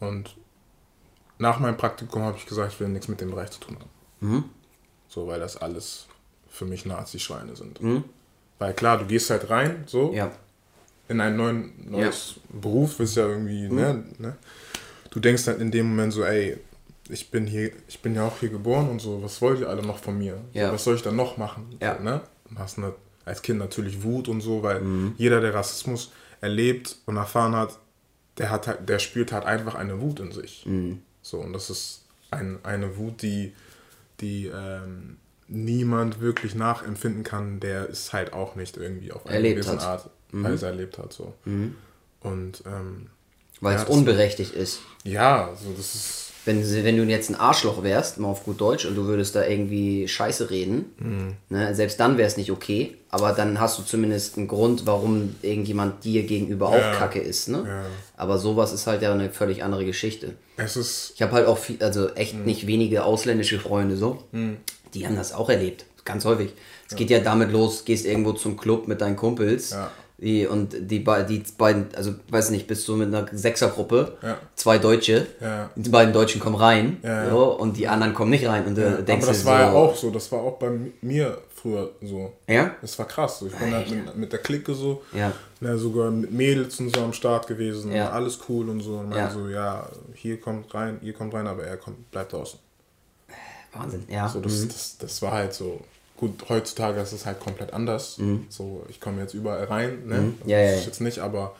Und 0.00 0.36
nach 1.38 1.58
meinem 1.58 1.76
Praktikum 1.76 2.22
habe 2.22 2.36
ich 2.36 2.46
gesagt, 2.46 2.72
ich 2.72 2.80
will 2.80 2.88
nichts 2.88 3.08
mit 3.08 3.20
dem 3.20 3.30
Bereich 3.30 3.50
zu 3.50 3.60
tun 3.60 3.78
haben. 3.78 3.90
Mhm. 4.20 4.44
So, 5.08 5.26
weil 5.26 5.40
das 5.40 5.56
alles 5.56 6.06
für 6.48 6.64
mich 6.64 6.84
Nazi-Schweine 6.84 7.56
sind. 7.56 7.80
Mhm. 7.82 8.04
Weil 8.58 8.74
klar, 8.74 8.98
du 8.98 9.06
gehst 9.06 9.30
halt 9.30 9.50
rein, 9.50 9.84
so, 9.86 10.12
ja. 10.12 10.30
In 11.12 11.20
einen 11.20 11.36
neuen 11.36 11.72
neues 11.90 12.34
ja. 12.36 12.60
Beruf, 12.60 13.00
ist 13.00 13.16
ja 13.16 13.26
irgendwie, 13.28 13.68
mhm. 13.68 13.76
ne, 13.76 14.04
ne? 14.18 14.36
Du 15.10 15.20
denkst 15.20 15.46
halt 15.46 15.60
in 15.60 15.70
dem 15.70 15.90
Moment 15.90 16.12
so, 16.12 16.24
ey, 16.24 16.56
ich 17.08 17.30
bin 17.30 17.46
hier, 17.46 17.72
ich 17.86 18.00
bin 18.00 18.14
ja 18.14 18.26
auch 18.26 18.40
hier 18.40 18.48
geboren 18.48 18.88
und 18.88 19.00
so, 19.00 19.22
was 19.22 19.40
wollt 19.42 19.60
ihr 19.60 19.68
alle 19.68 19.82
noch 19.82 19.98
von 19.98 20.18
mir? 20.18 20.38
Ja. 20.52 20.68
So, 20.68 20.74
was 20.74 20.84
soll 20.84 20.96
ich 20.96 21.02
dann 21.02 21.16
noch 21.16 21.36
machen? 21.36 21.76
Ja. 21.80 21.96
So, 21.98 22.02
ne? 22.02 22.20
Du 22.50 22.58
hast 22.58 22.78
eine, 22.78 22.94
als 23.24 23.42
Kind 23.42 23.58
natürlich 23.58 24.02
Wut 24.02 24.28
und 24.28 24.40
so, 24.40 24.62
weil 24.62 24.80
mhm. 24.80 25.14
jeder, 25.18 25.40
der 25.40 25.54
Rassismus 25.54 26.12
erlebt 26.40 26.96
und 27.06 27.16
erfahren 27.16 27.54
hat, 27.54 27.78
der 28.38 28.50
hat 28.50 28.66
halt, 28.66 28.88
der 28.88 28.98
spürt 28.98 29.32
halt 29.32 29.44
einfach 29.44 29.74
eine 29.74 30.00
Wut 30.00 30.20
in 30.20 30.32
sich. 30.32 30.64
Mhm. 30.66 31.02
So, 31.20 31.38
und 31.38 31.52
das 31.52 31.70
ist 31.70 32.04
ein, 32.30 32.58
eine 32.62 32.96
Wut, 32.96 33.22
die, 33.22 33.52
die 34.20 34.46
ähm, 34.46 35.18
niemand 35.48 36.20
wirklich 36.20 36.54
nachempfinden 36.54 37.22
kann, 37.22 37.60
der 37.60 37.88
es 37.90 38.12
halt 38.12 38.32
auch 38.32 38.56
nicht 38.56 38.76
irgendwie 38.76 39.12
auf 39.12 39.26
eine 39.26 39.50
gewisse 39.50 39.78
Art 39.80 40.08
mhm. 40.32 40.44
Weise 40.44 40.66
erlebt 40.66 40.98
hat. 40.98 41.12
So. 41.12 41.32
Mhm. 41.44 41.76
Und 42.20 42.62
ähm, 42.66 43.08
weil 43.60 43.76
ja, 43.76 43.82
es 43.82 43.88
unberechtigt 43.88 44.54
ist. 44.54 44.80
Ja, 45.04 45.50
so 45.62 45.72
das 45.76 45.94
ist 45.94 46.22
wenn, 46.44 46.84
wenn 46.84 46.96
du 46.96 47.04
jetzt 47.04 47.30
ein 47.30 47.36
Arschloch 47.36 47.82
wärst, 47.82 48.18
mal 48.18 48.28
auf 48.28 48.44
gut 48.44 48.60
Deutsch, 48.60 48.84
und 48.84 48.96
du 48.96 49.04
würdest 49.04 49.36
da 49.36 49.46
irgendwie 49.46 50.08
Scheiße 50.08 50.50
reden, 50.50 50.86
mhm. 50.98 51.34
ne, 51.50 51.74
selbst 51.74 52.00
dann 52.00 52.18
wäre 52.18 52.26
es 52.26 52.36
nicht 52.36 52.50
okay, 52.50 52.96
aber 53.10 53.32
dann 53.32 53.60
hast 53.60 53.78
du 53.78 53.82
zumindest 53.82 54.36
einen 54.36 54.48
Grund, 54.48 54.84
warum 54.86 55.36
irgendjemand 55.42 56.04
dir 56.04 56.24
gegenüber 56.24 56.76
ja. 56.76 56.90
auch 56.90 56.98
kacke 56.98 57.20
ist. 57.20 57.48
Ne? 57.48 57.64
Ja. 57.66 57.84
Aber 58.16 58.38
sowas 58.38 58.72
ist 58.72 58.86
halt 58.86 59.02
ja 59.02 59.12
eine 59.12 59.30
völlig 59.30 59.62
andere 59.62 59.84
Geschichte. 59.84 60.34
Es 60.56 60.76
ist 60.76 61.12
ich 61.14 61.22
habe 61.22 61.32
halt 61.32 61.46
auch 61.46 61.58
viel, 61.58 61.76
also 61.80 62.08
echt 62.14 62.34
mhm. 62.34 62.44
nicht 62.44 62.66
wenige 62.66 63.04
ausländische 63.04 63.60
Freunde 63.60 63.96
so, 63.96 64.24
mhm. 64.32 64.56
die 64.94 65.06
haben 65.06 65.16
das 65.16 65.32
auch 65.32 65.48
erlebt, 65.48 65.84
ganz 66.04 66.24
häufig. 66.24 66.52
Es 66.90 66.96
geht 66.96 67.08
ja 67.08 67.20
damit 67.20 67.52
los, 67.52 67.84
gehst 67.86 68.04
irgendwo 68.04 68.32
zum 68.32 68.58
Club 68.58 68.86
mit 68.86 69.00
deinen 69.00 69.16
Kumpels. 69.16 69.70
Ja 69.70 69.90
die, 70.22 70.46
und 70.46 70.72
die, 70.72 71.04
die 71.04 71.44
beiden, 71.58 71.88
also 71.96 72.14
weiß 72.28 72.50
nicht, 72.50 72.68
bist 72.68 72.86
du 72.86 72.94
mit 72.94 73.08
einer 73.08 73.26
Sechsergruppe, 73.32 74.18
ja. 74.22 74.38
zwei 74.54 74.78
Deutsche, 74.78 75.26
ja. 75.40 75.68
die 75.74 75.90
beiden 75.90 76.12
Deutschen 76.12 76.40
kommen 76.40 76.54
rein 76.54 76.98
ja, 77.02 77.28
so, 77.28 77.58
und 77.58 77.76
die 77.76 77.88
anderen 77.88 78.14
kommen 78.14 78.30
nicht 78.30 78.46
rein. 78.46 78.64
Und 78.64 78.76
du 78.76 79.02
denkst 79.02 79.24
Aber 79.24 79.32
das 79.32 79.44
war 79.44 79.58
so, 79.58 79.64
ja 79.64 79.72
auch 79.72 79.96
so, 79.96 80.10
das 80.10 80.30
war 80.30 80.40
auch 80.40 80.58
bei 80.58 80.70
mir 81.00 81.38
früher 81.52 81.90
so. 82.02 82.32
Ja? 82.46 82.76
Es 82.82 82.96
war 83.00 83.06
krass. 83.06 83.40
So. 83.40 83.48
Ich 83.48 83.54
bin 83.54 83.72
halt 83.72 83.90
mit, 83.90 84.16
mit, 84.16 84.32
der 84.32 84.38
Clique 84.38 84.74
so, 84.74 85.02
ja. 85.12 85.32
Ne, 85.58 85.76
sogar 85.76 86.12
mit 86.12 86.30
Mädels 86.30 86.78
und 86.78 86.94
so 86.94 87.02
am 87.02 87.12
Start 87.12 87.48
gewesen. 87.48 87.90
Ja. 87.90 88.10
alles 88.10 88.38
cool 88.48 88.68
und 88.68 88.80
so. 88.80 88.98
Und 88.98 89.08
meinte 89.08 89.18
ja. 89.18 89.30
so, 89.30 89.48
ja, 89.48 89.88
hier 90.14 90.40
kommt 90.40 90.72
rein, 90.72 91.00
ihr 91.02 91.14
kommt 91.14 91.34
rein, 91.34 91.48
aber 91.48 91.64
er 91.64 91.76
kommt, 91.76 92.12
bleibt 92.12 92.32
draußen. 92.32 92.60
Wahnsinn, 93.72 94.04
ja. 94.08 94.28
So, 94.28 94.40
das, 94.40 94.60
mhm. 94.60 94.68
das, 94.68 94.98
das 94.98 95.22
war 95.22 95.32
halt 95.32 95.52
so. 95.52 95.80
Gut, 96.22 96.48
heutzutage 96.48 97.00
ist 97.00 97.12
es 97.12 97.26
halt 97.26 97.40
komplett 97.40 97.72
anders. 97.72 98.18
Mhm. 98.18 98.46
So, 98.48 98.86
ich 98.88 99.00
komme 99.00 99.20
jetzt 99.20 99.34
überall 99.34 99.64
rein, 99.64 100.06
ne? 100.06 100.20
Mhm. 100.20 100.38
Ja, 100.46 100.62
das 100.62 100.80
ist 100.80 100.86
jetzt 100.86 101.00
nicht, 101.00 101.18
aber 101.18 101.54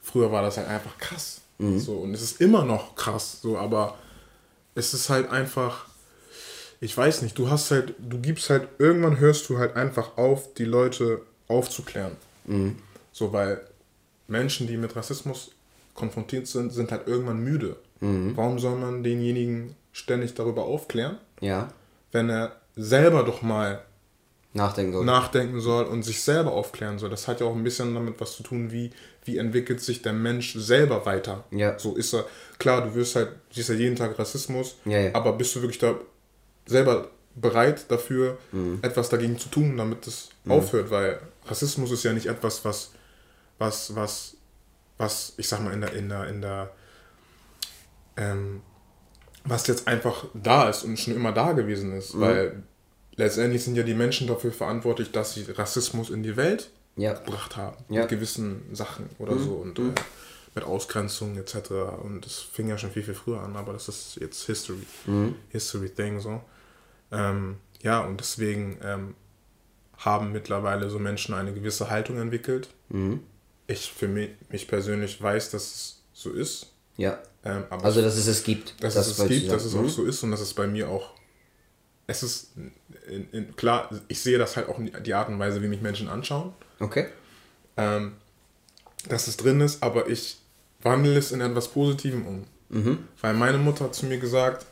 früher 0.00 0.30
war 0.30 0.42
das 0.42 0.56
halt 0.56 0.68
einfach 0.68 0.96
krass. 0.98 1.40
Mhm. 1.58 1.78
So, 1.78 1.94
und 1.96 2.14
es 2.14 2.22
ist 2.22 2.40
immer 2.40 2.64
noch 2.64 2.94
krass, 2.94 3.40
so, 3.42 3.58
aber 3.58 3.98
es 4.74 4.94
ist 4.94 5.10
halt 5.10 5.30
einfach 5.30 5.86
ich 6.84 6.94
weiß 6.94 7.22
nicht, 7.22 7.38
du 7.38 7.48
hast 7.48 7.70
halt, 7.70 7.94
du 7.98 8.18
gibst 8.18 8.50
halt, 8.50 8.68
irgendwann 8.78 9.18
hörst 9.18 9.48
du 9.48 9.56
halt 9.56 9.74
einfach 9.74 10.18
auf, 10.18 10.52
die 10.52 10.66
Leute 10.66 11.22
aufzuklären. 11.48 12.12
Mhm. 12.44 12.76
So, 13.10 13.32
weil 13.32 13.62
Menschen, 14.28 14.66
die 14.66 14.76
mit 14.76 14.94
Rassismus 14.94 15.52
konfrontiert 15.94 16.46
sind, 16.46 16.74
sind 16.74 16.92
halt 16.92 17.06
irgendwann 17.06 17.42
müde. 17.42 17.76
Mhm. 18.00 18.36
Warum 18.36 18.58
soll 18.58 18.76
man 18.76 19.02
denjenigen 19.02 19.74
ständig 19.92 20.34
darüber 20.34 20.64
aufklären? 20.64 21.16
Ja. 21.40 21.68
Wenn 22.12 22.28
er 22.28 22.56
selber 22.76 23.22
doch 23.22 23.40
mal 23.40 23.82
nachdenken 24.54 24.92
soll. 24.92 25.04
nachdenken 25.04 25.60
soll 25.60 25.84
und 25.84 26.04
sich 26.04 26.22
selber 26.22 26.52
aufklären 26.52 26.98
soll. 26.98 27.10
Das 27.10 27.28
hat 27.28 27.40
ja 27.40 27.46
auch 27.46 27.54
ein 27.54 27.64
bisschen 27.64 27.92
damit 27.94 28.20
was 28.20 28.36
zu 28.36 28.42
tun, 28.42 28.70
wie, 28.70 28.90
wie 29.24 29.36
entwickelt 29.36 29.80
sich 29.80 30.00
der 30.00 30.12
Mensch 30.12 30.54
selber 30.54 31.04
weiter. 31.04 31.44
Ja. 31.50 31.78
So 31.78 31.96
ist 31.96 32.14
er, 32.14 32.24
klar, 32.58 32.82
du 32.82 32.94
wirst 32.94 33.16
halt, 33.16 33.30
siehst 33.50 33.68
ja 33.68 33.74
jeden 33.74 33.96
Tag 33.96 34.18
Rassismus, 34.18 34.76
ja, 34.84 34.98
ja. 34.98 35.14
aber 35.14 35.32
bist 35.32 35.54
du 35.56 35.60
wirklich 35.60 35.80
da 35.80 35.96
selber 36.66 37.10
bereit 37.34 37.90
dafür, 37.90 38.38
mhm. 38.52 38.78
etwas 38.82 39.08
dagegen 39.08 39.38
zu 39.38 39.48
tun, 39.48 39.76
damit 39.76 40.06
es 40.06 40.30
mhm. 40.44 40.52
aufhört, 40.52 40.90
weil 40.90 41.20
Rassismus 41.46 41.90
ist 41.90 42.04
ja 42.04 42.12
nicht 42.12 42.26
etwas, 42.26 42.64
was, 42.64 42.92
was, 43.58 43.94
was, 43.96 44.36
was, 44.98 45.34
ich 45.36 45.48
sag 45.48 45.62
mal, 45.62 45.72
in 45.72 45.80
der, 45.80 45.92
in 45.94 46.08
der, 46.08 46.28
in 46.28 46.40
der, 46.40 46.70
ähm, 48.16 48.62
was 49.44 49.66
jetzt 49.66 49.88
einfach 49.88 50.26
da 50.32 50.68
ist 50.68 50.84
und 50.84 50.98
schon 50.98 51.16
immer 51.16 51.32
da 51.32 51.52
gewesen 51.52 51.92
ist, 51.92 52.14
mhm. 52.14 52.20
weil 52.20 52.62
letztendlich 53.16 53.64
sind 53.64 53.76
ja 53.76 53.82
die 53.82 53.94
Menschen 53.94 54.26
dafür 54.26 54.52
verantwortlich, 54.52 55.12
dass 55.12 55.34
sie 55.34 55.44
Rassismus 55.50 56.10
in 56.10 56.22
die 56.22 56.36
Welt 56.36 56.70
ja. 56.96 57.14
gebracht 57.14 57.56
haben, 57.56 57.76
ja. 57.88 58.02
mit 58.02 58.10
gewissen 58.10 58.62
Sachen 58.72 59.08
oder 59.18 59.34
mhm. 59.34 59.44
so 59.44 59.52
und 59.54 59.78
mhm. 59.78 59.90
äh, 59.90 59.94
mit 60.54 60.64
Ausgrenzung 60.64 61.36
etc. 61.36 61.70
Und 62.02 62.24
das 62.24 62.38
fing 62.38 62.68
ja 62.68 62.78
schon 62.78 62.90
viel, 62.90 63.02
viel 63.02 63.14
früher 63.14 63.40
an, 63.40 63.56
aber 63.56 63.72
das 63.72 63.88
ist 63.88 64.18
jetzt 64.20 64.44
History, 64.46 64.86
mhm. 65.06 65.34
History 65.50 65.90
Thing 65.90 66.20
so. 66.20 66.40
Ähm, 67.10 67.56
ja, 67.82 68.00
und 68.00 68.18
deswegen 68.18 68.78
ähm, 68.82 69.14
haben 69.98 70.32
mittlerweile 70.32 70.90
so 70.90 70.98
Menschen 70.98 71.34
eine 71.34 71.52
gewisse 71.52 71.90
Haltung 71.90 72.18
entwickelt. 72.18 72.68
Mhm. 72.88 73.20
Ich 73.66 73.90
für 73.90 74.08
mich, 74.08 74.30
mich, 74.50 74.68
persönlich 74.68 75.20
weiß, 75.20 75.50
dass 75.50 75.62
es 75.64 76.02
so 76.12 76.30
ist. 76.30 76.72
Ja. 76.96 77.18
Ähm, 77.44 77.64
also, 77.70 78.02
dass 78.02 78.16
es 78.16 78.26
es 78.26 78.44
gibt. 78.44 78.82
Dass 78.82 78.94
das 78.94 79.08
es 79.08 79.18
es 79.18 79.28
gibt, 79.28 79.50
dass 79.50 79.64
es 79.64 79.74
auch 79.74 79.82
mhm. 79.82 79.88
so 79.88 80.04
ist 80.04 80.22
und 80.22 80.30
dass 80.30 80.40
es 80.40 80.54
bei 80.54 80.66
mir 80.66 80.88
auch. 80.88 81.14
Es 82.06 82.22
ist 82.22 82.52
in, 83.08 83.28
in, 83.30 83.56
klar, 83.56 83.90
ich 84.08 84.20
sehe 84.20 84.38
das 84.38 84.56
halt 84.56 84.68
auch 84.68 84.78
in 84.78 84.90
die 85.04 85.14
Art 85.14 85.28
und 85.28 85.38
Weise, 85.38 85.62
wie 85.62 85.68
mich 85.68 85.82
Menschen 85.82 86.08
anschauen. 86.08 86.52
Okay. 86.80 87.06
Ähm, 87.76 88.12
dass 89.08 89.28
es 89.28 89.36
drin 89.36 89.60
ist, 89.60 89.82
aber 89.82 90.08
ich 90.08 90.38
wandle 90.82 91.16
es 91.16 91.32
in 91.32 91.40
etwas 91.40 91.68
Positivem 91.68 92.26
um. 92.26 92.44
Mhm. 92.68 92.98
Weil 93.20 93.34
meine 93.34 93.58
Mutter 93.58 93.84
hat 93.84 93.94
zu 93.94 94.06
mir 94.06 94.18
gesagt, 94.18 94.66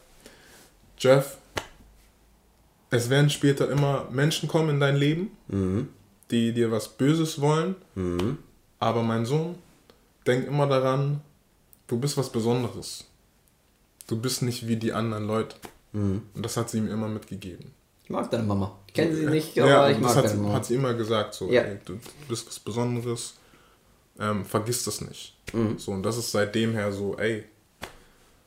Jeff, 0.98 1.38
es 2.90 3.10
werden 3.10 3.30
später 3.30 3.70
immer 3.70 4.08
Menschen 4.10 4.48
kommen 4.48 4.70
in 4.70 4.80
dein 4.80 4.96
Leben, 4.96 5.30
mhm. 5.48 5.88
die 6.30 6.52
dir 6.52 6.70
was 6.70 6.88
Böses 6.88 7.40
wollen. 7.40 7.76
Mhm. 7.94 8.38
Aber 8.78 9.02
mein 9.02 9.26
Sohn, 9.26 9.56
denk 10.26 10.46
immer 10.46 10.66
daran, 10.66 11.20
du 11.86 11.98
bist 11.98 12.16
was 12.16 12.30
Besonderes. 12.30 13.04
Du 14.06 14.20
bist 14.20 14.42
nicht 14.42 14.66
wie 14.66 14.76
die 14.76 14.92
anderen 14.92 15.26
Leute. 15.26 15.56
Mhm. 15.92 16.22
Und 16.34 16.44
das 16.44 16.56
hat 16.56 16.70
sie 16.70 16.80
mir 16.80 16.90
immer 16.90 17.08
mitgegeben. 17.08 17.72
Ich 18.05 18.10
mag 18.10 18.31
deine 18.31 18.42
Mama. 18.42 18.78
Ich 18.89 18.94
kenne 18.94 19.14
sie 19.14 19.26
nicht, 19.26 19.58
aber 19.58 19.70
ja, 19.70 19.90
ich 19.90 19.98
mag 19.98 20.08
das 20.08 20.16
hat, 20.16 20.24
deine 20.26 20.40
Mama. 20.40 20.55
hat 20.55 20.66
sie 20.66 20.74
immer 20.74 20.94
gesagt, 20.94 21.34
so, 21.34 21.50
ja. 21.50 21.62
ey, 21.62 21.78
du, 21.84 21.94
du, 21.94 22.00
bist 22.28 22.47
was 22.47 22.58
Besonderes, 22.58 23.34
ähm, 24.18 24.44
vergiss 24.44 24.84
das 24.84 25.00
nicht. 25.00 25.36
Mhm. 25.52 25.78
So, 25.78 25.92
und 25.92 26.02
das 26.02 26.16
ist 26.16 26.31
seitdem 26.31 26.72
her 26.72 26.92
so, 26.92 27.16
ey, 27.16 27.44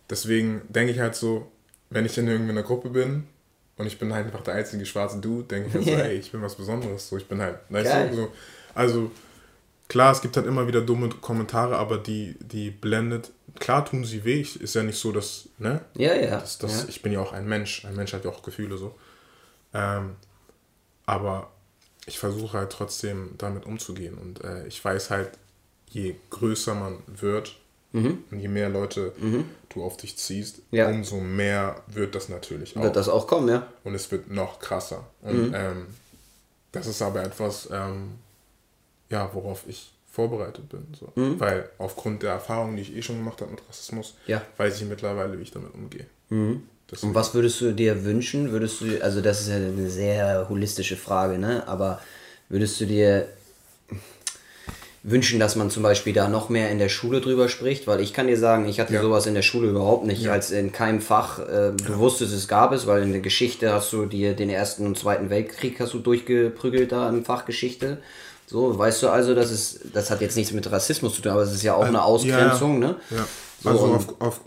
deswegen 0.09 0.61
denke 0.69 0.91
ich 0.91 0.99
halt 0.99 1.15
so, 1.15 1.51
wenn 1.89 2.05
ich 2.05 2.17
in 2.17 2.27
irgendeiner 2.27 2.63
Gruppe 2.63 2.89
bin 2.89 3.27
und 3.77 3.87
ich 3.87 3.99
bin 3.99 4.13
halt 4.13 4.25
einfach 4.25 4.41
der 4.41 4.55
einzige 4.55 4.85
schwarze 4.85 5.19
Dude, 5.19 5.43
denke 5.45 5.69
ich 5.69 5.73
mir 5.73 5.83
so, 5.83 6.01
ey, 6.03 6.17
ich 6.17 6.31
bin 6.31 6.41
was 6.41 6.55
Besonderes. 6.55 7.09
So, 7.09 7.17
ich 7.17 7.27
bin 7.27 7.41
halt, 7.41 7.59
weißt 7.69 8.11
du, 8.11 8.15
so, 8.15 8.31
also 8.73 9.11
klar, 9.87 10.11
es 10.11 10.21
gibt 10.21 10.37
halt 10.37 10.47
immer 10.47 10.67
wieder 10.67 10.81
dumme 10.81 11.09
Kommentare, 11.09 11.77
aber 11.77 11.97
die, 11.97 12.35
die 12.39 12.71
blendet, 12.71 13.31
klar 13.59 13.85
tun 13.85 14.03
sie 14.03 14.23
weh, 14.23 14.41
ist 14.41 14.75
ja 14.75 14.83
nicht 14.83 14.99
so, 14.99 15.11
dass, 15.11 15.49
ne? 15.57 15.81
Ja, 15.95 16.13
ja. 16.15 16.39
Das, 16.39 16.57
das, 16.57 16.83
ja. 16.83 16.89
Ich 16.89 17.01
bin 17.01 17.11
ja 17.11 17.19
auch 17.19 17.33
ein 17.33 17.47
Mensch, 17.47 17.85
ein 17.85 17.95
Mensch 17.95 18.13
hat 18.13 18.25
ja 18.25 18.31
auch 18.31 18.43
Gefühle 18.43 18.77
so. 18.77 18.95
Ähm, 19.75 20.15
aber 21.05 21.51
ich 22.05 22.19
versuche 22.19 22.57
halt 22.57 22.71
trotzdem 22.71 23.35
damit 23.37 23.65
umzugehen 23.65 24.17
und 24.17 24.43
äh, 24.43 24.65
ich 24.67 24.83
weiß 24.83 25.09
halt, 25.09 25.31
je 25.89 26.15
größer 26.29 26.75
man 26.75 26.99
wird, 27.07 27.55
Mhm. 27.95 28.23
Und 28.29 28.39
je 28.39 28.49
mehr 28.49 28.67
Leute 28.67 29.13
mhm. 29.17 29.45
du 29.69 29.81
auf 29.81 29.95
dich 29.95 30.17
ziehst, 30.17 30.61
ja. 30.71 30.89
umso 30.89 31.21
mehr 31.21 31.81
wird 31.87 32.13
das 32.13 32.27
natürlich 32.27 32.75
auch. 32.75 32.83
Wird 32.83 32.97
das 32.97 33.07
auch 33.07 33.25
kommen, 33.25 33.47
ja. 33.47 33.67
Und 33.85 33.95
es 33.95 34.11
wird 34.11 34.29
noch 34.29 34.59
krasser. 34.59 35.05
Und 35.21 35.49
mhm. 35.49 35.55
ähm, 35.55 35.85
das 36.73 36.87
ist 36.87 37.01
aber 37.01 37.23
etwas, 37.23 37.69
ähm, 37.71 38.15
ja, 39.09 39.29
worauf 39.33 39.63
ich 39.67 39.93
vorbereitet 40.11 40.67
bin. 40.67 40.85
So. 40.99 41.13
Mhm. 41.15 41.39
Weil 41.39 41.69
aufgrund 41.77 42.21
der 42.21 42.33
Erfahrungen, 42.33 42.75
die 42.75 42.81
ich 42.81 42.95
eh 42.95 43.01
schon 43.01 43.17
gemacht 43.17 43.39
habe 43.39 43.51
mit 43.51 43.61
Rassismus, 43.67 44.17
ja. 44.27 44.41
weiß 44.57 44.81
ich 44.81 44.87
mittlerweile, 44.87 45.39
wie 45.39 45.43
ich 45.43 45.51
damit 45.51 45.73
umgehe. 45.73 46.05
Mhm. 46.91 47.09
Und 47.09 47.15
was 47.15 47.33
würdest 47.33 47.61
du 47.61 47.71
dir 47.71 48.03
wünschen? 48.05 48.51
Würdest 48.51 48.81
du, 48.81 49.01
also 49.01 49.21
das 49.21 49.41
ist 49.41 49.49
ja 49.49 49.55
eine 49.55 49.89
sehr 49.89 50.47
holistische 50.49 50.97
Frage, 50.97 51.37
ne? 51.37 51.67
Aber 51.67 51.99
würdest 52.49 52.79
du 52.79 52.85
dir 52.85 53.27
wünschen, 55.07 55.39
dass 55.39 55.55
man 55.55 55.69
zum 55.69 55.83
Beispiel 55.83 56.13
da 56.13 56.27
noch 56.27 56.49
mehr 56.49 56.71
in 56.71 56.79
der 56.79 56.89
Schule 56.89 57.21
drüber 57.21 57.47
spricht, 57.47 57.85
weil 57.85 57.99
ich 57.99 58.11
kann 58.11 58.25
dir 58.25 58.37
sagen, 58.37 58.67
ich 58.67 58.79
hatte 58.79 58.95
ja. 58.95 59.01
sowas 59.03 59.27
in 59.27 59.35
der 59.35 59.43
Schule 59.43 59.69
überhaupt 59.69 60.05
nicht, 60.05 60.23
ja. 60.23 60.31
als 60.31 60.49
in 60.49 60.71
keinem 60.71 60.99
Fach. 60.99 61.39
Äh, 61.39 61.73
du 61.73 61.93
ja. 61.93 61.99
wusstest, 61.99 62.33
es 62.33 62.47
gab 62.47 62.71
es, 62.71 62.87
weil 62.87 63.03
in 63.03 63.11
der 63.11 63.21
Geschichte 63.21 63.71
hast 63.71 63.93
du 63.93 64.07
dir 64.07 64.33
den 64.33 64.49
ersten 64.49 64.85
und 64.85 64.97
zweiten 64.97 65.29
Weltkrieg 65.29 65.79
hast 65.79 65.93
du 65.93 65.99
durchgeprügelt 65.99 66.91
da 66.91 67.07
im 67.09 67.23
Fach 67.23 67.45
Geschichte. 67.45 67.99
So, 68.47 68.77
weißt 68.77 69.03
du 69.03 69.09
also, 69.09 69.35
dass 69.35 69.51
es, 69.51 69.79
das 69.93 70.09
hat 70.09 70.21
jetzt 70.21 70.35
nichts 70.35 70.53
mit 70.53 70.71
Rassismus 70.71 71.15
zu 71.15 71.21
tun, 71.21 71.31
aber 71.31 71.43
es 71.43 71.53
ist 71.53 71.63
ja 71.63 71.75
auch 71.75 71.81
also, 71.81 71.89
eine 71.89 72.03
Ausgrenzung, 72.03 72.79
ne? 72.79 72.95
Ja. 73.11 73.27
So, 73.61 73.69
also 73.69 73.85
auf, 73.85 74.21
auf, 74.21 74.41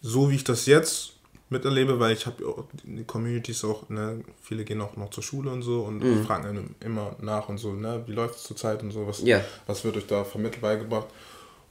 so 0.00 0.30
wie 0.30 0.36
ich 0.36 0.44
das 0.44 0.66
jetzt 0.66 1.11
miterlebe, 1.52 2.00
weil 2.00 2.12
ich 2.12 2.26
habe 2.26 2.64
die 2.82 3.04
Communities 3.04 3.64
auch, 3.64 3.88
ne, 3.88 4.24
viele 4.42 4.64
gehen 4.64 4.80
auch 4.80 4.96
noch 4.96 5.10
zur 5.10 5.22
Schule 5.22 5.50
und 5.50 5.62
so 5.62 5.82
und 5.82 6.02
mhm. 6.02 6.24
fragen 6.24 6.74
immer 6.80 7.14
nach 7.20 7.48
und 7.48 7.58
so, 7.58 7.72
ne, 7.72 8.02
wie 8.06 8.12
läuft 8.12 8.36
es 8.36 8.42
zurzeit 8.42 8.82
und 8.82 8.90
so, 8.90 9.06
was, 9.06 9.22
yeah. 9.22 9.42
was 9.66 9.84
wird 9.84 9.96
euch 9.96 10.06
da 10.06 10.24
vermittelt 10.24 10.62
beigebracht. 10.62 11.06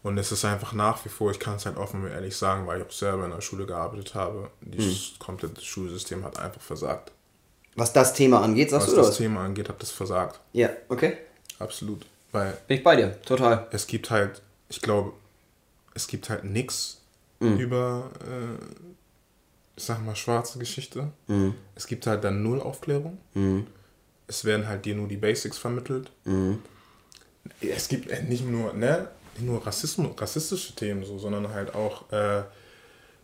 Und 0.03 0.18
es 0.18 0.32
ist 0.32 0.45
einfach 0.45 0.74
nach 0.74 1.03
wie 1.06 1.10
vor, 1.10 1.30
ich 1.30 1.40
kann 1.40 1.58
es 1.58 1.66
halt 1.66 1.77
offen 1.77 2.03
und 2.03 2.10
ehrlich 2.10 2.35
sagen, 2.35 2.66
weil 2.66 2.80
ich 2.80 2.88
auch 2.88 2.92
selber 2.92 3.26
in 3.26 3.32
der 3.32 3.42
Schule 3.42 3.66
gearbeitet 3.66 4.16
habe, 4.16 4.50
dieses 4.61 5.14
mhm. 5.14 5.19
komplette 5.19 5.61
Schulsystem 5.61 6.24
hat 6.24 6.40
einfach 6.40 6.61
versagt. 6.61 7.11
Was 7.76 7.93
das 7.93 8.14
Thema 8.14 8.42
angeht, 8.42 8.72
sagst 8.72 8.88
was 8.88 8.93
du 8.95 9.00
Was 9.01 9.08
das 9.08 9.18
Thema 9.18 9.43
angeht, 9.45 9.69
hat 9.69 9.82
das 9.82 9.92
versagt. 9.92 10.40
Ja, 10.53 10.69
okay. 10.90 11.18
Absolut. 11.60 12.06
Weil 12.32 12.58
Bin 12.68 12.77
ich 12.77 12.84
bei 12.84 12.95
dir, 12.95 13.22
total. 13.22 13.68
Es 13.72 13.88
gibt 13.88 14.10
halt, 14.10 14.42
ich 14.69 14.82
glaube, 14.82 15.14
es 15.93 16.08
gibt 16.08 16.30
halt 16.30 16.43
nichts 16.45 17.01
mhm. 17.40 17.58
über 17.58 18.10
äh, 18.22 18.64
ich 19.75 19.83
sag 19.83 20.06
mal, 20.06 20.16
schwarze 20.16 20.59
Geschichte. 20.59 21.11
Mhm. 21.27 21.56
Es 21.75 21.88
gibt 21.88 22.08
halt 22.08 22.24
dann 22.24 22.43
null 22.43 22.61
Aufklärung. 22.61 23.17
Mhm. 23.33 23.67
Es 24.27 24.45
werden 24.45 24.67
halt 24.67 24.85
dir 24.85 24.95
nur 24.95 25.08
die 25.08 25.17
Basics 25.17 25.58
vermittelt. 25.58 26.11
Mhm. 26.25 26.59
Es 27.61 27.88
gibt 27.88 28.09
äh, 28.09 28.24
nicht 28.24 28.48
nur, 28.48 28.74
ne, 28.74 29.08
nicht 29.35 29.45
nur 29.45 29.66
Rassismus, 29.66 30.19
rassistische 30.19 30.75
Themen 30.75 31.03
so, 31.03 31.17
sondern 31.17 31.50
halt 31.53 31.74
auch 31.74 32.11
äh, 32.11 32.43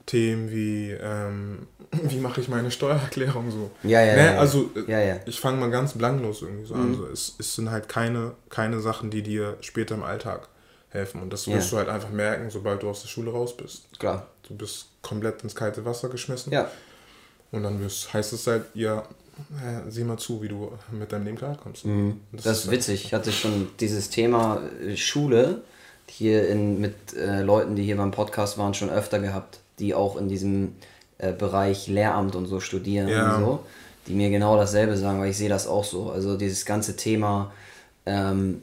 Themen 0.05 0.49
wie, 0.49 0.91
ähm, 0.91 1.67
wie 1.91 2.19
mache 2.19 2.41
ich 2.41 2.47
meine 2.47 2.71
Steuererklärung 2.71 3.51
so. 3.51 3.71
Ja, 3.83 4.01
ja, 4.01 4.15
ne? 4.15 4.25
ja, 4.25 4.37
Also 4.39 4.71
äh, 4.75 4.91
ja, 4.91 4.99
ja. 4.99 5.19
ich 5.25 5.39
fange 5.39 5.57
mal 5.59 5.69
ganz 5.69 5.93
blanklos 5.93 6.41
irgendwie 6.41 6.65
so 6.65 6.73
an. 6.73 6.91
Mhm. 6.91 6.95
So, 6.95 7.05
es, 7.07 7.35
es 7.37 7.55
sind 7.55 7.69
halt 7.69 7.87
keine, 7.89 8.33
keine 8.49 8.79
Sachen, 8.79 9.11
die 9.11 9.21
dir 9.21 9.57
später 9.61 9.95
im 9.95 10.03
Alltag 10.03 10.47
helfen. 10.97 11.21
Und 11.21 11.31
das 11.31 11.47
wirst 11.47 11.71
du 11.71 11.77
halt 11.77 11.89
einfach 11.89 12.09
merken, 12.09 12.49
sobald 12.49 12.83
du 12.83 12.89
aus 12.89 13.01
der 13.01 13.09
Schule 13.09 13.31
raus 13.31 13.55
bist. 13.55 13.87
Klar. 13.99 14.27
Du 14.47 14.55
bist 14.55 14.87
komplett 15.01 15.43
ins 15.43 15.55
kalte 15.55 15.85
Wasser 15.85 16.09
geschmissen. 16.09 16.51
Ja. 16.51 16.69
Und 17.51 17.63
dann 17.63 17.79
wirst, 17.81 18.13
heißt 18.13 18.33
es 18.33 18.45
halt, 18.47 18.65
ja, 18.73 19.03
sieh 19.87 20.03
mal 20.03 20.17
zu, 20.17 20.41
wie 20.41 20.47
du 20.47 20.71
mit 20.91 21.11
deinem 21.11 21.25
Leben 21.25 21.37
klarkommst. 21.37 21.85
Mhm. 21.85 22.21
Das, 22.31 22.43
das, 22.43 22.57
ist 22.57 22.63
halt 22.65 22.77
witzig. 22.77 23.05
Ich 23.05 23.13
hatte 23.13 23.31
schon 23.31 23.69
dieses 23.79 24.09
Thema 24.09 24.61
äh, 24.83 24.97
Schule 24.97 25.61
hier 26.09 26.47
in, 26.47 26.79
mit 26.79 27.13
äh, 27.15 27.41
Leuten, 27.41 27.75
die 27.75 27.83
hier 27.83 27.97
beim 27.97 28.11
Podcast 28.11 28.57
waren, 28.57 28.73
schon 28.73 28.89
öfter 28.89 29.19
gehabt, 29.19 29.59
die 29.79 29.93
auch 29.93 30.17
in 30.17 30.29
diesem 30.29 30.75
äh, 31.17 31.33
Bereich 31.33 31.87
Lehramt 31.87 32.35
und 32.35 32.47
so 32.47 32.59
studieren 32.59 33.09
ja. 33.09 33.35
und 33.35 33.43
so. 33.43 33.59
die 34.07 34.13
mir 34.13 34.29
genau 34.29 34.57
dasselbe 34.57 34.97
sagen, 34.97 35.19
weil 35.19 35.31
ich 35.31 35.37
sehe 35.37 35.49
das 35.49 35.67
auch 35.67 35.83
so. 35.83 36.11
Also 36.11 36.37
dieses 36.37 36.65
ganze 36.65 36.95
Thema, 36.95 37.51
ähm, 38.05 38.61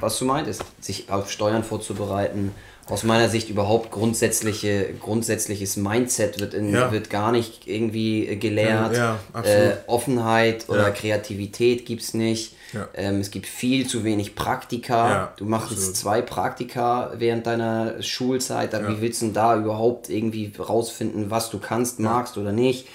was 0.00 0.18
du 0.18 0.24
meintest, 0.24 0.64
sich 0.80 1.10
auf 1.10 1.30
Steuern 1.30 1.64
vorzubereiten, 1.64 2.54
aus 2.88 3.02
meiner 3.02 3.28
Sicht 3.28 3.48
überhaupt 3.48 3.90
grundsätzliche, 3.90 4.92
grundsätzliches 5.00 5.76
Mindset 5.76 6.40
wird, 6.40 6.52
in, 6.52 6.72
ja. 6.72 6.92
wird 6.92 7.08
gar 7.08 7.32
nicht 7.32 7.66
irgendwie 7.66 8.36
gelehrt. 8.38 8.96
Ja, 8.96 9.18
ja, 9.34 9.42
äh, 9.42 9.76
Offenheit 9.86 10.68
oder 10.68 10.90
Kreativität 10.90 11.86
gibt 11.86 12.02
es 12.02 12.14
nicht. 12.14 12.54
Ähm, 12.94 13.20
es 13.20 13.30
gibt 13.30 13.46
viel 13.46 13.86
zu 13.86 14.04
wenig 14.04 14.34
Praktika. 14.34 15.32
du 15.36 15.44
machst 15.44 15.70
absolut. 15.70 15.86
jetzt 15.86 15.96
zwei 15.96 16.22
Praktika 16.22 17.12
während 17.16 17.46
deiner 17.46 18.02
Schulzeit. 18.02 18.72
Wie 18.72 19.00
willst 19.00 19.22
du 19.22 19.28
da 19.28 19.56
überhaupt 19.56 20.10
irgendwie 20.10 20.52
rausfinden, 20.58 21.30
was 21.30 21.50
du 21.50 21.58
kannst, 21.58 22.00
magst 22.00 22.36
oder 22.36 22.52
nicht? 22.52 22.88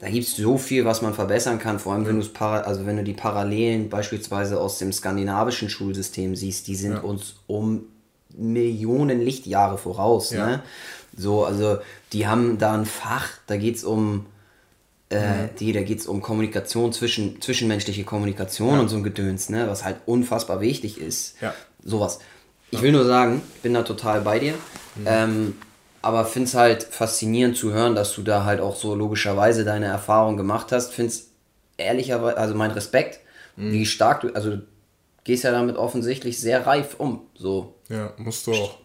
Da 0.00 0.08
gibt 0.08 0.26
es 0.26 0.36
so 0.36 0.58
viel, 0.58 0.84
was 0.84 1.02
man 1.02 1.14
verbessern 1.14 1.58
kann. 1.58 1.78
Vor 1.78 1.94
allem, 1.94 2.06
wenn, 2.06 2.22
also 2.40 2.86
wenn 2.86 2.96
du 2.96 3.04
die 3.04 3.14
Parallelen 3.14 3.88
beispielsweise 3.88 4.60
aus 4.60 4.78
dem 4.78 4.92
skandinavischen 4.92 5.68
Schulsystem 5.68 6.36
siehst, 6.36 6.68
die 6.68 6.76
sind 6.76 7.02
uns 7.02 7.36
um 7.46 7.86
Millionen 8.36 9.20
Lichtjahre 9.20 9.78
voraus. 9.78 10.30
Ja. 10.30 10.46
Ne? 10.46 10.62
So, 11.16 11.44
also 11.44 11.78
die 12.12 12.26
haben 12.26 12.58
da 12.58 12.74
ein 12.74 12.86
Fach, 12.86 13.28
da 13.46 13.56
geht 13.56 13.76
es 13.76 13.84
um 13.84 14.26
äh, 15.12 15.48
die, 15.60 15.72
da 15.72 15.82
geht 15.82 16.00
es 16.00 16.06
um 16.06 16.22
Kommunikation, 16.22 16.92
zwischen, 16.92 17.40
zwischenmenschliche 17.40 18.04
Kommunikation 18.04 18.74
ja. 18.74 18.80
und 18.80 18.88
so 18.88 18.96
ein 18.96 19.02
Gedöns, 19.02 19.50
ne? 19.50 19.68
was 19.68 19.84
halt 19.84 19.98
unfassbar 20.06 20.60
wichtig 20.60 20.98
ist. 20.98 21.40
Ja. 21.40 21.54
Sowas. 21.84 22.20
Ich 22.70 22.80
will 22.80 22.92
nur 22.92 23.04
sagen, 23.04 23.42
ich 23.56 23.60
bin 23.60 23.74
da 23.74 23.82
total 23.82 24.22
bei 24.22 24.38
dir. 24.38 24.54
Mhm. 24.96 25.06
Ähm, 25.06 25.54
aber 26.00 26.24
finde 26.24 26.48
es 26.48 26.54
halt 26.54 26.82
faszinierend 26.82 27.56
zu 27.56 27.72
hören, 27.72 27.94
dass 27.94 28.14
du 28.14 28.22
da 28.22 28.44
halt 28.44 28.60
auch 28.60 28.74
so 28.74 28.94
logischerweise 28.94 29.64
deine 29.64 29.86
Erfahrung 29.86 30.36
gemacht 30.36 30.72
hast. 30.72 30.92
Finde 30.92 31.12
es 31.12 31.28
ehrlicherweise, 31.76 32.38
also 32.38 32.54
mein 32.54 32.70
Respekt, 32.70 33.20
mhm. 33.56 33.72
wie 33.72 33.86
stark 33.86 34.22
du, 34.22 34.34
also 34.34 34.58
gehst 35.24 35.44
ja 35.44 35.52
damit 35.52 35.76
offensichtlich 35.76 36.40
sehr 36.40 36.66
reif 36.66 36.96
um. 36.98 37.20
So. 37.34 37.74
Ja, 37.92 38.12
musst 38.16 38.46
du 38.46 38.54
auch. 38.54 38.78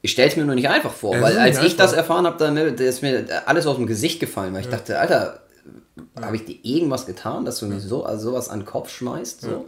Ich 0.00 0.12
stelle 0.12 0.28
es 0.28 0.36
mir 0.36 0.44
nur 0.44 0.54
nicht 0.54 0.68
einfach 0.68 0.92
vor, 0.92 1.14
ja, 1.14 1.22
weil 1.22 1.38
als 1.38 1.58
ich 1.58 1.64
einfach. 1.64 1.76
das 1.76 1.92
erfahren 1.92 2.26
habe, 2.26 2.38
dann 2.38 2.56
ist 2.56 3.02
mir 3.02 3.42
alles 3.46 3.66
aus 3.66 3.76
dem 3.76 3.86
Gesicht 3.86 4.20
gefallen, 4.20 4.54
weil 4.54 4.62
ich 4.62 4.68
dachte, 4.68 4.98
Alter, 4.98 5.42
ja. 6.16 6.22
habe 6.22 6.36
ich 6.36 6.44
dir 6.44 6.58
irgendwas 6.62 7.06
getan, 7.06 7.44
dass 7.44 7.60
du 7.60 7.66
mir 7.66 7.78
so, 7.78 8.04
also 8.04 8.30
sowas 8.30 8.48
an 8.48 8.60
den 8.60 8.66
Kopf 8.66 8.90
schmeißt? 8.90 9.42
So? 9.42 9.66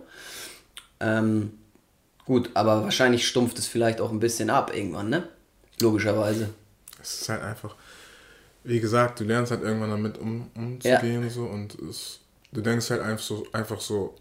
Ähm, 0.98 1.52
gut, 2.24 2.50
aber 2.54 2.82
wahrscheinlich 2.82 3.28
stumpft 3.28 3.58
es 3.58 3.66
vielleicht 3.68 4.00
auch 4.00 4.10
ein 4.10 4.18
bisschen 4.18 4.50
ab 4.50 4.74
irgendwann, 4.74 5.10
ne? 5.10 5.28
Logischerweise. 5.80 6.48
Es 7.00 7.20
ist 7.20 7.28
halt 7.28 7.42
einfach, 7.42 7.76
wie 8.64 8.80
gesagt, 8.80 9.20
du 9.20 9.24
lernst 9.24 9.52
halt 9.52 9.62
irgendwann 9.62 9.90
damit 9.90 10.18
um, 10.18 10.50
umzugehen 10.56 11.22
ja. 11.22 11.30
so 11.30 11.44
und 11.44 11.78
es, 11.80 12.20
du 12.50 12.62
denkst 12.62 12.90
halt 12.90 13.02
einfach 13.02 13.24
so, 13.24 13.46
einfach 13.52 13.80
so, 13.80 14.14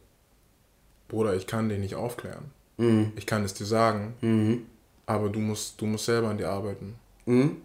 Bruder, 1.07 1.33
ich 1.33 1.47
kann 1.47 1.69
den 1.69 1.79
nicht 1.81 1.95
aufklären. 1.95 2.51
Mhm. 2.83 3.11
Ich 3.15 3.25
kann 3.25 3.43
es 3.43 3.53
dir 3.53 3.65
sagen, 3.65 4.13
mhm. 4.21 4.65
aber 5.05 5.29
du 5.29 5.39
musst, 5.39 5.79
du 5.79 5.85
musst 5.85 6.05
selber 6.05 6.29
an 6.29 6.37
dir 6.37 6.49
arbeiten. 6.49 6.95
Mhm. 7.25 7.57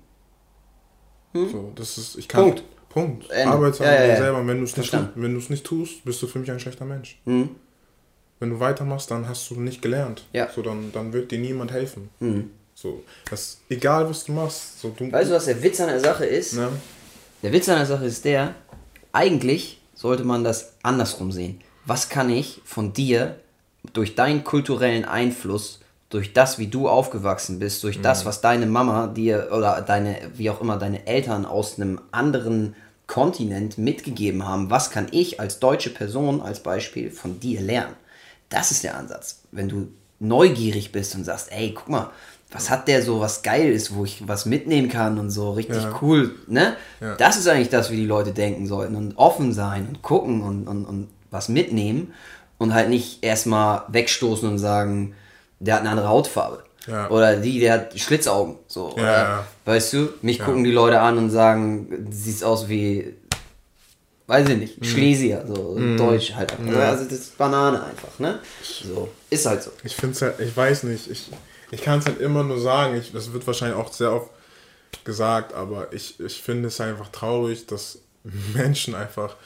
mhm. 1.33 1.49
So, 1.51 1.73
das 1.75 1.99
ist, 1.99 2.17
ich 2.17 2.29
kann. 2.29 2.43
Punkt. 2.43 2.65
Punkt. 2.89 3.33
Arbeite 3.33 3.85
ja, 3.85 3.91
an 3.91 3.97
dir 3.97 4.09
ja, 4.09 4.17
selber. 4.17 4.47
Wenn 4.47 4.59
du 4.59 4.65
es 4.65 4.77
nicht, 4.77 5.17
nicht, 5.17 5.51
nicht 5.51 5.65
tust, 5.65 6.05
bist 6.05 6.23
du 6.23 6.27
für 6.27 6.39
mich 6.39 6.51
ein 6.51 6.59
schlechter 6.59 6.87
Mensch. 6.87 7.21
Mhm. 7.27 7.51
Wenn 8.41 8.51
du 8.51 8.61
weitermachst, 8.61 9.11
dann 9.11 9.29
hast 9.29 9.51
du 9.51 9.61
nicht 9.61 9.83
gelernt. 9.83 10.25
Ja. 10.33 10.49
So, 10.55 10.63
dann, 10.63 10.91
dann 10.93 11.13
wird 11.13 11.31
dir 11.31 11.39
niemand 11.39 11.71
helfen. 11.71 12.09
Mhm. 12.21 12.51
So, 12.75 13.03
das, 13.29 13.61
egal 13.69 14.09
was 14.09 14.25
du 14.25 14.33
machst. 14.33 14.81
So, 14.81 14.95
du, 14.97 15.13
weißt 15.13 15.31
du, 15.31 15.35
was 15.35 15.45
der 15.45 15.63
Witz 15.63 15.81
an 15.81 15.89
der 15.89 16.01
Sache 16.01 16.25
ist? 16.25 16.55
Ne? 16.55 16.71
Der 17.43 17.53
Witz 17.53 17.69
an 17.69 17.77
der 17.77 17.87
Sache 17.87 18.07
ist 18.07 18.25
der, 18.25 18.55
eigentlich 19.13 19.83
sollte 19.95 20.25
man 20.25 20.45
das 20.45 20.75
andersrum 20.83 21.33
sehen 21.33 21.61
was 21.89 22.11
kann 22.11 22.29
ich 22.29 22.61
von 22.65 22.93
dir 22.93 23.41
durch 23.93 24.15
deinen 24.15 24.45
kulturellen 24.45 25.05
Einfluss, 25.05 25.81
durch 26.11 26.33
das, 26.33 26.59
wie 26.59 26.69
du 26.69 26.89
aufgewachsen 26.89 27.59
bist, 27.59 27.83
durch 27.85 27.99
mhm. 27.99 28.03
das, 28.03 28.25
was 28.25 28.41
deine 28.41 28.67
Mama 28.67 29.07
dir 29.09 29.51
oder 29.53 29.83
deine, 29.83 30.17
wie 30.35 30.51
auch 30.51 30.61
immer, 30.61 30.77
deine 30.77 31.07
Eltern 31.07 31.45
aus 31.45 31.79
einem 31.79 32.01
anderen 32.11 32.75
Kontinent 33.07 33.79
mitgegeben 33.79 34.47
haben, 34.47 34.71
was 34.71 34.91
kann 34.91 35.09
ich 35.11 35.41
als 35.41 35.61
deutsche 35.61 35.91
Person 35.91 36.41
als 36.41 36.63
Beispiel 36.63 37.11
von 37.11 37.41
dir 37.41 37.61
lernen? 37.61 37.95
Das 38.49 38.71
ist 38.71 38.85
der 38.85 38.97
Ansatz. 38.97 39.41
Wenn 39.51 39.69
du 39.69 39.89
neugierig 40.21 40.93
bist 40.93 41.15
und 41.15 41.25
sagst, 41.25 41.51
ey, 41.53 41.73
guck 41.75 41.89
mal, 41.89 42.11
was 42.51 42.71
hat 42.71 42.89
der 42.89 43.03
so, 43.03 43.21
was 43.21 43.43
geil 43.43 43.71
ist, 43.71 43.95
wo 43.95 44.05
ich 44.05 44.27
was 44.27 44.47
mitnehmen 44.47 44.89
kann 44.89 45.19
und 45.19 45.31
so, 45.31 45.53
richtig 45.53 45.83
ja. 45.83 45.99
cool, 46.01 46.35
ne? 46.47 46.77
Ja. 47.01 47.15
Das 47.17 47.37
ist 47.37 47.47
eigentlich 47.47 47.69
das, 47.69 47.91
wie 47.91 47.97
die 47.97 48.07
Leute 48.07 48.33
denken 48.33 48.67
sollten 48.67 48.97
und 48.97 49.17
offen 49.19 49.53
sein 49.53 49.87
und 49.87 50.03
gucken 50.03 50.43
und, 50.43 50.67
und, 50.67 50.87
und 50.87 51.09
was 51.31 51.49
mitnehmen 51.51 52.15
und 52.59 52.75
halt 52.75 52.91
nicht 52.91 53.25
erstmal 53.25 53.83
wegstoßen 53.89 54.49
und 54.49 54.59
sagen, 54.59 55.15
der 55.61 55.75
hat 55.75 55.81
eine 55.81 55.91
andere 55.91 56.09
Hautfarbe. 56.09 56.65
Ja. 56.87 57.09
Oder 57.11 57.37
die, 57.37 57.61
der 57.61 57.75
hat 57.75 57.99
Schlitzaugen. 57.99 58.57
So. 58.67 58.93
Oder, 58.93 59.03
ja. 59.03 59.47
Weißt 59.65 59.93
du, 59.93 60.09
mich 60.23 60.39
gucken 60.39 60.65
die 60.65 60.73
Leute 60.73 61.01
an 61.01 61.19
und 61.19 61.31
sagen, 61.31 62.09
siehst 62.11 62.43
aus 62.43 62.69
wie, 62.69 63.15
weiß 64.27 64.49
ich 64.49 64.57
nicht, 64.57 64.81
mhm. 64.81 64.85
Schlesier, 64.85 65.45
so 65.47 65.77
mhm. 65.77 65.97
Deutsch 65.97 66.35
halt. 66.35 66.53
Also 66.75 67.05
das 67.05 67.13
ist 67.13 67.39
Banane 67.39 67.83
einfach, 67.83 68.19
ne? 68.19 68.39
So, 68.63 69.09
ist 69.29 69.47
halt 69.47 69.63
so. 69.63 69.71
Ich 69.85 69.97
finde 69.97 70.15
es 70.15 70.23
halt, 70.23 70.41
ich 70.41 70.57
weiß 70.57 70.85
nicht, 70.85 71.11
ich, 71.11 71.31
ich 71.71 71.83
kann 71.83 71.99
es 71.99 72.07
halt 72.07 72.21
immer 72.21 72.43
nur 72.43 72.61
sagen, 72.61 72.97
ich, 72.97 73.13
das 73.13 73.33
wird 73.33 73.47
wahrscheinlich 73.47 73.79
auch 73.79 73.93
sehr 73.93 74.13
oft 74.13 74.31
gesagt, 75.05 75.53
aber 75.55 75.93
ich, 75.93 76.19
ich 76.21 76.43
finde 76.43 76.69
es 76.69 76.81
einfach 76.81 77.09
traurig, 77.09 77.67
dass 77.67 77.99
Menschen 78.55 78.95
einfach 78.95 79.37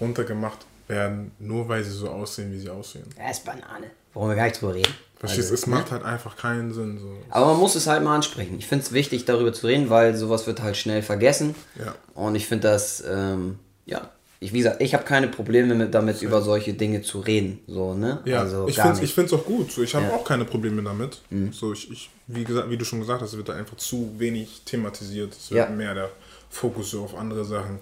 runtergemacht 0.00 0.58
werden, 0.90 1.32
nur 1.38 1.68
weil 1.68 1.82
sie 1.82 1.90
so 1.90 2.08
aussehen, 2.08 2.52
wie 2.52 2.58
sie 2.58 2.68
aussehen. 2.68 3.04
Ja, 3.16 3.30
ist 3.30 3.44
Banane. 3.44 3.90
Warum 4.12 4.28
wir 4.28 4.36
gar 4.36 4.44
nicht 4.44 4.60
drüber 4.60 4.74
reden. 4.74 4.92
Verstehst 5.18 5.50
also, 5.50 5.54
es 5.54 5.66
ne? 5.66 5.74
macht 5.74 5.90
halt 5.90 6.02
einfach 6.02 6.36
keinen 6.36 6.72
Sinn. 6.72 6.98
So. 6.98 7.16
Aber 7.30 7.46
man 7.46 7.58
muss 7.58 7.74
es 7.74 7.86
halt 7.86 8.02
mal 8.02 8.14
ansprechen. 8.14 8.56
Ich 8.58 8.66
finde 8.66 8.84
es 8.84 8.92
wichtig, 8.92 9.24
darüber 9.24 9.52
zu 9.52 9.66
reden, 9.66 9.90
weil 9.90 10.16
sowas 10.16 10.46
wird 10.46 10.62
halt 10.62 10.76
schnell 10.76 11.02
vergessen. 11.02 11.54
Ja. 11.78 11.94
Und 12.14 12.34
ich 12.34 12.46
finde 12.46 12.68
das, 12.68 13.04
ähm, 13.06 13.58
ja, 13.86 14.10
ich, 14.42 14.54
wie 14.54 14.58
gesagt, 14.58 14.80
ich 14.80 14.94
habe 14.94 15.04
keine 15.04 15.28
Probleme 15.28 15.74
mit, 15.74 15.94
damit, 15.94 16.22
über 16.22 16.40
solche 16.40 16.72
Dinge 16.72 17.02
zu 17.02 17.20
reden. 17.20 17.60
So, 17.66 17.92
ne? 17.92 18.20
Ja, 18.24 18.40
also, 18.40 18.66
ich 18.66 18.80
finde 18.80 19.26
es 19.26 19.32
auch 19.34 19.44
gut. 19.44 19.70
So, 19.70 19.82
ich 19.82 19.94
habe 19.94 20.06
ja. 20.06 20.12
auch 20.12 20.24
keine 20.24 20.46
Probleme 20.46 20.82
damit. 20.82 21.20
Mhm. 21.28 21.52
So, 21.52 21.74
ich, 21.74 21.90
ich, 21.90 22.10
wie, 22.26 22.44
gesagt, 22.44 22.70
wie 22.70 22.78
du 22.78 22.86
schon 22.86 23.00
gesagt 23.00 23.20
hast, 23.20 23.36
wird 23.36 23.50
da 23.50 23.54
einfach 23.54 23.76
zu 23.76 24.14
wenig 24.16 24.62
thematisiert. 24.64 25.34
Es 25.34 25.50
wird 25.50 25.68
ja. 25.68 25.74
mehr 25.74 25.94
der 25.94 26.10
Fokus 26.48 26.92
so 26.92 27.04
auf 27.04 27.14
andere 27.14 27.44
Sachen 27.44 27.80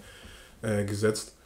äh, 0.63 0.85
gesetzt. 0.85 1.37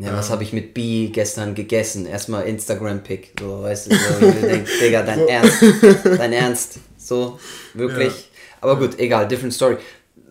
Ja, 0.00 0.16
was 0.16 0.30
habe 0.30 0.42
ich 0.42 0.52
mit 0.52 0.72
B 0.72 1.08
gestern 1.08 1.54
gegessen? 1.54 2.06
Erstmal 2.06 2.44
Instagram-Pick, 2.44 3.32
so, 3.38 3.62
weißt 3.62 3.90
du, 3.90 3.94
so, 3.94 4.26
ich 4.26 4.40
denk, 4.40 4.66
Digga, 4.80 5.02
dein 5.02 5.28
Ernst, 5.28 5.62
dein 6.04 6.32
Ernst, 6.32 6.78
so, 6.96 7.38
wirklich. 7.74 8.12
Ja. 8.12 8.24
Aber 8.62 8.78
gut, 8.78 8.98
egal, 8.98 9.28
different 9.28 9.52
story. 9.52 9.76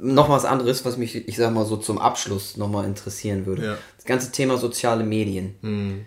Noch 0.01 0.29
was 0.29 0.45
anderes, 0.45 0.85
was 0.85 0.97
mich, 0.97 1.27
ich 1.27 1.35
sag 1.35 1.53
mal 1.53 1.65
so 1.65 1.77
zum 1.77 1.97
Abschluss 1.97 2.57
nochmal 2.57 2.85
interessieren 2.85 3.45
würde. 3.45 3.65
Ja. 3.65 3.77
Das 3.97 4.05
ganze 4.05 4.31
Thema 4.31 4.57
soziale 4.57 5.03
Medien. 5.03 5.55
Mhm. 5.61 6.05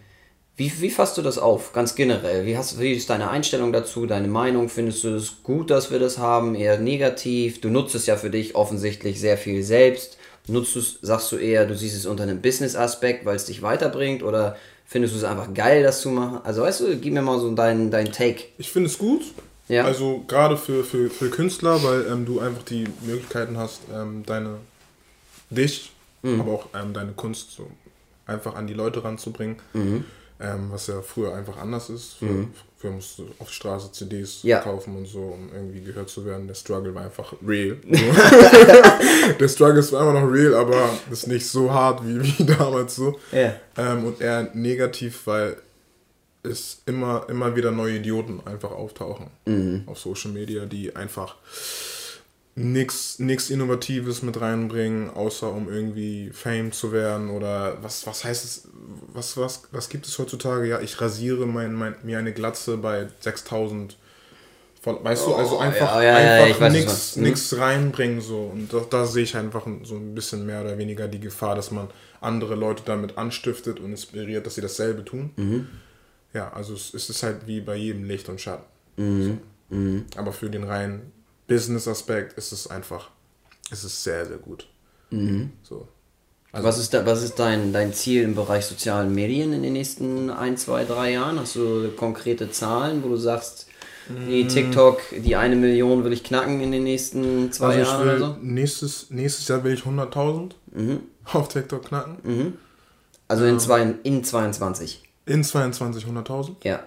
Wie, 0.56 0.70
wie 0.80 0.90
fasst 0.90 1.16
du 1.16 1.22
das 1.22 1.38
auf, 1.38 1.72
ganz 1.72 1.94
generell? 1.94 2.44
Wie, 2.44 2.56
hast, 2.56 2.78
wie 2.78 2.92
ist 2.92 3.08
deine 3.10 3.30
Einstellung 3.30 3.72
dazu, 3.72 4.06
deine 4.06 4.28
Meinung? 4.28 4.68
Findest 4.68 5.04
du 5.04 5.14
es 5.14 5.42
gut, 5.42 5.70
dass 5.70 5.90
wir 5.90 5.98
das 5.98 6.18
haben, 6.18 6.54
eher 6.54 6.78
negativ? 6.78 7.60
Du 7.60 7.70
nutzt 7.70 7.94
es 7.94 8.06
ja 8.06 8.16
für 8.16 8.30
dich 8.30 8.54
offensichtlich 8.54 9.18
sehr 9.18 9.38
viel 9.38 9.62
selbst. 9.62 10.18
Nutzt 10.48 10.74
du 10.74 10.80
es, 10.80 10.98
sagst 11.02 11.30
du 11.32 11.36
eher, 11.36 11.66
du 11.66 11.76
siehst 11.76 11.96
es 11.96 12.06
unter 12.06 12.24
einem 12.24 12.42
Business-Aspekt, 12.42 13.24
weil 13.24 13.36
es 13.36 13.44
dich 13.44 13.62
weiterbringt 13.62 14.22
oder 14.22 14.56
findest 14.86 15.14
du 15.14 15.18
es 15.18 15.24
einfach 15.24 15.54
geil, 15.54 15.82
das 15.82 16.00
zu 16.00 16.10
machen? 16.10 16.40
Also 16.44 16.62
weißt 16.62 16.80
du, 16.80 16.96
gib 16.96 17.12
mir 17.12 17.22
mal 17.22 17.38
so 17.38 17.54
deinen 17.54 17.90
dein 17.90 18.10
Take. 18.12 18.44
Ich 18.58 18.70
finde 18.70 18.88
es 18.88 18.98
gut. 18.98 19.22
Ja. 19.68 19.84
Also 19.84 20.24
gerade 20.26 20.56
für, 20.56 20.84
für, 20.84 21.08
für 21.08 21.30
Künstler, 21.30 21.82
weil 21.82 22.06
ähm, 22.10 22.26
du 22.26 22.40
einfach 22.40 22.62
die 22.64 22.86
Möglichkeiten 23.02 23.56
hast, 23.56 23.82
ähm, 23.94 24.24
deine 24.26 24.56
dich, 25.50 25.92
mhm. 26.22 26.40
aber 26.40 26.52
auch 26.52 26.66
ähm, 26.74 26.92
deine 26.92 27.12
Kunst 27.12 27.52
so 27.52 27.68
einfach 28.26 28.56
an 28.56 28.66
die 28.66 28.74
Leute 28.74 29.04
ranzubringen. 29.04 29.56
Mhm 29.72 30.04
ähm, 30.42 30.70
was 30.70 30.88
ja 30.88 31.00
früher 31.00 31.34
einfach 31.34 31.56
anders 31.56 31.88
ist. 31.88 32.14
Früher, 32.18 32.30
mhm. 32.30 32.54
früher 32.76 32.90
musst 32.90 33.18
du 33.18 33.28
auf 33.38 33.48
die 33.48 33.54
Straße 33.54 33.92
CDs 33.92 34.40
ja. 34.42 34.58
kaufen 34.58 34.96
und 34.96 35.06
so, 35.06 35.20
um 35.20 35.50
irgendwie 35.54 35.82
gehört 35.82 36.08
zu 36.08 36.26
werden. 36.26 36.48
Der 36.48 36.54
Struggle 36.54 36.94
war 36.94 37.04
einfach 37.04 37.32
real. 37.46 37.76
der 39.40 39.48
Struggle 39.48 39.78
ist 39.78 39.92
immer 39.92 40.12
noch 40.12 40.30
real, 40.30 40.54
aber 40.54 40.90
ist 41.10 41.28
nicht 41.28 41.46
so 41.48 41.72
hart 41.72 42.04
wie, 42.04 42.20
wie 42.22 42.44
damals 42.58 42.96
so. 42.96 43.18
Yeah. 43.32 43.54
Ähm, 43.76 44.04
und 44.04 44.20
eher 44.20 44.50
negativ, 44.54 45.26
weil 45.26 45.56
es 46.42 46.82
immer, 46.86 47.26
immer 47.28 47.54
wieder 47.54 47.70
neue 47.70 47.96
Idioten 47.98 48.40
einfach 48.44 48.72
auftauchen 48.72 49.28
mhm. 49.46 49.84
auf 49.86 50.00
Social 50.00 50.32
Media, 50.32 50.66
die 50.66 50.94
einfach 50.96 51.36
nichts 52.54 53.50
Innovatives 53.50 54.22
mit 54.22 54.40
reinbringen, 54.40 55.10
außer 55.10 55.50
um 55.50 55.70
irgendwie 55.70 56.30
Fame 56.32 56.72
zu 56.72 56.92
werden 56.92 57.30
oder 57.30 57.78
was, 57.82 58.06
was 58.06 58.24
heißt 58.24 58.44
es, 58.44 58.68
was, 59.12 59.36
was, 59.38 59.62
was 59.72 59.88
gibt 59.88 60.06
es 60.06 60.18
heutzutage? 60.18 60.68
Ja, 60.68 60.80
ich 60.80 61.00
rasiere 61.00 61.46
mein, 61.46 61.72
mein, 61.74 61.94
mir 62.02 62.18
eine 62.18 62.32
Glatze 62.32 62.76
bei 62.76 63.08
6000 63.20 63.96
Weißt 64.84 65.28
du, 65.28 65.34
also 65.36 65.58
oh, 65.58 65.60
einfach, 65.60 65.94
ja, 66.02 66.20
ja, 66.20 66.44
einfach 66.44 66.68
nichts 66.68 67.16
weiß, 67.16 67.56
reinbringen 67.60 68.20
so. 68.20 68.50
Und 68.52 68.72
da, 68.72 68.80
da, 68.90 69.06
sehe 69.06 69.22
ich 69.22 69.36
einfach 69.36 69.64
so 69.84 69.94
ein 69.94 70.12
bisschen 70.12 70.44
mehr 70.44 70.60
oder 70.60 70.76
weniger 70.76 71.06
die 71.06 71.20
Gefahr, 71.20 71.54
dass 71.54 71.70
man 71.70 71.88
andere 72.20 72.56
Leute 72.56 72.82
damit 72.84 73.16
anstiftet 73.16 73.78
und 73.78 73.90
inspiriert, 73.90 74.44
dass 74.44 74.56
sie 74.56 74.60
dasselbe 74.60 75.04
tun. 75.04 75.30
Mhm. 75.36 75.68
Ja, 76.34 76.52
also 76.52 76.74
es, 76.74 76.94
es, 76.94 77.08
ist 77.10 77.22
halt 77.22 77.46
wie 77.46 77.60
bei 77.60 77.76
jedem 77.76 78.02
Licht 78.06 78.28
und 78.28 78.40
Schatten. 78.40 78.64
Mhm. 78.96 79.38
So. 79.70 79.76
Mhm. 79.76 80.04
Aber 80.16 80.32
für 80.32 80.50
den 80.50 80.64
reinen 80.64 81.12
Business-Aspekt 81.46 82.38
ist 82.38 82.52
es 82.52 82.66
einfach, 82.66 83.10
ist 83.70 83.84
es 83.84 84.02
sehr, 84.02 84.26
sehr 84.26 84.38
gut. 84.38 84.68
Mhm. 85.10 85.50
So. 85.62 85.88
Also 86.52 86.68
was 86.68 86.78
ist, 86.78 86.92
da, 86.92 87.06
was 87.06 87.22
ist 87.22 87.38
dein, 87.38 87.72
dein 87.72 87.94
Ziel 87.94 88.22
im 88.22 88.34
Bereich 88.34 88.66
sozialen 88.66 89.14
Medien 89.14 89.52
in 89.54 89.62
den 89.62 89.72
nächsten 89.72 90.28
ein, 90.28 90.56
zwei, 90.58 90.84
drei 90.84 91.12
Jahren? 91.12 91.40
Hast 91.40 91.56
du 91.56 91.90
konkrete 91.96 92.50
Zahlen, 92.50 93.02
wo 93.02 93.08
du 93.08 93.16
sagst, 93.16 93.68
die 94.08 94.44
mm. 94.44 94.48
TikTok, 94.48 95.00
die 95.16 95.36
eine 95.36 95.56
Million 95.56 96.04
will 96.04 96.12
ich 96.12 96.24
knacken 96.24 96.60
in 96.60 96.72
den 96.72 96.82
nächsten 96.82 97.52
zwei 97.52 97.78
also 97.78 97.90
Jahren 97.90 98.02
oder 98.02 98.18
so? 98.18 98.36
Nächstes, 98.42 99.10
nächstes 99.10 99.48
Jahr 99.48 99.64
will 99.64 99.72
ich 99.72 99.82
100.000 99.82 100.50
mhm. 100.72 101.00
auf 101.24 101.48
TikTok 101.48 101.86
knacken. 101.86 102.16
Mhm. 102.22 102.52
Also 103.28 103.44
in, 103.44 103.52
ähm, 103.52 103.58
zwei, 103.60 103.94
in 104.02 104.24
22. 104.24 105.02
In 105.24 105.44
22 105.44 106.04
100.000? 106.04 106.56
Ja. 106.64 106.82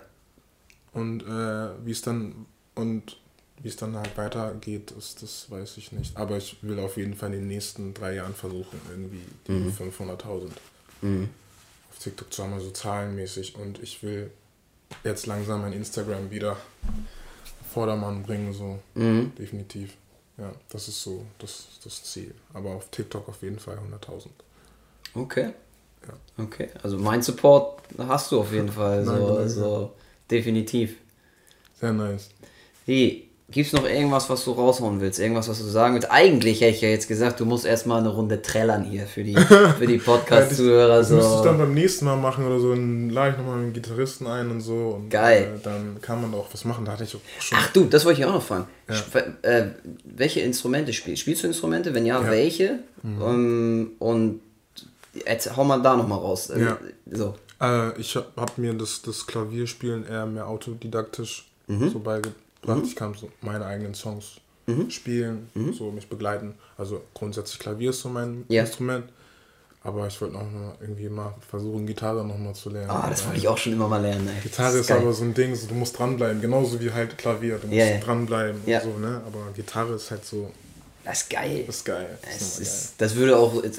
Und 0.93 1.23
äh, 1.23 1.69
wie 1.83 1.91
es 1.91 2.01
dann 2.01 2.45
und 2.75 3.17
wie 3.61 3.69
es 3.69 3.77
dann 3.77 3.95
halt 3.95 4.17
weitergeht, 4.17 4.93
das, 4.95 5.15
das 5.15 5.49
weiß 5.49 5.77
ich 5.77 5.91
nicht. 5.91 6.15
Aber 6.17 6.37
ich 6.37 6.57
will 6.61 6.79
auf 6.79 6.97
jeden 6.97 7.15
Fall 7.15 7.33
in 7.33 7.41
den 7.41 7.47
nächsten 7.47 7.93
drei 7.93 8.15
Jahren 8.15 8.33
versuchen, 8.33 8.79
irgendwie 8.89 9.21
die 9.47 9.51
mhm. 9.51 9.69
500.000 9.69 10.49
mhm. 11.01 11.29
auf 11.91 11.99
TikTok 11.99 12.31
zu 12.31 12.43
haben, 12.43 12.53
also 12.53 12.71
zahlenmäßig. 12.71 13.55
Und 13.55 13.81
ich 13.81 14.03
will 14.03 14.31
jetzt 15.03 15.25
langsam 15.25 15.61
mein 15.61 15.73
Instagram 15.73 16.29
wieder 16.31 16.57
Vordermann 17.73 18.23
bringen, 18.23 18.53
so 18.53 18.79
mhm. 18.93 19.33
definitiv. 19.37 19.93
Ja, 20.37 20.51
das 20.69 20.89
ist 20.89 21.01
so 21.01 21.25
das, 21.39 21.67
das 21.83 22.03
Ziel. 22.03 22.33
Aber 22.53 22.71
auf 22.71 22.89
TikTok 22.89 23.29
auf 23.29 23.41
jeden 23.41 23.59
Fall 23.59 23.77
100.000. 23.77 24.27
Okay. 25.13 25.53
Ja. 26.05 26.43
Okay, 26.43 26.69
also 26.83 26.97
mein 26.97 27.21
Support 27.21 27.81
hast 27.97 28.31
du 28.31 28.41
auf 28.41 28.51
jeden 28.51 28.69
Fall. 28.71 29.03
Nein, 29.03 29.17
so, 29.17 29.37
also 29.37 29.93
definitiv. 30.29 30.97
Sehr 31.79 31.93
nice. 31.93 32.29
Wie, 32.85 33.29
Gibt 33.51 33.67
es 33.67 33.73
noch 33.73 33.87
irgendwas, 33.87 34.27
was 34.27 34.43
du 34.43 34.53
raushauen 34.53 34.99
willst? 35.01 35.19
Irgendwas, 35.19 35.47
was 35.47 35.59
du 35.59 35.65
sagen 35.65 35.93
willst? 35.93 36.09
Eigentlich 36.09 36.61
hätte 36.61 36.75
ich 36.75 36.81
ja 36.81 36.89
jetzt 36.89 37.07
gesagt, 37.07 37.39
du 37.39 37.45
musst 37.45 37.63
erstmal 37.63 37.99
eine 37.99 38.09
Runde 38.09 38.41
trällern 38.41 38.83
hier 38.83 39.05
für 39.05 39.23
die, 39.23 39.35
für 39.77 39.85
die 39.85 39.99
Podcast-Zuhörer. 39.99 40.97
das 40.97 41.09
so. 41.09 41.15
müsste 41.15 41.35
ich 41.35 41.41
dann 41.41 41.59
beim 41.59 41.73
nächsten 41.75 42.05
Mal 42.05 42.15
machen 42.15 42.47
oder 42.47 42.59
so. 42.59 42.71
Dann 42.71 43.11
lade 43.11 43.31
ich 43.31 43.37
nochmal 43.37 43.59
einen 43.59 43.71
Gitarristen 43.71 44.25
ein 44.25 44.49
und 44.49 44.61
so. 44.61 44.97
Und, 44.97 45.11
Geil. 45.11 45.57
Äh, 45.57 45.63
dann 45.63 46.01
kann 46.01 46.21
man 46.21 46.33
auch 46.33 46.47
was 46.51 46.65
machen. 46.65 46.85
Da 46.85 46.93
hatte 46.93 47.03
ich 47.03 47.15
auch 47.15 47.19
schon. 47.39 47.57
Ach 47.61 47.71
du, 47.71 47.83
das 47.83 48.03
wollte 48.03 48.21
ich 48.21 48.25
auch 48.25 48.33
noch 48.33 48.43
fragen. 48.43 48.65
Ja. 48.89 49.21
Äh, 49.43 49.67
welche 50.03 50.39
Instrumente 50.39 50.91
spielst 50.91 51.21
Spielst 51.21 51.43
du 51.43 51.47
Instrumente? 51.47 51.93
Wenn 51.93 52.07
ja, 52.07 52.19
ja. 52.19 52.31
welche? 52.31 52.79
Mhm. 53.03 53.21
Um, 53.21 53.31
ähm, 53.31 53.91
und 53.99 54.41
jetzt 55.23 55.55
hau 55.55 55.63
mal 55.63 55.83
da 55.83 55.95
nochmal 55.95 56.17
raus. 56.17 56.49
Äh, 56.49 56.63
ja. 56.63 56.79
So. 57.11 57.35
Äh, 57.61 57.99
ich 58.01 58.15
habe 58.15 58.25
hab 58.37 58.57
mir 58.57 58.73
das, 58.73 59.03
das 59.03 59.27
Klavierspielen 59.27 60.07
eher 60.07 60.25
mehr 60.25 60.47
autodidaktisch 60.47 61.45
mhm. 61.67 61.91
so 61.91 61.99
beigebracht 61.99 62.33
gebracht. 62.33 62.44
Mhm. 62.65 62.83
Ich 62.83 62.95
kann 62.95 63.13
so 63.13 63.29
meine 63.41 63.65
eigenen 63.65 63.93
Songs 63.93 64.41
mhm. 64.67 64.89
spielen, 64.89 65.49
mhm. 65.53 65.73
so 65.73 65.91
mich 65.91 66.07
begleiten. 66.07 66.55
Also 66.77 67.01
grundsätzlich 67.13 67.59
Klavier 67.59 67.91
ist 67.91 68.01
so 68.01 68.09
mein 68.09 68.45
ja. 68.47 68.61
Instrument. 68.61 69.05
Aber 69.83 70.07
ich 70.07 70.19
wollte 70.19 70.33
noch 70.33 70.41
mal 70.41 70.73
irgendwie 70.81 71.09
mal 71.09 71.35
versuchen, 71.47 71.85
Gitarre 71.85 72.25
noch 72.25 72.39
mal 72.39 72.55
zu 72.55 72.71
lernen. 72.71 72.89
Ah, 72.89 73.07
das 73.07 73.23
wollte 73.23 73.37
ich 73.37 73.47
auch 73.47 73.57
schon 73.57 73.73
immer 73.73 73.87
mal 73.87 74.01
lernen. 74.01 74.27
Ey. 74.27 74.41
Gitarre 74.41 74.79
ist, 74.79 74.89
ist 74.89 74.91
aber 74.91 75.13
so 75.13 75.23
ein 75.23 75.35
Ding, 75.35 75.53
so, 75.53 75.67
du 75.67 75.75
musst 75.75 75.99
dranbleiben, 75.99 76.41
genauso 76.41 76.81
wie 76.81 76.91
halt 76.91 77.15
Klavier, 77.19 77.59
du 77.59 77.67
musst 77.67 77.77
yeah. 77.77 77.99
dranbleiben 77.99 78.61
yeah. 78.65 78.81
und 78.81 78.93
so, 78.93 78.97
ne? 78.97 79.21
Aber 79.27 79.51
Gitarre 79.55 79.93
ist 79.93 80.09
halt 80.09 80.25
so, 80.25 80.49
das 81.05 81.21
ist 81.21 81.29
geil. 81.29 81.63
Das 81.67 81.75
ist 81.75 81.85
geil. 81.85 82.07
Das, 82.23 82.35
ist 82.35 82.59
ist, 82.59 82.93
das 82.97 83.15
würde 83.15 83.37
auch, 83.37 83.63
äh, 83.63 83.69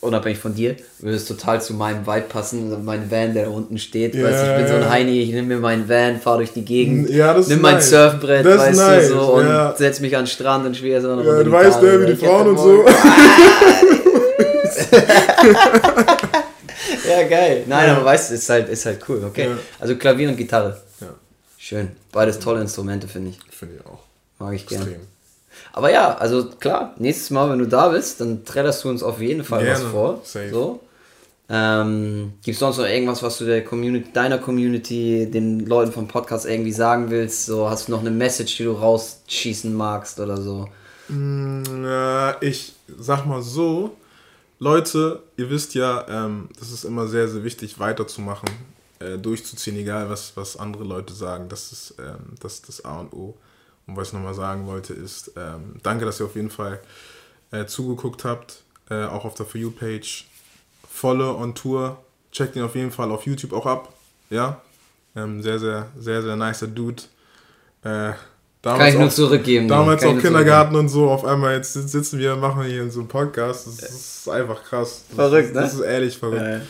unabhängig 0.00 0.38
von 0.38 0.54
dir, 0.54 0.76
würde 1.00 1.16
es 1.16 1.26
total 1.26 1.60
zu 1.60 1.74
meinem 1.74 2.06
Vibe 2.06 2.26
passen. 2.28 2.84
Mein 2.84 3.10
Van, 3.10 3.34
der 3.34 3.46
da 3.46 3.50
unten 3.50 3.76
steht. 3.76 4.14
Yeah, 4.14 4.30
weißt, 4.30 4.44
ich 4.44 4.56
bin 4.56 4.68
so 4.68 4.74
ein 4.74 4.88
Heini, 4.88 5.20
ich 5.20 5.32
nehme 5.32 5.48
mir 5.48 5.58
meinen 5.58 5.88
Van, 5.88 6.20
fahre 6.20 6.38
durch 6.38 6.52
die 6.52 6.64
Gegend, 6.64 7.10
ja, 7.10 7.36
nimm 7.36 7.60
mein 7.60 7.74
nice. 7.74 7.90
Surfbrett, 7.90 8.46
das 8.46 8.58
weißt 8.58 8.78
nice. 8.78 9.08
du, 9.08 9.14
so, 9.14 9.20
und 9.34 9.46
ja. 9.46 9.74
setz 9.76 9.98
mich 9.98 10.16
an 10.16 10.22
den 10.22 10.28
Strand 10.28 10.64
und 10.64 10.76
spiele 10.76 11.00
so 11.00 11.10
eine 11.10 11.24
ja, 11.24 11.42
Du 11.42 11.50
weißt 11.50 11.82
ja, 11.82 12.00
wie 12.00 12.06
die 12.06 12.14
Frauen 12.16 12.48
und 12.48 12.58
so. 12.58 12.86
ja, 17.08 17.22
geil. 17.28 17.64
Nein, 17.66 17.88
ja. 17.88 17.96
aber 17.96 18.04
weißt 18.04 18.30
du, 18.30 18.34
ist 18.36 18.48
halt, 18.48 18.68
ist 18.68 18.86
halt 18.86 19.00
cool, 19.08 19.24
okay? 19.24 19.48
Ja. 19.48 19.58
Also 19.80 19.96
Klavier 19.96 20.28
und 20.28 20.36
Gitarre. 20.36 20.80
Ja. 21.00 21.08
Schön. 21.58 21.90
Beides 22.12 22.38
tolle 22.38 22.60
Instrumente, 22.60 23.08
finde 23.08 23.30
ich. 23.30 23.38
Finde 23.50 23.74
ich 23.80 23.86
auch. 23.86 24.04
Mag 24.38 24.54
ich 24.54 24.68
gerne. 24.68 25.00
Aber 25.76 25.92
ja, 25.92 26.16
also 26.16 26.46
klar, 26.58 26.94
nächstes 26.98 27.28
Mal, 27.30 27.50
wenn 27.50 27.58
du 27.58 27.68
da 27.68 27.88
bist, 27.88 28.22
dann 28.22 28.46
trällerst 28.46 28.82
du 28.82 28.88
uns 28.88 29.02
auf 29.02 29.20
jeden 29.20 29.44
Fall 29.44 29.62
Gerne. 29.62 29.84
was 29.84 29.90
vor. 29.90 30.20
Safe. 30.24 30.48
So. 30.50 30.80
Ähm, 31.50 32.32
Gibt 32.42 32.54
es 32.54 32.60
sonst 32.60 32.78
noch 32.78 32.86
irgendwas, 32.86 33.22
was 33.22 33.36
du 33.36 33.44
der 33.44 33.62
Community, 33.62 34.10
deiner 34.10 34.38
Community, 34.38 35.30
den 35.30 35.66
Leuten 35.66 35.92
vom 35.92 36.08
Podcast 36.08 36.46
irgendwie 36.46 36.72
sagen 36.72 37.10
willst? 37.10 37.44
So, 37.44 37.68
hast 37.68 37.88
du 37.88 37.92
noch 37.92 38.00
eine 38.00 38.10
Message, 38.10 38.56
die 38.56 38.64
du 38.64 38.72
rausschießen 38.72 39.74
magst 39.74 40.18
oder 40.18 40.38
so? 40.38 40.66
Mm, 41.08 41.62
äh, 41.84 42.42
ich 42.42 42.72
sag 42.98 43.26
mal 43.26 43.42
so, 43.42 43.94
Leute, 44.58 45.24
ihr 45.36 45.50
wisst 45.50 45.74
ja, 45.74 46.06
ähm, 46.08 46.48
das 46.58 46.72
ist 46.72 46.84
immer 46.84 47.06
sehr, 47.06 47.28
sehr 47.28 47.44
wichtig, 47.44 47.78
weiterzumachen, 47.78 48.48
äh, 48.98 49.18
durchzuziehen, 49.18 49.76
egal 49.76 50.08
was, 50.08 50.34
was 50.36 50.56
andere 50.56 50.84
Leute 50.84 51.12
sagen. 51.12 51.50
Das 51.50 51.70
ist 51.70 51.96
ähm, 51.98 52.34
das, 52.40 52.62
das 52.62 52.82
A 52.82 53.00
und 53.00 53.12
O. 53.12 53.34
Und 53.86 53.96
was 53.96 54.08
ich 54.08 54.14
nochmal 54.14 54.34
sagen 54.34 54.66
wollte, 54.66 54.92
ist, 54.92 55.32
ähm, 55.36 55.76
danke, 55.82 56.04
dass 56.04 56.20
ihr 56.20 56.26
auf 56.26 56.34
jeden 56.34 56.50
Fall 56.50 56.80
äh, 57.52 57.66
zugeguckt 57.66 58.24
habt, 58.24 58.62
äh, 58.90 59.04
auch 59.04 59.24
auf 59.24 59.34
der 59.34 59.46
For 59.46 59.60
You-Page. 59.60 60.26
Volle 60.90 61.34
on 61.34 61.54
Tour. 61.54 61.98
Checkt 62.32 62.56
ihn 62.56 62.62
auf 62.62 62.74
jeden 62.74 62.90
Fall 62.90 63.10
auf 63.10 63.26
YouTube 63.26 63.52
auch 63.52 63.66
ab. 63.66 63.92
Ja. 64.30 64.60
Ähm, 65.14 65.42
sehr, 65.42 65.58
sehr, 65.58 65.88
sehr, 65.98 66.22
sehr 66.22 66.36
nicer 66.36 66.66
Dude. 66.66 67.02
Äh, 67.82 68.12
Kann 68.62 68.88
ich 68.88 68.98
nur 68.98 69.10
zurückgeben. 69.10 69.68
Damals 69.68 70.04
auch 70.04 70.18
Kindergarten 70.18 70.74
und 70.74 70.88
so. 70.88 71.08
Auf 71.08 71.24
einmal 71.24 71.54
jetzt 71.54 71.74
sitzen 71.74 72.18
wir, 72.18 72.34
machen 72.36 72.64
hier 72.64 72.82
in 72.82 72.90
so 72.90 73.00
einem 73.00 73.08
Podcast. 73.08 73.66
Das 73.66 73.90
ist 73.90 74.28
einfach 74.28 74.64
krass. 74.64 75.04
Das 75.08 75.16
verrückt, 75.16 75.48
ist, 75.48 75.54
ne? 75.54 75.60
Das 75.60 75.74
ist 75.74 75.80
ehrlich 75.80 76.18
verrückt. 76.18 76.42
Ja, 76.42 76.50
ja. 76.56 76.60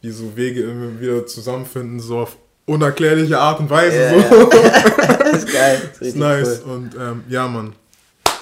Wie 0.00 0.10
so 0.10 0.36
Wege 0.36 0.62
immer 0.62 1.00
wieder 1.00 1.26
zusammenfinden, 1.26 2.00
so 2.00 2.18
auf 2.18 2.36
unerklärliche 2.66 3.38
Art 3.38 3.60
und 3.60 3.70
Weise. 3.70 3.96
Yeah, 3.96 4.28
so. 4.28 4.50
ist 5.44 5.52
geil. 5.52 5.80
Das 5.92 6.00
ist, 6.00 6.08
ist 6.08 6.16
nice. 6.16 6.62
Cool. 6.64 6.72
Und 6.72 6.94
ähm, 6.94 7.24
ja, 7.28 7.46
Mann. 7.48 7.74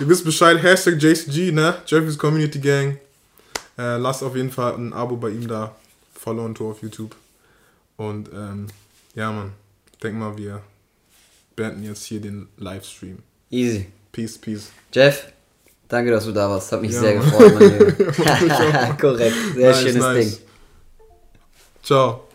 Ihr 0.00 0.08
wisst 0.08 0.24
Bescheid, 0.24 0.62
Hashtag 0.62 1.00
JCG, 1.00 1.52
ne? 1.52 1.76
Jeffrey's 1.86 2.18
Community 2.18 2.58
Gang. 2.58 2.98
Äh, 3.78 3.96
lasst 3.96 4.22
auf 4.22 4.34
jeden 4.36 4.50
Fall 4.50 4.74
ein 4.74 4.92
Abo 4.92 5.16
bei 5.16 5.30
ihm 5.30 5.46
da. 5.46 5.74
Follow 6.14 6.44
und 6.44 6.54
Tour 6.56 6.72
auf 6.72 6.82
YouTube. 6.82 7.14
Und 7.96 8.28
ähm, 8.32 8.66
ja, 9.14 9.30
Mann. 9.30 9.52
Denk 10.02 10.16
mal, 10.16 10.36
wir 10.36 10.62
beenden 11.54 11.84
jetzt 11.84 12.04
hier 12.04 12.20
den 12.20 12.48
Livestream. 12.56 13.18
Easy. 13.50 13.86
Peace, 14.10 14.38
peace. 14.38 14.70
Jeff, 14.92 15.26
danke, 15.88 16.10
dass 16.10 16.24
du 16.24 16.32
da 16.32 16.48
warst. 16.50 16.72
Hat 16.72 16.82
mich 16.82 16.92
ja, 16.92 17.00
sehr 17.00 17.14
Mann. 17.16 17.24
gefreut, 17.24 17.54
mein 17.54 17.70
Lieber. 17.78 18.96
Korrekt. 19.00 19.36
Sehr 19.54 19.70
nice, 19.70 19.80
schönes 19.80 20.02
nice. 20.02 20.36
Ding. 20.36 20.38
Ciao. 21.82 22.31